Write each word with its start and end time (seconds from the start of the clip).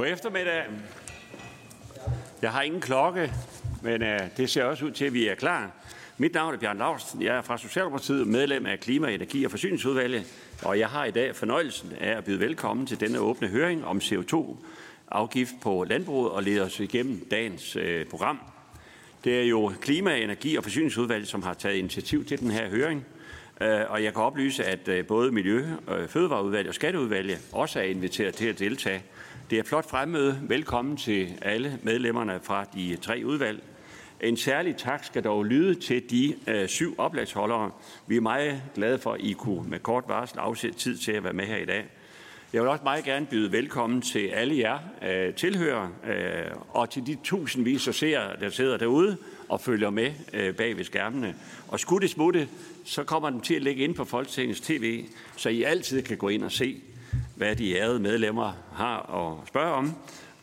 God 0.00 0.06
eftermiddag. 0.06 0.64
Jeg 2.42 2.52
har 2.52 2.62
ingen 2.62 2.80
klokke, 2.80 3.32
men 3.82 4.02
øh, 4.02 4.20
det 4.36 4.50
ser 4.50 4.64
også 4.64 4.84
ud 4.84 4.90
til, 4.90 5.04
at 5.04 5.14
vi 5.14 5.28
er 5.28 5.34
klar. 5.34 5.70
Mit 6.18 6.34
navn 6.34 6.54
er 6.54 6.58
Bjørn 6.58 6.78
Lausten. 6.78 7.22
Jeg 7.22 7.36
er 7.36 7.42
fra 7.42 7.58
Socialdemokratiet, 7.58 8.26
medlem 8.26 8.66
af 8.66 8.80
Klima-, 8.80 9.14
Energi- 9.14 9.44
og 9.44 9.50
Forsyningsudvalget, 9.50 10.26
og 10.62 10.78
jeg 10.78 10.88
har 10.88 11.04
i 11.04 11.10
dag 11.10 11.36
fornøjelsen 11.36 11.92
af 12.00 12.16
at 12.16 12.24
byde 12.24 12.40
velkommen 12.40 12.86
til 12.86 13.00
denne 13.00 13.18
åbne 13.18 13.48
høring 13.48 13.84
om 13.84 13.98
CO2-afgift 13.98 15.52
på 15.62 15.84
landbruget 15.84 16.30
og 16.30 16.42
lede 16.42 16.60
os 16.60 16.80
igennem 16.80 17.26
dagens 17.30 17.76
øh, 17.76 18.06
program. 18.06 18.40
Det 19.24 19.40
er 19.40 19.44
jo 19.44 19.72
Klima-, 19.80 20.16
Energi- 20.16 20.56
og 20.56 20.62
Forsyningsudvalget, 20.62 21.28
som 21.28 21.42
har 21.42 21.54
taget 21.54 21.76
initiativ 21.76 22.24
til 22.24 22.40
den 22.40 22.50
her 22.50 22.68
høring, 22.68 23.06
Øh, 23.62 23.80
og 23.88 24.04
jeg 24.04 24.12
kan 24.12 24.22
oplyse, 24.22 24.64
at 24.64 24.88
øh, 24.88 25.06
både 25.06 25.32
Miljø- 25.32 25.66
og 25.86 26.10
Fødevareudvalget 26.10 26.68
og 26.68 26.74
Skatteudvalget 26.74 27.38
også 27.52 27.78
er 27.78 27.82
inviteret 27.82 28.34
til 28.34 28.46
at 28.46 28.58
deltage. 28.58 29.02
Det 29.50 29.58
er 29.58 29.62
flot 29.62 29.90
fremmøde. 29.90 30.40
Velkommen 30.42 30.96
til 30.96 31.28
alle 31.42 31.78
medlemmerne 31.82 32.40
fra 32.42 32.64
de 32.74 32.96
tre 32.96 33.22
udvalg. 33.24 33.62
En 34.20 34.36
særlig 34.36 34.76
tak 34.76 35.04
skal 35.04 35.24
dog 35.24 35.44
lyde 35.44 35.74
til 35.74 36.10
de 36.10 36.34
øh, 36.46 36.68
syv 36.68 36.94
oplægsholdere. 36.98 37.70
Vi 38.06 38.16
er 38.16 38.20
meget 38.20 38.62
glade 38.74 38.98
for, 38.98 39.12
at 39.12 39.20
I 39.20 39.32
kunne 39.32 39.70
med 39.70 39.78
kort 39.78 40.04
varsel 40.08 40.38
afsætte 40.38 40.78
tid 40.78 40.96
til 40.96 41.12
at 41.12 41.24
være 41.24 41.32
med 41.32 41.44
her 41.44 41.56
i 41.56 41.64
dag. 41.64 41.86
Jeg 42.52 42.62
vil 42.62 42.70
også 42.70 42.84
meget 42.84 43.04
gerne 43.04 43.26
byde 43.26 43.52
velkommen 43.52 44.02
til 44.02 44.26
alle 44.26 44.58
jer 44.58 44.78
øh, 45.02 45.34
tilhører 45.34 45.88
øh, 46.06 46.56
og 46.68 46.90
til 46.90 47.06
de 47.06 47.16
tusindvis 47.24 47.88
af 47.88 47.94
seere, 47.94 48.40
der 48.40 48.50
sidder 48.50 48.76
derude 48.76 49.16
og 49.48 49.60
følger 49.60 49.90
med 49.90 50.12
øh, 50.32 50.54
bag 50.54 50.76
ved 50.76 50.84
skærmene. 50.84 51.34
Og 51.68 51.80
skulle 51.80 52.02
det 52.02 52.10
smutte, 52.10 52.48
så 52.84 53.04
kommer 53.04 53.30
den 53.30 53.40
til 53.40 53.54
at 53.54 53.62
ligge 53.62 53.84
ind 53.84 53.94
på 53.94 54.04
Folketingets 54.04 54.60
tv, 54.60 55.04
så 55.36 55.48
I 55.48 55.62
altid 55.62 56.02
kan 56.02 56.16
gå 56.16 56.28
ind 56.28 56.44
og 56.44 56.52
se, 56.52 56.80
hvad 57.36 57.56
de 57.56 57.76
ærede 57.76 58.00
medlemmer 58.00 58.52
har 58.72 59.14
at 59.14 59.48
spørge 59.48 59.72
om. 59.72 59.94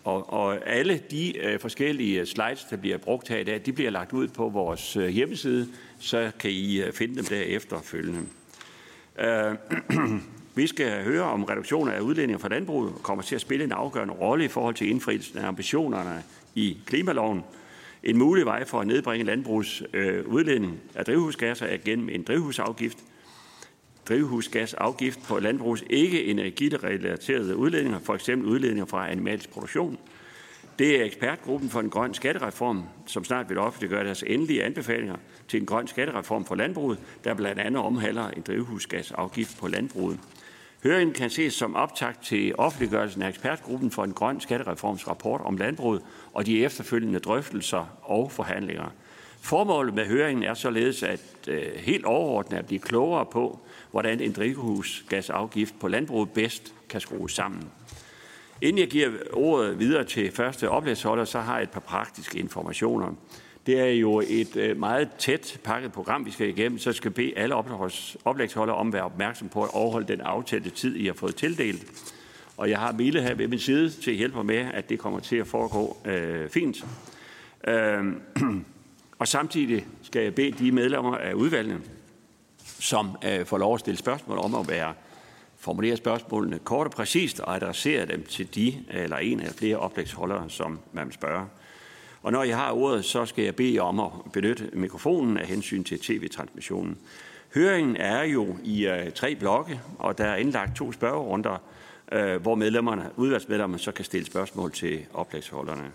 Og, 0.04 0.34
og 0.34 0.70
alle 0.70 1.02
de 1.12 1.38
øh, 1.38 1.60
forskellige 1.60 2.26
slides, 2.26 2.64
der 2.70 2.78
bliver 2.78 2.98
brugt 2.98 3.28
her 3.28 3.38
i 3.38 3.44
dag, 3.44 3.62
de 3.66 3.74
bliver 3.74 3.90
lagt 3.90 4.14
ud 4.14 4.28
på 4.28 4.50
vores 4.50 4.96
øh, 4.96 5.08
hjemmeside, 5.08 5.68
så 6.00 6.32
kan 6.40 6.52
I 6.52 6.82
øh, 6.82 6.94
finde 6.94 7.16
dem 7.16 7.26
der 7.26 7.42
efterfølgende. 7.42 8.22
Øh, 9.20 9.56
vi 10.56 10.68
skal 10.68 11.04
høre 11.04 11.24
om 11.24 11.44
reduktioner 11.44 11.92
af 11.92 12.00
udledninger 12.00 12.38
fra 12.38 12.48
landbruget 12.48 12.94
kommer 13.04 13.24
til 13.24 13.36
at 13.36 13.42
spille 13.42 13.66
en 13.66 13.72
afgørende 13.72 14.14
rolle 14.14 14.46
i 14.46 14.48
forhold 14.48 14.76
til 14.76 14.90
indfrielsen 14.90 15.38
af 15.38 15.48
ambitionerne 15.48 16.24
i 16.56 16.78
klimaloven. 16.86 17.44
En 18.04 18.18
mulig 18.18 18.46
vej 18.46 18.66
for 18.66 18.82
at 18.82 18.88
nedbringe 18.88 19.26
landbrugets 19.26 19.84
øh, 19.94 20.28
udledning 20.28 20.80
af 20.96 21.06
drivhusgasser 21.06 21.66
er 21.66 21.78
gennem 21.78 22.10
en 22.10 22.24
drivhusafgift. 22.24 22.98
Drivhusgasafgift 24.10 25.20
på 25.28 25.40
landbrugets 25.40 25.84
ikke 25.90 26.26
energirelaterede 26.26 27.56
udledninger, 27.56 28.00
for 28.00 28.14
eksempel 28.14 28.50
udledninger 28.50 28.86
fra 28.86 29.12
animalsk 29.12 29.50
produktion. 29.50 29.98
Det 30.80 31.02
er 31.02 31.06
ekspertgruppen 31.06 31.70
for 31.70 31.80
en 31.80 31.90
grøn 31.90 32.14
skattereform, 32.14 32.84
som 33.06 33.24
snart 33.24 33.50
vil 33.50 33.58
offentliggøre 33.58 34.06
deres 34.06 34.24
endelige 34.28 34.64
anbefalinger 34.64 35.16
til 35.48 35.60
en 35.60 35.66
grøn 35.66 35.88
skattereform 35.88 36.46
for 36.46 36.56
landbruget, 36.56 37.00
der 37.24 37.34
blandt 37.34 37.60
andet 37.60 37.82
omhandler 37.82 38.28
en 38.30 38.42
drivhusgasafgift 38.48 39.58
på 39.60 39.68
landbruget. 39.68 40.20
Høringen 40.84 41.14
kan 41.14 41.30
ses 41.30 41.54
som 41.54 41.76
optakt 41.76 42.24
til 42.24 42.56
offentliggørelsen 42.58 43.22
af 43.22 43.30
ekspertgruppen 43.30 43.92
for 43.92 44.04
en 44.04 44.14
grøn 44.14 44.42
skattereforms 44.42 45.08
rapport 45.08 45.42
om 45.42 45.58
landbruget 45.58 46.02
og 46.34 46.46
de 46.46 46.66
efterfølgende 46.66 47.20
drøftelser 47.20 47.98
og 48.04 48.32
forhandlinger. 48.32 48.94
Formålet 49.42 49.94
med 49.94 50.06
høringen 50.06 50.44
er 50.44 50.54
således 50.54 51.04
at 51.04 51.22
øh, 51.48 51.62
helt 51.76 52.06
overordnet 52.06 52.58
at 52.58 52.66
blive 52.66 52.80
klogere 52.80 53.26
på, 53.26 53.60
hvordan 53.98 54.20
en 54.20 54.32
drivhusgasafgift 54.32 55.80
på 55.80 55.88
landbruget 55.88 56.30
bedst 56.30 56.74
kan 56.90 57.02
skrues 57.02 57.34
sammen. 57.34 57.64
Inden 58.62 58.80
jeg 58.80 58.88
giver 58.88 59.10
ordet 59.34 59.80
videre 59.80 60.04
til 60.04 60.32
første 60.32 60.70
oplægsholder, 60.70 61.26
så 61.26 61.40
har 61.40 61.56
jeg 61.56 61.64
et 61.64 61.70
par 61.70 61.80
praktiske 61.80 62.40
informationer. 62.40 63.14
Det 63.66 63.80
er 63.80 63.86
jo 63.86 64.24
et 64.28 64.56
øh, 64.56 64.80
meget 64.80 65.10
tæt 65.18 65.60
pakket 65.64 65.92
program, 65.92 66.26
vi 66.26 66.32
skal 66.32 66.50
igennem, 66.50 66.80
så 66.80 66.90
jeg 66.90 66.96
skal 66.96 67.12
bede 67.12 67.38
alle 67.38 67.56
oplægsholdere 68.26 68.76
om 68.76 68.88
at 68.88 68.94
være 68.94 69.04
opmærksom 69.04 69.50
på 69.50 69.64
at 69.64 69.70
overholde 69.74 70.08
den 70.08 70.22
aftalte 70.22 70.70
tid, 70.70 70.96
I 70.96 71.06
har 71.06 71.14
fået 71.14 71.36
tildelt. 71.36 71.86
Og 72.58 72.70
jeg 72.70 72.80
har 72.80 72.92
Mille 72.92 73.22
her 73.22 73.36
ved 73.36 73.48
min 73.48 73.60
side 73.60 73.90
til 73.90 74.12
at 74.12 74.18
hjælpe 74.18 74.36
mig 74.36 74.46
med, 74.46 74.66
at 74.74 74.90
det 74.90 75.00
kommer 75.00 75.20
til 75.20 75.36
at 75.36 75.48
foregå 75.48 75.98
øh, 76.06 76.50
fint. 76.50 76.86
Øh, 77.68 78.04
og 79.20 79.28
samtidig 79.28 79.86
skal 80.04 80.24
jeg 80.24 80.36
bede 80.36 80.52
de 80.52 80.72
medlemmer 80.72 81.18
af 81.18 81.34
udvalgene, 81.34 81.82
som 82.80 83.18
øh, 83.26 83.46
får 83.46 83.58
lov 83.58 83.74
at 83.74 83.80
stille 83.80 83.98
spørgsmål 83.98 84.38
om 84.38 84.56
at 84.56 84.70
være 84.70 84.94
formulere 85.58 85.98
spørgsmålene 85.98 86.60
kort 86.60 86.88
og 86.88 86.92
præcist 86.92 87.40
og 87.40 87.56
adressere 87.56 88.06
dem 88.06 88.24
til 88.24 88.56
de 88.56 88.84
eller 88.90 89.18
en 89.18 89.40
eller 89.40 89.54
flere 89.54 89.78
oplægsholdere, 89.78 90.50
som 90.50 90.80
man 90.94 91.12
spørger. 91.12 91.46
Og 92.24 92.32
når 92.32 92.44
jeg 92.44 92.58
har 92.58 92.72
ordet, 92.72 93.06
så 93.06 93.26
skal 93.26 93.44
jeg 93.44 93.56
bede 93.56 93.80
om 93.80 94.00
at 94.00 94.12
benytte 94.34 94.70
mikrofonen 94.74 95.38
af 95.38 95.48
hensyn 95.48 95.84
til 95.84 96.00
tv-transmissionen. 96.00 96.98
Høringen 97.54 97.96
er 97.96 98.24
jo 98.24 98.58
i 98.64 98.88
øh, 98.88 99.12
tre 99.12 99.36
blokke, 99.36 99.82
og 100.00 100.18
der 100.18 100.26
er 100.26 100.36
indlagt 100.36 100.76
to 100.76 100.92
spørgerunder, 100.92 101.58
øh, 102.12 102.42
hvor 102.42 102.56
medlemmerne, 102.56 103.10
udvalgsmedlemmerne 103.16 103.80
så 103.80 103.92
kan 103.92 104.06
stille 104.06 104.26
spørgsmål 104.26 104.72
til 104.72 105.06
oplægsholderne. 105.14 105.92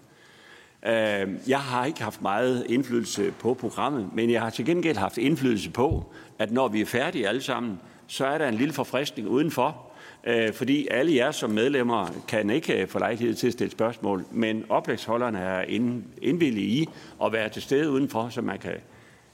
Øh, 0.87 1.49
jeg 1.49 1.60
har 1.60 1.84
ikke 1.84 2.03
haft 2.03 2.22
meget 2.22 2.66
indflydelse 2.69 3.32
på 3.38 3.54
programmet, 3.54 4.14
men 4.14 4.31
jeg 4.31 4.41
har 4.43 4.50
til 4.50 4.64
gengæld 4.64 4.97
haft 4.97 5.19
indflydelse 5.19 5.70
på, 5.70 6.12
at 6.42 6.53
når 6.53 6.69
vi 6.69 6.80
er 6.80 6.86
færdige 6.86 7.28
alle 7.28 7.42
sammen, 7.42 7.80
så 8.06 8.26
er 8.26 8.38
der 8.38 8.48
en 8.48 8.54
lille 8.54 8.75
forfriskning 8.75 9.28
udenfor, 9.28 9.92
Øh, 10.26 10.53
fordi 10.53 10.88
alle 10.91 11.14
jer 11.14 11.30
som 11.30 11.50
medlemmer 11.50 12.08
kan 12.28 12.50
ikke 12.50 12.82
øh, 12.82 12.88
få 12.88 12.98
lejlighed 12.98 13.34
til 13.34 13.47
at 13.47 13.53
stille 13.53 13.70
spørgsmål, 13.70 14.25
men 14.30 14.64
oplægsholderne 14.69 15.38
er 15.38 15.64
indvillige 16.22 16.66
i 16.66 16.88
at 17.25 17.32
være 17.32 17.48
til 17.48 17.62
stede 17.62 17.91
udenfor, 17.91 18.28
så 18.28 18.41
man 18.41 18.58
kan 18.58 18.75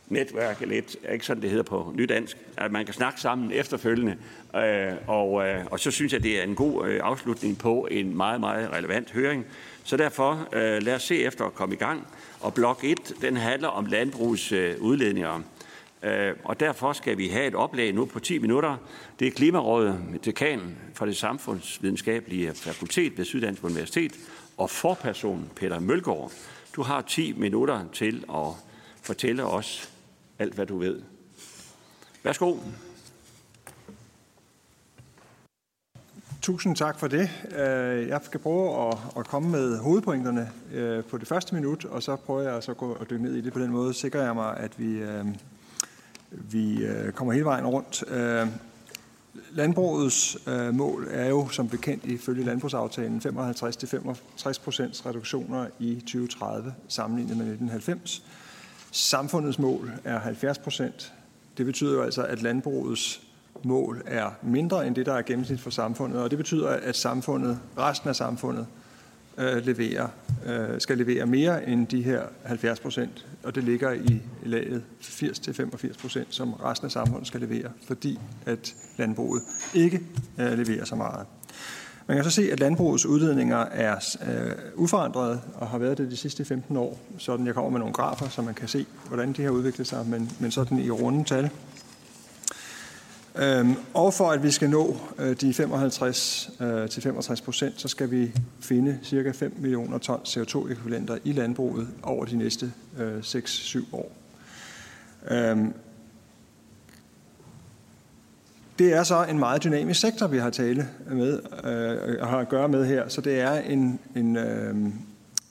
netværke 0.07 0.67
lidt, 0.67 0.97
ikke 1.13 1.27
sådan 1.27 1.43
det 1.43 1.51
hedder 1.51 1.65
på 1.65 1.93
nydansk, 1.97 2.37
at 2.57 2.73
man 2.73 2.85
kan 2.85 2.95
snakke 2.95 3.21
sammen 3.21 3.53
efterfølgende, 3.53 4.17
øh, 4.57 4.93
og, 5.07 5.49
øh, 5.49 5.65
og 5.71 5.81
så 5.81 5.91
synes 5.91 6.13
jeg, 6.13 6.23
det 6.23 6.39
er 6.39 6.43
en 6.43 6.55
god 6.55 6.87
øh, 6.87 7.01
afslutning 7.03 7.59
på 7.59 7.89
en 7.91 8.17
meget, 8.17 8.41
meget 8.41 8.73
relevant 8.73 9.13
høring. 9.13 9.47
Så 9.85 9.97
derfor 9.97 10.49
lad 10.81 10.95
os 10.95 11.03
se 11.03 11.23
efter 11.23 11.45
at 11.45 11.55
komme 11.55 11.75
i 11.75 11.79
gang. 11.79 12.07
Og 12.41 12.55
blok 12.55 12.85
1, 12.85 13.13
den 13.21 13.37
handler 13.37 13.69
om 13.69 13.87
landbrugets 13.87 14.53
udledninger. 14.79 15.41
Øh, 16.03 16.35
og 16.45 16.61
derfor 16.61 16.93
skal 16.93 17.19
vi 17.19 17.29
have 17.29 17.47
et 17.47 17.55
oplæg 17.55 17.95
nu 17.95 18.05
på 18.05 18.21
10 18.21 18.39
minutter. 18.39 18.77
Det 19.19 19.27
er 19.27 19.33
Klimarådet 19.33 20.11
med 20.11 20.19
dekan 20.19 20.77
fra 20.95 21.07
det 21.07 21.17
samfundsvidenskabelige 21.17 22.55
fakultet 22.55 23.19
ved 23.19 23.25
Syddansk 23.25 23.65
Universitet 23.65 24.13
og 24.57 24.71
forpersonen 24.71 25.51
Peter 25.57 25.81
Mølgaard. 25.81 26.33
Du 26.77 26.83
har 26.83 27.03
10 27.03 27.33
minutter 27.33 27.85
til 27.93 28.25
at 28.35 28.47
fortælle 29.03 29.45
os 29.45 29.93
alt, 30.39 30.55
hvad 30.55 30.67
du 30.67 30.79
ved. 30.79 31.03
Værsgo. 32.23 32.57
Tusind 36.43 36.77
tak 36.77 36.99
for 36.99 37.07
det. 37.09 37.31
Øh, 37.59 38.09
jeg 38.09 38.21
skal 38.23 38.41
prøve 38.41 38.93
at 39.17 39.27
komme 39.27 39.51
med 39.51 39.79
hovedpointerne 39.79 40.51
øh, 40.73 41.05
på 41.05 41.19
det 41.19 41.29
første 41.29 41.55
minut, 41.55 41.85
og 41.85 42.03
så 42.03 42.17
prøver 42.17 42.41
jeg 42.41 42.63
så 42.63 42.71
at 42.71 42.77
gå 42.77 42.93
og 42.93 43.11
dykke 43.11 43.25
ned 43.25 43.35
i 43.35 43.41
det 43.41 43.53
på 43.53 43.59
den 43.59 43.71
måde. 43.71 43.95
Sikrer 43.95 44.23
jeg 44.23 44.35
mig, 44.35 44.57
at 44.57 44.79
vi 44.79 44.99
øh, 44.99 45.25
vi 46.31 46.85
øh, 46.85 47.13
kommer 47.13 47.33
hele 47.33 47.45
vejen 47.45 47.67
rundt. 47.67 48.05
Øh, 48.09 48.47
landbrugets 49.53 50.39
øh, 50.47 50.75
mål 50.75 51.09
er 51.11 51.29
jo 51.29 51.49
som 51.49 51.69
bekendt 51.69 52.05
ifølge 52.05 52.45
landbrugsaftalen 52.45 53.23
55-65 53.25 54.65
procents 54.65 55.07
reduktioner 55.07 55.67
i 55.79 55.95
2030 55.95 56.75
sammenlignet 56.89 57.37
med 57.37 57.47
1990. 57.47 58.23
Samfundets 58.91 59.59
mål 59.59 59.93
er 60.05 60.19
70 60.19 60.59
procent. 60.59 61.13
Det 61.59 61.67
betyder 61.67 61.93
jo 61.93 62.03
altså, 62.03 62.23
at 62.23 62.43
landbrugets 62.43 63.21
mål 63.65 64.03
er 64.07 64.31
mindre 64.43 64.87
end 64.87 64.95
det, 64.95 65.07
der 65.07 65.15
er 65.15 65.23
gennemsnit 65.23 65.61
for 65.61 65.71
samfundet, 65.71 66.23
og 66.23 66.31
det 66.31 66.39
betyder, 66.39 66.69
at 66.69 66.97
samfundet, 66.97 67.59
resten 67.79 68.09
af 68.09 68.17
samfundet, 68.17 68.67
øh, 69.39 69.67
leverer, 69.67 70.09
øh, 70.47 70.81
skal 70.81 70.99
levere 70.99 71.27
mere 71.27 71.69
end 71.69 71.87
de 71.87 72.03
her 72.03 72.23
70 72.45 72.81
procent, 72.81 73.27
og 73.43 73.55
det 73.55 73.65
ligger 73.65 73.93
i 73.93 74.23
laget 74.45 74.83
80-85 75.03 76.01
procent, 76.01 76.35
som 76.35 76.53
resten 76.53 76.87
af 76.87 76.93
samfundet 76.93 77.27
skal 77.27 77.41
levere, 77.41 77.71
fordi 77.87 78.19
at 78.47 78.75
landbruget 78.97 79.43
ikke 79.75 80.01
øh, 80.39 80.59
leverer 80.59 80.85
så 80.85 80.95
meget. 80.95 81.27
Man 82.09 82.17
kan 82.17 82.25
så 82.25 82.31
se, 82.31 82.53
at 82.53 82.61
landbrugets 82.61 83.07
udledninger 83.07 83.57
er 83.57 84.17
øh, 84.29 84.53
uforandrede 84.75 85.41
og 85.55 85.69
har 85.69 85.79
været 85.79 85.99
det 85.99 86.11
de 86.11 86.17
sidste 86.17 86.45
15 86.45 86.77
år. 86.77 86.99
Sådan 87.19 87.47
jeg 87.47 87.55
kommer 87.55 87.71
med 87.71 87.79
nogle 87.79 87.95
grafer, 87.95 88.29
så 88.29 88.43
man 88.43 88.55
kan 88.55 88.69
se, 88.69 88.87
hvordan 89.09 89.33
det 89.33 89.45
har 89.45 89.51
udviklet 89.51 89.87
sig, 89.87 90.07
men, 90.07 90.31
men 90.41 90.51
sådan 90.51 90.79
i 90.79 90.91
runde 90.91 91.25
tal. 91.25 91.51
Øhm, 93.39 93.75
og 93.95 94.15
for 94.15 94.31
at 94.31 94.43
vi 94.43 94.51
skal 94.51 94.71
nå 94.71 94.97
øh, 95.19 95.37
de 95.41 95.55
55 95.55 96.51
øh, 96.61 96.89
til 96.89 97.03
65 97.03 97.41
procent, 97.41 97.81
så 97.81 97.89
skal 97.89 98.11
vi 98.11 98.33
finde 98.61 98.99
cirka 99.03 99.31
5 99.31 99.55
millioner 99.59 99.99
ton 99.99 100.21
CO2-ekvivalenter 100.25 101.19
i 101.25 101.33
landbruget 101.33 101.89
over 102.03 102.25
de 102.25 102.37
næste 102.37 102.73
øh, 102.99 103.19
6-7 103.19 103.85
år. 103.93 104.13
Øhm, 105.31 105.73
Det 108.79 108.93
er 108.93 109.03
så 109.03 109.25
en 109.25 109.39
meget 109.39 109.65
dynamisk 109.65 110.01
sektor, 110.01 110.27
vi 110.27 110.39
har 110.39 110.51
tale 110.51 110.89
med 111.11 111.41
øh, 111.65 112.29
har 112.29 112.39
at 112.39 112.49
gøre 112.49 112.69
med 112.69 112.87
her. 112.87 113.09
Så 113.09 113.21
det 113.21 113.41
er 113.41 113.53
en, 113.53 113.99
en, 114.17 114.37
øh, 114.37 114.75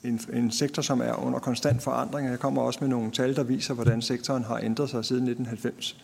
en, 0.04 0.20
en 0.34 0.52
sektor, 0.52 0.82
som 0.82 1.02
er 1.02 1.26
under 1.26 1.40
konstant 1.40 1.82
forandring. 1.82 2.30
Jeg 2.30 2.40
kommer 2.40 2.62
også 2.62 2.80
med 2.82 2.90
nogle 2.90 3.12
tal, 3.12 3.36
der 3.36 3.44
viser, 3.44 3.74
hvordan 3.74 4.02
sektoren 4.02 4.44
har 4.44 4.60
ændret 4.64 4.90
sig 4.90 5.06
siden 5.06 5.24
1990. 5.24 5.98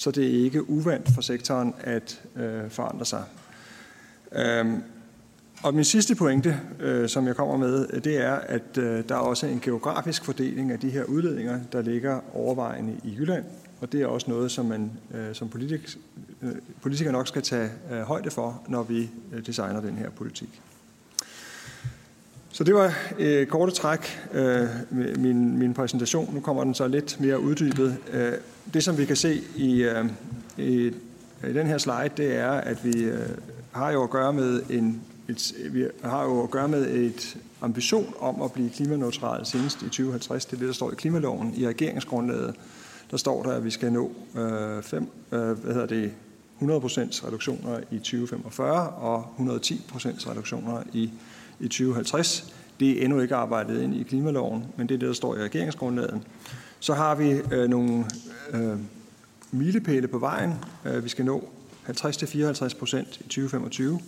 Så 0.00 0.10
det 0.10 0.24
er 0.24 0.44
ikke 0.44 0.70
uvandt 0.70 1.14
for 1.14 1.20
sektoren 1.20 1.74
at 1.80 2.22
øh, 2.36 2.70
forandre 2.70 3.06
sig. 3.06 3.24
Øhm, 4.32 4.82
og 5.62 5.74
min 5.74 5.84
sidste 5.84 6.14
pointe, 6.14 6.60
øh, 6.80 7.08
som 7.08 7.26
jeg 7.26 7.36
kommer 7.36 7.56
med, 7.56 8.00
det 8.00 8.16
er, 8.16 8.34
at 8.34 8.78
øh, 8.78 9.04
der 9.08 9.14
er 9.14 9.18
også 9.18 9.46
en 9.46 9.60
geografisk 9.60 10.24
fordeling 10.24 10.70
af 10.72 10.80
de 10.80 10.90
her 10.90 11.04
udledninger, 11.04 11.60
der 11.72 11.82
ligger 11.82 12.20
overvejende 12.34 13.00
i 13.04 13.14
Jylland. 13.18 13.44
Og 13.80 13.92
det 13.92 14.02
er 14.02 14.06
også 14.06 14.30
noget, 14.30 14.50
som 14.50 14.66
man 14.66 14.90
øh, 15.14 15.34
som 15.34 15.48
politik, 15.48 15.96
øh, 16.42 16.52
politiker 16.82 17.12
nok 17.12 17.28
skal 17.28 17.42
tage 17.42 17.70
øh, 17.92 18.00
højde 18.00 18.30
for, 18.30 18.62
når 18.68 18.82
vi 18.82 19.10
øh, 19.32 19.46
designer 19.46 19.80
den 19.80 19.96
her 19.96 20.10
politik. 20.10 20.62
Så 22.52 22.64
det 22.64 22.74
var 22.74 22.94
øh, 23.18 23.46
korte 23.46 23.72
træk 23.72 24.18
øh, 24.32 24.68
min, 24.90 25.58
min 25.58 25.74
præsentation. 25.74 26.34
Nu 26.34 26.40
kommer 26.40 26.64
den 26.64 26.74
så 26.74 26.88
lidt 26.88 27.20
mere 27.20 27.40
uddybet. 27.40 27.96
Øh, 28.12 28.32
det, 28.74 28.84
som 28.84 28.98
vi 28.98 29.04
kan 29.04 29.16
se 29.16 29.40
i, 29.56 29.82
øh, 29.82 30.04
i, 30.58 30.86
i 31.48 31.52
den 31.54 31.66
her 31.66 31.78
slide, 31.78 32.10
det 32.16 32.36
er, 32.36 32.50
at 32.50 32.84
vi 32.84 33.02
øh, 33.02 33.28
har 33.72 33.90
jo 33.90 34.02
at 34.02 34.10
gøre 34.10 34.32
med 34.32 34.62
en 34.70 35.02
et, 35.30 35.52
vi 35.70 35.86
har 36.04 36.22
jo 36.22 36.42
at 36.42 36.50
gøre 36.50 36.68
med 36.68 36.90
et 36.90 37.36
ambition 37.60 38.14
om 38.18 38.42
at 38.42 38.52
blive 38.52 38.70
klimaneutral 38.70 39.46
senest 39.46 39.82
i 39.82 39.84
2050. 39.84 40.44
Det 40.44 40.52
er 40.52 40.58
det, 40.58 40.66
der 40.66 40.74
står 40.74 40.92
i 40.92 40.94
klimaloven. 40.94 41.54
I 41.56 41.66
regeringsgrundlaget, 41.66 42.54
der 43.10 43.16
står 43.16 43.42
der, 43.42 43.52
at 43.52 43.64
vi 43.64 43.70
skal 43.70 43.92
nå 43.92 44.12
øh, 44.36 44.82
fem, 44.82 45.08
øh, 45.32 45.50
hvad 45.50 45.74
hedder 45.74 45.86
det, 45.86 46.12
100% 46.60 46.64
reduktioner 47.26 47.80
i 47.90 47.98
2045 47.98 48.88
og 48.88 49.26
110% 49.38 50.30
reduktioner 50.30 50.82
i, 50.92 51.10
i 51.60 51.68
2050. 51.68 52.54
Det 52.80 52.90
er 52.90 53.04
endnu 53.04 53.20
ikke 53.20 53.34
arbejdet 53.34 53.82
ind 53.82 53.94
i 53.94 54.02
klimaloven, 54.02 54.64
men 54.76 54.88
det 54.88 54.94
er 54.94 54.98
det, 54.98 55.08
der 55.08 55.14
står 55.14 55.36
i 55.36 55.42
regeringsgrundlaget. 55.42 56.20
Så 56.80 56.94
har 56.94 57.14
vi 57.14 57.40
øh, 57.52 57.68
nogle 57.68 58.04
øh, 58.52 58.78
milepæle 59.50 60.08
på 60.08 60.18
vejen. 60.18 60.54
Øh, 60.84 61.04
vi 61.04 61.08
skal 61.08 61.24
nå 61.24 61.48
50-54% 61.88 62.96
i 63.20 63.22
2025. 63.22 64.00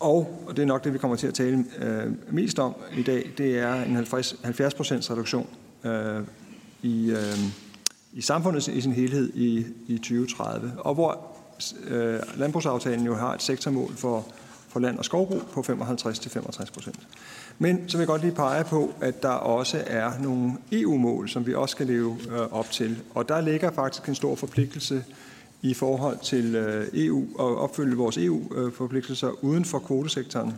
Og, 0.00 0.44
og 0.46 0.56
det 0.56 0.62
er 0.62 0.66
nok 0.66 0.84
det, 0.84 0.92
vi 0.92 0.98
kommer 0.98 1.16
til 1.16 1.26
at 1.26 1.34
tale 1.34 1.64
øh, 1.78 2.12
mest 2.30 2.58
om 2.58 2.74
i 2.96 3.02
dag, 3.02 3.30
det 3.38 3.58
er 3.58 3.82
en 3.82 3.94
50, 3.94 4.32
70% 4.32 4.36
reduktion 5.10 5.46
øh, 5.84 6.22
i, 6.82 7.10
øh, 7.10 7.38
i 8.12 8.20
samfundet 8.20 8.68
i 8.68 8.80
sin 8.80 8.92
helhed 8.92 9.32
i, 9.34 9.66
i 9.86 9.98
2030. 9.98 10.72
Og 10.78 10.94
hvor 10.94 11.26
øh, 11.88 12.20
landbrugsaftalen 12.36 13.06
jo 13.06 13.14
har 13.14 13.34
et 13.34 13.42
sektormål 13.42 13.96
for, 13.96 14.26
for 14.68 14.80
land- 14.80 14.98
og 14.98 15.04
skovbrug 15.04 15.42
på 15.52 15.60
55-65%. 15.60 16.90
Men 17.58 17.88
så 17.88 17.96
vil 17.96 18.02
jeg 18.02 18.06
godt 18.06 18.22
lige 18.22 18.34
pege 18.34 18.64
på, 18.64 18.94
at 19.00 19.22
der 19.22 19.28
også 19.28 19.84
er 19.86 20.12
nogle 20.22 20.52
EU-mål, 20.72 21.28
som 21.28 21.46
vi 21.46 21.54
også 21.54 21.72
skal 21.72 21.86
leve 21.86 22.16
øh, 22.30 22.52
op 22.52 22.70
til. 22.70 22.98
Og 23.14 23.28
der 23.28 23.40
ligger 23.40 23.70
faktisk 23.70 24.08
en 24.08 24.14
stor 24.14 24.34
forpligtelse 24.34 25.04
i 25.62 25.74
forhold 25.74 26.18
til 26.22 26.54
øh, 26.54 26.86
EU 26.94 27.26
og 27.38 27.58
opfylde 27.58 27.96
vores 27.96 28.18
EU-forpligtelser 28.18 29.44
uden 29.44 29.64
for 29.64 29.78
kvotesektoren. 29.78 30.54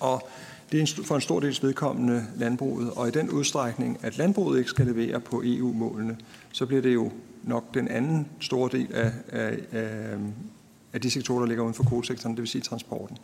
Og 0.00 0.28
det 0.72 0.82
er 0.82 1.02
for 1.04 1.14
en 1.14 1.20
stor 1.20 1.40
dels 1.40 1.62
vedkommende 1.62 2.26
landbruget, 2.36 2.90
og 2.90 3.08
i 3.08 3.10
den 3.10 3.30
udstrækning, 3.30 3.98
at 4.02 4.18
landbruget 4.18 4.58
ikke 4.58 4.70
skal 4.70 4.86
levere 4.86 5.20
på 5.20 5.42
EU-målene, 5.44 6.16
så 6.52 6.66
bliver 6.66 6.82
det 6.82 6.94
jo 6.94 7.12
nok 7.42 7.74
den 7.74 7.88
anden 7.88 8.28
store 8.40 8.70
del 8.72 8.88
af, 8.94 9.12
af, 9.28 9.58
af, 9.72 10.18
af 10.94 11.00
de 11.00 11.10
sektorer, 11.10 11.40
der 11.40 11.46
ligger 11.46 11.64
uden 11.64 11.74
for 11.74 11.84
kvotesektoren, 11.84 12.36
det 12.36 12.40
vil 12.40 12.48
sige 12.48 12.62
transporten. 12.62 13.18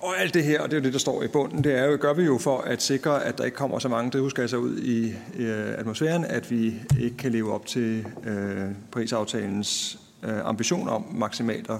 Og 0.00 0.20
alt 0.20 0.34
det 0.34 0.44
her, 0.44 0.60
og 0.60 0.70
det 0.70 0.76
er 0.76 0.80
jo 0.80 0.84
det, 0.84 0.92
der 0.92 0.98
står 0.98 1.22
i 1.22 1.28
bunden, 1.28 1.64
det 1.64 1.78
er 1.78 1.84
jo, 1.84 1.98
gør 2.00 2.12
vi 2.12 2.22
jo 2.22 2.38
for 2.38 2.58
at 2.58 2.82
sikre, 2.82 3.24
at 3.24 3.38
der 3.38 3.44
ikke 3.44 3.56
kommer 3.56 3.78
så 3.78 3.88
mange 3.88 4.10
drivhusgasser 4.10 4.56
ud 4.56 4.78
i 4.78 5.14
øh, 5.36 5.78
atmosfæren, 5.78 6.24
at 6.24 6.50
vi 6.50 6.74
ikke 7.00 7.16
kan 7.16 7.32
leve 7.32 7.52
op 7.52 7.66
til 7.66 8.06
øh, 8.24 8.70
prisaftalens 8.90 9.98
øh, 10.22 10.38
ambition 10.44 10.88
om 10.88 11.04
maksimalt 11.12 11.70
at 11.70 11.78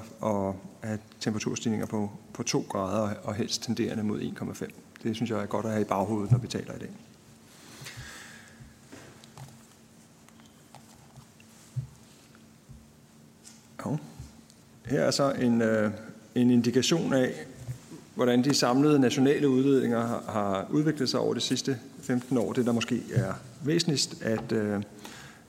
have 0.83 0.99
temperaturstigninger 1.21 1.87
på, 1.87 2.11
på 2.33 2.43
2 2.43 2.65
grader 2.69 3.15
og 3.23 3.35
helst 3.35 3.63
tenderende 3.63 4.03
mod 4.05 4.21
1,5. 4.21 4.67
Det 5.03 5.17
synes 5.17 5.31
jeg 5.31 5.41
er 5.41 5.47
godt 5.47 5.67
at 5.67 5.73
have 5.73 5.83
i 5.83 5.89
baghovedet, 5.89 6.31
når 6.31 6.39
vi 6.39 6.47
taler 6.47 6.75
i 6.75 6.79
dag. 6.79 6.91
Her 14.91 15.01
er 15.01 15.11
så 15.11 15.33
en, 15.33 15.63
øh, 15.63 15.91
en 16.35 16.51
indikation 16.51 17.13
af, 17.13 17.33
hvordan 18.15 18.45
de 18.45 18.55
samlede 18.55 18.99
nationale 18.99 19.49
udledninger 19.49 20.01
har, 20.01 20.23
har 20.29 20.67
udviklet 20.71 21.09
sig 21.09 21.21
over 21.21 21.35
de 21.35 21.41
sidste 21.41 21.79
15 22.03 22.39
år. 22.39 22.53
Det, 22.53 22.67
der 22.67 22.73
måske 22.73 23.03
er 23.15 23.33
væsentligst 23.65 24.23
at, 24.23 24.53
øh, 24.53 24.83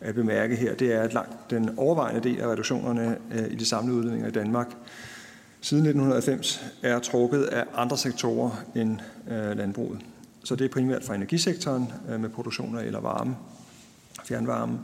at 0.02 0.16
bemærke 0.16 0.56
her, 0.56 0.76
det 0.76 0.94
er, 0.94 1.02
at 1.02 1.14
langt 1.14 1.50
den 1.50 1.70
overvejende 1.78 2.30
del 2.30 2.40
af 2.40 2.48
reduktionerne 2.48 3.18
øh, 3.34 3.52
i 3.52 3.56
de 3.56 3.66
samlede 3.66 3.98
udledninger 3.98 4.28
i 4.28 4.32
Danmark 4.32 4.68
siden 5.62 5.86
1990 5.86 6.64
er 6.84 7.00
trukket 7.00 7.44
af 7.44 7.66
andre 7.76 7.98
sektorer 7.98 8.64
end 8.76 9.00
øh, 9.32 9.58
landbruget. 9.58 10.00
Så 10.44 10.56
det 10.56 10.66
er 10.66 10.70
primært 10.70 11.04
fra 11.04 11.16
energisektoren 11.16 11.92
øh, 12.10 12.20
med 12.20 12.30
produktioner 12.30 12.80
eller 12.80 13.00
varme, 13.00 13.36
fjernvarme, 14.26 14.80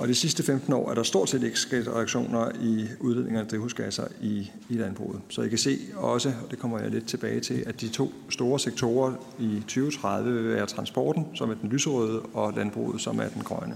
og 0.00 0.08
de 0.08 0.14
sidste 0.14 0.42
15 0.42 0.72
år 0.72 0.90
er 0.90 0.94
der 0.94 1.02
stort 1.02 1.30
set 1.30 1.42
ikke 1.42 1.58
sket 1.58 1.88
reduktioner 1.88 2.50
i 2.60 2.88
udledninger 3.00 3.40
af 3.40 3.46
drivhusgasser 3.46 4.04
i, 4.20 4.50
i 4.68 4.74
landbruget. 4.74 5.20
Så 5.28 5.42
I 5.42 5.48
kan 5.48 5.58
se 5.58 5.78
også, 5.96 6.28
og 6.44 6.50
det 6.50 6.58
kommer 6.58 6.78
jeg 6.78 6.90
lidt 6.90 7.06
tilbage 7.06 7.40
til, 7.40 7.64
at 7.66 7.80
de 7.80 7.88
to 7.88 8.12
store 8.30 8.58
sektorer 8.58 9.12
i 9.38 9.60
2030 9.60 10.32
vil 10.32 10.54
være 10.54 10.66
transporten, 10.66 11.26
som 11.34 11.50
er 11.50 11.54
den 11.54 11.68
lyserøde, 11.68 12.20
og 12.20 12.52
landbruget, 12.56 13.00
som 13.00 13.18
er 13.18 13.28
den 13.28 13.42
grønne. 13.42 13.74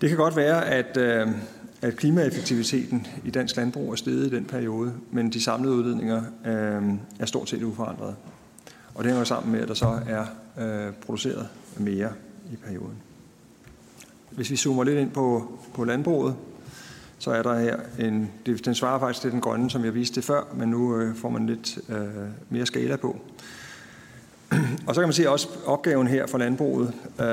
Det 0.00 0.08
kan 0.08 0.18
godt 0.18 0.36
være, 0.36 0.66
at, 0.66 0.96
øh, 0.96 1.28
at 1.82 1.96
klimaeffektiviteten 1.96 3.06
i 3.24 3.30
dansk 3.30 3.56
landbrug 3.56 3.92
er 3.92 3.96
steget 3.96 4.26
i 4.26 4.36
den 4.36 4.44
periode, 4.44 4.92
men 5.10 5.30
de 5.32 5.42
samlede 5.42 5.74
udledninger 5.74 6.22
øh, 6.46 6.94
er 7.20 7.26
stort 7.26 7.48
set 7.48 7.62
uforandret. 7.62 8.16
Og 8.94 9.04
det 9.04 9.12
hænger 9.12 9.24
sammen 9.24 9.52
med, 9.52 9.60
at 9.60 9.68
der 9.68 9.74
så 9.74 10.00
er 10.08 10.26
øh, 10.58 10.92
produceret 10.94 11.48
mere 11.78 12.12
i 12.52 12.56
perioden. 12.56 13.05
Hvis 14.36 14.50
vi 14.50 14.56
zoomer 14.56 14.84
lidt 14.84 14.98
ind 14.98 15.10
på, 15.10 15.58
på 15.74 15.84
landbruget, 15.84 16.34
så 17.18 17.30
er 17.30 17.42
der 17.42 17.58
her 17.58 17.76
en, 17.98 18.30
den 18.64 18.74
svarer 18.74 18.98
faktisk 18.98 19.20
til 19.20 19.32
den 19.32 19.40
grønne, 19.40 19.70
som 19.70 19.84
jeg 19.84 19.94
viste 19.94 20.22
før, 20.22 20.42
men 20.54 20.68
nu 20.68 20.96
øh, 20.96 21.16
får 21.16 21.28
man 21.28 21.46
lidt 21.46 21.78
øh, 21.88 22.06
mere 22.50 22.66
skala 22.66 22.96
på. 22.96 23.20
Og 24.86 24.94
så 24.94 25.00
kan 25.00 25.08
man 25.08 25.12
se 25.12 25.30
også 25.30 25.48
opgaven 25.66 26.06
her 26.06 26.26
for 26.26 26.38
landbruget. 26.38 26.92
Øh, 27.20 27.24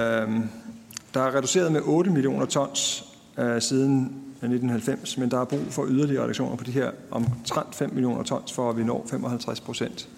der 1.13 1.21
er 1.21 1.35
reduceret 1.35 1.71
med 1.71 1.81
8 1.83 2.11
millioner 2.11 2.45
tons 2.45 3.03
øh, 3.37 3.61
siden 3.61 4.03
1990, 4.03 5.17
men 5.17 5.31
der 5.31 5.39
er 5.39 5.45
brug 5.45 5.61
for 5.69 5.85
yderligere 5.89 6.23
reduktioner 6.23 6.55
på 6.55 6.63
de 6.63 6.71
her 6.71 6.91
omtrent 7.11 7.75
5 7.75 7.93
millioner 7.93 8.23
tons, 8.23 8.53
for 8.53 8.69
at 8.69 8.77
vi 8.77 8.83
når 8.83 9.05
55 9.09 9.59
procent 9.61 10.09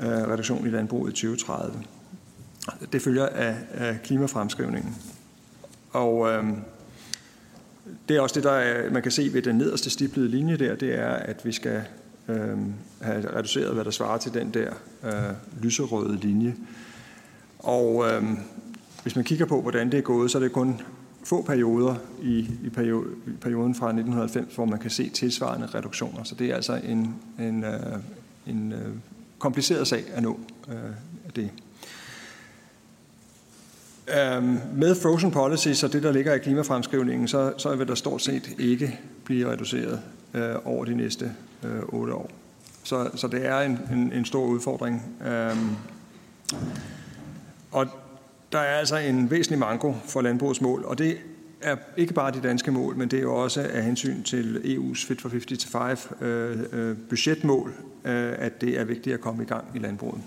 øh, 0.00 0.08
reduktion 0.08 0.66
i 0.66 0.70
landbruget 0.70 1.10
i 1.10 1.12
2030. 1.12 1.82
Det 2.92 3.02
følger 3.02 3.26
af, 3.26 3.56
af 3.74 4.02
klimafremskrivningen. 4.02 4.96
Og 5.90 6.30
øh, 6.30 6.44
det 8.08 8.16
er 8.16 8.20
også 8.20 8.34
det, 8.34 8.44
der 8.44 8.52
er, 8.52 8.90
man 8.90 9.02
kan 9.02 9.12
se 9.12 9.30
ved 9.32 9.42
den 9.42 9.56
nederste 9.56 9.90
stiplede 9.90 10.28
linje 10.28 10.56
der, 10.56 10.74
det 10.74 10.94
er, 10.94 11.08
at 11.08 11.44
vi 11.44 11.52
skal 11.52 11.82
øh, 12.28 12.58
have 13.00 13.36
reduceret, 13.36 13.74
hvad 13.74 13.84
der 13.84 13.90
svarer 13.90 14.18
til 14.18 14.34
den 14.34 14.54
der 14.54 14.72
øh, 15.04 15.62
lyserøde 15.62 16.16
linje. 16.16 16.54
Og 17.58 18.06
øh, 18.10 18.22
hvis 19.02 19.16
man 19.16 19.24
kigger 19.24 19.46
på, 19.46 19.62
hvordan 19.62 19.90
det 19.90 19.98
er 19.98 20.02
gået, 20.02 20.30
så 20.30 20.38
er 20.38 20.42
det 20.42 20.52
kun 20.52 20.80
få 21.24 21.42
perioder 21.42 21.94
i, 22.22 22.50
i, 22.64 22.68
periode, 22.68 23.06
i 23.26 23.30
perioden 23.40 23.74
fra 23.74 23.86
1990, 23.86 24.54
hvor 24.54 24.64
man 24.64 24.78
kan 24.78 24.90
se 24.90 25.08
tilsvarende 25.08 25.66
reduktioner. 25.66 26.24
Så 26.24 26.34
det 26.34 26.50
er 26.50 26.54
altså 26.54 26.80
en, 26.84 27.14
en, 27.38 27.64
øh, 27.64 27.96
en 28.46 28.72
øh, 28.72 28.94
kompliceret 29.38 29.88
sag 29.88 30.04
at 30.14 30.22
nå 30.22 30.40
øh, 30.68 30.74
det. 31.36 31.50
Øhm, 34.16 34.58
med 34.74 34.94
frozen 34.94 35.30
policies 35.30 35.84
og 35.84 35.92
det, 35.92 36.02
der 36.02 36.12
ligger 36.12 36.34
i 36.34 36.38
klimafremskrivningen, 36.38 37.28
så, 37.28 37.52
så 37.56 37.76
vil 37.76 37.88
der 37.88 37.94
stort 37.94 38.22
set 38.22 38.50
ikke 38.58 38.98
blive 39.24 39.52
reduceret 39.52 40.00
øh, 40.34 40.54
over 40.64 40.84
de 40.84 40.94
næste 40.94 41.32
øh, 41.64 41.80
8 41.88 42.14
år. 42.14 42.30
Så, 42.82 43.10
så 43.14 43.28
det 43.28 43.46
er 43.46 43.60
en, 43.60 43.78
en, 43.92 44.12
en 44.12 44.24
stor 44.24 44.44
udfordring. 44.44 45.02
Øhm, 45.26 45.76
og 47.72 47.86
der 48.52 48.58
er 48.58 48.78
altså 48.78 48.96
en 48.96 49.30
væsentlig 49.30 49.58
manko 49.58 49.94
for 50.04 50.20
landbrugets 50.20 50.60
mål, 50.60 50.84
og 50.84 50.98
det 50.98 51.18
er 51.62 51.76
ikke 51.96 52.14
bare 52.14 52.30
de 52.30 52.40
danske 52.40 52.70
mål, 52.70 52.96
men 52.96 53.08
det 53.08 53.18
er 53.18 53.22
jo 53.22 53.34
også 53.34 53.60
af 53.72 53.82
hensyn 53.82 54.22
til 54.22 54.60
EU's 54.64 55.06
Fit 55.06 55.20
for 55.20 55.28
55 55.28 56.08
øh, 56.20 56.58
øh, 56.72 56.96
budgetmål, 57.08 57.74
øh, 58.04 58.32
at 58.38 58.60
det 58.60 58.80
er 58.80 58.84
vigtigt 58.84 59.14
at 59.14 59.20
komme 59.20 59.42
i 59.42 59.46
gang 59.46 59.64
i 59.74 59.78
landbruget. 59.78 60.22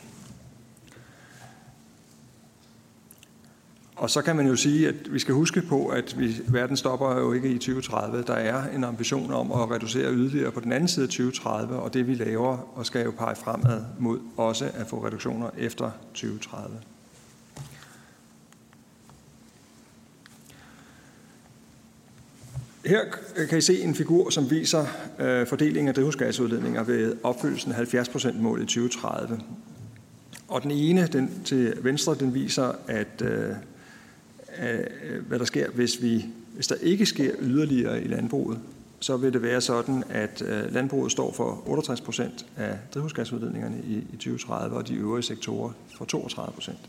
Og 4.02 4.10
så 4.10 4.22
kan 4.22 4.36
man 4.36 4.48
jo 4.48 4.56
sige, 4.56 4.88
at 4.88 5.14
vi 5.14 5.20
skal 5.20 5.34
huske 5.34 5.62
på, 5.62 5.88
at 5.88 6.20
vi, 6.20 6.42
verden 6.48 6.78
stopper 6.78 7.20
jo 7.20 7.34
ikke 7.34 7.50
i 7.50 7.58
2030. 7.58 8.24
Der 8.24 8.34
er 8.34 8.76
en 8.76 8.84
ambition 8.84 9.34
om 9.34 9.52
at 9.52 9.72
reducere 9.72 10.14
yderligere 10.14 10.52
på 10.52 10.60
den 10.60 10.72
anden 10.72 10.88
side 10.88 11.04
af 11.04 11.10
2030, 11.10 11.76
og 11.76 11.94
det 11.94 12.08
vi 12.08 12.14
laver 12.14 12.78
og 12.78 12.86
skal 12.86 13.04
jo 13.04 13.12
pege 13.12 13.36
fremad 13.36 13.84
mod 14.00 14.20
også 14.38 14.66
at 14.74 14.88
få 14.88 15.06
reduktioner 15.06 15.50
efter 15.58 15.92
2030. 16.14 16.78
Her 22.86 23.02
kan 23.50 23.58
I 23.58 23.62
se 23.62 23.82
en 23.82 23.96
figur, 23.96 24.30
som 24.30 24.52
viser 24.52 24.86
øh, 25.20 25.48
fordelingen 25.48 25.88
af 25.88 25.94
drivhusgasudledninger 25.94 26.84
ved 26.84 27.16
opfyldelsen 27.24 27.72
af 27.72 27.94
70%-målet 27.94 28.64
i 28.64 28.66
2030. 28.66 29.42
Og 30.48 30.64
den 30.64 30.72
ene, 30.72 31.08
den 31.08 31.42
til 31.46 31.74
venstre, 31.82 32.16
den 32.16 32.34
viser, 32.34 32.72
at 32.88 33.22
øh, 33.22 33.56
Øh, 34.60 35.26
hvad 35.28 35.40
der 35.40 35.46
sker, 35.46 35.70
hvis, 35.70 36.02
vi, 36.02 36.26
hvis 36.56 36.68
der 36.68 36.76
ikke 36.76 37.06
sker 37.06 37.32
yderligere 37.40 38.04
i 38.04 38.08
landbruget, 38.08 38.60
så 39.00 39.18
vil 39.18 39.34
det 39.34 39.42
være 39.42 39.62
sådan, 39.62 40.04
at 40.10 40.42
øh, 40.42 40.74
landbruget 40.74 41.12
står 41.12 41.34
for 41.34 41.64
68 41.66 42.02
procent 42.02 42.46
af 42.58 42.78
drivhusgasudledningerne 42.94 43.78
i, 43.88 43.96
i 44.14 44.16
2030, 44.16 44.78
og 44.78 44.88
de 44.88 44.96
øvrige 44.96 45.24
sektorer 45.24 45.72
for 45.98 46.06
32 46.06 46.54
procent. 46.54 46.80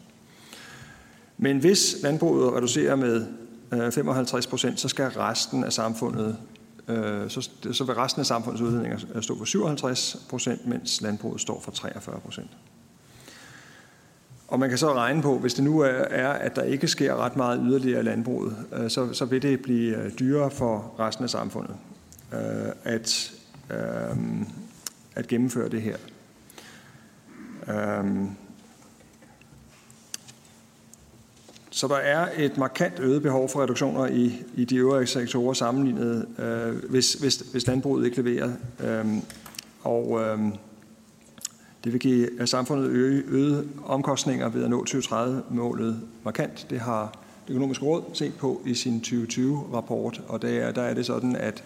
Men 1.38 1.58
hvis 1.58 1.96
landbruget 2.02 2.54
reducerer 2.54 2.96
med 2.96 3.26
øh, 3.72 3.92
55 3.92 4.46
procent, 4.46 4.80
så 4.80 4.88
skal 4.88 5.06
resten 5.06 5.64
af 5.64 5.72
samfundet 5.72 6.36
øh, 6.88 7.30
så, 7.30 7.50
så 7.72 7.84
vil 7.84 7.94
resten 7.94 8.20
af 8.20 8.26
samfundets 8.26 8.62
udledninger 8.62 9.20
stå 9.20 9.38
for 9.38 9.44
57 9.44 10.26
procent, 10.28 10.66
mens 10.66 11.00
landbruget 11.00 11.40
står 11.40 11.60
for 11.60 11.70
43 11.70 12.20
procent. 12.20 12.50
Og 14.52 14.58
man 14.58 14.68
kan 14.68 14.78
så 14.78 14.94
regne 14.94 15.22
på, 15.22 15.38
hvis 15.38 15.54
det 15.54 15.64
nu 15.64 15.80
er, 15.80 16.28
at 16.32 16.56
der 16.56 16.62
ikke 16.62 16.88
sker 16.88 17.16
ret 17.16 17.36
meget 17.36 17.60
yderligere 17.64 18.00
i 18.00 18.02
landbruget, 18.02 18.56
øh, 18.72 18.90
så, 18.90 19.12
så 19.12 19.24
vil 19.24 19.42
det 19.42 19.62
blive 19.62 19.96
øh, 19.96 20.12
dyrere 20.18 20.50
for 20.50 20.94
resten 20.98 21.24
af 21.24 21.30
samfundet 21.30 21.76
øh, 22.32 22.72
at, 22.84 23.32
at 25.14 25.26
gennemføre 25.26 25.68
det 25.68 25.82
her. 25.82 25.96
Så 31.70 31.88
der 31.88 31.96
er 31.96 32.28
et 32.36 32.58
markant 32.58 33.00
øget 33.00 33.22
behov 33.22 33.48
for 33.48 33.62
reduktioner 33.62 34.06
i, 34.06 34.42
i 34.54 34.64
de 34.64 34.76
øvrige 34.76 35.06
sektorer 35.06 35.52
sammenlignet, 35.52 36.26
øh, 36.38 36.90
hvis, 36.90 37.12
hvis, 37.12 37.36
hvis 37.36 37.66
landbruget 37.66 38.04
ikke 38.04 38.22
leverer. 38.22 38.52
Øh, 38.80 39.06
og 39.82 40.20
øh, 40.20 40.38
det 41.84 41.92
vil 41.92 42.00
give 42.00 42.46
samfundet 42.46 42.88
øge, 42.88 43.22
øget 43.28 43.68
omkostninger 43.84 44.48
ved 44.48 44.64
at 44.64 44.70
nå 44.70 44.84
2030-målet 44.88 46.00
markant. 46.24 46.66
Det 46.70 46.80
har 46.80 47.18
det 47.46 47.54
økonomiske 47.54 47.84
råd 47.84 48.02
set 48.12 48.34
på 48.38 48.62
i 48.64 48.74
sin 48.74 49.02
2020-rapport, 49.06 50.22
og 50.28 50.42
der 50.42 50.48
er, 50.48 50.72
der 50.72 50.82
er 50.82 50.94
det 50.94 51.06
sådan, 51.06 51.36
at 51.36 51.64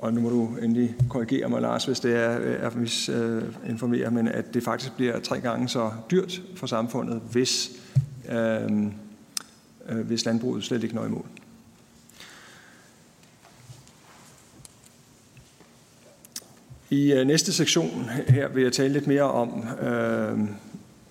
og 0.00 0.14
nu 0.14 0.20
må 0.20 0.28
du 0.28 0.48
endelig 0.62 0.94
korrigere 1.08 1.48
mig, 1.48 1.60
Lars, 1.60 1.84
hvis 1.84 2.00
det 2.00 2.14
er, 2.16 2.28
er 2.38 2.70
misinformeret, 2.76 4.12
men 4.12 4.28
at 4.28 4.54
det 4.54 4.62
faktisk 4.62 4.96
bliver 4.96 5.18
tre 5.18 5.40
gange 5.40 5.68
så 5.68 5.90
dyrt 6.10 6.42
for 6.56 6.66
samfundet, 6.66 7.22
hvis 7.32 7.70
øhm, 8.28 8.92
øh, 9.88 10.06
hvis 10.06 10.24
landbruget 10.24 10.64
slet 10.64 10.82
ikke 10.82 10.94
når 10.94 11.04
i 11.04 11.08
mål. 11.08 11.26
I 16.90 17.12
øh, 17.12 17.26
næste 17.26 17.52
sektion 17.52 18.10
her 18.28 18.48
vil 18.48 18.62
jeg 18.62 18.72
tale 18.72 18.92
lidt 18.92 19.06
mere 19.06 19.22
om 19.22 19.64
øh, 19.82 20.38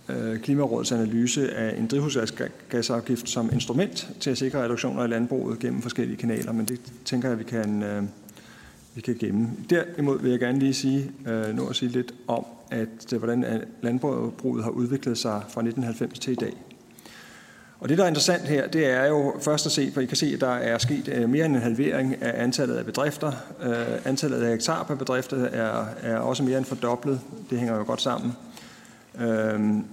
øh, 0.09 0.39
Klimarådets 0.39 0.91
analyse 0.91 1.53
af 1.53 1.79
en 1.79 1.87
drivhusgasafgift 1.87 3.29
som 3.29 3.49
instrument 3.53 4.09
til 4.19 4.29
at 4.29 4.37
sikre 4.37 4.63
reduktioner 4.63 5.03
i 5.03 5.07
landbruget 5.07 5.59
gennem 5.59 5.81
forskellige 5.81 6.17
kanaler, 6.17 6.51
men 6.51 6.65
det 6.65 6.79
tænker 7.05 7.29
jeg, 7.29 7.39
vi 7.39 7.43
kan, 7.43 7.83
øh, 7.83 8.03
vi 8.95 9.01
kan 9.01 9.15
gemme. 9.19 9.49
Derimod 9.69 10.21
vil 10.21 10.31
jeg 10.31 10.39
gerne 10.39 10.59
lige 10.59 10.73
sige, 10.73 11.11
øh, 11.27 11.55
nå 11.55 11.67
at 11.67 11.75
sige 11.75 11.89
lidt 11.89 12.13
om, 12.27 12.45
at 12.71 13.13
øh, 13.13 13.19
hvordan 13.19 13.43
øh, 13.43 13.59
landbruget 13.81 14.63
har 14.63 14.71
udviklet 14.71 15.17
sig 15.17 15.41
fra 15.49 15.61
1990 15.61 16.19
til 16.19 16.31
i 16.31 16.35
dag. 16.35 16.53
Og 17.79 17.89
det, 17.89 17.97
der 17.97 18.03
er 18.03 18.07
interessant 18.07 18.47
her, 18.47 18.67
det 18.67 18.85
er 18.85 19.07
jo 19.07 19.35
først 19.41 19.65
at 19.65 19.71
se, 19.71 19.91
for 19.93 20.01
I 20.01 20.05
kan 20.05 20.17
se, 20.17 20.31
at 20.33 20.41
der 20.41 20.49
er 20.49 20.77
sket 20.77 21.07
øh, 21.07 21.29
mere 21.29 21.45
end 21.45 21.55
en 21.55 21.61
halvering 21.61 22.21
af 22.21 22.43
antallet 22.43 22.75
af 22.75 22.85
bedrifter. 22.85 23.31
Øh, 23.63 24.05
antallet 24.05 24.41
af 24.41 24.51
hektar 24.51 24.83
per 24.83 24.95
bedrifter 24.95 25.37
er, 25.37 25.85
er 26.01 26.17
også 26.17 26.43
mere 26.43 26.57
end 26.57 26.65
fordoblet. 26.65 27.19
Det 27.49 27.59
hænger 27.59 27.75
jo 27.75 27.83
godt 27.83 28.01
sammen. 28.01 28.33
Øhm, 29.19 29.85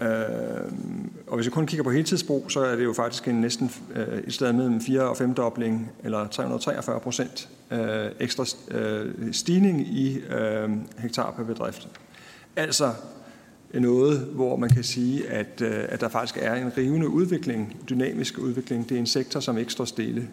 øhm, 0.00 1.10
og 1.26 1.34
hvis 1.36 1.46
vi 1.46 1.50
kun 1.50 1.66
kigger 1.66 1.84
på 1.84 1.90
heltidsbrug, 1.90 2.50
så 2.50 2.60
er 2.60 2.76
det 2.76 2.84
jo 2.84 2.92
faktisk 2.92 3.28
en 3.28 3.40
næsten 3.40 3.72
øh, 3.94 4.18
et 4.18 4.34
sted 4.34 4.52
mellem 4.52 4.80
4 4.80 5.02
og 5.02 5.16
5 5.16 5.34
dobling, 5.34 5.90
eller 6.04 6.28
343 6.28 7.00
procent 7.00 7.48
øh, 7.70 8.10
ekstra 8.20 8.44
øh, 8.70 9.32
stigning 9.32 9.80
i 9.80 10.18
øh, 10.18 10.70
hektar 10.98 11.30
per 11.30 11.44
bedrift. 11.44 11.88
Altså 12.56 12.92
noget, 13.80 14.20
hvor 14.20 14.56
man 14.56 14.70
kan 14.70 14.84
sige, 14.84 15.28
at, 15.28 15.60
øh, 15.60 15.84
at 15.88 16.00
der 16.00 16.08
faktisk 16.08 16.38
er 16.42 16.54
en 16.54 16.72
rivende 16.76 17.08
udvikling, 17.08 17.76
dynamisk 17.88 18.38
udvikling. 18.38 18.88
Det 18.88 18.94
er 18.94 18.98
en 18.98 19.06
sektor, 19.06 19.40
som 19.40 19.58
ikke 19.58 19.72
står 19.72 19.84
stille. 19.84 20.28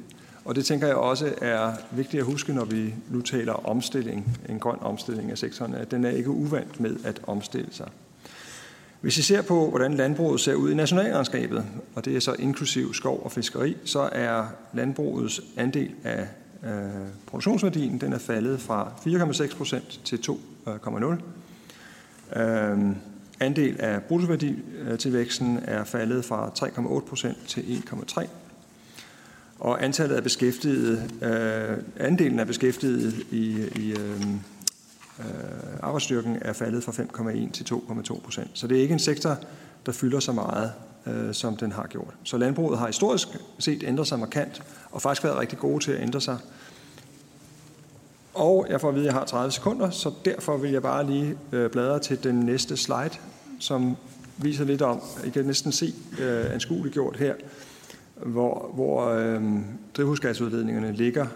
Og 0.45 0.55
det 0.55 0.65
tænker 0.65 0.87
jeg 0.87 0.95
også 0.95 1.33
er 1.41 1.73
vigtigt 1.91 2.21
at 2.21 2.25
huske, 2.25 2.53
når 2.53 2.65
vi 2.65 2.93
nu 3.09 3.21
taler 3.21 3.53
omstilling, 3.53 4.37
en 4.49 4.59
grøn 4.59 4.77
omstilling 4.81 5.31
af 5.31 5.37
sektoren, 5.37 5.73
at 5.73 5.91
den 5.91 6.05
er 6.05 6.09
ikke 6.09 6.29
uvant 6.29 6.79
med 6.79 6.95
at 7.03 7.21
omstille 7.27 7.67
sig. 7.71 7.89
Hvis 9.01 9.17
I 9.17 9.21
ser 9.21 9.41
på, 9.41 9.69
hvordan 9.69 9.93
landbruget 9.93 10.39
ser 10.39 10.53
ud 10.53 10.71
i 10.71 10.75
nationalregnskabet, 10.75 11.65
og 11.95 12.05
det 12.05 12.15
er 12.15 12.19
så 12.19 12.35
inklusiv 12.39 12.93
skov 12.93 13.21
og 13.23 13.31
fiskeri, 13.31 13.77
så 13.85 14.09
er 14.11 14.45
landbrugets 14.73 15.41
andel 15.57 15.91
af 16.03 16.27
øh, 16.65 16.71
produktionsværdien, 17.25 17.97
den 17.97 18.13
er 18.13 18.17
faldet 18.17 18.59
fra 18.59 18.91
4,6 19.05 19.57
procent 19.57 20.01
til 20.03 20.15
2,0. 20.15 22.39
Øh, 22.39 22.79
andel 23.43 23.81
af 23.81 24.03
bruttoværditilvæksten 24.03 25.57
øh, 25.57 25.63
er 25.65 25.83
faldet 25.83 26.25
fra 26.25 26.51
3,8 26.59 27.07
procent 27.07 27.37
til 27.47 27.61
1,3 27.61 28.27
og 29.63 29.83
antallet 29.83 30.15
af 30.15 30.23
beskæftigede, 30.23 31.09
øh, 31.21 32.07
andelen 32.07 32.39
af 32.39 32.47
beskæftigede 32.47 33.13
i, 33.31 33.69
i 33.75 33.91
øh, 33.91 34.21
øh, 35.19 35.25
arbejdsstyrken 35.79 36.37
er 36.41 36.53
faldet 36.53 36.83
fra 36.83 36.91
5,1 36.91 37.51
til 37.51 37.63
2,2 37.73 38.19
procent. 38.19 38.49
Så 38.53 38.67
det 38.67 38.77
er 38.77 38.81
ikke 38.81 38.93
en 38.93 38.99
sektor, 38.99 39.37
der 39.85 39.91
fylder 39.91 40.19
så 40.19 40.31
meget, 40.31 40.71
øh, 41.07 41.33
som 41.33 41.57
den 41.57 41.71
har 41.71 41.87
gjort. 41.87 42.13
Så 42.23 42.37
landbruget 42.37 42.79
har 42.79 42.87
historisk 42.87 43.27
set 43.59 43.83
ændret 43.83 44.07
sig 44.07 44.19
markant, 44.19 44.63
og 44.91 45.01
faktisk 45.01 45.23
været 45.23 45.37
rigtig 45.37 45.57
gode 45.57 45.83
til 45.83 45.91
at 45.91 46.01
ændre 46.01 46.21
sig. 46.21 46.37
Og 48.33 48.65
jeg 48.69 48.81
får 48.81 48.89
at 48.89 48.95
vide, 48.95 49.05
at 49.05 49.13
jeg 49.13 49.19
har 49.19 49.25
30 49.25 49.51
sekunder, 49.51 49.89
så 49.89 50.11
derfor 50.25 50.57
vil 50.57 50.71
jeg 50.71 50.81
bare 50.81 51.05
lige 51.05 51.37
øh, 51.51 51.69
bladre 51.69 51.99
til 51.99 52.23
den 52.23 52.35
næste 52.35 52.77
slide, 52.77 53.19
som 53.63 53.97
viser 54.37 54.65
lidt 54.65 54.81
om, 54.81 55.01
I 55.25 55.29
kan 55.29 55.45
næsten 55.45 55.71
se 55.71 55.93
øh, 56.19 56.53
anskueligt 56.53 56.93
gjort 56.93 57.17
her, 57.17 57.35
hvor, 58.15 58.71
hvor 58.73 59.09
øh, 59.09 59.41
drivhusgasudledningerne 59.97 60.91
ligger 60.91 61.27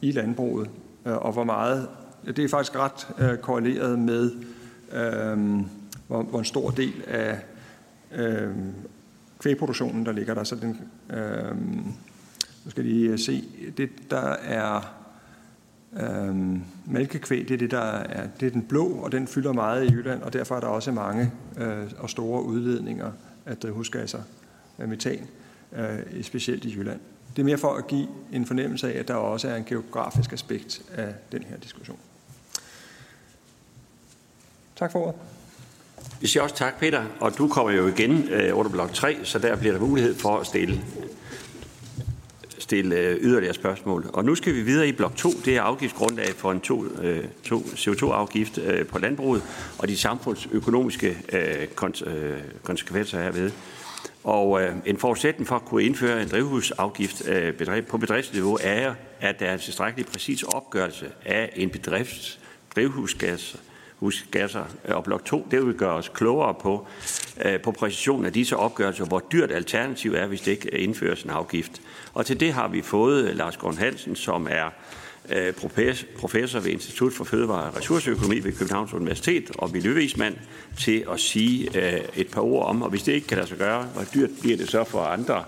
i 0.00 0.10
landbruget, 0.10 0.70
øh, 1.06 1.16
og 1.16 1.32
hvor 1.32 1.44
meget, 1.44 1.88
det 2.26 2.38
er 2.38 2.48
faktisk 2.48 2.76
ret 2.76 3.08
øh, 3.18 3.38
korreleret 3.38 3.98
med, 3.98 4.30
øh, 4.92 5.64
hvor, 6.06 6.22
hvor 6.22 6.38
en 6.38 6.44
stor 6.44 6.70
del 6.70 7.02
af 7.06 7.38
øh, 8.14 8.50
kvægproduktionen, 9.38 10.06
der 10.06 10.12
ligger 10.12 10.34
der. 10.34 10.44
Så 10.44 10.54
den, 10.54 10.80
øh, 11.10 11.56
nu 12.64 12.70
skal 12.70 12.84
lige 12.84 13.18
se, 13.18 13.44
det 13.76 13.90
der 14.10 14.36
er 14.42 15.03
Øhm, 16.00 16.62
mælkekvæg, 16.86 17.38
det 17.38 17.50
er, 17.50 17.58
det, 17.58 17.70
der 17.70 17.78
er, 17.80 18.26
det 18.40 18.46
er 18.46 18.50
den 18.50 18.62
blå, 18.62 18.86
og 18.86 19.12
den 19.12 19.28
fylder 19.28 19.52
meget 19.52 19.84
i 19.84 19.92
Jylland, 19.92 20.22
og 20.22 20.32
derfor 20.32 20.56
er 20.56 20.60
der 20.60 20.66
også 20.66 20.92
mange 20.92 21.32
øh, 21.58 21.90
og 21.98 22.10
store 22.10 22.42
udledninger 22.42 23.12
af 23.46 23.56
drivhusgasser 23.56 24.22
af 24.78 24.88
metan, 24.88 25.26
øh, 25.72 26.22
specielt 26.22 26.64
i 26.64 26.74
Jylland. 26.76 27.00
Det 27.36 27.42
er 27.42 27.46
mere 27.46 27.58
for 27.58 27.74
at 27.74 27.86
give 27.86 28.08
en 28.32 28.46
fornemmelse 28.46 28.94
af, 28.94 28.98
at 28.98 29.08
der 29.08 29.14
også 29.14 29.48
er 29.48 29.56
en 29.56 29.64
geografisk 29.64 30.32
aspekt 30.32 30.82
af 30.94 31.14
den 31.32 31.42
her 31.42 31.56
diskussion. 31.56 31.98
Tak 34.76 34.92
for 34.92 34.98
ordet. 34.98 35.20
Vi 36.20 36.26
siger 36.26 36.42
også 36.42 36.56
tak, 36.56 36.78
Peter, 36.78 37.04
og 37.20 37.38
du 37.38 37.48
kommer 37.48 37.72
jo 37.72 37.86
igen 37.86 38.28
øh, 38.28 38.58
under 38.58 38.70
blok 38.70 38.92
3, 38.92 39.16
så 39.22 39.38
der 39.38 39.56
bliver 39.56 39.72
der 39.72 39.80
mulighed 39.80 40.14
for 40.14 40.36
at 40.38 40.46
stille 40.46 40.84
stille 42.64 42.96
øh, 42.96 43.16
yderligere 43.20 43.54
spørgsmål. 43.54 44.06
Og 44.12 44.24
nu 44.24 44.34
skal 44.34 44.54
vi 44.54 44.62
videre 44.62 44.88
i 44.88 44.92
blok 44.92 45.16
2. 45.16 45.30
Det 45.44 45.56
er 45.56 45.62
afgiftsgrundlag 45.62 46.28
for 46.28 46.52
en 46.52 46.60
to, 46.60 46.84
øh, 47.02 47.24
to 47.44 47.58
CO2-afgift 47.58 48.58
øh, 48.58 48.86
på 48.86 48.98
landbruget 48.98 49.42
og 49.78 49.88
de 49.88 49.96
samfundsøkonomiske 49.96 51.18
øh, 51.32 51.66
øh, 52.06 52.38
konsekvenser 52.62 53.22
herved. 53.22 53.50
Og 54.24 54.62
en 54.86 54.98
forudsætning 54.98 55.48
for 55.48 55.56
at 55.56 55.64
kunne 55.64 55.84
indføre 55.84 56.22
en 56.22 56.28
drivhusafgift 56.28 57.22
på 57.88 57.98
bedriftsniveau 57.98 58.58
er, 58.62 58.94
at 59.20 59.40
der 59.40 59.46
er 59.46 59.52
en 59.52 59.58
tilstrækkelig 59.58 60.06
præcis 60.06 60.42
opgørelse 60.42 61.06
af 61.24 61.52
en 61.56 61.70
bedrifts 61.70 62.40
drivhusgas 62.76 63.56
husgasser 63.96 64.64
Og 64.88 65.04
blok 65.04 65.24
2, 65.24 65.46
det 65.50 65.66
vil 65.66 65.74
gøre 65.74 65.94
os 65.94 66.08
klogere 66.14 66.54
på, 66.54 66.86
på 67.62 67.72
præcision 67.72 68.26
af 68.26 68.32
disse 68.32 68.56
opgørelser, 68.56 69.04
hvor 69.04 69.22
dyrt 69.32 69.52
alternativ 69.52 70.14
er, 70.14 70.26
hvis 70.26 70.40
det 70.40 70.50
ikke 70.50 70.68
indføres 70.68 71.22
en 71.22 71.30
afgift. 71.30 71.80
Og 72.14 72.26
til 72.26 72.40
det 72.40 72.52
har 72.52 72.68
vi 72.68 72.82
fået 72.82 73.24
øh, 73.24 73.36
Lars 73.36 73.56
Grøn 73.56 73.76
Hansen, 73.76 74.16
som 74.16 74.48
er 74.50 74.70
øh, 75.28 75.52
professor 76.18 76.60
ved 76.60 76.70
Institut 76.70 77.12
for 77.12 77.24
Fødevare 77.24 77.70
og 77.70 77.76
Ressourceøkonomi 77.76 78.38
ved 78.38 78.52
Københavns 78.52 78.94
Universitet 78.94 79.50
og 79.58 79.70
miljøvismand 79.72 80.36
til 80.78 81.04
at 81.12 81.20
sige 81.20 81.78
øh, 81.78 82.00
et 82.16 82.30
par 82.30 82.40
ord 82.40 82.66
om, 82.66 82.82
og 82.82 82.90
hvis 82.90 83.02
det 83.02 83.12
ikke 83.12 83.26
kan 83.26 83.36
lade 83.36 83.48
sig 83.48 83.58
gøre, 83.58 83.82
hvor 83.82 84.04
dyrt 84.14 84.30
bliver 84.40 84.56
det 84.56 84.70
så 84.70 84.84
for 84.84 85.00
andre 85.00 85.44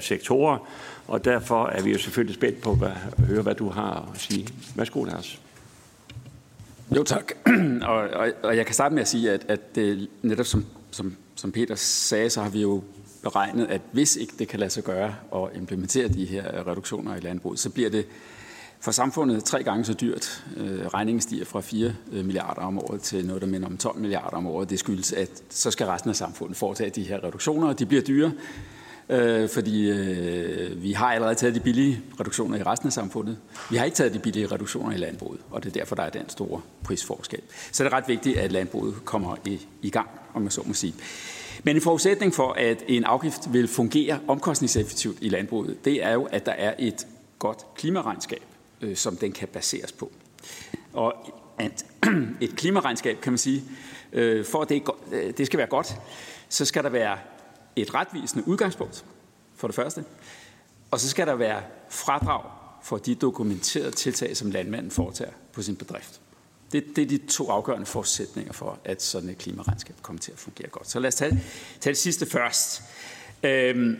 sektorer, 0.00 0.68
og 1.08 1.24
derfor 1.24 1.66
er 1.66 1.82
vi 1.82 1.92
jo 1.92 1.98
selvfølgelig 1.98 2.34
spændt 2.34 2.60
på 2.60 2.78
at 2.82 3.24
høre, 3.26 3.42
hvad 3.42 3.54
du 3.54 3.68
har 3.68 4.10
at 4.14 4.20
sige. 4.20 4.48
Værsgo, 4.74 5.04
Lars. 5.04 5.40
Jo, 6.96 7.02
tak. 7.02 7.32
og, 7.82 7.94
og, 7.94 8.28
og 8.42 8.56
jeg 8.56 8.66
kan 8.66 8.74
starte 8.74 8.94
med 8.94 9.02
at 9.02 9.08
sige, 9.08 9.30
at, 9.30 9.44
at 9.48 9.74
det, 9.74 10.08
netop 10.22 10.46
som, 10.46 10.66
som, 10.90 11.16
som 11.34 11.52
Peter 11.52 11.74
sagde, 11.74 12.30
så 12.30 12.42
har 12.42 12.50
vi 12.50 12.62
jo 12.62 12.82
beregnet, 13.22 13.66
at 13.66 13.80
hvis 13.92 14.16
ikke 14.16 14.32
det 14.38 14.48
kan 14.48 14.60
lade 14.60 14.70
sig 14.70 14.84
gøre 14.84 15.14
at 15.34 15.56
implementere 15.56 16.08
de 16.08 16.24
her 16.24 16.66
reduktioner 16.66 17.16
i 17.16 17.20
landbruget, 17.20 17.58
så 17.58 17.70
bliver 17.70 17.90
det 17.90 18.06
for 18.80 18.90
samfundet 18.90 19.44
tre 19.44 19.62
gange 19.62 19.84
så 19.84 19.94
dyrt. 19.94 20.44
Øh, 20.56 20.86
regningen 20.86 21.20
stiger 21.20 21.44
fra 21.44 21.60
4 21.60 21.94
øh, 22.12 22.24
milliarder 22.24 22.62
om 22.62 22.78
året 22.78 23.00
til 23.00 23.26
noget, 23.26 23.42
der 23.42 23.48
minder 23.48 23.68
om 23.68 23.76
12 23.76 23.98
milliarder 23.98 24.36
om 24.36 24.46
året. 24.46 24.70
Det 24.70 24.78
skyldes, 24.78 25.12
at 25.12 25.28
så 25.50 25.70
skal 25.70 25.86
resten 25.86 26.10
af 26.10 26.16
samfundet 26.16 26.56
foretage 26.56 26.90
de 26.90 27.02
her 27.02 27.24
reduktioner, 27.24 27.68
og 27.68 27.78
de 27.78 27.86
bliver 27.86 28.02
dyre, 28.02 28.32
øh, 29.08 29.48
fordi 29.48 29.92
vi 30.76 30.92
har 30.92 31.12
allerede 31.12 31.34
taget 31.34 31.54
de 31.54 31.60
billige 31.60 32.02
reduktioner 32.20 32.58
i 32.58 32.62
resten 32.62 32.86
af 32.86 32.92
samfundet. 32.92 33.38
Vi 33.70 33.76
har 33.76 33.84
ikke 33.84 33.94
taget 33.94 34.14
de 34.14 34.18
billige 34.18 34.46
reduktioner 34.46 34.92
i 34.92 34.98
landbruget, 34.98 35.40
og 35.50 35.64
det 35.64 35.68
er 35.68 35.80
derfor, 35.80 35.94
der 35.94 36.02
er 36.02 36.10
den 36.10 36.28
store 36.28 36.60
prisforskel. 36.84 37.40
Så 37.72 37.84
det 37.84 37.92
er 37.92 37.96
ret 37.96 38.08
vigtigt, 38.08 38.38
at 38.38 38.52
landbruget 38.52 38.94
kommer 39.04 39.36
i, 39.44 39.60
i 39.82 39.90
gang, 39.90 40.08
om 40.34 40.42
man 40.42 40.50
så 40.50 40.62
må 40.66 40.74
sige. 40.74 40.94
Men 41.64 41.76
en 41.76 41.82
forudsætning 41.82 42.34
for, 42.34 42.52
at 42.52 42.84
en 42.88 43.04
afgift 43.04 43.52
vil 43.52 43.68
fungere 43.68 44.20
omkostningseffektivt 44.28 45.18
i 45.20 45.28
landbruget, 45.28 45.84
det 45.84 46.04
er 46.04 46.12
jo, 46.12 46.24
at 46.24 46.46
der 46.46 46.52
er 46.52 46.74
et 46.78 47.06
godt 47.38 47.66
klimaregnskab 47.76 48.42
øh, 48.80 48.96
som 48.96 49.16
den 49.16 49.32
kan 49.32 49.48
baseres 49.48 49.92
på. 49.92 50.12
Og 50.92 51.14
at 51.58 51.86
et 52.40 52.56
klimaregnskab, 52.56 53.20
kan 53.20 53.32
man 53.32 53.38
sige, 53.38 53.64
øh, 54.12 54.44
for 54.44 54.62
at 54.62 54.68
det, 54.68 54.82
øh, 55.12 55.32
det 55.36 55.46
skal 55.46 55.58
være 55.58 55.66
godt, 55.66 55.96
så 56.48 56.64
skal 56.64 56.84
der 56.84 56.90
være 56.90 57.18
et 57.76 57.94
retvisende 57.94 58.48
udgangspunkt, 58.48 59.04
for 59.56 59.68
det 59.68 59.74
første. 59.74 60.04
Og 60.90 61.00
så 61.00 61.08
skal 61.08 61.26
der 61.26 61.34
være 61.34 61.62
fradrag 61.88 62.42
for 62.82 62.98
de 62.98 63.14
dokumenterede 63.14 63.90
tiltag, 63.90 64.36
som 64.36 64.50
landmanden 64.50 64.90
foretager 64.90 65.32
på 65.52 65.62
sin 65.62 65.76
bedrift. 65.76 66.17
Det, 66.72 66.96
det 66.96 67.02
er 67.02 67.06
de 67.06 67.18
to 67.18 67.50
afgørende 67.50 67.86
forudsætninger 67.86 68.52
for, 68.52 68.78
at 68.84 69.02
sådan 69.02 69.28
et 69.28 69.38
klimaregnskab 69.38 69.96
kommer 70.02 70.20
til 70.20 70.32
at 70.32 70.38
fungere 70.38 70.68
godt. 70.68 70.90
Så 70.90 71.00
lad 71.00 71.08
os 71.08 71.14
tage, 71.14 71.42
tage 71.80 71.92
det 71.92 71.98
sidste 71.98 72.26
først. 72.26 72.82
Øhm, 73.42 73.96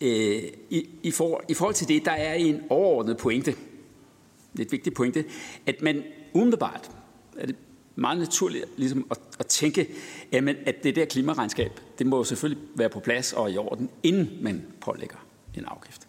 øh, 0.00 0.42
i, 0.70 0.88
i, 1.02 1.10
for, 1.10 1.42
I 1.48 1.54
forhold 1.54 1.74
til 1.74 1.88
det, 1.88 2.04
der 2.04 2.12
er 2.12 2.34
en 2.34 2.60
overordnet 2.70 3.16
pointe, 3.16 3.54
lidt 4.52 4.72
vigtigt 4.72 4.96
pointe, 4.96 5.24
at 5.66 5.82
man 5.82 6.02
umiddelbart 6.32 6.90
er 7.36 7.46
det 7.46 7.56
meget 7.96 8.18
naturligt 8.18 8.64
ligesom 8.76 9.06
at, 9.10 9.18
at 9.38 9.46
tænke, 9.46 9.88
jamen, 10.32 10.56
at 10.66 10.84
det 10.84 10.96
der 10.96 11.04
klimaregnskab, 11.04 11.80
det 11.98 12.06
må 12.06 12.24
selvfølgelig 12.24 12.64
være 12.74 12.88
på 12.88 13.00
plads 13.00 13.32
og 13.32 13.50
i 13.50 13.56
orden, 13.56 13.90
inden 14.02 14.38
man 14.40 14.66
pålægger 14.80 15.26
en 15.56 15.64
afgift. 15.64 16.06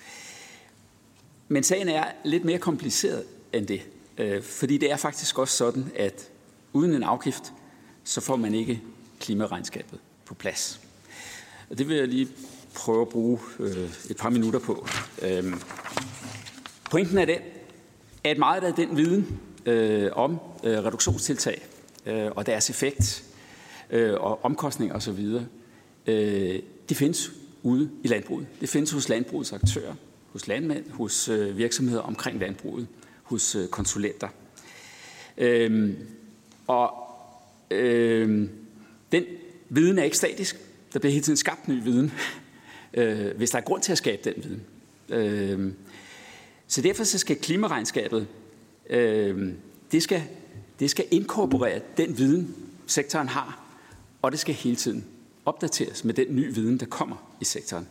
Men 1.48 1.64
sagen 1.64 1.90
er 1.90 2.06
lidt 2.26 2.46
mere 2.46 2.58
kompliceret 2.58 3.24
end 3.54 3.68
det, 3.68 3.82
Øh, 4.18 4.44
fordi 4.44 4.78
det 4.78 4.92
er 4.92 4.98
faktisk 4.98 5.40
også 5.40 5.58
sådan, 5.58 5.92
at 5.96 6.30
uden 6.74 6.94
en 6.94 7.04
afgift, 7.04 7.54
så 8.04 8.22
får 8.22 8.36
man 8.36 8.54
ikke 8.54 8.82
klimaregnskabet 9.20 10.00
på 10.26 10.34
plads. 10.34 10.82
Og 11.70 11.78
det 11.78 11.88
vil 11.88 11.98
jeg 11.98 12.08
lige 12.08 12.28
prøve 12.74 13.02
at 13.02 13.10
bruge 13.10 13.40
øh, 13.60 13.90
et 14.10 14.18
par 14.18 14.30
minutter 14.30 14.60
på. 14.60 14.88
Øhm, 15.22 15.54
pointen 16.92 17.18
er 17.18 17.26
den, 17.26 17.40
at 18.24 18.38
meget 18.38 18.64
af 18.64 18.74
den 18.74 18.98
viden 18.98 19.40
øh, 19.66 20.12
om 20.14 20.40
reduktionstiltag 20.64 21.66
og 22.36 22.46
deres 22.46 22.70
effekt 22.70 23.24
og 24.18 24.46
omkostninger 24.46 24.96
osv., 24.96 25.40
det 26.90 26.98
findes 26.98 27.32
ude 27.64 27.90
i 28.04 28.08
landbruget. 28.08 28.48
Det 28.62 28.70
findes 28.70 28.92
hos 28.92 29.10
landbrugets 29.10 29.54
aktører, 29.54 29.96
hos 30.34 30.48
landmænd, 30.48 30.90
hos 30.90 31.30
virksomheder 31.54 32.02
omkring 32.02 32.40
landbruget, 32.40 32.88
hos 33.26 33.56
øh, 33.56 33.68
konsulenter. 33.68 34.28
Øhm, 35.38 35.98
og 36.68 36.92
øhm, 37.72 38.50
den 39.12 39.24
viden 39.70 40.00
er 40.00 40.04
ikke 40.04 40.18
statisk. 40.18 40.56
Der 40.94 41.00
bliver 41.00 41.12
hele 41.12 41.24
tiden 41.24 41.38
skabt 41.38 41.68
ny 41.68 41.84
viden, 41.84 42.12
øh, 42.94 43.38
hvis 43.38 43.52
der 43.52 43.58
er 43.58 43.64
grund 43.64 43.82
til 43.82 43.92
at 43.92 43.98
skabe 43.98 44.22
den 44.30 44.44
viden. 44.44 44.64
Øh, 45.10 45.74
så 46.68 46.82
derfor 46.82 47.04
så 47.04 47.18
skal 47.18 47.36
klimaregnskabet, 47.36 48.28
øh, 48.90 49.54
det, 49.92 50.04
skal, 50.04 50.24
det 50.80 50.90
skal 50.90 51.06
inkorporere 51.12 51.82
den 51.98 52.18
viden, 52.18 52.56
sektoren 52.88 53.28
har, 53.28 53.64
og 54.22 54.32
det 54.32 54.40
skal 54.40 54.56
hele 54.56 54.76
tiden 54.76 55.06
opdateres 55.46 56.04
med 56.04 56.14
den 56.14 56.36
nye 56.36 56.56
viden, 56.56 56.80
der 56.80 56.86
kommer 56.86 57.36
i 57.42 57.46
sektoren. 57.46 57.88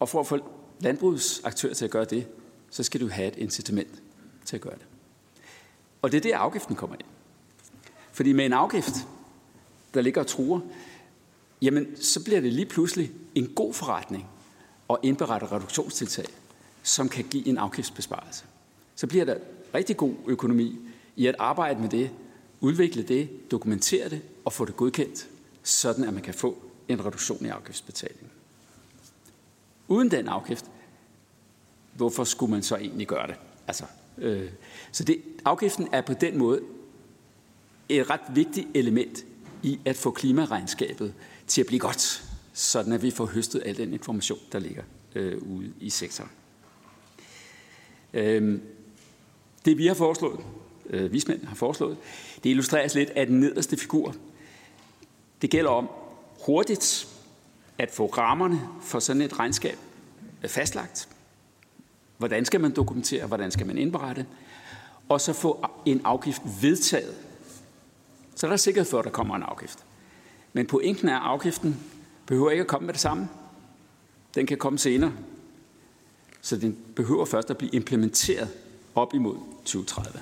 Og 0.00 0.08
for 0.08 0.20
at 0.20 0.26
få 0.26 0.38
landbrugets 0.80 1.40
aktører 1.44 1.74
til 1.74 1.84
at 1.84 1.90
gøre 1.90 2.04
det, 2.04 2.26
så 2.74 2.82
skal 2.82 3.00
du 3.00 3.08
have 3.08 3.28
et 3.28 3.36
incitament 3.36 4.02
til 4.44 4.56
at 4.56 4.62
gøre 4.62 4.74
det. 4.74 4.86
Og 6.02 6.12
det 6.12 6.18
er 6.18 6.22
der, 6.22 6.38
afgiften 6.38 6.76
kommer 6.76 6.96
ind. 6.96 7.06
Fordi 8.12 8.32
med 8.32 8.46
en 8.46 8.52
afgift, 8.52 8.94
der 9.94 10.00
ligger 10.00 10.20
og 10.20 10.26
truer, 10.26 10.60
jamen 11.62 11.96
så 11.96 12.24
bliver 12.24 12.40
det 12.40 12.52
lige 12.52 12.66
pludselig 12.66 13.10
en 13.34 13.46
god 13.54 13.74
forretning 13.74 14.26
at 14.90 14.96
indberette 15.02 15.46
reduktionstiltag 15.52 16.24
som 16.82 17.08
kan 17.08 17.24
give 17.24 17.46
en 17.46 17.58
afgiftsbesparelse. 17.58 18.44
Så 18.94 19.06
bliver 19.06 19.24
der 19.24 19.36
rigtig 19.74 19.96
god 19.96 20.14
økonomi 20.26 20.78
i 21.16 21.26
at 21.26 21.34
arbejde 21.38 21.80
med 21.80 21.88
det, 21.88 22.10
udvikle 22.60 23.02
det, 23.02 23.50
dokumentere 23.50 24.08
det 24.08 24.22
og 24.44 24.52
få 24.52 24.64
det 24.64 24.76
godkendt, 24.76 25.28
sådan 25.62 26.04
at 26.04 26.14
man 26.14 26.22
kan 26.22 26.34
få 26.34 26.58
en 26.88 27.04
reduktion 27.04 27.46
i 27.46 27.48
afgiftsbetalingen. 27.48 28.30
Uden 29.88 30.10
den 30.10 30.28
afgift, 30.28 30.70
hvorfor 31.96 32.24
skulle 32.24 32.50
man 32.50 32.62
så 32.62 32.76
egentlig 32.76 33.06
gøre 33.06 33.26
det? 33.26 33.34
Altså, 33.66 33.84
øh, 34.18 34.50
så 34.92 35.04
det, 35.04 35.22
afgiften 35.44 35.88
er 35.92 36.00
på 36.00 36.14
den 36.14 36.38
måde 36.38 36.60
et 37.88 38.10
ret 38.10 38.20
vigtigt 38.34 38.66
element 38.74 39.24
i 39.62 39.80
at 39.84 39.96
få 39.96 40.10
klimaregnskabet 40.10 41.14
til 41.46 41.60
at 41.60 41.66
blive 41.66 41.80
godt, 41.80 42.24
sådan 42.52 42.92
at 42.92 43.02
vi 43.02 43.10
får 43.10 43.26
høstet 43.26 43.62
al 43.64 43.76
den 43.76 43.92
information, 43.92 44.38
der 44.52 44.58
ligger 44.58 44.82
øh, 45.14 45.42
ude 45.42 45.72
i 45.80 45.90
sektoren. 45.90 46.30
Øh, 48.14 48.60
det 49.64 49.78
vi 49.78 49.86
har 49.86 49.94
foreslået, 49.94 50.40
øh, 50.90 51.12
vismændene 51.12 51.48
har 51.48 51.56
foreslået, 51.56 51.96
det 52.44 52.50
illustreres 52.50 52.94
lidt 52.94 53.10
af 53.10 53.26
den 53.26 53.40
nederste 53.40 53.76
figur. 53.76 54.14
Det 55.42 55.50
gælder 55.50 55.70
om 55.70 55.88
hurtigt 56.46 57.08
at 57.78 57.90
få 57.90 58.06
rammerne 58.06 58.60
for 58.82 58.98
sådan 58.98 59.22
et 59.22 59.38
regnskab 59.38 59.78
øh, 60.42 60.50
fastlagt. 60.50 61.08
Hvordan 62.18 62.44
skal 62.44 62.60
man 62.60 62.70
dokumentere, 62.70 63.26
hvordan 63.26 63.50
skal 63.50 63.66
man 63.66 63.78
indberette, 63.78 64.26
og 65.08 65.20
så 65.20 65.32
få 65.32 65.66
en 65.84 66.00
afgift 66.04 66.42
vedtaget. 66.62 67.14
Så 68.34 68.46
der 68.46 68.52
er 68.52 68.56
sikkerhed 68.56 68.90
for, 68.90 68.98
at 68.98 69.04
der 69.04 69.10
kommer 69.10 69.36
en 69.36 69.42
afgift. 69.42 69.78
Men 70.52 70.66
pointen 70.66 71.08
er, 71.08 71.16
at 71.16 71.22
afgiften 71.22 71.76
behøver 72.26 72.50
ikke 72.50 72.60
at 72.60 72.66
komme 72.66 72.86
med 72.86 72.94
det 72.94 73.00
samme. 73.00 73.28
Den 74.34 74.46
kan 74.46 74.58
komme 74.58 74.78
senere. 74.78 75.12
Så 76.40 76.56
den 76.56 76.78
behøver 76.96 77.24
først 77.24 77.50
at 77.50 77.58
blive 77.58 77.70
implementeret 77.70 78.48
op 78.94 79.14
imod 79.14 79.36
2030. 79.64 80.20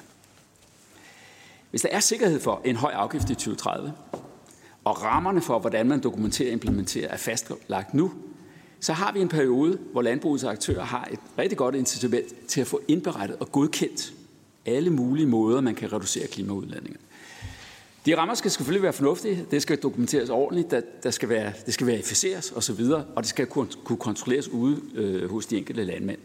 Hvis 1.71 1.83
der 1.83 1.89
er 1.89 2.01
sikkerhed 2.01 2.41
for 2.41 2.61
en 2.65 2.77
høj 2.77 2.93
afgift 2.93 3.31
i 3.31 3.35
2030, 3.35 3.93
og 4.85 5.03
rammerne 5.03 5.43
for, 5.43 5.59
hvordan 5.59 5.89
man 5.89 6.03
dokumenterer 6.03 6.49
og 6.49 6.53
implementerer, 6.53 7.09
er 7.09 7.17
fastlagt 7.17 7.95
nu, 7.95 8.13
så 8.83 8.93
har 8.93 9.13
vi 9.13 9.21
en 9.21 9.29
periode, 9.29 9.79
hvor 9.93 10.03
landbrugets 10.03 10.45
aktører 10.45 10.85
har 10.85 11.09
et 11.13 11.19
rigtig 11.39 11.59
godt 11.59 11.75
incitament 11.75 12.49
til 12.49 12.61
at 12.61 12.67
få 12.67 12.81
indberettet 12.89 13.37
og 13.41 13.53
godkendt 13.53 14.13
alle 14.67 14.91
mulige 14.91 15.27
måder, 15.27 15.61
man 15.61 15.75
kan 15.75 15.93
reducere 15.93 16.27
klimaudledningen. 16.27 17.01
De 18.07 18.17
rammer 18.17 18.35
skal 18.35 18.51
selvfølgelig 18.51 18.83
være 18.83 18.93
fornuftige, 18.93 19.47
det 19.51 19.63
skal 19.63 19.79
dokumenteres 19.79 20.31
ordentligt, 20.31 20.71
der, 20.71 20.81
der 21.03 21.11
skal 21.11 21.29
være, 21.29 21.53
det 21.67 21.75
skal 21.75 21.87
verificeres 21.87 22.53
osv., 22.57 22.81
og 22.91 23.23
det 23.23 23.27
skal 23.27 23.47
kunne, 23.47 23.69
kunne 23.85 23.99
kontrolleres 23.99 24.49
ude 24.49 24.81
øh, 24.95 25.31
hos 25.31 25.47
de 25.47 25.57
enkelte 25.57 25.85
landmænd. 25.85 26.19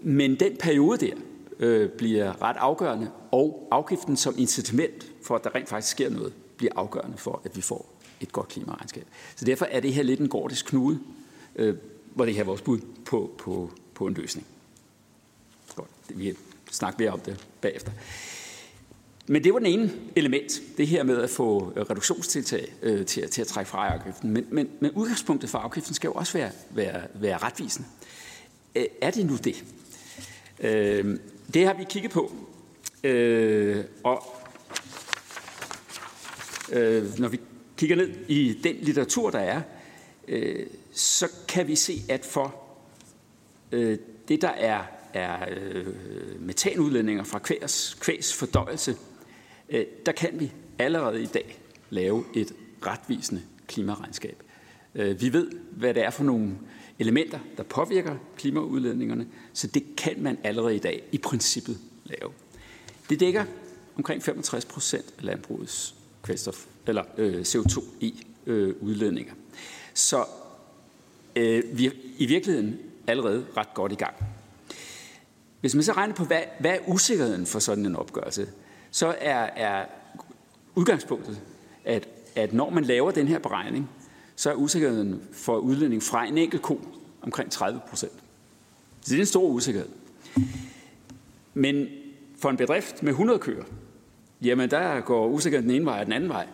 Men 0.00 0.34
den 0.34 0.56
periode 0.56 1.06
der 1.06 1.14
øh, 1.58 1.88
bliver 1.88 2.42
ret 2.42 2.56
afgørende, 2.56 3.10
og 3.30 3.68
afgiften 3.70 4.16
som 4.16 4.34
incitament 4.38 5.06
for, 5.22 5.36
at 5.36 5.44
der 5.44 5.54
rent 5.54 5.68
faktisk 5.68 5.90
sker 5.90 6.10
noget, 6.10 6.32
bliver 6.56 6.72
afgørende 6.76 7.16
for, 7.18 7.42
at 7.44 7.56
vi 7.56 7.60
får 7.60 8.00
et 8.20 8.32
godt 8.32 8.48
klimaregnskab. 8.48 9.04
Så 9.36 9.44
derfor 9.44 9.64
er 9.64 9.80
det 9.80 9.94
her 9.94 10.02
lidt 10.02 10.20
en 10.20 10.28
gordisk 10.28 10.66
knude, 10.66 10.98
øh, 11.56 11.76
var 12.14 12.24
det 12.24 12.34
her 12.34 12.40
er 12.40 12.46
vores 12.46 12.62
bud 12.62 12.80
på, 13.04 13.30
på, 13.38 13.70
på 13.94 14.06
en 14.06 14.14
løsning. 14.14 14.46
Godt, 15.76 15.88
vi 16.08 16.36
snakker 16.70 17.00
mere 17.00 17.10
om 17.10 17.20
det 17.20 17.46
bagefter. 17.60 17.92
Men 19.26 19.44
det 19.44 19.52
var 19.52 19.58
den 19.58 19.66
ene 19.66 19.92
element, 20.16 20.62
det 20.76 20.86
her 20.86 21.02
med 21.02 21.22
at 21.22 21.30
få 21.30 21.72
øh, 21.76 21.82
reduktionstiltag 21.82 22.74
øh, 22.82 23.06
til, 23.06 23.30
til 23.30 23.40
at 23.40 23.46
trække 23.46 23.70
fra 23.70 23.88
afgiften. 23.88 24.30
Men, 24.30 24.46
men, 24.50 24.68
men 24.80 24.90
udgangspunktet 24.90 25.50
for 25.50 25.58
afgiften 25.58 25.94
skal 25.94 26.08
jo 26.08 26.12
også 26.12 26.38
være, 26.38 26.50
være, 26.70 27.02
være 27.14 27.38
retvisende. 27.38 27.88
Øh, 28.74 28.84
er 29.00 29.10
det 29.10 29.26
nu 29.26 29.36
det? 29.36 29.64
Øh, 30.60 31.18
det 31.54 31.66
har 31.66 31.74
vi 31.74 31.84
kigget 31.90 32.12
på. 32.12 32.32
Øh, 33.04 33.84
og 34.04 34.36
øh, 36.72 37.18
når 37.18 37.28
vi 37.28 37.40
kigger 37.76 37.96
ned 37.96 38.10
i 38.28 38.58
den 38.64 38.76
litteratur, 38.76 39.30
der 39.30 39.38
er, 39.38 39.62
øh, 40.28 40.66
så 40.92 41.28
kan 41.48 41.68
vi 41.68 41.76
se, 41.76 42.02
at 42.08 42.24
for 42.24 42.54
øh, 43.72 43.98
det, 44.28 44.42
der 44.42 44.48
er, 44.48 44.84
er 45.14 45.46
øh, 45.50 45.86
metanudledninger 46.40 47.24
fra 47.24 47.38
kvæs, 47.38 47.96
kvæs 48.00 48.34
fordøjelse, 48.34 48.96
øh, 49.68 49.86
der 50.06 50.12
kan 50.12 50.40
vi 50.40 50.52
allerede 50.78 51.22
i 51.22 51.26
dag 51.26 51.58
lave 51.90 52.24
et 52.34 52.52
retvisende 52.86 53.42
klimaregnskab. 53.66 54.42
Øh, 54.94 55.20
vi 55.20 55.32
ved, 55.32 55.50
hvad 55.70 55.94
det 55.94 56.04
er 56.04 56.10
for 56.10 56.24
nogle 56.24 56.58
elementer, 56.98 57.38
der 57.56 57.62
påvirker 57.62 58.16
klimaudledningerne, 58.36 59.26
så 59.52 59.66
det 59.66 59.96
kan 59.96 60.14
man 60.18 60.38
allerede 60.44 60.76
i 60.76 60.78
dag 60.78 61.02
i 61.12 61.18
princippet 61.18 61.78
lave. 62.04 62.32
Det 63.10 63.20
dækker 63.20 63.44
omkring 63.96 64.22
65 64.22 64.64
procent 64.64 65.14
af 65.18 65.24
landbrugets 65.24 65.94
kvælstof, 66.22 66.66
eller 66.86 67.04
øh, 67.18 67.40
CO2 67.40 67.84
i 68.00 68.24
e, 68.46 68.50
øh, 68.50 68.74
udledninger. 68.80 69.32
Så 69.94 70.24
øh, 71.36 71.78
vi 71.78 71.86
er 71.86 71.90
i 72.18 72.26
virkeligheden 72.26 72.78
allerede 73.06 73.46
ret 73.56 73.74
godt 73.74 73.92
i 73.92 73.94
gang. 73.94 74.14
Hvis 75.60 75.74
man 75.74 75.84
så 75.84 75.92
regner 75.92 76.14
på, 76.14 76.24
hvad, 76.24 76.42
hvad 76.60 76.70
er 76.70 76.78
usikkerheden 76.86 77.46
for 77.46 77.58
sådan 77.58 77.86
en 77.86 77.96
opgørelse, 77.96 78.48
så 78.90 79.14
er, 79.20 79.48
er 79.56 79.84
udgangspunktet, 80.74 81.40
at, 81.84 82.08
at 82.36 82.52
når 82.52 82.70
man 82.70 82.84
laver 82.84 83.10
den 83.10 83.28
her 83.28 83.38
beregning, 83.38 83.90
så 84.36 84.50
er 84.50 84.54
usikkerheden 84.54 85.22
for 85.32 85.58
udledning 85.58 86.02
fra 86.02 86.26
en 86.26 86.38
enkelt 86.38 86.62
ko 86.62 86.80
omkring 87.22 87.50
30 87.50 87.80
procent. 87.88 88.12
Så 89.00 89.10
det 89.10 89.14
er 89.16 89.20
en 89.20 89.26
stor 89.26 89.48
usikkerhed. 89.48 89.88
Men 91.54 91.86
for 92.38 92.50
en 92.50 92.56
bedrift 92.56 93.02
med 93.02 93.10
100 93.10 93.38
køer, 93.38 93.64
jamen 94.42 94.70
der 94.70 95.00
går 95.00 95.28
usikkerheden 95.28 95.70
den 95.70 95.76
ene 95.76 95.84
vej 95.84 96.00
og 96.00 96.04
den 96.04 96.12
anden 96.12 96.28
vej. 96.28 96.46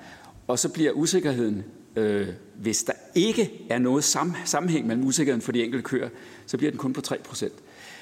Og 0.46 0.58
så 0.58 0.68
bliver 0.68 0.92
usikkerheden, 0.92 1.64
øh, 1.98 2.28
hvis 2.54 2.84
der 2.84 2.92
ikke 3.14 3.66
er 3.70 3.78
noget 3.78 4.04
sammenhæng 4.44 4.87
mellem 4.87 5.06
usikkerheden 5.06 5.42
for 5.42 5.52
de 5.52 5.64
enkelte 5.64 5.82
køer, 5.82 6.08
så 6.46 6.56
bliver 6.56 6.70
den 6.70 6.78
kun 6.78 6.92
på 6.92 7.00
3%. 7.08 7.48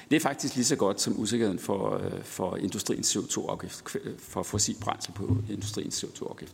Det 0.09 0.15
er 0.15 0.19
faktisk 0.19 0.55
lige 0.55 0.65
så 0.65 0.75
godt 0.75 1.01
som 1.01 1.19
usikkerheden 1.19 1.59
for, 1.59 1.97
øh, 1.97 2.23
for 2.23 2.57
industriens 2.57 3.15
CO2-afgift, 3.15 3.95
øh, 4.03 4.13
for 4.17 4.43
fossil 4.43 4.75
brændsel 4.81 5.11
på 5.13 5.37
industriens 5.49 6.03
CO2-afgift. 6.03 6.53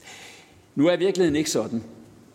Nu 0.76 0.88
er 0.88 0.98
virkeligheden 0.98 1.36
ikke 1.36 1.50
sådan, 1.50 1.84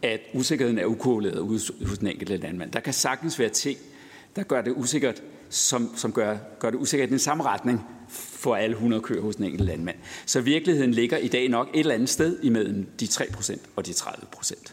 at 0.02 0.20
usikkerheden 0.34 0.78
er 0.78 0.84
ukorreleret 0.84 1.44
hos 1.86 1.98
den 1.98 2.06
enkelte 2.06 2.36
landmand. 2.36 2.72
Der 2.72 2.80
kan 2.80 2.92
sagtens 2.92 3.38
være 3.38 3.48
ting, 3.48 3.78
der 4.36 4.42
gør 4.42 4.62
det 4.62 4.72
usikkert, 4.76 5.22
som, 5.48 5.92
som 5.96 6.12
gør, 6.12 6.36
gør 6.58 6.70
det 6.70 6.78
usikkert 6.78 7.08
i 7.08 7.10
den 7.10 7.18
samme 7.18 7.44
retning 7.44 7.84
for 8.08 8.56
alle 8.56 8.74
100 8.74 9.02
køer 9.02 9.22
hos 9.22 9.36
den 9.36 9.44
enkelte 9.44 9.64
landmand. 9.64 9.96
Så 10.26 10.40
virkeligheden 10.40 10.94
ligger 10.94 11.16
i 11.16 11.28
dag 11.28 11.48
nok 11.48 11.68
et 11.74 11.80
eller 11.80 11.94
andet 11.94 12.08
sted 12.08 12.38
imellem 12.42 12.86
de 13.00 13.04
3% 13.04 13.58
og 13.76 13.86
de 13.86 13.90
30%. 13.90 14.72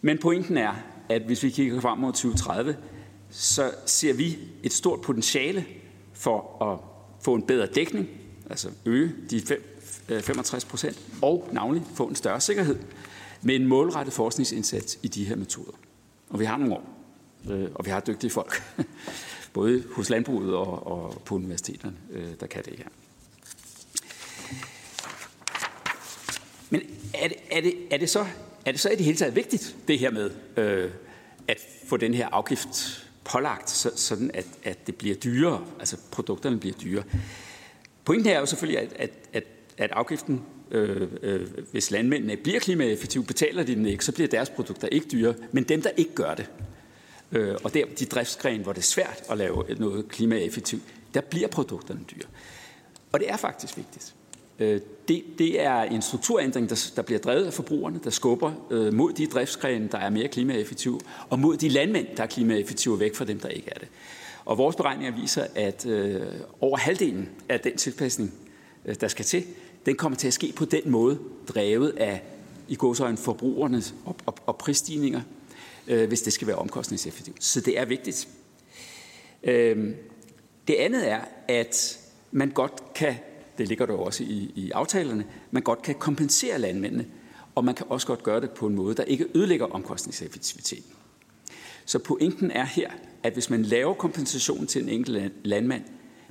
Men 0.00 0.18
pointen 0.18 0.56
er, 0.56 0.74
at 1.08 1.22
hvis 1.22 1.42
vi 1.42 1.50
kigger 1.50 1.80
frem 1.80 1.98
mod 1.98 2.12
2030, 2.12 2.76
så 3.30 3.70
ser 3.86 4.12
vi 4.12 4.38
et 4.62 4.72
stort 4.72 5.00
potentiale 5.00 5.66
for 6.12 6.62
at 6.62 6.78
få 7.24 7.34
en 7.34 7.42
bedre 7.42 7.66
dækning, 7.66 8.08
altså 8.50 8.70
øge 8.84 9.12
de 9.30 9.42
65 10.20 10.64
øh, 10.64 10.70
procent, 10.70 10.98
og 11.22 11.48
navnlig 11.52 11.82
få 11.94 12.06
en 12.06 12.14
større 12.14 12.40
sikkerhed 12.40 12.78
med 13.42 13.56
en 13.56 13.66
målrettet 13.66 14.14
forskningsindsats 14.14 14.98
i 15.02 15.08
de 15.08 15.24
her 15.24 15.36
metoder. 15.36 15.72
Og 16.30 16.40
vi 16.40 16.44
har 16.44 16.56
nogle 16.56 16.74
år, 16.74 16.84
øh, 17.50 17.68
og 17.74 17.86
vi 17.86 17.90
har 17.90 18.00
dygtige 18.00 18.30
folk, 18.30 18.62
både 19.52 19.84
hos 19.92 20.10
landbruget 20.10 20.54
og, 20.54 20.86
og 20.86 21.22
på 21.24 21.34
universiteterne, 21.34 21.96
øh, 22.10 22.28
der 22.40 22.46
kan 22.46 22.64
det 22.64 22.74
her. 22.78 22.86
Men 26.70 26.80
er 27.14 27.28
det, 27.28 27.36
er, 27.50 27.60
det, 27.60 27.74
er, 27.90 27.96
det 27.96 28.10
så, 28.10 28.26
er 28.66 28.72
det 28.72 28.80
så 28.80 28.90
i 28.90 28.96
det 28.96 29.04
hele 29.04 29.16
taget 29.16 29.36
vigtigt, 29.36 29.76
det 29.88 29.98
her 29.98 30.10
med 30.10 30.30
øh, 30.56 30.90
at 31.48 31.58
få 31.86 31.96
den 31.96 32.14
her 32.14 32.28
afgift 32.32 33.06
pålagt, 33.24 33.70
så, 33.70 33.90
sådan 33.96 34.30
at, 34.34 34.46
at 34.64 34.86
det 34.86 34.96
bliver 34.96 35.14
dyrere, 35.14 35.64
altså 35.78 35.96
produkterne 36.10 36.58
bliver 36.60 36.74
dyrere? 36.74 37.04
Pointen 38.04 38.32
er 38.32 38.38
jo 38.38 38.46
selvfølgelig, 38.46 38.82
at, 38.82 38.92
at, 38.96 39.10
at, 39.32 39.44
at 39.78 39.90
afgiften 39.90 40.42
øh, 40.70 41.08
øh, 41.22 41.48
hvis 41.70 41.90
landmændene 41.90 42.36
bliver 42.36 42.60
klimaeffektive, 42.60 43.24
betaler 43.24 43.62
de 43.62 43.74
den 43.74 43.86
ikke, 43.86 44.04
så 44.04 44.12
bliver 44.12 44.28
deres 44.28 44.50
produkter 44.50 44.88
ikke 44.88 45.06
dyre. 45.12 45.34
Men 45.52 45.64
dem, 45.64 45.82
der 45.82 45.90
ikke 45.96 46.14
gør 46.14 46.34
det, 46.34 46.50
øh, 47.32 47.56
og 47.64 47.74
der 47.74 47.84
de 47.98 48.04
driftsgren, 48.04 48.60
hvor 48.60 48.72
det 48.72 48.80
er 48.80 48.84
svært 48.84 49.22
at 49.30 49.38
lave 49.38 49.64
noget 49.78 50.08
klimaeffektivt, 50.08 50.82
der 51.14 51.20
bliver 51.20 51.48
produkterne 51.48 52.00
dyre. 52.10 52.28
Og 53.12 53.20
det 53.20 53.30
er 53.30 53.36
faktisk 53.36 53.76
vigtigt. 53.76 54.14
Øh, 54.60 54.80
det, 55.08 55.24
det 55.38 55.60
er 55.60 55.82
en 55.82 56.02
strukturændring, 56.02 56.70
der, 56.70 56.90
der 56.96 57.02
bliver 57.02 57.18
drevet 57.18 57.44
af 57.44 57.52
forbrugerne, 57.52 58.00
der 58.04 58.10
skubber 58.10 58.52
øh, 58.70 58.94
mod 58.94 59.12
de 59.12 59.26
driftsgrene, 59.26 59.88
der 59.92 59.98
er 59.98 60.10
mere 60.10 60.28
klimaeffektive, 60.28 61.00
og 61.28 61.38
mod 61.38 61.56
de 61.56 61.68
landmænd, 61.68 62.06
der 62.16 62.22
er 62.22 62.26
klimaeffektive, 62.26 63.00
væk 63.00 63.14
fra 63.14 63.24
dem, 63.24 63.40
der 63.40 63.48
ikke 63.48 63.70
er 63.70 63.78
det. 63.78 63.88
Og 64.44 64.58
vores 64.58 64.76
beregninger 64.76 65.20
viser, 65.20 65.46
at 65.54 65.86
øh, 65.86 66.26
over 66.60 66.76
halvdelen 66.76 67.28
af 67.48 67.60
den 67.60 67.76
tilpasning, 67.76 68.34
øh, 68.84 68.94
der 69.00 69.08
skal 69.08 69.24
til, 69.24 69.44
den 69.86 69.96
kommer 69.96 70.18
til 70.18 70.26
at 70.26 70.34
ske 70.34 70.52
på 70.56 70.64
den 70.64 70.90
måde, 70.90 71.18
drevet 71.48 71.90
af 71.96 72.22
i 72.68 72.74
godsøjne 72.74 73.16
forbrugernes 73.16 73.94
og, 74.04 74.16
og, 74.26 74.34
og 74.46 74.56
prisstigninger, 74.56 75.20
øh, 75.88 76.08
hvis 76.08 76.22
det 76.22 76.32
skal 76.32 76.46
være 76.46 76.56
omkostningseffektivt. 76.56 77.44
Så 77.44 77.60
det 77.60 77.78
er 77.78 77.84
vigtigt. 77.84 78.28
Øh, 79.42 79.94
det 80.68 80.74
andet 80.74 81.10
er, 81.10 81.20
at 81.48 81.98
man 82.32 82.50
godt 82.50 82.94
kan, 82.94 83.14
det 83.60 83.68
ligger 83.68 83.86
der 83.86 83.94
også 83.94 84.24
i, 84.24 84.52
i 84.54 84.70
aftalerne, 84.70 85.24
man 85.50 85.62
godt 85.62 85.82
kan 85.82 85.94
kompensere 85.94 86.58
landmændene, 86.58 87.06
og 87.54 87.64
man 87.64 87.74
kan 87.74 87.86
også 87.88 88.06
godt 88.06 88.22
gøre 88.22 88.40
det 88.40 88.50
på 88.50 88.66
en 88.66 88.74
måde, 88.74 88.94
der 88.94 89.02
ikke 89.02 89.26
ødelægger 89.34 89.66
omkostningseffektiviteten. 89.66 90.92
Så 91.84 91.98
pointen 91.98 92.50
er 92.50 92.64
her, 92.64 92.90
at 93.22 93.32
hvis 93.32 93.50
man 93.50 93.62
laver 93.62 93.94
kompensation 93.94 94.66
til 94.66 94.82
en 94.82 94.88
enkelt 94.88 95.32
landmand, 95.44 95.82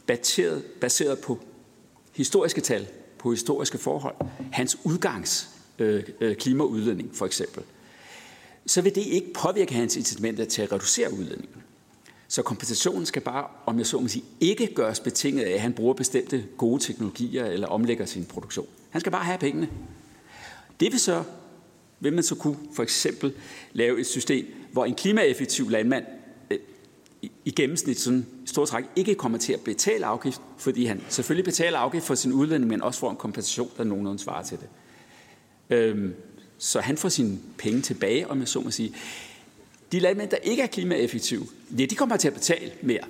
baseret, 0.05 0.63
baseret 0.81 1.19
på 1.19 1.39
historiske 2.15 2.61
tal, 2.61 2.87
på 3.17 3.31
historiske 3.31 3.77
forhold, 3.77 4.15
hans 4.51 4.77
udgangs 4.83 5.49
øh, 5.79 6.03
øh, 6.21 6.35
klimaudledning 6.35 7.15
for 7.15 7.25
eksempel, 7.25 7.63
så 8.65 8.81
vil 8.81 8.95
det 8.95 9.05
ikke 9.05 9.33
påvirke 9.33 9.73
hans 9.73 9.95
incitament 9.97 10.49
til 10.49 10.61
at 10.61 10.71
reducere 10.71 11.13
udledningen. 11.13 11.63
Så 12.31 12.41
kompensationen 12.41 13.05
skal 13.05 13.21
bare, 13.21 13.47
om 13.65 13.77
jeg 13.77 13.85
så 13.85 13.99
må 13.99 14.07
sige, 14.07 14.25
ikke 14.39 14.73
gøres 14.73 14.99
betinget 14.99 15.43
af, 15.43 15.51
at 15.51 15.61
han 15.61 15.73
bruger 15.73 15.93
bestemte 15.93 16.45
gode 16.57 16.83
teknologier 16.83 17.45
eller 17.45 17.67
omlægger 17.67 18.05
sin 18.05 18.25
produktion. 18.25 18.67
Han 18.89 19.01
skal 19.01 19.11
bare 19.11 19.23
have 19.23 19.37
pengene. 19.37 19.69
Det 20.79 20.91
vil 20.91 20.99
så, 20.99 21.23
vil 21.99 22.13
man 22.13 22.23
så 22.23 22.35
kunne 22.35 22.57
for 22.75 22.83
eksempel 22.83 23.33
lave 23.73 23.99
et 23.99 24.07
system, 24.07 24.45
hvor 24.71 24.85
en 24.85 24.95
klimaeffektiv 24.95 25.69
landmand 25.69 26.05
øh, 26.51 26.59
i 27.45 27.51
gennemsnit 27.51 27.99
sådan 27.99 28.25
stort 28.45 28.67
træk 28.67 28.83
ikke 28.95 29.15
kommer 29.15 29.37
til 29.37 29.53
at 29.53 29.59
betale 29.59 30.05
afgift, 30.05 30.41
fordi 30.57 30.85
han 30.85 31.01
selvfølgelig 31.09 31.45
betaler 31.45 31.79
afgift 31.79 32.05
for 32.05 32.15
sin 32.15 32.33
udledning, 32.33 32.69
men 32.69 32.81
også 32.81 32.99
får 32.99 33.11
en 33.11 33.17
kompensation, 33.17 33.69
der 33.77 33.83
nogenlunde 33.83 34.19
svarer 34.19 34.43
til 34.43 34.57
det. 34.57 34.67
Øhm, 35.77 36.13
så 36.57 36.79
han 36.79 36.97
får 36.97 37.09
sine 37.09 37.39
penge 37.57 37.81
tilbage, 37.81 38.27
om 38.27 38.39
jeg 38.39 38.47
så 38.47 38.59
må 38.59 38.71
sige. 38.71 38.95
De 39.91 39.99
landmænd, 39.99 40.29
der 40.29 40.37
ikke 40.37 40.63
er 40.63 40.67
klimaeffektive, 40.67 41.47
ja, 41.79 41.85
de 41.85 41.95
kommer 41.95 42.17
til 42.17 42.27
at 42.27 42.33
betale 42.33 42.71
mere. 42.81 43.03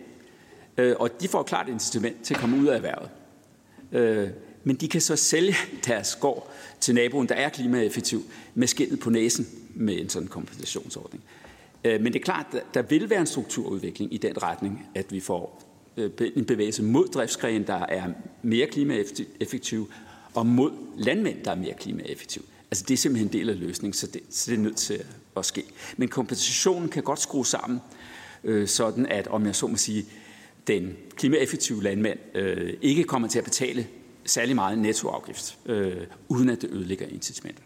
Øh, 0.77 0.95
og 0.99 1.21
de 1.21 1.27
får 1.27 1.43
klart 1.43 1.67
et 1.67 1.73
incitament 1.73 2.21
til 2.23 2.33
at 2.33 2.39
komme 2.39 2.57
ud 2.57 2.67
af 2.67 2.75
erhvervet. 2.75 3.09
Øh, 3.91 4.29
men 4.63 4.75
de 4.75 4.87
kan 4.87 5.01
så 5.01 5.15
sælge 5.15 5.55
deres 5.87 6.15
gård 6.15 6.51
til 6.79 6.95
naboen, 6.95 7.29
der 7.29 7.35
er 7.35 7.49
klimaeffektiv, 7.49 8.23
med 8.55 8.67
skindet 8.67 8.99
på 8.99 9.09
næsen 9.09 9.47
med 9.75 9.99
en 9.99 10.09
sådan 10.09 10.27
kompensationsordning. 10.27 11.23
Øh, 11.83 12.01
men 12.01 12.13
det 12.13 12.19
er 12.19 12.23
klart, 12.23 12.45
at 12.53 12.63
der 12.73 12.81
vil 12.81 13.09
være 13.09 13.19
en 13.19 13.27
strukturudvikling 13.27 14.13
i 14.13 14.17
den 14.17 14.43
retning, 14.43 14.89
at 14.95 15.11
vi 15.11 15.19
får 15.19 15.63
øh, 15.97 16.11
en 16.35 16.45
bevægelse 16.45 16.83
mod 16.83 17.07
driftsgren, 17.07 17.67
der 17.67 17.85
er 17.85 18.03
mere 18.41 18.67
klimaeffektiv, 18.67 19.91
og 20.33 20.45
mod 20.45 20.71
landmænd, 20.97 21.43
der 21.43 21.51
er 21.51 21.55
mere 21.55 21.73
klimaeffektiv. 21.73 22.45
Altså 22.71 22.85
det 22.87 22.93
er 22.93 22.97
simpelthen 22.97 23.27
en 23.27 23.33
del 23.33 23.49
af 23.49 23.59
løsningen, 23.59 23.93
så 23.93 24.07
det, 24.07 24.21
så 24.29 24.51
det 24.51 24.57
er 24.57 24.63
nødt 24.63 24.77
til 24.77 24.93
at 24.93 25.05
ske. 25.45 25.63
Men 25.97 26.07
kompensationen 26.07 26.89
kan 26.89 27.03
godt 27.03 27.19
skrue 27.19 27.45
sammen, 27.45 27.79
øh, 28.43 28.67
sådan 28.67 29.05
at, 29.05 29.27
om 29.27 29.45
jeg 29.45 29.55
så 29.55 29.67
må 29.67 29.77
sige, 29.77 30.05
den 30.67 30.97
klimaeffektive 31.15 31.83
landmand 31.83 32.19
øh, 32.35 32.73
ikke 32.81 33.03
kommer 33.03 33.27
til 33.27 33.39
at 33.39 33.45
betale 33.45 33.87
særlig 34.25 34.55
meget 34.55 34.77
nettoafgift, 34.77 35.57
øh, 35.65 35.97
uden 36.27 36.49
at 36.49 36.61
det 36.61 36.69
ødelægger 36.69 37.07
incitamentet 37.07 37.63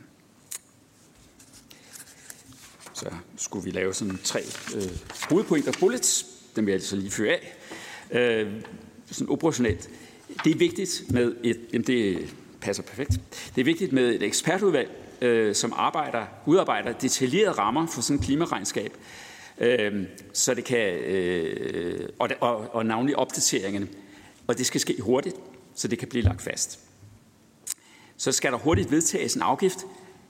så 2.93 3.09
skulle 3.37 3.65
vi 3.65 3.71
lave 3.71 3.93
sådan 3.93 4.19
tre 4.23 4.41
øh, 4.75 4.89
hovedpointer, 5.29 5.71
bullets, 5.79 6.25
dem 6.55 6.65
vil 6.65 6.71
jeg 6.71 6.75
altså 6.75 6.95
lige 6.95 7.11
føre 7.11 7.37
af, 8.09 8.45
øh, 8.45 8.53
sådan 9.11 9.29
operationelt. 9.29 9.89
Det 10.43 10.51
er 10.51 10.57
vigtigt 10.57 11.03
med 11.11 11.35
et, 11.43 11.59
jamen 11.73 11.87
det 11.87 12.33
passer 12.61 12.83
perfekt. 12.83 13.11
Det 13.55 13.61
er 13.61 13.65
vigtigt 13.65 13.93
med 13.93 14.15
et 14.15 14.23
ekspertudvalg, 14.23 14.89
øh, 15.23 15.55
som 15.55 15.73
arbejder, 15.75 16.25
udarbejder 16.45 16.93
detaljerede 16.93 17.51
rammer 17.51 17.87
for 17.87 18.01
sådan 18.01 18.19
et 18.19 18.25
klimaregnskab, 18.25 18.97
øh, 19.57 20.03
så 20.33 20.53
det 20.53 20.63
kan, 20.63 20.93
øh, 20.93 22.09
og, 22.19 22.29
og, 22.39 22.75
og 22.75 22.85
navnlig 22.85 23.15
opdateringerne. 23.15 23.87
Og 24.47 24.57
det 24.57 24.65
skal 24.65 24.81
ske 24.81 24.95
hurtigt, 25.01 25.35
så 25.75 25.87
det 25.87 25.99
kan 25.99 26.07
blive 26.07 26.23
lagt 26.23 26.41
fast. 26.41 26.79
Så 28.17 28.31
skal 28.31 28.51
der 28.51 28.57
hurtigt 28.57 28.91
vedtages 28.91 29.35
en 29.35 29.41
afgift, 29.41 29.85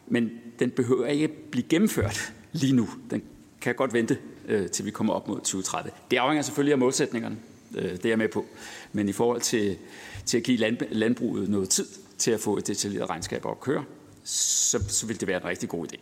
men 0.08 0.32
den 0.60 0.72
behøver 0.72 1.06
ikke 1.06 1.28
blive 1.28 1.64
gennemført 1.70 2.34
lige 2.52 2.76
nu. 2.76 2.90
Den 3.10 3.24
kan 3.62 3.76
godt 3.76 3.94
vente, 3.94 4.18
øh, 4.48 4.70
til 4.70 4.86
vi 4.86 4.92
kommer 4.92 5.14
op 5.14 5.28
mod 5.28 5.38
2030. 5.38 5.92
Det 6.12 6.18
afhænger 6.18 6.42
selvfølgelig 6.42 6.72
af 6.72 6.78
målsætningerne, 6.78 7.38
øh, 7.76 7.92
det 7.92 8.06
er 8.06 8.10
jeg 8.10 8.18
med 8.18 8.30
på. 8.30 8.46
Men 8.92 9.10
i 9.10 9.12
forhold 9.12 9.42
til, 9.42 9.78
til 10.26 10.38
at 10.38 10.44
give 10.44 10.58
land, 10.58 10.78
landbruget 10.92 11.50
noget 11.50 11.70
tid 11.70 11.86
til 12.18 12.32
at 12.32 12.40
få 12.40 12.58
et 12.58 12.68
detaljeret 12.68 13.10
regnskab 13.10 13.46
op 13.46 13.52
at 13.52 13.60
køre, 13.60 13.84
så, 14.24 14.84
så 14.88 15.06
vil 15.06 15.20
det 15.20 15.28
være 15.28 15.38
en 15.38 15.46
rigtig 15.46 15.70
god 15.70 15.88
idé. 15.88 15.98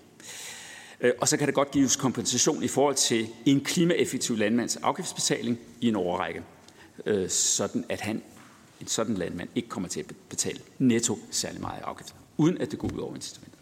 Øh, 1.01 1.13
og 1.21 1.27
så 1.27 1.38
kan 1.38 1.47
det 1.47 1.55
godt 1.55 1.71
gives 1.71 1.95
kompensation 1.95 2.63
i 2.63 2.67
forhold 2.67 2.95
til 2.95 3.27
en 3.45 3.62
klimaeffektiv 3.62 4.38
landmands 4.38 4.75
afgiftsbetaling 4.75 5.60
i 5.81 5.88
en 5.88 5.95
overrække, 5.95 6.43
øh, 7.05 7.29
sådan 7.29 7.86
at 7.89 8.01
han, 8.01 8.23
en 8.81 8.88
sådan 8.88 9.15
landmand 9.15 9.49
ikke 9.55 9.69
kommer 9.69 9.89
til 9.89 9.99
at 9.99 10.05
betale 10.29 10.60
netto 10.79 11.19
særlig 11.31 11.62
meget 11.62 11.81
afgift, 11.81 12.15
uden 12.38 12.57
at 12.57 12.71
det 12.71 12.79
går 12.79 12.93
ud 12.93 12.99
over 12.99 13.15
incitamentet. 13.15 13.60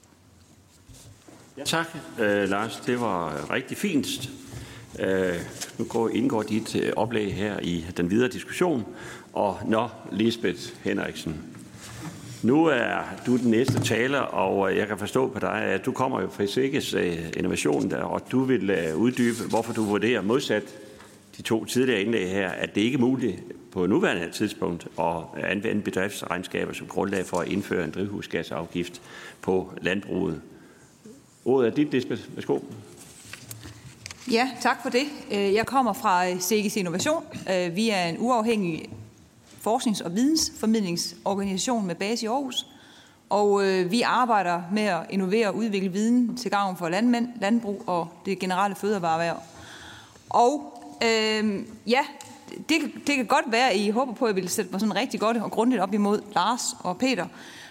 Ja, 1.57 1.63
tak, 1.63 1.87
øh, 2.19 2.49
Lars. 2.49 2.81
Det 2.85 2.99
var 2.99 3.51
rigtig 3.51 3.77
fint. 3.77 4.29
Øh, 4.99 5.39
nu 5.77 5.85
går, 5.85 6.09
indgår 6.09 6.43
dit 6.43 6.75
øh, 6.75 6.93
oplæg 6.95 7.33
her 7.33 7.59
i 7.59 7.85
den 7.97 8.11
videre 8.11 8.29
diskussion. 8.29 8.85
Og 9.33 9.59
nå, 9.65 9.89
Lisbeth 10.11 10.59
Henriksen, 10.83 11.41
nu 12.43 12.65
er 12.65 13.01
du 13.25 13.37
den 13.37 13.51
næste 13.51 13.79
taler, 13.83 14.19
og 14.19 14.71
øh, 14.71 14.77
jeg 14.77 14.87
kan 14.87 14.97
forstå 14.97 15.27
på 15.27 15.39
dig, 15.39 15.61
at 15.61 15.85
du 15.85 15.91
kommer 15.91 16.21
jo 16.21 16.29
fra 16.29 16.45
Sikkes 16.45 16.93
øh, 16.93 17.17
innovation, 17.37 17.89
der, 17.89 18.03
og 18.03 18.31
du 18.31 18.43
vil 18.43 18.69
øh, 18.69 18.95
uddybe, 18.95 19.37
hvorfor 19.49 19.73
du 19.73 19.83
vurderer 19.83 20.21
modsat 20.21 20.63
de 21.37 21.41
to 21.41 21.65
tidligere 21.65 22.01
indlæg 22.01 22.29
her, 22.29 22.49
at 22.49 22.75
det 22.75 22.81
ikke 22.81 22.95
er 22.95 22.99
muligt 22.99 23.39
på 23.71 23.85
nuværende 23.85 24.31
tidspunkt 24.31 24.87
at 24.99 25.43
anvende 25.43 25.81
bedriftsregnskaber 25.81 26.73
som 26.73 26.87
grundlag 26.87 27.25
for 27.25 27.37
at 27.37 27.47
indføre 27.47 27.83
en 27.83 27.91
drivhusgasafgift 27.91 29.01
på 29.41 29.73
landbruget. 29.81 30.41
Ordet 31.45 31.67
er 31.67 31.75
dit, 31.75 31.91
Lisbeth. 31.91 32.21
Værsgo. 32.35 32.59
Ja, 34.31 34.49
tak 34.61 34.77
for 34.81 34.89
det. 34.89 35.05
Jeg 35.31 35.65
kommer 35.65 35.93
fra 35.93 36.39
Sikkes 36.39 36.75
Innovation. 36.75 37.23
Vi 37.75 37.89
er 37.89 38.03
en 38.03 38.15
uafhængig 38.19 38.89
forsknings- 39.67 40.01
og 40.01 40.15
vidensformidlingsorganisation 40.15 41.87
med 41.87 41.95
base 41.95 42.25
i 42.25 42.27
Aarhus. 42.27 42.65
Og 43.29 43.65
øh, 43.65 43.91
vi 43.91 44.01
arbejder 44.01 44.61
med 44.71 44.83
at 44.83 44.99
innovere 45.09 45.47
og 45.47 45.55
udvikle 45.55 45.89
viden 45.89 46.37
til 46.37 46.51
gavn 46.51 46.77
for 46.77 46.89
landmænd, 46.89 47.27
landbrug 47.41 47.83
og 47.87 48.07
det 48.25 48.39
generelle 48.39 48.75
fødevareerhverv. 48.75 49.37
Og 50.29 50.83
øh, 51.03 51.63
ja, 51.87 52.01
det, 52.69 52.77
det 53.07 53.15
kan 53.15 53.25
godt 53.25 53.45
være, 53.51 53.69
at 53.69 53.77
I 53.77 53.89
håber 53.89 54.13
på, 54.13 54.25
at 54.25 54.29
jeg 54.29 54.35
vil 54.35 54.49
sætte 54.49 54.71
mig 54.71 54.79
sådan 54.79 54.95
rigtig 54.95 55.19
godt 55.19 55.37
og 55.37 55.51
grundigt 55.51 55.81
op 55.81 55.93
imod 55.93 56.21
Lars 56.35 56.61
og 56.79 56.97
Peter. 56.97 57.25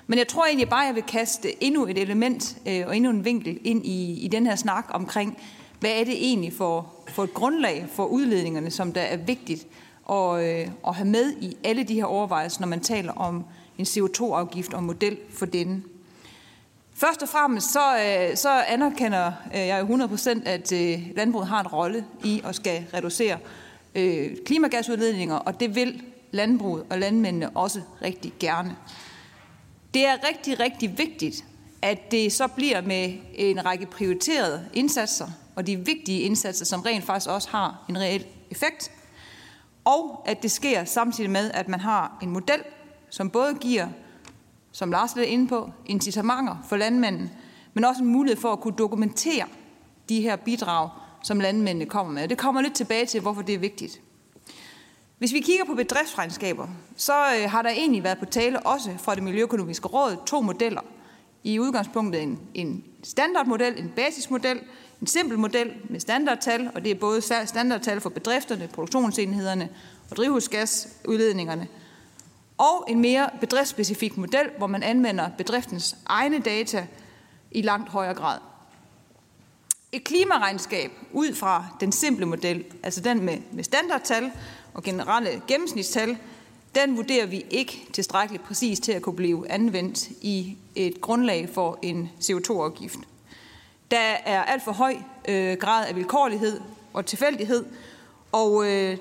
Men 0.06 0.18
jeg 0.18 0.28
tror 0.28 0.46
egentlig 0.46 0.68
bare, 0.68 0.82
at 0.82 0.86
jeg 0.86 0.94
vil 0.94 1.02
kaste 1.02 1.64
endnu 1.64 1.86
et 1.86 1.98
element 1.98 2.56
øh, 2.66 2.84
og 2.86 2.96
endnu 2.96 3.10
en 3.10 3.24
vinkel 3.24 3.58
ind 3.64 3.86
i, 3.86 4.20
i 4.20 4.28
den 4.28 4.46
her 4.46 4.56
snak 4.56 4.86
omkring, 4.90 5.38
hvad 5.80 5.90
er 5.90 6.04
det 6.04 6.14
egentlig 6.14 6.52
for, 6.52 6.94
for 7.08 7.24
et 7.24 7.34
grundlag 7.34 7.86
for 7.92 8.04
udledningerne, 8.04 8.70
som 8.70 8.92
der 8.92 9.00
er 9.00 9.16
vigtigt 9.16 9.66
at, 10.12 10.44
øh, 10.44 10.70
at 10.86 10.94
have 10.94 11.08
med 11.08 11.32
i 11.40 11.56
alle 11.64 11.82
de 11.82 11.94
her 11.94 12.04
overvejelser, 12.04 12.60
når 12.60 12.68
man 12.68 12.80
taler 12.80 13.12
om 13.12 13.44
en 13.78 13.84
CO2-afgift 13.84 14.74
og 14.74 14.82
model 14.82 15.16
for 15.30 15.46
denne. 15.46 15.82
Først 16.94 17.22
og 17.22 17.28
fremmest 17.28 17.72
så, 17.72 17.96
øh, 17.96 18.36
så 18.36 18.62
anerkender 18.68 19.32
øh, 19.54 19.60
jeg 19.60 19.82
100% 19.82 20.48
at 20.48 20.72
øh, 20.72 21.06
landbruget 21.16 21.48
har 21.48 21.60
en 21.60 21.66
rolle 21.66 22.04
i 22.24 22.42
at 22.44 22.54
skal 22.54 22.86
reducere 22.94 23.38
øh, 23.94 24.36
klimagasudledninger, 24.46 25.36
og 25.36 25.60
det 25.60 25.74
vil 25.74 26.02
landbruget 26.30 26.84
og 26.90 26.98
landmændene 26.98 27.50
også 27.50 27.80
rigtig 28.02 28.32
gerne. 28.40 28.76
Det 29.94 30.06
er 30.06 30.28
rigtig, 30.28 30.60
rigtig 30.60 30.98
vigtigt, 30.98 31.44
at 31.82 32.10
det 32.10 32.32
så 32.32 32.46
bliver 32.46 32.80
med 32.80 33.12
en 33.34 33.64
række 33.64 33.86
prioriterede 33.86 34.64
indsatser, 34.72 35.26
og 35.56 35.66
de 35.66 35.76
vigtige 35.76 36.20
indsatser, 36.20 36.64
som 36.64 36.80
rent 36.80 37.04
faktisk 37.04 37.30
også 37.30 37.48
har 37.50 37.84
en 37.88 37.98
reel 37.98 38.26
effekt, 38.50 38.90
og 39.88 40.22
at 40.26 40.42
det 40.42 40.50
sker 40.50 40.84
samtidig 40.84 41.30
med, 41.30 41.50
at 41.54 41.68
man 41.68 41.80
har 41.80 42.18
en 42.22 42.30
model, 42.30 42.62
som 43.10 43.30
både 43.30 43.54
giver, 43.54 43.88
som 44.72 44.90
Lars 44.90 45.12
er 45.12 45.22
inde 45.22 45.48
på, 45.48 45.70
incitamenter 45.86 46.56
for 46.68 46.76
landmanden, 46.76 47.30
men 47.74 47.84
også 47.84 48.02
en 48.02 48.08
mulighed 48.08 48.40
for 48.40 48.52
at 48.52 48.60
kunne 48.60 48.74
dokumentere 48.78 49.44
de 50.08 50.20
her 50.20 50.36
bidrag, 50.36 50.90
som 51.22 51.40
landmændene 51.40 51.86
kommer 51.86 52.12
med. 52.12 52.28
Det 52.28 52.38
kommer 52.38 52.60
lidt 52.60 52.74
tilbage 52.74 53.06
til, 53.06 53.20
hvorfor 53.20 53.42
det 53.42 53.54
er 53.54 53.58
vigtigt. 53.58 54.00
Hvis 55.18 55.32
vi 55.32 55.40
kigger 55.40 55.64
på 55.64 55.74
bedriftsregnskaber, 55.74 56.66
så 56.96 57.12
øh, 57.12 57.50
har 57.50 57.62
der 57.62 57.70
egentlig 57.70 58.04
været 58.04 58.18
på 58.18 58.24
tale 58.24 58.60
også 58.60 58.90
fra 58.98 59.14
det 59.14 59.22
Miljøøkonomiske 59.22 59.88
Råd 59.88 60.16
to 60.26 60.40
modeller. 60.40 60.80
I 61.44 61.58
udgangspunktet 61.58 62.22
en, 62.22 62.40
en 62.54 62.84
standardmodel, 63.02 63.78
en 63.78 63.92
basismodel, 63.96 64.60
en 65.00 65.06
simpel 65.06 65.38
model 65.38 65.72
med 65.88 66.00
standardtal, 66.00 66.70
og 66.74 66.84
det 66.84 66.90
er 66.90 66.94
både 66.94 67.20
standardtal 67.46 68.00
for 68.00 68.10
bedrifterne, 68.10 68.68
produktionsenhederne 68.72 69.68
og 70.10 70.16
drivhusgasudledningerne, 70.16 71.68
og 72.58 72.84
en 72.88 73.00
mere 73.00 73.30
bedriftsspecifik 73.40 74.16
model, 74.16 74.50
hvor 74.58 74.66
man 74.66 74.82
anvender 74.82 75.28
bedriftens 75.38 75.96
egne 76.06 76.38
data 76.38 76.86
i 77.50 77.62
langt 77.62 77.88
højere 77.88 78.14
grad. 78.14 78.38
Et 79.92 80.04
klimaregnskab 80.04 80.90
ud 81.12 81.34
fra 81.34 81.66
den 81.80 81.92
simple 81.92 82.26
model, 82.26 82.64
altså 82.82 83.00
den 83.00 83.22
med, 83.22 83.38
med 83.52 83.64
standardtal 83.64 84.30
og 84.74 84.82
generelle 84.82 85.42
gennemsnitstal, 85.46 86.18
den 86.74 86.96
vurderer 86.96 87.26
vi 87.26 87.44
ikke 87.50 87.88
tilstrækkeligt 87.92 88.44
præcis 88.44 88.80
til 88.80 88.92
at 88.92 89.02
kunne 89.02 89.16
blive 89.16 89.50
anvendt 89.50 90.08
i 90.08 90.56
et 90.74 91.00
grundlag 91.00 91.48
for 91.54 91.78
en 91.82 92.10
CO2-afgift. 92.20 92.98
Der 93.90 93.98
er 94.24 94.42
alt 94.42 94.62
for 94.62 94.72
høj 94.72 94.96
øh, 95.28 95.56
grad 95.56 95.86
af 95.86 95.96
vilkårlighed 95.96 96.60
og 96.92 97.06
tilfældighed, 97.06 97.66
og 98.32 98.66
øh, 98.66 98.96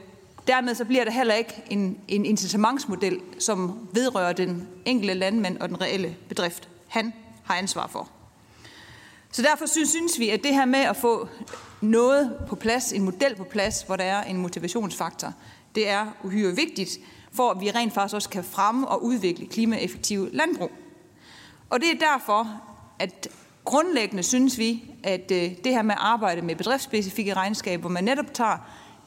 dermed 0.48 0.76
så 0.76 0.86
bliver 0.86 1.04
der 1.04 1.12
heller 1.12 1.34
ikke 1.34 1.64
en, 1.70 2.00
en 2.08 2.26
incitamentsmodel, 2.26 3.22
som 3.40 3.90
vedrører 3.94 4.34
den 4.34 4.68
enkelte 4.86 5.14
landmand 5.14 5.58
og 5.58 5.70
den 5.70 5.82
reelle 5.82 6.16
bedrift, 6.30 6.70
han 6.88 7.14
har 7.44 7.56
ansvar 7.56 7.88
for. 7.88 8.10
Så 9.32 9.42
derfor 9.42 9.66
synes, 9.66 9.90
synes 9.90 10.20
vi, 10.20 10.30
at 10.30 10.44
det 10.44 10.54
her 10.54 10.66
med 10.66 10.80
at 10.80 10.98
få 10.98 11.28
noget 11.82 12.38
på 12.48 12.56
plads, 12.56 12.94
en 12.94 13.02
model 13.02 13.36
på 13.36 13.44
plads, 13.44 13.82
hvor 13.82 13.96
der 13.96 14.04
er 14.04 14.24
en 14.24 14.38
motivationsfaktor, 14.38 15.34
det 15.76 15.90
er 15.90 16.06
uhyre 16.24 16.56
vigtigt, 16.56 17.00
for 17.32 17.52
at 17.52 17.62
vi 17.62 17.72
rent 17.72 17.94
faktisk 17.94 18.16
også 18.16 18.30
kan 18.30 18.44
fremme 18.44 18.88
og 18.88 19.04
udvikle 19.04 19.48
klimaeffektive 19.48 20.30
landbrug. 20.34 20.72
Og 21.70 21.80
det 21.80 21.90
er 21.92 22.10
derfor, 22.12 22.62
at 23.00 23.28
Grundlæggende 23.68 24.24
synes 24.24 24.58
vi, 24.58 24.84
at 25.04 25.32
øh, 25.32 25.52
det 25.64 25.74
her 25.74 25.82
med 25.82 25.96
at 25.96 26.02
arbejde 26.02 26.42
med 26.42 26.56
bedriftsspecifikke 26.56 27.34
regnskaber, 27.34 27.82
hvor 27.82 27.90
man 27.90 28.04
netop 28.04 28.34
tager 28.34 28.58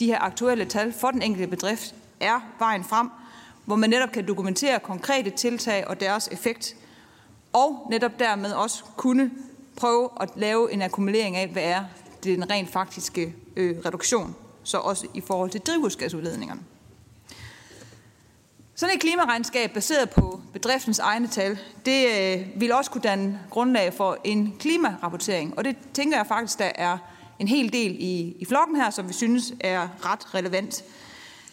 de 0.00 0.06
her 0.06 0.18
aktuelle 0.18 0.64
tal 0.64 0.92
for 0.92 1.10
den 1.10 1.22
enkelte 1.22 1.46
bedrift, 1.46 1.94
er 2.20 2.40
vejen 2.58 2.84
frem, 2.84 3.10
hvor 3.64 3.76
man 3.76 3.90
netop 3.90 4.12
kan 4.12 4.28
dokumentere 4.28 4.80
konkrete 4.80 5.30
tiltag 5.30 5.88
og 5.88 6.00
deres 6.00 6.28
effekt, 6.32 6.76
og 7.52 7.86
netop 7.90 8.18
dermed 8.18 8.52
også 8.52 8.84
kunne 8.96 9.30
prøve 9.76 10.08
at 10.20 10.30
lave 10.36 10.72
en 10.72 10.82
akkumulering 10.82 11.36
af, 11.36 11.48
hvad 11.48 11.62
er 11.62 11.84
den 12.24 12.50
rent 12.50 12.70
faktiske 12.70 13.34
øh, 13.56 13.76
reduktion, 13.86 14.34
så 14.62 14.78
også 14.78 15.06
i 15.14 15.20
forhold 15.20 15.50
til 15.50 15.60
drivhusgasudledningerne. 15.60 16.60
Sådan 18.80 18.94
et 18.94 19.00
klimaregnskab 19.00 19.70
baseret 19.70 20.10
på 20.10 20.40
bedriftens 20.52 20.98
egne 20.98 21.28
tal, 21.28 21.58
det 21.86 22.06
øh, 22.06 22.60
vil 22.60 22.72
også 22.72 22.90
kunne 22.90 23.02
danne 23.02 23.40
grundlag 23.50 23.94
for 23.94 24.18
en 24.24 24.54
klimarapportering. 24.58 25.58
Og 25.58 25.64
det 25.64 25.76
tænker 25.94 26.16
jeg 26.16 26.26
faktisk, 26.26 26.58
der 26.58 26.70
er 26.74 26.98
en 27.38 27.48
hel 27.48 27.72
del 27.72 27.96
i, 27.98 28.36
i 28.38 28.44
flokken 28.44 28.76
her, 28.76 28.90
som 28.90 29.08
vi 29.08 29.12
synes 29.12 29.52
er 29.60 29.88
ret 30.06 30.34
relevant. 30.34 30.84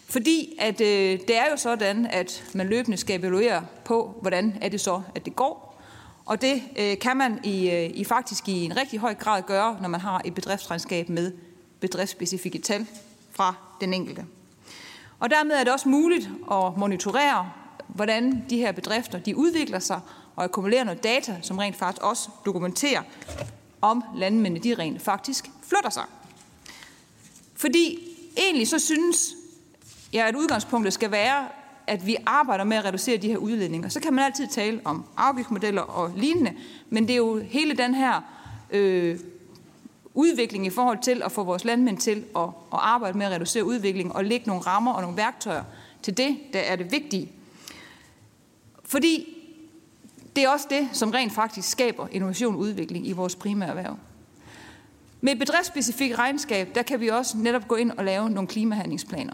Fordi 0.05 0.55
at, 0.59 0.81
øh, 0.81 1.19
det 1.27 1.37
er 1.37 1.51
jo 1.51 1.57
sådan, 1.57 2.05
at 2.05 2.43
man 2.53 2.67
løbende 2.67 2.97
skal 2.97 3.19
evaluere 3.19 3.65
på, 3.85 4.17
hvordan 4.21 4.57
er 4.61 4.69
det 4.69 4.81
så, 4.81 5.01
at 5.15 5.25
det 5.25 5.35
går. 5.35 5.81
Og 6.25 6.41
det 6.41 6.63
øh, 6.79 6.99
kan 6.99 7.17
man 7.17 7.39
i, 7.43 7.69
øh, 7.69 7.89
i 7.93 8.03
faktisk 8.03 8.49
i 8.49 8.65
en 8.65 8.77
rigtig 8.77 8.99
høj 8.99 9.13
grad 9.13 9.41
gøre, 9.41 9.77
når 9.81 9.89
man 9.89 10.01
har 10.01 10.21
et 10.25 10.33
bedriftsregnskab 10.33 11.09
med 11.09 11.31
bedriftsspecifikke 11.79 12.59
tal 12.59 12.87
fra 13.31 13.55
den 13.81 13.93
enkelte. 13.93 14.25
Og 15.19 15.29
dermed 15.29 15.55
er 15.55 15.63
det 15.63 15.73
også 15.73 15.89
muligt 15.89 16.29
at 16.51 16.77
monitorere, 16.77 17.51
hvordan 17.87 18.45
de 18.49 18.57
her 18.57 18.71
bedrifter 18.71 19.19
de 19.19 19.37
udvikler 19.37 19.79
sig 19.79 19.99
og 20.35 20.43
akkumulere 20.43 20.85
noget 20.85 21.03
data, 21.03 21.37
som 21.41 21.57
rent 21.57 21.75
faktisk 21.75 22.03
også 22.03 22.29
dokumenterer, 22.45 23.01
om 23.81 24.03
landmændene 24.15 24.63
de 24.63 24.75
rent 24.75 25.01
faktisk 25.01 25.49
flytter 25.63 25.89
sig. 25.89 26.03
Fordi 27.55 27.99
egentlig 28.37 28.67
så 28.67 28.79
synes 28.79 29.33
jeg, 30.13 30.27
at 30.27 30.35
udgangspunktet 30.35 30.93
skal 30.93 31.11
være, 31.11 31.47
at 31.87 32.05
vi 32.05 32.15
arbejder 32.25 32.63
med 32.63 32.77
at 32.77 32.85
reducere 32.85 33.17
de 33.17 33.27
her 33.27 33.37
udledninger. 33.37 33.89
Så 33.89 33.99
kan 33.99 34.13
man 34.13 34.25
altid 34.25 34.47
tale 34.47 34.81
om 34.85 35.05
afgiftsmodeller 35.17 35.81
og 35.81 36.11
lignende, 36.15 36.53
men 36.89 37.03
det 37.03 37.13
er 37.13 37.17
jo 37.17 37.39
hele 37.39 37.73
den 37.77 37.95
her 37.95 38.21
øh, 38.69 39.19
udvikling 40.17 40.65
i 40.65 40.69
forhold 40.69 40.97
til 41.01 41.21
at 41.23 41.31
få 41.31 41.43
vores 41.43 41.65
landmænd 41.65 41.97
til 41.97 42.25
at, 42.35 42.43
at 42.43 42.49
arbejde 42.71 43.17
med 43.17 43.25
at 43.25 43.31
reducere 43.31 43.65
udviklingen 43.65 44.15
og 44.15 44.25
lægge 44.25 44.47
nogle 44.47 44.61
rammer 44.61 44.93
og 44.93 45.01
nogle 45.01 45.17
værktøjer 45.17 45.63
til 46.01 46.17
det, 46.17 46.37
der 46.53 46.59
er 46.59 46.75
det 46.75 46.91
vigtige. 46.91 47.31
Fordi 48.83 49.37
det 50.35 50.43
er 50.43 50.49
også 50.49 50.67
det, 50.69 50.89
som 50.93 51.11
rent 51.11 51.33
faktisk 51.33 51.69
skaber 51.69 52.07
innovation 52.11 52.53
og 52.53 52.59
udvikling 52.59 53.07
i 53.07 53.11
vores 53.11 53.35
primære 53.35 53.69
erhverv. 53.69 53.97
Med 55.21 55.33
et 55.33 55.39
bedriftsspecifikt 55.39 56.17
regnskab, 56.17 56.75
der 56.75 56.81
kan 56.81 56.99
vi 56.99 57.07
også 57.07 57.37
netop 57.37 57.67
gå 57.67 57.75
ind 57.75 57.91
og 57.91 58.05
lave 58.05 58.29
nogle 58.29 58.47
klimahandlingsplaner 58.47 59.33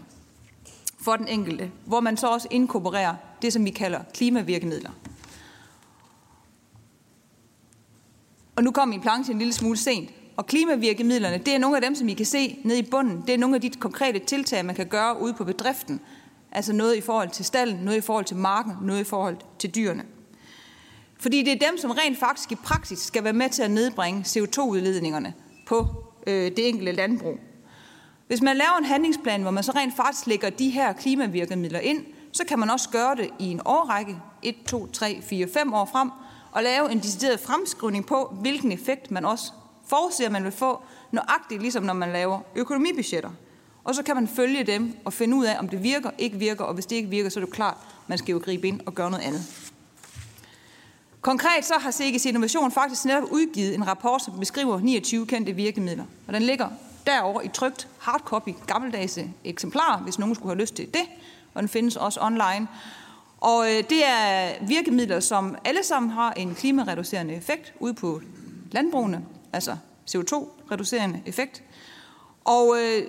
for 1.00 1.16
den 1.16 1.28
enkelte, 1.28 1.70
hvor 1.86 2.00
man 2.00 2.16
så 2.16 2.26
også 2.26 2.48
inkorporerer 2.50 3.14
det, 3.42 3.52
som 3.52 3.64
vi 3.64 3.70
kalder 3.70 4.00
klimavirkemidler. 4.14 4.90
Og 8.56 8.64
nu 8.64 8.70
kom 8.70 8.88
min 8.88 9.00
planche 9.00 9.32
en 9.32 9.38
lille 9.38 9.52
smule 9.52 9.76
sent. 9.76 10.10
Og 10.36 10.46
klimavirkemidlerne, 10.46 11.38
det 11.38 11.54
er 11.54 11.58
nogle 11.58 11.76
af 11.76 11.82
dem, 11.82 11.94
som 11.94 12.08
I 12.08 12.12
kan 12.12 12.26
se 12.26 12.58
nede 12.64 12.78
i 12.78 12.82
bunden. 12.82 13.22
Det 13.26 13.34
er 13.34 13.38
nogle 13.38 13.54
af 13.54 13.60
de 13.60 13.70
konkrete 13.70 14.18
tiltag, 14.18 14.64
man 14.64 14.74
kan 14.74 14.86
gøre 14.86 15.20
ude 15.20 15.34
på 15.34 15.44
bedriften. 15.44 16.00
Altså 16.52 16.72
noget 16.72 16.96
i 16.96 17.00
forhold 17.00 17.30
til 17.30 17.44
stallen, 17.44 17.76
noget 17.76 17.98
i 17.98 18.00
forhold 18.00 18.24
til 18.24 18.36
marken, 18.36 18.72
noget 18.82 19.00
i 19.00 19.04
forhold 19.04 19.36
til 19.58 19.74
dyrene. 19.74 20.02
Fordi 21.18 21.42
det 21.42 21.52
er 21.52 21.68
dem, 21.68 21.78
som 21.78 21.90
rent 21.90 22.18
faktisk 22.18 22.52
i 22.52 22.54
praksis 22.54 22.98
skal 22.98 23.24
være 23.24 23.32
med 23.32 23.50
til 23.50 23.62
at 23.62 23.70
nedbringe 23.70 24.20
CO2-udledningerne 24.20 25.34
på 25.66 25.86
øh, 26.26 26.50
det 26.56 26.68
enkelte 26.68 26.92
landbrug. 26.92 27.38
Hvis 28.26 28.42
man 28.42 28.56
laver 28.56 28.78
en 28.78 28.84
handlingsplan, 28.84 29.42
hvor 29.42 29.50
man 29.50 29.62
så 29.62 29.72
rent 29.72 29.96
faktisk 29.96 30.26
lægger 30.26 30.50
de 30.50 30.70
her 30.70 30.92
klimavirkemidler 30.92 31.78
ind, 31.78 32.04
så 32.32 32.44
kan 32.48 32.58
man 32.58 32.70
også 32.70 32.90
gøre 32.90 33.14
det 33.14 33.30
i 33.38 33.44
en 33.50 33.60
årrække, 33.64 34.16
1, 34.42 34.54
2, 34.66 34.86
3, 34.86 35.22
4, 35.22 35.48
5 35.54 35.74
år 35.74 35.84
frem, 35.84 36.10
og 36.52 36.62
lave 36.62 36.92
en 36.92 36.98
decideret 36.98 37.40
fremskrivning 37.40 38.06
på, 38.06 38.36
hvilken 38.40 38.72
effekt 38.72 39.10
man 39.10 39.24
også 39.24 39.52
forudser, 39.94 40.30
man 40.30 40.44
vil 40.44 40.52
få, 40.52 40.82
nøjagtigt 41.12 41.60
ligesom 41.62 41.82
når 41.82 41.94
man 41.94 42.12
laver 42.12 42.40
økonomibudgetter. 42.54 43.30
Og 43.84 43.94
så 43.94 44.02
kan 44.02 44.14
man 44.14 44.28
følge 44.28 44.64
dem 44.64 44.96
og 45.04 45.12
finde 45.12 45.36
ud 45.36 45.44
af, 45.44 45.58
om 45.58 45.68
det 45.68 45.82
virker, 45.82 46.10
ikke 46.18 46.38
virker, 46.38 46.64
og 46.64 46.74
hvis 46.74 46.86
det 46.86 46.96
ikke 46.96 47.08
virker, 47.08 47.30
så 47.30 47.40
er 47.40 47.44
det 47.44 47.50
jo 47.50 47.54
klart, 47.54 47.76
man 48.06 48.18
skal 48.18 48.32
jo 48.32 48.40
gribe 48.44 48.68
ind 48.68 48.80
og 48.86 48.94
gøre 48.94 49.10
noget 49.10 49.24
andet. 49.24 49.70
Konkret 51.20 51.64
så 51.64 51.74
har 51.80 51.90
CGC 51.90 52.26
Innovation 52.26 52.72
faktisk 52.72 53.04
netop 53.04 53.24
udgivet 53.30 53.74
en 53.74 53.86
rapport, 53.86 54.22
som 54.22 54.38
beskriver 54.38 54.80
29 54.80 55.26
kendte 55.26 55.52
virkemidler. 55.52 56.04
Og 56.26 56.34
den 56.34 56.42
ligger 56.42 56.68
derover 57.06 57.42
i 57.42 57.48
trygt 57.48 57.88
hardcopy, 57.98 58.50
gammeldags 58.66 59.18
eksemplar, 59.44 59.98
hvis 59.98 60.18
nogen 60.18 60.34
skulle 60.34 60.54
have 60.54 60.60
lyst 60.60 60.74
til 60.74 60.86
det. 60.86 61.04
Og 61.54 61.62
den 61.62 61.68
findes 61.68 61.96
også 61.96 62.20
online. 62.22 62.68
Og 63.40 63.66
øh, 63.66 63.84
det 63.90 64.06
er 64.06 64.52
virkemidler, 64.66 65.20
som 65.20 65.56
alle 65.64 65.84
sammen 65.84 66.10
har 66.10 66.32
en 66.32 66.54
klimareducerende 66.54 67.34
effekt 67.34 67.72
ude 67.80 67.94
på 67.94 68.20
landbrugene, 68.72 69.24
altså 69.54 69.76
CO2-reducerende 70.10 71.20
effekt. 71.26 71.62
Og 72.44 72.76
øh, 72.78 73.02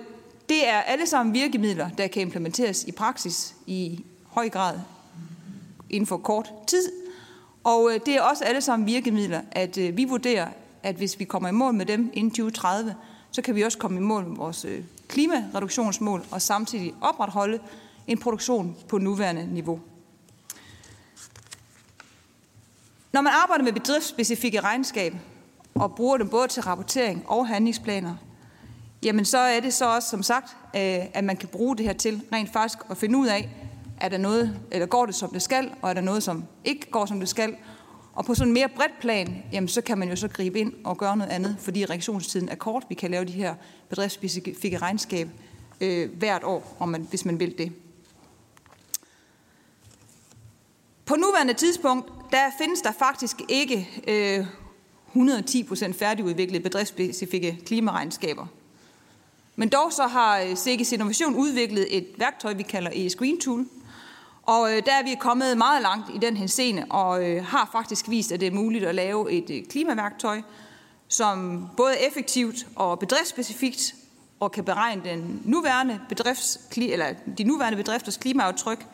det 0.48 0.68
er 0.68 0.80
alle 0.80 1.06
sammen 1.06 1.34
virkemidler, 1.34 1.88
der 1.98 2.06
kan 2.06 2.22
implementeres 2.22 2.84
i 2.84 2.92
praksis 2.92 3.54
i 3.66 4.04
høj 4.24 4.48
grad 4.48 4.78
inden 5.90 6.06
for 6.06 6.16
kort 6.16 6.52
tid. 6.66 6.92
Og 7.64 7.90
øh, 7.92 8.00
det 8.06 8.16
er 8.16 8.22
også 8.22 8.44
alle 8.44 8.60
sammen 8.60 8.86
virkemidler, 8.86 9.40
at 9.52 9.78
øh, 9.78 9.96
vi 9.96 10.04
vurderer, 10.04 10.48
at 10.82 10.96
hvis 10.96 11.18
vi 11.18 11.24
kommer 11.24 11.48
i 11.48 11.52
mål 11.52 11.74
med 11.74 11.86
dem 11.86 12.10
inden 12.14 12.30
2030, 12.30 12.94
så 13.30 13.42
kan 13.42 13.54
vi 13.54 13.62
også 13.62 13.78
komme 13.78 13.96
i 13.96 14.02
mål 14.02 14.26
med 14.26 14.36
vores 14.36 14.64
øh, 14.64 14.84
klimareduktionsmål 15.08 16.24
og 16.30 16.42
samtidig 16.42 16.94
opretholde 17.00 17.58
en 18.06 18.18
produktion 18.18 18.76
på 18.88 18.98
nuværende 18.98 19.46
niveau. 19.52 19.80
Når 23.12 23.20
man 23.20 23.32
arbejder 23.42 23.64
med 23.64 23.72
bedriftsspecifikke 23.72 24.60
regnskab 24.60 25.14
og 25.80 25.94
bruger 25.94 26.16
dem 26.16 26.28
både 26.28 26.48
til 26.48 26.62
rapportering 26.62 27.24
og 27.26 27.48
handlingsplaner, 27.48 28.14
jamen 29.02 29.24
så 29.24 29.38
er 29.38 29.60
det 29.60 29.74
så 29.74 29.94
også 29.94 30.08
som 30.08 30.22
sagt, 30.22 30.56
øh, 30.76 31.04
at 31.14 31.24
man 31.24 31.36
kan 31.36 31.48
bruge 31.48 31.76
det 31.76 31.86
her 31.86 31.92
til 31.92 32.22
rent 32.32 32.52
faktisk 32.52 32.78
at 32.90 32.96
finde 32.96 33.18
ud 33.18 33.26
af, 33.26 33.50
er 34.00 34.08
der 34.08 34.18
noget, 34.18 34.60
eller 34.70 34.86
går 34.86 35.06
det 35.06 35.14
som 35.14 35.30
det 35.30 35.42
skal, 35.42 35.70
og 35.82 35.90
er 35.90 35.94
der 35.94 36.00
noget, 36.00 36.22
som 36.22 36.44
ikke 36.64 36.90
går 36.90 37.06
som 37.06 37.20
det 37.20 37.28
skal. 37.28 37.56
Og 38.12 38.24
på 38.24 38.34
sådan 38.34 38.48
en 38.48 38.54
mere 38.54 38.68
bredt 38.68 39.00
plan, 39.00 39.42
jamen 39.52 39.68
så 39.68 39.80
kan 39.80 39.98
man 39.98 40.08
jo 40.08 40.16
så 40.16 40.28
gribe 40.28 40.58
ind 40.58 40.72
og 40.84 40.98
gøre 40.98 41.16
noget 41.16 41.30
andet, 41.30 41.56
fordi 41.60 41.84
reaktionstiden 41.84 42.48
er 42.48 42.54
kort. 42.54 42.84
Vi 42.88 42.94
kan 42.94 43.10
lave 43.10 43.24
de 43.24 43.32
her 43.32 43.54
bedriftsspecifikke 43.88 44.78
regnskab 44.78 45.28
øh, 45.80 46.18
hvert 46.18 46.44
år, 46.44 46.76
om 46.78 46.88
man, 46.88 47.06
hvis 47.10 47.24
man 47.24 47.40
vil 47.40 47.58
det. 47.58 47.72
På 51.04 51.14
nuværende 51.14 51.54
tidspunkt, 51.54 52.12
der 52.30 52.38
findes 52.58 52.80
der 52.80 52.92
faktisk 52.92 53.36
ikke 53.48 53.88
øh, 54.08 54.46
110% 55.16 55.92
færdigudviklede 55.92 56.62
bedriftsspecifikke 56.62 57.58
klimaregnskaber. 57.66 58.46
Men 59.56 59.68
dog 59.68 59.92
så 59.92 60.06
har 60.06 60.40
øh, 60.40 60.56
Sikkes 60.56 60.92
Innovation 60.92 61.34
udviklet 61.34 61.96
et 61.96 62.06
værktøj, 62.18 62.52
vi 62.52 62.62
kalder 62.62 62.90
e-Screen 62.90 63.44
Tool. 63.44 63.66
Og 64.42 64.72
øh, 64.72 64.82
der 64.86 64.92
er 64.92 65.02
vi 65.02 65.16
kommet 65.20 65.58
meget 65.58 65.82
langt 65.82 66.10
i 66.14 66.18
den 66.18 66.36
henseende, 66.36 66.84
og 66.90 67.30
øh, 67.30 67.44
har 67.44 67.68
faktisk 67.72 68.08
vist, 68.08 68.32
at 68.32 68.40
det 68.40 68.46
er 68.46 68.52
muligt 68.52 68.84
at 68.84 68.94
lave 68.94 69.32
et 69.32 69.50
øh, 69.50 69.64
klimaværktøj, 69.70 70.42
som 71.08 71.68
både 71.76 71.92
er 71.92 72.08
effektivt 72.08 72.66
og 72.76 72.98
bedriftsspecifikt, 72.98 73.94
og 74.40 74.52
kan 74.52 74.64
beregne 74.64 75.02
den 75.04 75.42
nuværende 75.44 76.00
bedrifts, 76.08 76.58
eller 76.76 77.06
de 77.38 77.44
nuværende 77.44 77.76
bedrifters 77.76 78.16
klimaaftryk, 78.16 78.86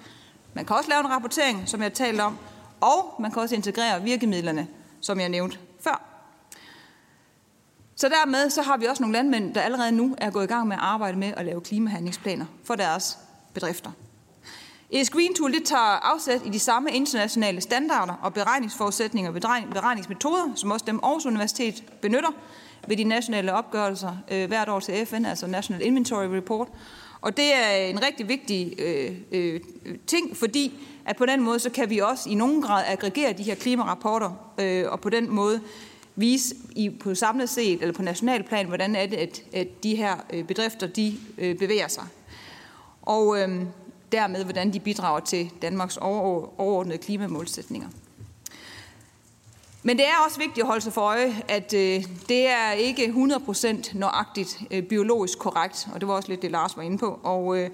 man 0.55 0.65
kan 0.65 0.77
også 0.77 0.91
lave 0.91 1.01
en 1.01 1.11
rapportering, 1.11 1.69
som 1.69 1.83
jeg 1.83 1.93
talte 1.93 2.21
om, 2.21 2.39
og 2.81 3.15
man 3.21 3.31
kan 3.31 3.43
også 3.43 3.55
integrere 3.55 4.03
virkemidlerne, 4.03 4.69
som 5.01 5.21
jeg 5.21 5.29
nævnte 5.29 5.59
før. 5.81 6.12
Så 8.03 8.09
dermed 8.09 8.51
så 8.51 8.63
har 8.63 8.77
vi 8.77 8.87
også 8.87 9.03
nogle 9.03 9.13
landmænd, 9.13 9.55
der 9.55 9.61
allerede 9.61 9.93
nu 9.93 10.15
er 10.19 10.31
gået 10.31 10.45
i 10.45 10.47
gang 10.47 10.69
med 10.69 10.77
at 10.77 10.83
arbejde 10.83 11.19
med 11.19 11.33
at 11.37 11.45
lave 11.45 11.61
klimahandlingsplaner 11.61 12.45
for 12.65 12.75
deres 12.75 13.19
bedrifter. 13.55 13.91
ESGreen 14.91 15.35
Tool 15.35 15.53
det 15.53 15.65
tager 15.65 16.13
afsæt 16.13 16.41
i 16.47 16.49
de 16.49 16.59
samme 16.59 16.93
internationale 16.93 17.61
standarder 17.61 18.13
og 18.23 18.35
beregningsforudsætninger 18.35 19.31
og 19.31 19.35
beregningsmetoder, 19.73 20.53
som 20.55 20.71
også 20.71 20.85
dem 20.87 21.01
Aarhus 21.03 21.27
Universitet 21.27 21.85
benytter 22.01 22.31
ved 22.89 22.97
de 22.97 23.05
nationale 23.05 23.53
opgørelser 23.53 24.17
øh, 24.31 24.49
hvert 24.49 24.69
år 24.69 24.81
til 24.81 25.07
FN, 25.07 25.25
altså 25.25 25.47
National 25.47 25.87
Inventory 25.87 26.27
Report. 26.27 26.69
Og 27.21 27.37
det 27.37 27.55
er 27.55 27.75
en 27.77 28.03
rigtig 28.03 28.29
vigtig 28.29 28.75
øh, 28.79 29.13
øh, 29.33 29.61
ting, 30.07 30.37
fordi 30.37 30.89
at 31.07 31.17
på 31.17 31.27
den 31.27 31.43
måde, 31.43 31.59
så 31.59 31.71
kan 31.71 31.91
vi 31.91 31.99
også 31.99 32.31
i 32.31 32.35
nogen 32.35 32.63
grad 32.63 32.85
aggregere 32.87 33.33
de 33.33 33.43
her 33.43 33.55
klimarapporter, 33.55 34.53
øh, 34.59 34.85
og 34.89 35.01
på 35.01 35.11
den 35.11 35.31
måde 35.31 35.61
vise 36.17 36.55
i, 36.77 36.91
på 36.91 37.15
samlet 37.15 37.49
set, 37.49 37.81
eller 37.81 37.95
på 37.95 38.03
nationalplan, 38.03 38.67
hvordan 38.67 38.97
er 38.97 39.07
det, 39.07 39.17
at, 39.17 39.43
at 39.53 39.83
de 39.83 39.97
her 39.97 40.17
øh, 40.33 40.45
bedrifter, 40.45 40.87
de 40.87 41.17
øh, 41.39 41.59
bevæger 41.59 41.89
sig. 41.89 42.05
Og 43.03 43.41
øh, 43.41 43.63
dermed, 44.13 44.45
hvordan 44.45 44.73
de 44.73 44.81
bidrager 44.81 45.21
til 45.21 45.51
Danmarks 45.63 45.97
overordnede 45.97 46.99
klimamålsætninger. 46.99 47.89
Men 49.83 49.97
det 49.97 50.07
er 50.07 50.25
også 50.27 50.39
vigtigt 50.39 50.59
at 50.59 50.67
holde 50.67 50.81
sig 50.81 50.93
for 50.93 51.01
øje, 51.01 51.43
at 51.49 51.75
øh, 51.75 52.05
det 52.29 52.47
er 52.47 52.73
ikke 52.73 53.05
100% 53.05 53.99
nøjagtigt 53.99 54.61
øh, 54.71 54.83
biologisk 54.83 55.39
korrekt, 55.39 55.89
og 55.95 56.01
det 56.01 56.09
var 56.09 56.15
også 56.15 56.29
lidt 56.29 56.43
det, 56.43 56.51
Lars 56.51 56.77
var 56.77 56.83
inde 56.83 56.99
på. 56.99 57.21
Og 57.23 57.59
øh, 57.59 57.71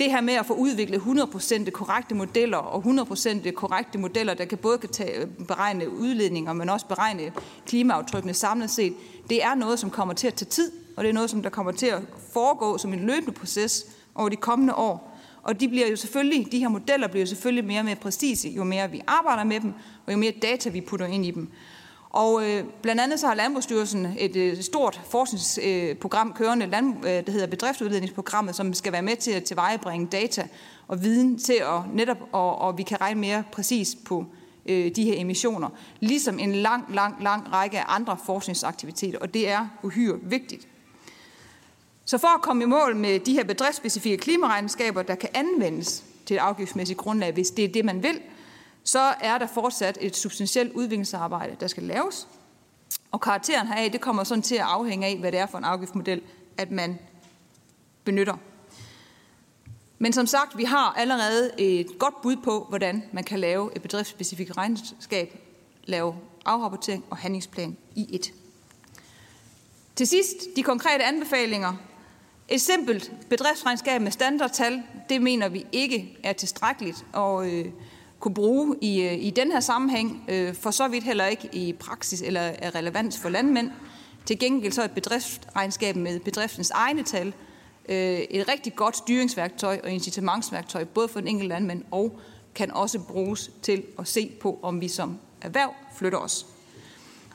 det 0.00 0.10
her 0.10 0.20
med 0.20 0.34
at 0.34 0.46
få 0.46 0.54
udviklet 0.54 0.98
100% 0.98 1.70
korrekte 1.70 2.14
modeller, 2.14 2.56
og 2.56 2.84
100% 2.86 3.50
korrekte 3.50 3.98
modeller, 3.98 4.34
der 4.34 4.44
kan 4.44 4.58
både 4.58 4.78
kan 4.78 4.88
tage, 4.88 5.20
øh, 5.20 5.26
beregne 5.48 5.90
udledninger, 5.90 6.52
men 6.52 6.68
også 6.68 6.86
beregne 6.86 7.32
klimaaftrykkene 7.66 8.34
samlet 8.34 8.70
set, 8.70 8.94
det 9.30 9.44
er 9.44 9.54
noget, 9.54 9.78
som 9.78 9.90
kommer 9.90 10.14
til 10.14 10.26
at 10.26 10.34
tage 10.34 10.48
tid, 10.48 10.72
og 10.96 11.04
det 11.04 11.08
er 11.08 11.14
noget, 11.14 11.30
som 11.30 11.42
der 11.42 11.50
kommer 11.50 11.72
til 11.72 11.86
at 11.86 12.02
foregå 12.32 12.78
som 12.78 12.92
en 12.92 13.06
løbende 13.06 13.32
proces 13.32 13.86
over 14.14 14.28
de 14.28 14.36
kommende 14.36 14.74
år. 14.74 15.18
Og 15.42 15.60
de 15.60 15.68
bliver 15.68 15.88
jo 15.88 15.96
selvfølgelig, 15.96 16.52
de 16.52 16.58
her 16.58 16.68
modeller 16.68 17.08
bliver 17.08 17.22
jo 17.22 17.26
selvfølgelig 17.26 17.64
mere 17.64 17.80
og 17.80 17.84
mere 17.84 17.96
præcise, 17.96 18.48
jo 18.48 18.64
mere 18.64 18.90
vi 18.90 19.00
arbejder 19.06 19.44
med 19.44 19.60
dem, 19.60 19.72
og 20.06 20.12
jo 20.12 20.18
mere 20.18 20.32
data 20.42 20.68
vi 20.68 20.80
putter 20.80 21.06
ind 21.06 21.26
i 21.26 21.30
dem. 21.30 21.48
Og 22.10 22.48
øh, 22.48 22.64
blandt 22.82 23.00
andet 23.00 23.20
så 23.20 23.26
har 23.26 23.34
Landbrugsstyrelsen 23.34 24.06
et 24.18 24.36
øh, 24.36 24.60
stort 24.62 25.00
forskningsprogram 25.10 26.32
kørende, 26.32 26.66
land, 26.66 27.06
øh, 27.06 27.12
det 27.12 27.28
hedder 27.28 27.46
bedriftsudledningsprogrammet, 27.46 28.56
som 28.56 28.74
skal 28.74 28.92
være 28.92 29.02
med 29.02 29.16
til 29.16 29.30
at 29.30 29.44
tilvejebringe 29.44 30.06
data 30.06 30.48
og 30.88 31.02
viden 31.02 31.38
til 31.38 31.52
at 31.60 31.94
netop, 31.94 32.18
og, 32.32 32.58
og 32.58 32.78
vi 32.78 32.82
kan 32.82 33.00
regne 33.00 33.20
mere 33.20 33.44
præcis 33.52 33.96
på 34.04 34.24
øh, 34.66 34.96
de 34.96 35.04
her 35.04 35.20
emissioner, 35.20 35.68
ligesom 36.00 36.38
en 36.38 36.52
lang, 36.52 36.94
lang, 36.94 37.22
lang 37.22 37.52
række 37.52 37.78
af 37.78 37.84
andre 37.88 38.16
forskningsaktiviteter, 38.26 39.18
og 39.18 39.34
det 39.34 39.48
er 39.48 39.66
uhyre 39.82 40.18
vigtigt. 40.22 40.68
Så 42.04 42.18
for 42.18 42.28
at 42.28 42.42
komme 42.42 42.62
i 42.62 42.66
mål 42.66 42.96
med 42.96 43.20
de 43.20 43.32
her 43.32 43.44
bedriftsspecifikke 43.44 44.18
klimaregnskaber, 44.18 45.02
der 45.02 45.14
kan 45.14 45.28
anvendes 45.34 46.04
til 46.26 46.34
et 46.34 46.40
afgiftsmæssigt 46.40 46.98
grundlag, 46.98 47.32
hvis 47.32 47.50
det 47.50 47.64
er 47.64 47.68
det, 47.68 47.84
man 47.84 48.02
vil, 48.02 48.20
så 48.84 49.14
er 49.20 49.38
der 49.38 49.46
fortsat 49.46 49.98
et 50.00 50.16
substantielt 50.16 50.72
udviklingsarbejde, 50.72 51.56
der 51.60 51.66
skal 51.66 51.82
laves. 51.82 52.28
Og 53.10 53.20
karakteren 53.20 53.66
heraf, 53.66 53.90
det 53.90 54.00
kommer 54.00 54.24
sådan 54.24 54.42
til 54.42 54.54
at 54.54 54.60
afhænge 54.60 55.06
af, 55.06 55.18
hvad 55.18 55.32
det 55.32 55.40
er 55.40 55.46
for 55.46 55.58
en 55.58 55.64
afgiftsmodel, 55.64 56.22
at 56.56 56.70
man 56.70 56.98
benytter. 58.04 58.36
Men 59.98 60.12
som 60.12 60.26
sagt, 60.26 60.58
vi 60.58 60.64
har 60.64 60.94
allerede 60.96 61.50
et 61.58 61.98
godt 61.98 62.22
bud 62.22 62.36
på, 62.36 62.66
hvordan 62.68 63.02
man 63.12 63.24
kan 63.24 63.38
lave 63.38 63.76
et 63.76 63.82
bedriftsspecifikt 63.82 64.56
regnskab, 64.56 65.38
lave 65.84 66.16
afrapportering 66.44 67.04
og 67.10 67.16
handlingsplan 67.16 67.76
i 67.94 68.14
et. 68.14 68.32
Til 69.96 70.06
sidst, 70.06 70.36
de 70.56 70.62
konkrete 70.62 71.04
anbefalinger. 71.04 71.74
Et 72.48 72.60
simpelt 72.60 73.12
bedriftsregnskab 73.28 74.00
med 74.00 74.10
standardtal, 74.10 74.82
det 75.08 75.22
mener 75.22 75.48
vi 75.48 75.66
ikke 75.72 76.18
er 76.22 76.32
tilstrækkeligt 76.32 77.06
og 77.12 77.50
øh, 77.50 77.66
kunne 78.20 78.34
bruge 78.34 78.76
i, 78.80 79.02
øh, 79.02 79.24
i 79.24 79.30
den 79.30 79.52
her 79.52 79.60
sammenhæng, 79.60 80.24
øh, 80.28 80.54
for 80.54 80.70
så 80.70 80.88
vidt 80.88 81.04
heller 81.04 81.26
ikke 81.26 81.48
i 81.52 81.72
praksis 81.72 82.22
eller 82.22 82.40
er 82.40 82.74
relevans 82.74 83.18
for 83.18 83.28
landmænd. 83.28 83.70
Til 84.26 84.38
gengæld 84.38 84.72
så 84.72 84.80
er 84.80 84.84
et 84.84 84.90
bedriftsregnskab 84.90 85.96
med 85.96 86.20
bedriftens 86.20 86.70
egne 86.70 87.02
tal 87.02 87.32
øh, 87.88 88.18
et 88.30 88.48
rigtig 88.48 88.74
godt 88.74 88.96
styringsværktøj 88.96 89.80
og 89.84 89.90
incitamentsværktøj, 89.90 90.84
både 90.84 91.08
for 91.08 91.20
den 91.20 91.28
enkelte 91.28 91.48
landmand 91.48 91.84
og 91.90 92.20
kan 92.54 92.70
også 92.70 92.98
bruges 92.98 93.50
til 93.62 93.82
at 93.98 94.08
se 94.08 94.32
på, 94.40 94.58
om 94.62 94.80
vi 94.80 94.88
som 94.88 95.18
erhverv 95.42 95.74
flytter 95.96 96.18
os. 96.18 96.46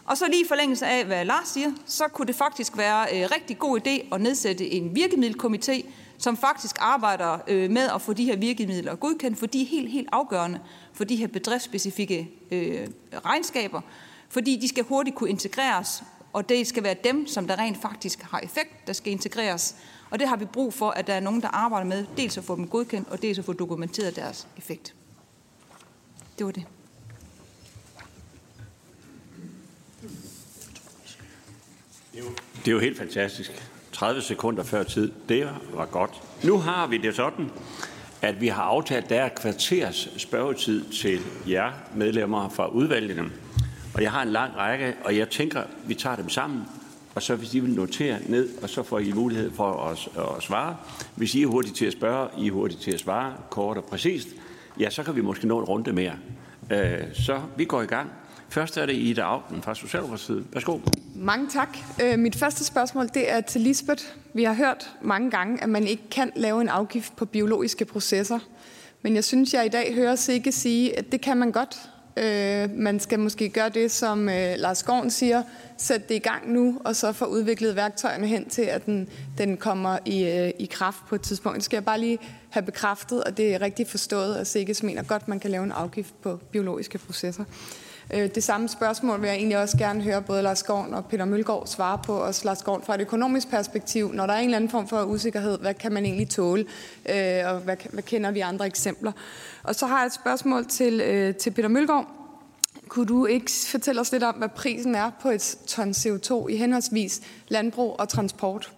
Og 0.06 0.18
så 0.18 0.28
lige 0.28 0.44
i 0.44 0.48
forlængelse 0.48 0.86
af, 0.86 1.06
hvad 1.06 1.26
Lars 1.26 1.48
siger, 1.48 1.72
så 1.86 2.08
kunne 2.08 2.28
det 2.28 2.36
faktisk 2.36 2.78
være 2.78 3.14
en 3.14 3.32
rigtig 3.32 3.60
god 3.60 3.80
idé 3.80 4.16
at 4.16 4.22
nedsætte 4.22 4.72
en 4.72 4.96
virkemiddelkomité, 4.96 5.86
som 6.18 6.38
faktisk 6.38 6.76
arbejder 6.80 7.38
øh, 7.48 7.72
med 7.72 7.90
at 7.96 8.02
få 8.02 8.14
de 8.14 8.26
her 8.26 8.36
virkemidler 8.36 8.96
godkendt, 8.96 9.40
for 9.40 9.46
de 9.46 9.62
er 9.62 9.66
helt, 9.66 9.92
helt 9.92 10.10
afgørende 10.12 10.60
for 10.94 11.04
de 11.04 11.16
her 11.16 11.28
bedriftsspecifikke 11.28 12.30
øh, 12.52 12.88
regnskaber, 13.26 13.82
fordi 14.30 14.56
de 14.56 14.68
skal 14.68 14.84
hurtigt 14.84 15.16
kunne 15.16 15.30
integreres, 15.30 16.04
og 16.34 16.50
det 16.50 16.68
skal 16.68 16.84
være 16.84 16.96
dem, 17.04 17.28
som 17.28 17.48
der 17.48 17.60
rent 17.60 17.82
faktisk 17.82 18.22
har 18.22 18.40
effekt, 18.40 18.88
der 18.88 18.94
skal 18.94 19.12
integreres. 19.12 19.76
Og 20.10 20.20
det 20.20 20.28
har 20.28 20.36
vi 20.36 20.46
brug 20.46 20.74
for, 20.74 20.90
at 20.90 21.08
der 21.08 21.14
er 21.14 21.20
nogen, 21.20 21.42
der 21.42 21.48
arbejder 21.48 21.88
med, 21.88 22.06
dels 22.18 22.38
at 22.38 22.44
få 22.44 22.56
dem 22.56 22.68
godkendt, 22.68 23.10
og 23.10 23.22
dels 23.22 23.40
at 23.40 23.46
få 23.46 23.54
dokumenteret 23.54 24.16
deres 24.16 24.48
effekt. 24.58 24.96
Det 26.38 26.46
var 26.46 26.52
det. 26.52 26.66
Det 32.66 32.68
er 32.68 32.72
jo 32.72 32.80
helt 32.80 32.98
fantastisk. 32.98 33.52
30 33.92 34.22
sekunder 34.22 34.64
før 34.64 34.84
tid. 34.84 35.12
Det 35.30 35.50
var 35.74 35.86
godt. 35.86 36.12
Nu 36.44 36.58
har 36.58 36.88
vi 36.88 36.98
det 36.98 37.16
sådan, 37.16 37.52
at 38.22 38.42
vi 38.42 38.48
har 38.48 38.64
aftalt, 38.64 39.04
at 39.04 39.10
der 39.10 39.22
er 39.22 39.30
kvarters 39.30 40.10
spørgetid 40.18 40.92
til 40.92 41.20
jer 41.50 41.72
medlemmer 41.96 42.50
fra 42.50 42.68
udvalgene. 42.68 43.32
Og 43.94 44.02
jeg 44.02 44.12
har 44.12 44.22
en 44.22 44.30
lang 44.30 44.58
række, 44.58 44.94
og 45.04 45.18
jeg 45.18 45.30
tænker, 45.30 45.60
at 45.60 45.68
vi 45.88 45.94
tager 45.94 46.16
dem 46.16 46.30
sammen. 46.30 46.64
Og 47.16 47.22
så 47.22 47.36
hvis 47.36 47.54
I 47.54 47.60
vil 47.60 47.74
notere 47.74 48.18
ned, 48.26 48.50
og 48.64 48.70
så 48.70 48.84
får 48.84 49.00
I 49.00 49.12
mulighed 49.12 49.52
for 49.52 49.84
at, 49.84 50.08
at 50.38 50.44
svare. 50.44 50.78
Hvis 51.16 51.36
I 51.36 51.44
er 51.44 51.48
hurtigt 51.48 51.76
til 51.76 51.86
at 51.86 51.94
spørge, 51.94 52.30
I 52.38 52.48
er 52.48 52.52
hurtigt 52.52 52.82
til 52.82 52.92
at 52.92 53.00
svare, 53.00 53.34
kort 53.50 53.78
og 53.78 53.84
præcist, 53.84 54.28
ja, 54.80 54.90
så 54.90 55.04
kan 55.04 55.16
vi 55.16 55.22
måske 55.22 55.48
nå 55.48 55.60
en 55.60 55.66
runde 55.66 55.94
mere. 55.94 56.16
Øh, 56.72 57.00
så 57.14 57.42
vi 57.58 57.66
går 57.66 57.82
i 57.82 57.86
gang. 57.86 58.10
Først 58.56 58.78
er 58.78 58.86
det 58.86 58.94
Ida 58.94 59.22
Augen 59.22 59.62
fra 59.62 59.76
Socialdemokratiet. 59.76 60.46
Værsgo. 60.54 60.80
Mange 61.16 61.50
tak. 61.50 61.78
Øh, 62.02 62.20
mit 62.20 62.36
første 62.36 62.66
spørgsmål 62.66 63.08
det 63.14 63.32
er 63.32 63.42
til 63.42 63.62
Lisbeth. 63.62 64.04
Vi 64.34 64.44
har 64.44 64.54
hørt 64.54 64.96
mange 65.02 65.32
gange, 65.32 65.64
at 65.64 65.70
man 65.70 65.88
ikke 65.88 66.04
kan 66.12 66.32
lave 66.36 66.62
en 66.62 66.70
afgift 66.70 67.16
på 67.16 67.26
biologiske 67.26 67.86
processer. 67.86 68.40
Men 69.02 69.16
jeg 69.16 69.24
synes, 69.24 69.54
jeg 69.54 69.66
i 69.66 69.70
dag 69.70 69.96
hører 69.96 70.16
Sikke 70.16 70.52
sige, 70.52 70.98
at 70.98 71.12
det 71.12 71.22
kan 71.22 71.38
man 71.38 71.52
godt. 71.52 71.78
Øh, 72.18 72.70
man 72.78 73.00
skal 73.00 73.20
måske 73.20 73.50
gøre 73.50 73.70
det, 73.70 73.92
som 73.92 74.30
øh, 74.30 74.54
Lars 74.58 74.84
Gården 74.84 75.12
siger, 75.12 75.44
sætte 75.78 76.08
det 76.10 76.16
i 76.16 76.20
gang 76.20 76.52
nu, 76.52 76.82
og 76.86 76.96
så 76.96 77.12
få 77.12 77.26
udviklet 77.26 77.76
værktøjerne 77.76 78.28
hen 78.28 78.50
til, 78.50 78.62
at 78.62 78.86
den, 78.86 79.10
den 79.38 79.58
kommer 79.58 79.98
i, 80.06 80.52
i 80.60 80.66
kraft 80.66 81.00
på 81.08 81.16
et 81.16 81.22
tidspunkt. 81.22 81.56
Det 81.56 81.64
skal 81.64 81.78
jeg 81.78 81.86
bare 81.86 82.00
lige 82.00 82.18
have 82.50 82.64
bekræftet, 82.64 83.24
og 83.24 83.38
det 83.38 83.54
er 83.54 83.62
rigtigt 83.62 83.90
forstået, 83.90 84.36
at 84.36 84.48
Sikkes 84.48 84.84
mener 84.84 85.04
godt, 85.04 85.22
at 85.22 85.28
man 85.28 85.40
kan 85.40 85.52
lave 85.52 85.64
en 85.64 85.72
afgift 85.72 86.22
på 86.22 86.40
biologiske 86.52 86.98
processer. 86.98 87.44
Øh, 88.14 88.30
det 88.36 88.44
samme 88.44 88.70
spørgsmål 88.70 89.22
vil 89.22 89.28
jeg 89.28 89.36
egentlig 89.36 89.58
også 89.58 89.78
gerne 89.78 90.02
høre 90.02 90.22
både 90.22 90.42
Lars 90.42 90.64
Gård 90.64 90.90
og 90.92 91.06
Peter 91.06 91.26
Mølgaard 91.26 91.68
svare 91.68 92.00
på, 92.06 92.14
også 92.14 92.42
Lars 92.46 92.64
Gård 92.64 92.86
fra 92.86 92.96
et 92.96 93.02
økonomisk 93.02 93.50
perspektiv. 93.50 94.14
Når 94.14 94.26
der 94.26 94.34
er 94.34 94.38
en 94.38 94.46
eller 94.46 94.56
anden 94.56 94.70
form 94.70 94.88
for 94.88 95.04
usikkerhed, 95.04 95.60
hvad 95.60 95.74
kan 95.74 95.92
man 95.92 96.06
egentlig 96.06 96.30
tåle, 96.30 96.66
øh, 97.10 97.42
og 97.46 97.60
hvad, 97.60 97.78
hvad 97.92 98.04
kender 98.04 98.32
vi 98.32 98.40
andre 98.40 98.66
eksempler? 98.66 99.12
Og 99.64 99.76
så 99.76 99.86
har 99.86 100.00
jeg 100.00 100.06
et 100.06 100.14
spørgsmål 100.14 100.66
til, 100.66 101.02
øh, 101.02 101.36
til 101.36 101.52
Peter 101.52 101.70
Mølgaard. 101.70 102.08
Kunne 102.88 103.06
du 103.06 103.26
ikke 103.26 103.52
fortælle 103.68 104.02
os 104.02 104.12
lidt 104.12 104.24
om, 104.24 104.36
hvad 104.36 104.50
prisen 104.50 104.96
er 104.96 105.12
på 105.22 105.30
et 105.30 105.58
ton 105.68 105.92
CO2 105.92 106.48
i 106.48 106.58
henholdsvis 106.58 107.22
landbrug 107.48 107.96
og 108.00 108.10
transport? 108.10 108.72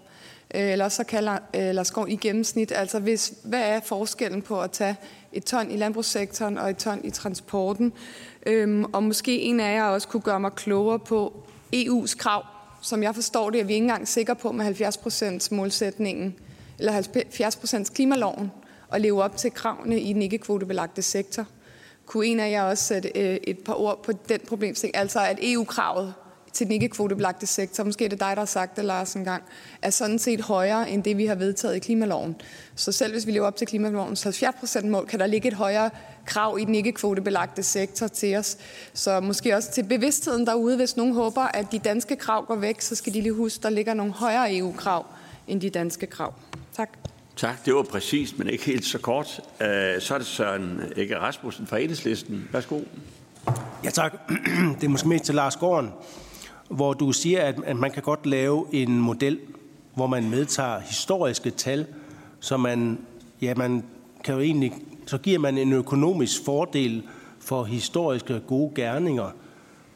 Øh, 0.56 0.72
eller 0.72 0.90
så 0.90 1.04
kalder 1.04 1.38
Lars 1.72 1.92
Gård 1.92 2.10
i 2.10 2.16
gennemsnit. 2.16 2.72
Altså, 2.76 3.00
hvis, 3.00 3.34
hvad 3.44 3.62
er 3.62 3.80
forskellen 3.86 4.42
på 4.42 4.62
at 4.62 4.72
tage 4.72 4.96
et 5.34 5.44
ton 5.44 5.72
i 5.72 5.78
landbrugssektoren 5.78 6.58
og 6.58 6.70
et 6.70 6.78
ton 6.78 7.02
i 7.04 7.10
transporten? 7.10 7.94
Øhm, 8.46 8.84
og 8.84 9.04
måske 9.04 9.40
en 9.42 9.60
af 9.60 9.76
jer 9.76 9.84
også 9.84 10.08
kunne 10.08 10.22
gøre 10.22 10.40
mig 10.40 10.52
klogere 10.52 11.00
på 11.00 11.44
EU's 11.76 12.18
krav. 12.18 12.46
Som 12.82 13.04
jeg 13.04 13.16
forstår 13.16 13.50
det, 13.50 13.60
er 13.60 13.64
vi 13.64 13.74
ikke 13.74 13.84
engang 13.84 14.08
sikre 14.08 14.36
på 14.36 14.52
med 14.52 14.66
70% 15.52 15.56
målsætningen, 15.56 16.36
eller 16.80 16.92
70 16.92 17.90
klimaloven, 17.96 18.52
og 18.90 19.02
leve 19.02 19.24
op 19.24 19.38
til 19.38 19.52
kravene 19.52 20.00
i 20.00 20.14
den 20.14 20.22
ikke-kvotebelagte 20.22 21.02
sektor. 21.02 21.46
Kunne 22.06 22.26
en 22.26 22.40
af 22.40 22.52
jer 22.52 22.64
også 22.64 22.84
sætte 22.84 23.12
øh, 23.16 23.38
et 23.44 23.60
par 23.60 23.74
ord 23.74 24.04
på 24.04 24.12
den 24.30 24.40
problemstilling, 24.48 24.98
altså 24.98 25.20
at 25.20 25.40
EU-kravet 25.42 26.14
til 26.58 26.68
den 26.68 26.74
ikke-kvotebelagte 26.74 27.48
sektor, 27.48 27.84
måske 27.84 28.06
er 28.06 28.10
det 28.10 28.20
dig, 28.20 28.30
der 28.30 28.42
har 28.42 28.46
sagt 28.46 28.76
det, 28.78 28.86
Lars, 28.86 29.14
en 29.14 29.24
gang, 29.24 29.44
er 29.82 29.90
sådan 29.90 30.20
set 30.20 30.42
højere 30.42 30.90
end 30.90 31.04
det, 31.04 31.18
vi 31.18 31.26
har 31.26 31.36
vedtaget 31.36 31.76
i 31.76 31.80
klimaloven. 31.80 32.36
Så 32.76 32.92
selv 32.92 33.12
hvis 33.12 33.28
vi 33.28 33.32
lever 33.32 33.48
op 33.48 33.56
til 33.56 33.68
klimalovens 33.68 34.26
70% 34.26 34.86
mål, 34.86 35.08
kan 35.08 35.20
der 35.20 35.28
ligge 35.28 35.48
et 35.48 35.54
højere 35.54 35.90
krav 36.26 36.58
i 36.60 36.66
den 36.66 36.76
ikke-kvotebelagte 36.76 37.64
sektor 37.64 38.08
til 38.08 38.36
os. 38.36 38.58
Så 38.94 39.20
måske 39.20 39.56
også 39.56 39.72
til 39.72 39.84
bevidstheden 39.84 40.48
derude, 40.48 40.76
hvis 40.76 40.98
nogen 40.98 41.14
håber, 41.14 41.42
at 41.42 41.72
de 41.72 41.80
danske 41.80 42.16
krav 42.16 42.46
går 42.46 42.56
væk, 42.56 42.82
så 42.82 42.96
skal 42.96 43.14
de 43.14 43.22
lige 43.22 43.34
huske, 43.34 43.60
at 43.60 43.64
der 43.64 43.70
ligger 43.70 43.94
nogle 43.94 44.14
højere 44.14 44.56
EU-krav 44.56 45.06
end 45.48 45.62
de 45.62 45.70
danske 45.70 46.06
krav. 46.06 46.34
Tak. 46.76 46.90
Tak, 47.36 47.66
det 47.66 47.76
var 47.76 47.84
præcist, 47.84 48.38
men 48.38 48.50
ikke 48.50 48.66
helt 48.66 48.86
så 48.86 49.00
kort. 49.00 49.42
Øh, 49.62 50.02
så 50.02 50.14
er 50.14 50.18
det 50.18 50.28
Søren 50.28 50.82
Ikke 50.96 51.20
Rasmussen 51.20 51.68
fra 51.68 51.80
Enhedslisten. 51.80 52.50
Værsgo. 52.52 52.80
Ja 53.84 53.90
tak. 53.90 54.14
Det 54.80 54.84
er 54.84 54.90
måske 54.90 55.08
mest 55.08 55.24
til 55.24 55.36
Lars 55.36 55.56
Gården, 55.56 55.92
hvor 56.70 56.94
du 56.94 57.12
siger, 57.12 57.54
at 57.66 57.78
man 57.78 57.92
kan 57.92 58.04
godt 58.04 58.26
lave 58.26 58.66
en 58.72 59.00
model, 59.00 59.40
hvor 59.96 60.08
man 60.08 60.30
medtager 60.30 60.80
historiske 60.80 61.50
tal, 61.50 61.86
så 62.40 62.58
man, 62.58 63.00
ja, 63.42 63.54
man 63.56 63.84
kan 64.24 64.36
jo 64.36 64.42
egentlig 64.42 64.74
så 65.08 65.18
giver 65.18 65.40
man 65.40 65.58
en 65.58 65.74
økonomisk 65.74 66.46
fordel 66.46 67.04
for 67.40 67.64
historiske 67.64 68.40
gode 68.48 68.72
gerninger. 68.76 69.30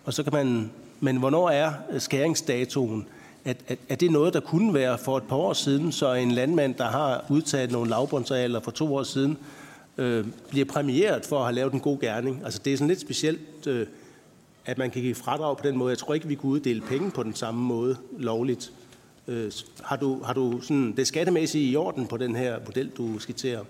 Og 0.05 0.13
så 0.13 0.23
kan 0.23 0.33
man, 0.33 0.71
men 0.99 1.17
hvornår 1.17 1.49
er 1.49 1.71
skæringsdatoen? 1.97 3.05
Er, 3.45 3.53
er, 3.67 3.75
er 3.89 3.95
det 3.95 4.11
noget, 4.11 4.33
der 4.33 4.39
kunne 4.39 4.73
være 4.73 4.97
for 4.97 5.17
et 5.17 5.23
par 5.23 5.35
år 5.35 5.53
siden, 5.53 5.91
så 5.91 6.13
en 6.13 6.31
landmand, 6.31 6.75
der 6.75 6.87
har 6.87 7.25
udtaget 7.29 7.71
nogle 7.71 7.89
lavbundsarealer 7.89 8.59
for 8.59 8.71
to 8.71 8.95
år 8.95 9.03
siden, 9.03 9.37
øh, 9.97 10.25
bliver 10.49 10.65
præmieret 10.65 11.25
for 11.25 11.37
at 11.39 11.45
have 11.45 11.55
lavet 11.55 11.73
en 11.73 11.79
god 11.79 11.99
gerning? 11.99 12.41
Altså 12.45 12.61
det 12.65 12.73
er 12.73 12.77
sådan 12.77 12.87
lidt 12.87 13.01
specielt, 13.01 13.67
øh, 13.67 13.87
at 14.65 14.77
man 14.77 14.91
kan 14.91 15.01
give 15.01 15.15
fradrag 15.15 15.57
på 15.57 15.67
den 15.67 15.77
måde. 15.77 15.89
Jeg 15.89 15.97
tror 15.97 16.13
ikke, 16.13 16.27
vi 16.27 16.35
kunne 16.35 16.51
uddele 16.51 16.81
penge 16.81 17.11
på 17.11 17.23
den 17.23 17.35
samme 17.35 17.61
måde 17.61 17.97
lovligt. 18.17 18.71
Øh, 19.27 19.51
har 19.83 19.95
du, 19.95 20.23
har 20.23 20.33
du 20.33 20.61
sådan 20.61 20.93
det 20.97 21.07
skattemæssige 21.07 21.71
i 21.71 21.75
orden 21.75 22.07
på 22.07 22.17
den 22.17 22.35
her 22.35 22.59
model, 22.65 22.89
du 22.89 23.19
skitserer? 23.19 23.63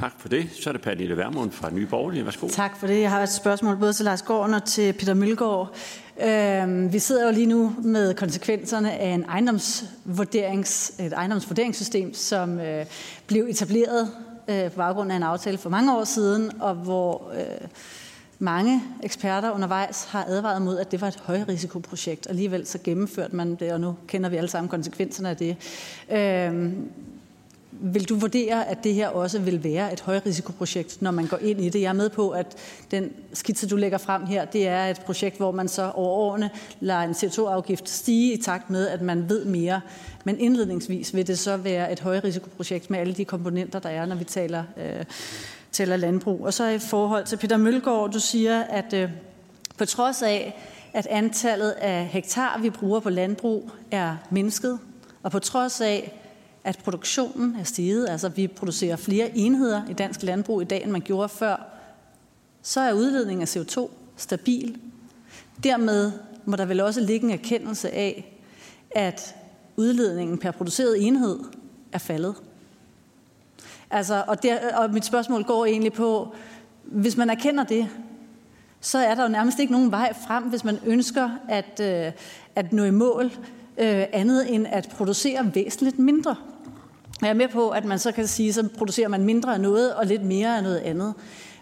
Tak 0.00 0.12
for 0.18 0.28
det. 0.28 0.50
Så 0.52 0.70
er 0.70 0.72
det 0.72 0.82
Pernille 0.82 1.16
Vermund 1.16 1.50
fra 1.50 1.70
Nye 1.70 1.86
Borgerlige. 1.86 2.24
Værsgo. 2.24 2.48
Tak 2.48 2.76
for 2.76 2.86
det. 2.86 3.00
Jeg 3.00 3.10
har 3.10 3.22
et 3.22 3.28
spørgsmål 3.28 3.76
både 3.76 3.92
til 3.92 4.04
Lars 4.04 4.22
Gården 4.22 4.54
og 4.54 4.64
til 4.64 4.92
Peter 4.92 5.14
Mølgaard. 5.14 5.74
Øh, 6.22 6.92
vi 6.92 6.98
sidder 6.98 7.26
jo 7.26 7.32
lige 7.32 7.46
nu 7.46 7.74
med 7.82 8.14
konsekvenserne 8.14 8.92
af 8.92 9.08
en 9.08 9.24
ejendomsvurderings, 9.24 10.92
et 11.00 11.12
ejendomsvurderingssystem, 11.12 12.14
som 12.14 12.60
øh, 12.60 12.86
blev 13.26 13.46
etableret 13.48 14.10
øh, 14.48 14.70
på 14.70 14.76
baggrund 14.76 15.12
af 15.12 15.16
en 15.16 15.22
aftale 15.22 15.58
for 15.58 15.70
mange 15.70 15.96
år 15.96 16.04
siden, 16.04 16.62
og 16.62 16.74
hvor 16.74 17.32
øh, 17.34 17.68
mange 18.38 18.82
eksperter 19.02 19.50
undervejs 19.50 20.04
har 20.04 20.24
advaret 20.28 20.62
mod, 20.62 20.78
at 20.78 20.92
det 20.92 21.00
var 21.00 21.08
et 21.08 21.18
højrisikoprojekt. 21.22 22.26
Alligevel 22.30 22.66
så 22.66 22.78
gennemførte 22.84 23.36
man 23.36 23.54
det, 23.54 23.72
og 23.72 23.80
nu 23.80 23.94
kender 24.06 24.28
vi 24.28 24.36
alle 24.36 24.50
sammen 24.50 24.68
konsekvenserne 24.68 25.30
af 25.30 25.36
det. 25.36 25.56
Øh, 26.12 26.72
vil 27.80 28.08
du 28.08 28.14
vurdere, 28.14 28.68
at 28.68 28.84
det 28.84 28.94
her 28.94 29.08
også 29.08 29.38
vil 29.38 29.64
være 29.64 29.92
et 29.92 30.00
højrisikoprojekt, 30.00 31.02
når 31.02 31.10
man 31.10 31.26
går 31.26 31.38
ind 31.38 31.60
i 31.60 31.68
det? 31.68 31.80
Jeg 31.80 31.88
er 31.88 31.92
med 31.92 32.10
på, 32.10 32.30
at 32.30 32.56
den 32.90 33.10
skitse, 33.32 33.68
du 33.68 33.76
lægger 33.76 33.98
frem 33.98 34.26
her, 34.26 34.44
det 34.44 34.68
er 34.68 34.86
et 34.86 35.00
projekt, 35.00 35.36
hvor 35.36 35.50
man 35.50 35.68
så 35.68 35.90
over 35.94 36.10
årene 36.10 36.50
lader 36.80 37.00
en 37.00 37.10
CO2-afgift 37.10 37.88
stige 37.88 38.32
i 38.32 38.42
takt 38.42 38.70
med, 38.70 38.88
at 38.88 39.02
man 39.02 39.28
ved 39.28 39.44
mere. 39.44 39.80
Men 40.24 40.40
indledningsvis 40.40 41.14
vil 41.14 41.26
det 41.26 41.38
så 41.38 41.56
være 41.56 41.92
et 41.92 42.00
højrisikoprojekt 42.00 42.90
med 42.90 42.98
alle 42.98 43.14
de 43.14 43.24
komponenter, 43.24 43.78
der 43.78 43.88
er, 43.88 44.06
når 44.06 44.16
vi 44.16 44.24
taler, 44.24 44.64
øh, 44.76 45.04
tæller 45.74 45.96
landbrug. 45.96 46.44
Og 46.44 46.54
så 46.54 46.68
i 46.68 46.78
forhold 46.78 47.24
til 47.24 47.36
Peter 47.36 47.56
Mølgaard, 47.56 48.10
du 48.12 48.20
siger, 48.20 48.60
at 48.62 48.92
øh, 48.92 49.10
på 49.78 49.84
trods 49.84 50.22
af, 50.22 50.60
at 50.92 51.06
antallet 51.06 51.70
af 51.70 52.06
hektar, 52.06 52.58
vi 52.58 52.70
bruger 52.70 53.00
på 53.00 53.10
landbrug, 53.10 53.70
er 53.90 54.16
mindsket, 54.30 54.78
og 55.22 55.30
på 55.30 55.38
trods 55.38 55.80
af, 55.80 56.20
at 56.64 56.78
produktionen 56.84 57.56
er 57.60 57.64
steget, 57.64 58.08
altså 58.08 58.28
vi 58.28 58.46
producerer 58.46 58.96
flere 58.96 59.36
enheder 59.36 59.82
i 59.90 59.92
dansk 59.92 60.22
landbrug 60.22 60.62
i 60.62 60.64
dag, 60.64 60.82
end 60.82 60.90
man 60.90 61.00
gjorde 61.00 61.28
før, 61.28 61.66
så 62.62 62.80
er 62.80 62.92
udledningen 62.92 63.42
af 63.42 63.56
CO2 63.56 63.90
stabil. 64.16 64.78
Dermed 65.64 66.12
må 66.44 66.56
der 66.56 66.64
vel 66.64 66.80
også 66.80 67.00
ligge 67.00 67.26
en 67.26 67.32
erkendelse 67.32 67.90
af, 67.90 68.38
at 68.90 69.34
udledningen 69.76 70.38
per 70.38 70.50
produceret 70.50 71.06
enhed 71.06 71.38
er 71.92 71.98
faldet. 71.98 72.34
Altså, 73.94 74.24
og, 74.26 74.42
der, 74.42 74.76
og 74.76 74.90
mit 74.90 75.04
spørgsmål 75.04 75.44
går 75.44 75.66
egentlig 75.66 75.92
på, 75.92 76.34
hvis 76.84 77.16
man 77.16 77.30
erkender 77.30 77.64
det, 77.64 77.88
så 78.80 78.98
er 78.98 79.14
der 79.14 79.22
jo 79.22 79.28
nærmest 79.28 79.58
ikke 79.58 79.72
nogen 79.72 79.90
vej 79.90 80.12
frem, 80.26 80.44
hvis 80.44 80.64
man 80.64 80.78
ønsker 80.86 81.30
at, 81.48 81.80
øh, 81.80 82.12
at 82.56 82.72
nå 82.72 82.84
i 82.84 82.90
mål 82.90 83.24
øh, 83.78 84.04
andet 84.12 84.54
end 84.54 84.66
at 84.70 84.88
producere 84.96 85.50
væsentligt 85.54 85.98
mindre. 85.98 86.36
Jeg 87.22 87.30
er 87.30 87.34
med 87.34 87.48
på, 87.48 87.68
at 87.70 87.84
man 87.84 87.98
så 87.98 88.12
kan 88.12 88.26
sige, 88.26 88.52
så 88.52 88.68
producerer 88.78 89.08
man 89.08 89.24
mindre 89.24 89.54
af 89.54 89.60
noget 89.60 89.94
og 89.94 90.06
lidt 90.06 90.24
mere 90.24 90.56
af 90.56 90.62
noget 90.62 90.78
andet. 90.78 91.14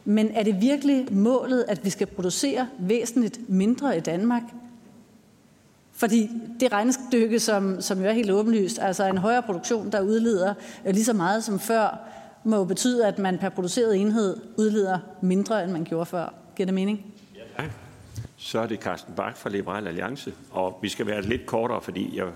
Men 0.04 0.30
er 0.34 0.42
det 0.42 0.60
virkelig 0.60 1.06
målet, 1.10 1.64
at 1.68 1.84
vi 1.84 1.90
skal 1.90 2.06
producere 2.06 2.68
væsentligt 2.78 3.48
mindre 3.48 3.96
i 3.96 4.00
Danmark? 4.00 4.42
Fordi 5.92 6.30
det 6.60 6.72
regnestykke, 6.72 7.40
som, 7.40 7.80
som 7.80 7.98
jo 7.98 8.04
er 8.04 8.12
helt 8.12 8.30
åbenlyst, 8.30 8.78
altså 8.78 9.04
en 9.04 9.18
højere 9.18 9.42
produktion, 9.42 9.92
der 9.92 10.00
udleder 10.00 10.54
lige 10.84 11.04
så 11.04 11.12
meget 11.12 11.44
som 11.44 11.60
før, 11.60 11.98
må 12.44 12.56
jo 12.56 12.64
betyde, 12.64 13.06
at 13.06 13.18
man 13.18 13.38
per 13.38 13.48
produceret 13.48 13.96
enhed 13.96 14.36
udleder 14.58 14.98
mindre, 15.20 15.64
end 15.64 15.72
man 15.72 15.84
gjorde 15.84 16.06
før. 16.06 16.34
Giver 16.56 16.64
det 16.64 16.74
mening? 16.74 17.14
Ja. 17.58 17.64
Så 18.36 18.60
er 18.60 18.66
det 18.66 18.80
Carsten 18.80 19.14
Bak 19.14 19.36
fra 19.36 19.50
Liberal 19.50 19.86
Alliance, 19.86 20.32
og 20.50 20.78
vi 20.82 20.88
skal 20.88 21.06
være 21.06 21.22
lidt 21.22 21.46
kortere, 21.46 21.80
fordi 21.80 22.16
jeg 22.16 22.26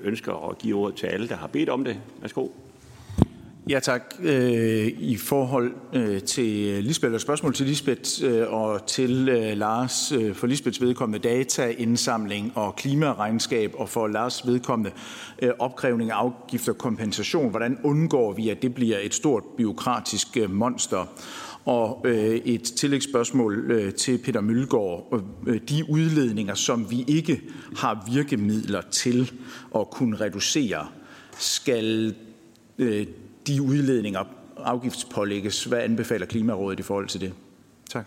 ønsker 0.00 0.48
at 0.48 0.58
give 0.58 0.76
ordet 0.76 0.96
til 0.96 1.06
alle, 1.06 1.28
der 1.28 1.36
har 1.36 1.46
bedt 1.46 1.68
om 1.68 1.84
det. 1.84 1.96
Værsgo. 2.20 2.48
Ja 3.70 3.80
tak. 3.80 4.14
Øh, 4.22 4.86
I 4.86 5.16
forhold 5.16 5.74
øh, 5.92 6.22
til 6.22 6.84
Lisbeth, 6.84 7.14
og 7.14 7.20
spørgsmål 7.20 7.54
til 7.54 7.66
Lisbeth 7.66 8.24
øh, 8.24 8.52
og 8.52 8.86
til 8.86 9.10
Lars 9.56 10.12
for 10.32 10.46
Lisbeths 10.46 10.80
vedkommende 10.80 11.28
dataindsamling 11.28 12.52
og 12.54 12.76
klimaregnskab 12.76 13.72
og 13.74 13.88
for 13.88 14.06
Lars 14.06 14.46
vedkommende 14.46 14.90
opkrævning 15.58 16.10
af 16.10 16.14
afgifter 16.14 16.72
og 16.72 16.78
kompensation. 16.78 17.50
Hvordan 17.50 17.78
undgår 17.84 18.32
vi, 18.32 18.48
at 18.48 18.62
det 18.62 18.74
bliver 18.74 18.98
et 19.02 19.14
stort 19.14 19.42
byråkratisk 19.56 20.26
monster? 20.48 21.06
Og 21.64 22.06
et 22.44 22.62
tillægsspørgsmål 22.62 23.72
til 23.96 24.18
Peter 24.18 24.40
Mølgaard. 24.40 25.22
De 25.68 25.84
udledninger, 25.90 26.54
som 26.54 26.90
vi 26.90 27.04
ikke 27.08 27.40
har 27.76 28.08
virkemidler 28.12 28.80
til 28.90 29.32
at 29.74 29.90
kunne 29.90 30.16
reducere, 30.16 30.86
skal 31.38 32.14
de 33.46 33.62
udledninger 33.62 34.24
afgiftspålægges. 34.56 35.64
Hvad 35.64 35.78
anbefaler 35.78 36.26
Klimarådet 36.26 36.80
i 36.80 36.82
forhold 36.82 37.08
til 37.08 37.20
det? 37.20 37.32
Tak. 37.90 38.06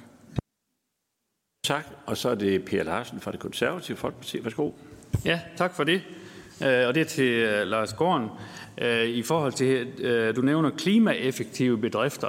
Tak. 1.63 1.85
Og 2.05 2.17
så 2.17 2.29
er 2.29 2.35
det 2.35 2.65
Per 2.65 2.83
Larsen 2.83 3.19
fra 3.19 3.31
det 3.31 3.39
konservative 3.39 3.97
Folkeparti. 3.97 4.43
Værsgo. 4.43 4.71
Ja, 5.25 5.39
tak 5.57 5.75
for 5.75 5.83
det. 5.83 6.01
Øh, 6.63 6.87
og 6.87 6.95
det 6.95 7.01
er 7.01 7.05
til 7.05 7.25
øh, 7.25 7.67
Lars 7.67 7.93
Gården. 7.93 8.27
Øh, 8.81 9.05
I 9.05 9.23
forhold 9.23 9.53
til, 9.53 9.87
du 10.35 10.41
nævner 10.41 10.69
klimaeffektive 10.69 11.77
bedrifter 11.77 12.27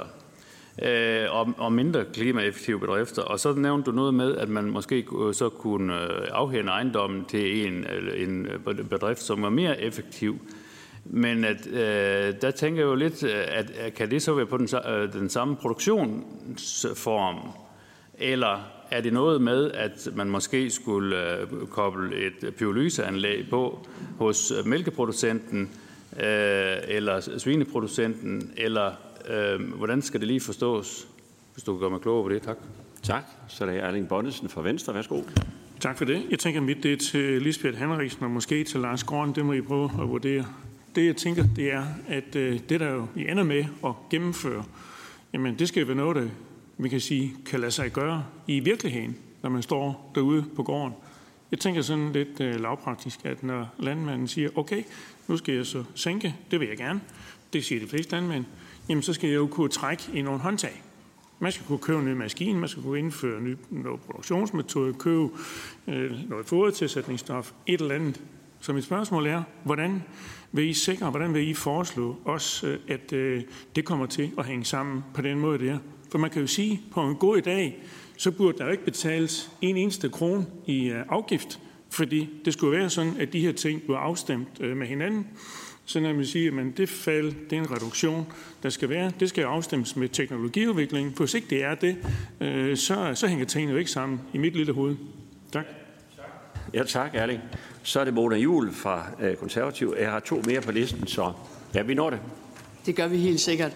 og 1.57 1.73
mindre 1.73 2.05
klimaeffektive 2.13 2.79
bedrifter. 2.79 3.21
Og 3.21 3.39
så 3.39 3.53
nævnte 3.53 3.91
du 3.91 3.95
noget 3.95 4.13
med, 4.13 4.35
at 4.37 4.49
man 4.49 4.63
måske 4.63 5.05
så 5.33 5.49
kunne 5.49 5.93
afhænde 6.31 6.69
ejendommen 6.69 7.25
til 7.25 7.67
en, 7.67 7.85
en 8.15 8.47
bedrift, 8.89 9.21
som 9.21 9.43
er 9.43 9.49
mere 9.49 9.81
effektiv. 9.81 10.39
Men 11.05 11.43
at, 11.43 11.67
øh, 11.67 12.41
der 12.41 12.51
tænker 12.51 12.81
jeg 12.81 12.87
jo 12.87 12.95
lidt, 12.95 13.23
at, 13.23 13.71
at 13.71 13.93
kan 13.93 14.11
det 14.11 14.21
så 14.21 14.33
være 14.33 14.45
på 14.45 14.57
den, 14.57 14.69
øh, 14.87 15.13
den 15.13 15.29
samme 15.29 15.55
produktionsform, 15.55 17.37
eller 18.17 18.67
er 18.91 19.01
det 19.01 19.13
noget 19.13 19.41
med, 19.41 19.71
at 19.71 20.07
man 20.15 20.29
måske 20.29 20.69
skulle 20.69 21.39
øh, 21.39 21.47
koble 21.69 22.15
et 22.15 22.55
pyrolyseanlæg 22.55 23.49
på 23.49 23.87
hos 24.17 24.53
mælkeproducenten, 24.65 25.69
øh, 26.17 26.77
eller 26.87 27.37
svineproducenten, 27.37 28.51
eller 28.57 28.91
øh, 29.29 29.73
hvordan 29.73 30.01
skal 30.01 30.19
det 30.19 30.27
lige 30.27 30.41
forstås, 30.41 31.07
hvis 31.53 31.63
du 31.63 31.73
kan 31.73 31.79
gøre 31.79 31.89
mig 31.89 32.01
klogere 32.01 32.23
på 32.23 32.29
det? 32.29 32.41
Tak. 32.41 32.57
Tak. 33.03 33.23
Så 33.47 33.65
er 33.65 33.69
det 33.69 33.79
Erling 33.79 34.07
Bonnesen 34.07 34.49
fra 34.49 34.61
Venstre. 34.61 34.93
Værsgo. 34.93 35.21
Tak 35.79 35.97
for 35.97 36.05
det. 36.05 36.23
Jeg 36.29 36.39
tænker 36.39 36.61
mit 36.61 36.83
det 36.83 36.93
er 36.93 36.97
til 36.97 37.41
Lisbeth 37.41 37.77
Henriksen 37.77 38.23
og 38.23 38.31
måske 38.31 38.63
til 38.63 38.79
Lars 38.79 39.03
Gården. 39.03 39.35
Det 39.35 39.45
må 39.45 39.53
I 39.53 39.61
prøve 39.61 39.89
at 40.01 40.09
vurdere. 40.09 40.45
Det, 40.95 41.05
jeg 41.05 41.15
tænker, 41.15 41.43
det 41.55 41.73
er, 41.73 41.85
at 42.07 42.35
øh, 42.35 42.59
det, 42.69 42.79
der 42.79 42.91
jo 42.91 43.07
vi 43.15 43.29
ender 43.29 43.43
med 43.43 43.65
at 43.85 43.91
gennemføre, 44.09 44.63
jamen 45.33 45.59
det 45.59 45.67
skal 45.67 45.87
være 45.87 45.97
noget, 45.97 46.15
der 46.15 46.27
vi 46.77 46.89
kan 46.89 46.99
sige, 46.99 47.33
kan 47.45 47.59
lade 47.59 47.71
sig 47.71 47.91
gøre 47.91 48.25
i 48.47 48.59
virkeligheden, 48.59 49.17
når 49.41 49.49
man 49.49 49.61
står 49.61 50.11
derude 50.15 50.45
på 50.55 50.63
gården. 50.63 50.93
Jeg 51.51 51.59
tænker 51.59 51.81
sådan 51.81 52.11
lidt 52.11 52.41
øh, 52.41 52.61
lavpraktisk, 52.61 53.25
at 53.25 53.43
når 53.43 53.75
landmanden 53.79 54.27
siger, 54.27 54.49
okay, 54.55 54.83
nu 55.27 55.37
skal 55.37 55.55
jeg 55.55 55.65
så 55.65 55.83
sænke, 55.95 56.35
det 56.51 56.59
vil 56.59 56.67
jeg 56.67 56.77
gerne, 56.77 57.01
det 57.53 57.65
siger 57.65 57.81
de 57.81 57.87
fleste 57.87 58.11
landmænd, 58.11 58.45
jamen 58.89 59.03
så 59.03 59.13
skal 59.13 59.29
jeg 59.29 59.35
jo 59.35 59.47
kunne 59.47 59.69
trække 59.69 60.03
i 60.13 60.21
nogle 60.21 60.39
håndtag. 60.39 60.83
Man 61.39 61.51
skal 61.51 61.65
kunne 61.65 61.79
købe 61.79 61.99
en 61.99 62.05
ny 62.05 62.13
maskine, 62.13 62.59
man 62.59 62.69
skal 62.69 62.83
kunne 62.83 62.99
indføre 62.99 63.41
ny, 63.41 63.55
noget 63.69 64.01
produktionsmetode, 64.01 64.93
købe 64.93 65.29
øh, 65.87 66.29
noget 66.29 66.45
fodertilsætningsstof, 66.45 67.51
et 67.67 67.81
eller 67.81 67.95
andet. 67.95 68.21
Så 68.61 68.73
mit 68.73 68.83
spørgsmål 68.83 69.27
er, 69.27 69.43
hvordan 69.63 70.03
vil 70.51 70.69
I 70.69 70.73
sikre, 70.73 71.09
hvordan 71.09 71.33
vil 71.33 71.49
I 71.49 71.53
foreslå 71.53 72.15
os, 72.25 72.63
øh, 72.63 72.79
at 72.87 73.13
øh, 73.13 73.43
det 73.75 73.85
kommer 73.85 74.05
til 74.05 74.31
at 74.37 74.45
hænge 74.45 74.65
sammen 74.65 75.03
på 75.13 75.21
den 75.21 75.39
måde, 75.39 75.65
der? 75.65 75.77
For 76.11 76.17
man 76.17 76.29
kan 76.29 76.41
jo 76.41 76.47
sige, 76.47 76.73
at 76.73 76.93
på 76.93 77.01
en 77.01 77.15
god 77.15 77.41
dag, 77.41 77.83
så 78.17 78.31
burde 78.31 78.57
der 78.57 78.65
jo 78.65 78.71
ikke 78.71 78.85
betales 78.85 79.51
en 79.61 79.77
eneste 79.77 80.09
krone 80.09 80.45
i 80.65 80.89
øh, 80.89 81.03
afgift, 81.09 81.59
fordi 81.89 82.29
det 82.45 82.53
skulle 82.53 82.77
være 82.77 82.89
sådan, 82.89 83.13
at 83.19 83.33
de 83.33 83.39
her 83.39 83.51
ting 83.51 83.81
blev 83.81 83.95
afstemt 83.95 84.59
med 84.77 84.87
hinanden. 84.87 85.27
Så 85.85 85.99
når 85.99 86.13
man 86.13 86.25
siger, 86.25 86.59
at 86.59 86.77
det 86.77 86.89
fald, 86.89 87.33
det 87.49 87.57
er 87.57 87.61
en 87.61 87.71
reduktion, 87.71 88.27
der 88.63 88.69
skal 88.69 88.89
være, 88.89 89.11
det 89.19 89.29
skal 89.29 89.43
afstemmes 89.43 89.95
med 89.95 90.09
teknologiudviklingen. 90.09 91.13
For 91.13 91.23
hvis 91.23 91.33
ikke 91.33 91.47
det 91.49 91.63
er 91.63 91.75
det, 91.75 91.97
så, 92.79 93.11
så 93.15 93.27
hænger 93.27 93.45
tingene 93.45 93.71
jo 93.71 93.77
ikke 93.77 93.91
sammen 93.91 94.21
i 94.33 94.37
mit 94.37 94.55
lille 94.55 94.73
hoved. 94.73 94.95
Tak. 95.51 95.65
Ja, 96.73 96.83
tak, 96.83 97.11
Erling. 97.13 97.41
Så 97.83 97.99
er 97.99 98.05
det 98.05 98.13
Mona 98.13 98.35
Jul 98.35 98.73
fra 98.73 99.05
øh, 99.21 99.35
Konservativ. 99.35 99.95
Jeg 99.99 100.11
har 100.11 100.19
to 100.19 100.41
mere 100.45 100.61
på 100.61 100.71
listen, 100.71 101.07
så 101.07 101.31
ja, 101.75 101.81
vi 101.81 101.93
når 101.93 102.09
det. 102.09 102.19
Det 102.85 102.95
gør 102.95 103.07
vi 103.07 103.17
helt 103.17 103.39
sikkert. 103.39 103.71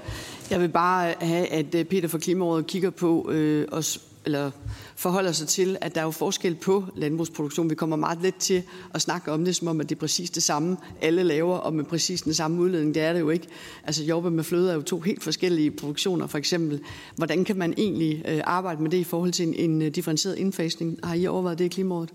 Jeg 0.50 0.62
vil 0.62 0.70
bare 0.70 1.10
øh, 1.10 1.16
have, 1.20 1.48
at 1.48 1.76
øh, 1.76 1.86
Peter 1.86 2.08
fra 2.08 2.18
Klimarådet 2.18 2.68
kigger 2.68 2.90
på 2.90 3.32
øh, 3.32 3.68
os, 3.72 4.02
eller 4.26 4.52
forholder 4.96 5.32
sig 5.32 5.48
til, 5.48 5.78
at 5.82 5.96
der 5.96 6.02
er 6.02 6.06
jo 6.06 6.12
forskel 6.12 6.56
på 6.56 6.84
landbrugsproduktion. 6.96 7.70
Vi 7.70 7.76
kommer 7.76 7.96
meget 7.96 8.18
let 8.22 8.36
til 8.36 8.64
at 8.94 9.02
snakke 9.02 9.32
om 9.32 9.46
det, 9.46 9.56
som 9.56 9.68
om 9.68 9.82
at 9.82 9.90
det 9.90 9.96
er 9.96 10.00
præcis 10.00 10.30
det 10.30 10.44
samme, 10.44 10.78
alle 11.02 11.24
laver, 11.24 11.58
og 11.58 11.74
med 11.74 11.84
præcis 11.84 12.22
den 12.22 12.34
samme 12.34 12.62
udledning. 12.62 12.96
Det 12.96 13.04
er 13.04 13.14
det 13.14 13.20
jo 13.20 13.30
ikke. 13.30 13.48
Altså 13.84 14.04
jobbe 14.04 14.32
med 14.32 14.44
fløde 14.44 14.72
er 14.72 14.76
jo 14.76 14.82
to 14.82 15.00
helt 15.00 15.24
forskellige 15.24 15.72
produktioner, 15.72 16.28
for 16.28 16.38
eksempel. 16.38 16.80
Hvordan 17.16 17.46
kan 17.46 17.58
man 17.58 17.74
egentlig 17.78 18.24
øh, 18.28 18.42
arbejde 18.44 18.82
med 18.82 18.92
det 18.92 18.98
i 18.98 19.04
forhold 19.04 19.32
til 19.32 19.48
en, 19.48 19.54
en 19.54 19.80
differencieret 19.80 19.96
differentieret 19.96 20.38
indfasning? 20.38 21.00
Har 21.04 21.16
I 21.16 21.28
overvejet 21.28 21.60
det 21.60 21.66
i 21.66 21.68
Klimarådet? 21.68 22.14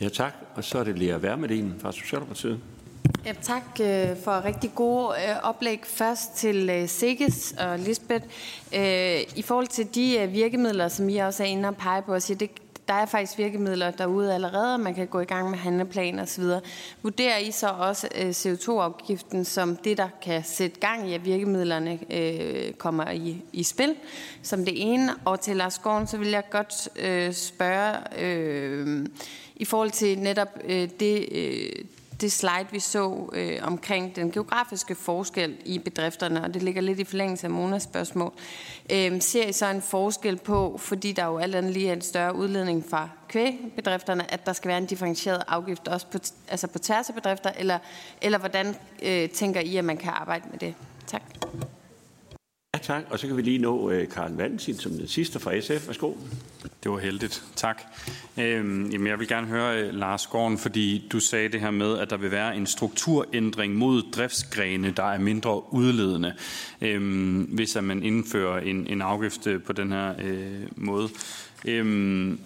Ja, 0.00 0.08
tak. 0.08 0.34
Og 0.54 0.64
så 0.64 0.78
er 0.78 0.84
det 0.84 0.98
Lea 0.98 1.16
Wermelin 1.16 1.74
fra 1.78 1.92
Socialdemokratiet. 1.92 2.60
Ja, 3.24 3.32
tak 3.42 3.62
øh, 3.80 4.16
for 4.24 4.44
rigtig 4.44 4.70
gode 4.74 5.08
øh, 5.08 5.36
oplæg. 5.42 5.80
Først 5.84 6.34
til 6.34 6.70
øh, 6.70 6.88
Sikkes 6.88 7.54
og 7.58 7.78
Lisbeth. 7.78 8.24
Øh, 8.74 9.20
I 9.36 9.42
forhold 9.44 9.66
til 9.66 9.94
de 9.94 10.18
øh, 10.18 10.32
virkemidler, 10.32 10.88
som 10.88 11.08
I 11.08 11.16
også 11.16 11.42
er 11.42 11.46
inde 11.46 11.68
og 11.68 11.76
pege 11.76 12.02
på, 12.02 12.14
og 12.14 12.22
siger, 12.22 12.38
det, 12.38 12.50
der 12.88 12.94
er 12.94 13.06
faktisk 13.06 13.38
virkemidler 13.38 13.90
derude 13.90 14.34
allerede, 14.34 14.74
og 14.74 14.80
man 14.80 14.94
kan 14.94 15.06
gå 15.06 15.20
i 15.20 15.24
gang 15.24 15.50
med 15.50 15.58
handleplan 15.58 16.18
osv. 16.18 16.44
Vurderer 17.02 17.38
I 17.38 17.50
så 17.50 17.68
også 17.68 18.08
øh, 18.14 18.30
CO2-afgiften 18.30 19.44
som 19.44 19.76
det, 19.76 19.96
der 19.96 20.08
kan 20.22 20.44
sætte 20.44 20.80
gang 20.80 21.10
i, 21.10 21.14
at 21.14 21.24
virkemidlerne 21.24 21.98
kommer 22.78 23.10
i, 23.10 23.42
i 23.52 23.62
spil, 23.62 23.94
som 24.42 24.64
det 24.64 24.92
ene? 24.92 25.14
Og 25.24 25.40
til 25.40 25.56
Lars 25.56 25.78
Gården, 25.78 26.06
så 26.06 26.16
vil 26.16 26.28
jeg 26.28 26.42
godt 26.50 26.88
spørge... 27.36 27.94
Øh, 28.18 29.06
i 29.56 29.64
forhold 29.64 29.90
til 29.90 30.18
netop 30.18 30.48
øh, 30.64 30.88
det, 31.00 31.28
øh, 31.32 31.84
det 32.20 32.32
slide, 32.32 32.66
vi 32.70 32.80
så 32.80 33.30
øh, 33.32 33.58
omkring 33.62 34.16
den 34.16 34.30
geografiske 34.30 34.94
forskel 34.94 35.56
i 35.64 35.78
bedrifterne, 35.78 36.44
og 36.44 36.54
det 36.54 36.62
ligger 36.62 36.80
lidt 36.80 36.98
i 36.98 37.04
forlængelse 37.04 37.46
af 37.46 37.50
Monas 37.50 37.82
spørgsmål. 37.82 38.32
Øh, 38.92 39.20
ser 39.20 39.46
I 39.46 39.52
så 39.52 39.66
en 39.66 39.82
forskel 39.82 40.36
på, 40.36 40.78
fordi 40.78 41.12
der 41.12 41.24
jo 41.24 41.38
alt 41.38 41.54
andet 41.54 41.72
lige 41.72 41.88
er 41.88 41.92
en 41.92 42.00
større 42.00 42.34
udledning 42.34 42.84
fra 42.90 43.08
kvægbedrifterne, 43.28 44.32
at 44.32 44.46
der 44.46 44.52
skal 44.52 44.68
være 44.68 44.78
en 44.78 44.86
differentieret 44.86 45.42
afgift 45.48 45.88
også 45.88 46.06
på, 46.06 46.18
altså 46.48 46.66
på 46.66 46.78
tværs 46.78 47.08
af 47.08 47.14
bedrifter, 47.14 47.52
eller, 47.58 47.78
eller 48.22 48.38
hvordan 48.38 48.76
øh, 49.02 49.30
tænker 49.30 49.60
I, 49.60 49.76
at 49.76 49.84
man 49.84 49.96
kan 49.96 50.12
arbejde 50.12 50.44
med 50.50 50.58
det? 50.58 50.74
Tak. 51.06 51.22
Ja, 52.76 52.80
tak. 52.82 53.02
Og 53.10 53.18
så 53.18 53.26
kan 53.26 53.36
vi 53.36 53.42
lige 53.42 53.58
nå 53.58 53.90
øh, 53.90 54.08
Karl 54.08 54.32
Valentin 54.32 54.78
som 54.78 54.92
den 54.92 55.08
sidste 55.08 55.40
fra 55.40 55.60
SF. 55.60 55.86
Værsgo. 55.86 56.12
Det 56.82 56.90
var 56.90 56.98
heldigt. 56.98 57.44
Tak. 57.56 57.82
Øhm, 58.38 58.90
jamen 58.90 59.06
jeg 59.06 59.18
vil 59.18 59.28
gerne 59.28 59.46
høre 59.46 59.80
øh, 59.80 59.94
Lars 59.94 60.26
Gården, 60.26 60.58
fordi 60.58 61.08
du 61.12 61.20
sagde 61.20 61.48
det 61.48 61.60
her 61.60 61.70
med, 61.70 61.98
at 61.98 62.10
der 62.10 62.16
vil 62.16 62.30
være 62.30 62.56
en 62.56 62.66
strukturændring 62.66 63.74
mod 63.74 64.02
driftsgrene, 64.12 64.90
der 64.90 65.02
er 65.02 65.18
mindre 65.18 65.72
udledende, 65.72 66.34
øhm, 66.80 67.40
hvis 67.42 67.76
at 67.76 67.84
man 67.84 68.02
indfører 68.02 68.60
en, 68.60 68.86
en 68.86 69.02
afgift 69.02 69.46
øh, 69.46 69.62
på 69.62 69.72
den 69.72 69.92
her 69.92 70.14
øh, 70.18 70.62
måde. 70.76 71.08
Øhm, 71.64 72.40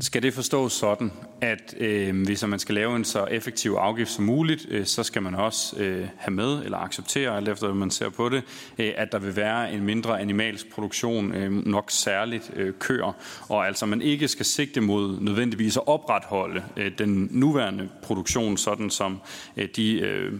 skal 0.00 0.22
det 0.22 0.34
forstås 0.34 0.72
sådan, 0.72 1.12
at 1.40 1.74
øh, 1.78 2.24
hvis 2.24 2.46
man 2.46 2.58
skal 2.58 2.74
lave 2.74 2.96
en 2.96 3.04
så 3.04 3.24
effektiv 3.24 3.70
afgift 3.70 4.10
som 4.10 4.24
muligt, 4.24 4.66
øh, 4.70 4.86
så 4.86 5.02
skal 5.02 5.22
man 5.22 5.34
også 5.34 5.76
øh, 5.76 6.08
have 6.16 6.34
med 6.34 6.64
eller 6.64 6.78
acceptere, 6.78 7.36
alt 7.36 7.48
efter 7.48 7.74
man 7.74 7.90
ser 7.90 8.08
på 8.08 8.28
det, 8.28 8.42
øh, 8.78 8.92
at 8.96 9.12
der 9.12 9.18
vil 9.18 9.36
være 9.36 9.72
en 9.72 9.84
mindre 9.84 10.20
animalsk 10.20 10.70
produktion, 10.70 11.34
øh, 11.34 11.66
nok 11.66 11.90
særligt 11.90 12.50
øh, 12.56 12.74
køer, 12.78 13.12
og 13.48 13.66
altså 13.66 13.86
man 13.86 14.02
ikke 14.02 14.28
skal 14.28 14.46
sigte 14.46 14.80
mod 14.80 15.20
nødvendigvis 15.20 15.76
at 15.76 15.86
opretholde 15.86 16.62
øh, 16.76 16.92
den 16.98 17.28
nuværende 17.30 17.88
produktion, 18.02 18.56
sådan 18.56 18.90
som 18.90 19.20
øh, 19.56 19.68
de 19.76 20.00
øh, 20.00 20.32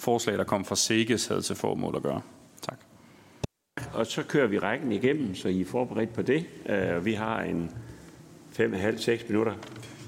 forslag, 0.00 0.38
der 0.38 0.44
kom 0.44 0.64
fra 0.64 0.76
SEGES, 0.76 1.26
havde 1.26 1.42
til 1.42 1.56
formål 1.56 1.96
at 1.96 2.02
gøre. 2.02 2.20
Tak. 2.62 2.78
Og 3.92 4.06
så 4.06 4.22
kører 4.22 4.46
vi 4.46 4.58
rækken 4.58 4.92
igennem, 4.92 5.34
så 5.34 5.48
I 5.48 5.60
er 5.60 5.64
forberedt 5.64 6.12
på 6.12 6.22
det. 6.22 6.44
Uh, 6.68 7.04
vi 7.04 7.12
har 7.12 7.42
en 7.42 7.70
5,5-6 8.58 9.28
minutter. 9.28 9.52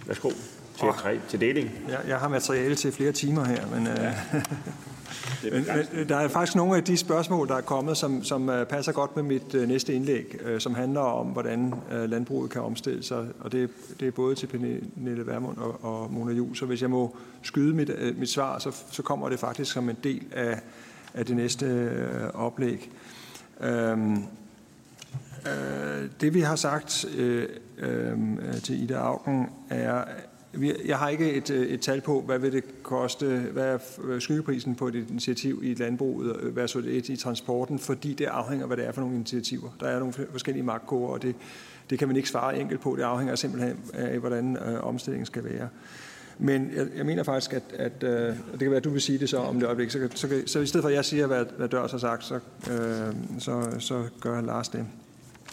Værsgo 0.07 0.31
til, 0.79 0.89
oh. 0.89 0.95
tre, 0.95 1.21
til 1.29 1.41
deling. 1.41 1.71
Jeg, 1.89 2.01
jeg 2.09 2.19
har 2.19 2.29
materiale 2.29 2.75
til 2.75 2.93
flere 2.93 3.13
timer 3.13 3.45
her, 3.45 3.67
men, 3.67 3.87
ja. 3.87 4.09
øh, 5.45 5.53
men, 5.53 5.67
men 5.93 6.09
der 6.09 6.17
er 6.17 6.29
faktisk 6.29 6.57
nogle 6.57 6.77
af 6.77 6.85
de 6.85 6.97
spørgsmål, 6.97 7.49
der 7.49 7.57
er 7.57 7.61
kommet, 7.61 7.97
som, 7.97 8.25
som 8.25 8.49
uh, 8.49 8.65
passer 8.65 8.93
godt 8.93 9.17
med 9.17 9.23
mit 9.23 9.55
uh, 9.55 9.63
næste 9.63 9.95
indlæg, 9.95 10.37
uh, 10.53 10.59
som 10.59 10.75
handler 10.75 11.01
om, 11.01 11.27
hvordan 11.27 11.75
uh, 11.93 12.11
landbruget 12.11 12.51
kan 12.51 12.63
omstille 12.63 13.03
sig. 13.03 13.27
Og 13.41 13.53
det, 13.53 13.71
det 14.01 14.09
er 14.09 14.13
både 14.13 14.35
til 14.35 14.47
Pernille 14.47 15.27
Vermund 15.27 15.59
og, 15.59 15.85
og 15.85 16.13
Mona 16.13 16.33
Juhl. 16.33 16.57
Så 16.57 16.67
hvis 16.67 16.83
jeg 16.83 16.91
må 16.91 17.17
skyde 17.43 17.75
mit, 17.75 17.91
uh, 17.91 18.19
mit 18.19 18.31
svar, 18.31 18.59
så, 18.59 18.77
så 18.91 19.03
kommer 19.03 19.29
det 19.29 19.39
faktisk 19.39 19.73
som 19.73 19.89
en 19.89 19.97
del 20.05 20.23
af, 20.33 20.61
af 21.15 21.27
det 21.27 21.37
næste 21.37 21.91
uh, 22.35 22.45
oplæg. 22.45 22.91
Øh, 23.61 23.99
Øh, 25.47 26.09
det 26.21 26.35
vi 26.35 26.41
har 26.41 26.57
sagt 26.57 27.05
øh, 27.19 27.49
øh, 27.79 28.17
til 28.63 28.83
Ida 28.83 28.95
Augen 28.95 29.47
er, 29.71 30.05
jeg 30.85 30.99
har 30.99 31.09
ikke 31.09 31.33
et, 31.33 31.51
øh, 31.51 31.67
et 31.67 31.81
tal 31.81 32.01
på, 32.01 32.21
hvad 32.21 32.39
vil 32.39 32.53
det 32.53 32.83
koste, 32.83 33.27
hvad 33.27 33.67
er 33.67 33.79
skyggeprisen 34.19 34.75
på 34.75 34.89
et 34.89 34.95
initiativ 34.95 35.61
i 35.65 35.75
landbruget 35.75 36.37
øh, 36.41 36.57
versus 36.57 36.87
et 36.87 37.09
i 37.09 37.17
transporten, 37.17 37.79
fordi 37.79 38.15
det 38.15 38.25
afhænger, 38.25 38.67
hvad 38.67 38.77
det 38.77 38.87
er 38.87 38.93
for 38.93 39.01
nogle 39.01 39.17
initiativer. 39.17 39.69
Der 39.81 39.87
er 39.87 39.99
nogle 39.99 40.15
forskellige 40.31 40.65
magtkoder, 40.65 41.09
og 41.09 41.23
det, 41.23 41.35
det 41.91 41.99
kan 41.99 42.09
man 42.09 42.17
ikke 42.17 42.29
svare 42.29 42.61
enkelt 42.61 42.81
på. 42.81 42.97
Det 42.97 43.03
afhænger 43.03 43.35
simpelthen 43.35 43.77
af, 43.95 44.19
hvordan 44.19 44.57
øh, 44.57 44.87
omstillingen 44.87 45.27
skal 45.27 45.45
være. 45.45 45.69
Men 46.39 46.71
jeg, 46.77 46.87
jeg 46.97 47.07
mener 47.07 47.23
faktisk, 47.23 47.53
at, 47.53 47.63
at 47.73 48.03
øh, 48.03 48.37
det 48.53 48.59
kan 48.59 48.71
være, 48.71 48.77
at 48.77 48.85
du 48.85 48.91
vil 48.91 49.01
sige 49.01 49.19
det 49.19 49.29
så 49.29 49.39
om 49.39 49.61
det 49.61 49.67
øjeblik, 49.67 49.91
så, 49.91 50.09
så, 50.15 50.29
så, 50.29 50.43
så 50.47 50.61
i 50.61 50.67
stedet 50.67 50.83
for 50.83 50.89
at 50.89 50.95
jeg 50.95 51.05
siger, 51.05 51.27
hvad, 51.27 51.45
hvad 51.57 51.69
Dørs 51.69 51.91
har 51.91 51.99
sagt, 51.99 52.25
så, 52.25 52.35
øh, 52.71 53.15
så, 53.39 53.77
så 53.79 54.05
gør 54.21 54.41
Lars 54.41 54.69
det. 54.69 54.87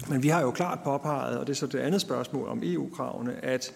Men 0.07 0.23
vi 0.23 0.27
har 0.27 0.41
jo 0.41 0.51
klart 0.51 0.79
påpeget, 0.83 1.37
og 1.37 1.47
det 1.47 1.53
er 1.53 1.57
så 1.57 1.67
det 1.67 1.79
andet 1.79 2.01
spørgsmål 2.01 2.47
om 2.47 2.61
EU-kravene, 2.63 3.45
at 3.45 3.73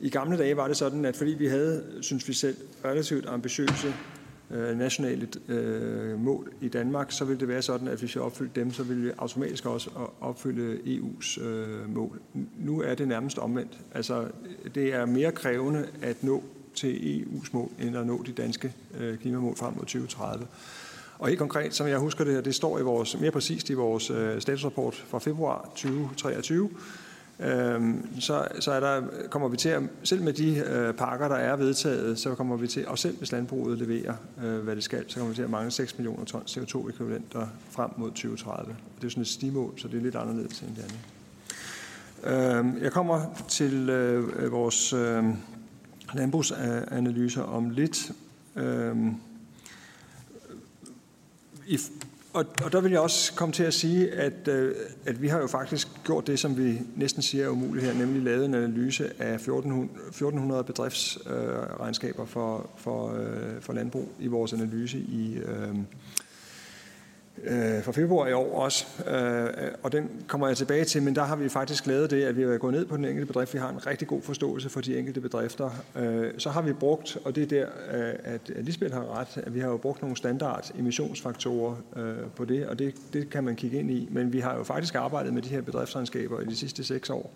i 0.00 0.10
gamle 0.10 0.38
dage 0.38 0.56
var 0.56 0.68
det 0.68 0.76
sådan, 0.76 1.04
at 1.04 1.16
fordi 1.16 1.30
vi 1.30 1.46
havde, 1.46 1.84
synes 2.00 2.28
vi 2.28 2.32
selv, 2.32 2.56
relativt 2.84 3.28
ambitiøse 3.28 3.94
øh, 4.50 4.78
nationale 4.78 5.28
øh, 5.48 6.20
mål 6.20 6.52
i 6.60 6.68
Danmark, 6.68 7.12
så 7.12 7.24
ville 7.24 7.40
det 7.40 7.48
være 7.48 7.62
sådan, 7.62 7.88
at 7.88 7.98
hvis 7.98 8.14
vi 8.14 8.20
opfyldte 8.20 8.60
dem, 8.60 8.72
så 8.72 8.82
ville 8.82 9.02
vi 9.02 9.10
automatisk 9.18 9.66
også 9.66 9.90
opfylde 10.20 10.78
EU's 10.86 11.42
øh, 11.42 11.94
mål. 11.94 12.20
Nu 12.58 12.80
er 12.80 12.94
det 12.94 13.08
nærmest 13.08 13.38
omvendt. 13.38 13.78
Altså, 13.94 14.28
det 14.74 14.94
er 14.94 15.06
mere 15.06 15.32
krævende 15.32 15.86
at 16.02 16.24
nå 16.24 16.42
til 16.74 17.24
EU's 17.26 17.48
mål, 17.52 17.70
end 17.80 17.96
at 17.96 18.06
nå 18.06 18.22
de 18.26 18.32
danske 18.32 18.72
øh, 19.00 19.18
klimamål 19.18 19.56
frem 19.56 19.72
mod 19.72 19.80
2030. 19.80 20.46
Og 21.20 21.28
helt 21.28 21.38
konkret, 21.38 21.74
som 21.74 21.86
jeg 21.86 21.98
husker 21.98 22.24
det 22.24 22.34
her, 22.34 22.40
det 22.40 22.54
står 22.54 22.78
i 22.78 22.82
vores, 22.82 23.20
mere 23.20 23.30
præcist 23.30 23.70
i 23.70 23.74
vores 23.74 24.10
øh, 24.10 24.40
statusrapport 24.40 25.04
fra 25.08 25.18
februar 25.18 25.68
2023, 25.74 26.70
øhm, 27.40 28.20
så, 28.20 28.48
så 28.60 28.72
er 28.72 28.80
der, 28.80 29.02
kommer 29.30 29.48
vi 29.48 29.56
til 29.56 29.68
at, 29.68 29.82
selv 30.02 30.22
med 30.22 30.32
de 30.32 30.56
øh, 30.56 30.94
pakker, 30.94 31.28
der 31.28 31.36
er 31.36 31.56
vedtaget, 31.56 32.18
så 32.18 32.34
kommer 32.34 32.56
vi 32.56 32.66
til, 32.66 32.88
og 32.88 32.98
selv 32.98 33.18
hvis 33.18 33.32
landbruget 33.32 33.78
leverer, 33.78 34.14
øh, 34.44 34.58
hvad 34.58 34.76
det 34.76 34.84
skal, 34.84 35.04
så 35.08 35.16
kommer 35.16 35.28
vi 35.28 35.34
til 35.34 35.42
at 35.42 35.50
mangle 35.50 35.70
6 35.70 35.98
millioner 35.98 36.24
ton 36.24 36.42
CO2-ekvivalenter 36.42 37.46
frem 37.70 37.90
mod 37.96 38.10
2030. 38.10 38.76
Det 39.00 39.06
er 39.06 39.10
sådan 39.10 39.20
et 39.20 39.28
stimål, 39.28 39.72
så 39.76 39.88
det 39.88 39.98
er 39.98 40.02
lidt 40.02 40.16
anderledes 40.16 40.60
end 40.60 40.76
det 40.76 40.82
andet. 40.82 42.56
Øhm, 42.56 42.82
jeg 42.82 42.92
kommer 42.92 43.44
til 43.48 43.90
øh, 43.90 44.52
vores 44.52 44.92
øh, 44.92 45.24
landbrugsanalyser 46.14 47.42
om 47.42 47.70
lidt. 47.70 48.12
Øhm, 48.56 49.14
i, 51.70 51.78
og, 52.32 52.44
og 52.64 52.72
der 52.72 52.80
vil 52.80 52.92
jeg 52.92 53.00
også 53.00 53.34
komme 53.34 53.52
til 53.52 53.62
at 53.62 53.74
sige, 53.74 54.12
at, 54.12 54.48
øh, 54.48 54.74
at 55.06 55.22
vi 55.22 55.28
har 55.28 55.38
jo 55.38 55.46
faktisk 55.46 55.88
gjort 56.04 56.26
det, 56.26 56.38
som 56.38 56.58
vi 56.58 56.78
næsten 56.96 57.22
siger 57.22 57.44
er 57.44 57.48
umuligt 57.48 57.86
her, 57.86 57.94
nemlig 57.94 58.22
lavet 58.22 58.44
en 58.44 58.54
analyse 58.54 59.22
af 59.22 59.34
1400 59.34 60.64
bedriftsregnskaber 60.64 62.26
for, 62.26 62.70
for, 62.76 63.14
øh, 63.14 63.60
for 63.60 63.72
landbrug 63.72 64.08
i 64.20 64.26
vores 64.26 64.52
analyse 64.52 64.98
i, 64.98 65.36
øh, 65.36 65.76
øh, 67.44 67.82
fra 67.82 67.92
februar 67.92 68.26
i 68.26 68.32
år 68.32 68.62
også, 68.62 68.86
øh, 69.10 69.72
og 69.82 69.92
den 69.92 70.10
kommer 70.26 70.46
jeg 70.46 70.56
tilbage 70.56 70.84
til, 70.84 71.02
men 71.02 71.14
der 71.14 71.24
har 71.24 71.36
vi 71.36 71.48
faktisk 71.48 71.86
lavet 71.86 72.10
det, 72.10 72.24
at 72.24 72.36
vi 72.36 72.42
har 72.42 72.58
gået 72.58 72.74
ned 72.74 72.86
på 72.86 72.96
den 72.96 73.04
enkelte 73.04 73.26
bedrift. 73.26 73.54
Vi 73.54 73.58
har 73.58 73.70
en 73.70 73.86
rigtig 73.86 74.08
god 74.08 74.22
forståelse 74.22 74.68
for 74.68 74.80
de 74.80 74.98
enkelte 74.98 75.20
bedrifter. 75.20 75.70
Øh, 75.96 76.30
så 76.38 76.50
har 76.50 76.62
vi 76.62 76.72
brugt, 76.72 77.18
og 77.24 77.36
det 77.36 77.42
er 77.42 77.46
der, 77.46 77.66
øh, 77.92 78.14
at 78.24 78.50
Lisbeth 78.56 78.94
har 78.94 79.18
ret, 79.20 79.42
at 79.46 79.54
vi 79.54 79.60
har 79.60 79.68
jo 79.68 79.76
brugt 79.76 80.02
nogle 80.02 80.16
standard 80.16 80.70
emissionsfaktorer 80.78 81.76
øh, 81.96 82.14
på 82.36 82.44
det, 82.44 82.66
og 82.66 82.78
det, 82.78 82.94
det 83.12 83.30
kan 83.30 83.44
man 83.44 83.56
kigge 83.56 83.78
ind 83.78 83.90
i, 83.90 84.08
men 84.10 84.32
vi 84.32 84.40
har 84.40 84.56
jo 84.56 84.62
faktisk 84.62 84.94
arbejdet 84.94 85.34
med 85.34 85.42
de 85.42 85.48
her 85.48 85.60
bedriftsregnskaber 85.60 86.40
i 86.40 86.44
de 86.44 86.56
sidste 86.56 86.84
seks 86.84 87.10
år. 87.10 87.32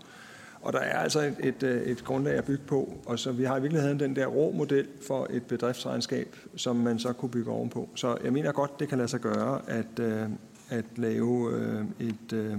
Og 0.65 0.73
der 0.73 0.79
er 0.79 0.99
altså 0.99 1.21
et, 1.21 1.37
et, 1.41 1.63
øh, 1.63 1.83
et 1.83 2.05
grundlag 2.05 2.35
at 2.35 2.45
bygge 2.45 2.65
på, 2.67 2.95
og 3.07 3.19
så 3.19 3.33
vi 3.33 3.45
har 3.45 3.57
i 3.57 3.61
virkeligheden 3.61 4.01
den 4.01 4.17
der 4.17 4.27
rå 4.27 4.53
model 4.53 4.87
for 5.07 5.27
et 5.31 5.43
bedriftsregnskab, 5.43 6.37
som 6.57 6.77
man 6.77 6.99
så 6.99 7.13
kunne 7.13 7.31
bygge 7.31 7.51
ovenpå. 7.51 7.89
Så 7.95 8.17
jeg 8.25 8.33
mener 8.33 8.53
godt, 8.53 8.81
det 8.81 8.89
kan 8.89 8.99
lade 8.99 9.09
sig 9.09 9.21
gøre 9.21 9.61
at, 9.67 9.99
øh, 10.01 10.29
at 10.71 10.85
lave 10.97 11.53
øh, 11.53 11.85
et, 12.01 12.59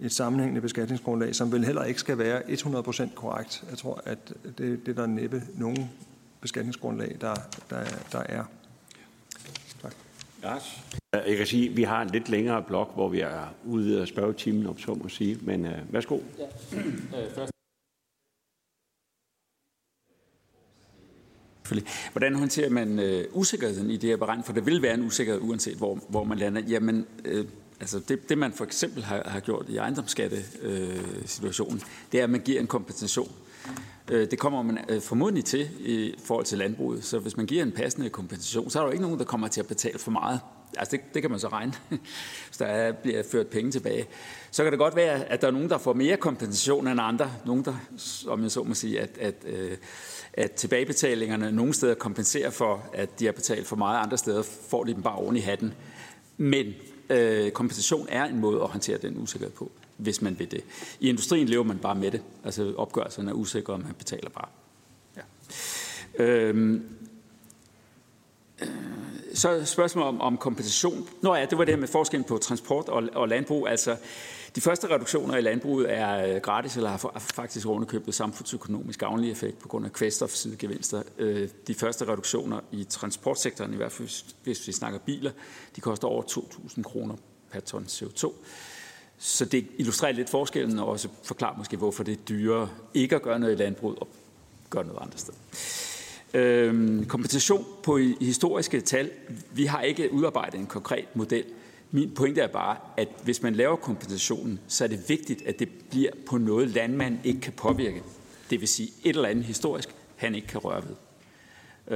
et 0.00 0.12
sammenhængende 0.12 0.60
beskatningsgrundlag, 0.60 1.34
som 1.34 1.52
vel 1.52 1.64
heller 1.64 1.84
ikke 1.84 2.00
skal 2.00 2.18
være 2.18 2.42
100% 2.42 3.14
korrekt. 3.14 3.64
Jeg 3.70 3.78
tror, 3.78 4.02
at 4.04 4.32
det, 4.44 4.58
det 4.58 4.88
er 4.88 4.94
der 4.94 5.06
næppe 5.06 5.42
nogen 5.54 5.90
beskatningsgrundlag, 6.40 7.16
der, 7.20 7.34
der, 7.70 7.84
der 8.12 8.22
er. 8.28 8.44
Lars? 10.42 10.80
Jeg 11.12 11.36
kan 11.36 11.46
sige, 11.46 11.70
at 11.70 11.76
vi 11.76 11.82
har 11.82 12.02
en 12.02 12.10
lidt 12.10 12.28
længere 12.28 12.62
blok, 12.62 12.94
hvor 12.94 13.08
vi 13.08 13.20
er 13.20 13.54
ude 13.64 14.02
at 14.02 14.08
spørge 14.08 14.32
timen, 14.32 14.66
om 14.66 14.78
så 14.78 14.94
må 14.94 15.08
sige. 15.08 15.38
Men 15.42 15.64
uh, 15.64 15.92
værsgo. 15.92 16.18
Ja. 16.38 16.46
Først. 17.34 17.52
Hvordan 22.12 22.34
håndterer 22.34 22.70
man 22.70 22.98
øh, 22.98 23.24
usikkerheden 23.32 23.90
i 23.90 23.96
det 23.96 24.10
her 24.10 24.16
beregning? 24.16 24.46
For 24.46 24.52
der 24.52 24.60
vil 24.60 24.82
være 24.82 24.94
en 24.94 25.02
usikkerhed, 25.02 25.42
uanset 25.42 25.76
hvor, 25.76 25.98
hvor 26.08 26.24
man 26.24 26.38
lander. 26.38 26.62
Jamen, 26.68 27.06
øh, 27.24 27.46
altså 27.80 27.98
det, 27.98 28.28
det 28.28 28.38
man 28.38 28.52
for 28.52 28.64
eksempel 28.64 29.04
har, 29.04 29.28
har 29.28 29.40
gjort 29.40 29.68
i 29.68 29.76
ejendomsskattesituationen, 29.76 31.76
øh, 31.76 31.82
det 32.12 32.20
er, 32.20 32.24
at 32.24 32.30
man 32.30 32.40
giver 32.40 32.60
en 32.60 32.66
kompensation. 32.66 33.32
Øh, 34.10 34.30
det 34.30 34.38
kommer 34.38 34.62
man 34.62 34.78
øh, 34.88 35.00
formodentlig 35.00 35.44
til 35.44 35.68
i 35.80 36.14
forhold 36.24 36.46
til 36.46 36.58
landbruget. 36.58 37.04
Så 37.04 37.18
hvis 37.18 37.36
man 37.36 37.46
giver 37.46 37.62
en 37.62 37.72
passende 37.72 38.10
kompensation, 38.10 38.70
så 38.70 38.78
er 38.78 38.82
der 38.82 38.88
jo 38.88 38.92
ikke 38.92 39.02
nogen, 39.02 39.18
der 39.18 39.24
kommer 39.24 39.48
til 39.48 39.60
at 39.60 39.66
betale 39.66 39.98
for 39.98 40.10
meget 40.10 40.40
Altså 40.76 40.96
det, 40.96 41.14
det 41.14 41.22
kan 41.22 41.30
man 41.30 41.40
så 41.40 41.48
regne, 41.48 41.72
hvis 42.48 42.56
der 42.58 42.66
er, 42.66 42.92
bliver 42.92 43.22
ført 43.30 43.46
penge 43.46 43.70
tilbage. 43.70 44.06
Så 44.50 44.62
kan 44.62 44.72
det 44.72 44.78
godt 44.78 44.96
være, 44.96 45.24
at 45.24 45.40
der 45.40 45.46
er 45.46 45.50
nogen, 45.50 45.70
der 45.70 45.78
får 45.78 45.92
mere 45.92 46.16
kompensation 46.16 46.88
end 46.88 47.00
andre. 47.00 47.30
Nogen, 47.46 47.64
der, 47.64 47.74
om 48.28 48.42
jeg 48.42 48.50
så 48.50 48.62
må 48.62 48.74
sige, 48.74 49.00
at, 49.00 49.18
at, 49.18 49.34
øh, 49.46 49.76
at 50.32 50.52
tilbagebetalingerne 50.52 51.52
nogle 51.52 51.74
steder 51.74 51.94
kompenserer 51.94 52.50
for, 52.50 52.90
at 52.92 53.20
de 53.20 53.24
har 53.24 53.32
betalt 53.32 53.66
for 53.66 53.76
meget, 53.76 54.04
andre 54.04 54.18
steder 54.18 54.42
får 54.42 54.84
de 54.84 54.94
dem 54.94 55.02
bare 55.02 55.14
oven 55.14 55.36
i 55.36 55.40
hatten. 55.40 55.74
Men 56.36 56.66
øh, 57.10 57.50
kompensation 57.50 58.06
er 58.10 58.24
en 58.24 58.38
måde 58.38 58.62
at 58.62 58.68
håndtere 58.68 58.98
den 58.98 59.18
usikkerhed 59.18 59.52
på, 59.52 59.70
hvis 59.98 60.22
man 60.22 60.38
vil 60.38 60.50
det. 60.50 60.64
I 61.00 61.08
industrien 61.08 61.48
lever 61.48 61.64
man 61.64 61.78
bare 61.78 61.94
med 61.94 62.10
det. 62.10 62.22
Altså 62.44 62.74
opgørelserne 62.76 63.30
er 63.30 63.34
usikre, 63.34 63.72
og 63.72 63.80
man 63.80 63.94
betaler 63.98 64.30
bare. 64.30 64.48
Ja. 65.16 65.22
Øhm, 66.24 66.82
øh, 68.62 68.68
så 69.34 69.64
spørgsmål 69.64 70.04
om, 70.04 70.20
om 70.20 70.36
kompensation. 70.36 71.08
Nå 71.22 71.34
ja, 71.34 71.44
det 71.44 71.58
var 71.58 71.64
det 71.64 71.74
her 71.74 71.80
med 71.80 71.88
forskellen 71.88 72.24
på 72.24 72.38
transport 72.38 72.88
og, 72.88 73.08
og 73.12 73.28
landbrug. 73.28 73.68
Altså, 73.68 73.96
de 74.56 74.60
første 74.60 74.90
reduktioner 74.90 75.36
i 75.36 75.40
landbruget 75.40 75.92
er 75.92 76.34
øh, 76.34 76.40
gratis 76.40 76.76
eller 76.76 76.90
har 76.90 77.12
faktisk 77.18 77.66
ovenikøbet 77.66 78.14
samfundsøkonomisk 78.14 78.98
gavnlig 78.98 79.30
effekt 79.30 79.58
på 79.58 79.68
grund 79.68 79.84
af 79.84 79.92
kvælstofsidegevinster. 79.92 81.02
Øh, 81.18 81.48
de 81.66 81.74
første 81.74 82.04
reduktioner 82.04 82.60
i 82.72 82.84
transportsektoren, 82.84 83.72
i 83.72 83.76
hvert 83.76 83.92
fald 83.92 84.24
hvis 84.44 84.66
vi 84.66 84.72
snakker 84.72 84.98
biler, 84.98 85.30
de 85.76 85.80
koster 85.80 86.08
over 86.08 86.22
2.000 86.22 86.82
kroner 86.82 87.14
per 87.52 87.60
ton 87.60 87.84
CO2. 87.84 88.32
Så 89.18 89.44
det 89.44 89.66
illustrerer 89.78 90.12
lidt 90.12 90.30
forskellen, 90.30 90.78
og 90.78 90.88
også 90.88 91.08
forklarer 91.22 91.56
måske, 91.58 91.76
hvorfor 91.76 92.04
det 92.04 92.12
er 92.12 92.22
dyrere 92.28 92.68
ikke 92.94 93.16
at 93.16 93.22
gøre 93.22 93.38
noget 93.38 93.52
i 93.52 93.56
landbruget 93.56 93.98
og 93.98 94.08
gøre 94.70 94.86
noget 94.86 95.00
andet 95.02 95.20
sted. 95.20 95.34
Øhm, 96.34 97.06
kompensation 97.06 97.64
på 97.82 97.96
historiske 98.20 98.80
tal. 98.80 99.10
Vi 99.52 99.64
har 99.64 99.82
ikke 99.82 100.12
udarbejdet 100.12 100.60
en 100.60 100.66
konkret 100.66 101.16
model. 101.16 101.44
Min 101.90 102.10
pointe 102.10 102.40
er 102.40 102.48
bare, 102.48 102.76
at 102.96 103.08
hvis 103.24 103.42
man 103.42 103.54
laver 103.54 103.76
kompensationen, 103.76 104.60
så 104.68 104.84
er 104.84 104.88
det 104.88 105.08
vigtigt, 105.08 105.42
at 105.46 105.58
det 105.58 105.68
bliver 105.90 106.10
på 106.26 106.38
noget, 106.38 106.68
landmand 106.68 107.18
ikke 107.24 107.40
kan 107.40 107.52
påvirke. 107.52 108.02
Det 108.50 108.60
vil 108.60 108.68
sige 108.68 108.90
et 109.04 109.16
eller 109.16 109.28
andet 109.28 109.44
historisk, 109.44 109.88
han 110.16 110.34
ikke 110.34 110.46
kan 110.46 110.64
røre 110.64 110.82
ved. 110.88 110.94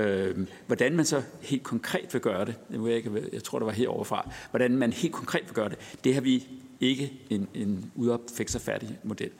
Øh, 0.02 0.46
hvordan 0.66 0.96
man 0.96 1.04
så 1.04 1.22
helt 1.40 1.62
konkret 1.62 2.08
vil 2.12 2.20
gøre 2.20 2.44
det, 2.44 2.54
det 2.70 2.88
jeg, 2.88 2.96
ikke, 2.96 3.10
jeg 3.32 3.44
tror, 3.44 3.58
det 3.58 3.66
var 3.66 3.72
heroverfra, 3.72 4.30
hvordan 4.50 4.76
man 4.76 4.92
helt 4.92 5.14
konkret 5.14 5.42
vil 5.44 5.54
gøre 5.54 5.68
det, 5.68 5.78
det 6.04 6.14
har 6.14 6.20
vi 6.20 6.48
ikke 6.82 7.12
en, 7.30 7.48
en 7.54 7.92
udopfikser 7.94 8.58
færdig 8.58 8.98
model 9.04 9.30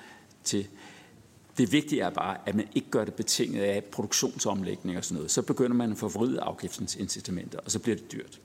til. 0.45 0.66
Det 1.59 1.72
vigtige 1.72 2.03
er 2.03 2.11
bare, 2.11 2.36
at 2.47 2.55
man 2.55 2.68
ikke 2.74 2.90
gør 2.90 3.05
det 3.05 3.14
betinget 3.14 3.62
af 3.62 3.84
produktionsomlægning 3.84 4.99
og 4.99 5.05
sådan 5.05 5.14
noget. 5.14 5.30
Så 5.30 5.43
begynder 5.43 5.76
man 5.76 5.93
at 5.93 5.99
forvride 5.99 6.40
afgiftens 6.40 6.97
incitamenter, 6.97 7.59
og 7.59 7.70
så 7.70 7.78
bliver 7.78 7.97
det 7.97 8.12
dyrt. 8.12 8.40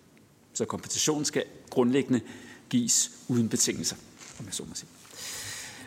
Så 0.53 0.65
kompensation 0.65 1.25
skal 1.25 1.43
grundlæggende 1.69 2.21
gives 2.69 3.11
uden 3.27 3.49
betingelser, 3.49 3.95
om 4.39 4.45
jeg 4.45 4.53
så 4.53 4.63
må 4.63 4.75
sige. 4.75 4.89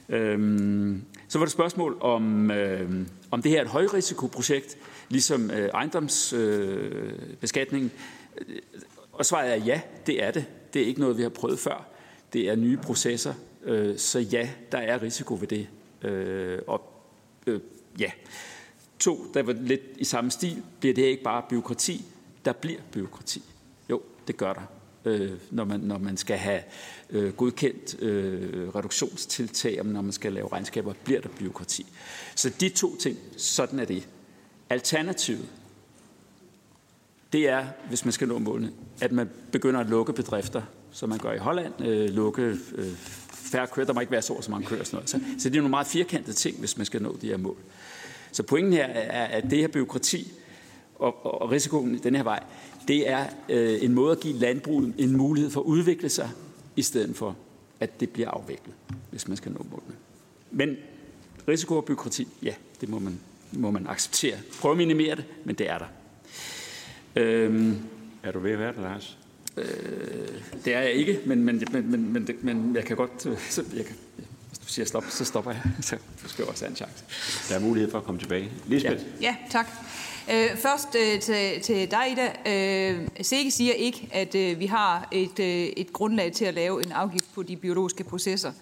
Øhm, 0.08 1.04
så 1.28 1.38
var 1.38 1.46
det 1.46 1.52
spørgsmål 1.52 1.98
om, 2.00 2.50
øh, 2.50 3.06
om 3.30 3.42
det 3.42 3.50
her 3.50 3.58
er 3.58 3.62
et 3.62 3.68
højrisikoprojekt, 3.68 4.78
ligesom 5.08 5.50
øh, 5.50 5.68
ejendomsbeskatningen. 5.68 7.90
Øh, 8.48 8.56
og 9.12 9.26
svaret 9.26 9.52
er 9.52 9.56
ja, 9.56 9.80
det 10.06 10.22
er 10.22 10.30
det. 10.30 10.44
Det 10.74 10.82
er 10.82 10.86
ikke 10.86 11.00
noget, 11.00 11.16
vi 11.16 11.22
har 11.22 11.28
prøvet 11.28 11.58
før. 11.58 11.89
Det 12.32 12.48
er 12.48 12.56
nye 12.56 12.76
processer, 12.76 13.34
øh, 13.64 13.98
så 13.98 14.18
ja, 14.18 14.50
der 14.72 14.78
er 14.78 15.02
risiko 15.02 15.36
ved 15.40 15.48
det. 15.48 15.68
Øh, 16.02 16.58
og 16.66 16.92
øh, 17.46 17.60
ja. 17.98 18.10
To, 18.98 19.26
der 19.34 19.42
var 19.42 19.52
lidt 19.52 19.80
i 19.96 20.04
samme 20.04 20.30
stil, 20.30 20.62
bliver 20.80 20.94
det 20.94 21.02
ikke 21.02 21.22
bare 21.22 21.42
byråkrati, 21.48 22.04
der 22.44 22.52
bliver 22.52 22.80
byråkrati. 22.92 23.42
Jo, 23.90 24.02
det 24.26 24.36
gør 24.36 24.52
der, 24.52 24.62
øh, 25.04 25.32
når, 25.50 25.64
man, 25.64 25.80
når 25.80 25.98
man 25.98 26.16
skal 26.16 26.36
have 26.36 26.62
øh, 27.10 27.32
godkendt 27.32 28.02
øh, 28.02 28.68
reduktionstiltag, 28.74 29.80
og 29.80 29.86
når 29.86 30.02
man 30.02 30.12
skal 30.12 30.32
lave 30.32 30.48
regnskaber, 30.52 30.92
bliver 31.04 31.20
der 31.20 31.28
byråkrati. 31.38 31.86
Så 32.34 32.52
de 32.60 32.68
to 32.68 32.96
ting, 32.96 33.18
sådan 33.36 33.78
er 33.78 33.84
det. 33.84 34.08
Alternativet, 34.70 35.48
det 37.32 37.48
er, 37.48 37.66
hvis 37.88 38.04
man 38.04 38.12
skal 38.12 38.28
nå 38.28 38.38
målene, 38.38 38.72
at 39.00 39.12
man 39.12 39.30
begynder 39.52 39.80
at 39.80 39.86
lukke 39.86 40.12
bedrifter, 40.12 40.62
som 40.92 41.08
man 41.08 41.18
gør 41.18 41.32
i 41.32 41.38
Holland, 41.38 41.86
øh, 41.86 42.10
lukke 42.10 42.42
øh, 42.74 42.86
færre 43.32 43.66
kører, 43.66 43.86
der 43.86 43.92
må 43.92 44.00
ikke 44.00 44.12
være 44.12 44.22
så 44.22 44.42
så 44.42 44.50
mange 44.50 44.66
kører 44.66 44.84
sådan 44.84 44.96
noget. 44.96 45.10
Så, 45.10 45.20
så 45.38 45.48
det 45.48 45.56
er 45.56 45.60
nogle 45.60 45.70
meget 45.70 45.86
firkantede 45.86 46.36
ting, 46.36 46.58
hvis 46.58 46.76
man 46.76 46.86
skal 46.86 47.02
nå 47.02 47.16
de 47.22 47.26
her 47.26 47.36
mål. 47.36 47.56
Så 48.32 48.42
pointen 48.42 48.72
her 48.72 48.84
er, 48.86 49.24
at 49.24 49.50
det 49.50 49.58
her 49.58 49.68
byråkrati 49.68 50.32
og, 50.94 51.42
og 51.42 51.50
risikoen 51.50 51.98
den 51.98 52.14
her 52.14 52.22
vej, 52.22 52.42
det 52.88 53.10
er 53.10 53.26
øh, 53.48 53.84
en 53.84 53.94
måde 53.94 54.12
at 54.12 54.20
give 54.20 54.38
landbruget 54.38 54.94
en 54.98 55.16
mulighed 55.16 55.50
for 55.50 55.60
at 55.60 55.64
udvikle 55.64 56.08
sig, 56.08 56.30
i 56.76 56.82
stedet 56.82 57.16
for, 57.16 57.36
at 57.80 58.00
det 58.00 58.10
bliver 58.10 58.28
afviklet, 58.28 58.74
hvis 59.10 59.28
man 59.28 59.36
skal 59.36 59.52
nå 59.52 59.66
målene. 59.70 59.94
Men 60.50 60.76
risiko 61.48 61.76
og 61.76 61.84
byråkrati, 61.84 62.28
ja, 62.42 62.54
det 62.80 62.88
må 62.88 62.98
man, 62.98 63.20
må 63.52 63.70
man 63.70 63.86
acceptere. 63.86 64.36
Prøv 64.60 64.70
at 64.70 64.76
minimere 64.76 65.16
det, 65.16 65.24
men 65.44 65.54
det 65.54 65.70
er 65.70 65.78
der. 65.78 65.86
Øhm, 67.16 67.78
er 68.22 68.32
du 68.32 68.38
ved 68.38 68.52
at 68.52 68.58
være 68.58 68.72
der, 68.72 68.80
Lars? 68.80 69.18
Øh, 69.60 70.28
det 70.64 70.74
er 70.74 70.80
jeg 70.80 70.92
ikke, 70.92 71.20
men, 71.26 71.44
men, 71.44 71.64
men, 71.72 71.90
men, 71.90 72.12
men, 72.12 72.26
men 72.42 72.76
jeg 72.76 72.84
kan 72.84 72.96
godt... 72.96 73.26
Øh, 73.26 73.38
så 73.50 73.64
jeg 73.76 73.84
kan, 73.84 73.96
hvis 74.48 74.58
du 74.58 74.66
siger 74.66 74.86
stop, 74.86 75.04
så 75.08 75.24
stopper 75.24 75.50
jeg. 75.50 75.62
Så 75.80 75.96
du 76.22 76.28
skal 76.28 76.44
også 76.44 76.64
have 76.64 76.70
en 76.70 76.76
chance. 76.76 77.04
Der 77.48 77.54
er 77.54 77.60
mulighed 77.60 77.90
for 77.90 77.98
at 77.98 78.04
komme 78.04 78.20
tilbage. 78.20 78.50
Lisbeth? 78.66 79.04
Ja, 79.20 79.26
ja 79.26 79.36
tak. 79.50 79.66
Øh, 80.32 80.56
først 80.56 80.96
øh, 80.96 81.20
til, 81.20 81.60
til 81.62 81.90
dig, 81.90 82.12
Ida. 82.12 82.52
Øh, 82.52 83.08
Sikke 83.20 83.50
siger 83.50 83.72
ikke, 83.72 84.08
at 84.12 84.34
øh, 84.34 84.60
vi 84.60 84.66
har 84.66 85.08
et, 85.12 85.38
øh, 85.40 85.46
et 85.76 85.92
grundlag 85.92 86.32
til 86.32 86.44
at 86.44 86.54
lave 86.54 86.86
en 86.86 86.92
afgift 86.92 87.34
på 87.34 87.42
de 87.42 87.56
biologiske 87.56 88.04
processer. 88.04 88.52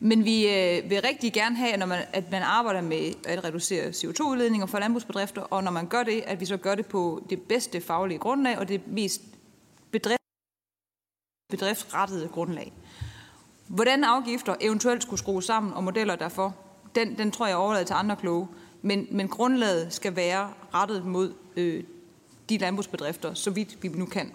Men 0.00 0.24
vi 0.24 0.48
øh, 0.48 0.90
vil 0.90 1.00
rigtig 1.02 1.32
gerne 1.32 1.56
have, 1.56 1.76
når 1.76 1.86
man, 1.86 1.98
at 2.12 2.30
man 2.30 2.42
arbejder 2.42 2.80
med 2.80 3.12
at 3.24 3.44
reducere 3.44 3.88
CO2-udledninger 3.88 4.66
for 4.66 4.78
landbrugsbedrifter, 4.78 5.42
og 5.42 5.64
når 5.64 5.70
man 5.70 5.86
gør 5.86 6.02
det, 6.02 6.22
at 6.26 6.40
vi 6.40 6.44
så 6.44 6.56
gør 6.56 6.74
det 6.74 6.86
på 6.86 7.26
det 7.30 7.42
bedste 7.42 7.80
faglige 7.80 8.18
grundlag 8.18 8.58
og 8.58 8.68
det 8.68 8.80
mest 8.86 9.22
bedriftsrettede 11.52 12.28
grundlag. 12.28 12.72
Hvordan 13.66 14.04
afgifter 14.04 14.54
eventuelt 14.60 15.02
skulle 15.02 15.18
skrues 15.18 15.44
sammen 15.44 15.72
og 15.72 15.84
modeller 15.84 16.16
derfor, 16.16 16.54
den, 16.94 17.18
den 17.18 17.30
tror 17.30 17.46
jeg 17.46 17.56
overlader 17.56 17.84
til 17.84 17.94
andre 17.94 18.16
kloge. 18.16 18.48
Men, 18.82 19.06
men 19.10 19.28
grundlaget 19.28 19.92
skal 19.92 20.16
være 20.16 20.50
rettet 20.74 21.04
mod 21.04 21.32
øh, 21.56 21.84
de 22.48 22.58
landbrugsbedrifter, 22.58 23.34
så 23.34 23.50
vidt 23.50 23.82
vi 23.82 23.88
nu 23.88 24.06
kan. 24.06 24.32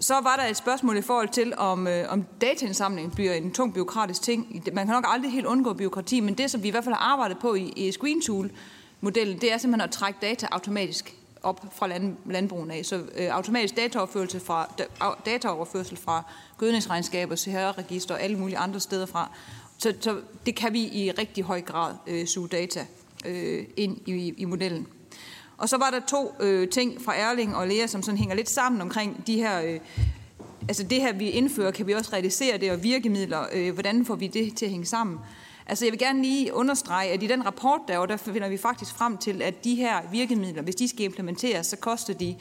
Så 0.00 0.14
var 0.14 0.36
der 0.36 0.44
et 0.44 0.56
spørgsmål 0.56 0.96
i 0.96 1.02
forhold 1.02 1.28
til, 1.28 1.54
om, 1.56 1.86
øh, 1.86 2.12
om 2.12 2.24
dataindsamling 2.40 3.14
bliver 3.14 3.32
en 3.32 3.52
tung 3.52 3.74
byråkratisk 3.74 4.22
ting. 4.22 4.62
Man 4.72 4.86
kan 4.86 4.94
nok 4.94 5.04
aldrig 5.08 5.32
helt 5.32 5.46
undgå 5.46 5.72
byråkrati, 5.72 6.20
men 6.20 6.34
det, 6.34 6.50
som 6.50 6.62
vi 6.62 6.68
i 6.68 6.70
hvert 6.70 6.84
fald 6.84 6.94
har 6.94 7.12
arbejdet 7.12 7.38
på 7.38 7.54
i, 7.54 7.72
i 7.76 7.92
Screen 7.92 8.22
Tool-modellen, 8.22 9.40
det 9.40 9.52
er 9.52 9.58
simpelthen 9.58 9.88
at 9.88 9.90
trække 9.90 10.18
data 10.22 10.48
automatisk 10.50 11.17
op 11.42 11.64
fra 11.72 11.86
land, 11.86 12.16
landbrugen 12.26 12.70
af. 12.70 12.84
Så 12.84 12.96
øh, 12.96 13.28
automatisk 13.30 13.76
dataoverførsel 13.76 14.40
fra, 14.40 14.86
dataoverførsel 15.26 15.96
fra 15.96 16.24
gødningsregnskaber, 16.58 17.36
CHR-register 17.36 18.14
og 18.14 18.22
alle 18.22 18.38
mulige 18.38 18.58
andre 18.58 18.80
steder 18.80 19.06
fra. 19.06 19.30
Så, 19.78 19.94
så 20.00 20.20
det 20.46 20.54
kan 20.54 20.72
vi 20.72 20.80
i 20.80 21.10
rigtig 21.10 21.44
høj 21.44 21.60
grad 21.60 21.94
øh, 22.06 22.26
suge 22.26 22.48
data 22.48 22.86
øh, 23.26 23.64
ind 23.76 24.08
i, 24.08 24.34
i 24.36 24.44
modellen. 24.44 24.86
Og 25.58 25.68
så 25.68 25.76
var 25.76 25.90
der 25.90 26.00
to 26.08 26.34
øh, 26.40 26.68
ting 26.68 27.02
fra 27.04 27.16
Erling 27.16 27.56
og 27.56 27.68
Lea, 27.68 27.86
som 27.86 28.02
sådan 28.02 28.18
hænger 28.18 28.34
lidt 28.34 28.50
sammen 28.50 28.80
omkring 28.80 29.26
de 29.26 29.36
her... 29.36 29.62
Øh, 29.62 29.80
altså 30.68 30.82
det 30.82 31.00
her, 31.00 31.12
vi 31.12 31.30
indfører, 31.30 31.70
kan 31.70 31.86
vi 31.86 31.92
også 31.92 32.12
realisere 32.12 32.58
det, 32.58 32.70
og 32.70 32.82
virkemidler, 32.82 33.46
øh, 33.52 33.74
hvordan 33.74 34.06
får 34.06 34.14
vi 34.14 34.26
det 34.26 34.56
til 34.56 34.64
at 34.64 34.70
hænge 34.70 34.86
sammen? 34.86 35.18
Altså 35.68 35.84
jeg 35.84 35.92
vil 35.92 35.98
gerne 35.98 36.22
lige 36.22 36.54
understrege, 36.54 37.10
at 37.10 37.22
i 37.22 37.26
den 37.26 37.46
rapport 37.46 37.80
der, 37.88 38.06
der 38.06 38.16
finder 38.16 38.48
vi 38.48 38.56
faktisk 38.56 38.94
frem 38.94 39.18
til, 39.18 39.42
at 39.42 39.64
de 39.64 39.74
her 39.74 40.00
virkemidler, 40.12 40.62
hvis 40.62 40.74
de 40.74 40.88
skal 40.88 41.04
implementeres, 41.04 41.66
så 41.66 41.76
koster 41.76 42.14
de 42.14 42.36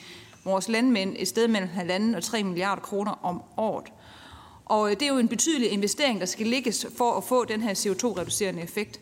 vores 0.46 0.68
landmænd 0.68 1.16
et 1.18 1.28
sted 1.28 1.48
mellem 1.48 1.70
1,5 2.12 2.16
og 2.16 2.24
3 2.24 2.44
milliarder 2.44 2.82
kroner 2.82 3.26
om 3.26 3.42
året. 3.58 3.86
Og 4.66 4.92
øh, 4.92 5.00
det 5.00 5.02
er 5.02 5.14
jo 5.14 5.18
en 5.18 5.28
betydelig 5.28 5.72
investering, 5.72 6.20
der 6.20 6.26
skal 6.26 6.48
lægges 6.48 6.88
for 6.98 7.18
at 7.18 7.24
få 7.24 7.46
den 7.46 7.62
her 7.62 7.74
CO2-reducerende 7.74 8.62
effekt. 8.62 9.00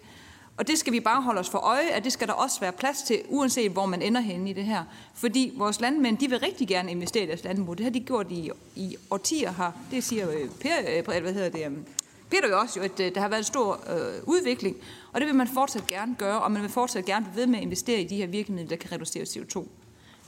Og 0.57 0.67
det 0.67 0.77
skal 0.77 0.93
vi 0.93 0.99
bare 0.99 1.21
holde 1.21 1.39
os 1.39 1.49
for 1.49 1.57
øje, 1.57 1.87
at 1.89 2.03
det 2.03 2.13
skal 2.13 2.27
der 2.27 2.33
også 2.33 2.59
være 2.59 2.71
plads 2.71 3.01
til, 3.01 3.21
uanset 3.29 3.71
hvor 3.71 3.85
man 3.85 4.01
ender 4.01 4.21
henne 4.21 4.49
i 4.49 4.53
det 4.53 4.63
her. 4.63 4.83
Fordi 5.15 5.53
vores 5.55 5.81
landmænd, 5.81 6.17
de 6.17 6.29
vil 6.29 6.39
rigtig 6.39 6.67
gerne 6.67 6.91
investere 6.91 7.23
i 7.23 7.27
deres 7.27 7.43
landbrug. 7.43 7.77
Det 7.77 7.83
har 7.83 7.91
de 7.91 7.99
gjort 7.99 8.27
i, 8.31 8.51
i 8.75 8.95
årtier 9.11 9.51
her. 9.51 9.71
Det 9.91 10.03
siger 10.03 10.31
øh, 10.31 10.49
per, 10.61 11.15
øh, 11.15 11.21
hvad 11.21 11.33
hedder 11.33 11.49
det, 11.49 11.65
øhm, 11.65 11.85
Peter 12.29 12.49
jo 12.49 12.59
også, 12.59 12.79
jo, 12.79 12.85
at 12.85 12.99
øh, 12.99 13.15
der 13.15 13.21
har 13.21 13.27
været 13.27 13.39
en 13.39 13.43
stor 13.43 13.83
øh, 13.89 14.23
udvikling. 14.23 14.77
Og 15.13 15.21
det 15.21 15.27
vil 15.27 15.35
man 15.35 15.47
fortsat 15.47 15.87
gerne 15.87 16.15
gøre, 16.15 16.41
og 16.41 16.51
man 16.51 16.61
vil 16.61 16.69
fortsat 16.69 17.05
gerne 17.05 17.25
blive 17.25 17.35
ved 17.35 17.47
med 17.47 17.57
at 17.57 17.63
investere 17.63 18.01
i 18.01 18.03
de 18.03 18.15
her 18.15 18.27
virkemidler, 18.27 18.69
der 18.69 18.75
kan 18.75 18.91
reducere 18.91 19.23
CO2. 19.23 19.67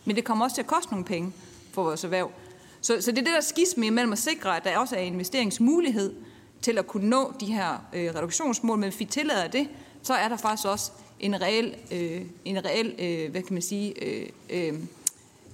Men 0.05 0.15
det 0.15 0.23
kommer 0.23 0.45
også 0.45 0.55
til 0.55 0.61
at 0.61 0.67
koste 0.67 0.91
nogle 0.91 1.05
penge 1.05 1.33
for 1.71 1.83
vores 1.83 2.03
erhverv. 2.03 2.31
Så, 2.81 3.01
så 3.01 3.11
det 3.11 3.19
er 3.19 3.23
det, 3.23 3.33
der 3.33 3.41
skisme 3.41 3.85
imellem 3.85 4.11
at 4.11 4.19
sikre, 4.19 4.57
at 4.57 4.63
der 4.63 4.77
også 4.77 4.95
er 4.95 4.99
investeringsmulighed 4.99 6.13
til 6.61 6.77
at 6.77 6.87
kunne 6.87 7.09
nå 7.09 7.33
de 7.39 7.45
her 7.45 7.87
øh, 7.93 8.15
reduktionsmål. 8.15 8.77
Men 8.77 8.89
hvis 8.89 8.99
vi 8.99 9.05
tillader 9.05 9.47
det, 9.47 9.69
så 10.03 10.13
er 10.13 10.29
der 10.29 10.37
faktisk 10.37 10.67
også 10.67 10.91
en 11.19 11.41
reel, 11.41 11.75
øh, 11.91 12.21
en 12.45 12.65
reel 12.65 12.95
øh, 12.99 13.31
hvad 13.31 13.41
kan 13.41 13.53
man 13.53 13.61
sige, 13.61 14.03
øh, 14.03 14.29
øh, 14.49 14.73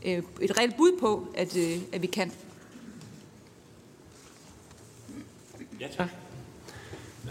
øh 0.06 0.24
et 0.42 0.58
reelt 0.60 0.78
bud 0.78 0.98
på, 1.00 1.28
at, 1.36 1.58
øh, 1.58 1.78
at 1.94 2.02
vi 2.02 2.08
kan. 2.08 2.32
Ja, 5.80 5.88
tak. 5.88 6.10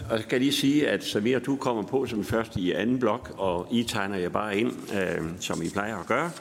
Og 0.09 0.19
så 0.19 0.23
kan 0.23 0.31
jeg 0.31 0.39
lige 0.39 0.51
sige, 0.51 0.87
at 0.87 1.03
Samir, 1.03 1.39
du 1.39 1.55
kommer 1.55 1.83
på 1.83 2.05
som 2.05 2.23
først 2.23 2.55
i 2.55 2.71
anden 2.71 2.99
blok, 2.99 3.35
og 3.37 3.67
I 3.71 3.83
tegner 3.83 4.17
jeg 4.17 4.31
bare 4.31 4.57
ind, 4.57 4.71
øh, 4.93 5.25
som 5.39 5.61
I 5.61 5.69
plejer 5.69 5.97
at 5.97 6.05
gøre. 6.05 6.31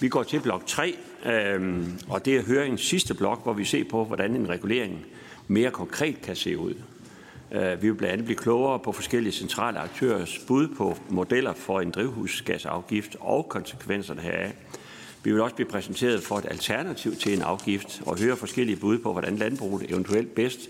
Vi 0.00 0.08
går 0.08 0.22
til 0.22 0.40
blok 0.40 0.66
3, 0.66 0.96
øh, 1.26 1.86
og 2.08 2.24
det 2.24 2.36
er 2.36 2.42
høringens 2.42 2.80
sidste 2.80 3.14
blok, 3.14 3.42
hvor 3.42 3.52
vi 3.52 3.64
ser 3.64 3.84
på, 3.90 4.04
hvordan 4.04 4.36
en 4.36 4.48
regulering 4.48 5.06
mere 5.48 5.70
konkret 5.70 6.22
kan 6.22 6.36
se 6.36 6.58
ud. 6.58 6.74
Øh, 7.52 7.82
vi 7.82 7.90
vil 7.90 7.96
blandt 7.96 8.12
andet 8.12 8.24
blive 8.24 8.38
klogere 8.38 8.78
på 8.78 8.92
forskellige 8.92 9.32
centrale 9.32 9.78
aktørers 9.78 10.38
bud 10.46 10.68
på 10.68 10.96
modeller 11.08 11.52
for 11.52 11.80
en 11.80 11.90
drivhusgasafgift 11.90 13.16
og 13.20 13.48
konsekvenserne 13.48 14.20
heraf. 14.20 14.52
Vi 15.24 15.32
vil 15.32 15.40
også 15.40 15.54
blive 15.54 15.68
præsenteret 15.68 16.22
for 16.22 16.38
et 16.38 16.46
alternativ 16.50 17.16
til 17.16 17.34
en 17.34 17.42
afgift 17.42 18.02
og 18.06 18.18
høre 18.18 18.36
forskellige 18.36 18.76
bud 18.76 18.98
på, 18.98 19.12
hvordan 19.12 19.36
landbruget 19.36 19.90
eventuelt 19.90 20.34
bedst 20.34 20.60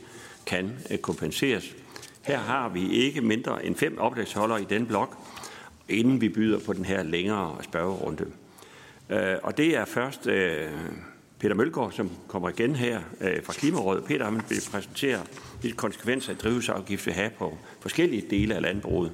kan 0.47 0.73
øh, 0.91 0.99
kompenseres. 0.99 1.75
Her 2.23 2.39
har 2.39 2.69
vi 2.69 2.91
ikke 2.91 3.21
mindre 3.21 3.67
end 3.67 3.77
fem 3.77 3.99
oplægsholdere 3.99 4.63
i 4.63 4.65
den 4.65 4.87
blok, 4.87 5.17
inden 5.89 6.21
vi 6.21 6.29
byder 6.29 6.59
på 6.67 6.73
den 6.73 6.85
her 6.85 7.03
længere 7.03 7.57
spørgerunde. 7.63 8.27
Øh, 9.11 9.37
og 9.43 9.57
det 9.57 9.77
er 9.77 9.85
først 9.85 10.27
øh, 10.27 10.71
Peter 11.39 11.55
Mølgaard, 11.55 11.93
som 11.93 12.11
kommer 12.29 12.49
igen 12.49 12.77
her 12.77 13.01
øh, 13.21 13.45
fra 13.45 13.53
Klimarådet. 13.53 14.05
Peter 14.05 14.25
han 14.25 14.35
vil 14.35 14.63
præsentere, 14.71 15.21
hvilke 15.61 15.77
konsekvenser 15.77 16.35
drivhusafgift 16.35 17.07
vil 17.07 17.15
have 17.15 17.31
på 17.39 17.59
forskellige 17.81 18.25
dele 18.31 18.55
af 18.55 18.63
landbruget 18.63 19.13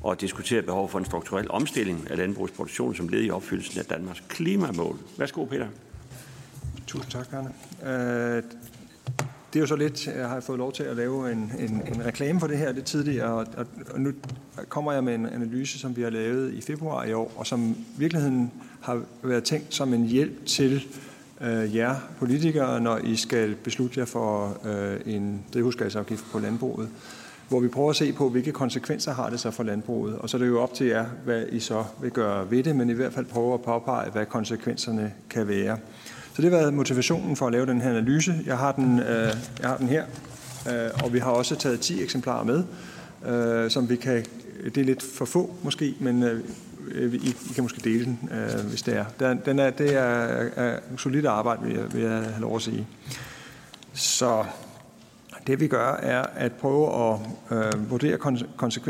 og 0.00 0.20
diskutere 0.20 0.62
behov 0.62 0.88
for 0.88 0.98
en 0.98 1.04
strukturel 1.04 1.50
omstilling 1.50 2.10
af 2.10 2.16
landbrugsproduktion 2.16 2.94
som 2.94 3.08
led 3.08 3.24
i 3.24 3.30
opfyldelsen 3.30 3.78
af 3.78 3.84
Danmarks 3.84 4.22
klimamål. 4.28 4.98
Værsgo, 5.18 5.44
Peter. 5.44 5.66
Tusind 6.86 7.10
tak, 7.12 7.26
Arne. 7.32 8.36
Øh, 8.36 8.42
det 9.54 9.60
er 9.60 9.62
jo 9.62 9.66
så 9.66 9.76
lidt, 9.76 10.08
øh, 10.08 10.16
jeg 10.16 10.28
har 10.28 10.40
fået 10.40 10.58
lov 10.58 10.72
til 10.72 10.82
at 10.82 10.96
lave 10.96 11.32
en, 11.32 11.52
en, 11.58 11.82
en 11.94 12.06
reklame 12.06 12.40
for 12.40 12.46
det 12.46 12.58
her 12.58 12.72
lidt 12.72 12.84
tidligere, 12.84 13.32
og, 13.32 13.46
og 13.90 14.00
nu 14.00 14.12
kommer 14.68 14.92
jeg 14.92 15.04
med 15.04 15.14
en 15.14 15.26
analyse, 15.26 15.78
som 15.78 15.96
vi 15.96 16.02
har 16.02 16.10
lavet 16.10 16.54
i 16.54 16.60
februar 16.60 17.04
i 17.04 17.12
år, 17.12 17.32
og 17.36 17.46
som 17.46 17.70
i 17.70 17.98
virkeligheden 17.98 18.52
har 18.80 19.02
været 19.22 19.44
tænkt 19.44 19.74
som 19.74 19.94
en 19.94 20.06
hjælp 20.06 20.46
til 20.46 20.86
øh, 21.40 21.76
jer 21.76 21.94
politikere, 22.18 22.80
når 22.80 22.98
I 22.98 23.16
skal 23.16 23.54
beslutte 23.54 24.00
jer 24.00 24.06
for 24.06 24.58
øh, 24.64 25.14
en 25.14 25.44
drivhusgasafgift 25.54 26.24
på 26.32 26.38
landbruget, 26.38 26.88
hvor 27.48 27.60
vi 27.60 27.68
prøver 27.68 27.90
at 27.90 27.96
se 27.96 28.12
på, 28.12 28.28
hvilke 28.28 28.52
konsekvenser 28.52 29.14
har 29.14 29.30
det 29.30 29.40
så 29.40 29.50
for 29.50 29.62
landbruget, 29.62 30.18
og 30.18 30.30
så 30.30 30.36
er 30.36 30.38
det 30.38 30.48
jo 30.48 30.60
op 30.60 30.74
til 30.74 30.86
jer, 30.86 31.06
hvad 31.24 31.44
I 31.52 31.60
så 31.60 31.84
vil 32.02 32.10
gøre 32.10 32.50
ved 32.50 32.62
det, 32.62 32.76
men 32.76 32.90
i 32.90 32.92
hvert 32.92 33.12
fald 33.12 33.26
prøver 33.26 33.54
at 33.54 33.62
påpege, 33.62 34.10
hvad 34.10 34.26
konsekvenserne 34.26 35.12
kan 35.30 35.48
være. 35.48 35.78
Så 36.34 36.42
det 36.42 36.50
har 36.50 36.58
været 36.58 36.74
motivationen 36.74 37.36
for 37.36 37.46
at 37.46 37.52
lave 37.52 37.66
den 37.66 37.80
her 37.80 37.90
analyse. 37.90 38.34
Jeg 38.46 38.58
har 38.58 38.72
den, 38.72 38.98
øh, 38.98 39.36
jeg 39.60 39.68
har 39.68 39.76
den 39.76 39.88
her, 39.88 40.04
øh, 40.68 40.90
og 41.04 41.12
vi 41.12 41.18
har 41.18 41.30
også 41.30 41.56
taget 41.56 41.80
10 41.80 42.02
eksemplarer 42.02 42.44
med, 42.44 42.64
øh, 43.26 43.70
som 43.70 43.88
vi 43.88 43.96
kan, 43.96 44.24
det 44.64 44.78
er 44.78 44.84
lidt 44.84 45.02
for 45.02 45.24
få 45.24 45.54
måske, 45.62 45.94
men 46.00 46.22
øh, 46.22 46.40
øh 46.94 47.14
I, 47.14 47.28
I 47.50 47.52
kan 47.54 47.64
måske 47.64 47.80
dele 47.84 48.04
den, 48.04 48.30
øh, 48.32 48.66
hvis 48.66 48.82
det 48.82 48.96
er. 48.96 49.04
Den, 49.20 49.40
den 49.46 49.58
er 49.58 49.70
det 49.70 49.94
er, 49.94 50.02
er 50.56 50.78
solidt 50.96 51.26
arbejde, 51.26 51.62
vil 51.62 51.74
jeg, 51.76 51.92
vil 51.92 52.02
jeg 52.02 52.10
have 52.10 52.40
lov 52.40 52.56
at 52.56 52.62
sige. 52.62 52.86
Så 53.92 54.44
det 55.46 55.60
vi 55.60 55.66
gør, 55.66 55.92
er 55.92 56.22
at 56.34 56.52
prøve 56.52 57.12
at 57.12 57.18
øh, 57.50 57.90
vurdere 57.90 58.18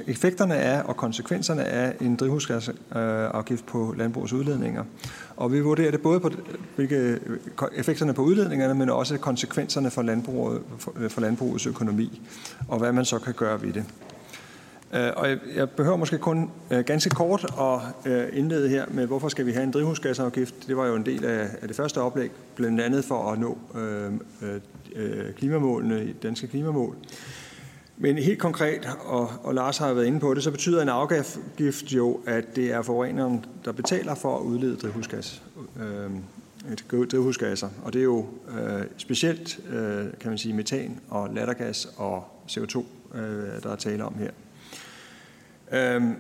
effekterne 0.07 0.55
af 0.55 0.83
og 0.85 0.97
konsekvenserne 0.97 1.65
af 1.65 1.95
en 2.01 2.17
drivhusgasafgift 2.17 3.63
øh, 3.63 3.69
på 3.69 3.95
landbrugets 3.99 4.33
udledninger. 4.33 4.85
Og 5.37 5.53
vi 5.53 5.61
vurderer 5.61 5.91
det 5.91 6.03
både 6.03 6.21
på 6.21 6.31
hvilke 6.77 7.19
effekterne 7.75 8.15
på 8.15 8.23
udledningerne, 8.23 8.75
men 8.75 8.91
også 8.91 9.19
konsekvenserne 9.19 9.91
for, 9.91 10.03
landbruget, 10.03 10.63
for, 11.09 11.21
landbrugets 11.21 11.67
økonomi, 11.67 12.21
og 12.69 12.79
hvad 12.79 12.93
man 12.93 13.05
så 13.05 13.19
kan 13.19 13.35
gøre 13.35 13.63
ved 13.63 13.73
det. 13.73 13.85
Øh, 14.95 15.11
og 15.17 15.29
jeg 15.57 15.71
behøver 15.71 15.97
måske 15.97 16.19
kun 16.19 16.51
øh, 16.71 16.85
ganske 16.85 17.11
kort 17.11 17.45
at 17.61 18.13
øh, 18.13 18.29
indlede 18.33 18.69
her 18.69 18.85
med, 18.89 19.07
hvorfor 19.07 19.29
skal 19.29 19.47
vi 19.47 19.53
have 19.53 19.65
en 19.65 19.71
drivhusgasafgift. 19.71 20.55
Det 20.69 20.77
var 20.77 20.87
jo 20.87 20.95
en 20.95 21.07
del 21.07 21.25
af 21.25 21.69
det 21.69 21.77
første 21.77 22.01
oplæg, 22.01 22.31
blandt 22.55 22.81
andet 22.81 23.05
for 23.05 23.33
at 23.33 23.39
nå 23.39 23.59
klimamålene, 25.37 26.15
danske 26.23 26.47
klimamål. 26.47 26.97
Men 27.97 28.19
helt 28.19 28.39
konkret, 28.39 28.89
og, 29.05 29.31
og 29.43 29.55
Lars 29.55 29.79
har 29.79 29.95
været 29.95 30.07
inde 30.07 30.21
på 30.21 30.35
det, 30.35 30.43
så 30.43 30.51
betyder 30.51 30.83
en 30.83 30.89
afgift 30.89 31.93
jo, 31.93 32.21
at 32.27 32.57
det 32.57 32.73
er 32.73 32.83
forureneren, 32.83 33.45
der 33.65 33.73
betaler 33.73 34.15
for 34.15 34.39
at 34.39 34.43
udlede 34.43 34.77
drivhusgas, 34.77 35.43
øh, 35.81 36.11
drivhusgasser. 37.11 37.69
Og 37.85 37.93
det 37.93 37.99
er 37.99 38.05
jo 38.05 38.27
øh, 38.49 38.85
specielt, 38.97 39.61
øh, 39.69 40.05
kan 40.21 40.31
man 40.31 40.39
sige, 40.39 40.55
metan 40.55 41.01
og 41.09 41.35
lattergas 41.35 41.89
og 41.97 42.25
CO2, 42.51 42.85
øh, 43.15 43.63
der 43.63 43.73
er 43.73 43.77
tale 43.77 44.05
om 44.05 44.15
her. 44.15 44.31
Øhm, 45.73 46.15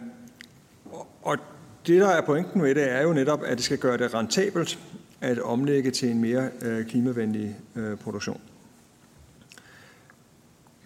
og 1.23 1.39
det, 1.87 2.01
der 2.01 2.09
er 2.09 2.21
pointen 2.21 2.63
med 2.63 2.75
det, 2.75 2.93
er 2.93 3.03
jo 3.03 3.13
netop, 3.13 3.43
at 3.43 3.57
det 3.57 3.65
skal 3.65 3.79
gøre 3.79 3.99
det 3.99 4.15
rentabelt 4.15 4.79
at 5.21 5.39
omlægge 5.39 5.91
til 5.91 6.11
en 6.11 6.21
mere 6.21 6.49
øh, 6.63 6.87
klimavenlig 6.87 7.57
øh, 7.77 7.97
produktion. 7.97 8.41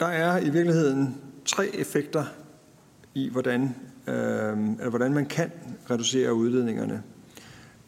Der 0.01 0.07
er 0.07 0.39
i 0.39 0.51
virkeligheden 0.51 1.17
tre 1.45 1.67
effekter 1.75 2.25
i, 3.15 3.29
hvordan, 3.29 3.75
øh, 4.07 4.15
eller 4.15 4.89
hvordan 4.89 5.15
man 5.15 5.27
kan 5.27 5.51
reducere 5.91 6.35
udledningerne. 6.35 7.03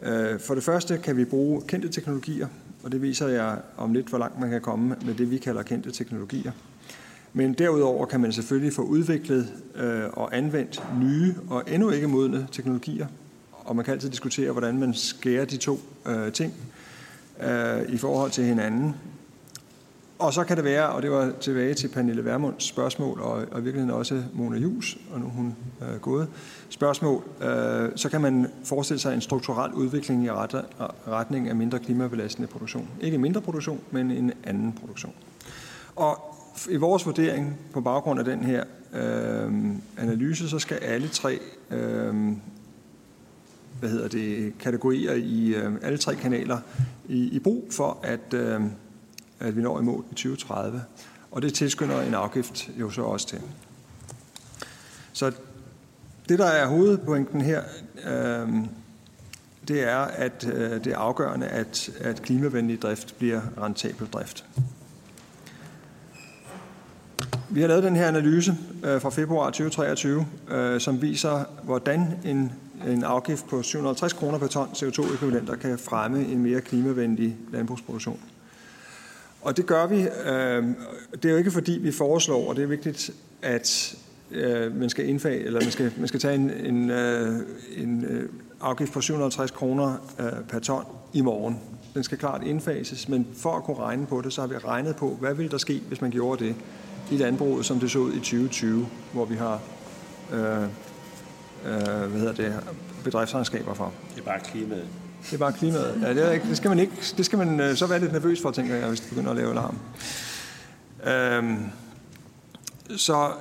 Øh, 0.03 0.41
for 0.41 0.55
det 0.55 0.65
første 0.65 0.99
kan 0.99 1.17
vi 1.17 1.25
bruge 1.25 1.63
kendte 1.69 1.89
teknologier, 1.89 2.49
og 2.83 2.93
det 2.93 3.03
viser 3.03 3.29
jeg 3.29 3.59
om 3.77 3.93
lidt, 3.93 4.09
hvor 4.09 4.19
langt 4.19 4.41
man 4.41 4.51
kan 4.51 4.61
komme 4.61 4.97
med 5.05 5.15
det, 5.15 5.31
vi 5.31 5.39
kalder 5.39 5.63
kendte 5.63 5.91
teknologier. 5.91 6.53
Men 7.33 7.53
derudover 7.53 8.07
kan 8.07 8.21
man 8.21 8.33
selvfølgelig 8.33 8.73
få 8.73 8.83
udviklet 8.83 9.53
øh, 9.75 10.05
og 10.13 10.37
anvendt 10.37 10.83
nye 11.01 11.35
og 11.51 11.65
endnu 11.69 11.91
ikke 11.91 12.09
modne 12.09 12.49
teknologier. 12.53 13.07
Og 13.53 13.77
man 13.77 13.85
kan 13.85 13.95
altid 13.95 14.11
diskutere, 14.11 14.53
hvordan 14.53 14.79
man 14.79 14.95
skærer 14.95 15.45
de 15.45 15.57
to 15.57 15.81
øh, 16.07 16.33
ting 16.33 16.55
øh, 17.43 17.83
i 17.89 17.97
forhold 17.97 18.31
til 18.31 18.45
hinanden. 18.45 18.95
Og 20.21 20.33
så 20.35 20.45
kan 20.45 20.57
det 20.57 20.65
være, 20.65 20.89
og 20.89 21.03
det 21.03 21.11
var 21.11 21.33
tilbage 21.41 21.75
til 21.75 21.89
Pernille 21.89 22.25
Vermunds 22.25 22.65
spørgsmål, 22.65 23.21
og, 23.21 23.31
og 23.31 23.61
i 23.61 23.63
virkeligheden 23.63 23.91
også 23.91 24.23
Mona 24.33 24.57
Jus, 24.57 24.99
og 25.13 25.21
nu 25.21 25.27
er 25.27 25.31
hun 25.31 25.57
øh, 25.83 26.01
gået, 26.01 26.29
spørgsmål, 26.69 27.23
øh, 27.43 27.89
så 27.97 28.09
kan 28.09 28.21
man 28.21 28.47
forestille 28.65 29.01
sig 29.01 29.15
en 29.15 29.21
strukturel 29.21 29.73
udvikling 29.73 30.25
i 30.25 30.31
ret, 30.31 30.65
retning 31.09 31.49
af 31.49 31.57
mindre 31.57 31.79
klimabelastende 31.79 32.49
produktion. 32.49 32.89
Ikke 33.01 33.19
mindre 33.19 33.41
produktion, 33.41 33.81
men 33.91 34.11
en 34.11 34.33
anden 34.45 34.73
produktion. 34.73 35.13
Og 35.97 36.37
i 36.71 36.77
vores 36.77 37.07
vurdering 37.07 37.59
på 37.73 37.81
baggrund 37.81 38.19
af 38.19 38.25
den 38.25 38.41
her 38.45 38.65
øh, 38.93 39.53
analyse, 39.99 40.49
så 40.49 40.59
skal 40.59 40.77
alle 40.77 41.09
tre 41.09 41.39
øh, 41.71 42.15
hvad 43.81 43.91
hedder 43.91 44.09
det, 44.09 44.59
kategorier 44.59 45.15
i 45.15 45.55
øh, 45.55 45.73
alle 45.83 45.99
tre 45.99 46.15
kanaler 46.15 46.59
i, 47.09 47.29
i 47.29 47.39
brug 47.39 47.65
for, 47.71 47.99
at, 48.03 48.35
øh, 48.35 48.61
at 49.41 49.57
vi 49.57 49.63
når 49.63 49.81
i 49.81 49.83
mål 49.83 50.05
i 50.11 50.15
2030. 50.15 50.83
Og 51.31 51.43
det 51.43 51.55
tilskynder 51.55 52.01
en 52.03 52.15
afgift 52.15 52.71
jo 52.81 52.91
så 52.91 53.03
også 53.03 53.27
til. 53.27 53.41
Så 55.13 55.33
det, 56.29 56.39
der 56.39 56.47
er 56.47 56.67
hovedpointen 56.67 57.41
her, 57.41 57.63
øh, 58.07 58.49
det 59.69 59.89
er, 59.89 59.99
at 59.99 60.51
øh, 60.53 60.85
det 60.85 60.87
er 60.87 60.97
afgørende, 60.97 61.47
at, 61.47 61.91
at 62.01 62.23
klimavenlig 62.23 62.83
drift 62.83 63.15
bliver 63.19 63.41
rentabel 63.63 64.07
drift. 64.07 64.45
Vi 67.53 67.61
har 67.61 67.69
lavet 67.69 67.83
den 67.83 67.97
her 67.97 68.09
analyse 68.09 68.57
øh, 68.85 69.01
fra 69.01 69.11
februar 69.11 69.47
2023, 69.47 70.27
øh, 70.49 70.81
som 70.81 71.03
viser, 71.03 71.45
hvordan 71.63 72.07
en, 72.25 72.53
en 72.87 73.05
afgift 73.05 73.49
på 73.49 73.63
750 73.63 74.13
kroner 74.13 74.39
per 74.39 74.47
ton 74.47 74.69
CO2-ekvivalenter 74.69 75.57
kan 75.57 75.79
fremme 75.79 76.25
en 76.25 76.43
mere 76.43 76.61
klimavenlig 76.61 77.37
landbrugsproduktion. 77.53 78.21
Og 79.43 79.57
det 79.57 79.67
gør 79.67 79.87
vi. 79.87 80.01
Øh, 80.03 80.65
det 81.13 81.25
er 81.25 81.31
jo 81.31 81.37
ikke 81.37 81.51
fordi, 81.51 81.73
vi 81.73 81.93
foreslår, 81.93 82.49
og 82.49 82.57
det 82.57 82.63
er 82.63 82.67
vigtigt, 82.67 83.11
at 83.43 83.95
øh, 84.31 84.77
man 84.77 84.91
skal 84.91 85.09
indfage, 85.09 85.45
eller 85.45 85.61
man 85.61 85.71
skal, 85.71 85.93
man 85.99 86.09
skal 86.09 86.21
tage 86.21 86.35
en, 86.35 86.51
en, 86.51 86.91
øh, 86.91 87.41
en 87.77 88.05
øh, 88.05 88.29
afgift 88.61 88.93
på 88.93 89.01
750 89.01 89.51
kroner 89.51 89.95
øh, 90.21 90.45
per 90.49 90.59
ton 90.59 90.85
i 91.13 91.21
morgen. 91.21 91.59
Den 91.95 92.03
skal 92.03 92.19
klart 92.19 92.43
indfases, 92.45 93.09
men 93.09 93.27
for 93.37 93.57
at 93.57 93.65
kunne 93.65 93.77
regne 93.77 94.07
på 94.07 94.21
det, 94.21 94.33
så 94.33 94.41
har 94.41 94.49
vi 94.49 94.57
regnet 94.57 94.97
på, 94.97 95.17
hvad 95.21 95.35
vil 95.35 95.51
der 95.51 95.59
ske, 95.59 95.83
hvis 95.89 96.01
man 96.01 96.11
gjorde 96.11 96.45
det 96.45 96.55
i 97.11 97.17
landbruget, 97.17 97.67
som 97.67 97.81
det 97.81 97.91
så 97.91 97.99
ud 97.99 98.13
i 98.13 98.19
2020, 98.19 98.87
hvor 99.13 99.25
vi 99.25 99.35
har 99.35 99.61
øh, 100.33 100.63
øh, 100.63 102.11
hvad 102.11 102.21
hedder 102.21 102.33
det, 102.33 102.55
bedriftsregnskaber 103.05 103.75
for. 103.75 103.93
Det 104.15 104.21
er 104.21 104.25
bare 104.25 104.41
klimaet. 104.41 104.89
Det 105.25 105.33
er 105.33 105.39
bare 105.39 105.53
klimaet. 105.53 105.99
Ja, 106.03 106.15
det, 106.15 106.27
er 106.27 106.31
ikke, 106.31 106.49
det 106.49 106.57
skal 106.57 106.69
man 106.69 106.79
ikke. 106.79 106.93
Det 107.17 107.25
skal 107.25 107.39
man 107.39 107.61
øh, 107.61 107.77
så 107.77 107.87
være 107.87 108.01
lidt 108.01 108.13
nervøs 108.13 108.43
for, 108.43 108.51
tænker 108.51 108.75
jeg, 108.75 108.89
hvis 108.89 109.01
det 109.01 109.09
begynder 109.09 109.31
at 109.31 109.37
lave 109.37 109.55
larm. 109.55 109.79
Øhm, 111.07 111.59
så 112.97 113.33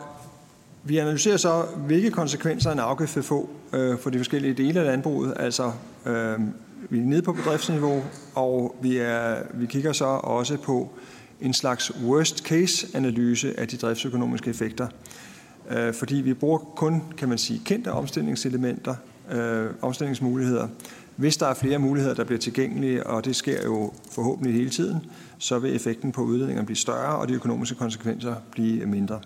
vi 0.84 0.98
analyserer 0.98 1.38
så, 1.38 1.66
hvilke 1.78 2.12
konsekvenser 2.12 2.72
en 2.72 2.80
afgift 2.80 3.16
vil 3.16 3.24
få 3.24 3.50
øh, 3.74 4.00
for 4.00 4.10
de 4.10 4.18
forskellige 4.18 4.54
dele 4.54 4.80
af 4.80 4.86
landbruget. 4.86 5.34
Altså, 5.36 5.72
øh, 6.06 6.40
vi 6.90 7.00
er 7.00 7.04
nede 7.04 7.22
på 7.22 7.34
bedriftsniveau, 7.34 8.04
og 8.36 8.76
vi, 8.82 8.98
er, 8.98 9.36
vi 9.54 9.66
kigger 9.66 9.94
så 9.94 10.06
også 10.06 10.58
på, 10.58 10.92
en 11.42 11.54
slags 11.54 11.92
worst 12.06 12.38
case 12.38 12.88
analyse 12.94 13.60
af 13.60 13.68
de 13.68 13.78
driftsøkonomiske 13.78 14.50
effekter. 14.50 14.88
Øh, 15.70 15.94
fordi 15.94 16.16
vi 16.16 16.34
bruger 16.34 16.58
kun, 16.58 17.04
kan 17.18 17.30
man 17.30 17.38
sige, 17.38 17.62
kendte 17.66 17.92
omstillingselementer, 17.92 18.96
øh, 19.32 19.66
omstillingsmuligheder. 19.82 20.68
Hvis 21.20 21.38
der 21.38 21.46
er 21.46 21.54
flere 21.54 21.80
muligheder, 21.80 22.16
der 22.16 22.24
bliver 22.24 22.40
tilgængelige, 22.40 23.08
og 23.08 23.26
det 23.26 23.36
sker 23.36 23.64
jo 23.64 23.94
forhåbentlig 24.12 24.54
hele 24.54 24.70
tiden, 24.70 24.98
så 25.38 25.60
vil 25.60 25.76
effekten 25.76 26.12
på 26.12 26.22
udledningen 26.22 26.66
blive 26.66 26.78
større, 26.78 27.16
og 27.16 27.28
de 27.28 27.34
økonomiske 27.34 27.76
konsekvenser 27.76 28.36
blive 28.52 28.86
mindre. 28.86 29.20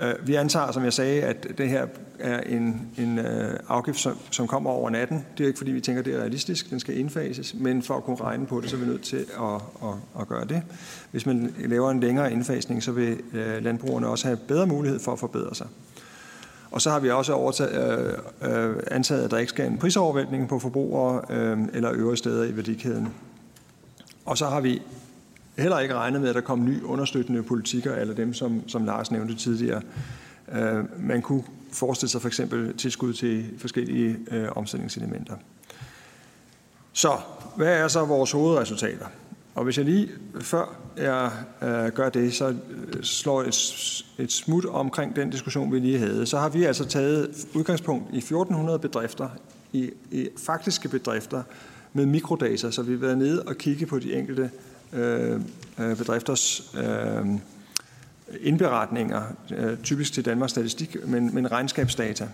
Øh, 0.00 0.14
vi 0.22 0.34
antager, 0.34 0.72
som 0.72 0.84
jeg 0.84 0.92
sagde, 0.92 1.22
at 1.22 1.46
det 1.58 1.68
her 1.68 1.86
er 2.18 2.40
en, 2.40 2.88
en 2.98 3.18
øh, 3.18 3.58
afgift, 3.68 3.98
som, 3.98 4.18
som 4.30 4.46
kommer 4.46 4.70
over 4.70 4.90
natten. 4.90 5.26
Det 5.38 5.44
er 5.44 5.48
ikke, 5.48 5.58
fordi 5.58 5.70
vi 5.70 5.80
tænker, 5.80 6.00
at 6.00 6.06
det 6.06 6.14
er 6.14 6.20
realistisk. 6.20 6.70
Den 6.70 6.80
skal 6.80 6.98
indfases, 6.98 7.54
men 7.54 7.82
for 7.82 7.96
at 7.96 8.04
kunne 8.04 8.20
regne 8.20 8.46
på 8.46 8.60
det, 8.60 8.70
så 8.70 8.76
er 8.76 8.80
vi 8.80 8.86
nødt 8.86 9.02
til 9.02 9.16
at, 9.40 9.54
at, 9.82 10.20
at 10.20 10.28
gøre 10.28 10.44
det. 10.44 10.62
Hvis 11.10 11.26
man 11.26 11.54
laver 11.58 11.90
en 11.90 12.00
længere 12.00 12.32
indfasning, 12.32 12.82
så 12.82 12.92
vil 12.92 13.18
øh, 13.32 13.64
landbrugerne 13.64 14.08
også 14.08 14.26
have 14.26 14.38
bedre 14.48 14.66
mulighed 14.66 15.00
for 15.00 15.12
at 15.12 15.18
forbedre 15.18 15.54
sig. 15.54 15.66
Og 16.76 16.82
så 16.82 16.90
har 16.90 17.00
vi 17.00 17.10
også 17.10 17.32
overtaget, 17.32 18.18
øh, 18.42 18.68
øh, 18.68 18.76
antaget, 18.90 19.24
at 19.24 19.30
der 19.30 19.38
ikke 19.38 19.50
skal 19.50 19.66
en 19.66 19.78
prisovervæltning 19.78 20.48
på 20.48 20.58
forbrugere 20.58 21.22
øh, 21.30 21.58
eller 21.72 21.92
øvrige 21.92 22.16
steder 22.16 22.44
i 22.44 22.56
værdikæden. 22.56 23.08
Og 24.26 24.38
så 24.38 24.46
har 24.46 24.60
vi 24.60 24.82
heller 25.58 25.78
ikke 25.78 25.94
regnet 25.94 26.20
med, 26.20 26.28
at 26.28 26.34
der 26.34 26.40
kommer 26.40 26.66
nye 26.66 26.84
understøttende 26.84 27.42
politikker, 27.42 27.94
eller 27.94 28.14
dem, 28.14 28.34
som, 28.34 28.68
som 28.68 28.84
Lars 28.84 29.10
nævnte 29.10 29.34
tidligere. 29.34 29.82
Øh, 30.52 30.84
man 30.98 31.22
kunne 31.22 31.42
forestille 31.72 32.10
sig 32.10 32.20
for 32.20 32.28
eksempel 32.28 32.76
tilskud 32.76 33.12
til 33.12 33.46
forskellige 33.58 34.16
øh, 34.30 34.48
omstillingselementer. 34.56 35.34
Så 36.92 37.18
hvad 37.56 37.78
er 37.78 37.88
så 37.88 38.04
vores 38.04 38.32
hovedresultater? 38.32 39.06
Og 39.56 39.64
hvis 39.64 39.78
jeg 39.78 39.84
lige, 39.84 40.08
før 40.40 40.76
jeg 40.96 41.30
øh, 41.62 41.92
gør 41.92 42.08
det, 42.08 42.34
så 42.34 42.48
øh, 42.48 43.02
slår 43.02 43.42
et, 43.42 44.04
et 44.18 44.32
smut 44.32 44.64
omkring 44.64 45.16
den 45.16 45.30
diskussion, 45.30 45.72
vi 45.72 45.78
lige 45.78 45.98
havde, 45.98 46.26
så 46.26 46.38
har 46.38 46.48
vi 46.48 46.64
altså 46.64 46.84
taget 46.84 47.46
udgangspunkt 47.54 48.14
i 48.14 48.16
1400 48.16 48.78
bedrifter, 48.78 49.28
i, 49.72 49.90
i 50.10 50.28
faktiske 50.36 50.88
bedrifter 50.88 51.42
med 51.92 52.06
mikrodata, 52.06 52.70
så 52.70 52.82
vi 52.82 52.92
har 52.92 52.98
været 52.98 53.18
nede 53.18 53.42
og 53.42 53.56
kigge 53.56 53.86
på 53.86 53.98
de 53.98 54.14
enkelte 54.14 54.50
øh, 54.92 55.40
øh 55.78 55.96
bedrifters 55.96 56.74
øh, 56.76 57.26
indberetninger, 58.40 59.22
øh, 59.56 59.78
typisk 59.82 60.12
til 60.12 60.24
Danmarks 60.24 60.50
Statistik, 60.50 60.96
men, 61.06 61.34
men 61.34 61.52
regnskabsdata. 61.52 62.28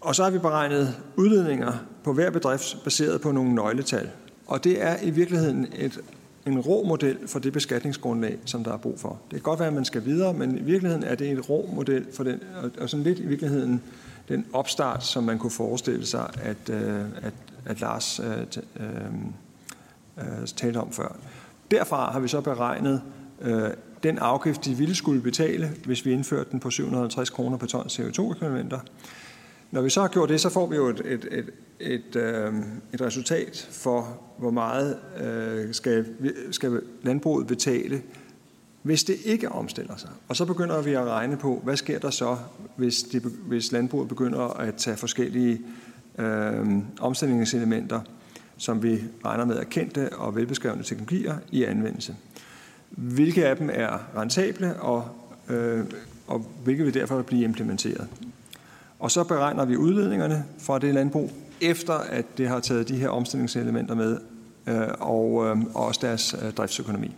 Og 0.00 0.14
så 0.14 0.22
har 0.22 0.30
vi 0.30 0.38
beregnet 0.38 0.96
udledninger 1.16 1.72
på 2.04 2.12
hver 2.12 2.30
bedrift 2.30 2.84
baseret 2.84 3.20
på 3.20 3.32
nogle 3.32 3.54
nøgletal. 3.54 4.10
Og 4.46 4.64
det 4.64 4.82
er 4.82 4.96
i 5.02 5.10
virkeligheden 5.10 5.66
et, 5.76 6.00
en 6.46 6.60
rå 6.60 6.84
model 6.84 7.28
for 7.28 7.38
det 7.38 7.52
beskatningsgrundlag, 7.52 8.38
som 8.44 8.64
der 8.64 8.72
er 8.72 8.76
brug 8.76 9.00
for. 9.00 9.08
Det 9.08 9.30
kan 9.30 9.40
godt 9.40 9.58
være, 9.58 9.68
at 9.68 9.74
man 9.74 9.84
skal 9.84 10.04
videre, 10.04 10.34
men 10.34 10.58
i 10.58 10.62
virkeligheden 10.62 11.04
er 11.04 11.14
det 11.14 11.30
en 11.30 11.40
rå 11.40 11.70
model 11.74 12.06
for 12.12 12.24
den, 12.24 12.40
og 12.78 12.90
sådan 12.90 13.04
lidt 13.04 13.18
i 13.18 13.26
virkeligheden 13.26 13.82
den 14.28 14.46
opstart, 14.52 15.04
som 15.04 15.24
man 15.24 15.38
kunne 15.38 15.50
forestille 15.50 16.06
sig, 16.06 16.30
at, 16.42 16.70
øh, 16.70 17.04
at, 17.22 17.34
at 17.64 17.80
Lars 17.80 18.20
øh, 18.20 18.46
øh, 18.80 18.86
øh, 20.18 20.46
talte 20.46 20.78
om 20.78 20.92
før. 20.92 21.16
Derfra 21.70 22.12
har 22.12 22.20
vi 22.20 22.28
så 22.28 22.40
beregnet 22.40 23.02
øh, 23.42 23.70
den 24.02 24.18
afgift, 24.18 24.64
de 24.64 24.74
ville 24.74 24.94
skulle 24.94 25.20
betale, 25.20 25.70
hvis 25.84 26.04
vi 26.04 26.12
indførte 26.12 26.50
den 26.50 26.60
på 26.60 26.70
750 26.70 27.30
kroner 27.30 27.56
per 27.56 27.66
ton 27.66 27.86
CO2-ekvivalenter. 27.86 28.78
Når 29.76 29.82
vi 29.82 29.90
så 29.90 30.00
har 30.00 30.08
gjort 30.08 30.28
det, 30.28 30.40
så 30.40 30.48
får 30.48 30.66
vi 30.66 30.76
jo 30.76 30.86
et, 30.88 31.02
et, 31.04 31.28
et, 31.32 31.50
et, 31.80 32.16
øh, 32.16 32.54
et 32.94 33.00
resultat 33.00 33.68
for, 33.70 34.18
hvor 34.38 34.50
meget 34.50 34.98
øh, 35.20 35.74
skal, 35.74 36.06
skal 36.50 36.80
landbruget 37.02 37.46
betale, 37.46 38.02
hvis 38.82 39.04
det 39.04 39.16
ikke 39.24 39.52
omstiller 39.52 39.96
sig. 39.96 40.10
Og 40.28 40.36
så 40.36 40.44
begynder 40.44 40.82
vi 40.82 40.92
at 40.92 41.04
regne 41.04 41.36
på, 41.36 41.60
hvad 41.64 41.76
sker 41.76 41.98
der 41.98 42.10
så, 42.10 42.36
hvis, 42.76 43.02
det, 43.02 43.22
hvis 43.22 43.72
landbruget 43.72 44.08
begynder 44.08 44.40
at 44.40 44.74
tage 44.74 44.96
forskellige 44.96 45.60
øh, 46.18 46.66
omstillingselementer, 47.00 48.00
som 48.56 48.82
vi 48.82 49.02
regner 49.24 49.44
med 49.44 49.56
er 49.56 49.64
kendte 49.64 50.12
og 50.12 50.36
velbeskrevne 50.36 50.82
teknologier, 50.82 51.36
i 51.50 51.64
anvendelse. 51.64 52.16
Hvilke 52.90 53.46
af 53.46 53.56
dem 53.56 53.70
er 53.72 53.98
rentable, 54.16 54.80
og, 54.80 55.08
øh, 55.48 55.84
og 56.26 56.46
hvilke 56.64 56.84
vil 56.84 56.94
derfor 56.94 57.22
blive 57.22 57.44
implementeret. 57.44 58.08
Og 58.98 59.10
så 59.10 59.24
beregner 59.24 59.64
vi 59.64 59.76
udledningerne 59.76 60.44
fra 60.58 60.78
det 60.78 60.94
landbrug, 60.94 61.30
efter 61.60 61.94
at 61.94 62.38
det 62.38 62.48
har 62.48 62.60
taget 62.60 62.88
de 62.88 62.96
her 62.96 63.08
omstillingselementer 63.08 63.94
med, 63.94 64.18
øh, 64.66 64.88
og, 65.00 65.46
øh, 65.46 65.56
og 65.74 65.86
også 65.86 66.00
deres 66.02 66.36
øh, 66.42 66.52
driftsøkonomi. 66.52 67.14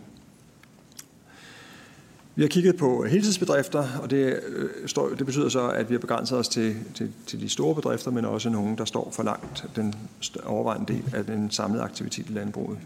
Vi 2.35 2.43
har 2.43 2.49
kigget 2.49 2.77
på 2.77 3.03
heltidsbedrifter, 3.03 3.87
og 4.01 4.09
det, 4.09 4.39
øh, 4.47 4.69
står, 4.87 5.09
det 5.09 5.25
betyder 5.25 5.49
så, 5.49 5.69
at 5.69 5.89
vi 5.89 5.93
har 5.93 5.99
begrænset 5.99 6.37
os 6.37 6.47
til, 6.47 6.75
til, 6.95 7.11
til 7.25 7.41
de 7.41 7.49
store 7.49 7.75
bedrifter, 7.75 8.11
men 8.11 8.25
også 8.25 8.49
nogle, 8.49 8.77
der 8.77 8.85
står 8.85 9.11
for 9.11 9.23
langt 9.23 9.65
den 9.75 9.95
overvejende 10.45 10.93
del 10.93 11.03
af 11.13 11.25
den 11.25 11.51
samlede 11.51 11.83
aktivitet 11.83 12.29
i 12.29 12.33
landbruget. 12.33 12.77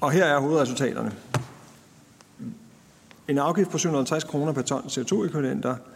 Og 0.00 0.10
her 0.10 0.24
er 0.24 0.40
hovedresultaterne. 0.40 1.12
En 3.28 3.38
afgift 3.38 3.70
på 3.70 3.78
750 3.78 4.24
kroner 4.24 4.52
per 4.52 4.62
ton 4.62 4.82
CO2-ekvivalenter– 4.82 5.74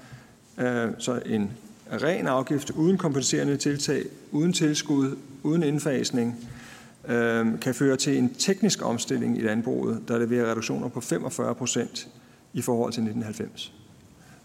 Øh, 0.59 0.91
så 0.99 1.21
en 1.27 1.51
ren 1.93 2.27
afgift 2.27 2.71
uden 2.71 2.99
kompenserende 2.99 3.57
tiltag, 3.57 4.05
uden 4.33 4.53
tilskud, 4.53 5.17
uden 5.43 5.63
indfasning, 5.63 6.49
øh, 7.09 7.61
kan 7.61 7.75
føre 7.75 7.97
til 7.97 8.19
en 8.19 8.35
teknisk 8.35 8.85
omstilling 8.85 9.39
i 9.39 9.41
landbruget, 9.41 10.03
der 10.09 10.19
leverer 10.19 10.51
reduktioner 10.51 10.89
på 10.89 11.01
45 11.01 11.55
procent 11.55 12.09
i 12.53 12.63
forhold 12.63 12.93
til 12.93 13.01
1990. 13.01 13.73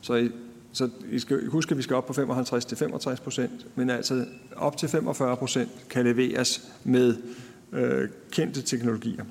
Så, 0.01 0.15
I, 0.15 0.31
så 0.71 0.89
I 1.11 1.19
skal 1.19 1.47
huske, 1.47 1.71
at 1.71 1.77
vi 1.77 1.81
skal 1.81 1.95
op 1.95 2.05
på 2.05 2.13
55 2.13 2.65
til 2.65 2.77
65 2.77 3.19
procent, 3.19 3.67
men 3.75 3.89
altså 3.89 4.25
op 4.55 4.77
til 4.77 4.89
45 4.89 5.37
procent 5.37 5.71
kan 5.89 6.03
leveres 6.05 6.71
med 6.83 7.15
øh, 7.71 8.09
kendte 8.31 8.61
teknologier. 8.61 9.23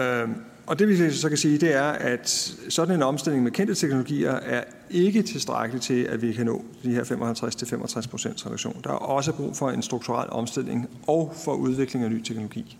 Øh, 0.00 0.28
og 0.70 0.78
det 0.78 0.88
vi 0.88 1.10
så 1.10 1.28
kan 1.28 1.38
sige, 1.38 1.58
det 1.58 1.74
er, 1.74 1.82
at 1.82 2.54
sådan 2.68 2.94
en 2.94 3.02
omstilling 3.02 3.44
med 3.44 3.50
kendte 3.52 3.74
teknologier 3.74 4.32
er 4.32 4.64
ikke 4.90 5.22
tilstrækkeligt 5.22 5.84
til, 5.84 6.02
at 6.02 6.22
vi 6.22 6.32
kan 6.32 6.46
nå 6.46 6.64
de 6.84 6.94
her 6.94 7.04
55-65% 7.04 8.46
reduktion. 8.46 8.80
Der 8.84 8.90
er 8.90 8.94
også 8.94 9.32
brug 9.32 9.56
for 9.56 9.70
en 9.70 9.82
strukturel 9.82 10.30
omstilling 10.30 10.90
og 11.06 11.32
for 11.44 11.54
udvikling 11.54 12.04
af 12.04 12.10
ny 12.10 12.22
teknologi. 12.22 12.78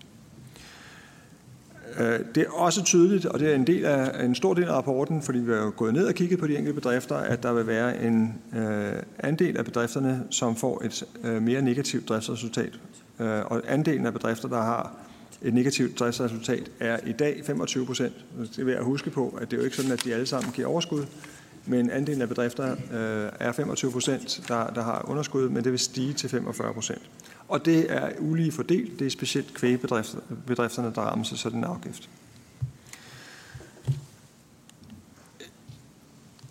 Øh, 1.99 2.18
det 2.34 2.43
er 2.43 2.51
også 2.51 2.84
tydeligt, 2.84 3.26
og 3.26 3.41
det 3.41 3.51
er 3.51 3.55
en, 3.55 3.66
del 3.66 3.84
af, 3.84 4.24
en 4.24 4.34
stor 4.34 4.55
del 4.55 4.64
af 4.64 4.72
rapporten, 4.72 5.22
fordi 5.22 5.38
vi 5.38 5.53
har 5.53 5.70
gået 5.70 5.95
ned 5.95 6.07
og 6.07 6.14
kigget 6.14 6.38
på 6.38 6.47
de 6.47 6.57
enkelte 6.57 6.80
bedrifter, 6.80 7.16
at 7.16 7.43
der 7.43 7.53
vil 7.53 7.66
være 7.66 8.03
en 8.03 8.34
øh, 8.57 8.93
andel 9.18 9.59
af 9.59 9.64
bedrifterne, 9.64 10.24
som 10.30 10.57
får 10.57 10.82
et 10.84 11.05
øh, 11.24 11.43
mere 11.43 11.62
negativt 11.62 12.09
driftsresultat. 12.09 12.80
Øh, 13.20 13.41
og 13.47 13.62
andelen 13.68 14.07
af 14.07 14.12
bedrifter, 14.12 14.49
der 14.49 14.62
har 14.62 15.09
et 15.43 15.55
negativt 15.55 15.99
driftsresultat 15.99 16.70
er 16.80 16.99
i 17.07 17.12
dag 17.12 17.43
25 17.47 17.86
procent. 17.86 18.14
Det 18.38 18.59
er 18.59 18.64
værd 18.64 18.78
at 18.78 18.84
huske 18.84 19.11
på, 19.11 19.38
at 19.41 19.51
det 19.51 19.57
er 19.57 19.61
jo 19.61 19.64
ikke 19.64 19.76
sådan, 19.76 19.93
at 19.93 20.05
de 20.05 20.14
alle 20.14 20.26
sammen 20.26 20.53
giver 20.53 20.68
overskud, 20.68 21.07
men 21.66 21.91
andelen 21.91 22.22
af 22.22 22.28
bedrifter 22.28 22.72
øh, 22.72 23.32
er 23.41 23.53
25 23.53 23.93
procent, 23.93 24.43
der, 24.49 24.66
der 24.66 24.82
har 24.82 25.05
underskud, 25.09 25.49
men 25.49 25.64
det 25.64 25.72
vil 25.72 25.78
stige 25.78 26.12
til 26.12 26.28
45 26.28 26.74
procent. 26.74 27.03
Og 27.49 27.64
det 27.64 27.93
er 27.93 28.11
ulige 28.18 28.53
fordelt. 28.53 28.99
Det 28.99 29.07
er 29.07 29.11
specielt 29.11 29.55
kvægebedrifterne, 29.55 30.93
der 30.95 31.01
rammes 31.01 31.32
af 31.32 31.38
sådan 31.38 31.59
en 31.59 31.64
afgift. 31.64 32.09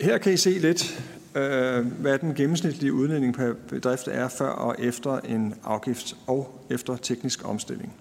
Her 0.02 0.18
kan 0.18 0.34
I 0.34 0.38
se 0.38 0.50
lidt, 0.50 1.04
øh, 1.36 1.86
hvad 1.86 2.20
den 2.20 2.36
gennemsnitlige 2.36 2.94
udledning 2.94 3.36
per 3.36 3.54
bedrift 3.70 4.08
er 4.08 4.28
før 4.28 4.50
og 4.50 4.76
efter 4.80 5.20
en 5.20 5.56
afgift 5.64 6.16
og 6.28 6.66
efter 6.70 6.96
teknisk 6.96 7.48
omstilling. 7.48 7.94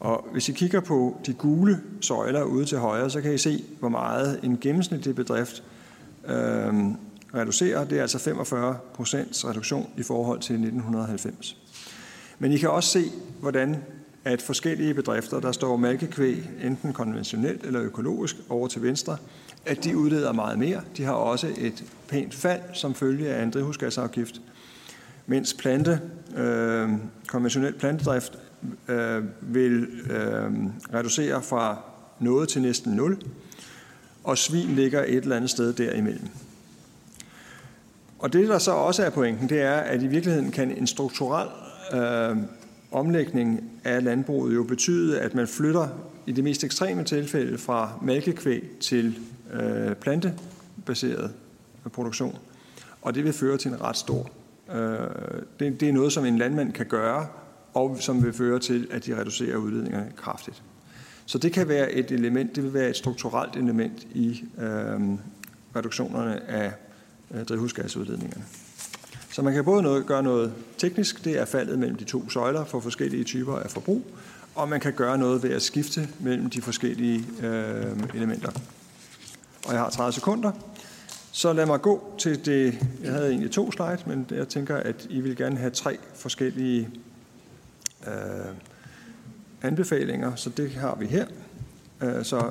Og 0.00 0.28
hvis 0.32 0.48
I 0.48 0.52
kigger 0.52 0.80
på 0.80 1.20
de 1.26 1.32
gule 1.32 1.80
søjler 2.00 2.42
ude 2.42 2.64
til 2.64 2.78
højre, 2.78 3.10
så 3.10 3.20
kan 3.20 3.34
I 3.34 3.38
se, 3.38 3.64
hvor 3.80 3.88
meget 3.88 4.40
en 4.42 4.58
gennemsnitlig 4.60 5.14
bedrift 5.14 5.62
øh, 6.26 6.74
reducerer. 7.34 7.84
Det 7.84 7.98
er 7.98 8.02
altså 8.02 8.18
45 8.18 8.78
procents 8.94 9.46
reduktion 9.46 9.90
i 9.96 10.02
forhold 10.02 10.40
til 10.40 10.54
1990. 10.54 11.56
Men 12.38 12.52
I 12.52 12.58
kan 12.58 12.70
også 12.70 12.90
se, 12.90 13.04
hvordan 13.40 13.76
at 14.24 14.42
forskellige 14.42 14.94
bedrifter, 14.94 15.40
der 15.40 15.52
står 15.52 15.76
malkekvæg, 15.76 16.50
enten 16.64 16.92
konventionelt 16.92 17.64
eller 17.64 17.82
økologisk, 17.82 18.36
over 18.48 18.68
til 18.68 18.82
venstre, 18.82 19.16
at 19.66 19.84
de 19.84 19.96
udleder 19.96 20.32
meget 20.32 20.58
mere. 20.58 20.80
De 20.96 21.04
har 21.04 21.12
også 21.12 21.46
et 21.58 21.84
pænt 22.08 22.34
fald 22.34 22.60
som 22.72 22.94
følge 22.94 23.28
af 23.28 23.42
en 23.42 23.50
drivhusgasafgift, 23.50 24.40
mens 25.26 25.54
plante, 25.54 26.00
øh, 26.36 26.90
konventionel 27.26 27.72
plantedrift 27.74 28.38
øh, 28.88 29.24
vil 29.40 29.86
øh, 30.10 30.52
reducere 30.94 31.42
fra 31.42 31.76
noget 32.20 32.48
til 32.48 32.62
næsten 32.62 32.92
0, 32.92 33.18
og 34.24 34.38
svin 34.38 34.74
ligger 34.74 35.04
et 35.06 35.16
eller 35.16 35.36
andet 35.36 35.50
sted 35.50 35.72
derimellem. 35.72 36.28
Og 38.18 38.32
det, 38.32 38.48
der 38.48 38.58
så 38.58 38.72
også 38.72 39.04
er 39.04 39.10
pointen, 39.10 39.48
det 39.48 39.60
er, 39.60 39.76
at 39.76 40.02
i 40.02 40.06
virkeligheden 40.06 40.50
kan 40.50 40.70
en 40.70 40.86
strukturel 40.86 41.48
øh, 41.94 42.36
omlægning 42.92 43.70
af 43.84 44.04
landbruget 44.04 44.54
jo 44.54 44.62
betyde, 44.62 45.20
at 45.20 45.34
man 45.34 45.48
flytter 45.48 45.88
i 46.26 46.32
det 46.32 46.44
mest 46.44 46.64
ekstreme 46.64 47.04
tilfælde 47.04 47.58
fra 47.58 47.92
mælkekvæg 48.02 48.62
til 48.80 49.18
øh, 49.52 49.94
plantebaseret 49.94 51.30
produktion. 51.92 52.38
Og 53.02 53.14
det 53.14 53.24
vil 53.24 53.32
føre 53.32 53.56
til 53.56 53.70
en 53.70 53.80
ret 53.80 53.96
stor. 53.96 54.30
Øh, 54.74 54.98
det, 55.60 55.80
det 55.80 55.88
er 55.88 55.92
noget, 55.92 56.12
som 56.12 56.24
en 56.24 56.38
landmand 56.38 56.72
kan 56.72 56.86
gøre, 56.86 57.26
og 57.78 57.96
som 58.00 58.24
vil 58.24 58.32
føre 58.32 58.58
til, 58.58 58.88
at 58.90 59.06
de 59.06 59.20
reducerer 59.20 59.56
udledningerne 59.56 60.12
kraftigt. 60.16 60.62
Så 61.26 61.38
det 61.38 61.52
kan 61.52 61.68
være 61.68 61.92
et 61.92 62.10
element, 62.10 62.56
det 62.56 62.64
vil 62.64 62.74
være 62.74 62.88
et 62.90 62.96
strukturelt 62.96 63.56
element 63.56 64.06
i 64.14 64.44
øh, 64.58 65.00
reduktionerne 65.76 66.50
af 66.50 66.72
øh, 67.34 67.44
drivhusgasudledningerne. 67.44 68.44
Så 69.30 69.42
man 69.42 69.54
kan 69.54 69.64
både 69.64 69.82
noget, 69.82 70.06
gøre 70.06 70.22
noget 70.22 70.52
teknisk, 70.78 71.24
det 71.24 71.38
er 71.38 71.44
faldet 71.44 71.78
mellem 71.78 71.96
de 71.96 72.04
to 72.04 72.30
søjler 72.30 72.64
for 72.64 72.80
forskellige 72.80 73.24
typer 73.24 73.56
af 73.56 73.70
forbrug, 73.70 74.02
og 74.54 74.68
man 74.68 74.80
kan 74.80 74.92
gøre 74.92 75.18
noget 75.18 75.42
ved 75.42 75.50
at 75.50 75.62
skifte 75.62 76.08
mellem 76.20 76.50
de 76.50 76.62
forskellige 76.62 77.24
øh, 77.42 77.96
elementer. 78.14 78.50
Og 79.66 79.72
jeg 79.72 79.80
har 79.80 79.90
30 79.90 80.12
sekunder, 80.12 80.52
så 81.32 81.52
lad 81.52 81.66
mig 81.66 81.82
gå 81.82 82.14
til 82.18 82.46
det, 82.46 82.78
jeg 83.02 83.12
havde 83.12 83.28
egentlig 83.28 83.50
to 83.50 83.72
slides, 83.72 84.06
men 84.06 84.26
jeg 84.30 84.48
tænker, 84.48 84.76
at 84.76 85.06
I 85.10 85.20
vil 85.20 85.36
gerne 85.36 85.56
have 85.56 85.70
tre 85.70 85.98
forskellige 86.14 86.88
øh, 88.08 88.54
anbefalinger, 89.62 90.34
så 90.34 90.50
det 90.50 90.70
har 90.70 90.94
vi 90.94 91.06
her. 91.06 91.26
Øh, 92.02 92.24
så 92.24 92.50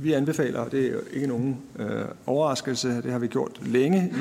vi 0.00 0.12
anbefaler, 0.12 0.60
og 0.60 0.72
det 0.72 0.86
er 0.86 0.92
jo 0.92 1.00
ikke 1.12 1.26
nogen 1.26 1.58
øh, 1.78 2.04
overraskelse, 2.26 3.02
det 3.02 3.12
har 3.12 3.18
vi 3.18 3.26
gjort 3.26 3.66
længe, 3.66 4.12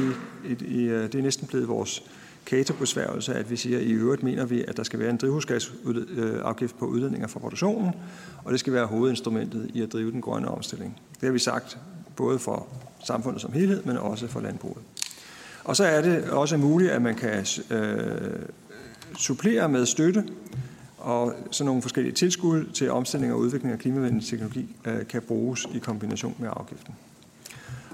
i, 0.46 0.52
i, 0.52 0.66
i, 0.66 0.84
øh, 0.84 1.04
det 1.04 1.16
er 1.16 1.22
næsten 1.22 1.48
blevet 1.48 1.68
vores 1.68 2.04
katerbesværgelse, 2.46 3.34
at 3.36 3.52
vi 3.52 3.56
siger, 3.56 3.78
at 3.78 3.84
i 3.84 3.92
øvrigt 3.92 4.24
mener 4.24 4.46
vi, 4.46 4.64
at 4.68 4.78
der 4.78 4.84
skal 4.84 5.00
være 5.00 5.10
en 5.10 5.18
drivhusgasafgift 5.18 6.78
på 6.80 6.86
udledninger 6.86 7.28
fra 7.28 7.40
produktionen, 7.40 7.92
og 8.44 8.52
det 8.52 8.60
skal 8.60 8.74
være 8.74 8.86
hovedinstrumentet 8.86 9.72
i 9.74 9.82
at 9.82 9.94
drive 9.94 10.12
den 10.12 10.22
grønne 10.22 10.48
omstilling. 10.48 11.02
Det 11.14 11.28
har 11.28 11.32
vi 11.32 11.40
sagt 11.40 11.78
både 12.16 12.40
for 12.40 12.68
samfundet 13.06 13.42
som 13.42 13.54
helhed, 13.54 13.84
men 13.84 13.98
også 13.98 14.28
for 14.28 14.40
landbruget. 14.40 14.84
Og 15.64 15.76
så 15.76 15.84
er 15.84 16.02
det 16.02 16.30
også 16.30 16.58
muligt, 16.58 16.92
at 16.92 17.02
man 17.02 17.16
kan 17.16 17.46
øh, 17.70 18.40
supplere 19.18 19.70
med 19.70 19.86
støtte, 19.86 20.24
og 20.98 21.34
sådan 21.52 21.66
nogle 21.66 21.82
forskellige 21.82 22.14
tilskud 22.14 22.66
til 22.74 22.92
omstilling 22.92 23.34
og 23.34 23.40
udvikling 23.40 23.74
af 23.74 23.80
klimavenlig 23.80 24.26
teknologi 24.26 24.76
øh, 24.86 25.08
kan 25.08 25.22
bruges 25.22 25.68
i 25.74 25.80
kombination 25.80 26.36
med 26.40 26.50
afgiften. 26.52 26.94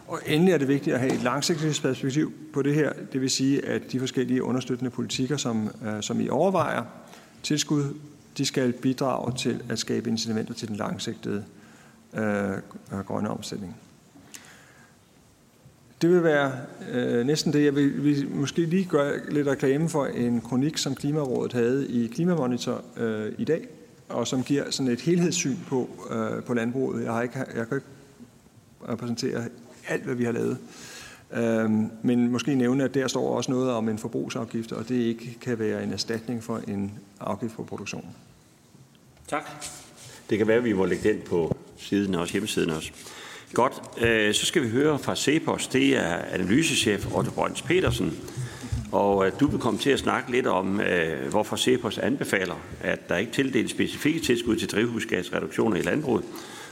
Og 0.08 0.20
endelig 0.26 0.54
er 0.54 0.58
det 0.58 0.68
vigtigt 0.68 0.94
at 0.94 1.00
have 1.00 1.14
et 1.14 1.24
langsigtet 1.24 1.80
perspektiv 1.82 2.34
på 2.54 2.62
det 2.62 2.76
her. 2.76 2.94
Det 3.14 3.22
vil 3.22 3.30
sige, 3.30 3.66
at 3.66 3.92
de 3.92 4.00
forskellige 4.00 4.44
understøttende 4.44 4.92
politikker, 4.92 5.38
som, 5.38 5.70
øh, 5.86 6.04
som 6.04 6.22
I 6.22 6.30
overvejer, 6.30 6.84
tilskud, 7.44 7.94
de 8.38 8.46
skal 8.46 8.74
bidrage 8.74 9.38
til 9.38 9.64
at 9.70 9.80
skabe 9.80 10.10
incitamenter 10.10 10.54
til 10.54 10.68
den 10.68 10.76
langsigtede 10.76 11.46
øh, 12.14 12.50
øh 12.94 13.00
grønne 13.08 13.30
omstilling. 13.30 13.76
Det 16.02 16.10
vil 16.10 16.24
være 16.24 16.52
øh, 16.91 17.26
næsten 17.26 17.54
det. 17.54 17.66
Jeg 17.66 17.76
vil, 17.76 18.04
vil 18.04 18.30
måske 18.30 18.62
lige 18.62 18.86
gøre 18.86 19.30
lidt 19.30 19.47
reklame 19.47 19.89
for 19.89 20.06
en 20.06 20.41
kronik, 20.41 20.78
som 20.78 20.95
Klimarådet 20.95 21.54
havde 21.54 21.88
i 21.88 22.08
Klimamonitor 22.08 22.82
øh, 22.97 23.32
i 23.38 23.45
dag, 23.45 23.68
og 24.10 24.28
som 24.28 24.43
giver 24.43 24.72
sådan 24.72 24.91
et 24.91 25.02
helhedssyn 25.02 25.58
på, 25.68 25.89
øh, 26.12 26.43
på 26.43 26.54
landbruget. 26.54 27.04
Jeg, 27.04 27.14
har 27.14 27.22
ikke, 27.22 27.38
jeg 27.38 27.68
kan 27.68 27.78
ikke 27.78 27.88
repræsentere 28.89 29.43
alt, 29.88 30.04
hvad 30.04 30.16
vi 30.16 30.24
har 30.24 30.32
lavet. 30.32 30.58
Øh, 31.34 31.70
men 32.04 32.32
måske 32.32 32.56
nævne, 32.56 32.84
at 32.84 32.93
der 32.93 33.08
står 33.08 33.36
også 33.36 33.52
noget 33.52 33.72
om 33.72 33.89
en 33.89 33.97
forbrugsafgift, 33.97 34.72
og 34.72 34.89
det 34.89 34.95
ikke 34.95 35.38
kan 35.41 35.60
være 35.60 35.84
en 35.84 35.93
erstatning 35.93 36.43
for 36.43 36.62
en 36.68 36.91
afgift 37.20 37.56
på 37.56 37.64
produktionen. 37.64 38.10
Tak. 39.28 39.43
Det 40.30 40.38
kan 40.38 40.47
være, 40.47 40.58
at 40.58 40.64
vi 40.64 40.74
må 40.74 40.86
lægge 40.86 41.10
den 41.10 41.22
på 41.26 41.58
siden 41.78 42.16
også, 42.16 42.34
hjemmesiden 42.34 42.70
også. 42.70 42.91
Godt, 43.54 43.74
øh, 44.02 44.34
så 44.34 44.45
skal 44.45 44.64
vi 44.64 44.70
høre 44.70 45.00
fra 45.00 45.16
Cepos. 45.16 45.68
Det 45.68 45.97
er 45.97 46.18
analysechef 46.32 47.06
Otto 47.16 47.32
Brøns 47.32 47.62
Petersen. 47.62 48.18
Og 48.91 49.26
øh, 49.26 49.32
du 49.39 49.47
vil 49.47 49.60
komme 49.60 49.80
til 49.80 49.89
at 49.89 50.00
snakke 50.00 50.32
lidt 50.32 50.47
om, 50.47 50.82
øh, 50.82 51.30
hvorfor 51.30 51.56
Cepos 51.56 51.97
anbefaler, 51.97 52.56
at 52.82 53.10
der 53.10 53.18
ikke 53.18 53.32
tildeles 53.32 53.72
specifikke 53.72 54.20
tilskud 54.20 54.56
til 54.56 54.70
drivhusgasreduktioner 54.70 55.78
i 55.78 55.82
landbruget. 55.82 56.24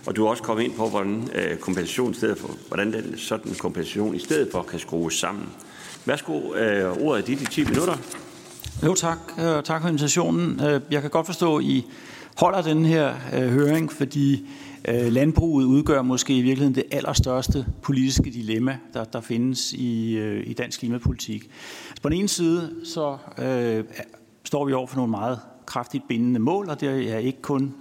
Og 0.05 0.15
du 0.15 0.25
er 0.25 0.30
også 0.30 0.43
kommet 0.43 0.63
ind 0.63 0.73
på, 0.73 0.89
hvordan 0.89 1.30
kompensation 1.61 2.11
i 2.11 2.15
stedet 2.15 2.38
for, 2.38 2.49
hvordan 2.67 2.93
den 2.93 3.17
sådan 3.17 3.53
kompensation 3.53 4.15
i 4.15 4.19
stedet 4.19 4.49
for 4.51 4.61
kan 4.61 4.80
skrues 4.80 5.19
sammen. 5.19 5.49
Værsgo, 6.05 6.34
ordet 6.99 7.21
er 7.21 7.25
dit 7.25 7.41
i 7.41 7.45
10 7.45 7.63
minutter. 7.63 7.97
Jo, 8.86 8.93
tak. 8.93 9.17
Tak 9.63 9.82
for 9.82 9.88
invitationen. 9.88 10.61
Jeg 10.91 11.01
kan 11.01 11.09
godt 11.09 11.25
forstå, 11.25 11.57
at 11.57 11.63
I 11.63 11.86
holder 12.38 12.61
den 12.61 12.86
her 12.86 13.13
høring, 13.32 13.91
fordi 13.91 14.47
Øh, 14.88 15.11
landbruget 15.11 15.65
udgør 15.65 16.01
måske 16.01 16.38
i 16.38 16.41
virkeligheden 16.41 16.75
det 16.75 16.84
allerstørste 16.91 17.65
politiske 17.82 18.32
dilemma, 18.32 18.78
der, 18.93 19.03
der 19.03 19.21
findes 19.21 19.73
i, 19.73 20.17
øh, 20.17 20.47
i 20.47 20.53
dansk 20.53 20.80
klimapolitik. 20.80 21.43
Altså, 21.89 22.01
på 22.01 22.09
den 22.09 22.17
ene 22.17 22.28
side 22.28 22.75
så 22.84 23.17
øh, 23.39 23.84
står 24.43 24.65
vi 24.65 24.73
over 24.73 24.88
for 24.88 24.95
nogle 24.95 25.11
meget 25.11 25.39
kraftigt 25.65 26.03
bindende 26.07 26.39
mål, 26.39 26.69
og 26.69 26.82
det 26.82 27.13
er 27.13 27.17
ikke 27.17 27.41
kun 27.41 27.73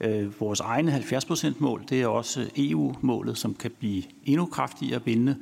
øh, 0.00 0.40
vores 0.40 0.60
egne 0.60 0.92
70% 0.92 1.52
mål, 1.58 1.84
det 1.88 2.02
er 2.02 2.06
også 2.06 2.50
EU-målet, 2.56 3.38
som 3.38 3.54
kan 3.54 3.70
blive 3.78 4.02
endnu 4.24 4.46
kraftigere 4.46 5.00
bindende. 5.00 5.36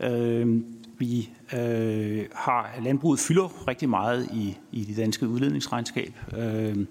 Øh, 0.00 0.62
vi 0.98 1.30
øh, 1.52 2.24
har 2.34 2.70
landbruget 2.82 3.20
fylder 3.20 3.68
rigtig 3.68 3.88
meget 3.88 4.28
i, 4.32 4.56
i 4.72 4.84
det 4.84 4.96
danske 4.96 5.28
udledningsregnskab. 5.28 6.12
Øh, 6.38 6.86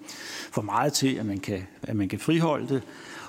for 0.52 0.62
meget 0.62 0.94
til, 0.94 1.16
at 1.16 1.26
man 1.26 1.40
kan, 1.40 1.62
at 1.84 1.96
man 1.96 2.10
kan 2.10 2.20
friholde 2.20 2.68
det 2.68 2.84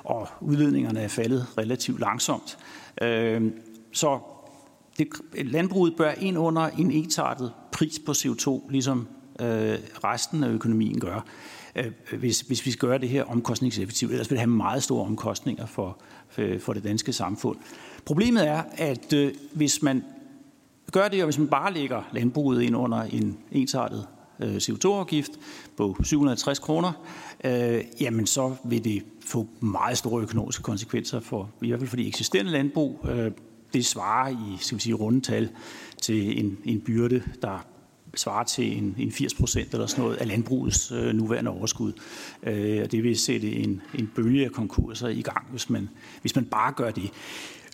og 0.06 0.28
udledningerne 0.40 1.00
er 1.00 1.08
faldet 1.08 1.46
relativt 1.58 2.00
langsomt. 2.00 2.58
Øhm, 3.02 3.52
så 3.92 4.18
det, 4.98 5.08
landbruget 5.34 5.96
bør 5.96 6.10
ind 6.10 6.38
under 6.38 6.62
en 6.62 6.90
ensartet 6.90 7.52
pris 7.72 7.98
på 8.06 8.12
CO2, 8.12 8.70
ligesom 8.70 9.08
øh, 9.40 9.78
resten 10.04 10.44
af 10.44 10.48
økonomien 10.48 11.00
gør, 11.00 11.24
øh, 11.76 11.92
hvis, 12.18 12.40
hvis 12.40 12.66
vi 12.66 12.70
skal 12.70 12.88
gøre 12.88 12.98
det 12.98 13.08
her 13.08 13.24
omkostningseffektivt. 13.24 14.12
Ellers 14.12 14.30
vil 14.30 14.36
det 14.36 14.40
have 14.40 14.50
meget 14.50 14.82
store 14.82 15.06
omkostninger 15.06 15.66
for, 15.66 15.98
for, 16.28 16.42
for 16.58 16.72
det 16.72 16.84
danske 16.84 17.12
samfund. 17.12 17.58
Problemet 18.04 18.48
er, 18.48 18.62
at 18.72 19.12
øh, 19.12 19.34
hvis 19.52 19.82
man 19.82 20.04
gør 20.92 21.08
det, 21.08 21.22
og 21.22 21.26
hvis 21.26 21.38
man 21.38 21.48
bare 21.48 21.72
lægger 21.72 22.02
landbruget 22.12 22.62
ind 22.62 22.76
under 22.76 23.02
en 23.02 23.38
ensartet 23.52 24.06
Øh, 24.40 24.56
CO2-afgift 24.56 25.32
på 25.76 25.96
750 26.04 26.58
kroner, 26.58 26.92
øh, 27.44 27.84
jamen 28.00 28.26
så 28.26 28.54
vil 28.64 28.84
det 28.84 29.02
få 29.20 29.46
meget 29.60 29.98
store 29.98 30.22
økonomiske 30.22 30.62
konsekvenser 30.62 31.20
for, 31.20 31.50
i 31.62 31.68
hvert 31.68 31.80
fald 31.80 31.88
for 31.88 31.96
de 31.96 32.08
eksisterende 32.08 32.52
landbrug. 32.52 33.06
Øh, 33.08 33.30
det 33.72 33.86
svarer 33.86 34.30
i 34.30 34.56
skal 34.60 34.76
vi 34.76 34.82
sige, 34.82 34.94
rundetal 34.94 35.48
til 36.02 36.44
en, 36.44 36.58
en 36.64 36.80
byrde, 36.80 37.22
der 37.42 37.66
svarer 38.14 38.44
til 38.44 38.78
en, 38.78 38.94
en 38.98 39.12
80 39.12 39.34
procent 39.34 39.72
eller 39.72 39.86
sådan 39.86 40.04
noget 40.04 40.16
af 40.16 40.28
landbrugets 40.28 40.92
øh, 40.92 41.14
nuværende 41.14 41.50
overskud. 41.50 41.92
Øh, 42.42 42.82
og 42.82 42.92
det 42.92 43.02
vil 43.02 43.18
sætte 43.18 43.52
en, 43.52 43.82
en 43.98 44.10
bølge 44.14 44.44
af 44.44 44.52
konkurser 44.52 45.08
i 45.08 45.22
gang, 45.22 45.46
hvis 45.50 45.70
man, 45.70 45.88
hvis 46.20 46.36
man 46.36 46.44
bare 46.44 46.72
gør 46.72 46.90
det. 46.90 47.10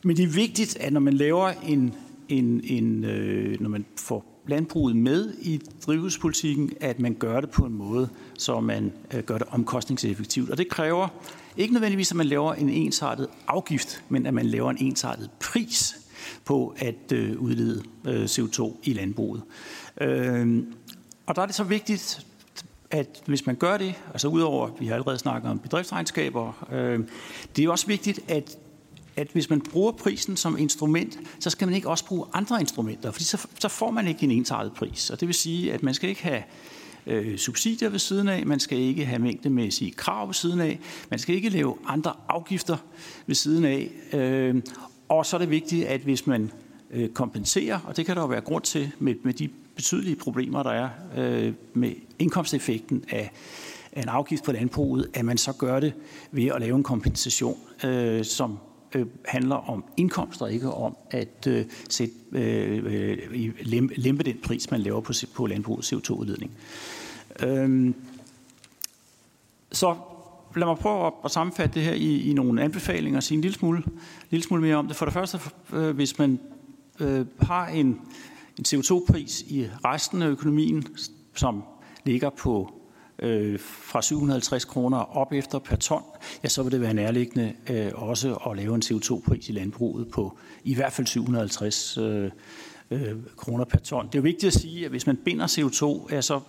Men 0.04 0.16
det 0.16 0.22
er 0.22 0.28
vigtigt, 0.28 0.76
at 0.76 0.92
når 0.92 1.00
man 1.00 1.14
laver 1.14 1.48
en, 1.48 1.94
en, 2.28 2.60
en 2.64 3.04
øh, 3.04 3.60
når 3.60 3.68
man 3.68 3.84
får 3.96 4.31
landbruget 4.46 4.96
med 4.96 5.34
i 5.40 5.60
drivhuspolitikken, 5.86 6.70
at 6.80 7.00
man 7.00 7.14
gør 7.14 7.40
det 7.40 7.50
på 7.50 7.64
en 7.64 7.72
måde, 7.72 8.08
så 8.38 8.60
man 8.60 8.92
øh, 9.14 9.22
gør 9.22 9.38
det 9.38 9.46
omkostningseffektivt. 9.50 10.50
Og 10.50 10.58
det 10.58 10.68
kræver 10.68 11.08
ikke 11.56 11.72
nødvendigvis, 11.72 12.10
at 12.10 12.16
man 12.16 12.26
laver 12.26 12.54
en 12.54 12.68
ensartet 12.68 13.28
afgift, 13.46 14.04
men 14.08 14.26
at 14.26 14.34
man 14.34 14.46
laver 14.46 14.70
en 14.70 14.78
ensartet 14.80 15.30
pris 15.40 15.96
på 16.44 16.74
at 16.78 17.12
øh, 17.12 17.40
udlede 17.40 17.82
øh, 18.06 18.24
CO2 18.24 18.76
i 18.82 18.92
landbruget. 18.92 19.42
Øhm, 20.00 20.74
og 21.26 21.36
der 21.36 21.42
er 21.42 21.46
det 21.46 21.54
så 21.54 21.64
vigtigt, 21.64 22.26
at 22.90 23.22
hvis 23.26 23.46
man 23.46 23.56
gør 23.56 23.76
det, 23.76 23.94
altså 24.12 24.28
udover, 24.28 24.70
vi 24.78 24.86
har 24.86 24.94
allerede 24.94 25.18
snakket 25.18 25.50
om 25.50 25.58
bedriftsregnskaber, 25.58 26.68
øhm, 26.72 27.08
det 27.56 27.64
er 27.64 27.70
også 27.70 27.86
vigtigt, 27.86 28.20
at 28.28 28.58
at 29.16 29.28
hvis 29.32 29.50
man 29.50 29.60
bruger 29.60 29.92
prisen 29.92 30.36
som 30.36 30.58
instrument, 30.58 31.18
så 31.40 31.50
skal 31.50 31.68
man 31.68 31.74
ikke 31.74 31.88
også 31.88 32.04
bruge 32.04 32.26
andre 32.32 32.60
instrumenter, 32.60 33.10
fordi 33.10 33.24
så, 33.24 33.46
så 33.58 33.68
får 33.68 33.90
man 33.90 34.08
ikke 34.08 34.24
en 34.24 34.30
ensartet 34.30 34.72
pris. 34.72 35.10
Og 35.10 35.20
det 35.20 35.28
vil 35.28 35.34
sige, 35.34 35.72
at 35.72 35.82
man 35.82 35.94
skal 35.94 36.08
ikke 36.08 36.22
have 36.22 36.42
øh, 37.06 37.38
subsidier 37.38 37.88
ved 37.88 37.98
siden 37.98 38.28
af, 38.28 38.46
man 38.46 38.60
skal 38.60 38.78
ikke 38.78 39.04
have 39.04 39.18
mængdemæssige 39.18 39.90
krav 39.90 40.26
ved 40.26 40.34
siden 40.34 40.60
af, 40.60 40.78
man 41.10 41.18
skal 41.18 41.34
ikke 41.34 41.48
lave 41.48 41.76
andre 41.86 42.12
afgifter 42.28 42.76
ved 43.26 43.34
siden 43.34 43.64
af. 43.64 43.90
Øh, 44.12 44.62
og 45.08 45.26
så 45.26 45.36
er 45.36 45.38
det 45.38 45.50
vigtigt, 45.50 45.86
at 45.86 46.00
hvis 46.00 46.26
man 46.26 46.50
øh, 46.90 47.08
kompenserer, 47.08 47.78
og 47.86 47.96
det 47.96 48.06
kan 48.06 48.16
der 48.16 48.22
jo 48.22 48.28
være 48.28 48.40
grund 48.40 48.62
til 48.62 48.90
med, 48.98 49.14
med 49.22 49.34
de 49.34 49.48
betydelige 49.76 50.16
problemer, 50.16 50.62
der 50.62 50.70
er 50.70 50.88
øh, 51.16 51.52
med 51.74 51.92
indkomsteffekten 52.18 53.04
af, 53.08 53.30
af 53.92 54.02
en 54.02 54.08
afgift 54.08 54.44
på 54.44 54.52
landbruget, 54.52 55.08
at 55.14 55.24
man 55.24 55.38
så 55.38 55.52
gør 55.52 55.80
det 55.80 55.92
ved 56.30 56.46
at 56.46 56.60
lave 56.60 56.76
en 56.76 56.82
kompensation, 56.82 57.58
øh, 57.84 58.24
som 58.24 58.58
øh, 58.94 59.06
handler 59.24 59.56
om 59.56 59.84
indkomster, 59.96 60.46
ikke 60.46 60.70
om 60.70 60.96
at 61.10 61.46
øh, 61.48 61.64
sætte, 61.88 62.14
øh, 62.32 62.84
øh 62.84 63.52
lempe, 63.60 63.94
lempe 64.00 64.22
den 64.22 64.38
pris, 64.42 64.70
man 64.70 64.80
laver 64.80 65.00
på, 65.00 65.12
på 65.34 65.46
landbrugets 65.46 65.92
CO2-udledning. 65.92 66.50
Øhm, 67.42 67.94
så 69.72 69.96
lad 70.56 70.66
mig 70.66 70.76
prøve 70.76 71.06
at, 71.06 71.12
at 71.24 71.30
sammenfatte 71.30 71.74
det 71.74 71.82
her 71.82 71.92
i, 71.92 72.30
i 72.30 72.32
nogle 72.32 72.62
anbefalinger 72.62 73.16
og 73.16 73.22
sige 73.22 73.36
en 73.36 73.42
lille 73.42 73.54
smule, 73.54 73.82
lille 74.30 74.44
smule 74.44 74.62
mere 74.62 74.76
om 74.76 74.86
det. 74.86 74.96
For 74.96 75.04
det 75.04 75.14
første, 75.14 75.38
øh, 75.72 75.94
hvis 75.94 76.18
man 76.18 76.40
øh, 77.00 77.26
har 77.40 77.66
en, 77.66 77.86
en 78.58 78.64
CO2-pris 78.66 79.42
i 79.42 79.68
resten 79.84 80.22
af 80.22 80.26
økonomien, 80.26 80.86
som 81.34 81.62
ligger 82.04 82.30
på 82.30 82.81
øh, 83.22 83.58
fra 83.60 84.02
750 84.02 84.64
kroner 84.64 85.16
op 85.16 85.32
efter 85.32 85.58
per 85.58 85.76
ton, 85.76 86.02
ja, 86.42 86.48
så 86.48 86.62
vil 86.62 86.72
det 86.72 86.80
være 86.80 86.94
nærliggende 86.94 87.54
øh, 87.70 87.90
også 87.94 88.34
at 88.34 88.56
lave 88.56 88.74
en 88.74 88.82
CO2-pris 88.84 89.48
i 89.48 89.52
landbruget 89.52 90.10
på 90.10 90.38
i 90.64 90.74
hvert 90.74 90.92
fald 90.92 91.06
750 91.06 91.98
øh, 91.98 92.30
øh, 92.90 93.16
kroner 93.36 93.64
per 93.64 93.78
ton. 93.78 94.06
Det 94.06 94.14
er 94.14 94.18
jo 94.18 94.22
vigtigt 94.22 94.54
at 94.56 94.60
sige, 94.60 94.84
at 94.84 94.90
hvis 94.90 95.06
man 95.06 95.16
binder 95.16 95.46
CO2, 95.46 96.14
ja, 96.14 96.20
så, 96.20 96.40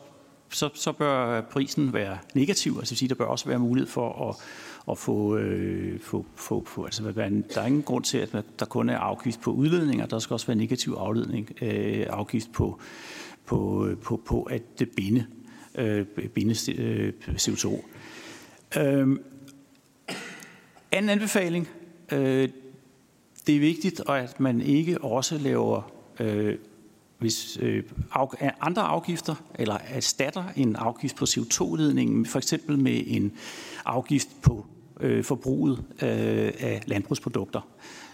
så, 0.50 0.70
så 0.74 0.92
bør 0.92 1.42
prisen 1.42 1.94
være 1.94 2.18
negativ. 2.36 2.76
Altså 2.80 2.96
sige, 2.96 3.10
der 3.10 3.16
bør 3.16 3.26
også 3.26 3.46
være 3.46 3.60
mulighed 3.60 3.90
for 3.90 4.30
at, 4.30 4.36
at 4.92 4.98
få, 4.98 5.38
øh, 5.38 6.00
få, 6.00 6.26
få, 6.36 6.64
få 6.68 6.86
altså, 6.86 7.04
der 7.56 7.62
er 7.62 7.66
ingen 7.66 7.84
grund 7.84 8.04
til, 8.04 8.18
at 8.18 8.36
der 8.60 8.66
kun 8.66 8.90
er 8.90 8.98
afgift 8.98 9.42
på 9.42 9.52
udledninger. 9.52 10.06
Der 10.06 10.20
skal 10.20 10.34
også 10.34 10.48
være 10.48 10.58
negativ 10.58 10.96
afledning, 11.00 11.50
øh, 11.62 12.06
afgift 12.10 12.52
på, 12.52 12.80
på, 13.46 13.88
øh, 13.88 13.98
på, 13.98 14.22
på 14.26 14.44
at 14.44 14.62
binde 14.98 15.26
øh, 15.76 16.06
binde 16.34 16.82
øh, 16.82 17.14
CO2. 17.28 17.86
Øh, 18.80 19.20
anden 20.92 21.10
anbefaling. 21.10 21.70
Øh, 22.12 22.50
det 23.48 23.56
er 23.56 23.60
vigtigt, 23.60 24.02
at 24.10 24.40
man 24.40 24.62
ikke 24.62 25.02
også 25.02 25.38
laver 25.38 25.92
øh, 26.20 26.58
hvis 27.24 27.58
øh, 27.62 27.84
af, 28.16 28.52
andre 28.62 28.82
afgifter 28.82 29.36
eller 29.56 29.78
erstatter 29.88 30.44
en 30.56 30.76
afgift 30.76 31.16
på 31.16 31.26
CO2-ledningen, 31.26 32.26
for 32.26 32.38
eksempel 32.38 32.80
med 32.80 33.04
en 33.08 33.32
afgift 33.86 34.28
på 34.42 34.66
øh, 35.00 35.24
forbruget 35.24 35.78
øh, 36.02 36.52
af 36.60 36.84
landbrugsprodukter. 36.86 37.62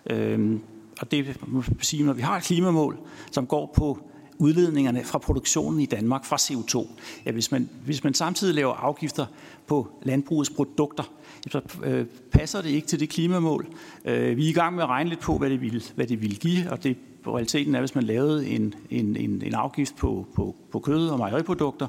Øh, 0.05 0.59
og 1.01 1.11
det 1.11 1.27
vil 1.27 1.37
sige, 1.81 2.03
når 2.03 2.13
vi 2.13 2.21
har 2.21 2.37
et 2.37 2.43
klimamål, 2.43 2.97
som 3.31 3.47
går 3.47 3.73
på 3.75 3.99
udledningerne 4.39 5.03
fra 5.03 5.17
produktionen 5.19 5.79
i 5.79 5.85
Danmark 5.85 6.25
fra 6.25 6.35
CO2. 6.35 6.87
Ja, 7.25 7.31
hvis, 7.31 7.51
man, 7.51 7.69
hvis 7.85 8.03
man 8.03 8.13
samtidig 8.13 8.55
laver 8.55 8.73
afgifter 8.73 9.25
på 9.67 9.87
landbrugets 10.03 10.49
produkter, 10.49 11.03
så 11.51 11.61
øh, 11.83 12.05
passer 12.31 12.61
det 12.61 12.69
ikke 12.69 12.87
til 12.87 12.99
det 12.99 13.09
klimamål. 13.09 13.67
Øh, 14.05 14.37
vi 14.37 14.45
er 14.45 14.49
i 14.49 14.53
gang 14.53 14.75
med 14.75 14.83
at 14.83 14.89
regne 14.89 15.09
lidt 15.09 15.19
på, 15.19 15.37
hvad 15.37 15.49
det 15.49 15.61
vil, 15.61 15.83
hvad 15.95 16.07
det 16.07 16.21
vil 16.21 16.39
give, 16.39 16.71
og 16.71 16.83
det 16.83 16.97
realiteten 17.27 17.75
er, 17.75 17.79
hvis 17.79 17.95
man 17.95 18.03
lavede 18.03 18.47
en, 18.47 18.73
en, 18.89 19.15
en, 19.15 19.41
en 19.45 19.53
afgift 19.53 19.95
på, 19.95 20.27
på, 20.35 20.55
på 20.71 20.79
kød 20.79 21.09
og 21.09 21.17
mejeriprodukter, 21.17 21.87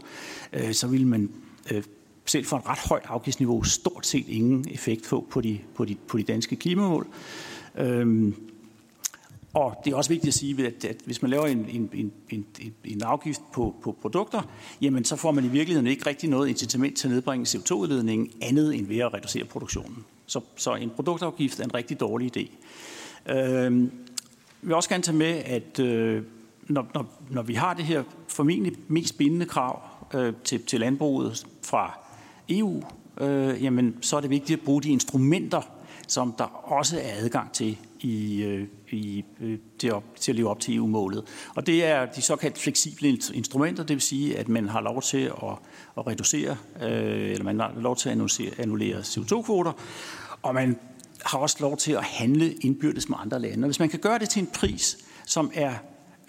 øh, 0.53 0.73
så 0.73 0.87
ville 0.87 1.07
man 1.07 1.31
øh, 1.73 1.83
selv 2.27 2.45
for 2.45 2.57
et 2.57 2.69
ret 2.69 2.79
højt 2.79 3.03
afgiftsniveau 3.09 3.63
stort 3.63 4.07
set 4.07 4.29
ingen 4.29 4.65
effekt 4.71 5.07
få 5.07 5.27
på 5.31 5.41
de, 5.41 5.59
på 5.75 5.85
de, 5.85 5.97
på 6.07 6.19
de 6.19 6.23
danske 6.23 6.57
klimamål. 6.57 7.07
Øh, 7.79 8.33
og 9.55 9.81
det 9.85 9.93
er 9.93 9.97
også 9.97 10.11
vigtigt 10.11 10.29
at 10.29 10.35
sige, 10.35 10.67
at, 10.67 10.85
at 10.85 10.97
hvis 11.05 11.23
man 11.23 11.31
laver 11.31 11.47
en, 11.47 11.67
en, 11.71 11.91
en, 11.93 12.13
en, 12.31 12.75
en 12.85 13.03
afgift 13.03 13.41
på, 13.53 13.75
på 13.83 13.97
produkter, 14.03 14.43
jamen 14.81 15.05
så 15.05 15.17
får 15.17 15.31
man 15.31 15.45
i 15.45 15.49
virkeligheden 15.49 15.87
ikke 15.87 16.07
rigtig 16.07 16.29
noget 16.29 16.49
incitament 16.49 16.97
til 16.97 17.09
at 17.09 17.13
nedbringe 17.15 17.59
CO2-udledningen 17.59 18.31
andet 18.43 18.75
end 18.75 18.87
ved 18.87 18.99
at 18.99 19.15
reducere 19.15 19.45
produktionen. 19.45 20.05
Så, 20.27 20.41
så 20.57 20.75
en 20.75 20.91
produktafgift 20.91 21.61
er 21.61 21.65
en 21.65 21.75
rigtig 21.75 22.01
dårlig 22.01 22.37
idé. 22.37 22.51
Øh, 23.33 23.83
jeg 24.63 24.69
vil 24.69 24.75
også 24.75 24.89
gerne 24.89 25.03
tage 25.03 25.17
med, 25.17 25.43
at 25.45 25.79
øh, 25.79 26.23
når, 26.69 26.87
når, 26.95 27.21
når 27.31 27.43
vi 27.43 27.55
har 27.55 27.75
det 27.75 27.85
her 27.85 28.03
formentlig 28.29 28.73
mest 28.89 29.19
bindende 29.19 29.47
krav 29.47 29.83
øh, 30.15 30.33
til, 30.45 30.63
til 30.63 30.81
landbruget 30.81 31.47
fra 31.63 31.99
EU, 32.49 32.83
øh, 33.21 33.65
jamen, 33.65 33.97
så 34.01 34.17
er 34.17 34.21
det 34.21 34.31
vigtigt 34.31 34.61
at 34.61 34.65
bruge 34.65 34.83
de 34.83 34.91
instrumenter, 34.91 35.63
som 36.07 36.35
der 36.39 36.45
også 36.73 36.97
er 36.97 37.13
adgang 37.17 37.53
til 37.53 37.79
i, 38.01 38.43
øh, 38.43 38.67
i, 38.93 39.25
øh, 39.41 39.59
til, 39.79 39.93
op, 39.93 40.05
til 40.17 40.33
at 40.33 40.37
leve 40.37 40.49
op 40.49 40.61
til 40.61 40.77
EU-målet. 40.77 41.25
Og 41.55 41.67
det 41.67 41.85
er 41.85 42.07
de 42.07 42.23
såkaldt 42.23 42.59
fleksible 42.59 43.09
instrumenter, 43.35 43.85
det 43.85 43.95
vil 43.95 44.01
sige, 44.01 44.39
at 44.39 44.49
man 44.49 44.69
har 44.69 44.81
lov 44.81 45.03
til 45.03 45.19
at, 45.19 45.59
at 45.99 46.07
reducere, 46.07 46.57
øh, 46.83 47.31
eller 47.31 47.45
man 47.45 47.61
har 47.61 47.73
lov 47.77 47.97
til 47.97 48.09
at 48.09 48.59
annullere 48.59 49.01
CO2-kvoter, 49.01 49.73
og 50.43 50.55
man 50.55 50.79
har 51.25 51.39
også 51.39 51.57
lov 51.61 51.77
til 51.77 51.93
at 51.93 52.05
handle 52.05 52.53
indbyrdes 52.53 53.09
med 53.09 53.17
andre 53.21 53.41
lande. 53.41 53.65
Og 53.65 53.69
hvis 53.69 53.81
man 53.81 53.89
kan 53.89 53.99
gøre 53.99 54.19
det 54.19 54.29
til 54.29 54.41
en 54.43 54.49
pris, 54.55 54.99
som 55.27 55.51
er 55.55 55.75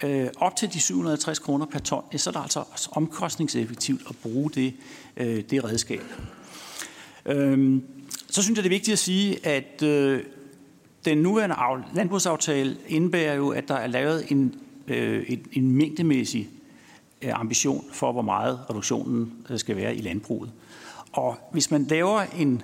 øh, 0.04 0.28
op 0.36 0.56
til 0.56 0.72
de 0.72 0.80
750 0.80 1.38
kroner 1.38 1.66
per 1.66 1.78
ton, 1.78 2.04
så 2.16 2.30
er 2.30 2.32
det 2.32 2.40
altså 2.42 2.88
omkostningseffektivt 2.92 4.02
at 4.08 4.16
bruge 4.22 4.50
det, 4.50 4.74
øh, 5.16 5.44
det 5.50 5.64
redskab. 5.64 6.02
Øh, 7.26 7.80
så 8.30 8.42
synes 8.42 8.56
jeg, 8.56 8.64
det 8.64 8.68
er 8.68 8.74
vigtigt 8.74 8.92
at 8.92 8.98
sige, 8.98 9.46
at 9.46 9.82
øh, 9.82 10.22
den 11.04 11.18
nuværende 11.18 11.56
landbrugsaftale 11.94 12.76
indebærer 12.88 13.34
jo, 13.34 13.48
at 13.48 13.68
der 13.68 13.74
er 13.74 13.86
lavet 13.86 14.32
en, 14.32 14.54
øh, 14.88 15.24
en, 15.28 15.46
en 15.52 15.70
mængdemæssig 15.70 16.48
øh, 17.22 17.40
ambition 17.40 17.84
for, 17.92 18.12
hvor 18.12 18.22
meget 18.22 18.60
reduktionen 18.70 19.32
øh, 19.50 19.58
skal 19.58 19.76
være 19.76 19.96
i 19.96 20.00
landbruget. 20.00 20.52
Og 21.12 21.38
hvis 21.52 21.70
man 21.70 21.84
laver 21.84 22.22
en 22.38 22.62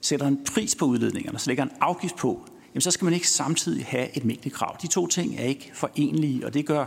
sætter 0.00 0.26
en 0.26 0.40
pris 0.54 0.74
på 0.74 0.84
udledningerne, 0.84 1.38
så 1.38 1.50
lægger 1.50 1.64
en 1.64 1.70
afgift 1.80 2.16
på, 2.16 2.48
jamen 2.74 2.80
så 2.80 2.90
skal 2.90 3.04
man 3.04 3.14
ikke 3.14 3.28
samtidig 3.28 3.84
have 3.86 4.16
et 4.16 4.24
mængdekrav. 4.24 4.76
De 4.82 4.86
to 4.86 5.06
ting 5.06 5.36
er 5.38 5.44
ikke 5.44 5.70
forenlige, 5.74 6.46
og 6.46 6.54
det 6.54 6.66
gør, 6.66 6.86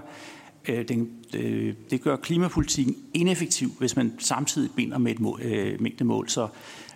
øh, 0.70 0.88
den, 0.88 1.10
øh, 1.34 1.74
det 1.90 2.02
gør 2.02 2.16
klimapolitikken 2.16 2.96
ineffektiv, 3.14 3.70
hvis 3.80 3.96
man 3.96 4.14
samtidig 4.20 4.70
binder 4.76 4.98
med 4.98 5.12
et 5.12 5.20
mål, 5.20 5.42
øh, 5.44 5.82
mængdemål. 5.82 6.30
Så, 6.30 6.48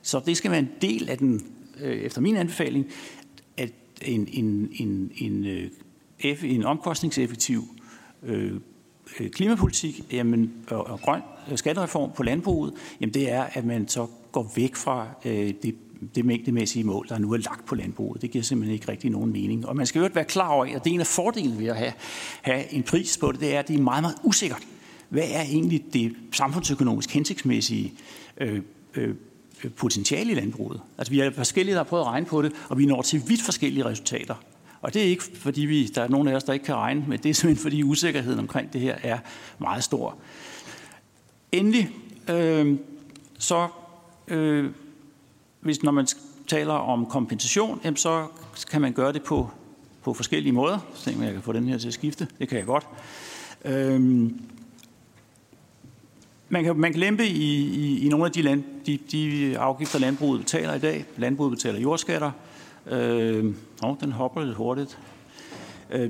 så 0.02 0.22
det 0.26 0.38
skal 0.38 0.52
være 0.52 0.60
en 0.60 0.69
del 0.82 1.10
af 1.10 1.18
den, 1.18 1.45
øh, 1.82 1.98
efter 1.98 2.22
min 2.22 2.38
anbefaling, 2.38 2.86
at 4.01 4.07
en, 4.07 4.27
en, 4.31 4.69
en, 4.73 5.11
en, 5.17 5.45
øh, 5.45 6.43
en 6.43 6.63
omkostningseffektiv 6.63 7.63
øh, 8.23 8.53
øh, 9.19 9.30
klimapolitik 9.30 10.13
jamen, 10.13 10.53
og, 10.67 10.88
og 10.88 10.99
grøn 11.01 11.22
øh, 11.51 11.57
skattereform 11.57 12.11
på 12.15 12.23
landbruget, 12.23 12.73
jamen 13.01 13.13
det 13.13 13.31
er, 13.31 13.43
at 13.43 13.65
man 13.65 13.88
så 13.88 14.07
går 14.31 14.51
væk 14.55 14.76
fra 14.76 15.07
øh, 15.26 15.53
det 15.63 15.76
det 16.15 16.26
mængdemæssige 16.26 16.84
mål, 16.84 17.07
der 17.09 17.17
nu 17.17 17.34
er 17.34 17.38
lagt 17.38 17.65
på 17.65 17.76
landbruget. 17.76 18.22
Det 18.22 18.31
giver 18.31 18.43
simpelthen 18.43 18.73
ikke 18.73 18.91
rigtig 18.91 19.11
nogen 19.11 19.31
mening. 19.31 19.67
Og 19.67 19.76
man 19.76 19.85
skal 19.85 19.99
jo 19.99 20.09
være 20.13 20.26
klar 20.26 20.49
over, 20.49 20.65
at 20.65 20.84
det 20.84 20.89
er 20.89 20.93
en 20.93 20.99
af 20.99 21.07
fordelene 21.07 21.59
ved 21.59 21.67
at 21.67 21.76
have, 21.76 21.93
have 22.41 22.73
en 22.73 22.84
pris 22.84 23.17
på 23.17 23.31
det, 23.31 23.39
det 23.39 23.55
er, 23.55 23.59
at 23.59 23.67
det 23.67 23.76
er 23.76 23.81
meget, 23.81 24.03
meget 24.03 24.15
usikkert. 24.23 24.67
Hvad 25.09 25.23
er 25.31 25.41
egentlig 25.41 25.85
det 25.93 26.15
samfundsøkonomisk 26.31 27.13
hensigtsmæssige 27.13 27.93
øh, 28.38 28.61
øh, 28.95 29.15
potentiale 29.76 30.32
i 30.32 30.36
landbruget? 30.36 30.82
Altså 30.98 31.11
vi 31.11 31.19
er 31.19 31.32
forskellige, 31.32 31.73
der 31.73 31.80
har 31.80 31.84
prøvet 31.84 32.03
at 32.03 32.07
regne 32.07 32.26
på 32.26 32.41
det, 32.41 32.52
og 32.69 32.77
vi 32.77 32.86
når 32.86 33.02
til 33.02 33.22
vidt 33.27 33.41
forskellige 33.41 33.86
resultater. 33.86 34.36
Og 34.82 34.94
det 34.94 35.02
er 35.02 35.06
ikke, 35.06 35.23
fordi 35.23 35.61
vi, 35.61 35.86
der 35.86 36.02
er 36.02 36.07
nogen 36.07 36.27
af 36.27 36.36
os, 36.36 36.44
der 36.44 36.53
ikke 36.53 36.65
kan 36.65 36.76
regne, 36.76 37.06
men 37.07 37.19
det 37.19 37.30
er 37.30 37.34
simpelthen, 37.34 37.64
fordi 37.64 37.84
usikkerheden 37.84 38.40
omkring 38.40 38.73
det 38.73 38.82
her 38.82 38.95
er 39.03 39.19
meget 39.60 39.84
stor. 39.84 40.15
Endelig, 41.52 41.90
øh, 42.30 42.77
så 43.38 43.68
øh, 44.27 44.72
hvis, 45.60 45.84
når 45.84 45.91
man 45.91 46.07
taler 46.48 46.73
om 46.73 47.06
kompensation, 47.06 47.82
jamen, 47.84 47.98
så 47.98 48.27
kan 48.72 48.82
man 48.82 48.94
gøre 48.94 49.14
det 49.14 49.23
på, 49.23 49.49
på 50.03 50.14
forskellige 50.14 50.53
måder. 50.53 50.80
Så 50.94 51.10
jeg 51.22 51.34
kan 51.34 51.41
få 51.41 51.53
den 51.53 51.68
her 51.68 51.77
til 51.77 51.88
at 51.88 51.94
skifte. 51.94 52.27
Det 52.40 52.49
kan 52.49 52.57
jeg 52.57 52.65
godt. 52.65 52.88
Øh, 53.65 54.30
man 56.49 56.63
kan, 56.63 56.77
man 56.77 56.91
kan 56.91 56.99
lempe 56.99 57.27
i, 57.27 57.53
i, 57.76 58.05
i 58.05 58.09
nogle 58.09 58.26
af 58.26 58.31
de, 58.31 58.41
land, 58.41 58.63
de, 58.85 58.99
de 59.11 59.57
afgifter, 59.59 59.99
landbruget 59.99 60.39
betaler 60.39 60.73
i 60.73 60.80
dag. 60.80 61.05
Landbruget 61.17 61.51
betaler 61.51 61.80
jordskatter. 61.80 62.31
Øh, 62.91 63.53
oh, 63.84 63.95
den 64.01 64.11
hopper 64.11 64.43
lidt 64.43 64.55
hurtigt. 64.55 64.99
Øh, 65.91 66.09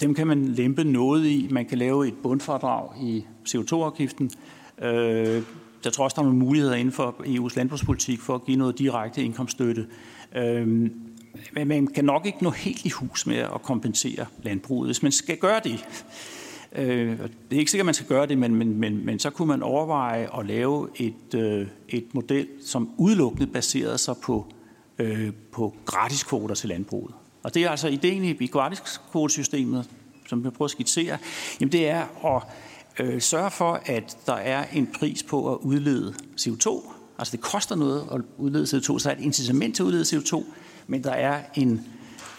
dem 0.00 0.14
kan 0.14 0.26
man 0.26 0.44
lempe 0.48 0.84
noget 0.84 1.26
i. 1.26 1.48
Man 1.50 1.66
kan 1.66 1.78
lave 1.78 2.08
et 2.08 2.14
bundfradrag 2.22 3.02
i 3.02 3.24
CO2-afgiften. 3.48 4.30
Øh, 4.82 5.42
jeg 5.84 5.92
tror 5.92 6.04
også, 6.04 6.14
der 6.14 6.20
er 6.20 6.26
nogle 6.26 6.38
muligheder 6.38 6.74
inden 6.74 6.92
for 6.92 7.10
EU's 7.10 7.56
landbrugspolitik 7.56 8.20
for 8.20 8.34
at 8.34 8.44
give 8.44 8.56
noget 8.56 8.78
direkte 8.78 9.22
indkomststøtte. 9.22 9.86
Øh, 10.36 10.66
men 11.52 11.68
man 11.68 11.86
kan 11.86 12.04
nok 12.04 12.26
ikke 12.26 12.44
nå 12.44 12.50
helt 12.50 12.84
i 12.84 12.88
hus 12.88 13.26
med 13.26 13.36
at 13.36 13.62
kompensere 13.62 14.26
landbruget. 14.42 14.88
Hvis 14.88 15.02
man 15.02 15.12
skal 15.12 15.36
gøre 15.36 15.60
det, 15.64 15.84
øh, 16.72 17.18
det 17.18 17.56
er 17.56 17.58
ikke 17.58 17.70
sikkert, 17.70 17.84
at 17.84 17.86
man 17.86 17.94
skal 17.94 18.06
gøre 18.06 18.26
det, 18.26 18.38
men, 18.38 18.54
men, 18.54 18.80
men, 18.80 19.06
men 19.06 19.18
så 19.18 19.30
kunne 19.30 19.48
man 19.48 19.62
overveje 19.62 20.38
at 20.38 20.46
lave 20.46 20.88
et, 20.96 21.34
øh, 21.34 21.66
et 21.88 22.14
model, 22.14 22.48
som 22.64 22.90
udelukkende 22.98 23.46
baserede 23.46 23.98
sig 23.98 24.14
på, 24.22 24.46
øh, 24.98 25.32
på 25.52 25.74
gratiskvoter 25.84 26.54
til 26.54 26.68
landbruget. 26.68 27.14
Og 27.42 27.54
det 27.54 27.64
er 27.64 27.70
altså 27.70 27.88
ideen 27.88 28.24
i 28.24 28.46
gratiskvotesystemet, 28.46 29.90
som 30.28 30.44
jeg 30.44 30.52
prøver 30.52 30.66
at 30.66 30.70
skitsere, 30.70 31.18
jamen 31.60 31.72
det 31.72 31.88
er 31.88 32.26
at 32.36 32.42
øh, 33.06 33.20
sørge 33.20 33.50
for, 33.50 33.80
at 33.86 34.16
der 34.26 34.34
er 34.34 34.64
en 34.72 34.86
pris 34.86 35.22
på 35.22 35.52
at 35.52 35.58
udlede 35.62 36.14
CO2. 36.40 36.92
Altså 37.18 37.32
det 37.32 37.40
koster 37.40 37.76
noget 37.76 38.04
at 38.12 38.20
udlede 38.38 38.64
CO2, 38.64 38.98
så 38.98 39.10
er 39.10 39.12
et 39.12 39.20
incitament 39.20 39.76
til 39.76 39.82
at 39.82 39.86
udlede 39.86 40.04
CO2, 40.16 40.44
men 40.86 41.04
der 41.04 41.10
er 41.10 41.42
en, 41.54 41.80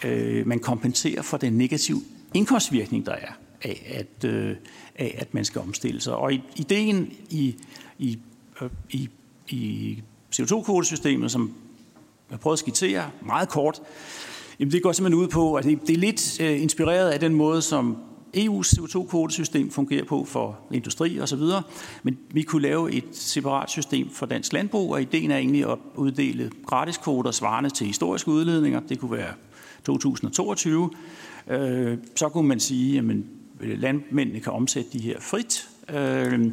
øh, 0.04 0.46
man 0.46 0.58
kompenserer 0.58 1.22
for 1.22 1.36
den 1.36 1.52
negative 1.52 2.00
indkomstvirkning, 2.34 3.06
der 3.06 3.12
er 3.12 3.32
af, 3.62 3.86
at, 3.94 4.30
øh, 4.30 4.56
af, 4.96 5.14
at 5.18 5.34
man 5.34 5.44
skal 5.44 5.60
omstille 5.60 6.00
sig. 6.00 6.16
Og 6.16 6.32
ideen 6.32 7.12
i, 7.30 7.56
i, 7.98 8.18
øh, 8.62 8.70
i, 8.90 9.08
i 9.48 10.02
CO2-kvotesystemet, 10.34 11.30
som 11.30 11.54
jeg 12.30 12.40
prøver 12.40 12.52
at 12.52 12.58
skitsere 12.58 13.10
meget 13.26 13.48
kort, 13.48 13.80
jamen 14.60 14.72
det 14.72 14.82
går 14.82 14.92
simpelthen 14.92 15.22
ud 15.22 15.28
på, 15.28 15.54
at 15.54 15.64
det, 15.64 15.80
det 15.86 15.94
er 15.94 15.98
lidt 15.98 16.40
øh, 16.40 16.62
inspireret 16.62 17.10
af 17.10 17.20
den 17.20 17.34
måde, 17.34 17.62
som 17.62 17.96
EU's 18.36 18.72
CO2-kvotesystem 18.78 19.70
fungerer 19.70 20.04
på 20.04 20.24
for 20.24 20.58
industri 20.70 21.20
osv., 21.20 21.42
men 22.02 22.18
vi 22.30 22.42
kunne 22.42 22.62
lave 22.62 22.92
et 22.92 23.04
separat 23.12 23.70
system 23.70 24.10
for 24.10 24.26
dansk 24.26 24.52
landbrug, 24.52 24.92
og 24.92 25.02
ideen 25.02 25.30
er 25.30 25.36
egentlig 25.36 25.70
at 25.70 25.78
uddele 25.94 26.50
gratiskvoter 26.66 27.30
svarende 27.30 27.70
til 27.70 27.86
historiske 27.86 28.30
udledninger. 28.30 28.80
Det 28.80 28.98
kunne 28.98 29.12
være 29.12 29.32
2022. 29.84 30.90
Øh, 31.48 31.98
så 32.16 32.28
kunne 32.28 32.48
man 32.48 32.60
sige, 32.60 32.98
at 32.98 33.04
Øh, 33.60 33.78
landmændene 33.80 34.40
kan 34.40 34.52
omsætte 34.52 34.90
de 34.92 34.98
her 34.98 35.20
frit. 35.20 35.68
Øh, 35.90 36.52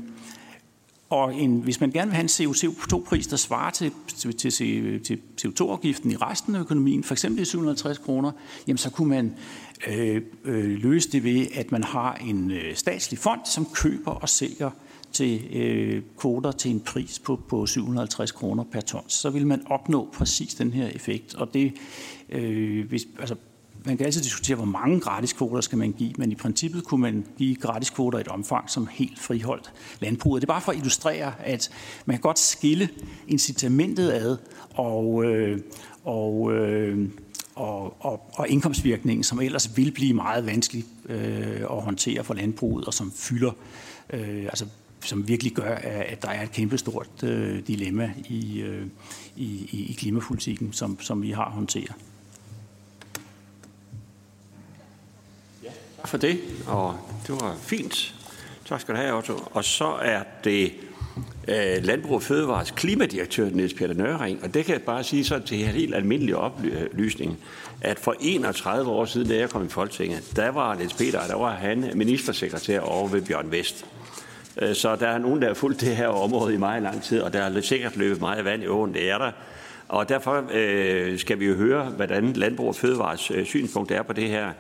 og 1.10 1.36
en, 1.36 1.60
hvis 1.60 1.80
man 1.80 1.92
gerne 1.92 2.12
vil 2.12 2.16
have 2.16 2.24
en 2.24 2.50
CO2-pris, 2.50 3.28
der 3.28 3.36
svarer 3.36 3.72
til, 3.72 3.92
til, 4.08 4.38
til, 4.38 5.02
til 5.04 5.20
CO2-afgiften 5.42 6.12
i 6.12 6.16
resten 6.16 6.56
af 6.56 6.60
økonomien, 6.60 7.04
for 7.04 7.14
eksempel 7.14 7.42
i 7.42 7.46
750 7.46 7.98
kroner, 7.98 8.32
jamen 8.68 8.78
så 8.78 8.92
kunne 8.92 9.10
man 9.10 9.36
øh, 9.88 10.22
øh, 10.46 10.70
løse 10.70 11.12
det 11.12 11.24
ved, 11.24 11.48
at 11.54 11.72
man 11.72 11.84
har 11.84 12.16
en 12.16 12.52
øh, 12.52 12.76
statslig 12.76 13.20
fond, 13.20 13.40
som 13.46 13.66
køber 13.74 14.12
og 14.12 14.30
sælger 14.30 14.70
til 15.12 15.48
øh, 15.54 16.04
kvoter 16.18 16.52
til 16.52 16.72
en 16.72 16.80
pris 16.80 17.20
på, 17.20 17.40
på 17.50 17.66
750 17.66 18.32
kroner 18.32 18.64
per 18.64 18.82
ton, 18.82 19.04
så 19.08 19.30
vil 19.30 19.48
man 19.48 19.62
opnå 19.68 20.10
præcis 20.14 20.56
den 20.56 20.74
her 20.74 20.88
effekt. 20.88 21.36
Og 21.36 21.54
det, 21.54 21.74
øh, 22.30 22.88
hvis, 22.88 23.08
altså, 23.20 23.36
man 23.86 23.98
kan 23.98 24.06
altid 24.06 24.22
diskutere, 24.22 24.56
hvor 24.56 24.66
mange 24.66 25.00
gratis 25.00 25.34
kvoter 25.34 25.62
skal 25.62 25.78
man 25.78 25.92
give, 25.92 26.14
men 26.18 26.32
i 26.32 26.36
princippet 26.36 26.84
kunne 26.84 27.02
man 27.02 27.26
give 27.38 27.56
gratis 27.56 27.90
kvoter 27.90 28.18
i 28.18 28.22
et 28.22 28.28
omfang 28.28 28.70
som 28.70 28.88
helt 28.92 29.20
friholdt 29.20 29.72
landbruget. 30.00 30.42
Det 30.42 30.50
er 30.50 30.54
bare 30.54 30.62
for 30.62 30.72
at 30.72 30.78
illustrere, 30.78 31.34
at 31.40 31.70
man 32.06 32.16
kan 32.16 32.22
godt 32.22 32.40
skille 32.40 32.90
incitamentet 33.28 34.12
ad 34.12 34.38
og, 34.74 35.26
øh, 35.26 35.60
og, 36.04 36.54
øh, 36.54 37.10
og, 37.56 38.06
og, 38.06 38.30
og 38.34 38.50
indkomstvirkningen, 38.50 39.24
som 39.24 39.42
ellers 39.42 39.78
vil 39.78 39.92
blive 39.92 40.14
meget 40.14 40.46
vanskelig 40.46 40.86
øh, 41.10 41.62
at 41.62 41.82
håndtere 41.82 42.24
for 42.24 42.34
landbruget, 42.34 42.86
og 42.86 42.94
som 42.94 43.12
fylder, 43.12 43.52
øh, 44.14 44.44
altså 44.44 44.66
som 45.02 45.28
virkelig 45.28 45.52
gør, 45.52 45.76
at 45.76 46.22
der 46.22 46.30
er 46.30 46.44
et 46.44 46.52
kæmpestort 46.52 47.24
øh, 47.24 47.68
dilemma 47.68 48.12
i, 48.30 48.62
øh, 48.62 48.86
i, 49.36 49.86
i 49.90 49.96
klimapolitikken, 49.98 50.74
som, 50.74 51.00
som 51.00 51.22
vi 51.22 51.32
har 51.32 51.50
håndteret. 51.50 51.96
Tak 56.06 56.10
for 56.10 56.18
det, 56.18 56.40
og 56.68 56.98
det 57.28 57.36
var 57.42 57.56
fint. 57.62 58.14
Tak 58.66 58.82
skal 58.82 58.96
du 58.96 59.00
have, 59.00 59.18
Otto. 59.18 59.34
Og 59.52 59.64
så 59.64 59.86
er 60.02 60.24
det 60.44 60.74
øh, 61.48 61.84
Landbrug 61.84 62.16
og 62.16 62.24
Fødevares 62.24 62.72
klimadirektør, 62.72 63.50
Niels 63.50 63.74
Peter 63.74 63.94
Nøring, 63.94 64.44
og 64.44 64.54
det 64.54 64.66
kan 64.66 64.74
jeg 64.74 64.82
bare 64.82 65.04
sige 65.04 65.26
så 65.26 65.40
til 65.40 65.64
en 65.64 65.66
helt 65.70 65.96
almindelig 65.96 66.36
oplysning, 66.36 67.38
at 67.82 68.00
for 68.00 68.16
31 68.20 68.92
år 68.92 69.06
siden, 69.06 69.28
da 69.28 69.38
jeg 69.38 69.50
kom 69.50 69.66
i 69.66 69.70
Folketinget, 69.70 70.32
der 70.36 70.50
var 70.50 70.76
Niels 70.76 70.94
Peter, 70.94 71.28
der 71.28 71.36
var 71.36 71.52
han 71.52 71.92
ministersekretær 71.96 72.80
over 72.80 73.08
ved 73.08 73.22
Bjørn 73.22 73.52
Vest. 73.52 73.86
Øh, 74.58 74.76
så 74.76 74.96
der 74.96 75.08
er 75.08 75.18
nogen, 75.18 75.42
der 75.42 75.48
har 75.48 75.54
fulgt 75.54 75.82
det 75.82 75.96
her 75.96 76.08
område 76.08 76.54
i 76.54 76.58
meget 76.58 76.84
lang 76.84 77.04
tid, 77.04 77.22
og 77.22 77.34
der 77.34 77.42
er 77.42 77.62
sikkert 77.62 77.98
løbet 77.98 78.20
meget 78.20 78.46
vand 78.46 78.64
i 78.64 78.68
åen, 78.68 78.94
det 78.94 79.10
er 79.10 79.18
der. 79.18 79.32
Og 79.88 80.10
derfor 80.10 80.44
øh, 80.52 81.20
skal 81.20 81.40
vi 81.40 81.46
jo 81.46 81.56
høre, 81.56 81.84
hvordan 81.84 82.34
Landbrug 82.34 82.68
og 82.68 82.76
Fødevares 82.76 83.32
øh, 83.32 83.46
synspunkt 83.46 83.92
er 83.92 84.02
på 84.02 84.14
det 84.14 84.30
her, 84.30 84.52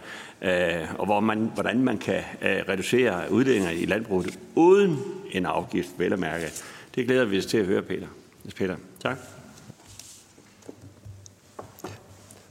øh, 0.41 0.99
og 0.99 1.05
hvor 1.05 1.19
man, 1.19 1.51
hvordan 1.53 1.83
man 1.83 1.97
kan 1.97 2.21
øh, 2.41 2.63
reducere 2.69 3.31
udledninger 3.31 3.71
i 3.71 3.85
landbruget 3.85 4.39
uden 4.55 4.99
en 5.31 5.45
afgift, 5.45 5.89
vel 5.97 6.13
at 6.13 6.19
mærke. 6.19 6.51
Det 6.95 7.05
glæder 7.05 7.25
vi 7.25 7.37
os 7.37 7.45
til 7.45 7.57
at 7.57 7.65
høre, 7.65 7.81
Peter. 7.81 8.07
Peter, 8.55 8.75
tak. 9.01 9.17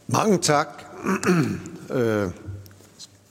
Mange 0.06 0.38
tak. 0.38 0.68
øh, 1.98 2.30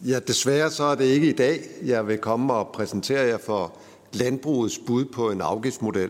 ja, 0.05 0.19
desværre 0.19 0.71
så 0.71 0.83
er 0.83 0.95
det 0.95 1.05
ikke 1.05 1.29
i 1.29 1.35
dag, 1.35 1.59
jeg 1.85 2.07
vil 2.07 2.17
komme 2.17 2.53
og 2.53 2.67
præsentere 2.73 3.21
jer 3.21 3.37
for 3.37 3.77
landbrugets 4.13 4.79
bud 4.87 5.05
på 5.05 5.31
en 5.31 5.41
afgiftsmodel. 5.41 6.09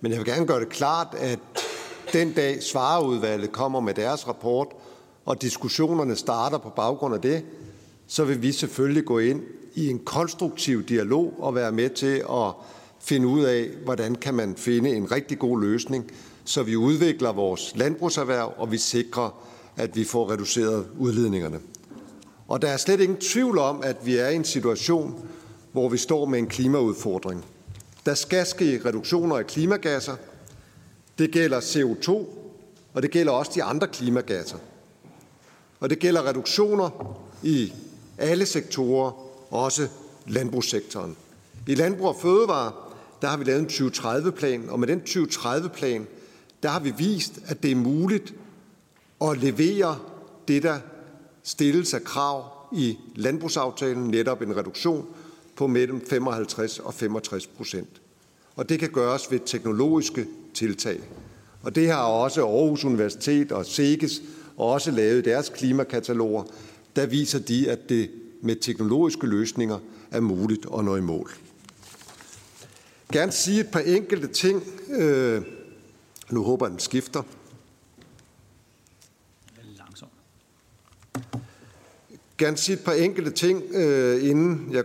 Men 0.00 0.12
jeg 0.12 0.18
vil 0.18 0.26
gerne 0.26 0.46
gøre 0.46 0.60
det 0.60 0.68
klart, 0.68 1.14
at 1.18 1.38
den 2.14 2.32
dag 2.32 2.62
svareudvalget 2.62 3.52
kommer 3.52 3.80
med 3.80 3.94
deres 3.94 4.28
rapport, 4.28 4.68
og 5.24 5.42
diskussionerne 5.42 6.16
starter 6.16 6.58
på 6.58 6.68
baggrund 6.76 7.14
af 7.14 7.20
det, 7.20 7.44
så 8.06 8.24
vil 8.24 8.42
vi 8.42 8.52
selvfølgelig 8.52 9.04
gå 9.04 9.18
ind 9.18 9.42
i 9.74 9.90
en 9.90 9.98
konstruktiv 9.98 10.84
dialog 10.84 11.34
og 11.38 11.54
være 11.54 11.72
med 11.72 11.90
til 11.90 12.24
at 12.30 12.52
finde 13.00 13.26
ud 13.26 13.44
af, 13.44 13.68
hvordan 13.84 14.14
kan 14.14 14.34
man 14.34 14.56
finde 14.56 14.90
en 14.90 15.12
rigtig 15.12 15.38
god 15.38 15.60
løsning, 15.60 16.10
så 16.44 16.62
vi 16.62 16.76
udvikler 16.76 17.32
vores 17.32 17.72
landbrugserhverv, 17.76 18.54
og 18.56 18.72
vi 18.72 18.78
sikrer, 18.78 19.30
at 19.76 19.96
vi 19.96 20.04
får 20.04 20.30
reduceret 20.30 20.86
udledningerne. 20.98 21.60
Og 22.48 22.62
der 22.62 22.68
er 22.68 22.76
slet 22.76 23.00
ingen 23.00 23.18
tvivl 23.18 23.58
om, 23.58 23.80
at 23.82 23.96
vi 24.06 24.16
er 24.16 24.28
i 24.28 24.36
en 24.36 24.44
situation, 24.44 25.28
hvor 25.72 25.88
vi 25.88 25.96
står 25.96 26.24
med 26.24 26.38
en 26.38 26.46
klimaudfordring. 26.46 27.44
Der 28.06 28.14
skal 28.14 28.46
ske 28.46 28.80
reduktioner 28.84 29.36
af 29.36 29.46
klimagasser, 29.46 30.16
det 31.18 31.30
gælder 31.30 31.60
CO2, 31.60 32.10
og 32.94 33.02
det 33.02 33.10
gælder 33.10 33.32
også 33.32 33.52
de 33.54 33.62
andre 33.62 33.86
klimagasser. 33.88 34.58
Og 35.80 35.90
det 35.90 35.98
gælder 35.98 36.26
reduktioner 36.26 37.18
i 37.42 37.72
alle 38.18 38.46
sektorer, 38.46 39.12
også 39.50 39.88
landbrugssektoren. 40.26 41.16
I 41.66 41.74
Landbrug 41.74 42.08
og 42.08 42.16
Fødevare, 42.16 42.72
der 43.22 43.28
har 43.28 43.36
vi 43.36 43.44
lavet 43.44 43.60
en 43.60 43.66
2030-plan, 43.66 44.68
og 44.68 44.80
med 44.80 44.88
den 44.88 45.02
2030-plan, 45.08 46.06
der 46.62 46.68
har 46.68 46.80
vi 46.80 46.94
vist, 46.98 47.40
at 47.46 47.62
det 47.62 47.70
er 47.70 47.76
muligt 47.76 48.34
at 49.20 49.38
levere 49.38 49.98
det, 50.48 50.62
der 50.62 50.78
stilles 51.42 51.94
af 51.94 52.04
krav 52.04 52.44
i 52.72 52.98
landbrugsaftalen, 53.14 54.08
netop 54.08 54.42
en 54.42 54.56
reduktion 54.56 55.06
på 55.56 55.66
mellem 55.66 56.06
55 56.06 56.78
og 56.78 56.94
65 56.94 57.46
procent. 57.46 58.00
Og 58.56 58.68
det 58.68 58.80
kan 58.80 58.88
gøres 58.88 59.30
ved 59.30 59.40
teknologiske 59.46 60.26
tiltag. 60.54 61.00
Og 61.62 61.74
det 61.74 61.88
har 61.88 62.02
også 62.02 62.46
Aarhus 62.46 62.84
Universitet 62.84 63.52
og 63.52 63.66
SEGES 63.66 64.22
også 64.56 64.90
lavet 64.90 65.24
deres 65.24 65.48
klimakataloger. 65.48 66.44
Der 66.96 67.06
viser 67.06 67.38
de, 67.38 67.70
at 67.70 67.88
det 67.88 68.10
med 68.42 68.56
teknologiske 68.56 69.26
løsninger 69.26 69.78
er 70.10 70.20
muligt 70.20 70.66
at 70.78 70.84
nå 70.84 70.96
i 70.96 71.00
mål. 71.00 71.30
Gerne 73.12 73.32
sige 73.32 73.60
et 73.60 73.70
par 73.70 73.80
enkelte 73.80 74.26
ting. 74.26 74.62
Øh, 74.88 75.42
nu 76.30 76.42
håber 76.42 76.66
jeg, 76.66 76.70
den 76.70 76.78
skifter. 76.78 77.22
Gerne 82.38 82.56
sige 82.56 82.76
et 82.76 82.84
par 82.84 82.92
enkelte 82.92 83.30
ting, 83.30 83.62
øh, 83.74 84.28
inden 84.30 84.68
jeg 84.72 84.84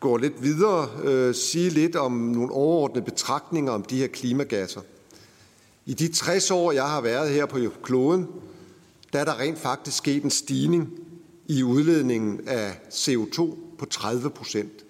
går 0.00 0.18
lidt 0.18 0.42
videre, 0.42 0.88
øh, 1.04 1.34
sige 1.34 1.70
lidt 1.70 1.96
om 1.96 2.12
nogle 2.12 2.52
overordnede 2.52 3.04
betragtninger 3.04 3.72
om 3.72 3.82
de 3.82 3.96
her 3.96 4.06
klimagasser. 4.06 4.80
I 5.86 5.94
de 5.94 6.12
60 6.12 6.50
år, 6.50 6.72
jeg 6.72 6.88
har 6.88 7.00
været 7.00 7.30
her 7.30 7.46
på 7.46 7.58
kloden, 7.82 8.26
der 9.12 9.18
er 9.18 9.24
der 9.24 9.38
rent 9.38 9.58
faktisk 9.58 9.96
sket 9.96 10.22
en 10.22 10.30
stigning 10.30 10.90
i 11.46 11.62
udledningen 11.62 12.40
af 12.48 12.72
CO2 12.90 13.56
på 13.78 13.86
30 13.90 14.30
procent. 14.30 14.84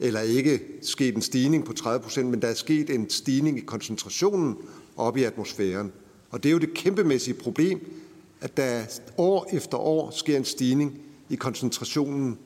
Eller 0.00 0.20
ikke 0.20 0.60
sket 0.82 1.14
en 1.14 1.22
stigning 1.22 1.64
på 1.64 1.72
30 1.72 2.02
procent, 2.02 2.30
men 2.30 2.42
der 2.42 2.48
er 2.48 2.54
sket 2.54 2.90
en 2.90 3.10
stigning 3.10 3.58
i 3.58 3.60
koncentrationen 3.60 4.56
op 4.96 5.16
i 5.16 5.22
atmosfæren. 5.22 5.92
Og 6.30 6.42
det 6.42 6.48
er 6.48 6.52
jo 6.52 6.58
det 6.58 6.74
kæmpemæssige 6.74 7.34
problem, 7.34 7.92
at 8.40 8.56
der 8.56 8.82
år 9.16 9.48
efter 9.52 9.78
år 9.78 10.10
sker 10.10 10.36
en 10.36 10.44
stigning 10.44 11.00
i 11.28 11.36
koncentrationen 11.36 12.38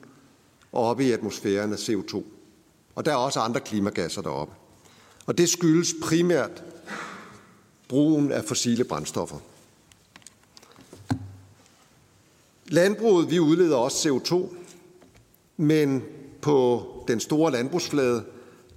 og 0.73 0.89
oppe 0.89 1.05
i 1.05 1.11
atmosfæren 1.11 1.73
af 1.73 1.77
CO2. 1.77 2.23
Og 2.95 3.05
der 3.05 3.11
er 3.11 3.15
også 3.15 3.39
andre 3.39 3.59
klimagasser 3.59 4.21
deroppe. 4.21 4.53
Og 5.25 5.37
det 5.37 5.49
skyldes 5.49 5.93
primært 6.03 6.63
brugen 7.87 8.31
af 8.31 8.43
fossile 8.43 8.83
brændstoffer. 8.83 9.37
Landbruget, 12.65 13.31
vi 13.31 13.39
udleder 13.39 13.77
også 13.77 14.09
CO2, 14.09 14.55
men 15.57 16.03
på 16.41 16.87
den 17.07 17.19
store 17.19 17.51
landbrugsflade, 17.51 18.25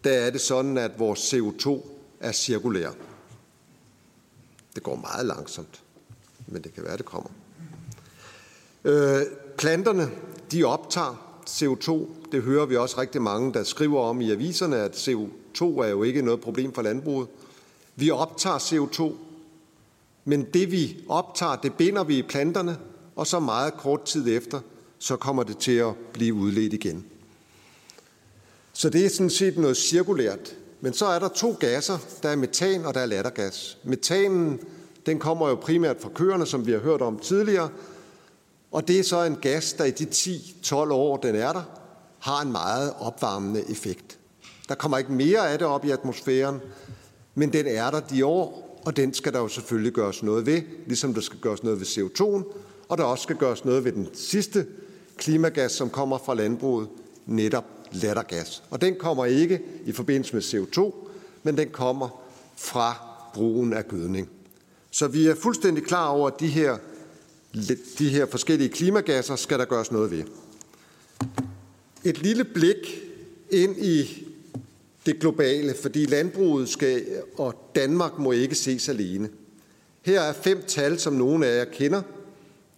der 0.04 0.12
er 0.12 0.30
det 0.30 0.40
sådan, 0.40 0.78
at 0.78 0.98
vores 0.98 1.34
CO2 1.34 1.88
er 2.20 2.32
cirkulær. 2.32 2.90
Det 4.74 4.82
går 4.82 4.96
meget 4.96 5.26
langsomt, 5.26 5.82
men 6.46 6.62
det 6.62 6.74
kan 6.74 6.84
være, 6.84 6.96
det 6.96 7.04
kommer. 7.04 7.30
Øh, 8.84 9.22
planterne, 9.58 10.10
de 10.52 10.64
optager 10.64 11.25
CO2. 11.50 12.06
Det 12.32 12.42
hører 12.42 12.66
vi 12.66 12.76
også 12.76 13.00
rigtig 13.00 13.22
mange, 13.22 13.52
der 13.52 13.64
skriver 13.64 14.00
om 14.00 14.20
i 14.20 14.30
aviserne, 14.30 14.76
at 14.76 15.08
CO2 15.08 15.64
er 15.64 15.88
jo 15.88 16.02
ikke 16.02 16.22
noget 16.22 16.40
problem 16.40 16.72
for 16.72 16.82
landbruget. 16.82 17.28
Vi 17.96 18.10
optager 18.10 18.58
CO2, 18.58 19.12
men 20.24 20.46
det 20.54 20.72
vi 20.72 20.96
optager, 21.08 21.56
det 21.56 21.74
binder 21.74 22.04
vi 22.04 22.18
i 22.18 22.22
planterne, 22.22 22.78
og 23.16 23.26
så 23.26 23.40
meget 23.40 23.74
kort 23.74 24.04
tid 24.04 24.36
efter, 24.36 24.60
så 24.98 25.16
kommer 25.16 25.42
det 25.42 25.58
til 25.58 25.72
at 25.72 25.94
blive 26.12 26.34
udledt 26.34 26.72
igen. 26.72 27.04
Så 28.72 28.90
det 28.90 29.04
er 29.04 29.10
sådan 29.10 29.30
set 29.30 29.58
noget 29.58 29.76
cirkulært. 29.76 30.56
Men 30.80 30.92
så 30.92 31.06
er 31.06 31.18
der 31.18 31.28
to 31.28 31.56
gasser. 31.60 31.98
Der 32.22 32.28
er 32.28 32.36
metan, 32.36 32.84
og 32.84 32.94
der 32.94 33.00
er 33.00 33.06
lattergas. 33.06 33.78
Metanen, 33.84 34.60
den 35.06 35.18
kommer 35.18 35.48
jo 35.48 35.54
primært 35.54 35.96
fra 36.00 36.08
køerne, 36.14 36.46
som 36.46 36.66
vi 36.66 36.72
har 36.72 36.78
hørt 36.78 37.02
om 37.02 37.18
tidligere, 37.18 37.68
og 38.76 38.88
det 38.88 38.98
er 38.98 39.02
så 39.02 39.24
en 39.24 39.36
gas, 39.36 39.72
der 39.72 39.84
i 39.84 39.90
de 39.90 40.04
10-12 40.04 40.74
år, 40.74 41.16
den 41.16 41.34
er 41.34 41.52
der, 41.52 41.62
har 42.18 42.42
en 42.42 42.52
meget 42.52 42.92
opvarmende 42.98 43.70
effekt. 43.70 44.18
Der 44.68 44.74
kommer 44.74 44.98
ikke 44.98 45.12
mere 45.12 45.50
af 45.50 45.58
det 45.58 45.66
op 45.66 45.84
i 45.84 45.90
atmosfæren, 45.90 46.60
men 47.34 47.52
den 47.52 47.66
er 47.66 47.90
der 47.90 48.00
de 48.00 48.26
år, 48.26 48.80
og 48.84 48.96
den 48.96 49.14
skal 49.14 49.32
der 49.32 49.38
jo 49.38 49.48
selvfølgelig 49.48 49.92
gøres 49.92 50.22
noget 50.22 50.46
ved, 50.46 50.62
ligesom 50.86 51.14
der 51.14 51.20
skal 51.20 51.38
gøres 51.38 51.62
noget 51.62 51.80
ved 51.80 51.86
CO2'en, 51.86 52.58
og 52.88 52.98
der 52.98 53.04
også 53.04 53.22
skal 53.22 53.36
gøres 53.36 53.64
noget 53.64 53.84
ved 53.84 53.92
den 53.92 54.08
sidste 54.14 54.66
klimagas, 55.16 55.72
som 55.72 55.90
kommer 55.90 56.18
fra 56.18 56.34
landbruget, 56.34 56.88
netop 57.26 57.64
lattergas. 57.92 58.62
Og 58.70 58.80
den 58.80 58.94
kommer 58.98 59.24
ikke 59.24 59.60
i 59.84 59.92
forbindelse 59.92 60.34
med 60.34 60.42
CO2, 60.42 60.94
men 61.42 61.56
den 61.56 61.68
kommer 61.68 62.22
fra 62.56 62.94
brugen 63.34 63.72
af 63.72 63.88
gødning. 63.88 64.28
Så 64.90 65.08
vi 65.08 65.26
er 65.26 65.34
fuldstændig 65.34 65.84
klar 65.84 66.08
over, 66.08 66.30
at 66.30 66.40
de 66.40 66.46
her 66.46 66.76
de 67.98 68.08
her 68.08 68.26
forskellige 68.26 68.68
klimagasser 68.68 69.36
skal 69.36 69.58
der 69.58 69.64
gøres 69.64 69.92
noget 69.92 70.10
ved. 70.10 70.24
Et 72.04 72.22
lille 72.22 72.44
blik 72.44 73.02
ind 73.50 73.76
i 73.78 74.26
det 75.06 75.20
globale, 75.20 75.74
fordi 75.82 76.04
landbruget 76.04 76.68
skal, 76.68 77.04
og 77.36 77.70
Danmark 77.74 78.18
må 78.18 78.32
ikke 78.32 78.54
ses 78.54 78.88
alene. 78.88 79.28
Her 80.02 80.20
er 80.20 80.32
fem 80.32 80.62
tal, 80.66 80.98
som 80.98 81.12
nogle 81.12 81.46
af 81.46 81.58
jer 81.58 81.72
kender. 81.72 82.02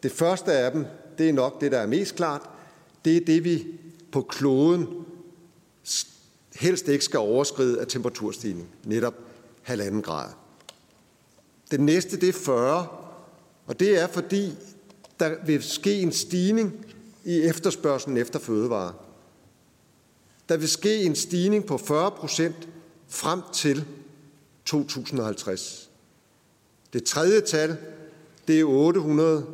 Det 0.03 0.13
første 0.13 0.53
af 0.53 0.73
dem, 0.73 0.85
det 1.19 1.29
er 1.29 1.33
nok 1.33 1.61
det, 1.61 1.73
der 1.73 1.79
er 1.79 1.87
mest 1.87 2.15
klart. 2.15 2.43
Det 3.05 3.17
er 3.17 3.25
det, 3.25 3.45
vi 3.45 3.67
på 4.13 4.23
kloden 4.23 4.89
helst 6.55 6.89
ikke 6.89 7.05
skal 7.05 7.19
overskride 7.19 7.81
af 7.81 7.87
temperaturstigning. 7.87 8.69
Netop 8.85 9.15
halvanden 9.63 10.03
grad. 10.03 10.29
Det 11.71 11.81
næste, 11.81 12.21
det 12.21 12.29
er 12.29 12.33
40, 12.33 12.87
og 13.67 13.81
det 13.81 14.03
er 14.03 14.07
fordi, 14.07 14.53
der 15.21 15.35
vil 15.47 15.63
ske 15.63 16.01
en 16.01 16.13
stigning 16.13 16.87
i 17.25 17.41
efterspørgselen 17.41 18.17
efter 18.17 18.39
fødevarer. 18.39 18.93
Der 20.49 20.57
vil 20.57 20.69
ske 20.69 21.03
en 21.03 21.15
stigning 21.15 21.67
på 21.67 21.79
40 21.79 22.11
procent 22.11 22.69
frem 23.09 23.41
til 23.53 23.85
2050. 24.65 25.91
Det 26.93 27.05
tredje 27.05 27.41
tal, 27.41 27.77
det 28.49 28.61
er 28.61 28.65
800, 28.65 29.47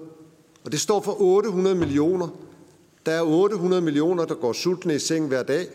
og 0.64 0.72
det 0.72 0.80
står 0.80 1.00
for 1.00 1.20
800 1.20 1.76
millioner. 1.76 2.28
Der 3.06 3.12
er 3.12 3.22
800 3.22 3.82
millioner, 3.82 4.24
der 4.24 4.34
går 4.34 4.52
sultne 4.52 4.94
i 4.94 4.98
seng 4.98 5.28
hver 5.28 5.42
dag. 5.42 5.66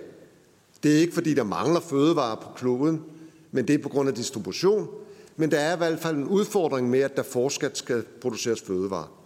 Det 0.83 0.95
er 0.95 0.99
ikke, 0.99 1.13
fordi 1.13 1.33
der 1.33 1.43
mangler 1.43 1.79
fødevarer 1.79 2.35
på 2.35 2.47
kloden, 2.55 3.03
men 3.51 3.67
det 3.67 3.75
er 3.75 3.83
på 3.83 3.89
grund 3.89 4.09
af 4.09 4.15
distribution. 4.15 4.87
Men 5.35 5.51
der 5.51 5.59
er 5.59 5.73
i 5.73 5.77
hvert 5.77 5.99
fald 5.99 6.15
en 6.15 6.27
udfordring 6.27 6.89
med, 6.89 6.99
at 6.99 7.17
der 7.17 7.23
fortsat 7.23 7.77
skal 7.77 8.03
produceres 8.21 8.61
fødevarer. 8.61 9.18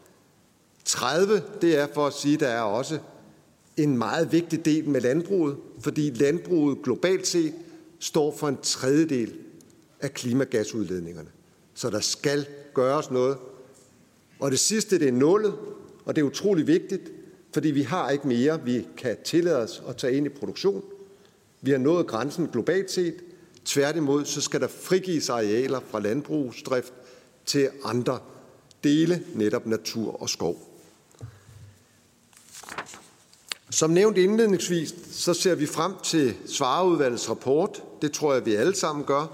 30, 0.85 1.41
det 1.61 1.79
er 1.79 1.87
for 1.93 2.07
at 2.07 2.13
sige, 2.13 2.33
at 2.33 2.39
der 2.39 2.47
er 2.47 2.61
også 2.61 2.99
en 3.77 3.97
meget 3.97 4.31
vigtig 4.31 4.65
del 4.65 4.89
med 4.89 5.01
landbruget, 5.01 5.57
fordi 5.79 6.09
landbruget 6.09 6.77
globalt 6.83 7.27
set 7.27 7.53
står 7.99 8.35
for 8.37 8.47
en 8.47 8.57
tredjedel 8.61 9.33
af 10.01 10.13
klimagasudledningerne. 10.13 11.29
Så 11.73 11.89
der 11.89 11.99
skal 11.99 12.45
gøres 12.73 13.11
noget. 13.11 13.37
Og 14.39 14.51
det 14.51 14.59
sidste, 14.59 14.99
det 14.99 15.07
er 15.07 15.11
nullet, 15.11 15.53
og 16.05 16.15
det 16.15 16.21
er 16.21 16.25
utrolig 16.25 16.67
vigtigt, 16.67 17.11
fordi 17.53 17.71
vi 17.71 17.81
har 17.81 18.09
ikke 18.09 18.27
mere, 18.27 18.61
vi 18.65 18.87
kan 18.97 19.17
tillade 19.25 19.57
os 19.57 19.83
at 19.87 19.97
tage 19.97 20.17
ind 20.17 20.25
i 20.25 20.29
produktion. 20.29 20.83
Vi 21.61 21.71
har 21.71 21.77
nået 21.77 22.07
grænsen 22.07 22.47
globalt 22.47 22.91
set. 22.91 23.15
Tværtimod, 23.65 24.25
så 24.25 24.41
skal 24.41 24.61
der 24.61 24.67
frigives 24.67 25.29
arealer 25.29 25.79
fra 25.89 25.99
landbrugsdrift 25.99 26.93
til 27.45 27.69
andre 27.83 28.19
dele, 28.83 29.23
netop 29.35 29.65
natur 29.65 30.21
og 30.21 30.29
skov. 30.29 30.72
Som 33.69 33.89
nævnt 33.89 34.17
indledningsvis, 34.17 34.93
så 35.11 35.33
ser 35.33 35.55
vi 35.55 35.65
frem 35.65 35.93
til 36.03 36.35
Svareudvalgets 36.47 37.29
rapport. 37.29 37.83
Det 38.01 38.11
tror 38.11 38.33
jeg, 38.33 38.45
vi 38.45 38.55
alle 38.55 38.75
sammen 38.75 39.05
gør. 39.05 39.25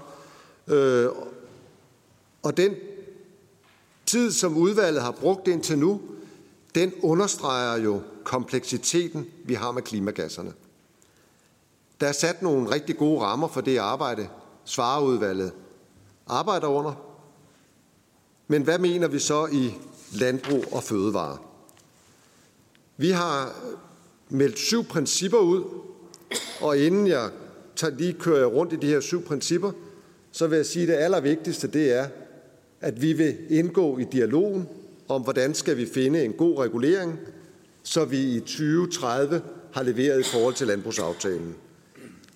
Øh, 0.68 1.08
og 2.42 2.56
den 2.56 2.74
tid, 4.06 4.32
som 4.32 4.56
udvalget 4.56 5.02
har 5.02 5.10
brugt 5.10 5.48
indtil 5.48 5.78
nu, 5.78 6.00
den 6.74 6.92
understreger 7.02 7.76
jo 7.76 8.02
kompleksiteten, 8.24 9.26
vi 9.44 9.54
har 9.54 9.72
med 9.72 9.82
klimagasserne. 9.82 10.52
Der 12.00 12.08
er 12.08 12.12
sat 12.12 12.42
nogle 12.42 12.70
rigtig 12.70 12.96
gode 12.96 13.20
rammer 13.20 13.48
for 13.48 13.60
det 13.60 13.78
arbejde, 13.78 14.28
Svareudvalget 14.64 15.52
arbejder 16.26 16.66
under. 16.66 16.92
Men 18.48 18.62
hvad 18.62 18.78
mener 18.78 19.08
vi 19.08 19.18
så 19.18 19.46
i 19.46 19.74
landbrug 20.12 20.64
og 20.72 20.82
fødevare? 20.82 21.38
Vi 23.00 23.10
har 23.10 23.56
meldt 24.28 24.58
syv 24.58 24.84
principper 24.84 25.38
ud, 25.38 25.64
og 26.60 26.78
inden 26.78 27.06
jeg 27.06 27.30
tager 27.76 27.96
lige 27.96 28.12
kører 28.12 28.46
rundt 28.46 28.72
i 28.72 28.76
de 28.76 28.86
her 28.86 29.00
syv 29.00 29.22
principper, 29.22 29.72
så 30.32 30.46
vil 30.46 30.56
jeg 30.56 30.66
sige, 30.66 30.82
at 30.82 30.88
det 30.88 30.94
allervigtigste 30.94 31.66
det 31.66 31.92
er, 31.92 32.06
at 32.80 33.02
vi 33.02 33.12
vil 33.12 33.36
indgå 33.48 33.98
i 33.98 34.04
dialogen 34.12 34.68
om, 35.08 35.22
hvordan 35.22 35.54
skal 35.54 35.76
vi 35.76 35.86
finde 35.86 36.24
en 36.24 36.32
god 36.32 36.58
regulering, 36.58 37.18
så 37.82 38.04
vi 38.04 38.18
i 38.18 38.40
2030 38.40 39.42
har 39.72 39.82
leveret 39.82 40.20
i 40.20 40.30
forhold 40.32 40.54
til 40.54 40.66
landbrugsaftalen. 40.66 41.54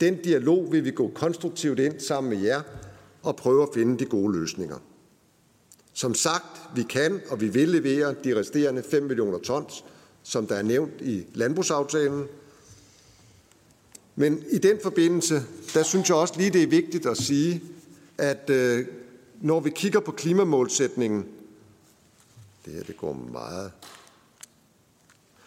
Den 0.01 0.17
dialog 0.17 0.73
vil 0.73 0.85
vi 0.85 0.91
gå 0.91 1.11
konstruktivt 1.15 1.79
ind 1.79 2.01
sammen 2.01 2.31
med 2.31 2.47
jer 2.47 2.61
og 3.23 3.37
prøve 3.37 3.63
at 3.63 3.69
finde 3.75 3.99
de 3.99 4.05
gode 4.05 4.39
løsninger. 4.39 4.77
Som 5.93 6.15
sagt, 6.15 6.77
vi 6.77 6.83
kan 6.83 7.21
og 7.31 7.41
vi 7.41 7.49
vil 7.49 7.69
levere 7.69 8.15
de 8.25 8.39
resterende 8.39 8.83
5 8.91 9.03
millioner 9.03 9.39
tons, 9.39 9.85
som 10.25 10.47
der 10.47 10.55
er 10.55 10.63
nævnt 10.63 11.01
i 11.01 11.25
landbrugsaftalen. 11.35 12.25
Men 14.17 14.45
i 14.51 14.59
den 14.59 14.79
forbindelse, 14.83 15.43
der 15.75 15.83
synes 15.83 16.09
jeg 16.09 16.17
også 16.17 16.35
lige, 16.37 16.51
det 16.51 16.63
er 16.63 16.67
vigtigt 16.67 17.07
at 17.07 17.17
sige, 17.17 17.63
at 18.19 18.51
øh, 18.51 18.87
når 19.41 19.61
vi 19.61 19.71
kigger 19.71 20.01
på 20.01 20.13
klimamålsætningen, 20.13 21.27
det 22.65 22.73
her 22.73 22.83
det 22.83 22.97
går 22.97 23.13
meget. 23.33 23.73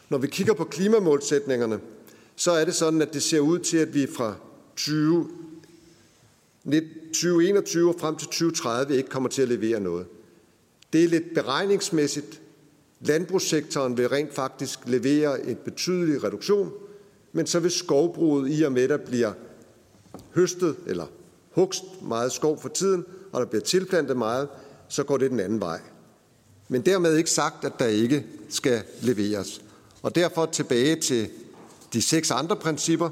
Når 0.09 0.17
vi 0.17 0.27
kigger 0.27 0.53
på 0.53 0.63
klimamålsætningerne, 0.63 1.79
så 2.35 2.51
er 2.51 2.65
det 2.65 2.75
sådan, 2.75 3.01
at 3.01 3.13
det 3.13 3.23
ser 3.23 3.39
ud 3.39 3.59
til, 3.59 3.77
at 3.77 3.93
vi 3.93 4.07
fra 4.17 4.35
20, 4.75 5.29
2021 7.07 7.89
og 7.93 7.99
frem 7.99 8.15
til 8.15 8.27
2030 8.27 8.97
ikke 8.97 9.09
kommer 9.09 9.29
til 9.29 9.41
at 9.41 9.47
levere 9.47 9.79
noget. 9.79 10.05
Det 10.93 11.03
er 11.03 11.07
lidt 11.07 11.33
beregningsmæssigt. 11.33 12.41
Landbrugssektoren 13.01 13.97
vil 13.97 14.09
rent 14.09 14.33
faktisk 14.33 14.79
levere 14.85 15.47
en 15.47 15.55
betydelig 15.55 16.23
reduktion, 16.23 16.71
men 17.31 17.47
så 17.47 17.59
vil 17.59 17.71
skovbruget 17.71 18.59
i 18.59 18.63
og 18.63 18.71
med, 18.71 18.87
der 18.87 18.97
bliver 18.97 19.33
høstet 20.35 20.75
eller 20.87 21.05
hugst 21.51 21.83
meget 22.01 22.31
skov 22.31 22.61
for 22.61 22.69
tiden, 22.69 23.05
og 23.31 23.41
der 23.41 23.47
bliver 23.47 23.63
tilplantet 23.63 24.17
meget, 24.17 24.47
så 24.87 25.03
går 25.03 25.17
det 25.17 25.31
den 25.31 25.39
anden 25.39 25.61
vej. 25.61 25.79
Men 26.67 26.81
dermed 26.81 27.15
ikke 27.15 27.29
sagt, 27.29 27.65
at 27.65 27.73
der 27.79 27.85
ikke 27.85 28.25
skal 28.49 28.83
leveres. 29.01 29.61
Og 30.01 30.15
derfor 30.15 30.45
tilbage 30.45 30.95
til 30.95 31.29
de 31.93 32.01
seks 32.01 32.31
andre 32.31 32.55
principper, 32.55 33.09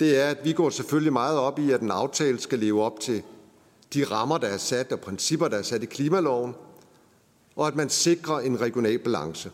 det 0.00 0.18
er, 0.18 0.26
at 0.26 0.38
vi 0.44 0.52
går 0.52 0.70
selvfølgelig 0.70 1.12
meget 1.12 1.38
op 1.38 1.58
i, 1.58 1.70
at 1.70 1.80
en 1.80 1.90
aftale 1.90 2.40
skal 2.40 2.58
leve 2.58 2.82
op 2.82 3.00
til 3.00 3.22
de 3.94 4.04
rammer, 4.04 4.38
der 4.38 4.46
er 4.46 4.56
sat, 4.56 4.92
og 4.92 5.00
principper, 5.00 5.48
der 5.48 5.56
er 5.56 5.62
sat 5.62 5.82
i 5.82 5.86
klimaloven, 5.86 6.54
og 7.58 7.66
at 7.66 7.76
man 7.76 7.90
sikrer 7.90 8.40
en 8.40 8.60
regional 8.60 8.98
balance. 8.98 9.50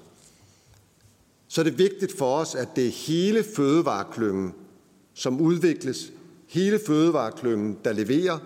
Så 1.48 1.62
det 1.62 1.72
er 1.72 1.76
vigtigt 1.76 2.18
for 2.18 2.36
os, 2.36 2.54
at 2.54 2.68
det 2.76 2.86
er 2.86 2.90
hele 2.90 3.44
fødevareklyngen, 3.56 4.54
som 5.14 5.40
udvikles, 5.40 6.12
hele 6.48 6.80
fødevareklyngen, 6.86 7.78
der 7.84 7.92
leverer, 7.92 8.38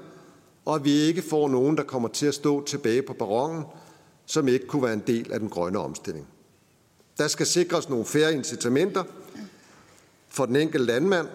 og 0.64 0.74
at 0.74 0.84
vi 0.84 0.92
ikke 0.92 1.22
får 1.22 1.48
nogen, 1.48 1.76
der 1.76 1.82
kommer 1.82 2.08
til 2.08 2.26
at 2.26 2.34
stå 2.34 2.64
tilbage 2.64 3.02
på 3.02 3.12
barongen, 3.12 3.64
som 4.26 4.48
ikke 4.48 4.66
kunne 4.66 4.82
være 4.82 4.92
en 4.92 5.02
del 5.06 5.32
af 5.32 5.40
den 5.40 5.48
grønne 5.48 5.78
omstilling. 5.78 6.26
Der 7.18 7.28
skal 7.28 7.46
sikres 7.46 7.88
nogle 7.88 8.04
færre 8.04 8.34
incitamenter 8.34 9.04
for 10.28 10.46
den 10.46 10.56
enkelte 10.56 10.86
landmand. 10.86 11.28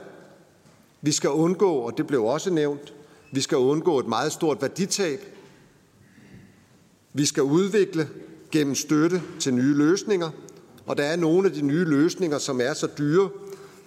Vi 1.02 1.12
skal 1.12 1.30
undgå, 1.30 1.74
og 1.74 1.98
det 1.98 2.08
blev 2.08 2.24
også 2.24 2.50
nævnt, 2.50 2.94
vi 3.32 3.42
skal 3.42 3.58
undgå 3.58 4.00
et 4.00 4.08
meget 4.08 4.32
stort 4.32 4.62
værditab. 4.62 5.33
Vi 7.14 7.26
skal 7.26 7.44
udvikle 7.44 8.10
gennem 8.52 8.76
støtte 8.76 9.22
til 9.40 9.54
nye 9.54 9.74
løsninger, 9.74 10.30
og 10.86 10.98
der 10.98 11.04
er 11.04 11.16
nogle 11.16 11.48
af 11.48 11.54
de 11.54 11.62
nye 11.62 11.86
løsninger, 11.86 12.38
som 12.38 12.62
er 12.62 12.74
så 12.74 12.88
dyre, 12.98 13.30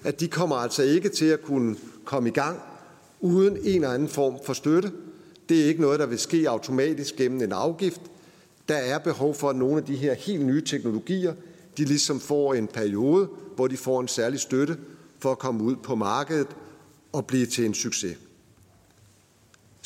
at 0.05 0.21
de 0.21 0.29
kommer 0.29 0.57
altså 0.57 0.83
ikke 0.83 1.09
til 1.09 1.25
at 1.25 1.43
kunne 1.43 1.77
komme 2.05 2.29
i 2.29 2.33
gang 2.33 2.61
uden 3.21 3.57
en 3.57 3.75
eller 3.75 3.91
anden 3.91 4.09
form 4.09 4.35
for 4.45 4.53
støtte. 4.53 4.93
Det 5.49 5.61
er 5.61 5.65
ikke 5.65 5.81
noget, 5.81 6.01
der 6.01 6.07
vil 6.07 6.19
ske 6.19 6.51
automatisk 6.51 7.17
gennem 7.17 7.43
en 7.43 7.53
afgift. 7.53 8.01
Der 8.69 8.75
er 8.75 8.99
behov 8.99 9.35
for, 9.35 9.51
at 9.51 9.57
nogle 9.57 9.77
af 9.77 9.85
de 9.85 9.97
her 9.97 10.15
helt 10.15 10.47
nye 10.47 10.65
teknologier, 10.65 11.35
de 11.79 11.85
ligesom 11.85 12.21
får 12.21 12.55
en 12.55 12.67
periode, 12.67 13.29
hvor 13.57 13.67
de 13.67 13.77
får 13.77 14.01
en 14.01 14.09
særlig 14.09 14.41
støtte 14.41 14.77
for 15.19 15.33
at 15.33 15.39
komme 15.39 15.63
ud 15.63 15.77
på 15.77 15.95
markedet 15.95 16.49
og 17.13 17.27
blive 17.27 17.47
til 17.47 17.67
en 17.67 17.75
succes. 17.75 18.17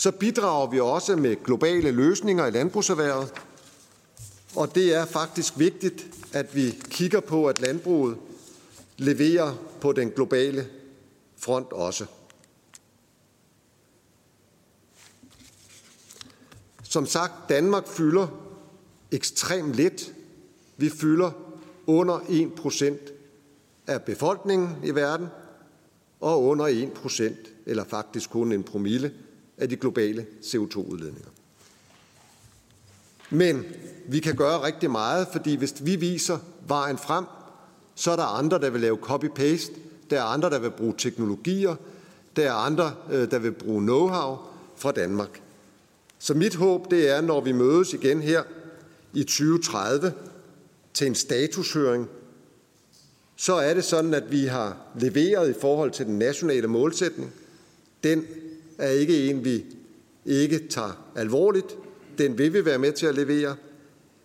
Så 0.01 0.11
bidrager 0.11 0.71
vi 0.71 0.81
også 0.81 1.17
med 1.17 1.45
globale 1.45 1.91
løsninger 1.91 2.47
i 2.47 2.51
landbrugserhvervet, 2.51 3.33
og 4.57 4.75
det 4.75 4.95
er 4.95 5.05
faktisk 5.05 5.59
vigtigt, 5.59 6.07
at 6.33 6.55
vi 6.55 6.83
kigger 6.91 7.21
på, 7.21 7.49
at 7.49 7.61
landbruget 7.61 8.17
leverer 8.97 9.55
på 9.81 9.93
den 9.93 10.11
globale 10.11 10.67
front 11.37 11.73
også. 11.73 12.07
Som 16.83 17.07
sagt, 17.07 17.33
Danmark 17.49 17.89
fylder 17.89 18.27
ekstremt 19.11 19.75
lidt. 19.75 20.13
Vi 20.77 20.91
fylder 20.91 21.31
under 21.87 22.21
1 22.29 22.55
procent 22.55 23.01
af 23.87 24.03
befolkningen 24.03 24.77
i 24.85 24.91
verden, 24.91 25.27
og 26.21 26.43
under 26.43 26.67
1 26.67 26.93
procent, 26.93 27.39
eller 27.67 27.85
faktisk 27.85 28.31
kun 28.31 28.53
en 28.53 28.63
promille, 28.63 29.13
af 29.61 29.69
de 29.69 29.77
globale 29.77 30.27
CO2-udledninger. 30.43 31.31
Men 33.31 33.65
vi 34.09 34.21
kan 34.21 34.37
gøre 34.37 34.63
rigtig 34.63 34.91
meget, 34.91 35.29
fordi 35.33 35.57
hvis 35.57 35.75
vi 35.81 35.97
viser 35.97 36.39
vejen 36.67 36.99
frem, 36.99 37.25
så 37.95 38.11
er 38.11 38.17
der 38.17 38.39
andre, 38.39 38.59
der 38.59 38.71
vil 38.71 38.81
lave 38.81 38.99
copy-paste, 39.03 39.73
der 40.11 40.21
er 40.21 40.25
andre, 40.25 40.51
der 40.51 40.59
vil 40.59 40.71
bruge 40.71 40.95
teknologier, 40.99 41.77
Der 42.37 42.49
er 42.49 42.53
andre, 42.53 42.95
øh, 43.11 43.31
der 43.31 43.39
vil 43.39 43.53
bruge 43.53 43.83
know-how 43.87 44.39
fra 44.77 44.93
Danmark. 44.93 45.43
Så 46.19 46.35
mit 46.35 46.55
håb 46.55 46.91
det 46.91 47.09
er, 47.09 47.21
når 47.21 47.41
vi 47.41 47.53
mødes 47.53 47.93
igen 47.93 48.23
her 48.23 48.43
i 49.15 49.25
2030 49.25 50.13
til 50.95 51.07
en 51.07 51.15
statushøring, 51.15 52.09
så 53.37 53.55
er 53.55 53.75
det 53.75 53.85
sådan, 53.85 54.15
at 54.15 54.31
vi 54.31 54.45
har 54.45 54.77
leveret 54.99 55.51
i 55.51 55.61
forhold 55.61 55.91
til 55.91 56.07
den 56.07 56.19
nationale 56.19 56.67
målsætning. 56.67 57.33
Den 58.05 58.25
er 58.81 58.91
ikke 58.91 59.31
en, 59.31 59.45
vi 59.45 59.65
ikke 60.27 60.69
tager 60.69 61.13
alvorligt. 61.17 61.77
Den 62.19 62.39
vil 62.39 62.53
vi 62.53 62.65
være 62.65 62.79
med 62.79 62.93
til 62.93 63.07
at 63.07 63.15
levere. 63.15 63.57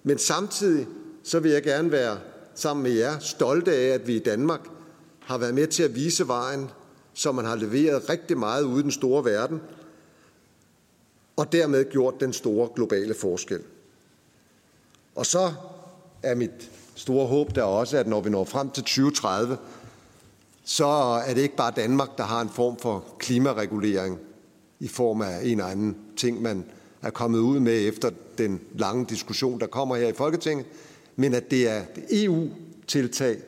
Men 0.03 0.17
samtidig 0.17 0.87
så 1.23 1.39
vil 1.39 1.51
jeg 1.51 1.63
gerne 1.63 1.91
være 1.91 2.17
sammen 2.55 2.83
med 2.83 2.91
jer 2.91 3.19
stolte 3.19 3.75
af, 3.75 3.87
at 3.87 4.07
vi 4.07 4.15
i 4.15 4.19
Danmark 4.19 4.61
har 5.19 5.37
været 5.37 5.53
med 5.53 5.67
til 5.67 5.83
at 5.83 5.95
vise 5.95 6.27
vejen, 6.27 6.69
så 7.13 7.31
man 7.31 7.45
har 7.45 7.55
leveret 7.55 8.09
rigtig 8.09 8.37
meget 8.37 8.63
ude 8.63 8.79
i 8.79 8.83
den 8.83 8.91
store 8.91 9.25
verden, 9.25 9.61
og 11.35 11.51
dermed 11.51 11.91
gjort 11.91 12.19
den 12.19 12.33
store 12.33 12.69
globale 12.75 13.13
forskel. 13.13 13.61
Og 15.15 15.25
så 15.25 15.53
er 16.23 16.35
mit 16.35 16.71
store 16.95 17.27
håb 17.27 17.55
der 17.55 17.63
også, 17.63 17.97
at 17.97 18.07
når 18.07 18.21
vi 18.21 18.29
når 18.29 18.43
frem 18.43 18.69
til 18.69 18.83
2030, 18.83 19.57
så 20.63 20.87
er 21.27 21.33
det 21.33 21.41
ikke 21.41 21.55
bare 21.55 21.73
Danmark, 21.75 22.17
der 22.17 22.23
har 22.23 22.41
en 22.41 22.49
form 22.49 22.77
for 22.79 23.05
klimaregulering 23.19 24.19
i 24.79 24.87
form 24.87 25.21
af 25.21 25.39
en 25.43 25.51
eller 25.51 25.65
anden 25.65 25.97
ting, 26.17 26.41
man 26.41 26.65
er 27.01 27.09
kommet 27.09 27.39
ud 27.39 27.59
med 27.59 27.87
efter 27.87 28.11
den 28.37 28.59
lange 28.75 29.05
diskussion, 29.09 29.59
der 29.59 29.67
kommer 29.67 29.95
her 29.95 30.07
i 30.07 30.13
Folketinget, 30.13 30.65
men 31.15 31.33
at 31.33 31.51
det 31.51 31.69
er 31.69 31.81
EU-tiltag. 32.11 33.33
E 33.33 33.41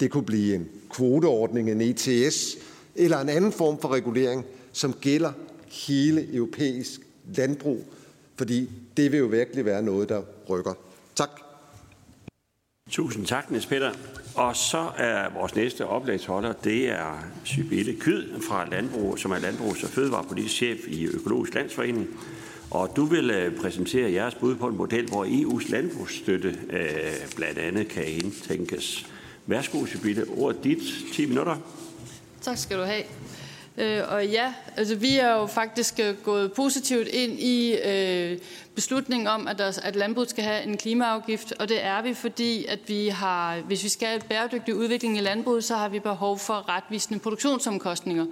det 0.00 0.10
kunne 0.10 0.24
blive 0.24 0.54
en 0.54 0.68
kvoteordning, 0.90 1.70
en 1.70 1.80
ETS 1.80 2.56
eller 2.94 3.18
en 3.18 3.28
anden 3.28 3.52
form 3.52 3.80
for 3.80 3.88
regulering, 3.88 4.44
som 4.72 4.92
gælder 4.92 5.32
hele 5.66 6.34
europæisk 6.34 7.00
landbrug, 7.34 7.84
fordi 8.36 8.70
det 8.96 9.12
vil 9.12 9.18
jo 9.18 9.26
virkelig 9.26 9.64
være 9.64 9.82
noget, 9.82 10.08
der 10.08 10.22
rykker. 10.48 10.74
Tak. 11.14 11.30
Tusind 12.90 13.26
tak, 13.26 13.50
Niels 13.50 13.66
Peter. 13.66 13.92
Og 14.34 14.56
så 14.56 14.90
er 14.96 15.28
vores 15.28 15.54
næste 15.54 15.86
oplægsholder, 15.86 16.52
det 16.52 16.90
er 16.90 17.24
Sybille 17.44 17.96
Kyd 18.00 18.40
fra 18.48 18.68
Landbrug, 18.68 19.18
som 19.18 19.30
er 19.30 19.38
Landbrugs- 19.38 19.84
og 19.84 19.90
Fødevarepolitisk 19.90 20.54
chef 20.54 20.78
i 20.88 21.06
Økologisk 21.06 21.54
Landsforening. 21.54 22.08
Og 22.70 22.92
du 22.96 23.04
vil 23.04 23.30
øh, 23.30 23.56
præsentere 23.60 24.12
jeres 24.12 24.34
bud 24.34 24.56
på 24.56 24.66
en 24.66 24.76
model, 24.76 25.08
hvor 25.08 25.24
EU's 25.24 25.70
landbrugsstøtte 25.70 26.56
øh, 26.70 27.34
blandt 27.36 27.58
andet 27.58 27.88
kan 27.88 28.04
indtænkes. 28.06 29.06
Værsgo, 29.46 29.86
Sybille. 29.86 30.24
Ordet 30.36 30.64
dit. 30.64 30.78
10 31.12 31.26
minutter. 31.26 31.56
Tak 32.40 32.58
skal 32.58 32.78
du 32.78 32.82
have. 32.82 33.02
Øh, 33.80 34.02
og 34.08 34.26
ja, 34.26 34.54
altså 34.76 34.94
vi 34.94 35.18
er 35.18 35.32
jo 35.32 35.46
faktisk 35.46 36.00
øh, 36.00 36.14
gået 36.16 36.52
positivt 36.52 37.08
ind 37.08 37.40
i 37.40 37.76
øh, 37.84 38.38
beslutningen 38.74 39.26
om, 39.26 39.48
at, 39.48 39.58
der, 39.58 39.80
at 39.82 39.96
landbruget 39.96 40.30
skal 40.30 40.44
have 40.44 40.62
en 40.62 40.76
klimaafgift, 40.76 41.52
og 41.58 41.68
det 41.68 41.84
er 41.84 42.02
vi, 42.02 42.14
fordi 42.14 42.64
at 42.64 42.78
vi 42.86 43.08
har, 43.08 43.60
hvis 43.60 43.84
vi 43.84 43.88
skal 43.88 44.08
have 44.08 44.20
bæredygtig 44.28 44.74
udvikling 44.74 45.16
i 45.16 45.20
landbruget, 45.20 45.64
så 45.64 45.76
har 45.76 45.88
vi 45.88 45.98
behov 45.98 46.38
for 46.38 46.68
retvisende 46.68 47.20
produktionsomkostninger. 47.20 48.26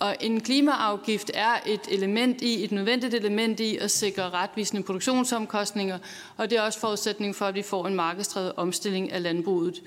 Og 0.00 0.16
en 0.20 0.40
klimaafgift 0.40 1.30
er 1.34 1.54
et 1.66 1.80
element 1.88 2.42
i, 2.42 2.64
et 2.64 2.72
nødvendigt 2.72 3.14
element 3.14 3.60
i 3.60 3.76
at 3.76 3.90
sikre 3.90 4.30
retvisende 4.30 4.82
produktionsomkostninger, 4.82 5.98
og 6.36 6.50
det 6.50 6.58
er 6.58 6.62
også 6.62 6.78
forudsætning 6.78 7.36
for, 7.36 7.46
at 7.46 7.54
vi 7.54 7.62
får 7.62 7.86
en 7.86 7.94
markedsdrevet 7.94 8.52
omstilling 8.56 9.12
af 9.12 9.22
landbruget. 9.22 9.82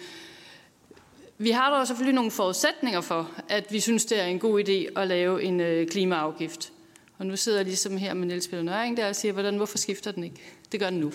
Vi 1.39 1.51
har 1.51 1.77
dog 1.77 1.87
selvfølgelig 1.87 2.15
nogle 2.15 2.31
forudsætninger 2.31 3.01
for, 3.01 3.31
at 3.49 3.71
vi 3.71 3.79
synes, 3.79 4.05
det 4.05 4.21
er 4.21 4.25
en 4.25 4.39
god 4.39 4.63
idé 4.63 4.99
at 5.01 5.07
lave 5.07 5.43
en 5.43 5.59
øh, 5.59 5.87
klimaafgift. 5.87 6.71
Og 7.17 7.25
nu 7.25 7.35
sidder 7.35 7.57
jeg 7.57 7.65
ligesom 7.65 7.97
her 7.97 8.13
med 8.13 8.27
Niels 8.27 8.47
Peter 8.47 8.63
Nøring 8.63 8.97
der 8.97 9.09
og 9.09 9.15
siger, 9.15 9.31
hvordan, 9.31 9.57
hvorfor 9.57 9.77
skifter 9.77 10.11
den 10.11 10.23
ikke? 10.23 10.35
Det 10.71 10.79
gør 10.79 10.89
den 10.89 10.99
nu. 10.99 11.13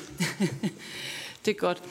det 1.44 1.50
er 1.50 1.58
godt. 1.58 1.82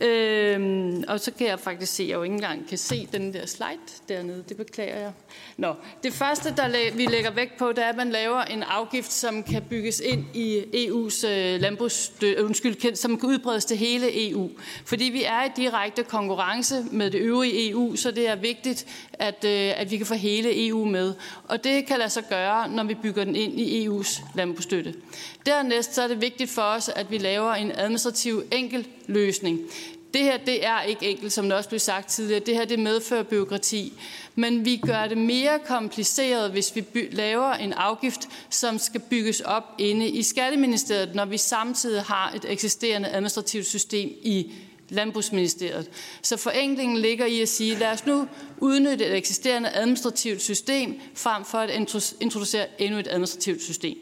Øhm, 0.00 1.04
og 1.08 1.20
så 1.20 1.30
kan 1.30 1.46
jeg 1.46 1.60
faktisk 1.60 1.94
se, 1.94 2.02
at 2.02 2.08
jeg 2.08 2.14
jo 2.14 2.22
ikke 2.22 2.34
engang 2.34 2.68
kan 2.68 2.78
se 2.78 3.08
den 3.12 3.32
der 3.32 3.46
slide 3.46 3.78
dernede. 4.08 4.44
Det 4.48 4.56
beklager 4.56 4.98
jeg. 4.98 5.12
Nå, 5.56 5.74
det 6.02 6.12
første, 6.12 6.54
der 6.56 6.94
vi 6.94 7.06
lægger 7.06 7.30
vægt 7.30 7.58
på, 7.58 7.68
det 7.68 7.84
er, 7.84 7.88
at 7.88 7.96
man 7.96 8.10
laver 8.10 8.40
en 8.40 8.62
afgift, 8.62 9.12
som 9.12 9.42
kan 9.42 9.62
bygges 9.70 10.00
ind 10.00 10.24
i 10.34 10.60
EU's 10.88 11.26
øh, 11.26 11.60
landbrugsstøtte, 11.60 12.40
øh, 12.40 12.44
undskyld, 12.44 12.94
som 12.94 13.20
kan 13.20 13.28
udbredes 13.28 13.64
til 13.64 13.76
hele 13.76 14.30
EU. 14.30 14.50
Fordi 14.84 15.04
vi 15.04 15.24
er 15.24 15.44
i 15.44 15.48
direkte 15.56 16.02
konkurrence 16.02 16.84
med 16.90 17.10
det 17.10 17.18
øvrige 17.18 17.70
EU, 17.70 17.96
så 17.96 18.10
det 18.10 18.28
er 18.28 18.36
vigtigt, 18.36 18.86
at, 19.12 19.44
øh, 19.44 19.80
at 19.80 19.90
vi 19.90 19.96
kan 19.96 20.06
få 20.06 20.14
hele 20.14 20.68
EU 20.68 20.84
med. 20.84 21.14
Og 21.44 21.64
det 21.64 21.86
kan 21.86 21.98
lade 21.98 22.10
sig 22.10 22.24
gøre, 22.28 22.68
når 22.68 22.84
vi 22.84 22.94
bygger 22.94 23.24
den 23.24 23.36
ind 23.36 23.60
i 23.60 23.88
EU's 23.88 24.22
landbrugsstøtte. 24.34 24.94
Dernæst 25.46 25.94
så 25.94 26.02
er 26.02 26.08
det 26.08 26.20
vigtigt 26.20 26.50
for 26.50 26.62
os, 26.62 26.88
at 26.88 27.10
vi 27.10 27.18
laver 27.18 27.54
en 27.54 27.72
administrativ 27.74 28.42
enkel 28.52 28.86
løsning. 29.06 29.60
Det 30.14 30.22
her 30.22 30.36
det 30.36 30.66
er 30.66 30.82
ikke 30.82 31.10
enkelt, 31.10 31.32
som 31.32 31.44
det 31.44 31.52
også 31.52 31.68
blev 31.68 31.78
sagt 31.78 32.08
tidligere. 32.08 32.40
Det 32.40 32.54
her 32.54 32.64
det 32.64 32.78
medfører 32.78 33.22
byråkrati. 33.22 33.92
Men 34.34 34.64
vi 34.64 34.76
gør 34.76 35.06
det 35.06 35.18
mere 35.18 35.58
kompliceret, 35.66 36.50
hvis 36.50 36.76
vi 36.76 36.84
laver 37.10 37.52
en 37.52 37.72
afgift, 37.72 38.28
som 38.50 38.78
skal 38.78 39.00
bygges 39.00 39.40
op 39.40 39.64
inde 39.78 40.08
i 40.08 40.22
Skatteministeriet, 40.22 41.14
når 41.14 41.24
vi 41.24 41.38
samtidig 41.38 42.02
har 42.02 42.32
et 42.36 42.44
eksisterende 42.48 43.08
administrativt 43.08 43.66
system 43.66 44.08
i 44.22 44.52
Landbrugsministeriet. 44.88 45.90
Så 46.22 46.36
forenklingen 46.36 46.98
ligger 46.98 47.26
i 47.26 47.40
at 47.40 47.48
sige, 47.48 47.74
lad 47.78 47.92
os 47.92 48.06
nu 48.06 48.28
udnytte 48.58 49.06
et 49.06 49.16
eksisterende 49.16 49.70
administrativt 49.74 50.42
system, 50.42 51.00
frem 51.14 51.44
for 51.44 51.58
at 51.58 51.70
introducere 52.20 52.66
endnu 52.78 52.98
et 52.98 53.08
administrativt 53.08 53.62
system 53.62 53.96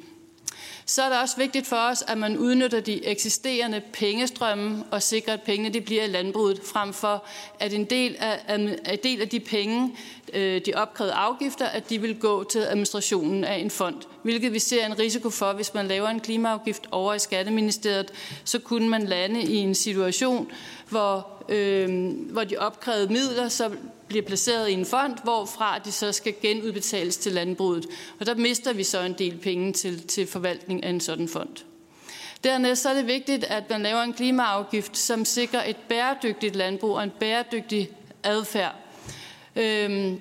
så 0.88 1.02
er 1.02 1.08
det 1.08 1.18
også 1.20 1.36
vigtigt 1.36 1.66
for 1.66 1.76
os, 1.76 2.04
at 2.08 2.18
man 2.18 2.38
udnytter 2.38 2.80
de 2.80 3.06
eksisterende 3.06 3.82
pengestrømme 3.92 4.84
og 4.90 5.02
sikrer, 5.02 5.34
at 5.34 5.42
pengene 5.42 5.74
de 5.74 5.80
bliver 5.80 6.04
i 6.04 6.08
landbruget, 6.08 6.60
frem 6.64 6.92
for 6.92 7.24
at 7.60 7.72
en 7.72 7.84
del 7.84 8.16
af, 8.18 8.54
en 8.54 8.98
del 9.02 9.20
af 9.20 9.28
de 9.28 9.40
penge, 9.40 9.96
øh, 10.32 10.60
de 10.66 10.72
opkrævede 10.74 11.14
afgifter, 11.14 11.66
at 11.66 11.90
de 11.90 12.00
vil 12.00 12.18
gå 12.18 12.44
til 12.44 12.58
administrationen 12.58 13.44
af 13.44 13.54
en 13.58 13.70
fond. 13.70 13.96
Hvilket 14.22 14.52
vi 14.52 14.58
ser 14.58 14.86
en 14.86 14.98
risiko 14.98 15.30
for, 15.30 15.52
hvis 15.52 15.74
man 15.74 15.86
laver 15.86 16.08
en 16.08 16.20
klimaafgift 16.20 16.86
over 16.90 17.14
i 17.14 17.18
Skatteministeriet, 17.18 18.12
så 18.44 18.58
kunne 18.58 18.88
man 18.88 19.02
lande 19.02 19.42
i 19.42 19.56
en 19.56 19.74
situation, 19.74 20.50
hvor, 20.88 21.26
øh, 21.48 22.08
hvor 22.30 22.44
de 22.44 22.56
opkrævede 22.56 23.12
midler 23.12 23.48
så 23.48 23.70
bliver 24.08 24.22
placeret 24.22 24.68
i 24.68 24.72
en 24.72 24.86
fond, 24.86 25.14
hvorfra 25.22 25.78
de 25.78 25.92
så 25.92 26.12
skal 26.12 26.34
genudbetales 26.42 27.16
til 27.16 27.32
landbruget. 27.32 27.86
Og 28.20 28.26
der 28.26 28.34
mister 28.34 28.72
vi 28.72 28.84
så 28.84 29.00
en 29.00 29.12
del 29.12 29.36
penge 29.36 29.72
til, 29.72 30.06
til 30.06 30.26
forvaltning 30.26 30.84
af 30.84 30.90
en 30.90 31.00
sådan 31.00 31.28
fond. 31.28 31.64
Dernæst 32.44 32.82
så 32.82 32.88
er 32.88 32.94
det 32.94 33.06
vigtigt, 33.06 33.44
at 33.44 33.70
man 33.70 33.82
laver 33.82 34.02
en 34.02 34.12
klimaafgift, 34.12 34.96
som 34.96 35.24
sikrer 35.24 35.64
et 35.70 35.76
bæredygtigt 35.76 36.56
landbrug 36.56 36.94
og 36.94 37.02
en 37.02 37.12
bæredygtig 37.20 37.90
adfærd. 38.22 38.74
Øhm, 39.56 40.20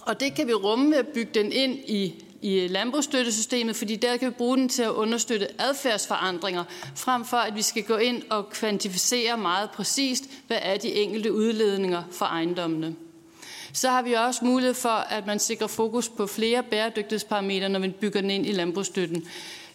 og 0.00 0.20
det 0.20 0.34
kan 0.34 0.46
vi 0.46 0.52
rumme 0.52 0.90
ved 0.90 0.98
at 0.98 1.08
bygge 1.08 1.30
den 1.34 1.52
ind 1.52 1.78
i 1.86 2.24
i 2.42 2.68
landbrugsstøttesystemet, 2.68 3.76
fordi 3.76 3.96
der 3.96 4.16
kan 4.16 4.28
vi 4.28 4.34
bruge 4.34 4.56
den 4.56 4.68
til 4.68 4.82
at 4.82 4.90
understøtte 4.90 5.48
adfærdsforandringer, 5.58 6.64
frem 6.96 7.24
for 7.24 7.36
at 7.36 7.56
vi 7.56 7.62
skal 7.62 7.82
gå 7.82 7.96
ind 7.96 8.22
og 8.30 8.50
kvantificere 8.50 9.36
meget 9.36 9.70
præcist, 9.70 10.24
hvad 10.46 10.58
er 10.62 10.76
de 10.76 10.94
enkelte 10.94 11.32
udledninger 11.32 12.02
for 12.10 12.24
ejendommene. 12.24 12.94
Så 13.72 13.88
har 13.88 14.02
vi 14.02 14.12
også 14.12 14.44
mulighed 14.44 14.74
for, 14.74 14.88
at 14.88 15.26
man 15.26 15.38
sikrer 15.38 15.66
fokus 15.66 16.08
på 16.08 16.26
flere 16.26 16.62
bæredygtighedsparametre, 16.62 17.68
når 17.68 17.78
vi 17.78 17.88
bygger 17.88 18.20
den 18.20 18.30
ind 18.30 18.46
i 18.46 18.52
landbrugsstøtten 18.52 19.26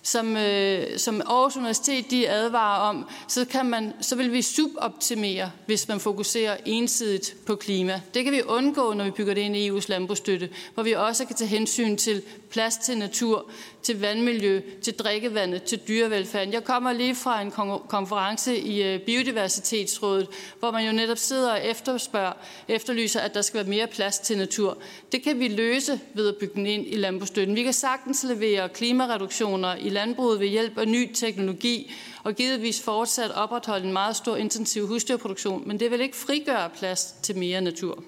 som, 0.05 0.37
øh, 0.37 0.97
som 0.97 1.21
Aarhus 1.21 1.55
Universitet 1.55 2.11
de 2.11 2.29
advarer 2.29 2.79
om, 2.79 3.09
så, 3.27 3.45
kan 3.45 3.65
man, 3.65 3.93
så 4.01 4.15
vil 4.15 4.33
vi 4.33 4.41
suboptimere, 4.41 5.51
hvis 5.65 5.87
man 5.87 5.99
fokuserer 5.99 6.57
ensidigt 6.65 7.35
på 7.45 7.55
klima. 7.55 8.01
Det 8.13 8.23
kan 8.23 8.33
vi 8.33 8.41
undgå, 8.41 8.93
når 8.93 9.03
vi 9.03 9.11
bygger 9.11 9.33
det 9.33 9.41
ind 9.41 9.55
i 9.55 9.69
EU's 9.69 9.85
landbrugsstøtte, 9.87 10.49
hvor 10.73 10.83
vi 10.83 10.91
også 10.91 11.25
kan 11.25 11.35
tage 11.35 11.47
hensyn 11.47 11.97
til 11.97 12.21
plads 12.49 12.77
til 12.77 12.97
natur, 12.97 13.49
til 13.85 14.01
vandmiljø, 14.01 14.61
til 14.81 14.93
drikkevandet, 14.93 15.63
til 15.63 15.79
dyrevelfærden. 15.87 16.53
Jeg 16.53 16.63
kommer 16.63 16.93
lige 16.93 17.15
fra 17.15 17.41
en 17.41 17.51
konference 17.87 18.57
i 18.57 18.83
øh, 18.83 18.99
Biodiversitetsrådet, 18.99 20.27
hvor 20.59 20.71
man 20.71 20.85
jo 20.85 20.91
netop 20.91 21.17
sidder 21.17 21.51
og 21.51 21.65
efterspørger, 21.65 22.33
efterlyser, 22.67 23.19
at 23.19 23.33
der 23.33 23.41
skal 23.41 23.57
være 23.57 23.69
mere 23.69 23.87
plads 23.87 24.19
til 24.19 24.37
natur. 24.37 24.77
Det 25.11 25.23
kan 25.23 25.39
vi 25.39 25.47
løse 25.47 25.99
ved 26.13 26.27
at 26.27 26.35
bygge 26.35 26.55
den 26.55 26.65
ind 26.65 26.87
i 26.87 26.95
landbrugsstøtten. 26.95 27.55
Vi 27.55 27.63
kan 27.63 27.73
sagtens 27.73 28.23
levere 28.23 28.69
klimareduktioner 28.69 29.75
i 29.75 29.89
landbruget 29.89 30.39
ved 30.39 30.47
hjælp 30.47 30.77
af 30.77 30.87
ny 30.87 31.13
teknologi, 31.13 31.91
og 32.23 32.33
givetvis 32.33 32.81
fortsat 32.81 33.31
opretholde 33.31 33.85
en 33.85 33.93
meget 33.93 34.15
stor 34.15 34.35
intensiv 34.35 34.87
husdyrproduktion, 34.87 35.67
men 35.67 35.79
det 35.79 35.91
vil 35.91 36.01
ikke 36.01 36.17
frigøre 36.17 36.69
plads 36.69 37.15
til 37.23 37.37
mere 37.37 37.61
natur. 37.61 38.03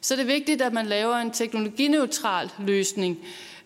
Så 0.00 0.16
det 0.16 0.22
er 0.22 0.26
vigtigt, 0.26 0.62
at 0.62 0.72
man 0.72 0.86
laver 0.86 1.16
en 1.16 1.30
teknologineutral 1.30 2.50
løsning, 2.58 3.18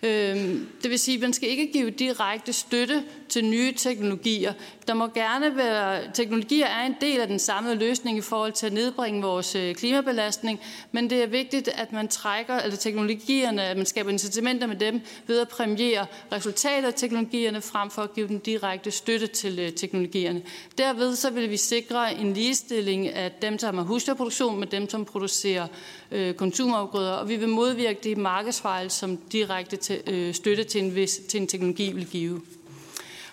Øhm, 0.02 0.68
det 0.82 0.90
vil 0.90 0.98
sige, 0.98 1.14
at 1.14 1.22
man 1.22 1.32
skal 1.32 1.48
ikke 1.48 1.72
give 1.72 1.90
direkte 1.90 2.52
støtte 2.52 3.02
til 3.28 3.44
nye 3.44 3.72
teknologier. 3.72 4.52
Der 4.88 4.94
må 4.94 5.06
gerne 5.06 5.56
være, 5.56 6.00
teknologier 6.14 6.66
er 6.66 6.86
en 6.86 6.94
del 7.00 7.20
af 7.20 7.26
den 7.26 7.38
samlede 7.38 7.74
løsning 7.74 8.18
i 8.18 8.20
forhold 8.20 8.52
til 8.52 8.66
at 8.66 8.72
nedbringe 8.72 9.22
vores 9.22 9.54
øh, 9.54 9.74
klimabelastning, 9.74 10.60
men 10.92 11.10
det 11.10 11.22
er 11.22 11.26
vigtigt, 11.26 11.68
at 11.68 11.92
man 11.92 12.08
trækker, 12.08 12.58
eller 12.58 12.76
teknologierne, 12.76 13.62
at 13.62 13.76
man 13.76 13.86
skaber 13.86 14.10
incitamenter 14.10 14.66
med 14.66 14.76
dem 14.76 15.00
ved 15.26 15.40
at 15.40 15.48
præmiere 15.48 16.06
resultater 16.32 16.88
af 16.88 16.94
teknologierne 16.94 17.60
frem 17.60 17.90
for 17.90 18.02
at 18.02 18.14
give 18.14 18.28
dem 18.28 18.40
direkte 18.40 18.90
støtte 18.90 19.26
til 19.26 19.58
øh, 19.58 19.72
teknologierne. 19.72 20.42
Derved 20.78 21.16
så 21.16 21.30
vil 21.30 21.50
vi 21.50 21.56
sikre 21.56 22.14
en 22.14 22.32
ligestilling 22.32 23.08
af 23.08 23.32
dem, 23.42 23.58
som 23.58 23.76
har 23.76 23.84
husdyrproduktion 23.84 24.58
med 24.58 24.66
dem, 24.66 24.90
som 24.90 25.04
producerer 25.04 25.66
øh, 26.10 26.34
konsumafgrøder, 26.34 27.12
og 27.12 27.28
vi 27.28 27.36
vil 27.36 27.48
modvirke 27.48 28.00
de 28.04 28.14
markedsfejl, 28.14 28.90
som 28.90 29.16
direkte 29.16 29.76
øh, 30.06 30.34
støtte 30.34 30.64
til 30.64 30.84
en, 30.84 30.94
vis, 30.94 31.20
til 31.28 31.40
en 31.40 31.46
teknologi 31.46 31.92
vil 31.92 32.06
give. 32.06 32.42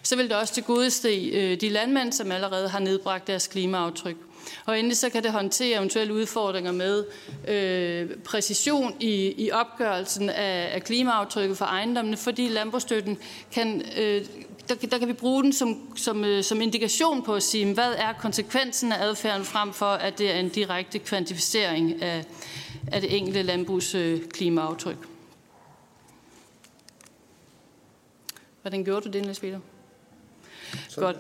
Så 0.04 0.16
vil 0.16 0.30
det 0.30 0.38
også 0.38 0.54
tilgodese 0.54 1.32
øh, 1.34 1.62
de 1.62 1.70
landmænd, 1.70 2.12
som 2.12 2.32
allerede 2.32 2.70
har 2.70 2.80
nedbragt 2.80 3.28
deres 3.28 3.48
klimaaftryk. 3.48 4.16
Og 4.66 4.80
endelig 4.80 4.98
så 4.98 5.10
kan 5.10 5.24
det 5.24 5.32
håndtere 5.32 5.78
eventuelle 5.78 6.14
udfordringer 6.14 6.72
med 6.72 7.06
øh, 7.48 8.10
præcision 8.24 8.96
i, 9.00 9.34
i 9.38 9.52
opgørelsen 9.52 10.30
af, 10.30 10.70
af 10.74 10.84
klimaaftrykket 10.84 11.58
for 11.58 11.66
ejendommene, 11.66 12.18
fordi 12.18 12.48
landbrugsstøtten 12.48 13.18
kan, 13.52 13.82
øh, 13.98 14.26
der, 14.70 14.76
der 14.76 14.98
kan 14.98 15.08
vi 15.08 15.14
bruge 15.14 15.44
den 15.44 15.54
som, 15.54 15.98
som, 15.98 16.26
øh, 16.26 16.44
som 16.44 16.62
indikation 16.62 17.24
på 17.24 17.34
at 17.34 17.44
sige, 17.44 17.74
hvad 17.74 17.94
er 17.98 18.14
konsekvensen 18.14 18.92
af 18.92 19.04
adfærden 19.04 19.46
frem 19.46 19.74
for, 19.74 19.86
at 19.86 20.18
det 20.18 20.32
er 20.32 20.40
en 20.40 20.50
direkte 20.50 21.00
kvantificering 21.00 22.02
af, 22.04 22.24
af 22.92 23.02
det 23.02 23.18
enkelte 23.18 23.42
landbrugs 23.42 23.96
øh, 23.96 24.22
klimaaftryk. 24.30 25.15
Hvordan 28.66 28.84
gjorde 28.84 29.02
du 29.02 29.10
det, 29.10 29.22
Niels 29.22 29.40
Peter? 29.40 29.60
Godt. 30.96 31.18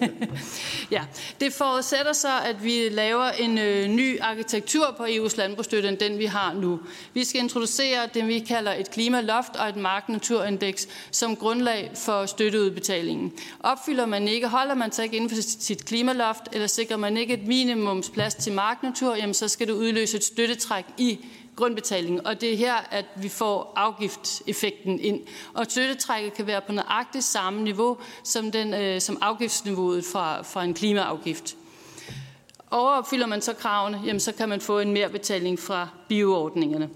ja, 0.96 1.02
det 1.40 1.52
forudsætter 1.52 2.12
så, 2.12 2.40
at 2.44 2.64
vi 2.64 2.88
laver 2.88 3.24
en 3.24 3.58
øh, 3.58 3.88
ny 3.88 4.20
arkitektur 4.20 4.94
på 4.96 5.04
EU's 5.04 5.36
landbrugsstøtte, 5.36 5.88
end 5.88 5.98
den 5.98 6.18
vi 6.18 6.24
har 6.24 6.54
nu. 6.54 6.80
Vi 7.14 7.24
skal 7.24 7.40
introducere 7.40 8.08
det, 8.14 8.26
vi 8.26 8.38
kalder 8.38 8.74
et 8.74 8.90
klimaloft 8.90 9.56
og 9.56 9.68
et 9.68 9.76
marknaturindeks 9.76 10.88
som 11.10 11.36
grundlag 11.36 11.90
for 11.94 12.26
støtteudbetalingen. 12.26 13.32
Opfylder 13.60 14.06
man 14.06 14.28
ikke, 14.28 14.48
holder 14.48 14.74
man 14.74 14.92
sig 14.92 15.04
ikke 15.04 15.16
inden 15.16 15.30
for 15.30 15.36
sit 15.42 15.84
klimaloft, 15.84 16.42
eller 16.52 16.66
sikrer 16.66 16.96
man 16.96 17.16
ikke 17.16 17.34
et 17.34 17.46
minimumsplads 17.46 18.34
til 18.34 18.52
marknatur, 18.52 19.14
jamen 19.14 19.34
så 19.34 19.48
skal 19.48 19.66
det 19.66 19.72
udløse 19.72 20.16
et 20.16 20.24
støttetræk 20.24 20.84
i 20.98 21.18
grundbetalingen. 21.58 22.26
Og 22.26 22.40
det 22.40 22.52
er 22.52 22.56
her, 22.56 22.74
at 22.90 23.04
vi 23.16 23.28
får 23.28 23.72
afgiftseffekten 23.76 25.00
ind. 25.00 25.20
Og 25.54 25.66
støttetrækket 25.68 26.34
kan 26.34 26.46
være 26.46 26.60
på 26.60 26.72
nøjagtigt 26.72 27.24
samme 27.24 27.62
niveau 27.62 27.96
som, 28.22 28.52
den, 28.52 28.74
øh, 28.74 29.00
som 29.00 29.18
afgiftsniveauet 29.20 30.04
fra, 30.04 30.42
fra 30.42 30.64
en 30.64 30.74
klimaafgift. 30.74 31.56
Overopfylder 32.70 33.26
man 33.26 33.42
så 33.42 33.52
kravene, 33.52 34.02
jamen 34.06 34.20
så 34.20 34.32
kan 34.32 34.48
man 34.48 34.60
få 34.60 34.78
en 34.78 34.92
mere 34.92 35.08
betaling 35.08 35.58
fra 35.58 35.88
bioordningerne. 36.08 36.90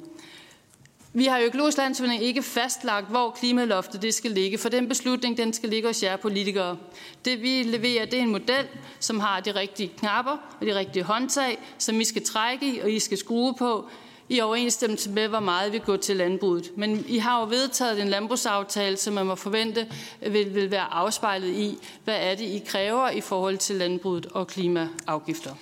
Vi 1.14 1.24
har 1.24 1.39
jo 1.39 1.47
økologisk 1.47 1.78
landsforening 1.78 2.22
ikke 2.22 2.43
fastlagt, 2.43 3.09
hvor 3.10 3.30
klimaloftet 3.30 4.02
det 4.02 4.14
skal 4.14 4.30
ligge, 4.30 4.59
for 4.59 4.68
den 4.68 4.89
beslutning 4.89 5.36
den 5.36 5.52
skal 5.52 5.68
ligge 5.68 5.89
hos 5.89 6.02
jer 6.02 6.16
politikere. 6.16 6.76
Det 7.24 7.43
vi 7.43 7.62
leverer, 7.62 8.05
det 8.05 8.18
er 8.18 8.22
en 8.22 8.30
model, 8.30 8.66
som 9.01 9.20
har 9.20 9.40
de 9.40 9.55
rigtige 9.55 9.93
knapper 9.98 10.36
og 10.60 10.66
de 10.66 10.74
rigtige 10.74 11.02
håndtag, 11.02 11.59
som 11.78 12.01
I 12.01 12.05
skal 12.05 12.24
trække 12.24 12.74
i, 12.74 12.78
og 12.78 12.90
I 12.90 12.98
skal 12.98 13.18
skrue 13.18 13.55
på, 13.55 13.89
i 14.32 14.40
overensstemmelse 14.40 15.10
med, 15.10 15.28
hvor 15.28 15.40
meget 15.40 15.72
vi 15.72 15.78
går 15.78 15.96
til 15.96 16.16
landbruget. 16.16 16.72
Men 16.76 17.04
I 17.09 17.18
har 17.18 17.40
jo 17.40 17.46
vedtaget 17.46 18.00
en 18.00 18.09
landbrugsaftale, 18.09 18.96
som 18.96 19.14
man 19.14 19.26
må 19.26 19.34
forvente 19.34 19.88
øh, 20.22 20.32
vil, 20.32 20.54
vil 20.54 20.70
være 20.70 20.92
afspejlet 20.92 21.48
i, 21.48 21.78
hvad 22.04 22.16
er 22.16 22.34
det, 22.34 22.44
I 22.44 22.62
kræver 22.66 23.10
i 23.10 23.20
forhold 23.20 23.59
til 23.59 23.76
landbruget 23.76 24.26
og 24.26 24.46
klimaafgifter. 24.46 25.54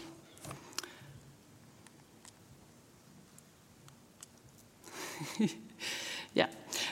ja. 6.37 6.47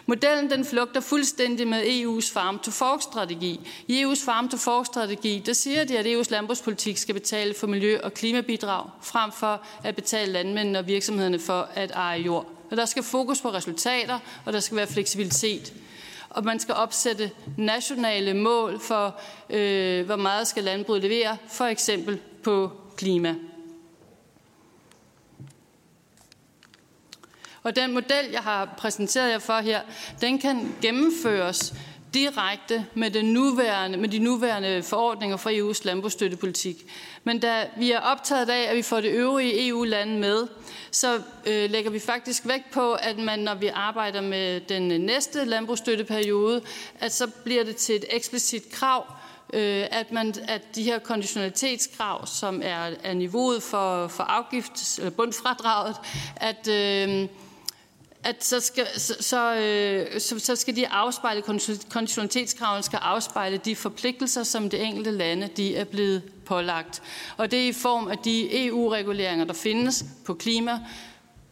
Modellen 0.09 0.51
den 0.51 0.64
flugter 0.64 1.01
fuldstændig 1.01 1.68
med 1.68 1.82
EU's 1.82 2.32
farm-to-fork-strategi. 2.32 3.60
I 3.89 4.05
EU's 4.05 4.24
farm-to-fork-strategi, 4.24 5.43
der 5.47 5.52
siger 5.52 5.85
de, 5.85 5.98
at 5.98 6.06
EU's 6.06 6.30
landbrugspolitik 6.30 6.97
skal 6.97 7.14
betale 7.14 7.55
for 7.55 7.66
miljø- 7.66 8.01
og 8.02 8.14
klimabidrag, 8.14 8.90
frem 9.02 9.32
for 9.32 9.62
at 9.85 9.94
betale 9.97 10.32
landmændene 10.32 10.78
og 10.78 10.86
virksomhederne 10.86 11.39
for 11.39 11.68
at 11.74 11.90
eje 11.90 12.20
jord. 12.20 12.47
Og 12.70 12.76
der 12.76 12.85
skal 12.85 13.02
fokus 13.02 13.40
på 13.40 13.52
resultater, 13.52 14.18
og 14.44 14.52
der 14.52 14.60
skal 14.60 14.76
være 14.76 14.86
fleksibilitet. 14.86 15.72
Og 16.30 16.44
man 16.44 16.60
skal 16.60 16.74
opsætte 16.74 17.30
nationale 17.56 18.35
mål 18.35 18.80
for, 18.80 19.20
øh, 19.51 20.06
hvor 20.06 20.16
meget 20.16 20.47
skal 20.47 20.64
landbruget 20.64 21.02
levere, 21.02 21.36
for 21.48 21.64
eksempel 21.64 22.20
på 22.43 22.70
klima. 22.97 23.35
Og 27.69 27.77
den 27.77 27.93
model, 27.93 28.31
jeg 28.32 28.40
har 28.40 28.74
præsenteret 28.78 29.31
jer 29.31 29.39
for 29.39 29.61
her, 29.61 29.81
den 30.20 30.39
kan 30.39 30.74
gennemføres 30.82 31.74
direkte 32.15 32.86
med, 32.95 33.11
den 33.11 33.32
nuværende, 33.32 33.99
med 33.99 34.09
de 34.09 34.19
nuværende 34.19 34.82
forordninger 34.82 35.36
fra 35.36 35.51
EU's 35.51 35.81
landbrugsstøttepolitik. 35.85 36.77
Men 37.24 37.39
da 37.39 37.66
vi 37.77 37.93
er 37.93 38.01
optaget 38.01 38.51
af, 38.51 38.70
at 38.70 38.77
vi 38.77 38.82
får 38.82 39.01
det 39.01 39.11
øvrige 39.11 39.69
EU-lande 39.69 40.19
med, 40.19 40.47
så 40.90 41.23
øh, 41.47 41.70
lægger 41.70 41.90
vi 41.90 41.99
faktisk 41.99 42.47
vægt 42.47 42.70
på, 42.70 42.93
at 42.93 43.19
man, 43.19 43.39
når 43.39 43.55
vi 43.55 43.66
arbejder 43.66 44.20
med 44.20 44.61
den 44.61 45.01
næste 45.01 45.45
landbrugsstøtteperiode, 45.45 46.62
at 47.01 47.12
så 47.12 47.27
bliver 47.27 47.65
det 47.65 47.77
til 47.77 47.97
et 47.97 48.05
eksplicit 48.11 48.70
krav, 48.73 49.07
øh, 49.53 49.86
at, 49.90 50.12
man, 50.12 50.35
at 50.49 50.62
de 50.74 50.82
her 50.82 50.99
konditionalitetskrav, 50.99 52.27
som 52.27 52.61
er, 52.65 52.90
er 53.05 53.15
niveauet 53.15 53.62
for, 53.62 54.09
for 54.09 54.24
afgifts- 54.24 54.99
eller 54.99 55.11
bundfradraget, 55.11 55.97
at... 56.36 56.69
Øh, 56.69 57.28
at 58.24 58.45
så 58.45 58.61
skal, 58.61 58.86
så, 58.97 59.15
så, 59.20 59.55
øh, 59.55 60.20
så, 60.20 60.39
så 60.39 60.57
skal 60.57 60.77
de 60.77 60.89
afspejle, 60.89 61.43
konditionalitetskravene 61.90 62.82
skal 62.82 62.99
afspejle 63.03 63.57
de 63.57 63.77
forpligtelser, 63.77 64.43
som 64.43 64.70
det 64.70 64.85
enkelte 64.85 65.11
lande 65.11 65.49
de 65.57 65.77
er 65.77 65.85
blevet 65.85 66.23
pålagt. 66.45 67.03
Og 67.36 67.51
det 67.51 67.65
er 67.65 67.69
i 67.69 67.73
form 67.73 68.09
af 68.09 68.19
de 68.19 68.66
EU-reguleringer, 68.66 69.45
der 69.45 69.53
findes 69.53 70.05
på 70.24 70.35
klima, 70.35 70.81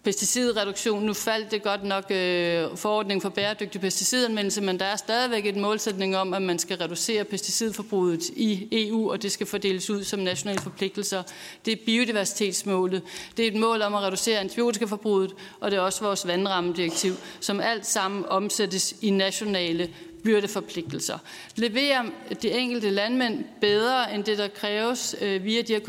pesticidreduktion. 0.06 1.02
Nu 1.02 1.14
faldt 1.14 1.50
det 1.50 1.62
godt 1.62 1.84
nok 1.84 2.04
øh, 2.10 2.76
forordningen 2.76 3.20
for 3.20 3.28
bæredygtig 3.28 3.80
pesticidanvendelse, 3.80 4.60
men 4.60 4.78
der 4.78 4.84
er 4.84 4.96
stadigvæk 4.96 5.46
et 5.46 5.56
målsætning 5.56 6.16
om, 6.16 6.34
at 6.34 6.42
man 6.42 6.58
skal 6.58 6.76
reducere 6.76 7.24
pesticidforbruget 7.24 8.28
i 8.28 8.68
EU, 8.72 9.10
og 9.10 9.22
det 9.22 9.32
skal 9.32 9.46
fordeles 9.46 9.90
ud 9.90 10.04
som 10.04 10.20
nationale 10.20 10.60
forpligtelser. 10.60 11.22
Det 11.64 11.72
er 11.72 11.76
biodiversitetsmålet. 11.86 13.02
Det 13.36 13.42
er 13.42 13.48
et 13.48 13.60
mål 13.60 13.82
om 13.82 13.94
at 13.94 14.02
reducere 14.02 14.38
antibiotikaforbruget, 14.38 15.34
og 15.60 15.70
det 15.70 15.76
er 15.76 15.80
også 15.80 16.04
vores 16.04 16.26
vandrammedirektiv, 16.26 17.12
som 17.40 17.60
alt 17.60 17.86
sammen 17.86 18.24
omsættes 18.28 18.94
i 19.00 19.10
nationale 19.10 19.88
byrdeforpligtelser. 20.26 21.18
Leverer 21.56 22.02
de 22.42 22.50
enkelte 22.50 22.90
landmænd 22.90 23.44
bedre 23.60 24.14
end 24.14 24.24
det, 24.24 24.38
der 24.38 24.48
kræves 24.48 25.16
øh, 25.20 25.44
via 25.44 25.62
de 25.62 25.72
her 25.72 25.80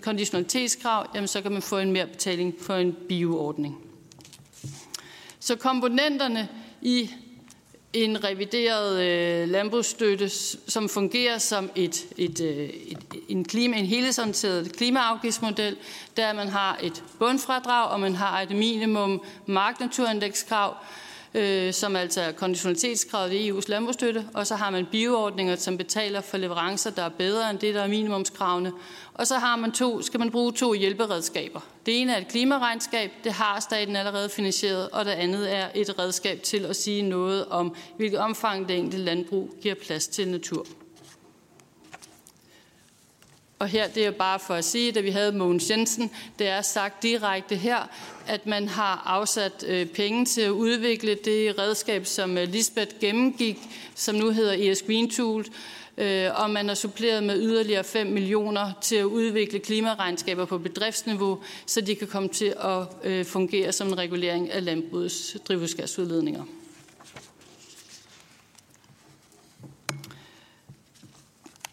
konditionalitetskrav, 0.00 1.06
jamen 1.14 1.28
så 1.28 1.42
kan 1.42 1.52
man 1.52 1.62
få 1.62 1.78
en 1.78 1.92
mere 1.92 2.06
betaling 2.06 2.54
for 2.60 2.74
en 2.74 2.96
bioordning. 3.08 3.76
Så 5.40 5.56
komponenterne 5.56 6.48
i 6.82 7.10
en 7.92 8.24
revideret 8.24 9.02
øh, 9.02 9.48
landbrugsstøtte, 9.48 10.28
som 10.68 10.88
fungerer 10.88 11.38
som 11.38 11.70
et, 11.74 12.06
et, 12.16 12.40
øh, 12.40 12.68
et, 12.68 12.98
en, 13.28 13.44
klima, 13.44 13.76
en 13.76 13.86
helhedsorienteret 13.86 14.72
klimaafgiftsmodel, 14.76 15.76
der 16.16 16.32
man 16.32 16.48
har 16.48 16.78
et 16.82 17.04
bundfradrag, 17.18 17.90
og 17.90 18.00
man 18.00 18.14
har 18.14 18.40
et 18.40 18.50
minimum 18.50 19.22
marknaturindekskrav, 19.46 20.76
øh, 21.34 21.72
som 21.72 21.96
altså 21.96 22.20
er 22.20 22.32
konditionalitetskravet 22.32 23.32
i 23.32 23.50
EU's 23.50 23.64
landbrugsstøtte, 23.68 24.24
og 24.34 24.46
så 24.46 24.56
har 24.56 24.70
man 24.70 24.86
bioordninger, 24.86 25.56
som 25.56 25.78
betaler 25.78 26.20
for 26.20 26.36
leverancer, 26.36 26.90
der 26.90 27.02
er 27.02 27.08
bedre 27.08 27.50
end 27.50 27.58
det, 27.58 27.74
der 27.74 27.82
er 27.82 27.88
minimumskravene. 27.88 28.72
Og 29.14 29.26
så 29.26 29.38
har 29.38 29.56
man 29.56 29.72
to, 29.72 30.02
skal 30.02 30.20
man 30.20 30.30
bruge 30.30 30.52
to 30.52 30.74
hjælperedskaber. 30.74 31.60
Det 31.86 32.00
ene 32.00 32.12
er 32.12 32.18
et 32.18 32.28
klimaregnskab, 32.28 33.10
det 33.24 33.32
har 33.32 33.60
staten 33.60 33.96
allerede 33.96 34.28
finansieret, 34.28 34.88
og 34.88 35.04
det 35.04 35.10
andet 35.10 35.56
er 35.56 35.68
et 35.74 35.98
redskab 35.98 36.42
til 36.42 36.66
at 36.66 36.76
sige 36.76 37.02
noget 37.02 37.46
om, 37.46 37.74
hvilket 37.96 38.18
omfang 38.18 38.68
det 38.68 38.78
enkelte 38.78 39.04
landbrug 39.04 39.54
giver 39.62 39.74
plads 39.74 40.08
til 40.08 40.28
natur. 40.28 40.66
Og 43.62 43.68
her 43.68 43.88
det 43.88 44.06
er 44.06 44.10
bare 44.10 44.38
for 44.38 44.54
at 44.54 44.64
sige, 44.64 44.98
at 44.98 45.04
vi 45.04 45.10
havde 45.10 45.32
Mogens 45.32 45.70
Jensen, 45.70 46.10
det 46.38 46.48
er 46.48 46.62
sagt 46.62 47.02
direkte 47.02 47.56
her, 47.56 47.88
at 48.26 48.46
man 48.46 48.68
har 48.68 49.02
afsat 49.06 49.64
øh, 49.68 49.86
penge 49.86 50.24
til 50.24 50.40
at 50.40 50.50
udvikle 50.50 51.14
det 51.24 51.58
redskab, 51.58 52.06
som 52.06 52.38
øh, 52.38 52.48
Lisbeth 52.48 52.98
gennemgik, 53.00 53.58
som 53.94 54.14
nu 54.14 54.30
hedder 54.30 54.54
ES 54.58 54.82
Green 54.82 55.10
Tool, 55.10 55.46
øh, 55.98 56.28
og 56.34 56.50
man 56.50 56.68
har 56.68 56.74
suppleret 56.74 57.22
med 57.24 57.40
yderligere 57.40 57.84
5 57.84 58.06
millioner 58.06 58.72
til 58.80 58.96
at 58.96 59.04
udvikle 59.04 59.58
klimaregnskaber 59.58 60.44
på 60.44 60.58
bedriftsniveau, 60.58 61.38
så 61.66 61.80
de 61.80 61.94
kan 61.94 62.08
komme 62.08 62.28
til 62.28 62.54
at 62.60 62.86
øh, 63.04 63.24
fungere 63.24 63.72
som 63.72 63.88
en 63.88 63.98
regulering 63.98 64.50
af 64.50 64.64
landbrugets 64.64 65.36
drivhusgasudledninger. 65.48 66.44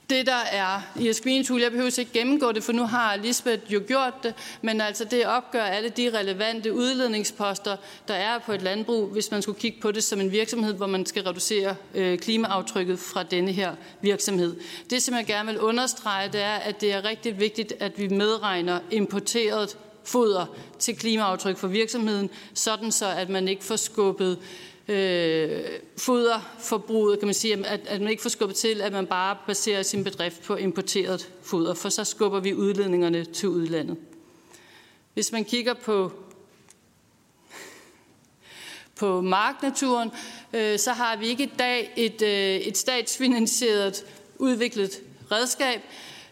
Det, 0.10 0.26
der 0.26 0.42
er 0.52 0.82
i 1.00 1.14
screen 1.14 1.46
tool. 1.46 1.62
Jeg 1.62 1.72
behøver 1.72 2.00
ikke 2.00 2.12
gennemgå 2.12 2.52
det, 2.52 2.64
for 2.64 2.72
nu 2.72 2.84
har 2.84 3.16
Lisbeth 3.16 3.74
jo 3.74 3.82
gjort 3.88 4.14
det, 4.24 4.34
men 4.62 4.82
altså 4.82 5.06
det 5.06 5.26
opgør 5.26 5.64
alle 5.64 5.90
de 5.90 6.18
relevante 6.20 6.74
udledningsposter, 6.74 7.78
der 8.08 8.14
er 8.14 8.40
på 8.40 8.52
et 8.52 8.62
landbrug, 8.62 9.08
hvis 9.08 9.32
man 9.32 9.42
skulle 9.42 9.60
kigge 9.60 9.82
på 9.82 9.92
det 9.92 10.04
som 10.04 10.22
en 10.22 10.32
virksomhed, 10.32 10.74
hvor 10.74 10.88
man 10.88 11.06
skal 11.06 11.24
reducere 11.24 11.76
øh, 11.96 12.20
klimaaftrykket 12.20 13.00
fra 13.00 13.24
denne 13.24 13.52
her 13.52 13.76
virksomhed. 14.02 14.56
Det, 14.90 15.04
som 15.04 15.16
jeg 15.16 15.26
gerne 15.26 15.52
vil 15.52 15.60
understrege, 15.60 16.30
det 16.32 16.42
er, 16.42 16.56
at 16.56 16.82
det 16.82 16.94
er 16.94 17.06
rigtig 17.06 17.40
vigtigt, 17.40 17.74
at 17.80 18.00
vi 18.00 18.08
medregner 18.08 18.80
importeret 18.92 19.78
foder 20.04 20.46
til 20.80 20.96
klimaaftryk 20.96 21.58
for 21.58 21.68
virksomheden, 21.68 22.30
sådan 22.54 22.92
så 22.92 23.08
at 23.08 23.30
man 23.30 23.48
ikke 23.48 23.64
får 23.64 23.76
skubbet 23.76 24.40
øh, 24.90 25.66
foderforbruget, 25.98 27.20
kan 27.20 27.28
man 27.28 27.34
sige, 27.34 27.68
at, 27.68 27.88
at 27.88 28.02
man 28.02 28.10
ikke 28.10 28.22
får 28.22 28.30
skubbet 28.30 28.58
til, 28.58 28.82
at 28.82 28.92
man 28.92 29.08
bare 29.08 29.38
baserer 29.48 29.84
sin 29.84 30.04
bedrift 30.04 30.44
på 30.44 30.56
importeret 30.56 31.30
foder, 31.42 31.74
for 31.74 31.90
så 31.90 32.04
skubber 32.04 32.40
vi 32.40 32.54
udledningerne 32.54 33.26
til 33.26 33.50
udlandet. 33.50 33.98
Hvis 35.14 35.32
man 35.32 35.46
kigger 35.46 35.74
på 35.74 36.12
på 38.96 39.22
marknaturen, 39.22 40.12
øh, 40.54 40.80
så 40.80 40.92
har 40.92 41.16
vi 41.16 41.28
ikke 41.28 41.44
i 41.44 41.52
dag 41.60 41.94
et, 41.96 42.22
øh, 42.22 42.56
et 42.56 42.78
statsfinansieret 42.78 44.06
udviklet 44.38 45.02
redskab, 45.32 45.82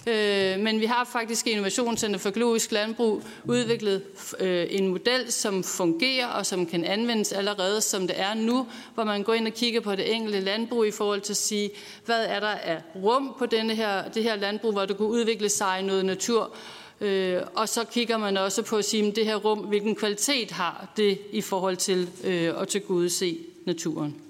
Øh, 0.07 0.59
men 0.59 0.79
vi 0.79 0.85
har 0.85 1.03
faktisk 1.11 1.47
i 1.47 1.49
Innovationscenter 1.49 2.19
for 2.19 2.29
Økologisk 2.29 2.71
Landbrug 2.71 3.23
udviklet 3.45 4.03
øh, 4.39 4.67
en 4.69 4.88
model, 4.88 5.31
som 5.31 5.63
fungerer 5.63 6.27
og 6.27 6.45
som 6.45 6.65
kan 6.65 6.85
anvendes 6.85 7.31
allerede 7.31 7.81
som 7.81 8.07
det 8.07 8.19
er 8.19 8.34
nu, 8.34 8.67
hvor 8.93 9.03
man 9.03 9.23
går 9.23 9.34
ind 9.34 9.47
og 9.47 9.53
kigger 9.53 9.81
på 9.81 9.95
det 9.95 10.15
enkelte 10.15 10.39
landbrug 10.39 10.88
i 10.88 10.91
forhold 10.91 11.21
til 11.21 11.34
at 11.34 11.38
sige, 11.38 11.69
hvad 12.05 12.25
er 12.25 12.39
der 12.39 12.47
af 12.47 12.81
rum 12.95 13.35
på 13.39 13.45
denne 13.45 13.75
her, 13.75 14.09
det 14.09 14.23
her 14.23 14.35
landbrug, 14.35 14.71
hvor 14.71 14.85
det 14.85 14.97
kunne 14.97 15.07
udvikle 15.07 15.49
sig 15.49 15.81
noget 15.81 16.05
natur, 16.05 16.55
Øh, 17.01 17.41
og 17.55 17.69
så 17.69 17.84
kigger 17.84 18.17
man 18.17 18.38
også 18.38 18.61
på 18.61 18.77
at 18.77 18.85
sige, 18.85 19.07
at 19.07 19.15
det 19.15 19.25
her 19.25 19.35
rum, 19.35 19.59
hvilken 19.59 19.95
kvalitet 19.95 20.51
har 20.51 20.93
det 20.97 21.19
i 21.31 21.41
forhold 21.41 21.77
til 21.77 22.09
øh, 22.23 22.61
at 22.61 22.67
tilgodese 22.67 23.38
naturen. 23.65 24.27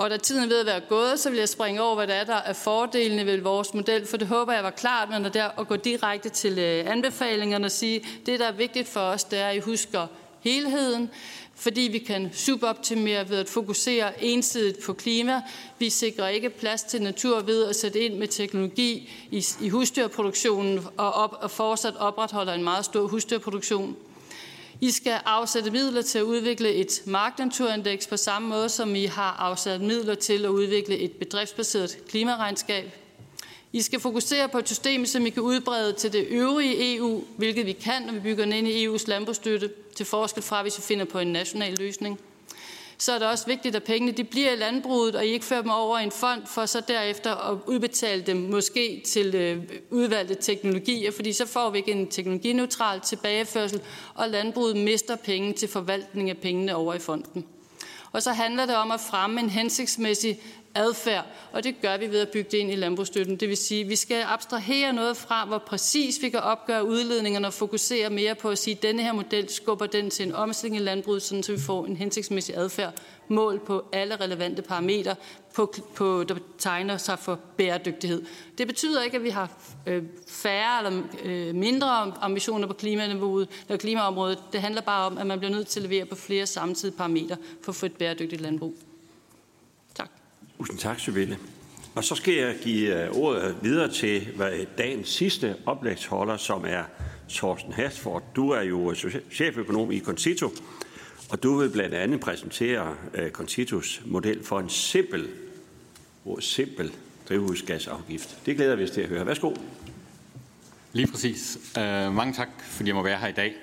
Og 0.00 0.10
da 0.10 0.16
tiden 0.16 0.42
er 0.44 0.48
ved 0.48 0.60
at 0.60 0.66
være 0.66 0.80
gået, 0.80 1.20
så 1.20 1.30
vil 1.30 1.38
jeg 1.38 1.48
springe 1.48 1.82
over, 1.82 1.94
hvad 1.94 2.06
der 2.06 2.14
er, 2.14 2.24
der 2.24 2.34
er 2.34 2.52
fordelene 2.52 3.26
ved 3.26 3.40
vores 3.40 3.74
model, 3.74 4.06
for 4.06 4.16
det 4.16 4.28
håber 4.28 4.52
jeg 4.52 4.64
var 4.64 4.70
klart, 4.70 5.08
men 5.08 5.32
der 5.32 5.60
at 5.60 5.68
gå 5.68 5.76
direkte 5.76 6.28
til 6.28 6.58
øh, 6.58 6.90
anbefalingerne 6.92 7.66
og 7.66 7.70
sige, 7.70 8.04
det 8.26 8.40
der 8.40 8.46
er 8.46 8.52
vigtigt 8.52 8.88
for 8.88 9.00
os, 9.00 9.24
det 9.24 9.38
er, 9.38 9.48
at 9.48 9.56
I 9.56 9.58
husker 9.58 10.06
helheden, 10.40 11.10
fordi 11.54 11.80
vi 11.80 11.98
kan 11.98 12.30
suboptimere 12.32 13.28
ved 13.28 13.38
at 13.38 13.48
fokusere 13.48 14.24
ensidigt 14.24 14.84
på 14.84 14.92
klima. 14.92 15.42
Vi 15.78 15.90
sikrer 15.90 16.28
ikke 16.28 16.50
plads 16.50 16.82
til 16.82 17.02
natur 17.02 17.40
ved 17.40 17.66
at 17.66 17.76
sætte 17.76 18.00
ind 18.00 18.14
med 18.14 18.28
teknologi 18.28 19.10
i, 19.30 19.44
i 19.60 19.68
husdyrproduktionen 19.68 20.80
og, 20.96 21.12
op, 21.12 21.38
og 21.40 21.50
fortsat 21.50 21.96
opretholder 21.96 22.52
en 22.52 22.64
meget 22.64 22.84
stor 22.84 23.06
husdyrproduktion. 23.06 23.96
I 24.82 24.90
skal 24.90 25.20
afsætte 25.24 25.70
midler 25.70 26.02
til 26.02 26.18
at 26.18 26.22
udvikle 26.22 26.74
et 26.74 27.02
marknaturindeks 27.06 28.06
på 28.06 28.16
samme 28.16 28.48
måde, 28.48 28.68
som 28.68 28.94
I 28.94 29.04
har 29.04 29.36
afsat 29.38 29.80
midler 29.80 30.14
til 30.14 30.44
at 30.44 30.48
udvikle 30.48 30.98
et 30.98 31.12
bedriftsbaseret 31.12 31.98
klimaregnskab. 32.08 32.90
I 33.72 33.82
skal 33.82 34.00
fokusere 34.00 34.48
på 34.48 34.58
et 34.58 34.68
system, 34.68 35.06
som 35.06 35.26
I 35.26 35.30
kan 35.30 35.42
udbrede 35.42 35.92
til 35.92 36.12
det 36.12 36.26
øvrige 36.30 36.96
EU, 36.96 37.24
hvilket 37.36 37.66
vi 37.66 37.72
kan, 37.72 38.02
når 38.02 38.12
vi 38.12 38.20
bygger 38.20 38.44
den 38.44 38.52
ind 38.52 38.68
i 38.68 38.86
EU's 38.86 39.04
landbrugsstøtte, 39.06 39.70
til 39.96 40.06
forskel 40.06 40.42
fra, 40.42 40.62
hvis 40.62 40.78
vi 40.78 40.82
finder 40.82 41.04
på 41.04 41.18
en 41.18 41.32
national 41.32 41.78
løsning 41.78 42.20
så 43.00 43.12
er 43.12 43.18
det 43.18 43.28
også 43.28 43.46
vigtigt, 43.46 43.76
at 43.76 43.82
pengene 43.82 44.12
de 44.12 44.24
bliver 44.24 44.52
i 44.52 44.56
landbruget, 44.56 45.16
og 45.16 45.26
I 45.26 45.28
ikke 45.28 45.44
fører 45.44 45.62
dem 45.62 45.70
over 45.70 45.98
i 45.98 46.04
en 46.04 46.10
fond, 46.10 46.46
for 46.46 46.66
så 46.66 46.82
derefter 46.88 47.50
at 47.52 47.58
udbetale 47.66 48.22
dem 48.22 48.36
måske 48.36 49.02
til 49.06 49.34
øh, 49.34 49.62
udvalgte 49.90 50.34
teknologier, 50.34 51.10
fordi 51.10 51.32
så 51.32 51.46
får 51.46 51.70
vi 51.70 51.78
ikke 51.78 51.92
en 51.92 52.08
teknologineutral 52.08 53.00
tilbageførsel, 53.00 53.80
og 54.14 54.28
landbruget 54.28 54.76
mister 54.76 55.16
penge 55.16 55.52
til 55.52 55.68
forvaltning 55.68 56.30
af 56.30 56.36
pengene 56.36 56.76
over 56.76 56.94
i 56.94 56.98
fonden. 56.98 57.44
Og 58.12 58.22
så 58.22 58.32
handler 58.32 58.66
det 58.66 58.76
om 58.76 58.90
at 58.90 59.00
fremme 59.00 59.40
en 59.40 59.50
hensigtsmæssig 59.50 60.40
adfærd, 60.74 61.26
og 61.52 61.64
det 61.64 61.80
gør 61.82 61.96
vi 61.96 62.06
ved 62.06 62.20
at 62.20 62.28
bygge 62.28 62.50
det 62.50 62.58
ind 62.58 62.72
i 62.72 62.76
landbrugsstøtten. 62.76 63.36
Det 63.36 63.48
vil 63.48 63.56
sige, 63.56 63.80
at 63.80 63.88
vi 63.88 63.96
skal 63.96 64.22
abstrahere 64.26 64.92
noget 64.92 65.16
fra, 65.16 65.44
hvor 65.44 65.58
præcis 65.58 66.22
vi 66.22 66.28
kan 66.28 66.40
opgøre 66.40 66.84
udledningerne 66.84 67.46
og 67.46 67.52
fokusere 67.52 68.10
mere 68.10 68.34
på 68.34 68.48
at 68.48 68.58
sige, 68.58 68.76
at 68.76 68.82
denne 68.82 69.02
her 69.02 69.12
model 69.12 69.48
skubber 69.48 69.86
den 69.86 70.10
til 70.10 70.26
en 70.26 70.34
omstilling 70.34 70.80
i 70.80 70.84
landbruget, 70.84 71.22
sådan 71.22 71.42
så 71.42 71.52
vi 71.52 71.60
får 71.60 71.86
en 71.86 71.96
hensigtsmæssig 71.96 72.56
adfærd, 72.56 72.94
mål 73.28 73.60
på 73.66 73.84
alle 73.92 74.16
relevante 74.16 74.62
parametre, 74.62 75.14
på, 75.54 75.74
på, 75.94 76.24
der 76.28 76.34
tegner 76.58 76.96
sig 76.96 77.18
for 77.18 77.40
bæredygtighed. 77.56 78.22
Det 78.58 78.66
betyder 78.66 79.02
ikke, 79.02 79.16
at 79.16 79.24
vi 79.24 79.30
har 79.30 79.50
øh, 79.86 80.02
færre 80.28 80.86
eller 80.86 81.02
øh, 81.24 81.54
mindre 81.54 81.88
ambitioner 82.20 82.66
på 82.66 82.74
klimaniveauet 82.74 83.48
eller 83.68 83.78
klimaområdet. 83.78 84.38
Det 84.52 84.60
handler 84.60 84.80
bare 84.80 85.06
om, 85.06 85.18
at 85.18 85.26
man 85.26 85.38
bliver 85.38 85.52
nødt 85.52 85.66
til 85.66 85.80
at 85.80 85.90
levere 85.90 86.04
på 86.04 86.14
flere 86.14 86.46
samtidige 86.46 86.96
parametre 86.96 87.36
for 87.62 87.72
at 87.72 87.76
få 87.76 87.86
et 87.86 87.96
bæredygtigt 87.96 88.42
landbrug. 88.42 88.74
Tusind 90.60 90.78
tak, 90.78 91.00
Sybille. 91.00 91.38
Og 91.94 92.04
så 92.04 92.14
skal 92.14 92.34
jeg 92.34 92.56
give 92.62 93.04
øh, 93.04 93.16
ordet 93.16 93.56
videre 93.62 93.92
til 93.92 94.28
dagens 94.78 95.08
sidste 95.08 95.56
oplægsholder, 95.66 96.36
som 96.36 96.64
er 96.66 96.82
Thorsten 97.28 97.72
Hasford. 97.72 98.22
Du 98.36 98.50
er 98.50 98.62
jo 98.62 98.94
cheføkonom 99.32 99.92
i 99.92 100.00
Concito, 100.00 100.50
og 101.30 101.42
du 101.42 101.56
vil 101.56 101.70
blandt 101.70 101.94
andet 101.94 102.20
præsentere 102.20 102.94
øh, 103.14 103.30
Concitos 103.30 104.02
model 104.06 104.44
for 104.44 104.60
en 104.60 104.68
simpel, 104.68 105.28
simpel 106.40 106.92
drivhusgasafgift. 107.28 108.38
Det 108.46 108.56
glæder 108.56 108.76
vi 108.76 108.84
os 108.84 108.90
til 108.90 109.00
at 109.00 109.08
høre. 109.08 109.26
Værsgo. 109.26 109.54
Lige 110.92 111.06
præcis. 111.06 111.58
Uh, 111.76 112.14
mange 112.14 112.32
tak, 112.32 112.48
fordi 112.62 112.88
jeg 112.88 112.96
må 112.96 113.02
være 113.02 113.18
her 113.18 113.28
i 113.28 113.32
dag. 113.32 113.54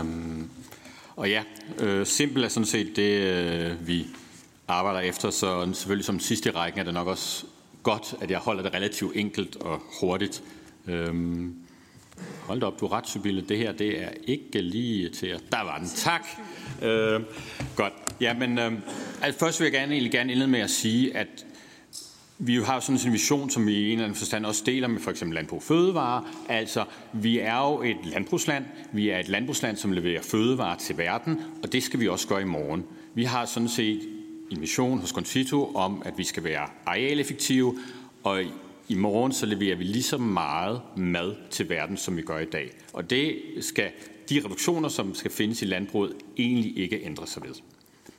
Um, 0.00 0.50
og 1.16 1.30
ja, 1.30 1.42
uh, 1.82 2.06
simpel 2.06 2.44
er 2.44 2.48
sådan 2.48 2.66
set 2.66 2.96
det, 2.96 3.70
uh, 3.72 3.88
vi 3.88 4.06
arbejder 4.68 5.00
efter, 5.00 5.30
så 5.30 5.70
selvfølgelig 5.72 6.04
som 6.04 6.20
sidste 6.20 6.48
i 6.48 6.52
rækken 6.52 6.80
er 6.80 6.84
det 6.84 6.94
nok 6.94 7.06
også 7.06 7.46
godt, 7.82 8.14
at 8.20 8.30
jeg 8.30 8.38
holder 8.38 8.62
det 8.62 8.74
relativt 8.74 9.16
enkelt 9.16 9.56
og 9.56 9.82
hurtigt. 10.00 10.42
Øhm, 10.86 11.54
hold 12.40 12.60
da 12.60 12.66
op, 12.66 12.80
du 12.80 12.86
er 12.86 12.92
ret, 12.92 13.08
Sybille. 13.08 13.40
Det 13.40 13.58
her, 13.58 13.72
det 13.72 14.02
er 14.02 14.08
ikke 14.26 14.60
lige 14.60 15.08
til 15.08 15.26
at... 15.26 15.42
Der 15.52 15.64
var 15.64 15.78
den. 15.78 15.88
Tak. 15.88 16.26
Øh, 16.82 17.20
godt. 17.76 17.92
Jamen, 18.20 18.58
øh, 18.58 18.72
altså 19.22 19.40
først 19.40 19.60
vil 19.60 19.64
jeg 19.64 19.72
gerne, 19.72 19.92
egentlig 19.92 20.12
gerne 20.12 20.32
indlede 20.32 20.50
med 20.50 20.60
at 20.60 20.70
sige, 20.70 21.16
at 21.16 21.46
vi 22.38 22.54
jo 22.54 22.64
har 22.64 22.80
sådan 22.80 23.00
en 23.06 23.12
vision, 23.12 23.50
som 23.50 23.66
vi 23.66 23.72
i 23.72 23.86
en 23.86 23.92
eller 23.92 24.04
anden 24.04 24.18
forstand 24.18 24.46
også 24.46 24.62
deler 24.66 24.88
med 24.88 25.00
for 25.00 25.10
eksempel 25.10 25.34
Landbrug 25.34 25.62
Fødevare. 25.62 26.24
Altså, 26.48 26.84
vi 27.12 27.38
er 27.38 27.58
jo 27.58 27.82
et 27.82 27.96
landbrugsland. 28.04 28.64
Vi 28.92 29.08
er 29.08 29.18
et 29.18 29.28
landbrugsland, 29.28 29.76
som 29.76 29.92
leverer 29.92 30.22
fødevarer 30.22 30.76
til 30.76 30.98
verden, 30.98 31.40
og 31.62 31.72
det 31.72 31.82
skal 31.82 32.00
vi 32.00 32.08
også 32.08 32.28
gøre 32.28 32.40
i 32.40 32.44
morgen. 32.44 32.84
Vi 33.14 33.24
har 33.24 33.44
sådan 33.44 33.68
set 33.68 34.00
en 34.54 34.60
mission 34.60 34.98
hos 34.98 35.10
Concito 35.10 35.74
om, 35.74 36.02
at 36.04 36.18
vi 36.18 36.24
skal 36.24 36.44
være 36.44 36.68
arealeffektive, 36.86 37.78
og 38.24 38.42
i 38.88 38.94
morgen 38.94 39.32
så 39.32 39.46
leverer 39.46 39.76
vi 39.76 39.84
lige 39.84 40.02
så 40.02 40.18
meget 40.18 40.80
mad 40.96 41.34
til 41.50 41.68
verden, 41.68 41.96
som 41.96 42.16
vi 42.16 42.22
gør 42.22 42.38
i 42.38 42.44
dag. 42.44 42.70
Og 42.92 43.10
det 43.10 43.38
skal 43.60 43.90
de 44.28 44.40
reduktioner, 44.44 44.88
som 44.88 45.14
skal 45.14 45.30
findes 45.30 45.62
i 45.62 45.64
landbruget, 45.64 46.12
egentlig 46.38 46.78
ikke 46.78 47.04
ændre 47.04 47.26
sig 47.26 47.42
ved. 47.42 47.54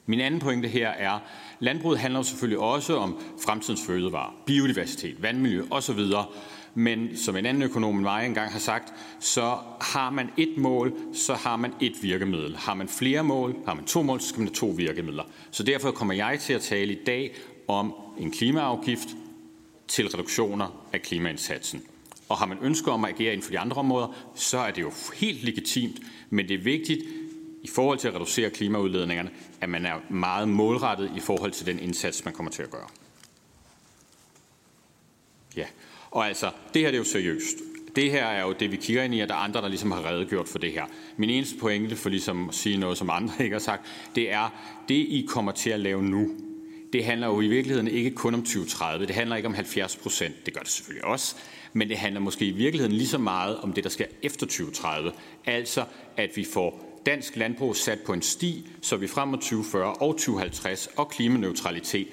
Min 0.05 0.19
anden 0.19 0.39
pointe 0.39 0.67
her 0.67 0.89
er, 0.89 1.11
at 1.11 1.21
landbruget 1.59 1.99
handler 1.99 2.21
selvfølgelig 2.21 2.59
også 2.59 2.97
om 2.97 3.19
fremtidens 3.43 3.81
fødevarer, 3.87 4.35
biodiversitet, 4.45 5.23
vandmiljø 5.23 5.63
osv., 5.71 5.99
men 6.75 7.17
som 7.17 7.35
en 7.35 7.45
anden 7.45 7.63
økonom 7.63 7.95
end 7.95 8.03
mig 8.03 8.25
engang 8.25 8.51
har 8.51 8.59
sagt, 8.59 8.93
så 9.19 9.57
har 9.81 10.09
man 10.09 10.29
et 10.37 10.57
mål, 10.57 10.93
så 11.13 11.33
har 11.33 11.55
man 11.55 11.73
et 11.81 11.93
virkemiddel. 12.01 12.55
Har 12.55 12.73
man 12.73 12.87
flere 12.87 13.23
mål, 13.23 13.55
har 13.65 13.73
man 13.73 13.85
to 13.85 14.01
mål, 14.01 14.21
så 14.21 14.27
skal 14.27 14.39
man 14.39 14.47
have 14.47 14.55
to 14.55 14.67
virkemidler. 14.67 15.23
Så 15.51 15.63
derfor 15.63 15.91
kommer 15.91 16.13
jeg 16.13 16.39
til 16.39 16.53
at 16.53 16.61
tale 16.61 16.93
i 16.93 17.03
dag 17.03 17.35
om 17.67 17.93
en 18.17 18.31
klimaafgift 18.31 19.07
til 19.87 20.07
reduktioner 20.07 20.85
af 20.93 21.01
klimaindsatsen. 21.01 21.81
Og 22.29 22.37
har 22.37 22.45
man 22.45 22.57
ønsker 22.61 22.91
om 22.91 23.05
at 23.05 23.11
agere 23.11 23.33
inden 23.33 23.43
for 23.43 23.51
de 23.51 23.59
andre 23.59 23.77
områder, 23.77 24.15
så 24.35 24.57
er 24.57 24.71
det 24.71 24.81
jo 24.81 24.91
helt 25.15 25.43
legitimt, 25.43 25.99
men 26.29 26.47
det 26.47 26.53
er 26.53 26.63
vigtigt 26.63 27.03
i 27.63 27.67
forhold 27.67 27.97
til 27.99 28.07
at 28.07 28.15
reducere 28.15 28.49
klimaudledningerne, 28.49 29.29
at 29.61 29.69
man 29.69 29.85
er 29.85 29.99
meget 30.09 30.49
målrettet 30.49 31.11
i 31.17 31.19
forhold 31.19 31.51
til 31.51 31.65
den 31.65 31.79
indsats, 31.79 32.25
man 32.25 32.33
kommer 32.33 32.51
til 32.51 32.63
at 32.63 32.71
gøre. 32.71 32.87
Ja, 35.55 35.65
og 36.15 36.27
altså, 36.27 36.51
det 36.73 36.81
her 36.81 36.87
det 36.87 36.95
er 36.95 36.99
jo 36.99 37.03
seriøst. 37.03 37.57
Det 37.95 38.11
her 38.11 38.25
er 38.25 38.41
jo 38.41 38.55
det, 38.59 38.71
vi 38.71 38.75
kigger 38.75 39.03
ind 39.03 39.15
i, 39.15 39.19
at 39.19 39.29
der 39.29 39.35
er 39.35 39.39
andre, 39.39 39.61
der 39.61 39.67
ligesom 39.67 39.91
har 39.91 40.05
redegjort 40.09 40.47
for 40.47 40.59
det 40.59 40.71
her. 40.71 40.85
Min 41.17 41.29
eneste 41.29 41.57
pointe 41.57 41.95
for 41.95 42.09
ligesom 42.09 42.49
at 42.49 42.55
sige 42.55 42.77
noget, 42.77 42.97
som 42.97 43.09
andre 43.09 43.33
ikke 43.43 43.53
har 43.53 43.59
sagt, 43.59 43.85
det 44.15 44.31
er, 44.31 44.53
det 44.89 44.95
I 44.95 45.25
kommer 45.29 45.51
til 45.51 45.69
at 45.69 45.79
lave 45.79 46.03
nu, 46.03 46.31
det 46.93 47.05
handler 47.05 47.27
jo 47.27 47.41
i 47.41 47.47
virkeligheden 47.47 47.87
ikke 47.87 48.11
kun 48.11 48.33
om 48.33 48.41
2030. 48.41 49.05
Det 49.05 49.15
handler 49.15 49.35
ikke 49.35 49.47
om 49.47 49.53
70 49.53 49.95
procent. 49.95 50.45
Det 50.45 50.53
gør 50.53 50.61
det 50.61 50.69
selvfølgelig 50.69 51.05
også. 51.05 51.35
Men 51.73 51.89
det 51.89 51.97
handler 51.97 52.21
måske 52.21 52.45
i 52.45 52.51
virkeligheden 52.51 52.95
lige 52.95 53.07
så 53.07 53.17
meget 53.17 53.57
om 53.57 53.73
det, 53.73 53.83
der 53.83 53.89
sker 53.89 54.05
efter 54.21 54.45
2030. 54.45 55.11
Altså, 55.45 55.85
at 56.17 56.31
vi 56.35 56.45
får 56.53 57.01
dansk 57.05 57.35
landbrug 57.35 57.75
sat 57.75 57.99
på 57.99 58.13
en 58.13 58.21
sti, 58.21 58.67
så 58.81 58.97
vi 58.97 59.07
frem 59.07 59.27
mod 59.27 59.37
2040 59.37 59.93
og 59.93 60.13
2050 60.13 60.87
og 60.95 61.09
klimaneutralitet 61.09 62.07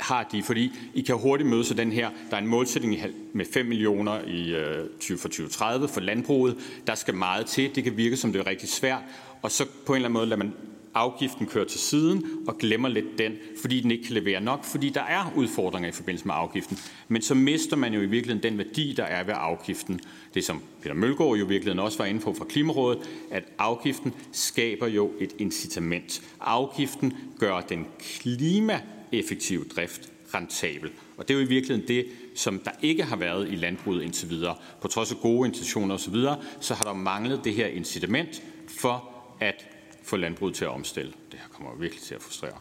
har 0.00 0.28
de, 0.32 0.42
fordi 0.42 0.72
I 0.94 1.00
kan 1.00 1.16
hurtigt 1.16 1.48
møde 1.48 1.64
så 1.64 1.74
den 1.74 1.92
her. 1.92 2.10
Der 2.30 2.36
er 2.36 2.40
en 2.40 2.46
målsætning 2.46 3.00
med 3.32 3.44
5 3.52 3.66
millioner 3.66 4.20
i 4.26 4.54
øh, 4.54 4.88
20 5.00 5.18
for 5.18 5.28
2030 5.28 5.88
for 5.88 6.00
landbruget. 6.00 6.56
Der 6.86 6.94
skal 6.94 7.14
meget 7.14 7.46
til. 7.46 7.74
Det 7.74 7.84
kan 7.84 7.96
virke 7.96 8.16
som 8.16 8.32
det 8.32 8.40
er 8.40 8.46
rigtig 8.46 8.68
svært. 8.68 9.02
Og 9.42 9.50
så 9.50 9.64
på 9.86 9.92
en 9.92 9.96
eller 9.96 10.08
anden 10.08 10.12
måde 10.12 10.26
lader 10.26 10.42
man 10.42 10.52
afgiften 10.94 11.46
køre 11.46 11.64
til 11.64 11.80
siden 11.80 12.24
og 12.48 12.58
glemmer 12.58 12.88
lidt 12.88 13.18
den, 13.18 13.32
fordi 13.60 13.80
den 13.80 13.90
ikke 13.90 14.04
kan 14.04 14.14
levere 14.14 14.40
nok, 14.40 14.64
fordi 14.64 14.88
der 14.90 15.02
er 15.02 15.32
udfordringer 15.36 15.88
i 15.88 15.92
forbindelse 15.92 16.26
med 16.26 16.34
afgiften. 16.36 16.78
Men 17.08 17.22
så 17.22 17.34
mister 17.34 17.76
man 17.76 17.94
jo 17.94 18.00
i 18.00 18.06
virkeligheden 18.06 18.52
den 18.52 18.58
værdi, 18.58 18.94
der 18.96 19.04
er 19.04 19.24
ved 19.24 19.34
afgiften. 19.36 20.00
Det 20.34 20.44
som 20.44 20.62
Peter 20.82 20.94
Mølgaard 20.94 21.36
jo 21.36 21.44
i 21.44 21.48
virkeligheden 21.48 21.78
også 21.78 21.98
var 21.98 22.04
inde 22.04 22.20
på 22.20 22.34
fra 22.34 22.44
Klimarådet, 22.44 22.98
at 23.30 23.44
afgiften 23.58 24.14
skaber 24.32 24.86
jo 24.86 25.12
et 25.20 25.32
incitament. 25.38 26.22
Afgiften 26.40 27.16
gør 27.38 27.60
den 27.60 27.86
klima 27.98 28.80
klimaeffektive 29.10 29.64
drift 29.64 30.12
rentabel. 30.34 30.90
Og 31.16 31.28
det 31.28 31.34
er 31.34 31.38
jo 31.38 31.44
i 31.44 31.48
virkeligheden 31.48 31.88
det, 31.88 32.06
som 32.34 32.58
der 32.58 32.70
ikke 32.82 33.04
har 33.04 33.16
været 33.16 33.48
i 33.48 33.54
landbruget 33.54 34.02
indtil 34.02 34.30
videre. 34.30 34.56
På 34.80 34.88
trods 34.88 35.12
af 35.12 35.18
gode 35.18 35.48
intentioner 35.48 35.94
osv., 35.94 36.14
så 36.60 36.74
har 36.74 36.84
der 36.84 36.92
manglet 36.92 37.40
det 37.44 37.54
her 37.54 37.66
incitament 37.66 38.42
for 38.68 39.10
at 39.40 39.66
få 40.04 40.16
landbruget 40.16 40.54
til 40.54 40.64
at 40.64 40.70
omstille. 40.70 41.12
Det 41.30 41.38
her 41.38 41.48
kommer 41.48 41.74
virkelig 41.74 42.02
til 42.02 42.14
at 42.14 42.22
frustrere. 42.22 42.58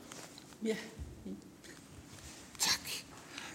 Ja. 0.66 0.76
Tak. 2.60 2.80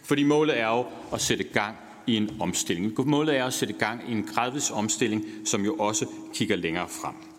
Fordi 0.03 0.23
målet 0.23 0.59
er 0.59 0.69
jo 0.69 0.87
at 1.13 1.21
sætte 1.21 1.45
gang 1.45 1.77
i 2.07 2.17
en 2.17 2.37
omstilling. 2.41 3.09
Målet 3.09 3.37
er 3.37 3.45
at 3.45 3.55
sætte 3.55 3.75
gang 3.75 4.09
i 4.09 4.13
en 4.13 4.25
gradvis 4.25 4.71
omstilling, 4.71 5.25
som 5.45 5.65
jo 5.65 5.75
også 5.75 6.07
kigger 6.35 6.57
længere 6.57 6.89
frem. 6.89 7.34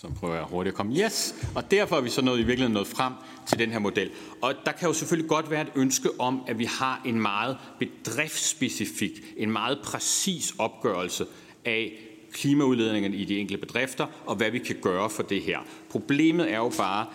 Så 0.00 0.08
prøver 0.20 0.34
jeg 0.34 0.44
hurtigt 0.44 0.72
at 0.72 0.76
komme. 0.76 0.96
Yes! 0.96 1.34
Og 1.54 1.70
derfor 1.70 1.96
er 1.96 2.00
vi 2.00 2.10
så 2.10 2.22
nået, 2.22 2.38
i 2.38 2.42
virkeligheden 2.42 2.72
nået 2.72 2.86
frem 2.86 3.12
til 3.46 3.58
den 3.58 3.70
her 3.70 3.78
model. 3.78 4.10
Og 4.42 4.54
der 4.64 4.72
kan 4.72 4.88
jo 4.88 4.94
selvfølgelig 4.94 5.28
godt 5.28 5.50
være 5.50 5.62
et 5.62 5.72
ønske 5.74 6.08
om, 6.18 6.42
at 6.46 6.58
vi 6.58 6.64
har 6.64 7.02
en 7.04 7.20
meget 7.20 7.56
bedriftsspecifik, 7.78 9.20
en 9.36 9.50
meget 9.50 9.78
præcis 9.84 10.54
opgørelse 10.58 11.26
af, 11.64 11.92
klimaudledningerne 12.32 13.16
i 13.16 13.24
de 13.24 13.38
enkelte 13.38 13.66
bedrifter, 13.66 14.06
og 14.26 14.36
hvad 14.36 14.50
vi 14.50 14.58
kan 14.58 14.76
gøre 14.82 15.10
for 15.10 15.22
det 15.22 15.42
her. 15.42 15.58
Problemet 15.90 16.52
er 16.52 16.56
jo 16.56 16.72
bare, 16.78 17.06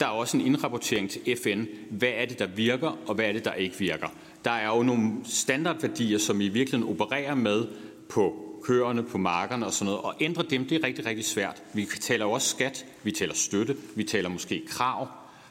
der 0.00 0.06
er 0.06 0.10
også 0.10 0.36
en 0.36 0.46
indrapportering 0.46 1.10
til 1.10 1.36
FN. 1.42 1.64
Hvad 1.90 2.12
er 2.14 2.26
det, 2.26 2.38
der 2.38 2.46
virker, 2.46 2.98
og 3.06 3.14
hvad 3.14 3.24
er 3.24 3.32
det, 3.32 3.44
der 3.44 3.52
ikke 3.52 3.78
virker? 3.78 4.08
Der 4.44 4.50
er 4.50 4.76
jo 4.76 4.82
nogle 4.82 5.12
standardværdier, 5.24 6.18
som 6.18 6.40
i 6.40 6.48
virkeligheden 6.48 6.94
opererer 6.94 7.34
med 7.34 7.66
på 8.08 8.51
køerne, 8.62 9.02
på 9.02 9.18
markerne 9.18 9.66
og 9.66 9.72
sådan 9.72 9.86
noget, 9.86 10.00
og 10.00 10.14
ændre 10.20 10.42
dem, 10.50 10.64
det 10.64 10.82
er 10.82 10.86
rigtig, 10.86 11.06
rigtig 11.06 11.24
svært. 11.24 11.62
Vi 11.74 11.86
taler 12.00 12.24
jo 12.24 12.32
også 12.32 12.48
skat, 12.48 12.86
vi 13.02 13.12
taler 13.12 13.34
støtte, 13.34 13.76
vi 13.94 14.04
taler 14.04 14.28
måske 14.28 14.62
krav. 14.66 15.08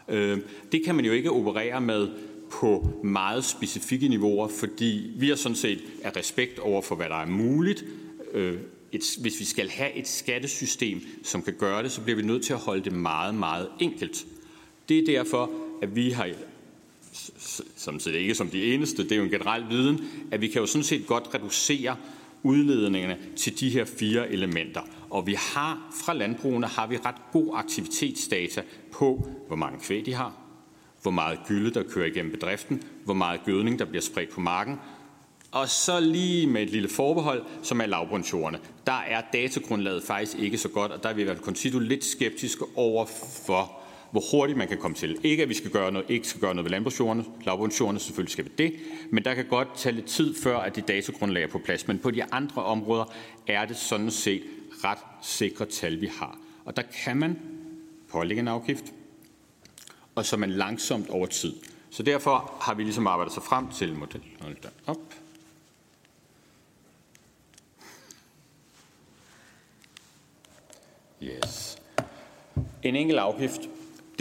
Øh, 0.08 0.40
det 0.72 0.86
kan 0.86 0.96
man 0.96 1.06
jo 1.06 1.12
ikke 1.12 1.32
operere 1.32 1.82
med 1.82 2.10
på 2.52 3.00
meget 3.04 3.46
specifikke 3.46 4.08
niveauer, 4.08 4.48
fordi 4.48 5.12
vi 5.16 5.30
har 5.30 5.36
sådan 5.36 5.56
set 5.56 5.80
af 6.04 6.16
respekt 6.16 6.60
over 6.60 6.82
for, 6.82 6.96
hvad 6.96 7.10
der 7.10 7.16
er 7.16 7.26
muligt, 7.26 7.86
øh, 8.34 8.58
et, 8.92 9.02
hvis 9.22 9.40
vi 9.40 9.46
skal 9.46 9.70
have 9.70 9.94
et 9.94 10.08
skattesystem, 10.08 11.02
som 11.24 11.42
kan 11.42 11.54
gøre 11.54 11.84
det, 11.84 11.92
så 11.92 12.02
bliver 12.02 12.16
vi 12.16 12.24
nødt 12.24 12.44
til 12.44 12.54
at 12.54 12.60
holde 12.60 12.84
det 12.84 12.94
meget, 12.94 13.36
meget 13.36 13.68
enkelt. 13.80 14.26
Det 14.90 15.00
er 15.00 15.06
derfor, 15.06 15.52
at 15.82 15.96
vi 15.96 16.10
har, 16.10 16.30
som 17.76 18.00
set 18.00 18.16
ikke 18.16 18.36
som 18.36 18.50
de 18.50 18.74
eneste, 18.74 19.04
det 19.04 19.12
er 19.12 19.16
jo 19.16 19.24
en 19.24 19.30
generel 19.30 19.70
viden, 19.70 20.00
at 20.32 20.42
vi 20.42 20.48
kan 20.48 20.62
jo 20.62 20.66
sådan 20.66 20.84
set 20.84 21.08
godt 21.08 21.34
reducere 21.34 21.96
udledningerne 22.44 23.18
til 23.36 23.60
de 23.60 23.70
her 23.70 23.86
fire 23.86 24.30
elementer. 24.30 24.82
Og 25.10 25.28
vi 25.28 25.34
har 25.34 25.94
fra 26.06 26.14
landbrugene 26.14 26.68
har 26.68 26.88
vi 26.88 26.98
ret 26.98 27.16
god 27.32 27.52
aktivitetsdata 27.54 28.62
på, 28.92 29.28
hvor 29.48 29.56
mange 29.56 29.80
kvæg 29.80 30.06
de 30.06 30.14
har, 30.14 30.34
hvor 31.02 31.12
meget 31.12 31.40
gylde, 31.48 31.74
der 31.74 31.84
kører 31.84 32.06
igennem 32.06 32.32
bedriften, 32.32 32.84
hvor 33.06 33.14
meget 33.14 33.44
gødning, 33.46 33.80
der 33.80 33.86
bliver 33.86 34.02
spredt 34.02 34.30
på 34.30 34.42
marken, 34.42 34.80
og 35.52 35.70
så 35.70 36.00
lige 36.00 36.48
med 36.48 36.62
et 36.62 36.70
lille 36.70 36.90
forbehold, 36.90 37.44
som 37.62 37.82
er 37.82 37.86
lavbundsjordene. 37.86 38.60
Der 38.86 39.00
er 39.08 39.22
datagrundlaget 39.34 40.04
faktisk 40.04 40.38
ikke 40.40 40.58
så 40.58 40.70
godt, 40.70 40.92
og 40.92 41.04
der 41.04 41.10
er 41.10 41.14
vi 41.14 41.22
i 41.22 41.24
hvert 41.24 41.38
fald 41.38 41.46
Concito 41.46 41.80
lidt 41.80 42.06
skeptiske 42.06 42.66
over 42.76 43.06
for, 43.46 43.81
hvor 44.12 44.24
hurtigt 44.32 44.58
man 44.58 44.68
kan 44.68 44.78
komme 44.78 44.96
til. 44.96 45.18
Ikke 45.24 45.44
at 45.44 45.50
vi 45.50 45.54
skal 45.54 45.72
gøre 45.72 45.92
noget, 45.92 46.10
ikke 46.10 46.28
skal 46.28 46.42
gøre 46.42 46.56
noget 46.56 46.66
ved 46.66 46.72
landbrugsjordene, 46.72 47.26
lavbundsjordene, 47.46 48.00
selvfølgelig 48.00 48.32
skal 48.32 48.46
vi 48.46 48.50
det, 48.58 48.74
men 49.12 49.26
der 49.26 49.34
kan 49.34 49.46
godt 49.46 49.68
tage 49.76 49.96
lidt 49.96 50.06
tid 50.06 50.36
før, 50.36 50.58
at 50.58 50.76
det 50.76 50.88
datagrundlag 50.88 51.44
er 51.44 51.48
på 51.48 51.60
plads. 51.60 51.88
Men 51.88 52.00
på 52.00 52.12
de 52.12 52.24
andre 52.34 52.64
områder 52.64 53.06
er 53.48 53.66
det 53.66 53.78
sådan 53.78 54.12
set 54.12 54.44
ret 54.84 54.98
sikre 55.22 55.66
tal, 55.66 56.02
vi 56.02 56.08
har. 56.20 56.38
Og 56.66 56.76
der 56.76 56.84
kan 57.04 57.18
man 57.18 57.40
pålægge 58.10 58.40
en 58.40 58.48
afgift, 58.48 58.86
og 60.16 60.26
så 60.26 60.38
man 60.38 60.50
langsomt 60.50 61.10
over 61.10 61.26
tid. 61.26 61.54
Så 61.90 62.04
derfor 62.04 62.58
har 62.62 62.74
vi 62.74 62.84
ligesom 62.84 63.08
arbejdet 63.08 63.34
sig 63.34 63.44
frem 63.44 63.72
til 63.72 63.96
model. 63.96 64.22
Hold 64.42 64.56
da 64.64 64.70
op. 64.88 64.98
Yes. 71.24 71.78
En 72.84 72.96
enkelt 72.96 73.20
afgift. 73.20 73.62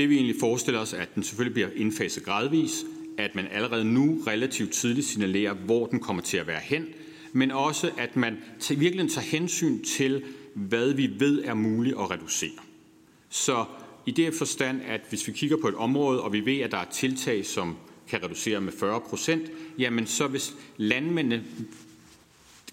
Det 0.00 0.08
vi 0.08 0.14
egentlig 0.14 0.36
forestiller 0.40 0.80
os, 0.80 0.92
at 0.92 1.14
den 1.14 1.22
selvfølgelig 1.22 1.54
bliver 1.54 1.68
indfaset 1.76 2.24
gradvis, 2.24 2.84
at 3.18 3.34
man 3.34 3.46
allerede 3.52 3.84
nu 3.84 4.22
relativt 4.26 4.72
tidligt 4.72 5.06
signalerer, 5.06 5.54
hvor 5.54 5.86
den 5.86 6.00
kommer 6.00 6.22
til 6.22 6.36
at 6.36 6.46
være 6.46 6.60
hen, 6.62 6.86
men 7.32 7.50
også 7.50 7.90
at 7.98 8.16
man 8.16 8.36
virkelig 8.68 9.10
tager 9.10 9.24
hensyn 9.24 9.84
til, 9.84 10.24
hvad 10.54 10.92
vi 10.92 11.10
ved 11.18 11.44
er 11.44 11.54
muligt 11.54 11.96
at 11.98 12.10
reducere. 12.10 12.58
Så 13.28 13.64
i 14.06 14.10
det 14.10 14.34
forstand, 14.34 14.80
at 14.82 15.00
hvis 15.08 15.26
vi 15.26 15.32
kigger 15.32 15.56
på 15.56 15.68
et 15.68 15.74
område, 15.74 16.22
og 16.22 16.32
vi 16.32 16.44
ved, 16.44 16.58
at 16.58 16.70
der 16.70 16.78
er 16.78 16.90
tiltag, 16.92 17.46
som 17.46 17.76
kan 18.08 18.22
reducere 18.22 18.60
med 18.60 18.72
40 18.72 19.00
procent, 19.00 19.50
jamen 19.78 20.06
så 20.06 20.26
hvis 20.26 20.54
landmændene 20.76 21.44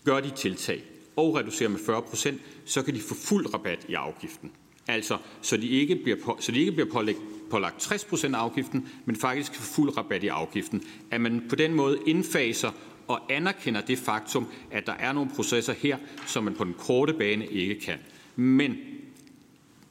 gør 0.04 0.20
de 0.20 0.32
tiltag 0.36 0.84
og 1.16 1.36
reducerer 1.36 1.70
med 1.70 1.80
40 1.86 2.02
procent, 2.02 2.42
så 2.66 2.82
kan 2.82 2.96
de 2.96 3.00
få 3.00 3.16
fuld 3.16 3.54
rabat 3.54 3.86
i 3.90 3.94
afgiften. 3.94 4.52
Altså, 4.88 5.18
så 5.42 5.58
de 5.58 5.68
ikke 5.68 5.96
bliver, 5.96 6.18
på, 6.24 6.38
så 6.40 6.52
de 6.52 6.60
ikke 6.60 6.72
bliver 6.72 6.92
pålæg, 6.92 7.16
pålagt 7.50 7.80
60 7.80 8.06
procent 8.06 8.36
af 8.36 8.40
afgiften, 8.40 8.90
men 9.06 9.16
faktisk 9.16 9.56
fuld 9.56 9.98
rabat 9.98 10.24
i 10.24 10.28
afgiften. 10.28 10.84
At 11.12 11.22
man 11.22 11.44
på 11.50 11.56
den 11.56 11.74
måde 11.74 12.00
indfaser 12.06 12.72
og 13.08 13.32
anerkender 13.32 13.82
det 13.82 13.98
faktum, 13.98 14.48
at 14.72 14.86
der 14.86 14.94
er 14.94 15.14
nogle 15.14 15.30
processer 15.36 15.74
her, 15.74 15.98
som 16.26 16.44
man 16.44 16.54
på 16.54 16.64
den 16.64 16.74
korte 16.74 17.14
bane 17.14 17.48
ikke 17.48 17.80
kan. 17.80 17.98
Men 18.36 18.78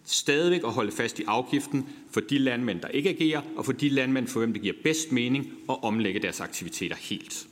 stadigvæk 0.04 0.60
at 0.64 0.72
holde 0.72 0.92
fast 0.92 1.18
i 1.18 1.24
afgiften 1.26 1.88
for 2.10 2.20
de 2.20 2.38
landmænd, 2.38 2.80
der 2.80 2.88
ikke 2.88 3.10
agerer, 3.10 3.42
og 3.56 3.64
for 3.64 3.72
de 3.72 3.88
landmænd, 3.88 4.28
for 4.28 4.38
hvem 4.40 4.52
det 4.52 4.62
giver 4.62 4.74
bedst 4.82 5.12
mening 5.12 5.52
at 5.68 5.82
omlægge 5.82 6.20
deres 6.20 6.40
aktiviteter 6.40 6.96
helt. 6.96 7.46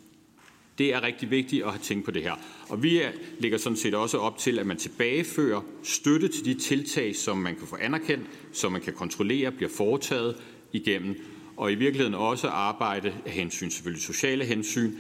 Det 0.78 0.94
er 0.94 1.02
rigtig 1.02 1.30
vigtigt 1.30 1.64
at 1.64 1.70
have 1.70 1.82
tænkt 1.82 2.04
på 2.04 2.10
det 2.10 2.22
her. 2.22 2.34
Og 2.68 2.82
vi 2.82 3.00
lægger 3.38 3.58
sådan 3.58 3.76
set 3.76 3.94
også 3.94 4.18
op 4.18 4.38
til, 4.38 4.58
at 4.58 4.66
man 4.66 4.76
tilbagefører 4.76 5.60
støtte 5.82 6.28
til 6.28 6.44
de 6.44 6.54
tiltag, 6.54 7.16
som 7.16 7.38
man 7.38 7.56
kan 7.56 7.66
få 7.66 7.76
anerkendt, 7.80 8.26
som 8.52 8.72
man 8.72 8.80
kan 8.80 8.92
kontrollere, 8.92 9.52
bliver 9.52 9.70
foretaget 9.70 10.36
igennem, 10.72 11.16
og 11.56 11.72
i 11.72 11.74
virkeligheden 11.74 12.14
også 12.14 12.48
arbejde 12.48 13.14
af 13.26 13.32
hensyn, 13.32 13.70
selvfølgelig 13.70 14.02
sociale 14.02 14.44
hensyn, 14.44 14.92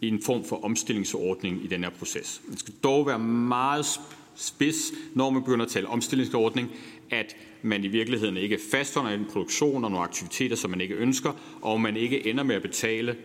i 0.00 0.08
en 0.08 0.22
form 0.22 0.44
for 0.44 0.64
omstillingsordning 0.64 1.64
i 1.64 1.66
den 1.66 1.82
her 1.82 1.90
proces. 1.90 2.42
Man 2.48 2.56
skal 2.56 2.74
dog 2.84 3.06
være 3.06 3.18
meget 3.18 3.86
spids, 4.34 4.92
når 5.14 5.30
man 5.30 5.42
begynder 5.42 5.64
at 5.64 5.70
tale 5.70 5.88
omstillingsordning, 5.88 6.70
at 7.10 7.36
man 7.62 7.84
i 7.84 7.88
virkeligheden 7.88 8.36
ikke 8.36 8.58
fastholder 8.70 9.10
en 9.10 9.26
produktion 9.32 9.84
og 9.84 9.90
nogle 9.90 10.04
aktiviteter, 10.04 10.56
som 10.56 10.70
man 10.70 10.80
ikke 10.80 10.94
ønsker, 10.94 11.32
og 11.62 11.80
man 11.80 11.96
ikke 11.96 12.26
ender 12.26 12.44
med 12.44 12.54
at 12.54 12.62
betale 12.62 13.16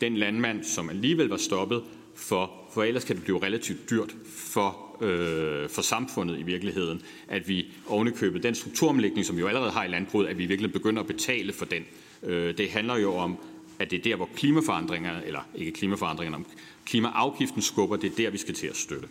den 0.00 0.16
landmand, 0.16 0.64
som 0.64 0.90
alligevel 0.90 1.28
var 1.28 1.36
stoppet, 1.36 1.82
for, 2.14 2.63
for 2.74 2.82
ellers 2.82 3.04
kan 3.04 3.16
det 3.16 3.24
blive 3.24 3.42
relativt 3.42 3.90
dyrt 3.90 4.14
for, 4.26 4.96
øh, 5.00 5.68
for 5.68 5.82
samfundet 5.82 6.38
i 6.38 6.42
virkeligheden, 6.42 7.02
at 7.28 7.48
vi 7.48 7.66
ovenikøbet 7.86 8.42
den 8.42 8.54
strukturomlægning, 8.54 9.26
som 9.26 9.36
vi 9.36 9.40
jo 9.40 9.48
allerede 9.48 9.70
har 9.70 9.84
i 9.84 9.88
landbruget, 9.88 10.26
at 10.26 10.38
vi 10.38 10.46
virkelig 10.46 10.72
begynder 10.72 11.02
at 11.02 11.06
betale 11.06 11.52
for 11.52 11.64
den. 11.64 11.82
Øh, 12.22 12.58
det 12.58 12.70
handler 12.70 12.96
jo 12.96 13.14
om, 13.14 13.38
at 13.78 13.90
det 13.90 13.98
er 13.98 14.02
der, 14.02 14.16
hvor 14.16 14.28
klimaforandringerne, 14.36 15.26
eller 15.26 15.40
ikke 15.54 15.72
klimaforandringerne, 15.72 16.44
klimaafgiften 16.86 17.62
skubber, 17.62 17.96
det 17.96 18.12
er 18.12 18.16
der, 18.16 18.30
vi 18.30 18.38
skal 18.38 18.54
til 18.54 18.66
at 18.66 18.76
støtte. 18.76 19.08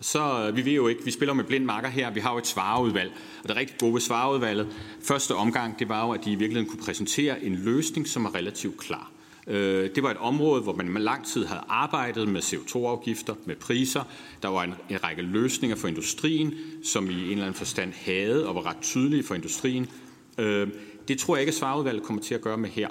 Så 0.00 0.48
øh, 0.48 0.56
vi 0.56 0.64
ved 0.64 0.72
jo 0.72 0.88
ikke, 0.88 1.04
vi 1.04 1.10
spiller 1.10 1.34
med 1.34 1.44
blind 1.44 1.64
marker 1.64 1.88
her, 1.88 2.10
vi 2.10 2.20
har 2.20 2.32
jo 2.32 2.38
et 2.38 2.46
svareudvalg, 2.46 3.12
og 3.42 3.48
det 3.48 3.56
rigtig 3.56 3.78
gode 3.78 3.94
ved 3.94 4.00
svareudvalget, 4.00 4.68
første 5.02 5.34
omgang, 5.34 5.78
det 5.78 5.88
var 5.88 6.06
jo, 6.06 6.12
at 6.12 6.24
de 6.24 6.32
i 6.32 6.34
virkeligheden 6.34 6.70
kunne 6.70 6.84
præsentere 6.84 7.44
en 7.44 7.54
løsning, 7.54 8.08
som 8.08 8.24
er 8.24 8.34
relativt 8.34 8.78
klar. 8.78 9.10
Øh, 9.46 9.90
det 9.94 10.02
var 10.02 10.10
et 10.10 10.16
område, 10.16 10.62
hvor 10.62 10.74
man 10.74 10.88
med 10.88 11.00
lang 11.00 11.26
tid 11.26 11.44
havde 11.44 11.62
arbejdet 11.68 12.28
med 12.28 12.42
CO2-afgifter, 12.42 13.34
med 13.44 13.56
priser. 13.56 14.02
Der 14.42 14.48
var 14.48 14.64
en, 14.64 14.74
en 14.90 15.04
række 15.04 15.22
løsninger 15.22 15.76
for 15.76 15.88
industrien, 15.88 16.54
som 16.84 17.10
i 17.10 17.24
en 17.24 17.30
eller 17.30 17.44
anden 17.44 17.54
forstand 17.54 17.92
havde 17.92 18.48
og 18.48 18.54
var 18.54 18.66
ret 18.66 18.80
tydelige 18.82 19.22
for 19.22 19.34
industrien. 19.34 19.86
Øh, 20.38 20.68
det 21.08 21.18
tror 21.18 21.36
jeg 21.36 21.42
ikke, 21.42 21.50
at 21.50 21.54
svareudvalget 21.54 22.02
kommer 22.02 22.22
til 22.22 22.34
at 22.34 22.40
gøre 22.40 22.58
med 22.58 22.68
her. 22.68 22.88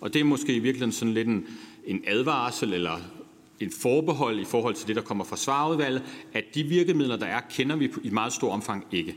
Og 0.00 0.14
det 0.14 0.20
er 0.20 0.24
måske 0.24 0.54
i 0.54 0.58
virkeligheden 0.58 0.92
sådan 0.92 1.14
lidt 1.14 1.28
en, 1.28 1.46
en 1.86 2.02
advarsel 2.06 2.74
eller 2.74 2.98
en 3.60 3.70
forbehold 3.70 4.40
i 4.40 4.44
forhold 4.44 4.74
til 4.74 4.88
det, 4.88 4.96
der 4.96 5.02
kommer 5.02 5.24
fra 5.24 5.36
svarudvalget, 5.36 6.02
at 6.32 6.44
de 6.54 6.62
virkemidler, 6.62 7.16
der 7.16 7.26
er, 7.26 7.40
kender 7.50 7.76
vi 7.76 7.90
i 8.02 8.10
meget 8.10 8.32
stor 8.32 8.52
omfang 8.52 8.86
ikke. 8.92 9.16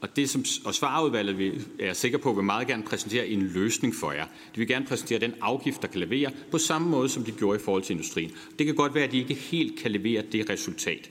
Og 0.00 0.16
det, 0.16 0.30
som 0.30 0.44
og 0.64 0.74
svarudvalget 0.74 1.38
vil, 1.38 1.66
er 1.80 1.86
jeg 1.86 1.96
sikker 1.96 2.18
på, 2.18 2.32
vil 2.32 2.44
meget 2.44 2.66
gerne 2.66 2.82
præsentere 2.82 3.26
en 3.26 3.42
løsning 3.42 3.94
for 3.94 4.12
jer. 4.12 4.24
De 4.24 4.58
vil 4.58 4.68
gerne 4.68 4.86
præsentere 4.86 5.18
den 5.18 5.34
afgift, 5.40 5.82
der 5.82 5.88
kan 5.88 6.00
levere, 6.00 6.30
på 6.50 6.58
samme 6.58 6.88
måde, 6.88 7.08
som 7.08 7.24
de 7.24 7.32
gjorde 7.32 7.60
i 7.60 7.62
forhold 7.64 7.82
til 7.82 7.92
industrien. 7.92 8.30
Det 8.58 8.66
kan 8.66 8.74
godt 8.74 8.94
være, 8.94 9.04
at 9.04 9.12
de 9.12 9.18
ikke 9.18 9.34
helt 9.34 9.78
kan 9.78 9.90
levere 9.90 10.22
det 10.32 10.50
resultat. 10.50 11.10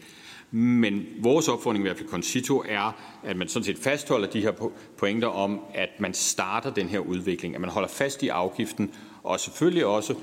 Men 0.51 1.05
vores 1.19 1.47
opfordring 1.47 1.85
i 1.85 1.87
hvert 1.87 1.97
fald 1.97 2.09
Concito 2.09 2.63
er, 2.67 2.95
at 3.23 3.37
man 3.37 3.47
sådan 3.47 3.63
set 3.63 3.77
fastholder 3.77 4.27
de 4.27 4.41
her 4.41 4.71
pointer 4.97 5.27
om, 5.27 5.59
at 5.73 5.89
man 5.99 6.13
starter 6.13 6.73
den 6.73 6.87
her 6.87 6.99
udvikling, 6.99 7.55
at 7.55 7.61
man 7.61 7.69
holder 7.69 7.89
fast 7.89 8.23
i 8.23 8.27
afgiften, 8.27 8.91
og 9.23 9.39
selvfølgelig 9.39 9.85
også 9.85 10.15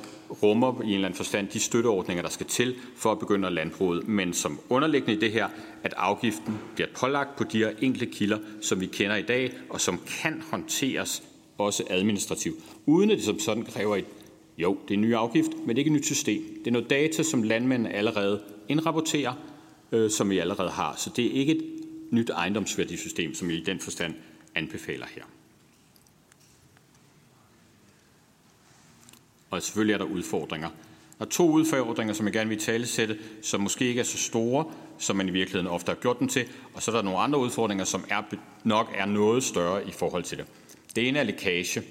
rummer 0.43 0.83
i 0.83 0.87
en 0.87 0.95
eller 0.95 1.09
anden 1.09 1.17
forstand 1.17 1.49
de 1.49 1.61
støtteordninger, 1.61 2.23
der 2.23 2.31
skal 2.31 2.47
til 2.47 2.77
for 2.97 3.13
at 3.13 3.19
begynde 3.19 3.47
at 3.47 3.53
landbruget, 3.53 4.09
men 4.09 4.33
som 4.33 4.61
underliggende 4.69 5.17
i 5.17 5.21
det 5.21 5.33
her, 5.33 5.49
at 5.83 5.95
afgiften 5.97 6.59
bliver 6.75 6.89
pålagt 6.97 7.37
på 7.37 7.45
de 7.45 7.59
her 7.59 7.71
enkle 7.81 8.07
kilder, 8.07 8.39
som 8.63 8.81
vi 8.81 8.87
kender 8.87 9.17
i 9.17 9.23
dag, 9.23 9.53
og 9.71 9.81
som 9.81 10.01
kan 10.23 10.43
håndteres 10.51 11.23
også 11.59 11.85
administrativt, 11.91 12.57
uden 12.87 13.11
at 13.11 13.17
det 13.17 13.25
som 13.25 13.39
sådan 13.39 13.65
kræver 13.65 13.97
et 13.97 14.05
jo, 14.59 14.79
det 14.89 14.95
er 14.95 14.99
en 14.99 15.01
ny 15.01 15.15
afgift, 15.15 15.51
men 15.59 15.69
det 15.69 15.75
er 15.75 15.79
ikke 15.79 15.89
et 15.89 15.93
nyt 15.93 16.07
system. 16.07 16.43
Det 16.59 16.67
er 16.67 16.71
noget 16.71 16.91
data, 16.91 17.23
som 17.23 17.43
landmændene 17.43 17.93
allerede 17.95 18.43
indrapporterer, 18.69 19.33
øh, 19.93 20.11
som 20.11 20.31
vi 20.31 20.39
allerede 20.39 20.71
har. 20.71 20.95
Så 20.97 21.11
det 21.17 21.27
er 21.27 21.31
ikke 21.31 21.57
et 21.57 21.65
nyt 22.11 22.31
ejendomsværdisystem, 22.31 23.35
som 23.35 23.49
vi 23.49 23.55
i 23.55 23.65
den 23.65 23.81
forstand 23.81 24.15
anbefaler 24.55 25.07
her. 25.15 25.23
Og 29.51 29.63
selvfølgelig 29.63 29.95
er 29.95 29.99
der 29.99 30.05
udfordringer. 30.05 30.69
Der 31.19 31.25
er 31.25 31.29
to 31.29 31.51
udfordringer, 31.51 32.15
som 32.15 32.27
jeg 32.27 32.33
gerne 32.33 32.49
vil 32.49 32.59
tale 32.59 32.87
sætte, 32.87 33.19
som 33.43 33.61
måske 33.61 33.85
ikke 33.85 34.01
er 34.01 34.05
så 34.05 34.19
store, 34.19 34.65
som 34.99 35.17
man 35.17 35.29
i 35.29 35.33
virkeligheden 35.33 35.67
ofte 35.67 35.91
har 35.91 35.97
gjort 35.97 36.19
dem 36.19 36.29
til. 36.29 36.47
Og 36.75 36.83
så 36.83 36.91
er 36.91 36.95
der 36.95 37.03
nogle 37.03 37.19
andre 37.19 37.39
udfordringer, 37.39 37.85
som 37.85 38.05
er, 38.11 38.23
nok 38.65 38.95
er 38.97 39.07
noget 39.07 39.45
større 39.45 39.89
i 39.89 39.91
forhold 39.91 40.23
til 40.23 40.39
det. 40.39 40.47
Det 40.97 41.09
ene 41.09 41.19
er 41.19 41.23
lækage. 41.23 41.83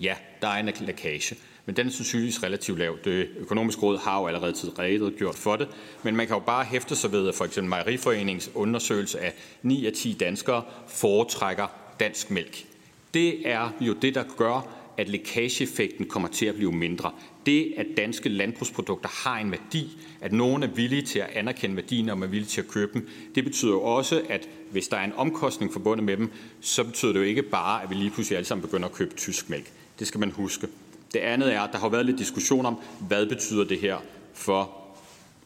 Ja, 0.00 0.14
der 0.42 0.48
er 0.48 0.58
en 0.58 0.70
lækage 0.80 1.36
men 1.66 1.76
den 1.76 1.86
er 1.86 1.90
sandsynligvis 1.90 2.42
relativt 2.42 2.78
lav. 2.78 2.98
Det 3.04 3.28
økonomiske 3.36 3.82
råd 3.82 3.98
har 3.98 4.20
jo 4.20 4.26
allerede 4.26 4.52
tidligere 4.52 5.10
gjort 5.10 5.34
for 5.34 5.56
det, 5.56 5.68
men 6.02 6.16
man 6.16 6.26
kan 6.26 6.36
jo 6.36 6.40
bare 6.40 6.64
hæfte 6.64 6.96
sig 6.96 7.12
ved, 7.12 7.28
at 7.28 7.34
for 7.34 7.44
eksempel 7.44 7.68
Mejeriforeningens 7.68 8.50
undersøgelse 8.54 9.20
af 9.20 9.34
9 9.62 9.86
af 9.86 9.92
10 9.92 10.12
danskere 10.12 10.62
foretrækker 10.88 11.66
dansk 12.00 12.30
mælk. 12.30 12.64
Det 13.14 13.48
er 13.48 13.70
jo 13.80 13.92
det, 13.92 14.14
der 14.14 14.24
gør, 14.36 14.81
at 14.98 15.08
lækageeffekten 15.08 16.06
kommer 16.06 16.28
til 16.28 16.46
at 16.46 16.54
blive 16.54 16.72
mindre. 16.72 17.12
Det, 17.46 17.74
at 17.76 17.86
danske 17.96 18.28
landbrugsprodukter 18.28 19.08
har 19.08 19.38
en 19.38 19.50
værdi, 19.50 19.98
at 20.20 20.32
nogen 20.32 20.62
er 20.62 20.66
villige 20.66 21.02
til 21.02 21.18
at 21.18 21.28
anerkende 21.34 21.76
værdien, 21.76 22.08
og 22.08 22.18
man 22.18 22.28
er 22.28 22.30
villige 22.30 22.48
til 22.48 22.60
at 22.60 22.68
købe 22.68 22.92
dem, 22.94 23.08
det 23.34 23.44
betyder 23.44 23.72
jo 23.72 23.82
også, 23.82 24.22
at 24.28 24.48
hvis 24.70 24.88
der 24.88 24.96
er 24.96 25.04
en 25.04 25.12
omkostning 25.12 25.72
forbundet 25.72 26.04
med 26.04 26.16
dem, 26.16 26.30
så 26.60 26.84
betyder 26.84 27.12
det 27.12 27.20
jo 27.20 27.24
ikke 27.24 27.42
bare, 27.42 27.82
at 27.82 27.90
vi 27.90 27.94
lige 27.94 28.10
pludselig 28.10 28.36
alle 28.36 28.46
sammen 28.46 28.62
begynder 28.62 28.88
at 28.88 28.94
købe 28.94 29.14
tysk 29.14 29.50
mælk. 29.50 29.72
Det 29.98 30.06
skal 30.06 30.20
man 30.20 30.30
huske. 30.30 30.66
Det 31.14 31.18
andet 31.18 31.54
er, 31.54 31.60
at 31.60 31.72
der 31.72 31.78
har 31.78 31.88
været 31.88 32.06
lidt 32.06 32.18
diskussion 32.18 32.66
om, 32.66 32.76
hvad 33.08 33.26
betyder 33.26 33.64
det 33.64 33.78
her 33.78 33.96
for 34.34 34.82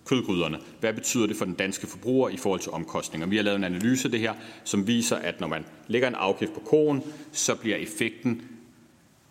kødgryderne? 0.05 0.59
Hvad 0.81 0.93
betyder 0.93 1.27
det 1.27 1.36
for 1.36 1.44
den 1.44 1.55
danske 1.55 1.86
forbruger 1.86 2.28
i 2.28 2.36
forhold 2.36 2.60
til 2.60 2.73
omkostninger? 2.73 3.27
Vi 3.27 3.36
har 3.36 3.43
lavet 3.43 3.56
en 3.56 3.64
analyse 3.64 4.05
af 4.05 4.10
det 4.10 4.20
her, 4.20 4.35
som 4.64 4.86
viser, 4.86 5.16
at 5.16 5.40
når 5.40 5.47
man 5.47 5.64
lægger 5.89 6.09
en 6.09 6.14
afgift 6.14 6.55
på 6.55 6.60
kogen, 6.60 7.02
så 7.32 7.55
bliver 7.55 7.77
effekten 7.77 8.43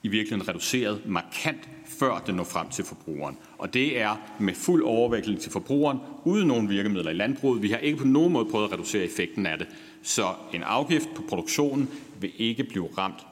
i 0.05 0.07
virkeligheden 0.07 0.47
reduceret 0.47 1.01
markant, 1.05 1.69
før 1.85 2.23
det 2.27 2.35
når 2.35 2.43
frem 2.43 2.69
til 2.69 2.85
forbrugeren. 2.85 3.37
Og 3.57 3.73
det 3.73 3.99
er 4.01 4.15
med 4.39 4.53
fuld 4.53 4.83
overvækling 4.83 5.39
til 5.39 5.51
forbrugeren, 5.51 5.97
uden 6.23 6.47
nogen 6.47 6.69
virkemidler 6.69 7.11
i 7.11 7.13
landbruget. 7.13 7.61
Vi 7.61 7.69
har 7.69 7.77
ikke 7.77 7.97
på 7.97 8.07
nogen 8.07 8.33
måde 8.33 8.45
prøvet 8.45 8.65
at 8.65 8.73
reducere 8.73 9.03
effekten 9.03 9.45
af 9.45 9.57
det. 9.57 9.67
Så 10.03 10.33
en 10.53 10.63
afgift 10.63 11.09
på 11.15 11.23
produktionen 11.29 11.89
vil 12.19 12.31
ikke 12.37 12.63
blive 12.63 12.89
ramt 12.97 13.27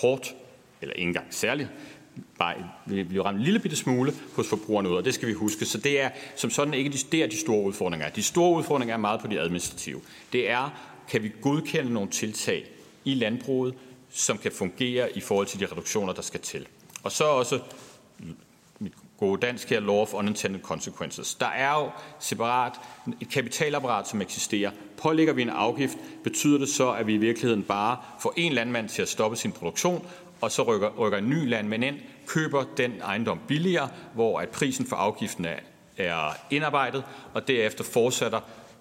hårdt 0.00 0.34
eller 0.82 0.94
ikke 0.94 1.08
engang 1.08 1.26
særligt, 1.30 1.68
bare 2.38 2.54
vil 2.86 3.04
blive 3.04 3.24
ramt 3.24 3.38
en 3.38 3.44
lille 3.44 3.60
bitte 3.60 3.76
smule 3.76 4.12
hos 4.36 4.48
forbrugerne 4.48 4.90
ud, 4.90 4.94
og 4.94 5.04
det 5.04 5.14
skal 5.14 5.28
vi 5.28 5.32
huske. 5.32 5.64
Så 5.64 5.78
det 5.78 6.00
er 6.00 6.10
som 6.36 6.50
sådan 6.50 6.74
ikke 6.74 6.90
de, 6.90 6.98
der, 7.12 7.26
de 7.26 7.36
store 7.36 7.62
udfordringer. 7.62 8.08
De 8.08 8.22
store 8.22 8.58
udfordringer 8.58 8.94
er 8.94 8.98
meget 8.98 9.20
på 9.20 9.26
de 9.26 9.40
administrative. 9.40 10.00
Det 10.32 10.50
er, 10.50 10.70
kan 11.10 11.22
vi 11.22 11.32
godkende 11.40 11.92
nogle 11.92 12.10
tiltag 12.10 12.64
i 13.04 13.14
landbruget, 13.14 13.74
som 14.16 14.38
kan 14.38 14.52
fungere 14.52 15.16
i 15.16 15.20
forhold 15.20 15.46
til 15.46 15.60
de 15.60 15.66
reduktioner, 15.66 16.12
der 16.12 16.22
skal 16.22 16.40
til. 16.40 16.66
Og 17.02 17.12
så 17.12 17.24
også 17.24 17.60
mit 18.78 18.92
gode 19.18 19.40
dansk 19.40 19.70
her, 19.70 19.80
law 19.80 19.96
of 19.96 20.14
unintended 20.14 20.60
consequences. 20.60 21.34
Der 21.34 21.46
er 21.46 21.80
jo 21.80 21.90
separat 22.20 22.72
et 23.20 23.30
kapitalapparat, 23.30 24.08
som 24.08 24.20
eksisterer. 24.20 24.70
Pålægger 24.96 25.32
vi 25.32 25.42
en 25.42 25.48
afgift, 25.48 25.98
betyder 26.24 26.58
det 26.58 26.68
så, 26.68 26.92
at 26.92 27.06
vi 27.06 27.14
i 27.14 27.16
virkeligheden 27.16 27.62
bare 27.62 27.98
får 28.20 28.32
en 28.36 28.52
landmand 28.52 28.88
til 28.88 29.02
at 29.02 29.08
stoppe 29.08 29.36
sin 29.36 29.52
produktion, 29.52 30.06
og 30.40 30.50
så 30.50 30.62
rykker, 30.62 30.90
rykker 30.98 31.18
en 31.18 31.30
ny 31.30 31.48
landmand 31.48 31.84
ind, 31.84 31.96
køber 32.26 32.64
den 32.76 32.92
ejendom 33.02 33.40
billigere, 33.48 33.88
hvor 34.14 34.40
at 34.40 34.48
prisen 34.48 34.86
for 34.86 34.96
afgiften 34.96 35.44
er, 35.44 35.58
er 35.96 36.32
indarbejdet, 36.50 37.04
og 37.34 37.48
derefter 37.48 37.84
fortsætter 37.84 38.40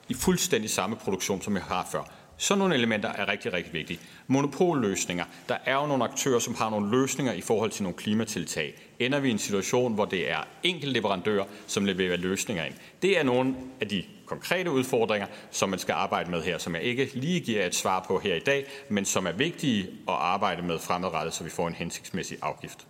i 0.10 0.14
fuldstændig 0.14 0.70
samme 0.70 0.96
produktion, 0.96 1.42
som 1.42 1.56
jeg 1.56 1.64
har 1.64 1.88
før. 1.92 2.04
Sådan 2.38 2.60
nogle 2.60 2.76
elementer 2.76 3.10
er 3.10 3.28
rigtig, 3.28 3.54
rigtig 3.54 3.74
vigtige. 3.74 4.00
Monopolløsninger. 4.28 5.26
Der 5.50 5.58
er 5.66 5.76
jo 5.76 5.86
nogle 5.86 6.04
aktører, 6.04 6.40
som 6.40 6.56
har 6.56 6.70
nogle 6.70 6.92
løsninger 6.92 7.34
i 7.34 7.42
forhold 7.42 7.72
til 7.72 7.84
nogle 7.84 7.98
klimatiltag. 7.98 8.74
Ender 9.00 9.20
vi 9.20 9.28
i 9.28 9.32
en 9.32 9.40
situation, 9.40 9.94
hvor 9.94 10.06
det 10.06 10.32
er 10.32 10.48
enkelte 10.64 10.94
leverandører, 10.94 11.46
som 11.68 11.86
leverer 11.86 12.18
løsninger 12.18 12.66
ind. 12.66 12.74
Det 13.02 13.20
er 13.20 13.24
nogle 13.24 13.56
af 13.82 13.88
de 13.88 14.04
konkrete 14.26 14.72
udfordringer, 14.72 15.28
som 15.52 15.70
man 15.70 15.80
skal 15.80 15.94
arbejde 15.94 16.32
med 16.32 16.44
her, 16.44 16.58
som 16.58 16.76
jeg 16.76 16.84
ikke 16.84 17.10
lige 17.14 17.40
giver 17.40 17.66
et 17.66 17.76
svar 17.76 18.06
på 18.08 18.20
her 18.20 18.36
i 18.36 18.40
dag, 18.40 18.66
men 18.90 19.06
som 19.06 19.28
er 19.28 19.32
vigtige 19.32 19.84
at 19.84 20.14
arbejde 20.14 20.62
med 20.62 20.80
fremadrettet, 20.80 21.34
så 21.34 21.44
vi 21.44 21.50
får 21.50 21.68
en 21.68 21.74
hensigtsmæssig 21.74 22.38
afgift. 22.42 22.88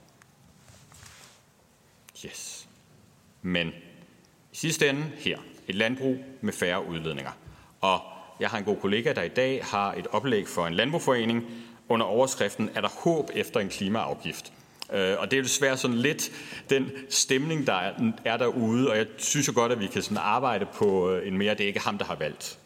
Yes. 2.26 2.67
Men 3.41 3.67
i 4.51 4.55
sidste 4.55 4.89
ende 4.89 5.03
her, 5.17 5.38
et 5.67 5.76
landbrug 5.76 6.17
med 6.41 6.53
færre 6.53 6.88
udledninger. 6.88 7.31
Og 7.81 8.01
jeg 8.40 8.49
har 8.49 8.57
en 8.57 8.64
god 8.64 8.78
kollega, 8.78 9.14
der 9.14 9.22
i 9.22 9.28
dag 9.30 9.64
har 9.64 9.94
et 9.94 10.07
oplæg 10.12 10.48
for 10.48 10.68
en 10.68 10.74
landbrugforening 10.74 11.44
under 11.90 12.06
overskriften 12.06 12.70
Er 12.76 12.82
der 12.82 12.90
håb 12.90 13.30
efter 13.34 13.60
en 13.60 13.70
klimaafgift? 13.70 14.53
Øh, 14.94 15.16
og 15.20 15.32
det 15.32 15.34
er 15.34 15.38
jo 15.38 15.44
desværre 15.44 15.78
sådan 15.78 15.98
lidt 15.98 16.32
den 16.70 16.91
stemning, 17.10 17.68
der 17.68 17.91
er 18.26 18.38
derude, 18.38 18.90
og 18.90 18.98
jeg 18.98 19.06
synes 19.18 19.48
jo 19.48 19.53
godt, 19.56 19.72
at 19.72 19.80
vi 19.80 19.88
kan 19.88 20.02
sådan 20.02 20.18
arbejde 20.18 20.66
på 20.74 21.12
øh, 21.12 21.28
en 21.28 21.38
mere, 21.38 21.53
det 21.53 21.64
er 21.64 21.68
ikke 21.68 21.80
ham, 21.80 21.98
der 21.98 22.06
har 22.06 22.16
valgt 22.16 22.60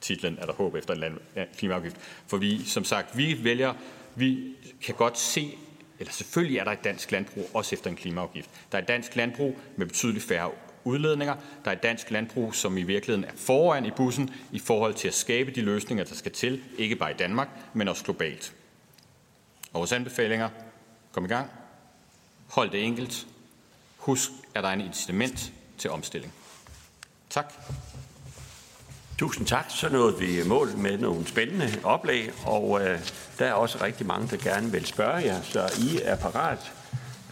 titlen, 0.00 0.38
er 0.40 0.46
der 0.46 0.52
håb 0.52 0.74
efter 0.74 0.94
en 0.94 1.00
land, 1.00 1.18
klimaafgift. 1.58 1.96
For 2.26 2.36
vi, 2.36 2.64
som 2.64 2.84
sagt, 2.84 3.16
vi 3.16 3.44
vælger, 3.44 3.74
vi 4.14 4.38
kan 4.84 4.94
godt 4.94 5.18
se, 5.18 5.54
eller 5.98 6.12
selvfølgelig 6.12 6.58
er 6.58 6.64
der 6.64 6.70
et 6.70 6.84
dansk 6.84 7.12
landbrug 7.12 7.50
også 7.54 7.74
efter 7.74 7.90
en 7.90 7.96
klimaafgift. 7.96 8.50
Der 8.72 8.78
er 8.78 8.82
et 8.82 8.88
dansk 8.88 9.16
landbrug 9.16 9.58
med 9.76 9.86
betydeligt 9.86 10.24
færre 10.24 10.50
udledninger. 10.84 11.34
Der 11.64 11.70
er 11.70 11.74
et 11.74 11.82
dansk 11.82 12.10
landbrug, 12.10 12.54
som 12.54 12.78
i 12.78 12.82
virkeligheden 12.82 13.24
er 13.24 13.36
foran 13.36 13.86
i 13.86 13.90
bussen 13.90 14.30
i 14.52 14.58
forhold 14.58 14.94
til 14.94 15.08
at 15.08 15.14
skabe 15.14 15.50
de 15.50 15.60
løsninger, 15.60 16.04
der 16.04 16.14
skal 16.14 16.32
til, 16.32 16.62
ikke 16.78 16.96
bare 16.96 17.10
i 17.10 17.16
Danmark, 17.18 17.48
men 17.74 17.88
også 17.88 18.04
globalt. 18.04 18.54
Og 19.72 19.78
vores 19.78 19.92
anbefalinger, 19.92 20.48
kom 21.12 21.24
i 21.24 21.28
gang, 21.28 21.50
Hold 22.50 22.70
det 22.70 22.84
enkelt. 22.84 23.26
Husk, 23.96 24.30
at 24.54 24.62
der 24.62 24.68
er 24.68 24.72
en 24.72 24.80
incitament 24.80 25.52
til 25.78 25.90
omstilling. 25.90 26.32
Tak. 27.30 27.52
Tusind 29.18 29.46
tak. 29.46 29.64
Så 29.68 29.88
nåede 29.88 30.18
vi 30.18 30.42
mål 30.46 30.76
med 30.76 30.98
nogle 30.98 31.26
spændende 31.26 31.68
oplæg, 31.84 32.30
og 32.46 32.80
øh, 32.80 33.00
der 33.38 33.46
er 33.46 33.52
også 33.52 33.78
rigtig 33.82 34.06
mange, 34.06 34.28
der 34.28 34.36
gerne 34.36 34.72
vil 34.72 34.86
spørge 34.86 35.16
jer, 35.16 35.42
så 35.42 35.60
I 35.60 36.00
er 36.02 36.16
parat. 36.16 36.72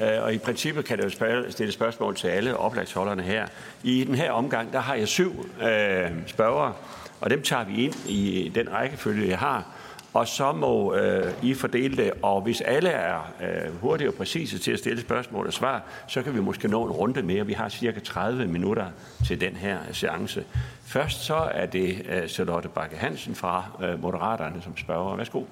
Øh, 0.00 0.22
og 0.22 0.34
i 0.34 0.38
princippet 0.38 0.84
kan 0.84 0.98
det 0.98 1.04
jo 1.04 1.50
stille 1.50 1.72
spørgsmål 1.72 2.16
til 2.16 2.28
alle 2.28 2.56
oplagsholderne 2.56 3.22
her. 3.22 3.46
I 3.82 4.04
den 4.04 4.14
her 4.14 4.32
omgang, 4.32 4.72
der 4.72 4.80
har 4.80 4.94
jeg 4.94 5.08
syv 5.08 5.46
øh, 5.62 6.10
spørgere, 6.26 6.72
og 7.20 7.30
dem 7.30 7.42
tager 7.42 7.64
vi 7.64 7.84
ind 7.84 7.94
i 8.08 8.52
den 8.54 8.72
rækkefølge, 8.72 9.28
jeg 9.28 9.38
har 9.38 9.64
og 10.12 10.28
så 10.28 10.52
må 10.52 10.94
øh, 10.94 11.32
I 11.42 11.54
fordele 11.54 11.96
det. 11.96 12.12
Og 12.22 12.42
hvis 12.42 12.60
alle 12.60 12.88
er 12.88 13.32
øh, 13.42 13.80
hurtige 13.80 14.08
og 14.08 14.14
præcise 14.14 14.58
til 14.58 14.72
at 14.72 14.78
stille 14.78 15.00
spørgsmål 15.00 15.46
og 15.46 15.52
svar, 15.52 15.82
så 16.08 16.22
kan 16.22 16.34
vi 16.34 16.40
måske 16.40 16.68
nå 16.68 16.84
en 16.84 16.90
runde 16.90 17.22
mere. 17.22 17.46
Vi 17.46 17.52
har 17.52 17.68
cirka 17.68 18.00
30 18.00 18.46
minutter 18.46 18.86
til 19.26 19.40
den 19.40 19.56
her 19.56 19.78
seance. 19.92 20.44
Først 20.84 21.24
så 21.24 21.34
er 21.34 21.66
det 21.66 22.06
øh, 22.08 22.28
Charlotte 22.28 22.68
Bakke 22.68 22.96
Hansen 22.96 23.34
fra 23.34 23.64
øh, 23.82 24.02
Moderaterne 24.02 24.62
som 24.62 24.76
spørger. 24.76 25.16
Værsgo. 25.16 25.44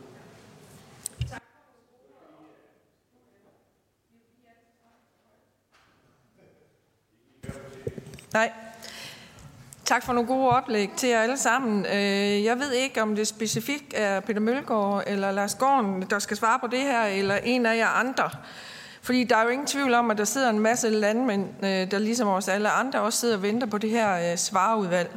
Nej, 8.37 8.53
Tak 9.85 10.05
for 10.05 10.13
nogle 10.13 10.29
gode 10.29 10.49
oplæg 10.49 10.91
til 10.97 11.09
jer 11.09 11.21
alle 11.21 11.39
sammen. 11.39 11.87
Øh, 11.87 12.45
jeg 12.45 12.59
ved 12.59 12.73
ikke, 12.73 13.03
om 13.03 13.17
det 13.17 13.27
specifikt 13.27 13.95
er 13.97 14.21
Peter 14.21 14.41
Mølgaard 14.41 15.05
eller 15.07 15.31
Lars 15.31 15.55
Gården, 15.55 16.03
der 16.11 16.19
skal 16.19 16.37
svare 16.37 16.59
på 16.59 16.67
det 16.67 16.81
her, 16.81 17.03
eller 17.03 17.37
en 17.37 17.67
af 17.67 17.77
jer 17.77 17.89
andre. 17.89 18.31
Fordi 19.03 19.25
der 19.25 19.37
er 19.37 19.43
jo 19.43 19.49
ingen 19.49 19.67
tvivl 19.67 19.95
om, 19.95 20.11
at 20.11 20.19
der 20.19 20.25
sidder 20.25 20.51
en 20.51 20.59
masse 20.59 20.91
landmænd, 20.91 21.65
øh, 21.65 21.91
der 21.91 21.99
ligesom 21.99 22.29
os 22.29 22.49
alle 22.49 22.71
andre 22.71 23.01
også 23.01 23.19
sidder 23.19 23.37
og 23.37 23.43
venter 23.43 23.67
på 23.67 23.79
det 23.79 23.91
her 23.91 24.33
øh, 24.33 24.39
svareudvalg. 24.39 25.11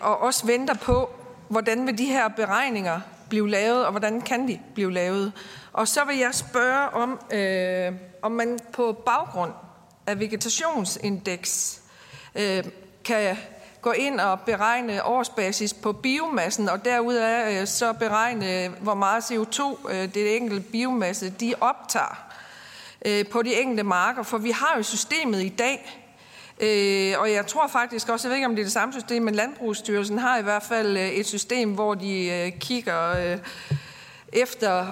Og 0.00 0.20
også 0.20 0.46
venter 0.46 0.74
på, 0.74 1.10
hvordan 1.48 1.86
vil 1.86 1.98
de 1.98 2.06
her 2.06 2.28
beregninger 2.28 3.00
blive 3.28 3.50
lavet, 3.50 3.84
og 3.84 3.90
hvordan 3.90 4.20
kan 4.20 4.48
de 4.48 4.60
blive 4.74 4.92
lavet. 4.92 5.32
Og 5.72 5.88
så 5.88 6.00
vil 6.04 6.18
jeg 6.18 6.34
spørge 6.34 6.88
om, 6.88 7.20
øh, 7.32 7.92
om 8.22 8.32
man 8.32 8.58
på 8.72 9.02
baggrund 9.06 9.52
af 10.06 10.20
vegetationsindeks 10.20 11.80
øh, 12.34 12.64
kan 13.04 13.36
gå 13.86 13.92
ind 13.92 14.20
og 14.20 14.40
beregne 14.40 15.04
årsbasis 15.04 15.74
på 15.74 15.92
biomassen, 15.92 16.68
og 16.68 16.84
derudaf 16.84 17.60
øh, 17.60 17.66
så 17.66 17.92
beregne, 17.92 18.68
hvor 18.68 18.94
meget 18.94 19.22
CO2 19.22 19.90
øh, 19.92 20.14
det 20.14 20.36
enkelte 20.36 20.62
biomasse 20.70 21.30
de 21.30 21.54
optager 21.60 22.26
øh, 23.06 23.26
på 23.26 23.42
de 23.42 23.54
enkelte 23.54 23.82
marker. 23.82 24.22
For 24.22 24.38
vi 24.38 24.50
har 24.50 24.74
jo 24.76 24.82
systemet 24.82 25.42
i 25.42 25.48
dag, 25.48 26.06
øh, 26.60 27.20
og 27.20 27.32
jeg 27.32 27.46
tror 27.46 27.66
faktisk 27.68 28.08
også, 28.08 28.28
jeg 28.28 28.30
ved 28.30 28.36
ikke 28.36 28.46
om 28.46 28.54
det 28.56 28.62
er 28.62 28.66
det 28.66 28.72
samme 28.72 28.92
system, 28.92 29.22
men 29.22 29.34
Landbrugsstyrelsen 29.34 30.18
har 30.18 30.38
i 30.38 30.42
hvert 30.42 30.62
fald 30.62 30.96
øh, 30.96 31.08
et 31.08 31.26
system, 31.26 31.74
hvor 31.74 31.94
de 31.94 32.26
øh, 32.26 32.52
kigger 32.60 33.36
efter 34.32 34.86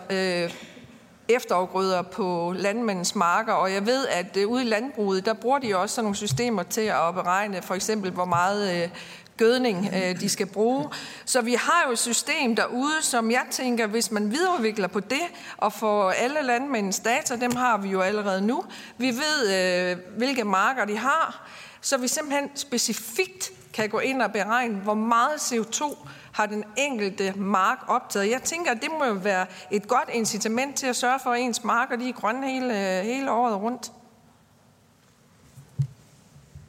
efterafgrøder 1.28 2.02
på 2.02 2.54
landmændens 2.56 3.14
marker, 3.14 3.52
og 3.52 3.72
jeg 3.72 3.86
ved, 3.86 4.06
at 4.06 4.36
øh, 4.36 4.48
ude 4.48 4.62
i 4.62 4.66
landbruget, 4.66 5.26
der 5.26 5.34
bruger 5.34 5.58
de 5.58 5.76
også 5.76 5.94
sådan 5.94 6.04
nogle 6.04 6.16
systemer 6.16 6.62
til 6.62 6.80
at 6.80 7.14
beregne 7.14 7.62
for 7.62 7.74
eksempel, 7.74 8.10
hvor 8.10 8.24
meget 8.24 8.82
øh, 8.82 8.88
gødning 9.36 9.88
øh, 9.94 10.20
de 10.20 10.28
skal 10.28 10.46
bruge. 10.46 10.88
Så 11.24 11.40
vi 11.40 11.54
har 11.54 11.84
jo 11.86 11.92
et 11.92 11.98
system 11.98 12.56
derude, 12.56 13.02
som 13.02 13.30
jeg 13.30 13.44
tænker, 13.50 13.86
hvis 13.86 14.10
man 14.10 14.30
videreudvikler 14.30 14.88
på 14.88 15.00
det, 15.00 15.22
og 15.56 15.72
får 15.72 16.10
alle 16.10 16.42
landmændens 16.42 17.00
data, 17.00 17.36
dem 17.36 17.56
har 17.56 17.78
vi 17.78 17.88
jo 17.88 18.00
allerede 18.00 18.40
nu. 18.46 18.64
Vi 18.98 19.08
ved, 19.08 19.96
hvilke 20.16 20.44
marker 20.44 20.84
de 20.84 20.98
har, 20.98 21.48
så 21.80 21.96
vi 21.96 22.08
simpelthen 22.08 22.50
specifikt 22.54 23.52
kan 23.72 23.88
gå 23.88 23.98
ind 23.98 24.22
og 24.22 24.32
beregne, 24.32 24.74
hvor 24.74 24.94
meget 24.94 25.36
CO2 25.36 25.96
har 26.34 26.46
den 26.46 26.64
enkelte 26.76 27.32
mark 27.36 27.78
optaget. 27.88 28.30
Jeg 28.30 28.42
tænker, 28.42 28.70
at 28.70 28.78
det 28.82 28.90
må 28.98 29.04
jo 29.04 29.12
være 29.12 29.46
et 29.70 29.88
godt 29.88 30.10
incitament 30.12 30.76
til 30.76 30.86
at 30.86 30.96
sørge 30.96 31.18
for, 31.22 31.30
at 31.30 31.40
ens 31.40 31.64
marker 31.64 31.96
de 31.96 32.08
er 32.08 32.12
grønne 32.12 32.50
hele, 32.50 32.74
hele 33.02 33.30
året 33.30 33.56
rundt. 33.60 33.92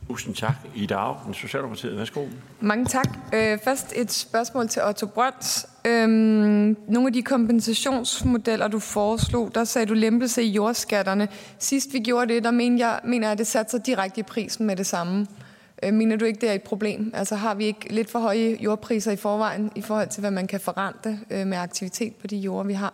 Tusind 0.07 0.35
tak. 0.35 0.55
Ida 0.75 0.93
Augen, 0.93 1.33
Socialdemokratiet. 1.33 1.97
Værsgo. 1.97 2.25
Mange 2.59 2.85
tak. 2.85 3.07
Øh, 3.33 3.59
først 3.63 3.93
et 3.95 4.11
spørgsmål 4.11 4.67
til 4.67 4.81
Otto 4.83 5.05
Brøns. 5.05 5.67
Øhm, 5.85 6.77
nogle 6.87 7.07
af 7.07 7.13
de 7.13 7.23
kompensationsmodeller, 7.23 8.67
du 8.67 8.79
foreslog, 8.79 9.51
der 9.55 9.63
sagde 9.63 9.85
du 9.85 9.93
lempelse 9.93 10.43
i 10.43 10.51
jordskatterne. 10.51 11.27
Sidst 11.59 11.93
vi 11.93 11.99
gjorde 11.99 12.33
det, 12.33 12.43
der 12.43 12.51
mener 12.51 12.77
jeg, 12.77 12.99
mener 13.03 13.27
jeg 13.27 13.31
at 13.31 13.37
det 13.37 13.47
satte 13.47 13.71
sig 13.71 13.85
direkte 13.85 14.19
i 14.19 14.23
prisen 14.23 14.65
med 14.65 14.75
det 14.75 14.85
samme. 14.85 15.21
Øh, 15.21 15.44
Øh, 15.83 15.93
mener 15.93 16.15
du 16.15 16.25
ikke, 16.25 16.41
det 16.41 16.49
er 16.49 16.53
et 16.53 16.63
problem? 16.63 17.11
Altså 17.13 17.35
har 17.35 17.53
vi 17.53 17.65
ikke 17.65 17.93
lidt 17.93 18.11
for 18.11 18.19
høje 18.19 18.57
jordpriser 18.59 19.11
i 19.11 19.15
forvejen 19.15 19.71
i 19.75 19.81
forhold 19.81 20.07
til, 20.07 20.21
hvad 20.21 20.31
man 20.31 20.47
kan 20.47 20.59
forrente 20.59 21.19
øh, 21.29 21.47
med 21.47 21.57
aktivitet 21.57 22.15
på 22.15 22.27
de 22.27 22.37
jorder, 22.37 22.63
vi 22.63 22.73
har? 22.73 22.93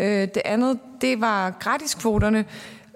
Øh, 0.00 0.06
det 0.06 0.42
andet, 0.44 0.78
det 1.00 1.20
var 1.20 1.50
gratiskvoterne. 1.50 2.44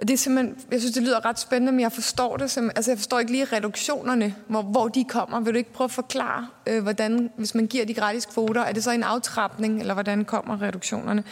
Det 0.01 0.11
er 0.11 0.17
simpelthen, 0.17 0.57
jeg 0.71 0.81
synes, 0.81 0.95
det 0.95 1.03
lyder 1.03 1.25
ret 1.25 1.39
spændende, 1.39 1.73
men 1.73 1.81
jeg 1.81 1.93
forstår 1.93 2.37
det 2.37 2.51
simpelthen. 2.51 2.79
Altså, 2.79 2.91
jeg 2.91 2.99
forstår 2.99 3.19
ikke 3.19 3.33
lige 3.33 3.45
reduktionerne, 3.45 4.35
hvor, 4.49 4.63
hvor 4.63 4.89
de 4.89 5.05
kommer. 5.05 5.41
Vil 5.41 5.53
du 5.53 5.59
ikke 5.59 5.73
prøve 5.73 5.87
at 5.87 5.91
forklare, 5.91 6.49
øh, 6.67 6.83
hvordan, 6.83 7.31
hvis 7.37 7.55
man 7.55 7.67
giver 7.67 7.85
de 7.85 7.95
gratis 7.95 8.27
kvoter, 8.27 8.61
er 8.61 8.73
det 8.73 8.85
så 8.85 8.91
en 8.91 9.03
aftrapning, 9.03 9.81
eller 9.81 9.95
hvordan 9.95 10.25
kommer 10.25 10.63
reduktionerne? 10.63 11.25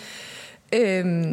Øh, 0.73 1.27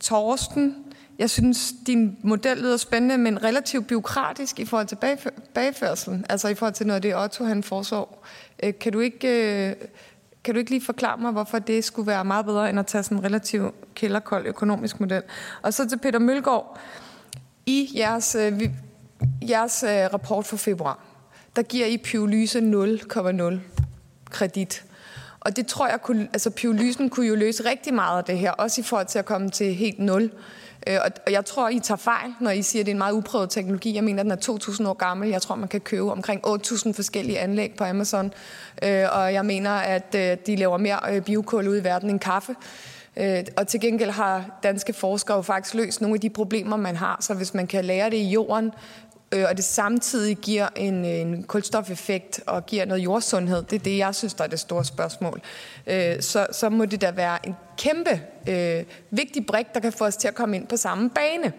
Torsten 0.00 0.83
jeg 1.18 1.30
synes, 1.30 1.74
din 1.86 2.16
model 2.22 2.56
lyder 2.58 2.76
spændende, 2.76 3.18
men 3.18 3.44
relativt 3.44 3.86
byråkratisk 3.86 4.58
i 4.58 4.64
forhold 4.64 4.86
til 4.86 4.98
bagførselen, 5.54 6.26
altså 6.28 6.48
i 6.48 6.54
forhold 6.54 6.74
til 6.74 6.86
noget 6.86 6.96
af 6.96 7.02
det, 7.02 7.16
Otto 7.16 7.44
han 7.44 7.62
foreslår. 7.62 8.26
Øh, 8.62 8.74
kan 8.80 8.92
du 8.92 9.00
ikke, 9.00 9.28
øh, 9.68 9.76
kan 10.44 10.54
du 10.54 10.58
ikke 10.58 10.70
lige 10.70 10.84
forklare 10.84 11.18
mig, 11.18 11.32
hvorfor 11.32 11.58
det 11.58 11.84
skulle 11.84 12.06
være 12.06 12.24
meget 12.24 12.46
bedre, 12.46 12.70
end 12.70 12.78
at 12.78 12.86
tage 12.86 13.02
sådan 13.02 13.18
en 13.18 13.24
relativt 13.24 13.74
kælderkold 13.94 14.46
økonomisk 14.46 15.00
model? 15.00 15.22
Og 15.62 15.74
så 15.74 15.88
til 15.88 15.98
Peter 15.98 16.18
Mølgaard. 16.18 16.78
I 17.66 17.90
jeres, 17.96 18.34
øh, 18.34 18.70
jeres 19.48 19.84
rapport 19.86 20.46
for 20.46 20.56
februar, 20.56 20.98
der 21.56 21.62
giver 21.62 21.86
I 21.86 21.98
Pyrolyse 21.98 22.60
0,0 22.60 23.60
kredit. 24.30 24.84
Og 25.40 25.56
det 25.56 25.66
tror 25.66 25.88
jeg, 25.88 26.02
kunne, 26.02 26.28
altså 26.32 26.50
pyrolysen 26.50 27.10
kunne 27.10 27.26
jo 27.26 27.34
løse 27.34 27.64
rigtig 27.64 27.94
meget 27.94 28.18
af 28.18 28.24
det 28.24 28.38
her, 28.38 28.50
også 28.50 28.80
i 28.80 28.84
forhold 28.84 29.06
til 29.06 29.18
at 29.18 29.24
komme 29.24 29.50
til 29.50 29.74
helt 29.74 29.98
nul. 29.98 30.30
Øh, 30.86 30.98
og 31.26 31.32
jeg 31.32 31.44
tror, 31.44 31.68
I 31.68 31.78
tager 31.78 31.96
fejl, 31.96 32.34
når 32.40 32.50
I 32.50 32.62
siger, 32.62 32.82
at 32.82 32.86
det 32.86 32.92
er 32.92 32.94
en 32.94 32.98
meget 32.98 33.12
uprøvet 33.12 33.50
teknologi. 33.50 33.94
Jeg 33.94 34.04
mener, 34.04 34.20
at 34.20 34.24
den 34.24 34.32
er 34.32 34.58
2.000 34.82 34.88
år 34.88 34.94
gammel. 34.94 35.28
Jeg 35.28 35.42
tror, 35.42 35.54
man 35.54 35.68
kan 35.68 35.80
købe 35.80 36.12
omkring 36.12 36.46
8.000 36.46 36.92
forskellige 36.92 37.38
anlæg 37.38 37.74
på 37.78 37.84
Amazon. 37.84 38.32
Øh, 38.82 39.04
og 39.12 39.32
jeg 39.32 39.44
mener, 39.44 39.70
at 39.70 40.14
øh, 40.14 40.36
de 40.46 40.56
laver 40.56 40.78
mere 40.78 40.98
øh, 41.10 41.22
biokul 41.22 41.68
ud 41.68 41.76
i 41.80 41.84
verden 41.84 42.10
end 42.10 42.20
kaffe. 42.20 42.54
Øh, 43.16 43.44
og 43.56 43.66
til 43.66 43.80
gengæld 43.80 44.10
har 44.10 44.58
danske 44.62 44.92
forskere 44.92 45.36
jo 45.36 45.42
faktisk 45.42 45.74
løst 45.74 46.00
nogle 46.00 46.14
af 46.14 46.20
de 46.20 46.30
problemer, 46.30 46.76
man 46.76 46.96
har. 46.96 47.16
Så 47.20 47.34
hvis 47.34 47.54
man 47.54 47.66
kan 47.66 47.84
lære 47.84 48.10
det 48.10 48.16
i 48.16 48.28
jorden, 48.28 48.72
øh, 49.34 49.44
og 49.48 49.56
det 49.56 49.64
samtidig 49.64 50.36
giver 50.36 50.68
en, 50.76 51.04
øh, 51.04 51.10
en 51.10 51.42
kulstofeffekt 51.42 52.40
og 52.46 52.66
giver 52.66 52.84
noget 52.84 53.04
jordsundhed, 53.04 53.62
det 53.62 53.76
er 53.76 53.84
det, 53.84 53.98
jeg 53.98 54.14
synes, 54.14 54.34
der 54.34 54.44
er 54.44 54.48
det 54.48 54.60
store 54.60 54.84
spørgsmål, 54.84 55.40
øh, 55.86 56.22
så, 56.22 56.46
så 56.52 56.70
må 56.70 56.84
det 56.84 57.00
da 57.00 57.10
være 57.10 57.46
en 57.46 57.54
kæmpe 57.78 58.22
øh, 58.48 58.84
vigtig 59.10 59.46
brik, 59.46 59.66
der 59.74 59.80
kan 59.80 59.92
få 59.92 60.04
os 60.04 60.16
til 60.16 60.28
at 60.28 60.34
komme 60.34 60.56
ind 60.56 60.66
på 60.66 60.76
samme 60.76 61.10
bane. 61.10 61.52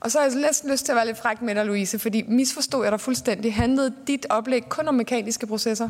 Og 0.00 0.10
så 0.10 0.18
har 0.18 0.26
jeg 0.26 0.36
næsten 0.36 0.70
lyst 0.70 0.84
til 0.84 0.92
at 0.92 0.96
være 0.96 1.06
lidt 1.06 1.18
fræk 1.18 1.42
med 1.42 1.54
dig, 1.54 1.66
Louise, 1.66 1.98
fordi 1.98 2.22
misforstod 2.22 2.82
jeg 2.82 2.92
dig 2.92 3.00
fuldstændig. 3.00 3.54
Handlede 3.54 3.94
dit 4.06 4.26
oplæg 4.30 4.68
kun 4.68 4.88
om 4.88 4.94
mekaniske 4.94 5.46
processer? 5.46 5.88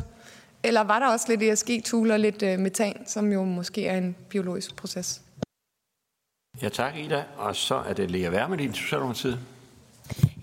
Eller 0.63 0.81
var 0.81 0.99
der 0.99 1.07
også 1.07 1.25
lidt 1.29 1.43
ESG-tool 1.43 2.11
og 2.11 2.19
lidt 2.19 2.43
øh, 2.43 2.59
metan, 2.59 3.07
som 3.07 3.31
jo 3.31 3.43
måske 3.43 3.87
er 3.87 3.97
en 3.97 4.15
biologisk 4.29 4.75
proces? 4.75 5.21
Ja, 6.61 6.69
tak 6.69 6.97
Ida. 6.97 7.23
Og 7.37 7.55
så 7.55 7.75
er 7.75 7.93
det 7.93 8.11
Lea 8.11 8.29
Wermelin, 8.29 8.73
Socialdemokratiet. 8.73 9.39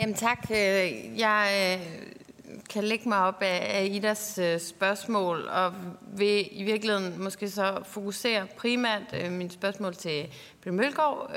Jamen 0.01 0.15
tak. 0.15 0.39
Øh, 0.51 1.19
jeg 1.19 1.79
øh, 1.81 1.87
kan 2.71 2.85
lægge 2.85 3.09
mig 3.09 3.19
op 3.19 3.43
af 3.43 3.89
Idas 3.91 4.39
øh, 4.39 4.61
spørgsmål, 4.61 5.49
og 5.49 5.73
vil 6.17 6.49
i 6.53 6.63
virkeligheden 6.63 7.23
måske 7.23 7.51
så 7.51 7.79
fokusere 7.85 8.47
primært 8.57 9.31
min 9.31 9.51
spørgsmål 9.51 9.95
til 9.95 10.27
Peter 10.63 10.73
Mølgaard, 10.73 11.31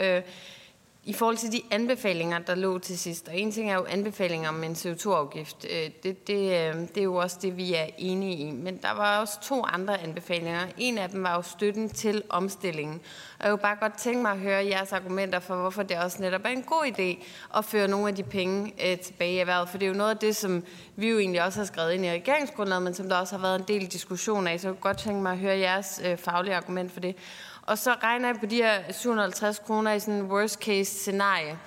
i 1.06 1.14
forhold 1.14 1.38
til 1.38 1.52
de 1.52 1.62
anbefalinger, 1.72 2.40
der 2.40 2.56
lå 2.56 2.80
til 2.80 3.00
sidst, 3.00 3.28
og 3.28 3.38
en 3.38 3.52
ting 3.52 3.72
er 3.72 3.76
jo 3.76 3.86
anbefalinger 3.90 4.50
om 4.50 4.64
en 4.64 4.72
CO2-afgift, 4.72 5.66
øh, 5.70 5.90
det, 6.04 6.28
det, 6.28 6.34
øh, 6.34 6.76
det 6.76 6.98
er 6.98 7.04
jo 7.04 7.16
også 7.16 7.38
det, 7.42 7.58
vi 7.58 7.74
er 7.74 7.86
enige 7.98 8.38
i. 8.38 8.52
Men 8.52 8.78
der 8.78 8.94
var 8.94 9.20
også 9.20 9.42
to 9.42 9.64
andre 9.64 10.02
anbefalinger. 10.02 10.60
En 10.78 10.98
af 10.98 11.10
dem 11.10 11.24
var 11.24 11.36
jo 11.36 11.42
støtten 11.42 11.90
til 11.90 12.24
omstillingen. 12.30 13.02
Og 13.40 13.46
jeg 13.46 13.52
vil 13.52 13.58
bare 13.58 13.76
godt 13.80 13.98
tænke 13.98 14.22
mig 14.22 14.32
at 14.32 14.40
høre 14.40 14.66
jeres 14.66 14.94
argumenter 14.94 15.40
for, 15.40 15.56
hvorfor 15.56 15.84
det 15.84 15.98
også 15.98 16.22
netop 16.22 16.42
er 16.46 16.50
en 16.50 16.64
god 16.64 16.86
idé 16.86 17.26
at 17.58 17.66
føre 17.66 17.88
nogle 17.88 18.08
af 18.08 18.16
de 18.16 18.24
penge 18.24 18.74
øh, 18.86 19.00
tilbage 19.00 19.34
i 19.34 19.38
erhvervet. 19.38 19.70
For 19.70 19.78
det 19.78 19.86
er 19.86 19.90
jo 19.90 19.98
noget 19.98 20.12
af 20.12 20.18
det, 20.18 20.36
som 20.36 20.64
vi 20.96 21.10
jo 21.10 21.20
egentlig 21.20 21.44
også 21.44 21.60
har 21.60 21.66
skrevet 21.66 21.94
ind 21.94 22.06
i 22.06 22.12
regeringsgrundlaget, 22.12 22.84
men 22.84 22.94
som 22.94 23.10
der 23.10 23.16
også 23.16 23.36
har 23.36 23.42
været 23.42 23.60
en 23.60 23.66
del 23.68 23.88
diskussion 23.88 24.48
af. 24.48 24.60
Så 24.60 24.68
jeg 24.68 24.76
kunne 24.76 24.82
godt 24.82 24.98
tænke 24.98 25.22
mig 25.22 25.32
at 25.32 25.38
høre 25.38 25.58
jeres 25.58 26.02
faglige 26.18 26.56
argument 26.56 26.92
for 26.92 27.00
det. 27.00 27.16
Og 27.66 27.78
så 27.78 27.94
regner 28.04 28.28
jeg 28.28 28.40
på 28.40 28.46
de 28.46 28.56
her 28.56 28.92
750 28.92 29.60
kroner 29.60 29.92
i 29.94 30.00
sådan 30.00 30.14
en 30.14 30.32
worst 30.32 30.60
case 30.60 31.00
scenarie. 31.00 31.60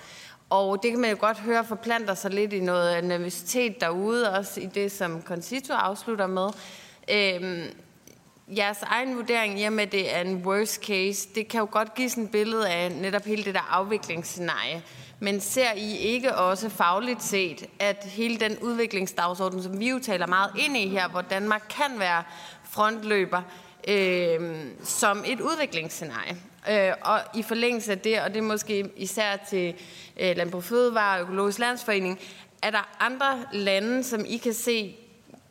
Og 0.49 0.83
det 0.83 0.91
kan 0.91 0.99
man 0.99 1.09
jo 1.09 1.17
godt 1.19 1.39
høre 1.39 1.65
forplanter 1.65 2.13
sig 2.13 2.31
lidt 2.31 2.53
i 2.53 2.59
noget 2.59 3.03
nervøsitet 3.03 3.81
derude, 3.81 4.33
også 4.33 4.59
i 4.59 4.65
det, 4.65 4.91
som 4.91 5.21
Concito 5.21 5.73
afslutter 5.73 6.27
med. 6.27 6.49
Øhm, 7.11 7.63
jeres 8.47 8.81
egen 8.81 9.15
vurdering, 9.15 9.59
i 9.59 9.63
og 9.63 9.73
med 9.73 9.87
det 9.87 10.15
er 10.15 10.21
en 10.21 10.45
worst 10.45 10.85
case, 10.85 11.29
det 11.35 11.47
kan 11.47 11.59
jo 11.59 11.67
godt 11.71 11.95
give 11.95 12.09
sådan 12.09 12.23
et 12.23 12.31
billede 12.31 12.69
af 12.69 12.91
netop 12.91 13.25
hele 13.25 13.43
det 13.43 13.53
der 13.53 13.67
afviklingsscenarie. 13.71 14.83
Men 15.19 15.41
ser 15.41 15.73
I 15.75 15.97
ikke 15.97 16.35
også 16.35 16.69
fagligt 16.69 17.23
set, 17.23 17.65
at 17.79 18.03
hele 18.03 18.37
den 18.37 18.57
udviklingsdagsorden, 18.59 19.63
som 19.63 19.79
vi 19.79 19.89
jo 19.89 19.99
taler 19.99 20.27
meget 20.27 20.51
ind 20.59 20.77
i 20.77 20.87
her, 20.87 21.09
hvor 21.09 21.21
Danmark 21.21 21.63
kan 21.69 21.99
være 21.99 22.23
frontløber, 22.63 23.41
øh, 23.87 24.65
som 24.83 25.23
et 25.27 25.41
udviklingsscenarie. 25.41 26.37
Øh, 26.71 26.93
og 27.01 27.19
i 27.35 27.43
forlængelse 27.43 27.91
af 27.91 27.99
det, 27.99 28.21
og 28.21 28.29
det 28.29 28.37
er 28.37 28.41
måske 28.41 28.89
især 28.95 29.35
til 29.49 29.75
øh, 30.19 30.37
Landbrug 30.37 30.63
Fødevare 30.63 31.17
og 31.17 31.21
Økologisk 31.21 31.59
Landsforening, 31.59 32.19
er 32.61 32.71
der 32.71 32.95
andre 32.99 33.45
lande, 33.53 34.03
som 34.03 34.25
I 34.27 34.37
kan 34.37 34.53
se 34.53 34.95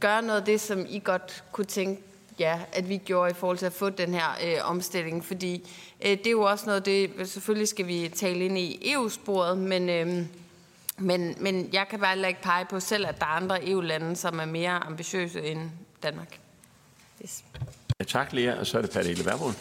gøre 0.00 0.22
noget 0.22 0.40
af 0.40 0.46
det, 0.46 0.60
som 0.60 0.86
I 0.88 0.98
godt 1.04 1.44
kunne 1.52 1.64
tænke 1.64 2.02
ja, 2.38 2.60
at 2.72 2.88
vi 2.88 2.96
gjorde 2.96 3.30
i 3.30 3.34
forhold 3.34 3.58
til 3.58 3.66
at 3.66 3.72
få 3.72 3.90
den 3.90 4.14
her 4.14 4.30
øh, 4.44 4.70
omstilling, 4.70 5.24
fordi 5.24 5.70
øh, 6.00 6.10
det 6.10 6.26
er 6.26 6.30
jo 6.30 6.42
også 6.42 6.66
noget, 6.66 6.86
det 6.86 7.28
selvfølgelig 7.28 7.68
skal 7.68 7.86
vi 7.86 8.10
tale 8.14 8.44
ind 8.44 8.58
i 8.58 8.92
EU-sporet, 8.92 9.58
men, 9.58 9.88
øh, 9.88 10.26
men, 10.98 11.34
men 11.40 11.70
jeg 11.72 11.86
kan 11.90 12.00
bare 12.00 12.28
ikke 12.28 12.42
pege 12.42 12.64
på 12.64 12.80
selv, 12.80 13.06
at 13.06 13.20
der 13.20 13.26
er 13.26 13.30
andre 13.30 13.68
EU-lande, 13.68 14.16
som 14.16 14.40
er 14.40 14.44
mere 14.44 14.70
ambitiøse 14.70 15.42
end 15.42 15.70
Danmark. 16.02 16.38
Yes. 17.24 17.44
Tak, 18.04 18.32
Lea. 18.32 18.54
Og 18.60 18.66
så 18.66 18.78
er 18.78 18.82
det 18.82 18.90
Pernille 18.90 19.24
Vermund. 19.24 19.54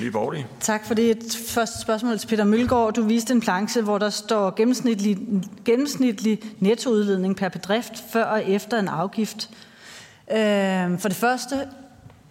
Nye 0.00 0.10
Borgerlige. 0.10 0.46
Tak 0.60 0.86
for 0.86 0.94
det. 0.94 1.10
Et 1.10 1.36
første 1.48 1.80
spørgsmål 1.80 2.18
til 2.18 2.26
Peter 2.28 2.44
Mølgaard. 2.44 2.94
Du 2.94 3.02
viste 3.02 3.32
en 3.32 3.40
planche, 3.40 3.82
hvor 3.82 3.98
der 3.98 4.10
står 4.10 4.54
gennemsnitlig, 4.56 5.18
gennemsnitlig 5.64 6.40
nettoudledning 6.58 7.36
per 7.36 7.48
bedrift 7.48 8.04
før 8.12 8.24
og 8.24 8.50
efter 8.50 8.78
en 8.78 8.88
afgift. 8.88 9.50
Øh, 10.32 10.98
for 10.98 11.08
det 11.08 11.16
første, 11.16 11.68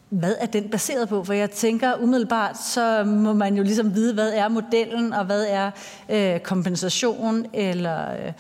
hvad 0.09 0.35
er 0.39 0.45
den 0.45 0.69
baseret 0.69 1.09
på? 1.09 1.23
For 1.23 1.33
jeg 1.33 1.51
tænker 1.51 1.93
umiddelbart, 2.01 2.57
så 2.57 3.03
må 3.03 3.33
man 3.33 3.55
jo 3.55 3.63
ligesom 3.63 3.95
vide, 3.95 4.13
hvad 4.13 4.33
er 4.33 4.47
modellen, 4.47 5.13
og 5.13 5.25
hvad 5.25 5.45
er 5.49 5.71
øh, 6.09 6.39
kompensation 6.39 7.45
eller 7.53 8.11
øh, 8.11 8.33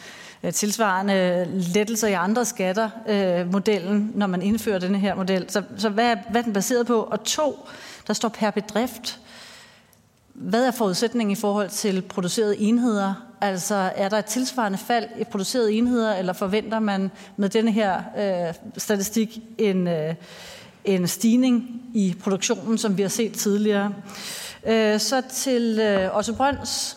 Øh, 0.47 0.53
tilsvarende 0.53 1.47
lettelser 1.73 2.07
i 2.07 2.13
andre 2.13 2.45
skatter, 2.45 2.89
øh, 3.07 3.51
modellen, 3.51 4.11
når 4.15 4.27
man 4.27 4.41
indfører 4.41 4.79
denne 4.79 4.99
her 4.99 5.15
model. 5.15 5.45
Så, 5.49 5.63
så 5.77 5.89
hvad, 5.89 6.11
er, 6.11 6.15
hvad 6.29 6.41
er 6.41 6.45
den 6.45 6.53
baseret 6.53 6.87
på? 6.87 7.01
Og 7.01 7.23
to, 7.23 7.67
der 8.07 8.13
står 8.13 8.29
per 8.29 8.51
bedrift. 8.51 9.19
Hvad 10.33 10.67
er 10.67 10.71
forudsætningen 10.71 11.31
i 11.31 11.35
forhold 11.35 11.69
til 11.69 12.01
producerede 12.01 12.57
enheder? 12.57 13.13
Altså 13.41 13.91
er 13.95 14.09
der 14.09 14.17
et 14.17 14.25
tilsvarende 14.25 14.77
fald 14.77 15.05
i 15.19 15.23
producerede 15.23 15.73
enheder, 15.73 16.15
eller 16.15 16.33
forventer 16.33 16.79
man 16.79 17.11
med 17.37 17.49
denne 17.49 17.71
her 17.71 18.01
øh, 18.17 18.53
statistik 18.77 19.39
en, 19.57 19.87
øh, 19.87 20.15
en 20.85 21.07
stigning 21.07 21.81
i 21.93 22.15
produktionen, 22.23 22.77
som 22.77 22.97
vi 22.97 23.01
har 23.01 23.09
set 23.09 23.33
tidligere? 23.33 23.93
Øh, 24.67 24.99
så 24.99 25.21
til 25.33 25.79
øh, 25.79 26.17
Otto 26.17 26.33
Brøns. 26.33 26.96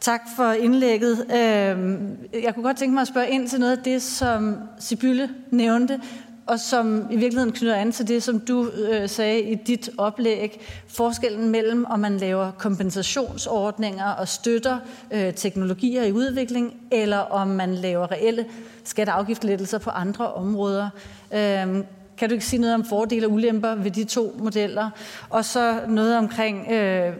Tak 0.00 0.20
for 0.36 0.52
indlægget. 0.52 1.18
Øhm, 1.18 2.18
jeg 2.42 2.54
kunne 2.54 2.62
godt 2.62 2.76
tænke 2.76 2.94
mig 2.94 3.00
at 3.00 3.08
spørge 3.08 3.30
ind 3.30 3.48
til 3.48 3.60
noget 3.60 3.76
af 3.76 3.82
det, 3.82 4.02
som 4.02 4.56
Sibylle 4.78 5.30
nævnte, 5.50 6.00
og 6.46 6.60
som 6.60 7.06
i 7.10 7.16
virkeligheden 7.16 7.52
knytter 7.52 7.74
an 7.74 7.92
til 7.92 8.08
det, 8.08 8.22
som 8.22 8.40
du 8.40 8.70
øh, 8.70 9.08
sagde 9.08 9.42
i 9.42 9.54
dit 9.54 9.90
oplæg. 9.98 10.60
Forskellen 10.88 11.48
mellem, 11.48 11.84
om 11.84 12.00
man 12.00 12.16
laver 12.16 12.50
kompensationsordninger 12.50 14.10
og 14.10 14.28
støtter 14.28 14.78
øh, 15.10 15.34
teknologier 15.34 16.04
i 16.04 16.12
udvikling, 16.12 16.74
eller 16.90 17.18
om 17.18 17.48
man 17.48 17.74
laver 17.74 18.12
reelle 18.12 18.46
skatteafgiftlettelser 18.84 19.78
på 19.78 19.90
andre 19.90 20.32
områder. 20.32 20.88
Øh, 21.32 21.84
kan 22.16 22.28
du 22.28 22.32
ikke 22.32 22.46
sige 22.46 22.60
noget 22.60 22.74
om 22.74 22.84
fordele 22.84 23.26
og 23.26 23.32
ulemper 23.32 23.74
ved 23.74 23.90
de 23.90 24.04
to 24.04 24.36
modeller? 24.38 24.90
Og 25.30 25.44
så 25.44 25.80
noget 25.88 26.16
omkring, 26.18 26.72
øh, 26.72 27.12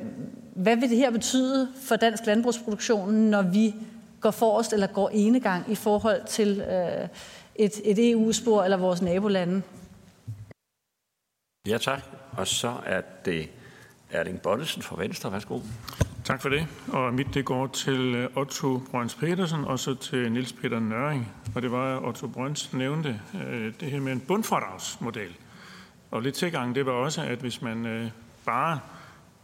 hvad 0.55 0.77
vil 0.77 0.91
det 0.91 0.97
her 0.97 1.11
betyde 1.11 1.69
for 1.83 1.97
dansk 1.97 2.27
landbrugsproduktion, 2.27 3.15
når 3.15 3.43
vi 3.43 3.75
går 4.21 4.31
forrest 4.31 4.73
eller 4.73 4.87
går 4.87 5.09
enegang 5.09 5.71
i 5.71 5.75
forhold 5.75 6.27
til 6.27 6.61
øh, 6.61 7.09
et, 7.55 7.81
et 7.85 8.11
EU-spor 8.11 8.63
eller 8.63 8.77
vores 8.77 9.03
nabolande? 9.03 9.63
Ja, 11.67 11.79
tak. 11.79 12.03
Og 12.33 12.47
så 12.47 12.77
er 12.87 13.01
det 13.25 13.49
Erling 14.11 14.41
Bonnesen 14.41 14.83
fra 14.83 14.97
Venstre. 14.99 15.33
Værsgo. 15.33 15.61
Tak 16.25 16.43
for 16.43 16.49
det. 16.49 16.67
Og 16.89 17.15
mit 17.15 17.35
det 17.35 17.45
går 17.45 17.67
til 17.67 18.15
øh, 18.15 18.37
Otto 18.37 18.81
Brøns 18.91 19.15
Petersen 19.15 19.65
og 19.65 19.79
så 19.79 19.95
til 19.95 20.33
Nils 20.33 20.53
Peter 20.53 20.81
Nøring. 20.81 21.33
Og 21.55 21.63
det 21.63 21.73
var, 21.73 21.97
at 21.97 22.05
Otto 22.05 22.27
Brøns 22.27 22.73
nævnte 22.73 23.21
øh, 23.47 23.73
det 23.81 23.91
her 23.91 24.01
med 24.01 24.13
en 24.13 24.21
bundfradragsmodel. 24.21 25.37
Og 26.11 26.23
lidt 26.23 26.35
tilgang, 26.35 26.75
det 26.75 26.87
var 26.87 26.93
også, 26.93 27.23
at 27.23 27.39
hvis 27.39 27.63
man 27.63 27.87
øh, 27.87 28.11
bare 28.45 28.81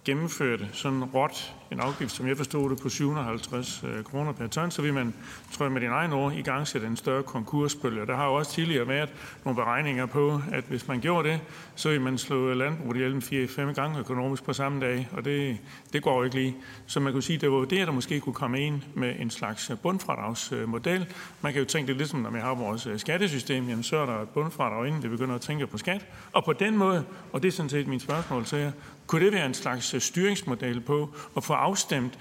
gennemførte 0.07 0.69
sådan 0.73 1.05
råt 1.05 1.55
en 1.73 1.81
afgift, 1.81 2.13
som 2.13 2.29
jeg 2.29 2.37
forstod 2.37 2.71
det, 2.71 2.81
på 2.83 2.89
750 2.89 3.85
øh, 3.87 4.05
kroner 4.05 4.33
per 4.33 4.47
ton, 4.47 4.71
så 4.71 4.83
vil 4.83 4.95
man, 4.95 5.15
tror 5.53 5.65
jeg 5.65 5.73
med 5.73 5.81
din 5.81 5.91
egen 5.91 6.13
ord, 6.13 6.33
i 6.33 6.43
gang 6.43 6.69
sætte 6.69 6.87
en 6.87 6.97
større 6.97 7.23
konkursbølge. 7.23 8.07
Der 8.07 8.17
har 8.17 8.27
jo 8.27 8.35
også 8.35 8.53
tidligere 8.53 8.89
været 8.89 9.09
nogle 9.45 9.57
beregninger 9.57 10.07
på, 10.07 10.41
at 10.53 10.65
hvis 10.65 10.89
man 10.89 11.01
gjorde 11.01 11.29
det, 11.29 11.41
så 11.75 11.89
vil 11.89 12.01
man 12.01 12.19
slå 12.19 12.55
landbruget 12.55 12.97
ihjel 12.97 13.47
4-5 13.49 13.73
gange 13.73 13.99
økonomisk 13.99 14.45
på 14.45 14.53
samme 14.53 14.81
dag, 14.81 15.09
og 15.13 15.25
det, 15.25 15.59
det 15.93 16.03
går 16.03 16.19
jo 16.19 16.23
ikke 16.23 16.37
lige. 16.37 16.57
Så 16.87 17.01
man 17.01 17.13
kunne 17.13 17.23
sige, 17.23 17.35
at 17.35 17.41
det 17.41 17.51
var 17.51 17.65
det, 17.65 17.87
der 17.87 17.93
måske 17.93 18.21
kunne 18.21 18.35
komme 18.35 18.61
ind 18.61 18.83
med 18.95 19.15
en 19.19 19.31
slags 19.31 19.73
bundfradragsmodel. 19.83 21.07
Man 21.41 21.53
kan 21.53 21.63
jo 21.63 21.69
tænke 21.69 21.89
det 21.89 21.97
lidt 21.97 22.09
som, 22.09 22.21
når 22.21 22.31
vi 22.31 22.39
har 22.39 22.55
vores 22.55 22.87
øh, 22.87 22.99
skattesystem, 22.99 23.69
jamen 23.69 23.83
så 23.83 23.97
er 23.97 24.07
der 24.07 24.23
et 24.23 24.29
bundfradrag, 24.29 24.87
inden 24.87 25.03
vi 25.03 25.09
begynder 25.09 25.35
at 25.35 25.41
tænke 25.41 25.67
på 25.67 25.79
skat. 25.79 26.07
Og 26.33 26.45
på 26.45 26.53
den 26.53 26.77
måde, 26.77 27.05
og 27.33 27.43
det 27.43 27.49
er 27.49 27.53
sådan 27.53 27.71
set 27.71 27.87
min 27.87 28.01
spørgsmål 28.01 28.45
til 28.45 28.59
jer, 28.59 28.73
kunne 29.07 29.25
det 29.25 29.33
være 29.33 29.47
en 29.47 29.55
slags 29.55 29.95
øh, 29.95 30.01
styringsmodel 30.01 30.81
på 30.81 31.15
at 31.37 31.45
få 31.45 31.53
afstemt 31.53 32.19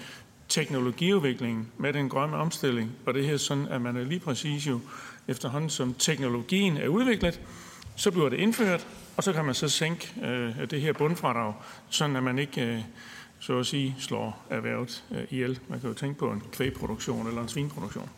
teknologiudviklingen 0.48 1.68
med 1.78 1.92
den 1.92 2.08
grønne 2.08 2.36
omstilling, 2.36 2.92
og 3.06 3.14
det 3.14 3.26
her 3.26 3.36
sådan, 3.36 3.68
at 3.68 3.82
man 3.82 3.96
er 3.96 4.04
lige 4.04 4.20
præcis 4.20 4.66
jo 4.66 4.80
efterhånden 5.28 5.70
som 5.70 5.94
teknologien 5.94 6.76
er 6.76 6.88
udviklet, 6.88 7.40
så 7.96 8.10
bliver 8.10 8.28
det 8.28 8.36
indført, 8.36 8.86
og 9.16 9.24
så 9.24 9.32
kan 9.32 9.44
man 9.44 9.54
så 9.54 9.68
sænke 9.68 10.12
øh, 10.22 10.70
det 10.70 10.80
her 10.80 10.92
bundfradrag, 10.92 11.54
sådan 11.90 12.16
at 12.16 12.22
man 12.22 12.38
ikke 12.38 12.60
øh, 12.60 12.80
så 13.38 13.58
at 13.58 13.66
sige 13.66 13.96
slår 13.98 14.46
erhvervet 14.50 15.04
øh, 15.10 15.24
ihjel. 15.30 15.58
Man 15.68 15.80
kan 15.80 15.88
jo 15.88 15.94
tænke 15.94 16.18
på 16.18 16.30
en 16.30 16.42
kvægproduktion 16.52 17.26
eller 17.26 17.42
en 17.42 17.48
svinproduktion. 17.48 18.10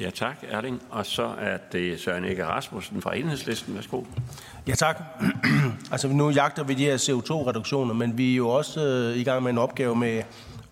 Ja, 0.00 0.10
tak, 0.10 0.36
Erling. 0.50 0.82
Og 0.90 1.06
så 1.06 1.34
er 1.38 1.58
det 1.72 2.00
Søren 2.00 2.24
Ikke 2.24 2.46
Rasmussen 2.46 3.02
fra 3.02 3.16
Enhedslisten. 3.16 3.74
Værsgo. 3.74 4.02
Ja, 4.68 4.74
tak. 4.74 5.02
altså, 5.92 6.08
nu 6.08 6.30
jagter 6.30 6.64
vi 6.64 6.74
de 6.74 6.84
her 6.84 6.96
CO2-reduktioner, 6.96 7.94
men 7.94 8.18
vi 8.18 8.32
er 8.32 8.36
jo 8.36 8.48
også 8.48 8.80
øh, 8.80 9.16
i 9.16 9.24
gang 9.24 9.42
med 9.42 9.50
en 9.50 9.58
opgave 9.58 9.96
med 9.96 10.22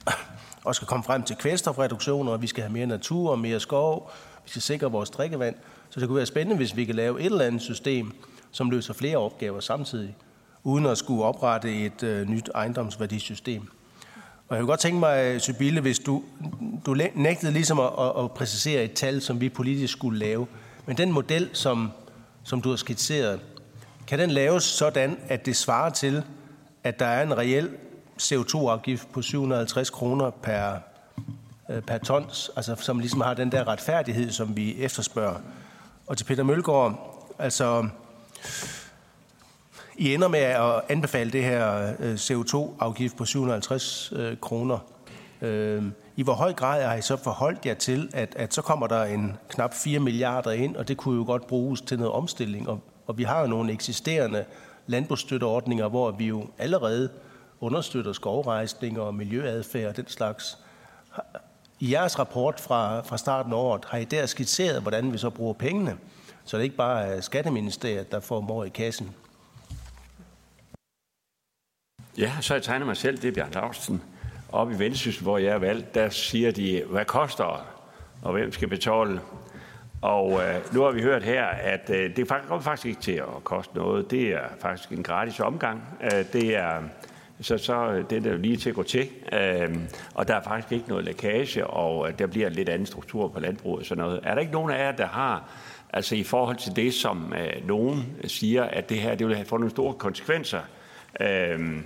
at 0.69 0.77
skal 0.77 0.89
komme 0.89 1.05
frem 1.05 1.23
til 1.23 1.37
kvælstofreduktioner, 1.37 2.33
og 2.33 2.43
vi 2.43 2.47
skal 2.47 2.63
have 2.63 2.73
mere 2.73 2.87
natur 2.87 3.31
og 3.31 3.39
mere 3.39 3.61
skov, 3.61 4.13
vi 4.45 4.51
skal 4.51 4.63
sikre 4.63 4.91
vores 4.91 5.11
drikkevand. 5.11 5.55
Så 5.91 6.01
det 6.01 6.09
kunne 6.09 6.17
være 6.17 6.27
spændende, 6.27 6.57
hvis 6.57 6.77
vi 6.77 6.85
kan 6.85 6.95
lave 6.95 7.21
et 7.21 7.27
eller 7.27 7.45
andet 7.45 7.63
system, 7.63 8.13
som 8.51 8.71
løser 8.71 8.95
flere 8.95 9.17
opgaver 9.17 9.61
samtidig, 9.61 10.17
uden 10.63 10.87
at 10.87 10.99
skulle 10.99 11.25
oprette 11.25 11.85
et 11.85 12.03
øh, 12.03 12.29
nyt 12.29 12.51
ejendomsværdisystem. 12.55 13.69
Og 14.49 14.57
jeg 14.57 14.63
vil 14.63 14.67
godt 14.67 14.81
tænke 14.81 15.01
mig, 15.01 15.41
Sybille, 15.41 15.81
hvis 15.81 15.99
du, 15.99 16.23
du 16.87 16.97
nægtede 17.15 17.53
ligesom 17.53 17.81
at, 17.81 17.91
at, 17.99 18.25
at 18.25 18.31
præcisere 18.31 18.85
et 18.85 18.93
tal, 18.93 19.23
som 19.23 19.41
vi 19.41 19.49
politisk 19.49 19.93
skulle 19.93 20.19
lave. 20.19 20.47
Men 20.87 20.97
den 20.97 21.13
model, 21.13 21.51
som, 21.53 21.93
som 22.45 22.63
du 22.63 22.69
har 22.69 22.77
skitseret, 22.77 23.41
kan 24.07 24.19
den 24.19 24.31
laves 24.31 24.65
sådan, 24.65 25.19
at 25.29 25.47
det 25.47 25.57
svarer 25.57 25.91
til, 25.91 26.23
at 26.85 26.99
der 26.99 27.07
er 27.07 27.23
en 27.23 27.39
reel 27.39 27.71
CO2-afgift 28.23 29.13
på 29.13 29.23
750 29.23 29.91
kroner 29.91 30.31
per, 30.31 30.73
øh, 31.71 31.83
per 31.83 31.99
tons, 31.99 32.51
altså 32.57 32.77
som 32.79 32.99
ligesom 32.99 33.21
har 33.21 33.35
den 33.35 33.53
der 33.53 33.69
retfærdighed, 33.69 34.31
som 34.31 34.57
vi 34.57 34.77
efterspørger. 34.79 35.39
Og 36.07 36.17
til 36.17 36.25
Peter 36.25 36.43
Mølgaard, 36.43 37.25
altså 37.39 37.89
i 39.97 40.15
ender 40.15 40.29
med 40.29 40.41
at 40.41 40.81
anbefale 40.89 41.31
det 41.31 41.45
her 41.45 41.93
øh, 41.99 42.15
CO2-afgift 42.15 43.17
på 43.17 43.25
750 43.25 44.13
øh, 44.17 44.37
kroner. 44.37 44.79
Øhm, 45.43 45.93
I 46.17 46.23
hvor 46.23 46.33
høj 46.33 46.53
grad 46.53 46.83
har 46.83 46.95
I 46.95 47.03
så 47.03 47.17
forholdt 47.17 47.67
jer 47.67 47.75
til, 47.75 48.11
at, 48.13 48.35
at 48.37 48.55
så 48.55 48.63
kommer 48.63 48.87
der 48.87 49.05
en 49.05 49.37
knap 49.49 49.75
4 49.75 50.01
milliarder 50.01 50.51
ind, 50.51 50.77
og 50.77 50.89
det 50.89 50.97
kunne 50.97 51.17
jo 51.17 51.25
godt 51.25 51.47
bruges 51.47 51.81
til 51.81 51.99
noget 51.99 52.13
omstilling. 52.13 52.69
Og, 52.69 52.81
og 53.07 53.19
vi 53.19 53.23
har 53.23 53.41
jo 53.41 53.47
nogle 53.47 53.73
eksisterende 53.73 54.45
landbrugsstøtteordninger, 54.87 55.89
hvor 55.89 56.11
vi 56.11 56.27
jo 56.27 56.47
allerede 56.59 57.09
understøtter 57.61 58.13
skovrejsning 58.13 59.01
og 59.01 59.15
miljøadfærd 59.15 59.89
og 59.89 59.97
den 59.97 60.09
slags. 60.09 60.59
I 61.81 61.93
jeres 61.93 62.19
rapport 62.19 62.61
fra, 62.61 63.01
fra 63.01 63.19
starten 63.19 63.53
af 63.53 63.57
året 63.57 63.85
har 63.85 63.99
I 63.99 64.05
der 64.05 64.27
skitseret, 64.27 64.83
hvordan 64.83 65.13
vi 65.13 65.19
så 65.19 65.31
bruger 65.31 65.55
pengene, 65.55 65.97
så 66.45 66.57
det 66.57 66.65
ikke 66.65 66.77
bare 66.77 67.07
er 67.07 67.21
Skatteministeriet, 67.21 68.13
der 68.13 68.21
får 68.21 68.41
mor 68.41 68.65
i 68.65 68.69
kassen. 68.69 69.15
Ja, 72.19 72.33
så 72.41 72.55
jeg 72.55 72.63
tegner 72.63 72.87
mig 72.87 72.97
selv, 72.97 73.17
det 73.17 73.29
er 73.29 73.33
Bjørn 73.33 73.51
Lausten. 73.55 74.03
Oppe 74.53 74.75
i 74.75 74.79
Vendsyssel, 74.79 75.23
hvor 75.23 75.39
jeg 75.39 75.55
er 75.55 75.59
valgt, 75.59 75.95
der 75.95 76.09
siger 76.09 76.51
de, 76.51 76.83
hvad 76.91 77.05
koster 77.05 77.67
og 78.23 78.33
hvem 78.33 78.53
skal 78.53 78.69
betale? 78.69 79.21
Og 80.03 80.41
øh, 80.43 80.75
nu 80.75 80.83
har 80.83 80.91
vi 80.91 81.03
hørt 81.03 81.23
her, 81.23 81.45
at 81.45 81.91
øh, 81.91 82.17
det 82.17 82.29
kommer 82.29 82.61
faktisk 82.61 82.87
ikke 82.87 83.01
til 83.01 83.13
at 83.13 83.45
koste 83.45 83.77
noget. 83.77 84.11
Det 84.11 84.29
er 84.29 84.49
faktisk 84.61 84.91
en 84.93 85.03
gratis 85.03 85.41
omgang. 85.41 85.83
Øh, 86.03 86.25
det 86.33 86.57
er 86.57 86.83
så, 87.41 87.59
så 87.59 87.91
øh, 87.91 88.11
det 88.11 88.19
er 88.19 88.21
der 88.31 88.37
lige 88.37 88.57
til 88.57 88.69
at 88.69 88.75
gå 88.75 88.83
til. 88.83 89.09
Øh, 89.33 89.77
og 90.15 90.29
der 90.29 90.35
er 90.35 90.43
faktisk 90.43 90.73
ikke 90.73 90.89
noget 90.89 91.05
lækage, 91.05 91.67
og 91.67 92.09
øh, 92.09 92.19
der 92.19 92.27
bliver 92.27 92.49
lidt 92.49 92.69
anden 92.69 92.87
struktur 92.87 93.29
på 93.29 93.41
landbruget 93.41 93.81
og 93.81 93.87
sådan 93.87 94.05
noget. 94.05 94.21
Er 94.23 94.35
der 94.35 94.41
ikke 94.41 94.53
nogen 94.53 94.71
af 94.71 94.79
jer, 94.79 94.93
der 94.93 95.07
har, 95.07 95.49
altså 95.93 96.15
i 96.17 96.23
forhold 96.23 96.57
til 96.57 96.77
det, 96.77 96.95
som 96.95 97.33
øh, 97.33 97.69
nogen 97.69 98.17
siger, 98.25 98.65
at 98.65 98.89
det 98.89 98.99
her 98.99 99.15
det 99.15 99.27
vil 99.27 99.37
have 99.37 99.47
få 99.47 99.57
nogle 99.57 99.71
store 99.71 99.95
konsekvenser, 99.95 100.61
Øh, 101.21 101.81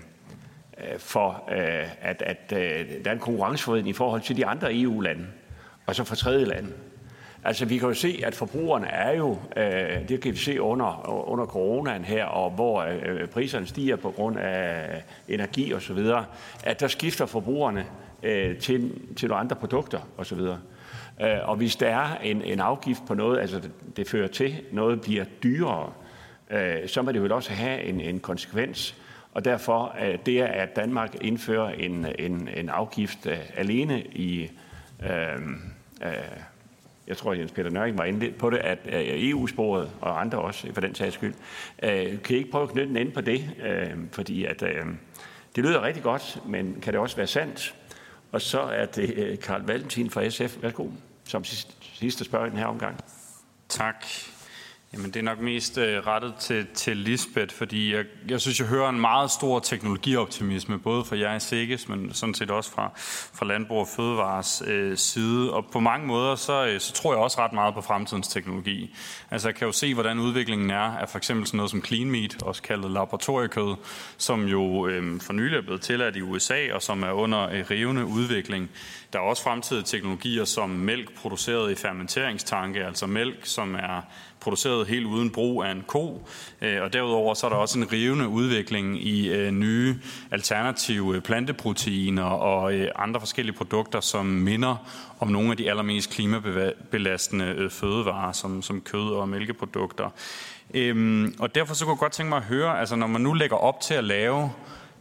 Øh, 0.80 0.98
for, 0.98 1.44
øh, 1.52 1.88
at, 2.02 2.22
at 2.22 2.52
øh, 2.52 2.86
der 3.05 3.10
er 3.10 3.12
en 3.12 3.18
konkurrenceforvridning 3.18 3.90
i 3.90 3.92
forhold 3.96 4.20
til 4.20 4.36
de 4.36 4.46
andre 4.46 4.74
EU-lande, 4.74 5.26
og 5.86 5.94
så 5.94 6.05
for 6.05 6.14
tredje 6.14 6.44
lande. 6.44 6.72
Altså, 7.44 7.64
vi 7.64 7.78
kan 7.78 7.88
jo 7.88 7.94
se, 7.94 8.20
at 8.24 8.34
forbrugerne 8.34 8.86
er 8.86 9.16
jo, 9.16 9.38
det 10.09 10.20
kan 10.20 10.32
vi 10.32 10.36
se 10.36 10.62
under, 10.62 11.09
under 11.28 11.46
coronaen 11.46 12.05
her, 12.05 12.24
og 12.24 12.50
hvor 12.50 12.86
priserne 13.32 13.66
stiger 13.66 13.96
på 13.96 14.10
grund 14.10 14.38
af 14.38 15.02
energi 15.28 15.72
og 15.72 15.82
så 15.82 15.92
videre, 15.92 16.24
at 16.64 16.80
der 16.80 16.88
skifter 16.88 17.26
forbrugerne 17.26 17.86
til, 18.60 18.92
til 19.16 19.28
nogle 19.28 19.40
andre 19.40 19.56
produkter 19.56 20.00
og 20.16 20.26
så 20.26 20.34
videre. 20.34 20.60
Og 21.42 21.56
hvis 21.56 21.76
der 21.76 21.88
er 21.88 22.16
en, 22.22 22.42
en 22.42 22.60
afgift 22.60 23.02
på 23.06 23.14
noget, 23.14 23.40
altså 23.40 23.60
det, 23.60 23.70
det 23.96 24.09
fører 24.09 24.28
til, 24.28 24.60
noget 24.72 25.00
bliver 25.00 25.24
dyrere, 25.42 25.92
så 26.86 27.02
må 27.02 27.12
det 27.12 27.22
vel 27.22 27.32
også 27.32 27.52
have 27.52 27.82
en, 27.82 28.00
en 28.00 28.20
konsekvens 28.20 28.96
og 29.39 29.44
derfor 29.44 29.97
øh, 30.01 30.19
det 30.27 30.40
er, 30.40 30.47
at 30.47 30.77
Danmark 30.77 31.15
indfører 31.20 31.70
en, 31.70 32.06
en, 32.19 32.48
en 32.56 32.69
afgift 32.69 33.27
øh, 33.27 33.39
alene 33.56 34.02
i, 34.02 34.51
øh, 35.02 35.10
øh, 36.02 36.12
jeg 37.06 37.16
tror 37.16 37.32
Jens 37.32 37.52
Peter 37.52 37.70
Nøring 37.70 37.98
var 37.98 38.05
inde 38.05 38.31
på 38.31 38.51
det, 38.51 38.56
at 38.56 38.78
øh, 38.86 39.31
EU-sporet 39.31 39.90
og 40.01 40.20
andre 40.20 40.39
også 40.39 40.73
for 40.74 40.81
den 40.81 40.94
sags 40.94 41.15
skyld, 41.15 41.35
øh, 41.82 42.23
kan 42.23 42.36
I 42.36 42.39
ikke 42.39 42.51
prøve 42.51 42.62
at 42.62 42.69
knytte 42.69 42.90
en 42.90 42.97
ende 42.97 43.12
på 43.12 43.20
det? 43.20 43.51
Øh, 43.62 43.90
fordi 44.12 44.44
at, 44.44 44.62
øh, 44.62 44.86
det 45.56 45.65
lyder 45.65 45.82
rigtig 45.82 46.02
godt, 46.02 46.43
men 46.47 46.81
kan 46.82 46.93
det 46.93 47.01
også 47.01 47.16
være 47.16 47.27
sandt? 47.27 47.74
Og 48.32 48.40
så 48.40 48.60
er 48.60 48.86
det 48.86 49.15
øh, 49.16 49.39
Karl 49.39 49.62
Valentin 49.62 50.10
fra 50.10 50.28
SF. 50.28 50.62
Værsgo, 50.62 50.89
som 51.24 51.44
sidste 51.81 52.24
spørger 52.24 52.47
i 52.47 52.51
den 52.51 52.59
her 52.59 52.66
omgang. 52.66 52.97
Tak. 53.69 54.06
Jamen, 54.93 55.06
det 55.06 55.16
er 55.16 55.24
nok 55.24 55.40
mest 55.40 55.78
øh, 55.78 56.06
rettet 56.06 56.35
til, 56.35 56.66
til 56.74 56.97
Lisbeth, 56.97 57.55
fordi 57.55 57.94
jeg, 57.94 58.05
jeg 58.28 58.40
synes, 58.40 58.60
jeg 58.60 58.69
hører 58.69 58.89
en 58.89 59.01
meget 59.01 59.31
stor 59.31 59.59
teknologioptimisme, 59.59 60.78
både 60.78 61.05
fra 61.05 61.19
jer 61.19 61.35
i 61.35 61.40
Sikkes, 61.40 61.89
men 61.89 62.15
sådan 62.15 62.35
set 62.35 62.51
også 62.51 62.70
fra, 62.70 62.90
fra 63.35 63.47
Landbrug 63.47 63.81
og 63.81 63.89
Fødevares 63.89 64.62
øh, 64.66 64.97
side. 64.97 65.52
Og 65.52 65.65
på 65.73 65.81
mange 65.81 66.06
måder, 66.06 66.35
så, 66.35 66.66
øh, 66.66 66.81
så 66.81 66.93
tror 66.93 67.12
jeg 67.12 67.23
også 67.23 67.40
ret 67.40 67.52
meget 67.52 67.74
på 67.74 67.81
fremtidens 67.81 68.28
teknologi. 68.28 68.97
Altså, 69.31 69.48
jeg 69.48 69.55
kan 69.55 69.66
jo 69.66 69.73
se, 69.73 69.94
hvordan 69.94 70.19
udviklingen 70.19 70.70
er 70.70 70.97
af 70.98 71.09
for 71.09 71.19
eksempel 71.19 71.47
sådan 71.47 71.56
noget 71.56 71.70
som 71.70 71.85
clean 71.85 72.10
meat, 72.10 72.43
også 72.43 72.62
kaldet 72.62 72.90
laboratoriekød, 72.90 73.77
som 74.19 74.44
jo 74.44 74.86
øh, 74.86 75.20
for 75.20 75.32
nylig 75.32 75.56
er 75.56 75.62
blevet 75.62 75.81
tilladt 75.81 76.16
i 76.16 76.23
USA, 76.23 76.73
og 76.73 76.82
som 76.82 77.02
er 77.02 77.12
under 77.12 77.48
øh, 77.48 77.65
rivende 77.70 78.05
udvikling. 78.05 78.70
Der 79.12 79.19
er 79.19 79.23
også 79.23 79.43
fremtidige 79.43 79.85
teknologier 79.85 80.44
som 80.44 80.70
mælk 80.70 81.20
produceret 81.20 81.73
i 81.73 81.74
fermenteringstanke, 81.74 82.85
altså 82.85 83.06
mælk, 83.06 83.39
som 83.43 83.74
er 83.74 84.02
produceret 84.40 84.86
helt 84.86 85.06
uden 85.06 85.31
brug 85.31 85.65
af 85.65 85.70
en 85.70 85.85
ko. 85.86 86.27
Øh, 86.62 86.82
og 86.82 86.93
derudover 86.93 87.35
så 87.35 87.47
er 87.47 87.51
der 87.51 87.56
også 87.56 87.78
en 87.78 87.93
rivende 87.93 88.28
udvikling 88.28 89.06
i 89.06 89.28
øh, 89.28 89.51
nye 89.51 89.97
alternative 90.31 91.16
øh, 91.16 91.23
planteproteiner 91.23 92.24
og 92.24 92.73
andre 92.97 93.20
forskellige 93.20 93.56
produkter, 93.56 94.01
som 94.01 94.27
minder 94.27 94.77
om 95.20 95.28
nogle 95.28 95.51
af 95.51 95.56
de 95.56 95.70
allermest 95.70 96.10
klimabelastende 96.10 97.70
fødevarer, 97.70 98.32
som, 98.32 98.62
som 98.62 98.81
kød 98.81 99.15
og 99.15 99.28
mælkeprodukter. 99.28 100.10
Øhm, 100.74 101.35
og 101.39 101.55
derfor 101.55 101.74
så 101.74 101.85
kunne 101.85 101.93
jeg 101.93 101.98
godt 101.98 102.12
tænke 102.12 102.28
mig 102.28 102.36
at 102.36 102.44
høre, 102.44 102.81
altså 102.81 102.97
når 102.97 103.06
man 103.06 103.20
nu 103.20 103.32
lægger 103.32 103.56
op 103.56 103.81
til 103.81 103.94
at 103.94 104.05
lave 104.05 104.51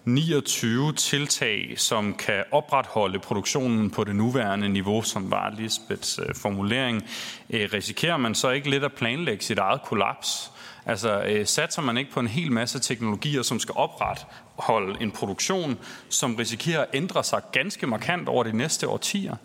29 0.08 0.94
tiltag, 0.94 1.74
som 1.78 2.14
kan 2.14 2.44
opretholde 2.52 3.20
produktionen 3.20 3.90
på 3.90 4.04
det 4.04 4.16
nuværende 4.16 4.70
niveau, 4.70 5.02
som 5.02 5.32
var 5.32 5.54
Lisbeths 5.58 6.20
øh, 6.20 6.36
formulering, 6.36 7.04
øh, 7.50 7.70
risikerer 7.74 8.18
man 8.18 8.36
så 8.36 8.50
ikke 8.50 8.70
lidt 8.70 8.84
at 8.84 8.94
planlægge 8.94 9.44
sit 9.44 9.58
eget 9.58 9.82
kollaps? 9.84 10.52
Altså 10.88 11.24
øh, 11.24 11.46
satser 11.46 11.82
man 11.82 11.98
ikke 11.98 12.12
på 12.12 12.20
en 12.20 12.28
hel 12.28 12.52
masse 12.52 12.80
teknologier, 12.80 13.42
som 13.42 13.60
skal 13.60 13.74
opretholde 13.78 15.02
en 15.02 15.12
produktion, 15.12 15.78
som 16.10 16.36
risikerer 16.36 16.82
at 16.82 16.88
ændre 16.94 17.24
sig 17.24 17.42
ganske 17.52 17.88
markant 17.88 18.30
over 18.30 18.44
de 18.44 18.58
næste 18.58 18.88
årtier? 18.88 19.36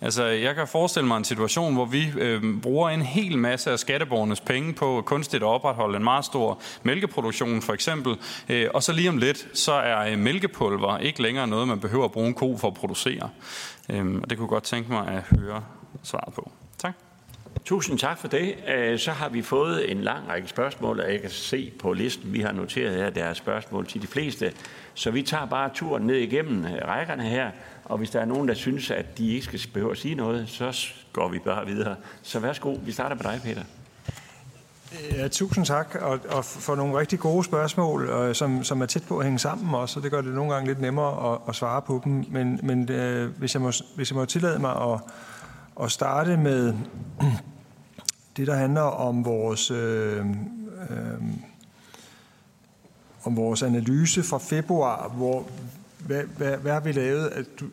Altså 0.00 0.24
jeg 0.24 0.54
kan 0.54 0.68
forestille 0.68 1.08
mig 1.08 1.16
en 1.16 1.24
situation, 1.24 1.74
hvor 1.74 1.84
vi 1.84 2.12
øh, 2.18 2.60
bruger 2.62 2.90
en 2.90 3.02
hel 3.02 3.38
masse 3.38 3.70
af 3.70 3.78
skatteborgernes 3.78 4.40
penge 4.40 4.72
på 4.72 5.02
kunstigt 5.06 5.42
at 5.42 5.46
opretholde 5.46 5.96
en 5.96 6.04
meget 6.04 6.24
stor 6.24 6.60
mælkeproduktion 6.82 7.62
for 7.62 7.72
eksempel, 7.72 8.16
øh, 8.48 8.68
og 8.74 8.82
så 8.82 8.92
lige 8.92 9.08
om 9.08 9.18
lidt, 9.18 9.48
så 9.54 9.72
er 9.72 10.12
øh, 10.12 10.18
mælkepulver 10.18 10.98
ikke 10.98 11.22
længere 11.22 11.46
noget, 11.46 11.68
man 11.68 11.80
behøver 11.80 12.04
at 12.04 12.12
bruge 12.12 12.26
en 12.26 12.34
ko 12.34 12.56
for 12.56 12.68
at 12.68 12.74
producere. 12.74 13.30
Øh, 13.88 14.14
og 14.22 14.30
det 14.30 14.38
kunne 14.38 14.46
jeg 14.46 14.50
godt 14.50 14.64
tænke 14.64 14.92
mig 14.92 15.08
at 15.08 15.38
høre 15.38 15.64
svaret 16.02 16.34
på. 16.34 16.50
Tusind 17.70 17.98
tak 17.98 18.18
for 18.18 18.28
det. 18.28 18.54
Øh, 18.68 18.98
så 18.98 19.10
har 19.10 19.28
vi 19.28 19.42
fået 19.42 19.90
en 19.90 20.00
lang 20.00 20.28
række 20.28 20.48
spørgsmål, 20.48 21.00
og 21.00 21.12
jeg 21.12 21.20
kan 21.20 21.30
se 21.30 21.72
på 21.78 21.92
listen, 21.92 22.32
vi 22.32 22.40
har 22.40 22.52
noteret 22.52 22.96
her, 22.96 23.10
der 23.10 23.24
er 23.24 23.34
spørgsmål 23.34 23.86
til 23.86 24.02
de 24.02 24.06
fleste. 24.06 24.52
Så 24.94 25.10
vi 25.10 25.22
tager 25.22 25.46
bare 25.46 25.70
turen 25.74 26.06
ned 26.06 26.16
igennem 26.16 26.64
øh, 26.64 26.88
rækkerne 26.88 27.22
her, 27.22 27.50
og 27.84 27.98
hvis 27.98 28.10
der 28.10 28.20
er 28.20 28.24
nogen, 28.24 28.48
der 28.48 28.54
synes, 28.54 28.90
at 28.90 29.18
de 29.18 29.34
ikke 29.34 29.44
skal 29.44 29.60
behøve 29.72 29.90
at 29.90 29.98
sige 29.98 30.14
noget, 30.14 30.48
så 30.48 30.88
går 31.12 31.28
vi 31.28 31.38
bare 31.38 31.66
videre. 31.66 31.96
Så 32.22 32.38
værsgo, 32.38 32.76
vi 32.84 32.92
starter 32.92 33.16
med 33.16 33.24
dig, 33.24 33.40
Peter. 33.44 33.62
Ja, 35.16 35.28
tusind 35.28 35.66
tak, 35.66 35.96
og, 36.00 36.20
og 36.28 36.44
for 36.44 36.74
nogle 36.74 36.98
rigtig 36.98 37.18
gode 37.18 37.44
spørgsmål, 37.44 38.08
og, 38.08 38.36
som, 38.36 38.64
som 38.64 38.82
er 38.82 38.86
tæt 38.86 39.04
på 39.08 39.18
at 39.18 39.24
hænge 39.24 39.38
sammen 39.38 39.74
også, 39.74 39.98
og 39.98 40.02
det 40.02 40.10
gør 40.10 40.20
det 40.20 40.34
nogle 40.34 40.52
gange 40.52 40.68
lidt 40.68 40.80
nemmere 40.80 41.32
at, 41.32 41.38
at 41.48 41.54
svare 41.54 41.82
på 41.82 42.00
dem. 42.04 42.24
Men, 42.30 42.60
men 42.62 42.90
øh, 42.90 43.30
hvis, 43.38 43.54
jeg 43.54 43.62
må, 43.62 43.72
hvis 43.96 44.10
jeg 44.10 44.16
må 44.16 44.24
tillade 44.24 44.58
mig 44.58 44.92
at, 44.92 45.00
at 45.82 45.90
starte 45.90 46.36
med 46.36 46.74
det, 48.36 48.46
der 48.46 48.54
handler 48.54 48.80
om 48.80 49.24
vores, 49.24 49.70
øh, 49.70 50.26
øh, 50.90 51.20
om 53.24 53.36
vores 53.36 53.62
analyse 53.62 54.22
fra 54.22 54.38
februar, 54.38 55.08
hvor 55.08 55.46
hvad, 56.06 56.22
hvad, 56.36 56.56
hvad 56.56 56.72
har 56.72 56.80
vi 56.80 56.92
lavet? 56.92 57.26
At 57.28 57.44
du, 57.60 57.66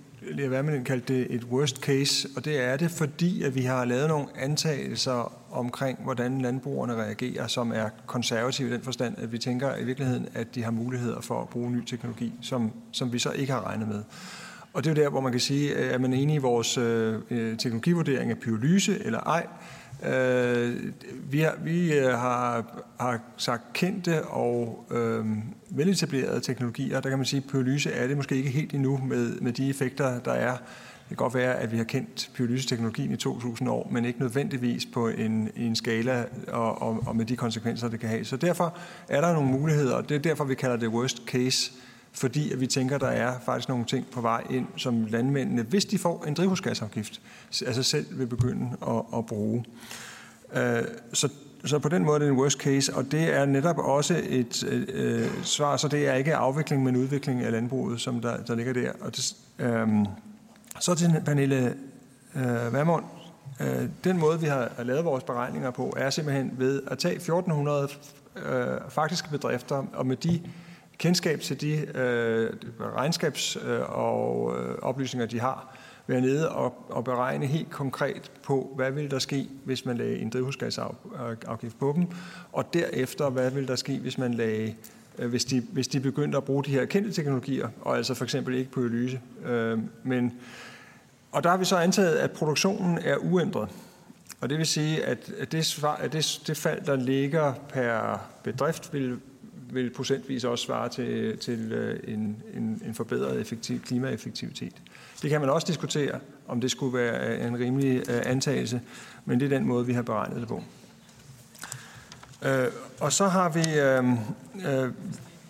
hvad 0.47 0.63
man 0.63 0.83
kaldte 0.83 1.13
det 1.13 1.27
et 1.29 1.43
worst 1.43 1.77
case, 1.77 2.27
og 2.35 2.45
det 2.45 2.63
er 2.63 2.77
det, 2.77 2.91
fordi 2.91 3.43
at 3.43 3.55
vi 3.55 3.61
har 3.61 3.85
lavet 3.85 4.07
nogle 4.07 4.27
antagelser 4.35 5.33
omkring, 5.51 5.99
hvordan 6.03 6.41
landbrugerne 6.41 6.93
reagerer, 6.93 7.47
som 7.47 7.71
er 7.71 7.89
konservative 8.05 8.69
i 8.69 8.73
den 8.73 8.81
forstand, 8.81 9.15
at 9.17 9.31
vi 9.31 9.37
tænker 9.37 9.75
i 9.75 9.83
virkeligheden, 9.83 10.27
at 10.33 10.55
de 10.55 10.63
har 10.63 10.71
muligheder 10.71 11.21
for 11.21 11.41
at 11.41 11.49
bruge 11.49 11.71
ny 11.71 11.85
teknologi, 11.85 12.33
som, 12.41 12.71
som 12.91 13.13
vi 13.13 13.19
så 13.19 13.31
ikke 13.31 13.53
har 13.53 13.67
regnet 13.67 13.87
med. 13.87 14.03
Og 14.73 14.83
det 14.83 14.89
er 14.89 14.95
jo 14.95 15.03
der, 15.03 15.09
hvor 15.09 15.21
man 15.21 15.31
kan 15.31 15.41
sige, 15.41 15.73
er 15.73 15.97
man 15.97 16.13
enig 16.13 16.35
i 16.35 16.37
vores 16.37 16.77
øh, 16.77 17.21
øh 17.29 17.57
teknologivurdering 17.57 18.31
af 18.31 18.37
pyrolyse 18.37 19.05
eller 19.05 19.19
ej, 19.19 19.47
Øh, 19.47 19.76
Øh, 20.05 20.93
vi 21.31 21.39
har, 21.39 21.55
vi 21.63 21.93
øh, 21.93 22.09
har, 22.09 22.65
har 22.99 23.19
sagt 23.37 23.73
kendte 23.73 24.23
og 24.23 24.85
øh, 24.91 25.25
veletablerede 25.69 26.39
teknologier. 26.39 26.99
Der 26.99 27.09
kan 27.09 27.19
man 27.19 27.25
sige, 27.25 27.43
at 27.45 27.51
pyrolyse 27.51 27.91
er 27.91 28.07
det 28.07 28.17
måske 28.17 28.35
ikke 28.35 28.49
helt 28.49 28.73
endnu 28.73 28.97
med, 28.97 29.39
med 29.41 29.53
de 29.53 29.69
effekter, 29.69 30.19
der 30.19 30.31
er. 30.31 30.51
Det 31.09 31.17
kan 31.17 31.23
godt 31.23 31.33
være, 31.33 31.55
at 31.55 31.71
vi 31.71 31.77
har 31.77 31.83
kendt 31.83 32.31
pyrolyseteknologien 32.33 33.11
i 33.11 33.17
2000 33.17 33.69
år, 33.69 33.89
men 33.91 34.05
ikke 34.05 34.19
nødvendigvis 34.19 34.85
på 34.85 35.07
en, 35.07 35.49
en 35.55 35.75
skala 35.75 36.25
og, 36.47 36.81
og, 36.81 37.03
og 37.07 37.15
med 37.15 37.25
de 37.25 37.35
konsekvenser, 37.35 37.87
det 37.87 37.99
kan 37.99 38.09
have. 38.09 38.25
Så 38.25 38.37
derfor 38.37 38.77
er 39.09 39.21
der 39.21 39.33
nogle 39.33 39.49
muligheder, 39.49 39.95
og 39.95 40.09
det 40.09 40.15
er 40.15 40.19
derfor, 40.19 40.43
vi 40.43 40.55
kalder 40.55 40.77
det 40.77 40.87
worst 40.87 41.21
case 41.25 41.71
fordi 42.17 42.51
at 42.51 42.61
vi 42.61 42.67
tænker, 42.67 42.97
der 42.97 43.07
er 43.07 43.39
faktisk 43.45 43.69
nogle 43.69 43.85
ting 43.85 44.05
på 44.11 44.21
vej 44.21 44.43
ind, 44.49 44.67
som 44.75 45.05
landmændene, 45.05 45.61
hvis 45.61 45.85
de 45.85 45.97
får 45.97 46.25
en 46.27 46.33
drivhusgasafgift, 46.33 47.21
altså 47.65 47.83
selv 47.83 48.05
vil 48.19 48.27
begynde 48.27 48.69
at, 48.87 49.17
at 49.17 49.25
bruge. 49.25 49.65
Øh, 50.53 50.83
så, 51.13 51.29
så 51.65 51.79
på 51.79 51.89
den 51.89 52.05
måde 52.05 52.15
er 52.15 52.19
det 52.19 52.27
en 52.27 52.37
worst 52.39 52.59
case, 52.59 52.95
og 52.95 53.11
det 53.11 53.35
er 53.35 53.45
netop 53.45 53.77
også 53.77 54.21
et 54.29 54.63
øh, 54.63 54.87
øh 54.93 55.43
svar, 55.43 55.77
så 55.77 55.87
det 55.87 56.07
er 56.07 56.13
ikke 56.13 56.35
afvikling, 56.35 56.83
men 56.83 56.95
udvikling 56.95 57.41
af 57.41 57.51
landbruget, 57.51 58.01
som 58.01 58.21
der, 58.21 58.37
der 58.37 58.55
ligger 58.55 58.73
der. 58.73 58.91
Og 59.01 59.15
det, 59.15 59.35
øh, 59.59 59.87
så 60.79 60.95
til 60.95 61.21
Pernille 61.25 61.75
øh, 62.35 62.73
Vermund. 62.73 63.03
Øh, 63.61 63.89
den 64.03 64.17
måde, 64.17 64.39
vi 64.39 64.45
har 64.45 64.71
lavet 64.83 65.05
vores 65.05 65.23
beregninger 65.23 65.71
på, 65.71 65.93
er 65.97 66.09
simpelthen 66.09 66.51
ved 66.57 66.81
at 66.87 66.97
tage 66.97 67.15
1400 67.15 67.87
øh, 68.35 68.67
faktiske 68.89 69.29
bedrifter, 69.29 69.85
og 69.93 70.07
med 70.07 70.15
de 70.15 70.41
kendskab 70.97 71.41
til 71.41 71.61
de 71.61 71.99
øh, 71.99 72.49
regnskabs- 72.79 73.67
øh, 73.67 73.81
og 73.89 74.55
øh, 74.59 74.75
oplysninger, 74.81 75.27
de 75.27 75.39
har, 75.39 75.77
være 76.07 76.21
nede 76.21 76.49
og, 76.49 76.85
og 76.89 77.03
beregne 77.03 77.45
helt 77.45 77.69
konkret 77.69 78.31
på, 78.43 78.73
hvad 78.75 78.91
vil 78.91 79.11
der 79.11 79.19
ske, 79.19 79.47
hvis 79.63 79.85
man 79.85 79.97
lagde 79.97 80.17
en 80.19 80.29
drivhusgasafgift 80.29 81.79
på 81.79 81.93
dem, 81.95 82.07
og 82.53 82.73
derefter, 82.73 83.29
hvad 83.29 83.51
vil 83.51 83.67
der 83.67 83.75
ske, 83.75 83.99
hvis 83.99 84.17
man 84.17 84.33
lagde 84.33 84.75
øh, 85.19 85.29
hvis 85.29 85.45
de, 85.45 85.63
hvis 85.71 85.87
de 85.87 85.99
begyndte 85.99 86.37
at 86.37 86.43
bruge 86.43 86.63
de 86.63 86.71
her 86.71 86.85
kendte 86.85 87.11
teknologier, 87.11 87.67
og 87.81 87.97
altså 87.97 88.13
for 88.13 88.23
eksempel 88.23 88.55
ikke 88.55 88.71
på 88.71 88.81
lyse. 88.81 89.19
Øh, 89.45 89.79
men, 90.03 90.33
og 91.31 91.43
der 91.43 91.49
har 91.49 91.57
vi 91.57 91.65
så 91.65 91.77
antaget, 91.77 92.15
at 92.15 92.31
produktionen 92.31 92.99
er 93.03 93.17
uændret. 93.17 93.69
Og 94.41 94.49
det 94.49 94.57
vil 94.57 94.65
sige, 94.65 95.05
at 95.05 95.31
det, 95.51 95.65
svar, 95.65 95.95
at 95.95 96.13
det, 96.13 96.41
det 96.47 96.57
fald, 96.57 96.81
der 96.81 96.95
ligger 96.95 97.53
per 97.69 98.21
bedrift, 98.43 98.93
vil 98.93 99.19
vil 99.71 99.89
procentvis 99.89 100.43
også 100.43 100.65
svare 100.65 100.89
til, 100.89 101.37
til 101.37 101.71
øh, 101.71 101.99
en, 102.13 102.43
en, 102.53 102.81
en 102.85 102.93
forbedret 102.93 103.41
effektiv, 103.41 103.81
klimaeffektivitet. 103.81 104.73
Det 105.21 105.29
kan 105.29 105.41
man 105.41 105.49
også 105.49 105.67
diskutere, 105.67 106.19
om 106.47 106.61
det 106.61 106.71
skulle 106.71 106.97
være 106.97 107.37
øh, 107.37 107.47
en 107.47 107.59
rimelig 107.59 108.09
øh, 108.09 108.21
antagelse, 108.25 108.81
men 109.25 109.39
det 109.39 109.45
er 109.45 109.57
den 109.57 109.67
måde, 109.67 109.85
vi 109.85 109.93
har 109.93 110.01
beregnet 110.01 110.39
det 110.39 110.47
på. 110.47 110.63
Øh, 112.45 112.67
og 112.99 113.13
så 113.13 113.27
har 113.27 113.49
vi, 113.49 113.79
øh, 113.79 114.83
øh, 114.83 114.91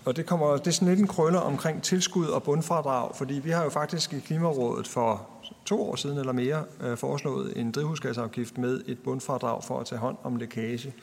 og 0.05 0.15
det, 0.15 0.25
kommer, 0.25 0.57
det 0.57 0.67
er 0.67 0.71
sådan 0.71 0.87
lidt 0.87 0.99
en 0.99 1.07
krøller 1.07 1.39
omkring 1.39 1.83
tilskud 1.83 2.25
og 2.25 2.43
bundfradrag, 2.43 3.15
fordi 3.15 3.33
vi 3.33 3.49
har 3.49 3.63
jo 3.63 3.69
faktisk 3.69 4.13
i 4.13 4.19
Klimarådet 4.19 4.87
for 4.87 5.27
to 5.65 5.89
år 5.89 5.95
siden 5.95 6.17
eller 6.17 6.33
mere 6.33 6.63
øh, 6.81 6.97
foreslået 6.97 7.53
en 7.55 7.71
drivhusgasafgift 7.71 8.57
med 8.57 8.81
et 8.85 8.99
bundfradrag 8.99 9.63
for 9.63 9.79
at 9.79 9.85
tage 9.85 9.99
hånd 9.99 10.17
om 10.23 10.35
lækage 10.35 10.93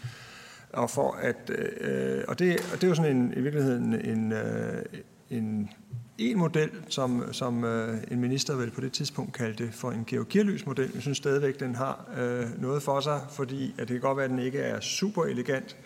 og 0.74 0.90
for 0.90 1.12
at 1.12 1.50
øh, 1.80 2.24
og, 2.28 2.38
det, 2.38 2.56
og 2.72 2.80
det 2.80 2.84
er 2.84 2.88
jo 2.88 2.94
sådan 2.94 3.16
en, 3.16 3.32
i 3.36 3.40
virkeligheden 3.40 3.94
en, 3.94 4.32
øh, 4.32 4.82
en, 5.30 5.70
en 6.18 6.38
model, 6.38 6.70
som, 6.88 7.32
som 7.32 7.64
øh, 7.64 7.98
en 8.10 8.20
minister 8.20 8.56
vel 8.56 8.70
på 8.70 8.80
det 8.80 8.92
tidspunkt 8.92 9.32
kaldte 9.32 9.72
for 9.72 9.90
en 9.90 10.04
Georg 10.06 10.66
model. 10.66 10.90
Jeg 10.94 11.02
synes 11.02 11.18
stadigvæk, 11.18 11.60
den 11.60 11.74
har 11.74 12.10
øh, 12.18 12.62
noget 12.62 12.82
for 12.82 13.00
sig, 13.00 13.20
fordi 13.30 13.74
at 13.78 13.88
det 13.88 13.88
kan 13.88 14.00
godt 14.00 14.16
være, 14.16 14.24
at 14.24 14.30
den 14.30 14.38
ikke 14.38 14.58
er 14.58 14.80
super 14.80 15.24
elegant, 15.24 15.76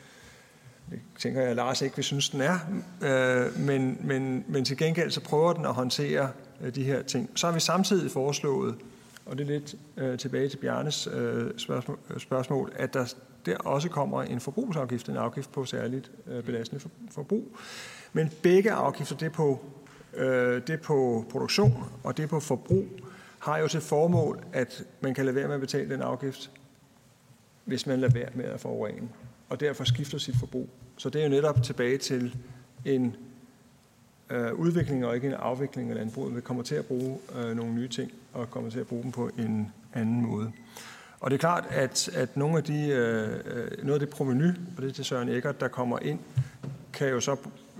Det 0.91 1.01
tænker 1.19 1.41
jeg, 1.41 1.51
at 1.51 1.57
Lars 1.57 1.83
ikke 1.83 1.97
vil 1.97 2.05
synes, 2.05 2.29
den 2.29 2.41
er. 2.41 2.59
Øh, 3.03 3.61
men, 3.61 3.99
men, 4.01 4.45
men 4.49 4.65
til 4.65 4.77
gengæld 4.77 5.11
så 5.11 5.21
prøver 5.21 5.53
den 5.53 5.65
at 5.65 5.75
håndtere 5.75 6.31
øh, 6.61 6.75
de 6.75 6.85
her 6.85 7.03
ting. 7.03 7.31
Så 7.35 7.47
har 7.47 7.55
vi 7.55 7.61
samtidig 7.61 8.11
foreslået, 8.11 8.75
og 9.27 9.39
det 9.39 9.45
er 9.45 9.51
lidt 9.51 9.75
øh, 9.97 10.19
tilbage 10.19 10.49
til 10.49 10.57
Bjarnes 10.57 11.09
øh, 11.13 11.51
spørgsmål, 11.57 11.99
øh, 12.11 12.21
spørgsmål, 12.21 12.73
at 12.77 12.95
der 12.95 13.15
der 13.49 13.57
også 13.57 13.89
kommer 13.89 14.23
en 14.23 14.41
forbrugsafgift, 14.41 15.09
en 15.09 15.17
afgift 15.17 15.53
på 15.53 15.65
særligt 15.65 16.11
øh, 16.27 16.45
belastende 16.45 16.81
for, 16.81 16.91
forbrug. 17.11 17.57
Men 18.13 18.31
begge 18.43 18.73
afgifter, 18.73 19.17
det 19.17 19.27
er, 19.27 19.31
på, 19.31 19.61
øh, 20.15 20.63
det 20.67 20.71
er 20.71 20.77
på 20.77 21.25
produktion 21.31 21.85
og 22.05 22.17
det 22.17 22.23
er 22.23 22.27
på 22.27 22.41
forbrug, 22.41 22.87
har 23.39 23.59
jo 23.59 23.69
til 23.69 23.81
formål, 23.81 24.41
at 24.53 24.85
man 25.01 25.15
kan 25.15 25.25
lade 25.25 25.35
være 25.35 25.47
med 25.47 25.55
at 25.55 25.61
betale 25.61 25.91
den 25.91 26.03
afgift, 26.03 26.51
hvis 27.65 27.87
man 27.87 28.01
lader 28.01 28.13
være 28.13 28.29
med 28.35 28.45
at 28.45 28.61
forurene, 28.61 29.09
og 29.49 29.61
derfor 29.61 29.85
skifter 29.85 30.19
sit 30.19 30.37
forbrug. 30.37 30.69
Så 30.97 31.11
det 31.11 31.21
er 31.21 31.25
jo 31.25 31.31
netop 31.31 31.63
tilbage 31.63 31.99
til 31.99 32.37
en 32.85 33.17
øh, 34.31 34.55
udvikling 34.55 35.07
og 35.07 35.15
ikke 35.15 35.27
en 35.27 35.35
afvikling 35.35 35.91
af 35.91 35.97
landbruget. 35.97 36.37
Vi 36.37 36.41
kommer 36.41 36.63
til 36.63 36.75
at 36.75 36.87
bruge 36.87 37.19
øh, 37.39 37.57
nogle 37.57 37.75
nye 37.75 37.89
ting 37.89 38.13
og 38.33 38.51
kommer 38.51 38.71
til 38.71 38.81
at 38.81 38.87
bruge 38.87 39.03
dem 39.03 39.13
på 39.13 39.31
en 39.39 39.73
anden 39.95 40.21
måde. 40.23 40.53
Og 41.21 41.31
det 41.31 41.37
er 41.37 41.39
klart, 41.39 41.65
at, 41.71 42.09
at 42.15 42.37
nogle 42.37 42.57
af 42.57 42.65
de, 42.65 42.89
øh, 42.89 43.85
noget 43.85 43.95
af 43.95 44.01
det 44.01 44.09
proveny, 44.09 44.49
og 44.77 44.83
det 44.83 44.89
er 44.89 44.93
til 44.93 45.05
Søren 45.05 45.29
Eggert, 45.29 45.61
der 45.61 45.69
kommer 45.69 45.99
ind, 45.99 46.19
kan 46.93 47.09
jo 47.09 47.21
så, 47.21 47.37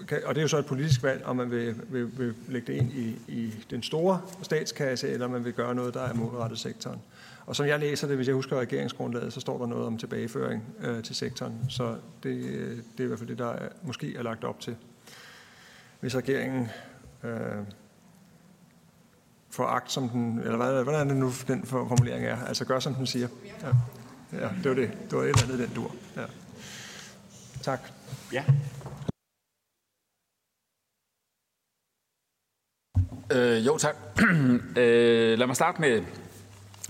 kan, 0.09 0.19
og 0.25 0.35
det 0.35 0.41
er 0.41 0.43
jo 0.43 0.49
så 0.49 0.59
et 0.59 0.67
politisk 0.67 1.03
valg, 1.03 1.25
om 1.25 1.37
man 1.37 1.51
vil, 1.51 1.75
vil, 1.89 2.19
vil 2.19 2.35
lægge 2.49 2.73
det 2.73 2.79
ind 2.79 2.93
i, 2.93 3.17
i 3.29 3.65
den 3.71 3.83
store 3.83 4.21
statskasse, 4.43 5.09
eller 5.09 5.27
om 5.27 5.33
man 5.33 5.45
vil 5.45 5.53
gøre 5.53 5.75
noget, 5.75 5.95
der 5.95 6.03
er 6.03 6.15
målrettet 6.15 6.59
sektoren. 6.59 7.01
Og 7.47 7.57
som 7.57 7.67
jeg 7.67 7.79
læser 7.79 8.07
det, 8.07 8.17
hvis 8.17 8.27
jeg 8.27 8.35
husker 8.35 8.61
regeringsgrundlaget, 8.61 9.33
så 9.33 9.41
står 9.41 9.59
der 9.59 9.67
noget 9.67 9.87
om 9.87 9.99
tilbageføring 9.99 10.63
øh, 10.81 11.03
til 11.03 11.17
sektoren. 11.17 11.55
Så 11.69 11.97
det, 12.23 12.31
øh, 12.31 12.77
det 12.77 13.01
er 13.01 13.05
i 13.05 13.07
hvert 13.07 13.19
fald 13.19 13.29
det, 13.29 13.39
der 13.39 13.53
er, 13.53 13.69
måske 13.83 14.17
er 14.17 14.23
lagt 14.23 14.45
op 14.45 14.61
til. 14.61 14.77
Hvis 16.01 16.17
regeringen 16.17 16.69
øh, 17.25 17.31
får 19.51 19.65
agt, 19.65 19.93
som 19.93 20.09
den, 20.09 20.39
eller 20.39 20.57
hvad, 20.57 20.83
hvordan 20.83 21.01
er 21.01 21.05
det 21.05 21.17
nu, 21.17 21.33
den 21.47 21.67
formulering 21.67 22.27
er? 22.27 22.47
Altså 22.47 22.65
gør, 22.65 22.81
som 22.81 22.95
den 22.95 23.07
siger. 23.07 23.29
Ja, 23.63 23.69
ja 24.41 24.49
det 24.63 24.69
var 24.69 24.75
det. 24.75 24.91
Det 25.11 25.19
var 25.19 25.25
et 25.25 25.29
eller 25.29 25.43
andet 25.43 25.59
den 25.59 25.75
dur. 25.75 25.95
Ja. 26.17 26.25
Tak. 27.63 27.81
Ja. 28.33 28.45
Øh, 33.33 33.67
jo, 33.67 33.79
tak. 33.79 33.97
øh, 34.83 35.39
lad 35.39 35.47
mig 35.47 35.57
starte 35.57 35.81
med, 35.81 36.03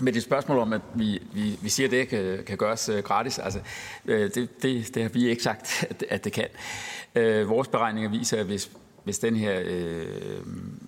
med 0.00 0.12
det 0.12 0.22
spørgsmål 0.22 0.58
om, 0.58 0.72
at 0.72 0.80
vi, 0.94 1.22
vi, 1.32 1.58
vi 1.62 1.68
siger, 1.68 1.86
at 1.86 1.90
det 1.90 2.08
kan, 2.08 2.44
kan 2.46 2.58
gøres 2.58 2.88
uh, 2.88 2.98
gratis. 2.98 3.38
Altså, 3.38 3.60
øh, 4.06 4.30
det, 4.34 4.62
det, 4.62 4.94
det 4.94 5.02
har 5.02 5.10
vi 5.10 5.28
ikke 5.28 5.42
sagt, 5.42 5.84
at, 5.90 6.04
at 6.08 6.24
det 6.24 6.32
kan. 6.32 6.48
Øh, 7.14 7.48
vores 7.48 7.68
beregninger 7.68 8.10
viser, 8.10 8.40
at 8.40 8.46
hvis, 8.46 8.70
hvis 9.08 9.18
den 9.18 9.36
her 9.36 9.60
øh, 9.64 10.06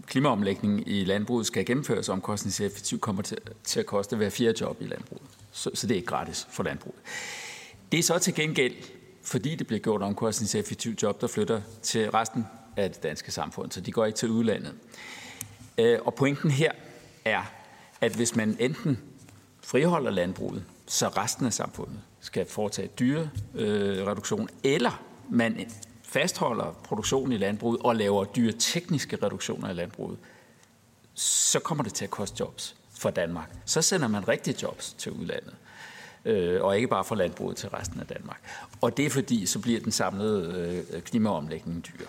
klimaomlægning 0.07 0.89
i 0.89 1.05
landbruget 1.05 1.47
skal 1.47 1.65
gennemføres 1.65 2.09
omkostningseffektivt, 2.09 3.01
kommer 3.01 3.23
til, 3.23 3.39
til 3.65 3.81
at 3.81 3.87
koste 3.87 4.17
hver 4.17 4.31
fjerde 4.31 4.55
job 4.61 4.83
i 4.83 4.85
landbruget. 4.85 5.23
Så, 5.53 5.71
så 5.75 5.87
det 5.87 5.95
er 5.95 5.97
ikke 5.97 6.07
gratis 6.07 6.47
for 6.51 6.63
landbruget. 6.63 7.01
Det 7.93 7.99
er 7.99 8.03
så 8.03 8.19
til 8.19 8.35
gengæld, 8.35 8.75
fordi 9.23 9.55
det 9.55 9.67
bliver 9.67 9.81
gjort 9.81 10.03
omkostningseffektivt 10.03 11.03
job, 11.03 11.21
der 11.21 11.27
flytter 11.27 11.61
til 11.83 12.11
resten 12.11 12.47
af 12.77 12.91
det 12.91 13.03
danske 13.03 13.33
samfund, 13.33 13.73
så 13.73 13.81
de 13.81 13.93
går 13.93 14.07
ikke 14.07 14.17
til 14.17 14.29
udlandet. 14.29 14.75
Øh, 15.79 15.99
og 16.05 16.15
pointen 16.15 16.51
her 16.51 16.73
er, 17.25 17.43
at 18.01 18.13
hvis 18.13 18.37
man 18.37 18.57
enten 18.59 18.99
friholder 19.61 20.11
landbruget, 20.11 20.65
så 20.87 21.09
resten 21.09 21.47
af 21.47 21.53
samfundet 21.53 22.01
skal 22.21 22.47
foretage 22.47 22.89
dyre 22.99 23.31
øh, 23.55 24.07
reduktion, 24.07 24.49
eller 24.65 25.03
man 25.31 25.71
fastholder 26.11 26.73
produktionen 26.85 27.33
i 27.33 27.37
landbruget 27.37 27.81
og 27.81 27.97
laver 27.97 28.25
dyre 28.25 28.53
tekniske 28.53 29.17
reduktioner 29.23 29.71
i 29.71 29.75
landbruget, 29.75 30.19
så 31.15 31.59
kommer 31.59 31.85
det 31.85 31.95
til 31.95 32.05
at 32.05 32.11
koste 32.11 32.37
jobs 32.41 32.77
for 32.99 33.11
Danmark. 33.11 33.51
Så 33.65 33.83
sender 33.83 34.09
man 34.09 34.29
rigtige 34.29 34.57
jobs 34.63 34.93
til 34.93 35.13
udlandet, 35.13 35.55
øh, 36.25 36.63
og 36.63 36.77
ikke 36.77 36.89
bare 36.89 37.05
fra 37.05 37.15
landbruget 37.15 37.57
til 37.57 37.69
resten 37.69 38.01
af 38.01 38.07
Danmark. 38.07 38.41
Og 38.81 38.97
det 38.97 39.07
er 39.07 39.11
fordi, 39.11 39.47
så 39.47 39.59
bliver 39.59 39.81
den 39.81 39.93
samlede 39.93 40.85
øh, 40.93 41.03
klimaomlægning 41.03 41.87
dyr. 41.87 42.07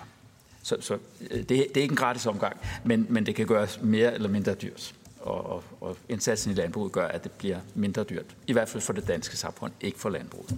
Så, 0.63 0.77
så 0.79 0.97
øh, 1.31 1.37
det, 1.37 1.49
det 1.49 1.77
er 1.77 1.81
ikke 1.81 1.91
en 1.93 1.97
gratis 1.97 2.25
omgang, 2.25 2.57
men, 2.83 3.07
men 3.09 3.25
det 3.25 3.35
kan 3.35 3.47
gøres 3.47 3.79
mere 3.81 4.13
eller 4.13 4.29
mindre 4.29 4.53
dyrt. 4.53 4.93
Og, 5.19 5.49
og, 5.49 5.63
og 5.81 5.97
indsatsen 6.09 6.51
i 6.51 6.55
landbruget 6.55 6.91
gør, 6.91 7.07
at 7.07 7.23
det 7.23 7.31
bliver 7.31 7.59
mindre 7.75 8.03
dyrt. 8.03 8.25
I 8.47 8.53
hvert 8.53 8.69
fald 8.69 8.83
for 8.83 8.93
det 8.93 9.07
danske 9.07 9.37
samfund, 9.37 9.71
ikke 9.81 9.99
for 9.99 10.09
landbruget. 10.09 10.55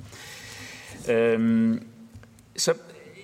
Øhm, 1.09 1.87
så 2.57 2.73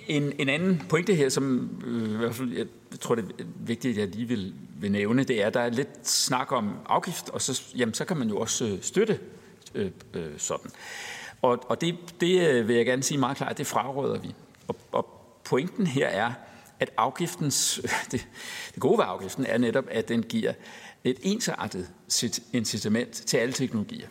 en, 0.10 0.34
en 0.40 0.50
anden 0.50 0.82
pointe 0.90 1.16
her, 1.16 1.30
som 1.30 1.70
øh, 1.88 2.12
i 2.12 2.16
hvert 2.16 2.36
fald, 2.36 2.54
jeg 2.54 2.66
tror, 3.00 3.16
det 3.16 3.26
er 3.40 3.44
vigtigt, 3.66 3.98
at 3.98 4.02
jeg 4.02 4.16
lige 4.16 4.28
vil, 4.28 4.54
vil 4.80 4.92
nævne, 4.92 5.24
det 5.24 5.42
er, 5.42 5.48
at 5.48 5.54
der 5.54 5.60
er 5.60 5.70
lidt 5.70 6.08
snak 6.08 6.52
om 6.52 6.78
afgift, 6.86 7.30
og 7.30 7.42
så, 7.42 7.64
jamen, 7.78 7.94
så 7.94 8.06
kan 8.06 8.18
man 8.18 8.30
jo 8.30 8.38
også 8.38 8.66
øh, 8.66 8.82
støtte 8.82 9.20
øh, 9.76 9.92
øh, 10.14 10.32
sådan. 10.38 10.72
Og, 11.42 11.64
og 11.70 11.82
det, 11.82 11.96
det 12.22 12.48
øh, 12.50 12.68
vil 12.68 12.76
jeg 12.76 12.86
gerne 12.86 13.04
sige 13.04 13.18
meget 13.18 13.38
klart, 13.38 13.58
det 13.58 13.68
fraråder 13.68 14.20
vi. 14.20 14.36
Og, 14.68 14.76
og 14.92 15.06
pointen 15.44 15.88
her 15.88 16.08
er, 16.08 16.32
at 16.80 16.90
afgiftens, 16.98 17.82
det, 18.12 18.28
det 18.74 18.80
gode 18.80 18.98
ved 18.98 19.06
afgiften 19.08 19.46
er 19.46 19.58
netop, 19.58 19.86
at 19.92 20.10
den 20.10 20.24
giver 20.24 20.54
et 21.04 21.18
ensartet 21.22 21.90
incitament 22.54 23.12
til 23.12 23.38
alle 23.38 23.54
teknologier. 23.54 24.08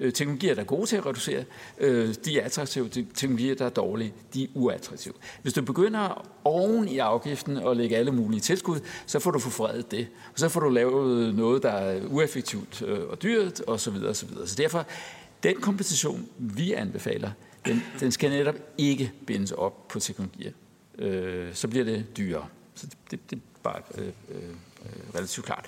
Øh, 0.00 0.12
teknologier, 0.12 0.54
der 0.54 0.60
er 0.60 0.66
gode 0.66 0.86
til 0.86 0.96
at 0.96 1.06
reducere, 1.06 1.44
øh, 1.78 2.14
de 2.24 2.40
er 2.40 2.44
attraktive. 2.44 2.88
Teknologier, 2.88 3.54
der 3.54 3.64
er 3.64 3.70
dårlige, 3.70 4.12
de 4.34 4.44
er 4.44 4.48
uattraktive. 4.54 5.14
Hvis 5.42 5.52
du 5.52 5.62
begynder 5.62 6.28
oven 6.44 6.88
i 6.88 6.98
afgiften 6.98 7.56
og 7.56 7.76
lægge 7.76 7.96
alle 7.96 8.12
mulige 8.12 8.40
tilskud, 8.40 8.80
så 9.06 9.18
får 9.18 9.30
du 9.30 9.38
forfredet 9.38 9.90
det. 9.90 10.08
Og 10.32 10.38
så 10.38 10.48
får 10.48 10.60
du 10.60 10.68
lavet 10.68 11.34
noget, 11.34 11.62
der 11.62 11.70
er 11.70 12.06
ueffektivt 12.06 12.82
øh, 12.82 13.08
og 13.08 13.22
dyrt 13.22 13.62
osv. 13.66 13.78
Så, 13.78 13.90
videre, 13.90 14.08
og 14.08 14.16
så, 14.16 14.26
videre. 14.26 14.46
så 14.46 14.54
derfor, 14.56 14.86
den 15.42 15.56
kompensation, 15.56 16.28
vi 16.38 16.72
anbefaler, 16.72 17.30
den, 17.66 17.82
den 18.00 18.12
skal 18.12 18.30
netop 18.30 18.56
ikke 18.78 19.12
bindes 19.26 19.52
op 19.52 19.88
på 19.88 20.00
teknologier. 20.00 20.52
Øh, 20.98 21.54
så 21.54 21.68
bliver 21.68 21.84
det 21.84 22.16
dyrere. 22.16 22.46
Så 22.74 22.86
det, 22.86 22.96
det, 23.10 23.30
det 23.30 23.36
er 23.36 23.40
bare 23.62 23.80
øh, 23.98 24.06
øh, 24.06 24.12
øh 24.38 25.14
relativt 25.14 25.46
klart. 25.46 25.66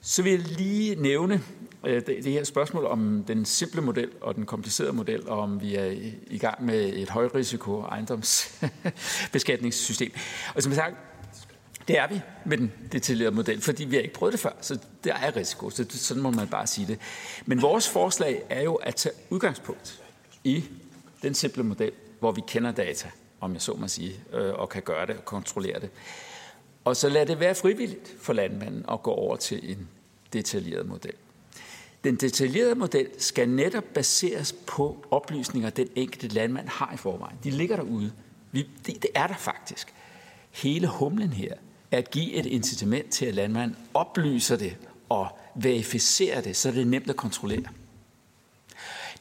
Så 0.00 0.22
vil 0.22 0.32
jeg 0.32 0.40
lige 0.40 0.94
nævne 0.94 1.42
Øh, 1.86 2.06
det, 2.06 2.24
det 2.24 2.32
her 2.32 2.44
spørgsmål 2.44 2.84
om 2.84 3.24
den 3.28 3.44
simple 3.44 3.80
model 3.80 4.10
og 4.20 4.34
den 4.34 4.46
komplicerede 4.46 4.92
model, 4.92 5.28
og 5.28 5.38
om 5.38 5.62
vi 5.62 5.74
er 5.74 6.12
i 6.26 6.38
gang 6.38 6.64
med 6.64 6.92
et 6.92 7.10
højrisiko 7.10 7.80
ejendomsbeskatningssystem. 7.80 10.12
Og 10.54 10.62
som 10.62 10.72
sagt, 10.72 10.96
det 11.88 11.98
er 11.98 12.08
vi 12.08 12.20
med 12.44 12.58
den 12.58 12.72
detaljerede 12.92 13.34
model, 13.34 13.60
fordi 13.60 13.84
vi 13.84 13.96
har 13.96 14.02
ikke 14.02 14.14
prøvet 14.14 14.32
det 14.32 14.40
før, 14.40 14.52
så 14.60 14.78
der 15.04 15.14
er 15.14 15.36
risiko, 15.36 15.70
så 15.70 15.86
sådan 15.88 16.22
må 16.22 16.30
man 16.30 16.48
bare 16.48 16.66
sige 16.66 16.86
det. 16.86 16.98
Men 17.46 17.62
vores 17.62 17.88
forslag 17.88 18.42
er 18.48 18.62
jo 18.62 18.74
at 18.74 18.94
tage 18.94 19.14
udgangspunkt 19.30 20.02
i 20.44 20.64
den 21.22 21.34
simple 21.34 21.62
model, 21.62 21.92
hvor 22.18 22.32
vi 22.32 22.40
kender 22.46 22.72
data, 22.72 23.10
om 23.40 23.52
jeg 23.52 23.62
så 23.62 23.74
må 23.74 23.88
sige, 23.88 24.14
øh, 24.32 24.54
og 24.54 24.68
kan 24.68 24.82
gøre 24.82 25.06
det 25.06 25.16
og 25.16 25.24
kontrollere 25.24 25.80
det. 25.80 25.90
Og 26.84 26.96
så 26.96 27.08
lad 27.08 27.26
det 27.26 27.40
være 27.40 27.54
frivilligt 27.54 28.16
for 28.20 28.32
landmanden 28.32 28.84
at 28.92 29.02
gå 29.02 29.10
over 29.10 29.36
til 29.36 29.70
en 29.70 29.88
detaljeret 30.32 30.86
model. 30.86 31.12
Den 32.04 32.16
detaljerede 32.16 32.74
model 32.74 33.08
skal 33.18 33.48
netop 33.48 33.84
baseres 33.84 34.52
på 34.66 35.06
oplysninger, 35.10 35.70
den 35.70 35.88
enkelte 35.94 36.28
landmand 36.28 36.68
har 36.68 36.92
i 36.94 36.96
forvejen. 36.96 37.36
De 37.44 37.50
ligger 37.50 37.76
derude. 37.76 38.12
Vi, 38.52 38.66
det, 38.86 39.02
det 39.02 39.10
er 39.14 39.26
der 39.26 39.36
faktisk. 39.36 39.94
Hele 40.50 40.86
humlen 40.86 41.32
her 41.32 41.54
er 41.90 41.98
at 41.98 42.10
give 42.10 42.32
et 42.32 42.46
incitament 42.46 43.10
til, 43.10 43.26
at 43.26 43.34
landmanden 43.34 43.76
oplyser 43.94 44.56
det 44.56 44.76
og 45.08 45.28
verificerer 45.54 46.40
det, 46.40 46.56
så 46.56 46.70
det 46.70 46.80
er 46.80 46.84
nemt 46.84 47.10
at 47.10 47.16
kontrollere. 47.16 47.68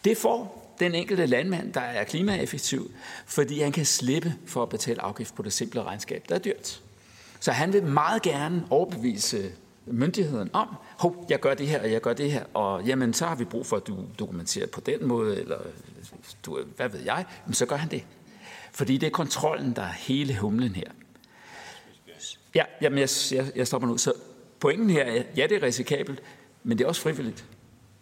Det 0.04 0.18
får 0.18 0.60
den 0.80 0.96
enkelte 0.96 1.26
landmand, 1.26 1.74
der 1.74 1.82
er 1.82 2.04
klimaeffektiv, 2.04 2.92
fordi 3.26 3.60
han 3.60 3.72
kan 3.72 3.86
slippe 3.86 4.36
for 4.46 4.64
at 4.64 4.70
betale 4.70 5.02
afgift 5.02 5.36
på 5.36 5.42
det 5.42 5.54
simple 5.54 5.84
regnskab, 5.84 6.26
der 6.30 6.36
er 6.36 6.40
dyrt. 6.40 6.82
Så 7.40 7.52
han 7.52 7.74
vil 7.74 7.84
meget 7.84 8.22
gerne 8.22 8.66
overbevise 8.70 9.52
myndigheden 9.86 10.50
om, 10.54 10.68
hov, 11.00 11.26
jeg 11.30 11.40
gør 11.40 11.54
det 11.54 11.68
her, 11.68 11.82
og 11.82 11.92
jeg 11.92 12.02
gør 12.02 12.14
det 12.14 12.32
her, 12.32 12.44
og 12.54 12.84
jamen, 12.84 13.14
så 13.14 13.26
har 13.26 13.36
vi 13.36 13.46
brug 13.46 13.66
for, 13.66 13.78
at 13.78 13.88
du 13.88 13.98
dokumenterer 14.20 14.68
på 14.68 14.82
den 14.82 15.08
måde, 15.08 15.40
eller 15.40 15.58
du, 16.46 16.60
hvad 16.76 16.90
ved 16.90 17.00
jeg, 17.00 17.26
men 17.46 17.54
så 17.54 17.66
gør 17.66 17.76
han 17.76 17.92
det. 17.92 18.04
Fordi 18.72 18.98
det 18.98 19.08
er 19.08 19.12
kontrollen, 19.12 19.76
der 19.76 19.82
er 19.82 19.92
hele 19.92 20.38
humlen 20.38 20.76
her. 20.76 20.92
Ja, 22.56 22.64
jamen, 22.82 23.00
jeg, 23.00 23.10
jeg, 23.32 23.52
jeg 23.56 23.68
stopper 23.68 23.88
nu. 23.88 23.98
Så 23.98 24.14
pointen 24.60 24.90
her 24.90 25.04
er, 25.04 25.24
ja, 25.36 25.48
det 25.48 25.58
er 25.58 25.64
risikabelt, 25.64 26.22
men 26.64 26.78
det 26.78 26.84
er 26.84 26.88
også 26.88 27.02
frivilligt. 27.02 27.46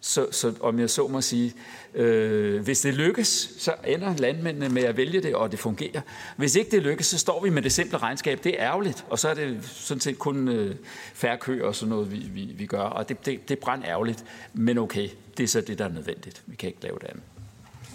Så, 0.00 0.26
så 0.30 0.54
om 0.60 0.80
jeg 0.80 0.90
så 0.90 1.08
må 1.08 1.20
sige, 1.20 1.54
øh, 1.94 2.62
hvis 2.62 2.80
det 2.80 2.94
lykkes, 2.94 3.50
så 3.58 3.74
ender 3.86 4.16
landmændene 4.16 4.68
med 4.68 4.82
at 4.82 4.96
vælge 4.96 5.22
det, 5.22 5.34
og 5.34 5.50
det 5.50 5.58
fungerer. 5.58 6.00
Hvis 6.36 6.54
ikke 6.56 6.70
det 6.70 6.82
lykkes, 6.82 7.06
så 7.06 7.18
står 7.18 7.42
vi 7.42 7.50
med 7.50 7.62
det 7.62 7.72
simple 7.72 7.98
regnskab. 7.98 8.44
Det 8.44 8.60
er 8.60 8.66
ærgerligt, 8.66 9.04
og 9.10 9.18
så 9.18 9.28
er 9.28 9.34
det 9.34 9.58
sådan 9.64 10.00
set 10.00 10.18
kun 10.18 10.48
øh, 10.48 10.76
færre 11.14 11.36
kø 11.36 11.64
og 11.64 11.74
sådan 11.74 11.90
noget, 11.90 12.12
vi, 12.12 12.16
vi, 12.18 12.44
vi 12.44 12.66
gør. 12.66 12.82
Og 12.82 13.08
det, 13.08 13.26
det, 13.26 13.48
det 13.48 13.56
er 13.56 13.60
brand 13.60 13.84
ærgerligt, 13.84 14.24
men 14.52 14.78
okay, 14.78 15.08
det 15.36 15.44
er 15.44 15.48
så 15.48 15.60
det, 15.60 15.78
der 15.78 15.84
er 15.84 15.88
nødvendigt. 15.92 16.42
Vi 16.46 16.56
kan 16.56 16.68
ikke 16.68 16.82
lave 16.82 16.98
det 17.00 17.06
andet. 17.08 17.22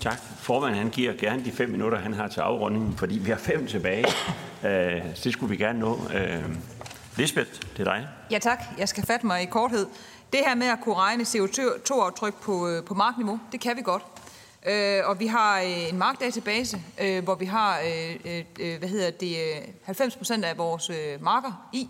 Tak. 0.02 0.20
Formanden 0.40 0.80
han 0.80 0.90
giver 0.90 1.14
gerne 1.14 1.46
de 1.46 1.52
fem 1.52 1.70
minutter, 1.70 1.98
han 1.98 2.14
har 2.14 2.28
til 2.28 2.40
afrundingen, 2.40 2.98
fordi 2.98 3.18
vi 3.18 3.30
har 3.30 3.38
fem 3.38 3.68
tilbage. 3.68 4.06
Øh, 4.66 5.02
det 5.24 5.34
skulle 5.34 5.50
vi 5.50 5.58
gerne 5.58 5.80
nå. 5.80 6.00
Øh, 6.14 6.44
Lisbeth, 7.18 7.50
det 7.78 7.88
er 7.88 7.94
dig. 7.94 8.08
Ja 8.32 8.40
tak, 8.40 8.60
jeg 8.78 8.90
skal 8.90 9.06
fatte 9.06 9.26
mig 9.26 9.42
i 9.42 9.46
korthed. 9.46 9.86
Det 10.34 10.42
her 10.46 10.56
med 10.56 10.68
at 10.68 10.82
kunne 10.82 10.96
regne 10.96 11.24
CO2-aftryk 11.24 12.34
på, 12.34 12.68
øh, 12.68 12.84
på 12.84 12.94
markniveau, 12.94 13.40
det 13.52 13.60
kan 13.60 13.78
vi 13.78 13.82
godt. 13.82 14.04
Øh, 14.66 15.00
og 15.06 15.20
vi 15.20 15.28
har 15.28 15.62
øh, 15.62 15.90
en 15.90 15.98
markdatabase, 15.98 16.82
øh, 17.02 17.24
hvor 17.24 17.36
vi 17.36 17.46
har 17.46 17.80
øh, 17.80 18.16
øh, 18.26 18.44
øh 18.60 18.80
hvad 18.80 18.90
hedder 18.90 19.12
det, 19.12 19.38
90 19.84 20.16
procent 20.16 20.46
af 20.46 20.58
vores 20.58 20.90
øh, 20.90 21.24
marker 21.24 21.70
i. 21.74 21.90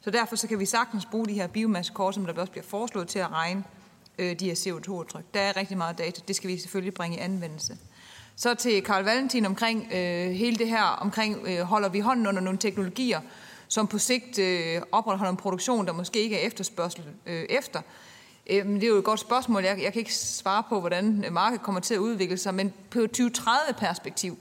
Så 0.00 0.10
derfor 0.10 0.36
så 0.36 0.48
kan 0.48 0.58
vi 0.58 0.66
sagtens 0.66 1.06
bruge 1.06 1.26
de 1.26 1.32
her 1.32 1.46
biomassekort, 1.46 2.14
som 2.14 2.26
der 2.26 2.40
også 2.40 2.52
bliver 2.52 2.64
foreslået 2.64 3.08
til 3.08 3.18
at 3.18 3.32
regne 3.32 3.64
øh, 4.18 4.40
de 4.40 4.46
her 4.46 4.54
CO2-aftryk. 4.54 5.24
Der 5.34 5.40
er 5.40 5.56
rigtig 5.56 5.78
meget 5.78 5.98
data. 5.98 6.20
Det 6.28 6.36
skal 6.36 6.50
vi 6.50 6.58
selvfølgelig 6.58 6.94
bringe 6.94 7.16
i 7.16 7.20
anvendelse. 7.20 7.76
Så 8.36 8.54
til 8.54 8.82
Karl 8.82 9.04
Valentin 9.04 9.46
omkring 9.46 9.92
øh, 9.92 10.30
hele 10.30 10.56
det 10.56 10.68
her, 10.68 10.82
omkring 10.82 11.46
øh, 11.46 11.60
holder 11.60 11.88
vi 11.88 12.00
hånden 12.00 12.26
under 12.26 12.42
nogle 12.42 12.58
teknologier, 12.58 13.20
som 13.74 13.86
på 13.86 13.98
sigt 13.98 14.38
øh, 14.38 14.82
opretholder 14.92 15.30
en 15.30 15.36
produktion, 15.36 15.86
der 15.86 15.92
måske 15.92 16.22
ikke 16.22 16.36
er 16.40 16.46
efterspørgsel 16.46 17.04
øh, 17.26 17.44
efter. 17.50 17.80
Øh, 18.46 18.66
det 18.66 18.84
er 18.84 18.88
jo 18.88 18.96
et 18.96 19.04
godt 19.04 19.20
spørgsmål. 19.20 19.64
Jeg, 19.64 19.82
jeg 19.82 19.92
kan 19.92 20.00
ikke 20.00 20.14
svare 20.14 20.62
på, 20.68 20.80
hvordan 20.80 21.24
markedet 21.30 21.62
kommer 21.62 21.80
til 21.80 21.94
at 21.94 21.98
udvikle 21.98 22.36
sig, 22.36 22.54
men 22.54 22.72
på 22.90 22.98
2030-perspektiv, 23.18 24.38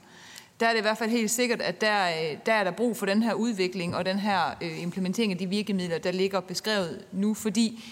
der 0.59 0.67
er 0.67 0.71
det 0.71 0.79
i 0.79 0.81
hvert 0.81 0.97
fald 0.97 1.09
helt 1.09 1.31
sikkert, 1.31 1.61
at 1.61 1.81
der, 1.81 2.07
øh, 2.07 2.37
der 2.45 2.53
er 2.53 2.63
der 2.63 2.71
brug 2.71 2.97
for 2.97 3.05
den 3.05 3.23
her 3.23 3.33
udvikling 3.33 3.95
og 3.95 4.05
den 4.05 4.19
her 4.19 4.41
øh, 4.61 4.81
implementering 4.81 5.31
af 5.31 5.37
de 5.37 5.47
virkemidler, 5.47 5.97
der 5.97 6.11
ligger 6.11 6.39
beskrevet 6.39 7.05
nu, 7.11 7.33
fordi 7.33 7.83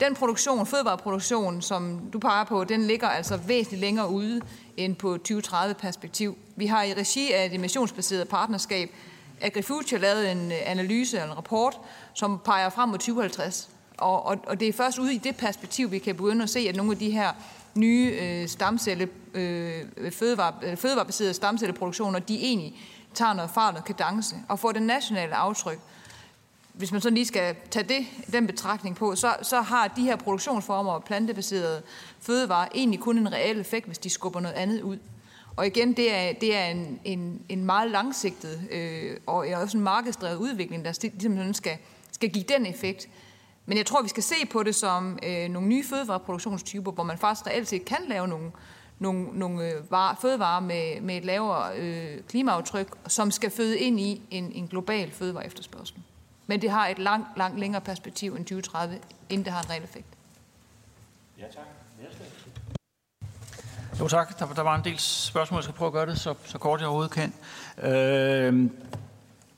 den 0.00 0.14
produktion, 0.14 0.66
fødevareproduktion, 0.66 1.62
som 1.62 2.00
du 2.12 2.18
peger 2.18 2.44
på, 2.44 2.64
den 2.64 2.86
ligger 2.86 3.08
altså 3.08 3.36
væsentligt 3.36 3.80
længere 3.80 4.08
ude 4.08 4.40
end 4.76 4.96
på 4.96 5.18
2030-perspektiv. 5.28 6.38
Vi 6.56 6.66
har 6.66 6.82
i 6.82 6.94
regi 6.94 7.32
af 7.32 7.46
et 7.46 7.54
emissionsbaseret 7.54 8.28
partnerskab 8.28 8.90
AgriFuture 9.42 10.00
lavet 10.00 10.32
en 10.32 10.52
øh, 10.52 10.58
analyse 10.66 11.16
eller 11.16 11.30
en 11.30 11.36
rapport, 11.36 11.78
som 12.14 12.40
peger 12.44 12.68
frem 12.68 12.88
mod 12.88 12.98
2050. 12.98 13.68
Og, 13.96 14.26
og, 14.26 14.38
og 14.46 14.60
det 14.60 14.68
er 14.68 14.72
først 14.72 14.98
ude 14.98 15.14
i 15.14 15.18
det 15.18 15.36
perspektiv, 15.36 15.90
vi 15.90 15.98
kan 15.98 16.16
begynde 16.16 16.42
at 16.42 16.50
se, 16.50 16.60
at 16.60 16.76
nogle 16.76 16.92
af 16.92 16.98
de 16.98 17.10
her 17.10 17.32
nye 17.74 18.18
øh, 18.20 18.48
stamcelle, 18.48 19.08
øh, 19.34 19.84
fødevare, 20.10 20.54
øh, 20.62 20.76
fødevarebaserede 20.76 21.34
stamcelleproduktioner, 21.34 22.18
de 22.18 22.38
egentlig 22.38 22.74
tager 23.14 23.32
noget 23.32 23.50
fart 23.50 23.76
og 23.76 23.84
kadence 23.84 24.36
og 24.48 24.58
får 24.58 24.72
det 24.72 24.82
nationale 24.82 25.34
aftryk. 25.34 25.78
Hvis 26.72 26.92
man 26.92 27.00
så 27.00 27.10
lige 27.10 27.26
skal 27.26 27.56
tage 27.70 27.88
det, 27.88 28.06
den 28.32 28.46
betragtning 28.46 28.96
på, 28.96 29.16
så, 29.16 29.34
så 29.42 29.60
har 29.60 29.88
de 29.88 30.02
her 30.02 30.16
produktionsformer 30.16 30.92
og 30.92 31.04
plantebaserede 31.04 31.82
fødevarer 32.20 32.68
egentlig 32.74 33.00
kun 33.00 33.18
en 33.18 33.32
reel 33.32 33.60
effekt, 33.60 33.86
hvis 33.86 33.98
de 33.98 34.10
skubber 34.10 34.40
noget 34.40 34.54
andet 34.54 34.80
ud. 34.82 34.98
Og 35.56 35.66
igen, 35.66 35.92
det 35.92 36.14
er, 36.14 36.32
det 36.32 36.56
er 36.56 36.64
en, 36.64 37.00
en, 37.04 37.42
en 37.48 37.64
meget 37.64 37.90
langsigtet 37.90 38.68
øh, 38.70 39.16
og 39.26 39.46
også 39.54 39.76
en 39.76 39.84
markedsdrevet 39.84 40.36
udvikling, 40.36 40.84
der 40.84 40.98
ligesom 41.02 41.54
skal, 41.54 41.76
skal 42.12 42.30
give 42.30 42.44
den 42.44 42.66
effekt. 42.66 43.08
Men 43.66 43.78
jeg 43.78 43.86
tror, 43.86 44.02
vi 44.02 44.08
skal 44.08 44.22
se 44.22 44.34
på 44.52 44.62
det 44.62 44.74
som 44.74 45.18
øh, 45.22 45.48
nogle 45.48 45.68
nye 45.68 45.84
fødevareproduktionstyper, 45.84 46.92
hvor 46.92 47.04
man 47.04 47.18
faktisk 47.18 47.46
reelt 47.46 47.68
set 47.68 47.84
kan 47.84 47.98
lave 48.08 48.28
nogle, 48.28 48.52
nogle, 48.98 49.28
nogle 49.32 49.70
øh, 49.70 49.90
varer, 49.90 50.16
fødevarer 50.20 50.60
med, 50.60 51.00
med 51.00 51.16
et 51.16 51.24
lavere 51.24 51.78
øh, 51.78 52.20
klimaaftryk, 52.28 52.88
som 53.08 53.30
skal 53.30 53.50
føde 53.50 53.78
ind 53.78 54.00
i 54.00 54.22
en, 54.30 54.52
en 54.52 54.66
global 54.66 55.10
fødevare 55.10 55.46
efterspørgsel. 55.46 55.96
Men 56.46 56.62
det 56.62 56.70
har 56.70 56.88
et 56.88 56.98
langt, 56.98 57.28
langt 57.36 57.58
længere 57.58 57.80
perspektiv 57.80 58.34
end 58.34 58.44
2030, 58.44 58.98
inden 59.28 59.44
det 59.44 59.52
har 59.52 59.62
en 59.62 59.70
reel 59.70 59.84
effekt. 59.84 60.06
Ja, 61.38 61.44
tak. 61.44 61.81
Jo 64.00 64.08
tak, 64.08 64.38
der, 64.38 64.46
der 64.46 64.62
var 64.62 64.76
en 64.76 64.84
del 64.84 64.98
spørgsmål, 64.98 65.58
jeg 65.58 65.64
skal 65.64 65.74
prøve 65.74 65.86
at 65.86 65.92
gøre 65.92 66.06
det 66.06 66.18
så, 66.18 66.34
så 66.44 66.58
kort 66.58 66.80
jeg 66.80 66.88
overhovedet 66.88 67.12
kan. 67.12 67.32
Øh, 67.82 68.70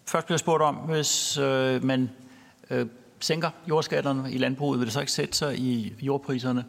først 0.07 0.27
bliver 0.27 0.35
jeg 0.35 0.41
spurgt 0.41 0.63
om, 0.63 0.75
hvis 0.75 1.39
øh, 1.39 1.85
man 1.85 2.11
øh, 2.71 2.87
sænker 3.21 3.51
jordskatterne 3.69 4.33
i 4.33 4.39
landbruget, 4.39 4.79
vil 4.81 4.87
det 4.87 4.93
så 4.93 5.01
ikke 5.01 5.13
sætte 5.13 5.37
sig 5.37 5.59
i 5.59 5.95
jordpriserne? 6.01 6.65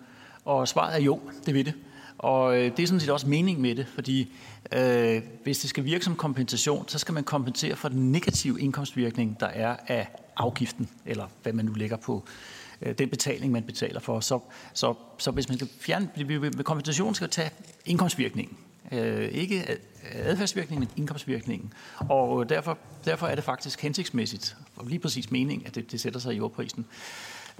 Og 0.46 0.68
svaret 0.68 0.96
er 0.96 1.00
jo, 1.00 1.20
det 1.46 1.54
vil 1.54 1.66
det. 1.66 1.74
Og 2.18 2.58
øh, 2.58 2.78
det 2.78 2.84
er 2.84 2.88
sådan 2.88 3.00
set 3.00 3.10
også 3.10 3.28
mening 3.28 3.62
med 3.62 3.76
det, 3.76 3.88
fordi 3.96 4.34
øh, 4.72 5.22
hvis 5.44 5.60
det 5.60 5.70
skal 5.70 5.86
virke 5.86 6.06
som 6.06 6.16
kompensation, 6.16 6.88
så 6.88 7.00
skal 7.00 7.14
man 7.14 7.24
kompensere 7.24 7.76
for 7.76 7.90
den 7.90 8.12
negative 8.12 8.62
indkomstvirkning, 8.62 9.40
der 9.40 9.48
er 9.48 9.76
af 9.88 10.08
afgiften, 10.38 10.90
eller 11.06 11.26
hvad 11.44 11.54
man 11.54 11.66
nu 11.66 11.74
lægger 11.74 11.98
på 11.98 12.24
øh, 12.28 12.55
Øh, 12.86 12.98
den 12.98 13.10
betaling, 13.10 13.52
man 13.52 13.64
betaler 13.64 14.00
for. 14.00 14.20
Så, 14.20 14.40
så, 14.74 14.94
så 15.18 15.32
hvis 15.32 15.50
man 15.50 15.58
skal 15.58 15.70
fjerne, 15.80 16.10
med 16.18 16.64
kompensation 16.64 17.16
skal 17.16 17.30
tage 17.30 17.50
indkomstvirkningen. 17.86 18.58
Øh, 18.92 19.30
ikke 19.30 19.78
adfærdsvirkningen, 20.12 20.80
men 20.80 20.98
indkomstvirkningen. 20.98 21.74
Og 22.00 22.44
øh, 22.44 22.50
derfor, 22.50 22.78
derfor 23.06 23.28
er 23.28 23.36
det 23.36 23.44
faktisk 23.44 23.82
hensigtsmæssigt, 23.82 24.58
og 24.76 24.86
lige 24.86 25.00
præcis 25.00 25.32
mening, 25.32 25.68
at 25.68 25.76
det, 25.76 25.92
det 25.92 26.02
sætter 26.02 26.20
sig 26.20 26.34
i 26.34 26.38
jordprisen. 26.38 26.86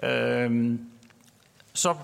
Øh, 0.04 0.80
så 1.74 1.96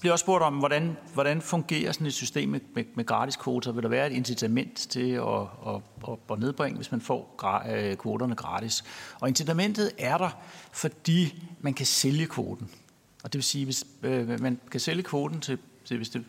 bliver 0.00 0.12
også 0.12 0.22
spurgt 0.22 0.44
om, 0.44 0.54
hvordan, 0.54 0.96
hvordan 1.14 1.42
fungerer 1.42 1.92
sådan 1.92 2.06
et 2.06 2.14
system 2.14 2.48
med, 2.48 2.60
med, 2.74 2.84
med 2.94 3.06
gratis 3.06 3.36
kvoter? 3.36 3.72
Vil 3.72 3.82
der 3.82 3.88
være 3.88 4.06
et 4.06 4.12
incitament 4.12 4.76
til 4.76 5.10
at, 5.10 5.40
at, 5.66 5.80
at, 6.08 6.18
at 6.30 6.38
nedbringe, 6.38 6.76
hvis 6.76 6.90
man 6.90 7.00
får 7.00 7.34
gra, 7.36 7.70
øh, 7.72 7.96
kvoterne 7.96 8.34
gratis? 8.34 8.84
Og 9.20 9.28
incitamentet 9.28 9.90
er 9.98 10.18
der, 10.18 10.30
fordi 10.72 11.44
man 11.60 11.74
kan 11.74 11.86
sælge 11.86 12.26
kvoten. 12.26 12.70
Og 13.24 13.32
det 13.32 13.38
vil 13.38 13.44
sige, 13.44 13.64
hvis 13.64 13.84
øh, 14.02 14.40
man 14.40 14.60
kan 14.70 14.80
sælge 14.80 15.02
kvoten 15.02 15.40
til, 15.40 15.58
til 15.84 15.96
hvis 15.96 16.08
det, 16.08 16.24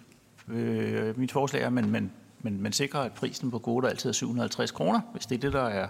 øh, 0.48 1.20
mit 1.20 1.32
forslag 1.32 1.62
er, 1.62 1.68
at 1.68 1.74
man, 1.74 1.90
man, 1.90 2.12
man, 2.42 2.62
man 2.62 2.74
sikrer, 2.74 3.00
at 3.00 3.14
prisen 3.14 3.52
på 3.52 3.60
kvoter 3.60 3.90
altid 3.90 4.10
er 4.10 4.14
750 4.14 4.72
kroner, 4.72 5.02
hvis 5.12 5.26
det 5.26 5.36
er 5.36 5.40
det, 5.40 5.54
der 5.54 5.64
er 5.64 5.88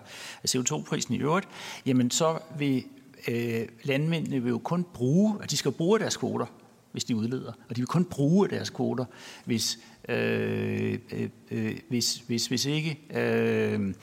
CO2-prisen 0.48 1.16
i 1.16 1.18
øvrigt, 1.18 1.48
jamen 1.86 2.12
så 2.12 2.40
vil 2.58 2.84
øh, 3.28 3.68
landmændene 3.84 4.44
vil 4.44 4.50
jo 4.50 4.58
kun 4.58 4.86
bruge, 4.94 5.38
at 5.44 5.52
de 5.52 5.58
skal 5.58 5.72
bruge 5.72 6.00
deres 6.00 6.18
kvoter 6.18 6.46
hvis 6.92 7.04
de 7.04 7.16
udleder. 7.16 7.52
Og 7.70 7.76
de 7.76 7.82
vil 7.82 7.88
kun 7.88 8.06
bruge 8.06 8.50
deres 8.50 8.70
kvoter, 8.70 9.06
hvis, 9.46 9.80
øh, 10.10 11.00
øh, 11.12 11.30
øh, 11.52 11.80
hvis, 11.90 12.16
hvis, 12.28 12.48
hvis 12.48 12.66
ikke 12.66 13.00
øh, 13.14 13.94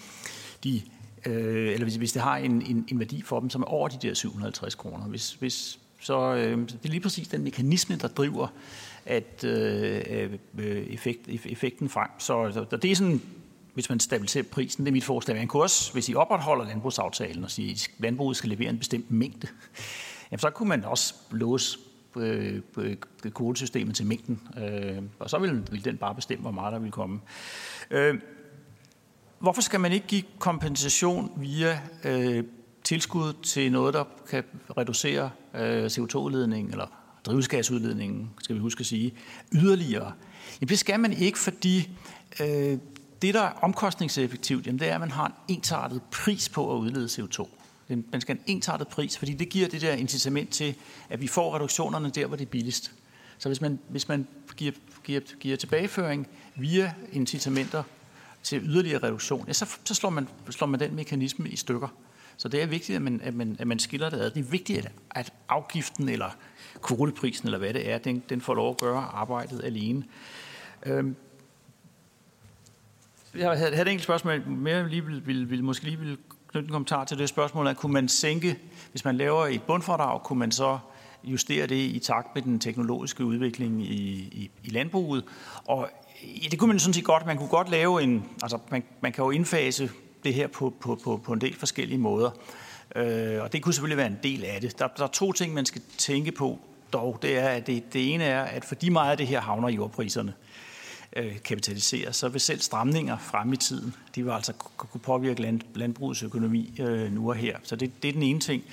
de 0.65 0.83
øh, 1.27 1.73
eller 1.73 1.85
hvis, 1.85 1.97
hvis 1.97 2.13
det 2.13 2.23
har 2.23 2.37
en, 2.37 2.63
en, 2.63 2.85
en 2.89 2.99
værdi 2.99 3.23
for 3.23 3.41
dem, 3.41 3.51
som 3.51 3.63
er 3.63 3.67
over 3.67 3.89
de 3.89 4.09
der 4.09 4.15
750 4.15 4.75
kroner. 4.75 5.05
Hvis, 5.05 5.33
hvis, 5.33 5.79
så 6.01 6.35
øh, 6.35 6.59
det 6.59 6.85
er 6.85 6.89
lige 6.89 7.01
præcis 7.01 7.29
den 7.29 7.43
mekanisme, 7.43 7.97
der 7.97 8.09
driver 8.09 8.49
at 9.07 9.45
øh, 9.45 10.03
øh, 10.11 10.33
øh 10.59 10.87
effekt, 10.87 11.29
effekten 11.29 11.89
frem. 11.89 12.09
Så, 12.19 12.67
så 12.71 12.77
det 12.77 12.91
er 12.91 12.97
sådan, 12.97 13.21
hvis 13.75 13.89
man 13.89 14.01
stabiliserer 14.01 14.45
prisen, 14.45 14.85
det 14.85 14.91
er 14.91 14.93
mit 14.93 15.05
forslag. 15.05 15.37
Man 15.37 15.49
kunne 15.49 15.63
også, 15.63 15.93
hvis 15.93 16.09
I 16.09 16.15
opretholder 16.15 16.65
landbrugsaftalen 16.65 17.45
og 17.45 17.51
siger, 17.51 17.73
at 17.73 17.91
landbruget 17.99 18.37
skal 18.37 18.51
levere 18.51 18.71
en 18.71 18.79
bestemt 18.79 19.11
mængde, 19.11 19.49
jamen 20.31 20.39
så 20.39 20.51
kunne 20.51 20.69
man 20.69 20.85
også 20.85 21.15
låse 21.31 21.79
Øh, 22.19 22.63
øh, 22.79 22.97
øh, 23.25 23.33
kvotesystemet 23.33 23.97
til 23.97 24.07
mængden. 24.07 24.41
Øh, 24.59 25.03
og 25.19 25.31
så 25.31 25.39
vil, 25.39 25.63
vil 25.71 25.85
den 25.85 25.97
bare 25.97 26.15
bestemme, 26.15 26.43
hvor 26.43 26.51
meget 26.51 26.73
der 26.73 26.79
vil 26.79 26.91
komme. 26.91 27.21
Øh, 27.91 28.15
hvorfor 29.39 29.63
skal 29.63 29.81
man 29.81 29.93
ikke 29.93 30.07
give 30.07 30.23
kompensation 30.39 31.33
via 31.37 31.81
øh, 32.05 32.45
tilskud 32.85 33.33
til 33.33 33.73
noget, 33.73 33.95
der 33.95 34.05
kan 34.31 34.45
reducere 34.79 35.31
øh, 35.55 35.87
CO2-udledningen 35.87 36.71
eller 36.71 36.87
drivhusgasudledningen, 37.25 38.31
skal 38.43 38.57
vi 38.57 38.61
huske 38.61 38.81
at 38.81 38.87
sige, 38.87 39.15
yderligere? 39.53 40.13
Jamen 40.61 40.69
det 40.69 40.79
skal 40.79 41.01
man 41.01 41.13
ikke, 41.13 41.39
fordi 41.39 41.91
øh, 42.41 42.79
det, 43.23 43.35
der 43.35 43.43
er 43.43 43.53
omkostningseffektivt, 43.63 44.67
jamen 44.67 44.79
det 44.79 44.89
er, 44.89 44.95
at 44.95 45.01
man 45.01 45.11
har 45.11 45.27
en 45.27 45.33
ensartet 45.49 46.03
pris 46.11 46.49
på 46.49 46.77
at 46.77 46.79
udlede 46.81 47.07
CO2. 47.07 47.49
Den 47.89 48.21
skal 48.21 48.37
have 48.37 48.49
en 48.49 48.57
ensartet 48.57 48.89
pris, 48.89 49.19
fordi 49.19 49.35
det 49.35 49.49
giver 49.49 49.69
det 49.69 49.81
der 49.81 49.93
incitament 49.93 50.51
til, 50.51 50.75
at 51.09 51.21
vi 51.21 51.27
får 51.27 51.55
reduktionerne 51.55 52.11
der, 52.11 52.27
hvor 52.27 52.37
det 52.37 52.45
er 52.45 52.51
billigst. 52.51 52.93
Så 53.39 53.49
hvis 53.49 53.61
man, 53.61 53.79
hvis 53.89 54.09
man 54.09 54.27
giver, 54.57 54.73
giver, 55.05 55.21
giver 55.41 55.57
tilbageføring 55.57 56.29
via 56.57 56.95
incitamenter 57.13 57.83
til 58.43 58.63
yderligere 58.63 59.03
reduktion, 59.03 59.45
ja, 59.47 59.53
så, 59.53 59.77
så 59.85 59.95
slår, 59.95 60.11
man, 60.11 60.29
slår 60.51 60.67
man 60.67 60.81
den 60.81 60.95
mekanisme 60.95 61.49
i 61.49 61.57
stykker. 61.57 61.89
Så 62.37 62.49
det 62.49 62.63
er 62.63 62.67
vigtigt, 62.67 62.97
at 62.97 63.03
man, 63.03 63.21
at 63.21 63.35
man, 63.35 63.57
at 63.59 63.67
man 63.67 63.79
skiller 63.79 64.11
det 64.11 64.17
ad. 64.17 64.31
Det 64.31 64.41
er 64.41 64.51
vigtigt, 64.51 64.79
at, 64.79 64.93
at 65.11 65.33
afgiften 65.49 66.09
eller 66.09 66.31
kvoteprisen, 66.83 67.49
eller 67.49 67.59
hvad 67.59 67.75
det 67.75 67.91
er, 67.91 67.99
den, 67.99 68.23
den 68.29 68.41
får 68.41 68.55
lov 68.55 68.71
at 68.71 68.77
gøre 68.77 69.03
arbejdet 69.03 69.65
alene. 69.65 70.05
Øhm, 70.87 71.17
jeg 73.35 73.59
havde, 73.59 73.73
et 73.73 73.89
enkelt 73.89 74.03
spørgsmål, 74.03 74.49
mere 74.49 74.89
lige 74.89 75.05
ville, 75.05 75.23
vil, 75.23 75.51
vil, 75.51 75.65
måske 75.65 75.85
lige 75.85 75.99
vil 75.99 76.19
knytte 76.57 76.69
en 76.69 76.73
kommentar 76.73 77.05
til 77.05 77.19
det 77.19 77.29
spørgsmål, 77.29 77.67
at 77.67 77.77
kunne 77.77 77.93
man 77.93 78.09
sænke, 78.09 78.59
hvis 78.91 79.05
man 79.05 79.17
laver 79.17 79.47
et 79.47 79.63
bundfradrag, 79.63 80.23
kunne 80.23 80.39
man 80.39 80.53
så 80.53 80.79
justere 81.25 81.67
det 81.67 81.77
i 81.77 81.99
takt 81.99 82.35
med 82.35 82.43
den 82.43 82.59
teknologiske 82.61 83.25
udvikling 83.25 83.83
i, 83.83 84.13
i, 84.33 84.51
i 84.65 84.71
landbruget. 84.71 85.25
Og 85.65 85.89
ja, 86.43 86.49
det 86.51 86.59
kunne 86.59 86.69
man 86.69 86.79
sådan 86.79 86.95
set 86.95 87.05
godt. 87.05 87.27
Man 87.27 87.37
kunne 87.37 87.49
godt 87.49 87.71
lave 87.71 88.03
en, 88.03 88.25
altså 88.43 88.59
man, 88.71 88.83
man 89.01 89.13
kan 89.13 89.25
jo 89.25 89.31
indfase 89.31 89.91
det 90.25 90.35
her 90.35 90.47
på, 90.47 90.75
på, 90.81 91.01
på, 91.05 91.21
på 91.25 91.33
en 91.33 91.41
del 91.41 91.55
forskellige 91.55 91.99
måder. 91.99 92.31
Øh, 92.97 93.43
og 93.43 93.53
det 93.53 93.63
kunne 93.63 93.75
selvfølgelig 93.75 93.99
være 93.99 94.07
en 94.07 94.19
del 94.23 94.45
af 94.45 94.61
det. 94.61 94.79
Der, 94.79 94.89
der 94.97 95.05
er 95.05 95.09
to 95.09 95.33
ting, 95.33 95.55
man 95.55 95.67
skal 95.67 95.83
tænke 95.99 96.33
på 96.33 96.59
dog. 96.93 97.19
Det 97.23 97.39
er, 97.39 97.49
at 97.49 97.67
det, 97.67 97.93
det 97.93 98.15
ene 98.15 98.25
er, 98.25 98.43
at 98.43 98.65
fordi 98.65 98.89
meget 98.89 99.11
af 99.11 99.17
det 99.17 99.27
her 99.27 99.41
havner 99.41 99.69
i 99.69 99.75
jordpriserne, 99.75 100.33
øh, 100.39 100.46
Øh, 101.17 101.43
kapitalisere, 101.43 102.13
så 102.13 102.29
vil 102.29 102.41
selv 102.41 102.61
stramninger 102.61 103.19
frem 103.19 103.53
i 103.53 103.57
tiden, 103.57 103.95
de 104.15 104.25
vil 104.25 104.31
altså 104.31 104.53
kunne 104.53 105.01
påvirke 105.01 105.43
land, 105.43 105.61
landbrugets 105.75 106.23
økonomi 106.23 106.75
øh, 106.81 107.13
nu 107.13 107.29
og 107.29 107.37
her. 107.37 107.59
Så 107.63 107.77
det, 107.77 108.03
det 108.03 108.09
er 108.09 108.13
den 108.13 108.23
ene 108.23 108.41
ting. 108.41 108.65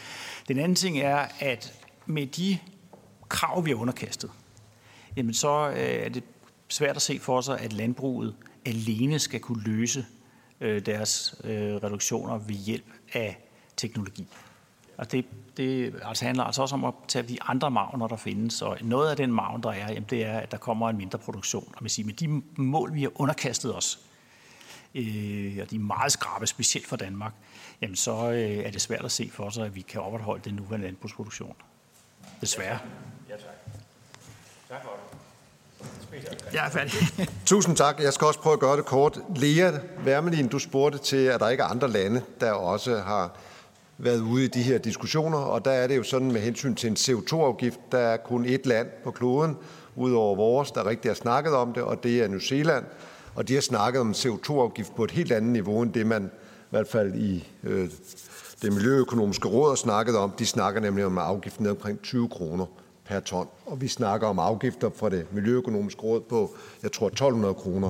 Den 0.48 0.60
anden 0.60 0.76
ting 0.76 1.00
er, 1.00 1.28
at 1.40 1.74
med 2.06 2.28
de 2.28 2.58
krav, 3.30 3.66
vi 3.66 3.70
har 3.70 3.78
underkastet, 3.78 4.32
jamen 5.16 5.34
så 5.34 5.70
øh, 5.70 5.78
er 5.78 6.10
det 6.10 6.24
svært 6.70 6.96
at 6.96 7.02
se 7.02 7.20
for 7.20 7.42
sig, 7.42 7.60
at 7.60 7.74
landbruget 7.74 8.36
alene 8.66 9.20
skal 9.20 9.40
kunne 9.40 9.64
løse 9.64 10.06
øh, 10.62 10.86
deres 10.86 11.36
øh, 11.44 11.76
reduktioner 11.76 12.38
ved 12.38 12.56
hjælp 12.56 12.86
af 13.14 13.38
teknologi. 13.78 14.28
Og 14.98 15.12
det, 15.12 15.26
det 15.58 15.96
altså 16.06 16.26
handler 16.26 16.44
altså 16.44 16.62
også 16.62 16.76
om 16.76 16.86
at 16.86 16.94
tage 17.08 17.28
de 17.28 17.38
andre 17.42 17.72
magner, 17.72 18.08
der 18.08 18.16
findes. 18.16 18.62
Og 18.62 18.78
noget 18.82 19.10
af 19.10 19.18
den 19.18 19.32
magn, 19.32 19.64
der 19.64 19.70
er, 19.70 19.88
jamen 19.88 20.08
det 20.10 20.26
er, 20.26 20.40
at 20.40 20.52
der 20.52 20.58
kommer 20.58 20.90
en 20.90 20.98
mindre 20.98 21.20
produktion. 21.20 21.74
Og 21.78 21.84
man 21.84 21.90
siger, 21.90 22.06
med 22.06 22.14
de 22.14 22.42
mål, 22.56 22.94
vi 22.94 23.02
har 23.02 23.12
underkastet 23.16 23.76
os, 23.76 24.00
øh, 24.96 25.58
og 25.62 25.70
de 25.70 25.76
er 25.76 25.80
meget 25.80 26.12
skrabe, 26.12 26.48
specielt 26.48 26.88
for 26.88 26.96
Danmark, 26.96 27.34
jamen 27.82 27.96
så 27.96 28.32
øh, 28.32 28.58
er 28.58 28.72
det 28.72 28.82
svært 28.82 29.06
at 29.06 29.12
se 29.12 29.30
for 29.34 29.50
sig, 29.50 29.66
at 29.66 29.76
vi 29.76 29.82
kan 29.82 30.02
opretholde 30.02 30.42
den 30.44 30.54
nuværende 30.54 30.88
landbrugsproduktion. 30.88 31.56
Desværre. 32.42 32.80
Ja, 33.30 33.34
tak. 33.34 33.76
Tak 34.70 34.84
for 34.84 34.90
det. 34.90 35.24
Jeg 36.54 36.66
er 36.66 36.70
færdig. 36.70 36.94
Tusind 37.46 37.76
tak. 37.76 38.00
Jeg 38.00 38.14
skal 38.14 38.28
også 38.28 38.40
prøve 38.40 38.54
at 38.54 38.60
gøre 38.60 38.78
det 38.78 38.86
kort. 38.86 39.20
Lea 39.36 39.72
Wermelin, 40.06 40.48
du 40.48 40.60
spurgte 40.60 40.98
til, 40.98 41.26
at 41.26 41.40
der 41.40 41.50
ikke 41.50 41.64
er 41.64 41.68
andre 41.68 41.88
lande, 41.88 42.22
der 42.40 42.52
også 42.52 42.98
har 43.00 43.32
været 43.98 44.20
ude 44.20 44.46
i 44.46 44.48
de 44.48 44.62
her 44.62 44.78
diskussioner, 44.78 45.38
og 45.38 45.66
der 45.66 45.72
er 45.72 45.88
det 45.88 45.98
jo 45.98 46.04
sådan 46.04 46.32
med 46.32 46.42
hensyn 46.42 46.76
til 46.76 46.90
en 46.90 46.96
CO2-afgift, 47.00 47.80
der 47.92 47.98
er 47.98 48.18
kun 48.18 48.46
et 48.46 48.66
land 48.66 48.88
på 49.04 49.12
kloden, 49.12 49.58
udover 49.96 50.36
vores, 50.36 50.72
der 50.72 50.86
rigtig 50.86 51.10
har 51.10 51.16
snakket 51.16 51.54
om 51.54 51.74
det, 51.74 51.84
og 51.84 52.04
det 52.04 52.24
er 52.24 52.28
New 52.28 52.40
Zealand, 52.40 52.86
og 53.36 53.48
de 53.48 53.54
har 53.54 53.62
snakket 53.62 54.02
om 54.02 54.12
CO2-afgift 54.12 54.96
på 54.96 55.04
et 55.04 55.12
helt 55.12 55.32
andet 55.32 55.52
niveau, 55.52 55.82
end 55.82 55.94
det 55.94 56.08
man 56.08 56.32
i 56.74 56.76
hvert 56.76 56.88
fald 56.88 57.16
i 57.16 57.48
øh, 57.64 57.90
det 58.62 58.74
miljøøkonomiske 58.74 59.48
råd 59.48 59.70
har 59.70 59.76
snakket 59.76 60.18
om. 60.18 60.32
De 60.40 60.46
snakker 60.46 60.82
nemlig 60.82 61.06
om 61.06 61.18
afgiften 61.18 61.68
omkring 61.68 62.02
20 62.02 62.30
kroner 62.30 62.66
per 63.06 63.20
ton. 63.20 63.48
Og 63.66 63.82
vi 63.82 63.88
snakker 63.88 64.28
om 64.28 64.40
afgifter 64.40 64.90
fra 64.96 65.10
det 65.10 65.34
miljøøkonomiske 65.34 66.02
råd 66.02 66.22
på, 66.22 66.56
jeg 66.84 66.92
tror, 66.92 67.08
1200 67.08 67.54
kroner 67.54 67.90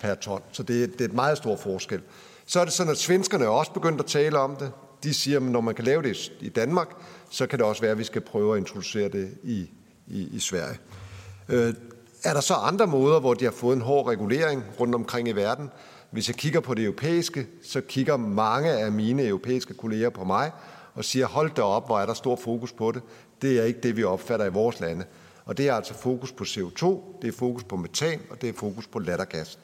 per 0.00 0.14
ton. 0.14 0.40
Så 0.52 0.62
det, 0.62 0.92
det 0.92 1.00
er 1.00 1.04
et 1.04 1.14
meget 1.14 1.36
stor 1.36 1.56
forskel. 1.56 2.00
Så 2.46 2.60
er 2.60 2.64
det 2.64 2.72
sådan, 2.72 2.90
at 2.90 2.98
svenskerne 2.98 3.44
er 3.44 3.48
også 3.48 3.72
begyndt 3.72 4.00
at 4.00 4.06
tale 4.06 4.38
om 4.38 4.56
det. 4.56 4.72
De 5.04 5.14
siger, 5.14 5.36
at 5.36 5.42
når 5.42 5.60
man 5.60 5.74
kan 5.74 5.84
lave 5.84 6.02
det 6.02 6.32
i 6.40 6.48
Danmark, 6.48 6.88
så 7.30 7.46
kan 7.46 7.58
det 7.58 7.66
også 7.66 7.82
være, 7.82 7.90
at 7.90 7.98
vi 7.98 8.04
skal 8.04 8.20
prøve 8.20 8.54
at 8.54 8.58
introducere 8.58 9.08
det 9.08 9.34
i, 9.42 9.70
i, 10.06 10.28
i 10.32 10.38
Sverige. 10.38 10.78
Øh, 11.48 11.74
er 12.24 12.32
der 12.34 12.40
så 12.40 12.54
andre 12.54 12.86
måder, 12.86 13.20
hvor 13.20 13.34
de 13.34 13.44
har 13.44 13.52
fået 13.52 13.76
en 13.76 13.82
hård 13.82 14.06
regulering 14.08 14.64
rundt 14.80 14.94
omkring 14.94 15.28
i 15.28 15.32
verden? 15.32 15.70
Hvis 16.10 16.28
jeg 16.28 16.36
kigger 16.36 16.60
på 16.60 16.74
det 16.74 16.84
europæiske, 16.84 17.46
så 17.62 17.80
kigger 17.80 18.16
mange 18.16 18.70
af 18.70 18.92
mine 18.92 19.26
europæiske 19.26 19.74
kolleger 19.74 20.10
på 20.10 20.24
mig 20.24 20.50
og 20.94 21.04
siger, 21.04 21.26
hold 21.26 21.50
da 21.50 21.62
op, 21.62 21.86
hvor 21.86 22.00
er 22.00 22.06
der 22.06 22.14
stor 22.14 22.36
fokus 22.36 22.72
på 22.72 22.92
det. 22.92 23.02
Det 23.42 23.60
er 23.60 23.64
ikke 23.64 23.80
det, 23.80 23.96
vi 23.96 24.04
opfatter 24.04 24.46
i 24.46 24.50
vores 24.50 24.80
lande. 24.80 25.04
Og 25.44 25.58
det 25.58 25.68
er 25.68 25.74
altså 25.74 25.94
fokus 25.94 26.32
på 26.32 26.44
CO2, 26.44 26.86
det 27.22 27.28
er 27.28 27.32
fokus 27.32 27.64
på 27.64 27.76
metan, 27.76 28.20
og 28.30 28.40
det 28.40 28.48
er 28.48 28.52
fokus 28.52 28.86
på 28.86 28.98
lattergas. 28.98 29.58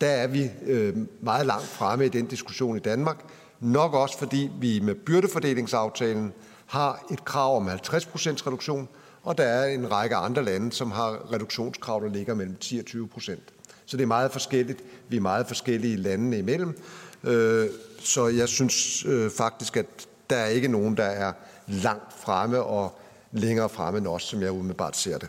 Der 0.00 0.08
er 0.08 0.26
vi 0.26 0.50
øh, 0.66 0.96
meget 1.20 1.46
langt 1.46 1.66
fremme 1.66 2.06
i 2.06 2.08
den 2.08 2.26
diskussion 2.26 2.76
i 2.76 2.80
Danmark. 2.80 3.24
Nok 3.60 3.94
også 3.94 4.18
fordi 4.18 4.50
vi 4.60 4.80
med 4.80 4.94
byrdefordelingsaftalen 4.94 6.32
har 6.66 7.04
et 7.10 7.24
krav 7.24 7.56
om 7.56 7.68
50 7.68 8.06
procents 8.06 8.46
reduktion, 8.46 8.88
og 9.22 9.38
der 9.38 9.44
er 9.44 9.66
en 9.66 9.92
række 9.92 10.16
andre 10.16 10.44
lande, 10.44 10.72
som 10.72 10.90
har 10.90 11.32
reduktionskrav, 11.32 12.00
der 12.04 12.08
ligger 12.08 12.34
mellem 12.34 12.56
10 12.56 12.78
og 12.78 12.84
20 12.84 13.08
procent. 13.08 13.42
Så 13.86 13.96
det 13.96 14.02
er 14.02 14.06
meget 14.06 14.32
forskelligt. 14.32 14.84
Vi 15.08 15.16
er 15.16 15.20
meget 15.20 15.46
forskellige 15.46 15.96
landene 15.96 16.38
imellem. 16.38 16.82
Øh, 17.24 17.68
så 17.98 18.26
jeg 18.26 18.48
synes 18.48 19.04
øh, 19.04 19.30
faktisk, 19.30 19.76
at 19.76 19.86
der 20.30 20.36
er 20.36 20.46
ikke 20.46 20.68
nogen, 20.68 20.96
der 20.96 21.04
er 21.04 21.32
langt 21.66 22.12
fremme 22.20 22.62
og 22.62 22.98
længere 23.32 23.68
fremme 23.68 23.98
end 23.98 24.06
os, 24.06 24.22
som 24.22 24.42
jeg 24.42 24.52
umiddelbart 24.52 24.96
ser 24.96 25.18
det. 25.18 25.28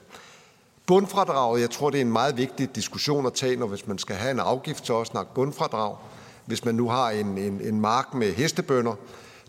Bundfradraget, 0.86 1.62
jeg 1.62 1.70
tror, 1.70 1.90
det 1.90 1.98
er 1.98 2.02
en 2.02 2.12
meget 2.12 2.38
vigtig 2.38 2.76
diskussion 2.76 3.26
at 3.26 3.34
tage, 3.34 3.56
når 3.56 3.68
hvis 3.68 3.88
man 3.88 3.98
skal 3.98 4.16
have 4.16 4.32
en 4.32 4.40
afgift, 4.40 4.88
så 4.88 4.94
også 4.94 5.12
snakke 5.12 5.34
bundfradrag. 5.34 5.96
Hvis 6.50 6.66
man 6.66 6.76
nu 6.76 6.90
har 6.90 7.10
en, 7.10 7.38
en, 7.38 7.62
en 7.62 7.82
mark 7.82 8.14
med 8.14 8.34
hestebønder, 8.34 8.96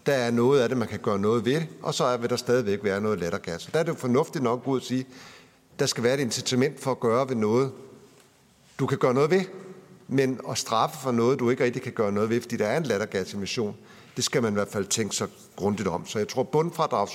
der 0.06 0.12
er 0.12 0.30
noget 0.30 0.60
af 0.60 0.68
det, 0.68 0.78
man 0.78 0.88
kan 0.88 0.98
gøre 0.98 1.18
noget 1.18 1.44
ved, 1.44 1.62
og 1.82 1.94
så 1.94 2.16
vil 2.16 2.30
der 2.30 2.36
stadigvæk 2.36 2.84
være 2.84 3.00
noget 3.00 3.20
lattergas. 3.20 3.70
Der 3.72 3.78
er 3.78 3.82
det 3.82 3.92
jo 3.92 3.96
fornuftigt 3.96 4.44
nok 4.44 4.66
ud 4.66 4.80
at 4.80 4.86
sige, 4.86 5.06
der 5.78 5.86
skal 5.86 6.04
være 6.04 6.14
et 6.14 6.20
incitament 6.20 6.80
for 6.80 6.90
at 6.90 7.00
gøre 7.00 7.28
ved 7.28 7.36
noget, 7.36 7.72
du 8.78 8.86
kan 8.86 8.98
gøre 8.98 9.14
noget 9.14 9.30
ved, 9.30 9.40
men 10.08 10.40
at 10.50 10.58
straffe 10.58 10.98
for 11.02 11.12
noget, 11.12 11.38
du 11.38 11.50
ikke 11.50 11.64
rigtig 11.64 11.82
kan 11.82 11.92
gøre 11.92 12.12
noget 12.12 12.30
ved, 12.30 12.40
fordi 12.40 12.56
der 12.56 12.66
er 12.66 12.76
en 12.76 12.82
lattergasemission, 12.82 13.76
det 14.16 14.24
skal 14.24 14.42
man 14.42 14.52
i 14.52 14.54
hvert 14.54 14.68
fald 14.68 14.86
tænke 14.86 15.16
sig 15.16 15.28
grundigt 15.56 15.88
om. 15.88 16.06
Så 16.06 16.18
jeg 16.18 16.28
tror, 16.28 16.42
bundfradrags 16.42 17.12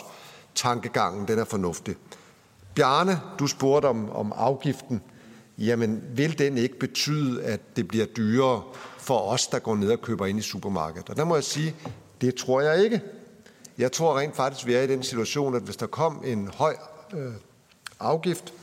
tankegangen, 0.55 1.27
den 1.27 1.39
er 1.39 1.45
fornuftig. 1.45 1.95
Bjarne, 2.75 3.21
du 3.39 3.47
spurgte 3.47 3.85
om, 3.85 4.09
om 4.09 4.33
afgiften. 4.35 5.01
Jamen, 5.57 6.03
vil 6.13 6.39
den 6.39 6.57
ikke 6.57 6.79
betyde, 6.79 7.43
at 7.43 7.75
det 7.75 7.87
bliver 7.87 8.05
dyrere 8.05 8.61
for 9.05 9.19
os, 9.19 9.47
der 9.47 9.59
går 9.59 9.75
ned 9.75 9.91
og 9.91 10.01
køber 10.01 10.25
ind 10.25 10.39
i 10.39 10.41
supermarkedet? 10.41 11.09
Og 11.09 11.17
der 11.17 11.23
må 11.25 11.35
jeg 11.35 11.43
sige, 11.43 11.75
det 12.21 12.35
tror 12.35 12.61
jeg 12.61 12.83
ikke. 12.83 13.01
Jeg 13.77 13.91
tror 13.91 14.19
rent 14.19 14.35
faktisk, 14.35 14.67
vi 14.67 14.73
er 14.73 14.81
i 14.81 14.87
den 14.87 15.03
situation, 15.03 15.55
at 15.55 15.61
hvis 15.61 15.75
der 15.75 15.87
kom 15.87 16.21
en 16.25 16.49
høj 16.53 16.75
øh, 17.13 17.31
afgift, 17.99 18.53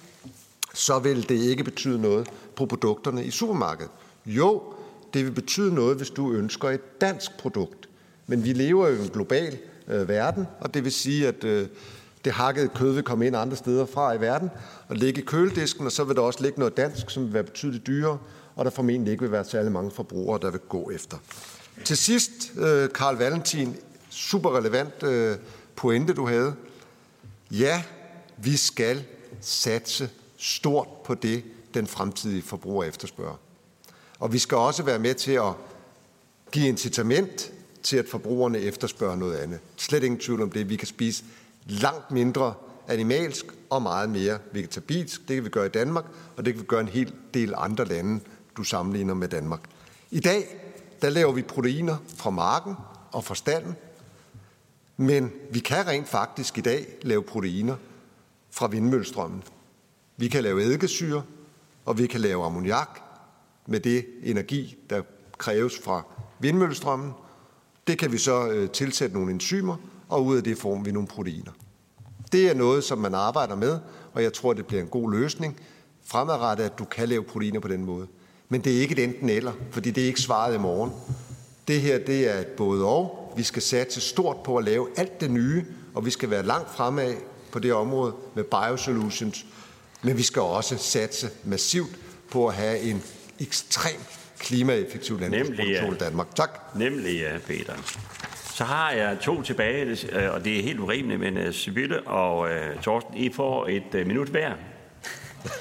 så 0.75 0.99
vil 0.99 1.29
det 1.29 1.35
ikke 1.35 1.65
betyde 1.65 2.01
noget 2.01 2.29
på 2.57 2.67
produkterne 2.67 3.25
i 3.25 3.31
supermarkedet. 3.31 3.91
Jo, 4.27 4.63
det 5.15 5.25
vil 5.25 5.33
betyde 5.33 5.75
noget, 5.75 5.97
hvis 5.97 6.11
du 6.11 6.33
ønsker 6.33 6.71
et 6.71 7.01
dansk 7.01 7.39
produkt. 7.39 7.89
Men 8.27 8.45
vi 8.45 8.53
lever 8.53 8.89
jo 8.89 8.95
i 8.95 9.03
en 9.03 9.09
global 9.09 9.59
øh, 9.89 10.09
verden, 10.09 10.47
og 10.61 10.75
det 10.75 10.85
vil 10.85 10.93
sige, 10.93 11.29
at 11.29 11.45
øh, 11.45 11.69
det 12.25 12.33
hakkede 12.33 12.69
kød 12.69 12.93
vil 12.93 13.03
komme 13.03 13.27
ind 13.27 13.37
andre 13.37 13.57
steder 13.57 13.87
fra 13.87 14.13
i 14.13 14.21
verden 14.21 14.51
og 14.89 14.97
ligge 14.97 15.23
i 15.23 15.25
køledisken, 15.25 15.87
og 15.87 15.93
så 15.93 16.05
vil 16.05 16.17
der 16.17 16.23
også 16.23 16.43
ligge 16.43 16.59
noget 16.59 16.77
dansk, 16.77 17.11
som 17.11 17.25
vil 17.25 17.33
være 17.33 17.45
betydeligt 17.45 17.87
dyrere, 17.87 18.19
og 18.57 18.65
der 18.65 18.71
formentlig 18.71 19.13
ikke 19.13 19.23
vil 19.23 19.33
være 19.33 19.45
særlig 19.45 19.73
mange 19.73 19.91
forbrugere, 19.91 20.39
der 20.43 20.51
vil 20.51 20.61
gå 20.61 20.91
efter. 20.91 21.17
Til 21.85 21.97
sidst, 21.97 22.31
øh, 22.57 22.89
Karl 22.95 23.17
Valentin, 23.17 23.77
super 24.11 24.57
relevant 24.57 25.03
øh, 25.03 25.37
pointe, 25.77 26.15
du 26.15 26.27
havde. 26.27 26.55
Ja, 27.51 27.83
vi 28.37 28.57
skal 28.57 29.05
satse 29.41 30.11
stort 30.37 30.89
på 31.05 31.15
det, 31.15 31.45
den 31.75 31.87
fremtidige 31.87 32.43
forbruger 32.43 32.85
efterspørger. 32.85 33.37
Og 34.19 34.33
vi 34.33 34.39
skal 34.39 34.57
også 34.57 34.83
være 34.83 34.99
med 34.99 35.15
til 35.15 35.33
at 35.33 35.53
give 36.53 36.69
incitament 36.69 37.53
til, 37.83 37.97
at 37.97 38.05
forbrugerne 38.09 38.59
efterspørger 38.59 39.17
noget 39.17 39.37
andet. 39.37 39.59
Slet 39.77 40.03
ingen 40.03 40.21
tvivl 40.21 40.43
om 40.43 40.51
det. 40.51 40.69
Vi 40.69 40.77
kan 40.77 40.89
spise 40.89 41.25
langt 41.67 42.11
mindre 42.11 42.55
animalsk 42.89 43.47
og 43.71 43.83
meget 43.83 44.11
mere 44.11 44.39
vegetabilsk. 44.53 45.29
Det 45.29 45.37
kan 45.37 45.45
vi 45.45 45.49
gøre 45.49 45.67
i 45.67 45.69
Danmark, 45.69 46.05
og 46.37 46.45
det 46.45 46.55
kan 46.55 46.61
vi 46.61 46.67
gøre 46.67 46.81
i 46.81 46.83
en 46.83 46.89
hel 46.89 47.13
del 47.35 47.55
andre 47.57 47.85
lande, 47.85 48.21
du 48.63 48.67
sammenligner 48.67 49.15
med 49.15 49.29
Danmark. 49.29 49.61
I 50.11 50.21
dag, 50.21 50.45
der 51.03 51.11
laver 51.11 51.33
vi 51.33 51.43
proteiner 51.43 51.97
fra 52.17 52.31
marken 52.31 52.75
og 53.13 53.25
fra 53.25 53.35
standen, 53.35 53.75
men 54.97 55.33
vi 55.51 55.59
kan 55.59 55.87
rent 55.87 56.09
faktisk 56.09 56.59
i 56.59 56.61
dag 56.61 56.87
lave 57.03 57.23
proteiner 57.23 57.77
fra 58.51 58.67
vindmøllestrømmen. 58.67 59.43
Vi 60.17 60.29
kan 60.29 60.43
lave 60.43 60.63
eddikesyre, 60.63 61.23
og 61.85 61.99
vi 61.99 62.07
kan 62.07 62.21
lave 62.21 62.45
ammoniak 62.45 63.01
med 63.67 63.81
det 63.81 64.07
energi, 64.23 64.77
der 64.91 65.03
kræves 65.39 65.79
fra 65.85 66.03
vindmøllestrømmen. 66.39 67.13
Det 67.87 67.99
kan 67.99 68.13
vi 68.13 68.19
så 68.19 68.49
øh, 68.49 68.71
tilsætte 68.71 69.15
nogle 69.15 69.33
enzymer, 69.33 69.77
og 70.09 70.27
ud 70.27 70.37
af 70.37 70.45
det 70.45 70.59
får 70.59 70.83
vi 70.83 70.93
nogle 70.93 71.09
proteiner. 71.09 71.53
Det 72.33 72.51
er 72.51 72.55
noget, 72.55 72.85
som 72.85 72.99
man 72.99 73.15
arbejder 73.15 73.57
med, 73.57 73.79
og 74.13 74.23
jeg 74.23 74.33
tror, 74.33 74.53
det 74.53 74.67
bliver 74.67 74.83
en 74.83 74.89
god 74.89 75.13
løsning 75.13 75.61
fremadrettet, 76.05 76.65
at 76.65 76.79
du 76.79 76.85
kan 76.85 77.09
lave 77.09 77.23
proteiner 77.23 77.61
på 77.61 77.69
den 77.69 77.85
måde. 77.85 78.07
Men 78.53 78.61
det 78.61 78.77
er 78.77 78.81
ikke 78.81 78.93
et 78.93 79.05
enten 79.05 79.29
eller, 79.29 79.53
fordi 79.71 79.91
det 79.91 80.03
er 80.03 80.07
ikke 80.07 80.21
svaret 80.21 80.55
i 80.55 80.59
morgen. 80.59 80.93
Det 81.69 81.81
her, 81.81 81.99
det 81.99 82.31
er 82.31 82.39
et 82.39 82.47
både 82.47 82.85
og. 82.85 83.33
Vi 83.37 83.43
skal 83.43 83.63
satse 83.63 84.01
stort 84.01 84.37
på 84.45 84.57
at 84.57 84.65
lave 84.65 84.89
alt 84.97 85.21
det 85.21 85.31
nye, 85.31 85.65
og 85.95 86.07
vi 86.07 86.11
skal 86.11 86.31
være 86.31 86.43
langt 86.43 86.71
fremad 86.71 87.15
på 87.53 87.59
det 87.59 87.73
område 87.73 88.15
med 88.35 88.45
biosolutions. 88.45 89.47
Men 90.03 90.17
vi 90.17 90.23
skal 90.23 90.43
også 90.43 90.79
satse 90.79 91.31
massivt 91.45 91.99
på 92.31 92.49
at 92.49 92.55
have 92.55 92.81
en 92.81 93.03
ekstrem 93.41 94.01
klimaeffektiv 94.39 95.21
landbrugsproduktion 95.21 95.95
i 95.95 95.99
Danmark. 95.99 96.35
Tak. 96.35 96.61
Nemlig, 96.77 97.21
ja, 97.21 97.39
Peter. 97.47 97.75
Så 98.55 98.65
har 98.65 98.91
jeg 98.91 99.19
to 99.21 99.43
tilbage, 99.43 99.87
øh, 100.13 100.35
og 100.35 100.45
det 100.45 100.59
er 100.59 100.63
helt 100.63 100.81
urimeligt, 100.81 101.21
men 101.21 101.47
uh, 101.47 101.55
Sibylle 101.55 102.01
og 102.03 102.39
uh, 102.39 102.83
Torsten, 102.83 103.17
I 103.17 103.33
får 103.33 103.67
et 103.67 104.01
uh, 104.01 104.07
minut 104.07 104.29
hver. 104.29 104.53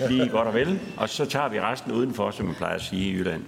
Lige 0.10 0.30
godt 0.30 0.48
og 0.48 0.53
vel. 0.53 0.80
Og 0.98 1.10
så 1.10 1.26
tager 1.26 1.50
vi 1.50 1.61
resten 1.61 1.92
udenfor, 1.92 2.32
som 2.32 2.45
man 2.45 2.56
plejer 2.56 2.76
at 2.76 2.82
sige 2.82 3.10
i 3.10 3.14
Jylland. 3.14 3.43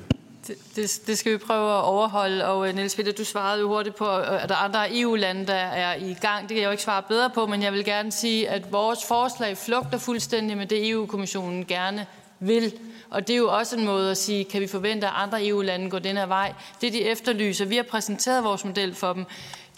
Det, 0.47 0.55
det, 0.75 1.01
det 1.07 1.17
skal 1.17 1.31
vi 1.31 1.37
prøve 1.37 1.77
at 1.77 1.83
overholde, 1.83 2.45
og 2.45 2.67
øh, 2.69 2.75
Niels 2.75 2.95
Peter, 2.95 3.11
du 3.11 3.23
svarede 3.25 3.61
jo 3.61 3.67
hurtigt 3.67 3.95
på, 3.95 4.05
øh, 4.05 4.43
at 4.43 4.49
der 4.49 4.55
er 4.55 4.59
andre 4.59 4.99
EU-lande, 4.99 5.47
der 5.47 5.53
er 5.53 5.95
i 5.95 6.13
gang. 6.21 6.41
Det 6.41 6.49
kan 6.49 6.57
jeg 6.57 6.65
jo 6.65 6.71
ikke 6.71 6.83
svare 6.83 7.03
bedre 7.03 7.29
på, 7.29 7.45
men 7.45 7.63
jeg 7.63 7.73
vil 7.73 7.85
gerne 7.85 8.11
sige, 8.11 8.49
at 8.49 8.71
vores 8.71 8.99
forslag 9.07 9.57
flugter 9.57 9.97
fuldstændig 9.97 10.57
med 10.57 10.65
det, 10.65 10.89
EU-kommissionen 10.89 11.65
gerne 11.65 12.05
vil. 12.39 12.73
Og 13.09 13.27
det 13.27 13.33
er 13.33 13.37
jo 13.37 13.49
også 13.49 13.77
en 13.77 13.85
måde 13.85 14.11
at 14.11 14.17
sige, 14.17 14.45
kan 14.45 14.61
vi 14.61 14.67
forvente, 14.67 15.07
at 15.07 15.13
andre 15.15 15.47
EU-lande 15.47 15.89
går 15.89 15.99
den 15.99 16.17
her 16.17 16.25
vej? 16.25 16.53
Det 16.81 16.93
de 16.93 17.03
efterlyser, 17.03 17.65
vi 17.65 17.75
har 17.75 17.83
præsenteret 17.83 18.43
vores 18.43 18.65
model 18.65 18.95
for 18.95 19.13
dem, 19.13 19.25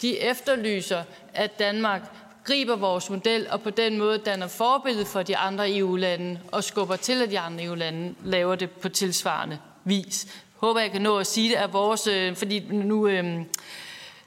de 0.02 0.18
efterlyser, 0.18 1.02
at 1.34 1.58
Danmark 1.58 2.02
griber 2.46 2.76
vores 2.76 3.10
model 3.10 3.46
og 3.50 3.62
på 3.62 3.70
den 3.70 3.98
måde 3.98 4.18
danner 4.18 4.46
forbillede 4.46 5.06
for 5.06 5.22
de 5.22 5.36
andre 5.36 5.76
EU-lande 5.76 6.40
og 6.52 6.64
skubber 6.64 6.96
til, 6.96 7.22
at 7.22 7.30
de 7.30 7.38
andre 7.38 7.64
EU-lande 7.64 8.14
laver 8.24 8.54
det 8.54 8.70
på 8.70 8.88
tilsvarende 8.88 9.58
vis. 9.84 10.26
Håber, 10.56 10.80
jeg 10.80 10.90
kan 10.90 11.02
nå 11.02 11.18
at 11.18 11.26
sige 11.26 11.48
det 11.48 11.56
af 11.56 11.72
vores, 11.72 12.06
øh, 12.06 12.36
fordi 12.36 12.60
nu... 12.70 13.08
Øh, 13.08 13.40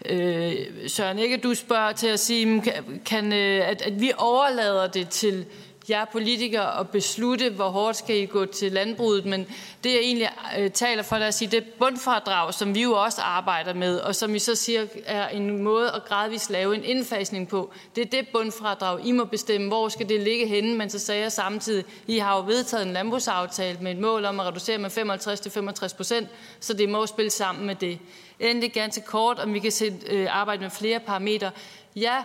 øh, 0.05 0.53
Søren 0.87 1.19
ikke 1.19 1.37
du 1.37 1.53
spørger 1.55 1.91
til 1.91 2.07
at 2.07 2.19
sige, 2.19 2.61
kan, 2.61 3.01
kan, 3.05 3.33
øh, 3.33 3.69
at, 3.69 3.81
at 3.81 4.01
vi 4.01 4.11
overlader 4.17 4.87
det 4.87 5.09
til 5.09 5.45
jer 5.89 6.05
politikere 6.05 6.79
at 6.79 6.89
beslutte, 6.89 7.49
hvor 7.49 7.69
hårdt 7.69 7.97
skal 7.97 8.15
I 8.15 8.25
gå 8.25 8.45
til 8.45 8.71
landbruget, 8.71 9.25
men 9.25 9.47
det 9.83 9.93
jeg 9.93 9.99
egentlig 9.99 10.29
øh, 10.59 10.71
taler 10.71 11.03
for, 11.03 11.17
lad 11.17 11.27
os 11.27 11.33
at 11.33 11.37
sige, 11.37 11.51
det 11.51 11.63
bundfradrag, 11.63 12.53
som 12.53 12.75
vi 12.75 12.81
jo 12.81 12.91
også 12.91 13.21
arbejder 13.21 13.73
med, 13.73 13.99
og 13.99 14.15
som 14.15 14.35
I 14.35 14.39
så 14.39 14.55
siger 14.55 14.85
er 15.05 15.27
en 15.27 15.63
måde 15.63 15.91
at 15.91 16.05
gradvist 16.05 16.49
lave 16.49 16.75
en 16.75 16.83
indfasning 16.83 17.47
på. 17.47 17.71
Det 17.95 18.01
er 18.01 18.09
det 18.09 18.27
bundfradrag, 18.33 19.05
I 19.05 19.11
må 19.11 19.25
bestemme, 19.25 19.67
hvor 19.67 19.89
skal 19.89 20.09
det 20.09 20.21
ligge 20.21 20.47
henne, 20.47 20.77
men 20.77 20.89
så 20.89 20.99
sagde 20.99 21.21
jeg 21.21 21.31
samtidig, 21.31 21.85
I 22.07 22.17
har 22.17 22.37
jo 22.37 22.43
vedtaget 22.43 22.85
en 22.85 22.93
landbrugsaftale 22.93 23.77
med 23.81 23.91
et 23.91 23.97
mål 23.97 24.25
om 24.25 24.39
at 24.39 24.45
reducere 24.45 24.77
med 24.77 24.89
55 24.89 25.39
til 25.39 25.51
65 25.51 25.93
procent, 25.93 26.27
så 26.59 26.73
det 26.73 26.89
må 26.89 27.05
spille 27.05 27.31
sammen 27.31 27.65
med 27.65 27.75
det. 27.75 27.99
Endelig 28.39 28.73
ganske 28.73 29.01
kort, 29.01 29.39
om 29.39 29.53
vi 29.53 29.59
kan 29.59 29.71
se, 29.71 29.93
øh, 30.09 30.27
arbejde 30.29 30.61
med 30.61 30.69
flere 30.69 30.99
parametre. 30.99 31.51
Ja, 31.95 32.15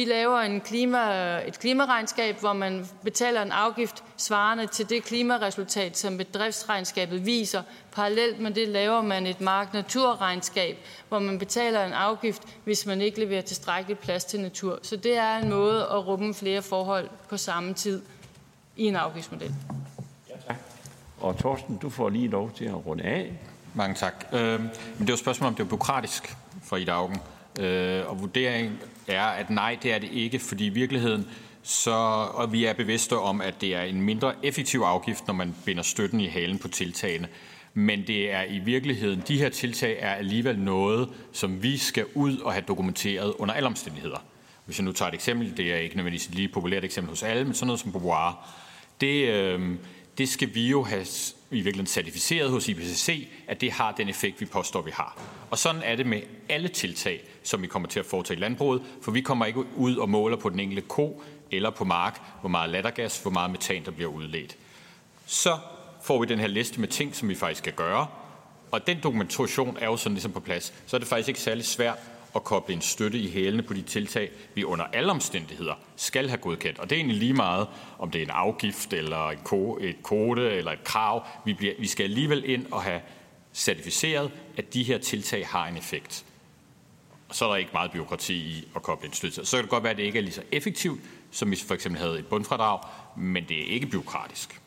vi 0.00 0.04
laver 0.04 0.40
en 0.40 0.60
klima, 0.60 1.38
et 1.46 1.58
klimaregnskab, 1.58 2.40
hvor 2.40 2.52
man 2.52 2.88
betaler 3.04 3.42
en 3.42 3.52
afgift 3.52 4.04
svarende 4.16 4.66
til 4.66 4.88
det 4.88 5.04
klimaresultat, 5.04 5.98
som 5.98 6.16
bedriftsregnskabet 6.16 7.26
viser. 7.26 7.62
Parallelt 7.92 8.40
med 8.40 8.50
det 8.50 8.68
laver 8.68 9.02
man 9.02 9.26
et 9.26 9.40
mark-naturregnskab, 9.40 10.76
hvor 11.08 11.18
man 11.18 11.38
betaler 11.38 11.84
en 11.84 11.92
afgift, 11.92 12.42
hvis 12.64 12.86
man 12.86 13.00
ikke 13.00 13.20
leverer 13.20 13.42
tilstrækkelig 13.42 13.98
plads 13.98 14.24
til 14.24 14.40
natur. 14.40 14.78
Så 14.82 14.96
det 14.96 15.16
er 15.16 15.36
en 15.36 15.48
måde 15.48 15.82
at 15.82 16.06
rumme 16.06 16.34
flere 16.34 16.62
forhold 16.62 17.08
på 17.28 17.36
samme 17.36 17.74
tid 17.74 18.02
i 18.76 18.84
en 18.84 18.96
afgiftsmodel. 18.96 19.54
Ja, 20.28 20.34
tak. 20.46 20.56
Og 21.20 21.38
Torsten, 21.38 21.76
du 21.76 21.90
får 21.90 22.08
lige 22.08 22.28
lov 22.28 22.50
til 22.50 22.64
at 22.64 22.86
runde 22.86 23.04
af. 23.04 23.32
Mange 23.74 23.94
tak. 23.94 24.26
Øh, 24.32 24.60
men 24.60 24.70
det 24.98 25.08
var 25.08 25.12
et 25.12 25.18
spørgsmål, 25.18 25.48
om 25.48 25.54
det 25.54 25.64
er 25.64 25.68
bureaukratisk 25.68 26.36
for 26.62 26.76
Ida 26.76 26.92
Augen. 26.92 27.20
Øh, 27.58 28.10
og 28.10 28.20
vurderingen 28.20 28.78
er, 29.08 29.22
at 29.22 29.50
nej, 29.50 29.78
det 29.82 29.92
er 29.92 29.98
det 29.98 30.10
ikke, 30.12 30.38
fordi 30.38 30.66
i 30.66 30.68
virkeligheden 30.68 31.26
så, 31.62 31.90
og 32.34 32.52
vi 32.52 32.64
er 32.64 32.72
bevidste 32.72 33.18
om, 33.18 33.40
at 33.40 33.60
det 33.60 33.74
er 33.74 33.82
en 33.82 34.02
mindre 34.02 34.34
effektiv 34.42 34.80
afgift, 34.80 35.26
når 35.26 35.34
man 35.34 35.54
binder 35.64 35.82
støtten 35.82 36.20
i 36.20 36.26
halen 36.26 36.58
på 36.58 36.68
tiltagene. 36.68 37.28
Men 37.74 38.06
det 38.06 38.32
er 38.32 38.42
i 38.42 38.58
virkeligheden, 38.58 39.22
de 39.28 39.38
her 39.38 39.48
tiltag 39.48 39.96
er 40.00 40.14
alligevel 40.14 40.58
noget, 40.58 41.08
som 41.32 41.62
vi 41.62 41.76
skal 41.76 42.04
ud 42.14 42.38
og 42.38 42.52
have 42.52 42.64
dokumenteret 42.68 43.32
under 43.38 43.54
alle 43.54 43.66
omstændigheder. 43.66 44.24
Hvis 44.66 44.78
jeg 44.78 44.84
nu 44.84 44.92
tager 44.92 45.08
et 45.08 45.14
eksempel, 45.14 45.56
det 45.56 45.72
er 45.72 45.76
ikke 45.76 45.96
nødvendigvis 45.96 46.26
et 46.26 46.34
lige 46.34 46.48
populært 46.48 46.84
eksempel 46.84 47.10
hos 47.10 47.22
alle, 47.22 47.44
men 47.44 47.54
sådan 47.54 47.66
noget 47.66 47.80
som 47.80 47.92
Beauvoir, 47.92 48.48
det, 49.00 49.28
øh, 49.28 49.76
det 50.18 50.28
skal 50.28 50.54
vi 50.54 50.68
jo 50.68 50.82
have 50.82 51.04
i 51.50 51.54
virkeligheden 51.54 51.86
certificeret 51.86 52.50
hos 52.50 52.68
IPCC, 52.68 53.28
at 53.46 53.60
det 53.60 53.72
har 53.72 53.92
den 53.92 54.08
effekt, 54.08 54.40
vi 54.40 54.46
påstår, 54.46 54.82
vi 54.82 54.90
har. 54.90 55.18
Og 55.50 55.58
sådan 55.58 55.82
er 55.82 55.96
det 55.96 56.06
med 56.06 56.22
alle 56.48 56.68
tiltag, 56.68 57.22
som 57.42 57.62
vi 57.62 57.66
kommer 57.66 57.88
til 57.88 58.00
at 58.00 58.06
foretage 58.06 58.38
i 58.38 58.40
landbruget, 58.40 58.82
for 59.02 59.10
vi 59.10 59.20
kommer 59.20 59.46
ikke 59.46 59.64
ud 59.76 59.96
og 59.96 60.08
måler 60.08 60.36
på 60.36 60.48
den 60.48 60.60
enkelte 60.60 60.82
ko 60.82 61.22
eller 61.50 61.70
på 61.70 61.84
mark, 61.84 62.20
hvor 62.40 62.48
meget 62.48 62.70
lattergas, 62.70 63.22
hvor 63.22 63.30
meget 63.30 63.50
metan, 63.50 63.84
der 63.84 63.90
bliver 63.90 64.10
udledt. 64.10 64.56
Så 65.26 65.58
får 66.02 66.20
vi 66.20 66.26
den 66.26 66.38
her 66.38 66.46
liste 66.46 66.80
med 66.80 66.88
ting, 66.88 67.16
som 67.16 67.28
vi 67.28 67.34
faktisk 67.34 67.58
skal 67.58 67.72
gøre, 67.72 68.06
og 68.70 68.86
den 68.86 68.98
dokumentation 69.02 69.76
er 69.80 69.86
jo 69.86 69.96
sådan 69.96 70.14
ligesom 70.14 70.32
på 70.32 70.40
plads. 70.40 70.72
Så 70.86 70.96
er 70.96 70.98
det 70.98 71.08
faktisk 71.08 71.28
ikke 71.28 71.40
særlig 71.40 71.64
svært 71.64 71.98
at 72.34 72.44
koble 72.44 72.74
en 72.74 72.80
støtte 72.80 73.18
i 73.18 73.30
hælene 73.30 73.62
på 73.62 73.74
de 73.74 73.82
tiltag, 73.82 74.30
vi 74.54 74.64
under 74.64 74.84
alle 74.84 75.10
omstændigheder 75.10 75.74
skal 75.96 76.28
have 76.28 76.38
godkendt. 76.38 76.78
Og 76.78 76.90
det 76.90 76.96
er 76.96 77.00
egentlig 77.00 77.16
lige 77.18 77.34
meget, 77.34 77.66
om 77.98 78.10
det 78.10 78.18
er 78.18 78.24
en 78.24 78.30
afgift 78.30 78.92
eller 78.92 79.30
et, 79.30 79.44
ko- 79.44 79.78
et 79.80 79.96
kode 80.02 80.50
eller 80.50 80.72
et 80.72 80.84
krav. 80.84 81.26
Vi, 81.44 81.54
bliver, 81.54 81.74
vi 81.78 81.86
skal 81.86 82.04
alligevel 82.04 82.44
ind 82.50 82.66
og 82.72 82.82
have 82.82 83.00
certificeret, 83.54 84.30
at 84.56 84.74
de 84.74 84.82
her 84.82 84.98
tiltag 84.98 85.46
har 85.46 85.66
en 85.66 85.76
effekt. 85.76 86.24
Og 87.28 87.34
så 87.34 87.44
er 87.44 87.48
der 87.48 87.56
ikke 87.56 87.70
meget 87.72 87.90
byråkrati 87.90 88.34
i 88.34 88.68
at 88.76 88.82
koble 88.82 89.06
en 89.06 89.12
støtte. 89.12 89.46
Så 89.46 89.56
kan 89.56 89.62
det 89.62 89.70
godt 89.70 89.82
være, 89.82 89.90
at 89.90 89.96
det 89.96 90.02
ikke 90.02 90.18
er 90.18 90.22
lige 90.22 90.34
så 90.34 90.42
effektivt, 90.52 91.00
som 91.30 91.48
hvis 91.48 91.62
vi 91.62 91.66
for 91.66 91.74
eksempel 91.74 92.00
havde 92.00 92.18
et 92.18 92.26
bundfradrag, 92.26 92.78
men 93.16 93.44
det 93.48 93.60
er 93.60 93.66
ikke 93.74 93.86
byråkratisk. 93.86 94.60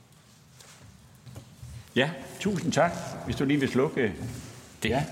Ja, 1.96 2.10
tusind 2.40 2.72
tak. 2.72 2.92
Hvis 3.26 3.36
du 3.36 3.46
lige 3.46 3.60
vil 3.60 3.70
slukke 3.70 4.14
det. 4.84 4.90
Ja. 4.90 5.06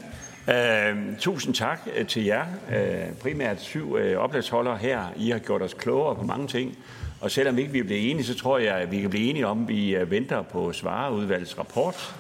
Øh, 0.49 0.95
tusind 1.19 1.53
tak 1.53 1.79
øh, 1.95 2.05
til 2.05 2.25
jer, 2.25 2.45
øh, 2.75 3.13
primært 3.21 3.61
syv 3.61 3.97
øh, 3.97 4.17
uh, 4.17 4.23
opladsholdere 4.23 4.77
her. 4.77 5.13
I 5.15 5.29
har 5.29 5.39
gjort 5.39 5.61
os 5.61 5.73
klogere 5.73 6.15
på 6.15 6.23
mange 6.23 6.47
ting. 6.47 6.77
Og 7.21 7.31
selvom 7.31 7.57
vi 7.57 7.61
ikke 7.61 7.83
bliver 7.83 8.11
enige, 8.11 8.23
så 8.23 8.37
tror 8.37 8.57
jeg, 8.57 8.75
at 8.75 8.91
vi 8.91 9.01
kan 9.01 9.09
blive 9.09 9.29
enige 9.29 9.47
om, 9.47 9.61
at 9.61 9.67
vi 9.67 9.97
venter 10.07 10.41
på 10.41 10.73
Svareudvalgets 10.73 11.59
rapport. 11.59 12.15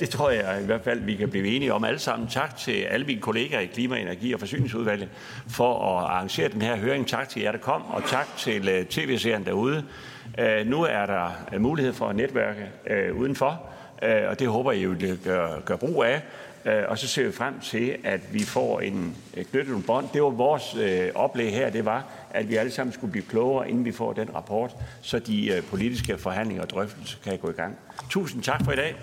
Det 0.00 0.08
tror 0.08 0.30
jeg 0.30 0.62
i 0.62 0.66
hvert 0.66 0.80
fald, 0.80 1.00
vi 1.00 1.14
kan 1.14 1.30
blive 1.30 1.46
enige 1.46 1.72
om 1.72 1.84
alle 1.84 1.98
sammen. 1.98 2.28
Tak 2.28 2.56
til 2.56 2.72
alle 2.72 3.06
mine 3.06 3.20
kolleger 3.20 3.60
i 3.60 3.66
Klima-, 3.66 3.98
Energi- 3.98 4.32
og 4.34 4.40
Forsyningsudvalget 4.40 5.08
for 5.48 5.98
at 5.98 6.04
arrangere 6.04 6.48
den 6.48 6.62
her 6.62 6.76
høring. 6.76 7.08
Tak 7.08 7.28
til 7.28 7.42
jer, 7.42 7.52
der 7.52 7.58
kom, 7.58 7.82
og 7.82 8.04
tak 8.04 8.36
til 8.36 8.86
tv-serien 8.86 9.44
derude. 9.44 9.84
Nu 10.64 10.82
er 10.82 11.06
der 11.06 11.58
mulighed 11.58 11.92
for 11.92 12.08
at 12.08 12.16
netværke 12.16 12.70
udenfor, 13.14 13.62
og 14.28 14.38
det 14.38 14.48
håber 14.48 14.72
jeg, 14.72 14.90
vil 14.90 15.18
gøre, 15.24 15.60
gøre 15.60 15.78
brug 15.78 16.04
af. 16.04 16.22
Øh, 16.66 16.84
og 16.88 16.98
så 16.98 17.08
ser 17.08 17.24
vi 17.24 17.32
frem 17.32 17.60
til, 17.60 17.96
at 18.04 18.34
vi 18.34 18.44
får 18.44 18.80
en 18.80 19.16
øh, 19.36 19.44
knyttet 19.44 19.68
nogle 19.68 19.84
bånd. 19.84 20.08
Det 20.12 20.22
var 20.22 20.30
vores 20.30 20.76
øh, 20.80 21.08
oplæg 21.14 21.52
her, 21.52 21.70
det 21.70 21.84
var, 21.84 22.04
at 22.30 22.48
vi 22.48 22.56
alle 22.56 22.72
sammen 22.72 22.92
skulle 22.92 23.10
blive 23.10 23.24
klogere, 23.24 23.70
inden 23.70 23.84
vi 23.84 23.92
får 23.92 24.12
den 24.12 24.34
rapport, 24.34 24.76
så 25.02 25.18
de 25.18 25.48
øh, 25.48 25.62
politiske 25.62 26.18
forhandlinger 26.18 26.62
og 26.62 26.70
drøftelser 26.70 27.18
kan 27.24 27.38
gå 27.38 27.50
i 27.50 27.52
gang. 27.52 27.76
Tusind 28.10 28.42
tak 28.42 28.64
for 28.64 28.72
i 28.72 28.76
dag. 28.76 28.96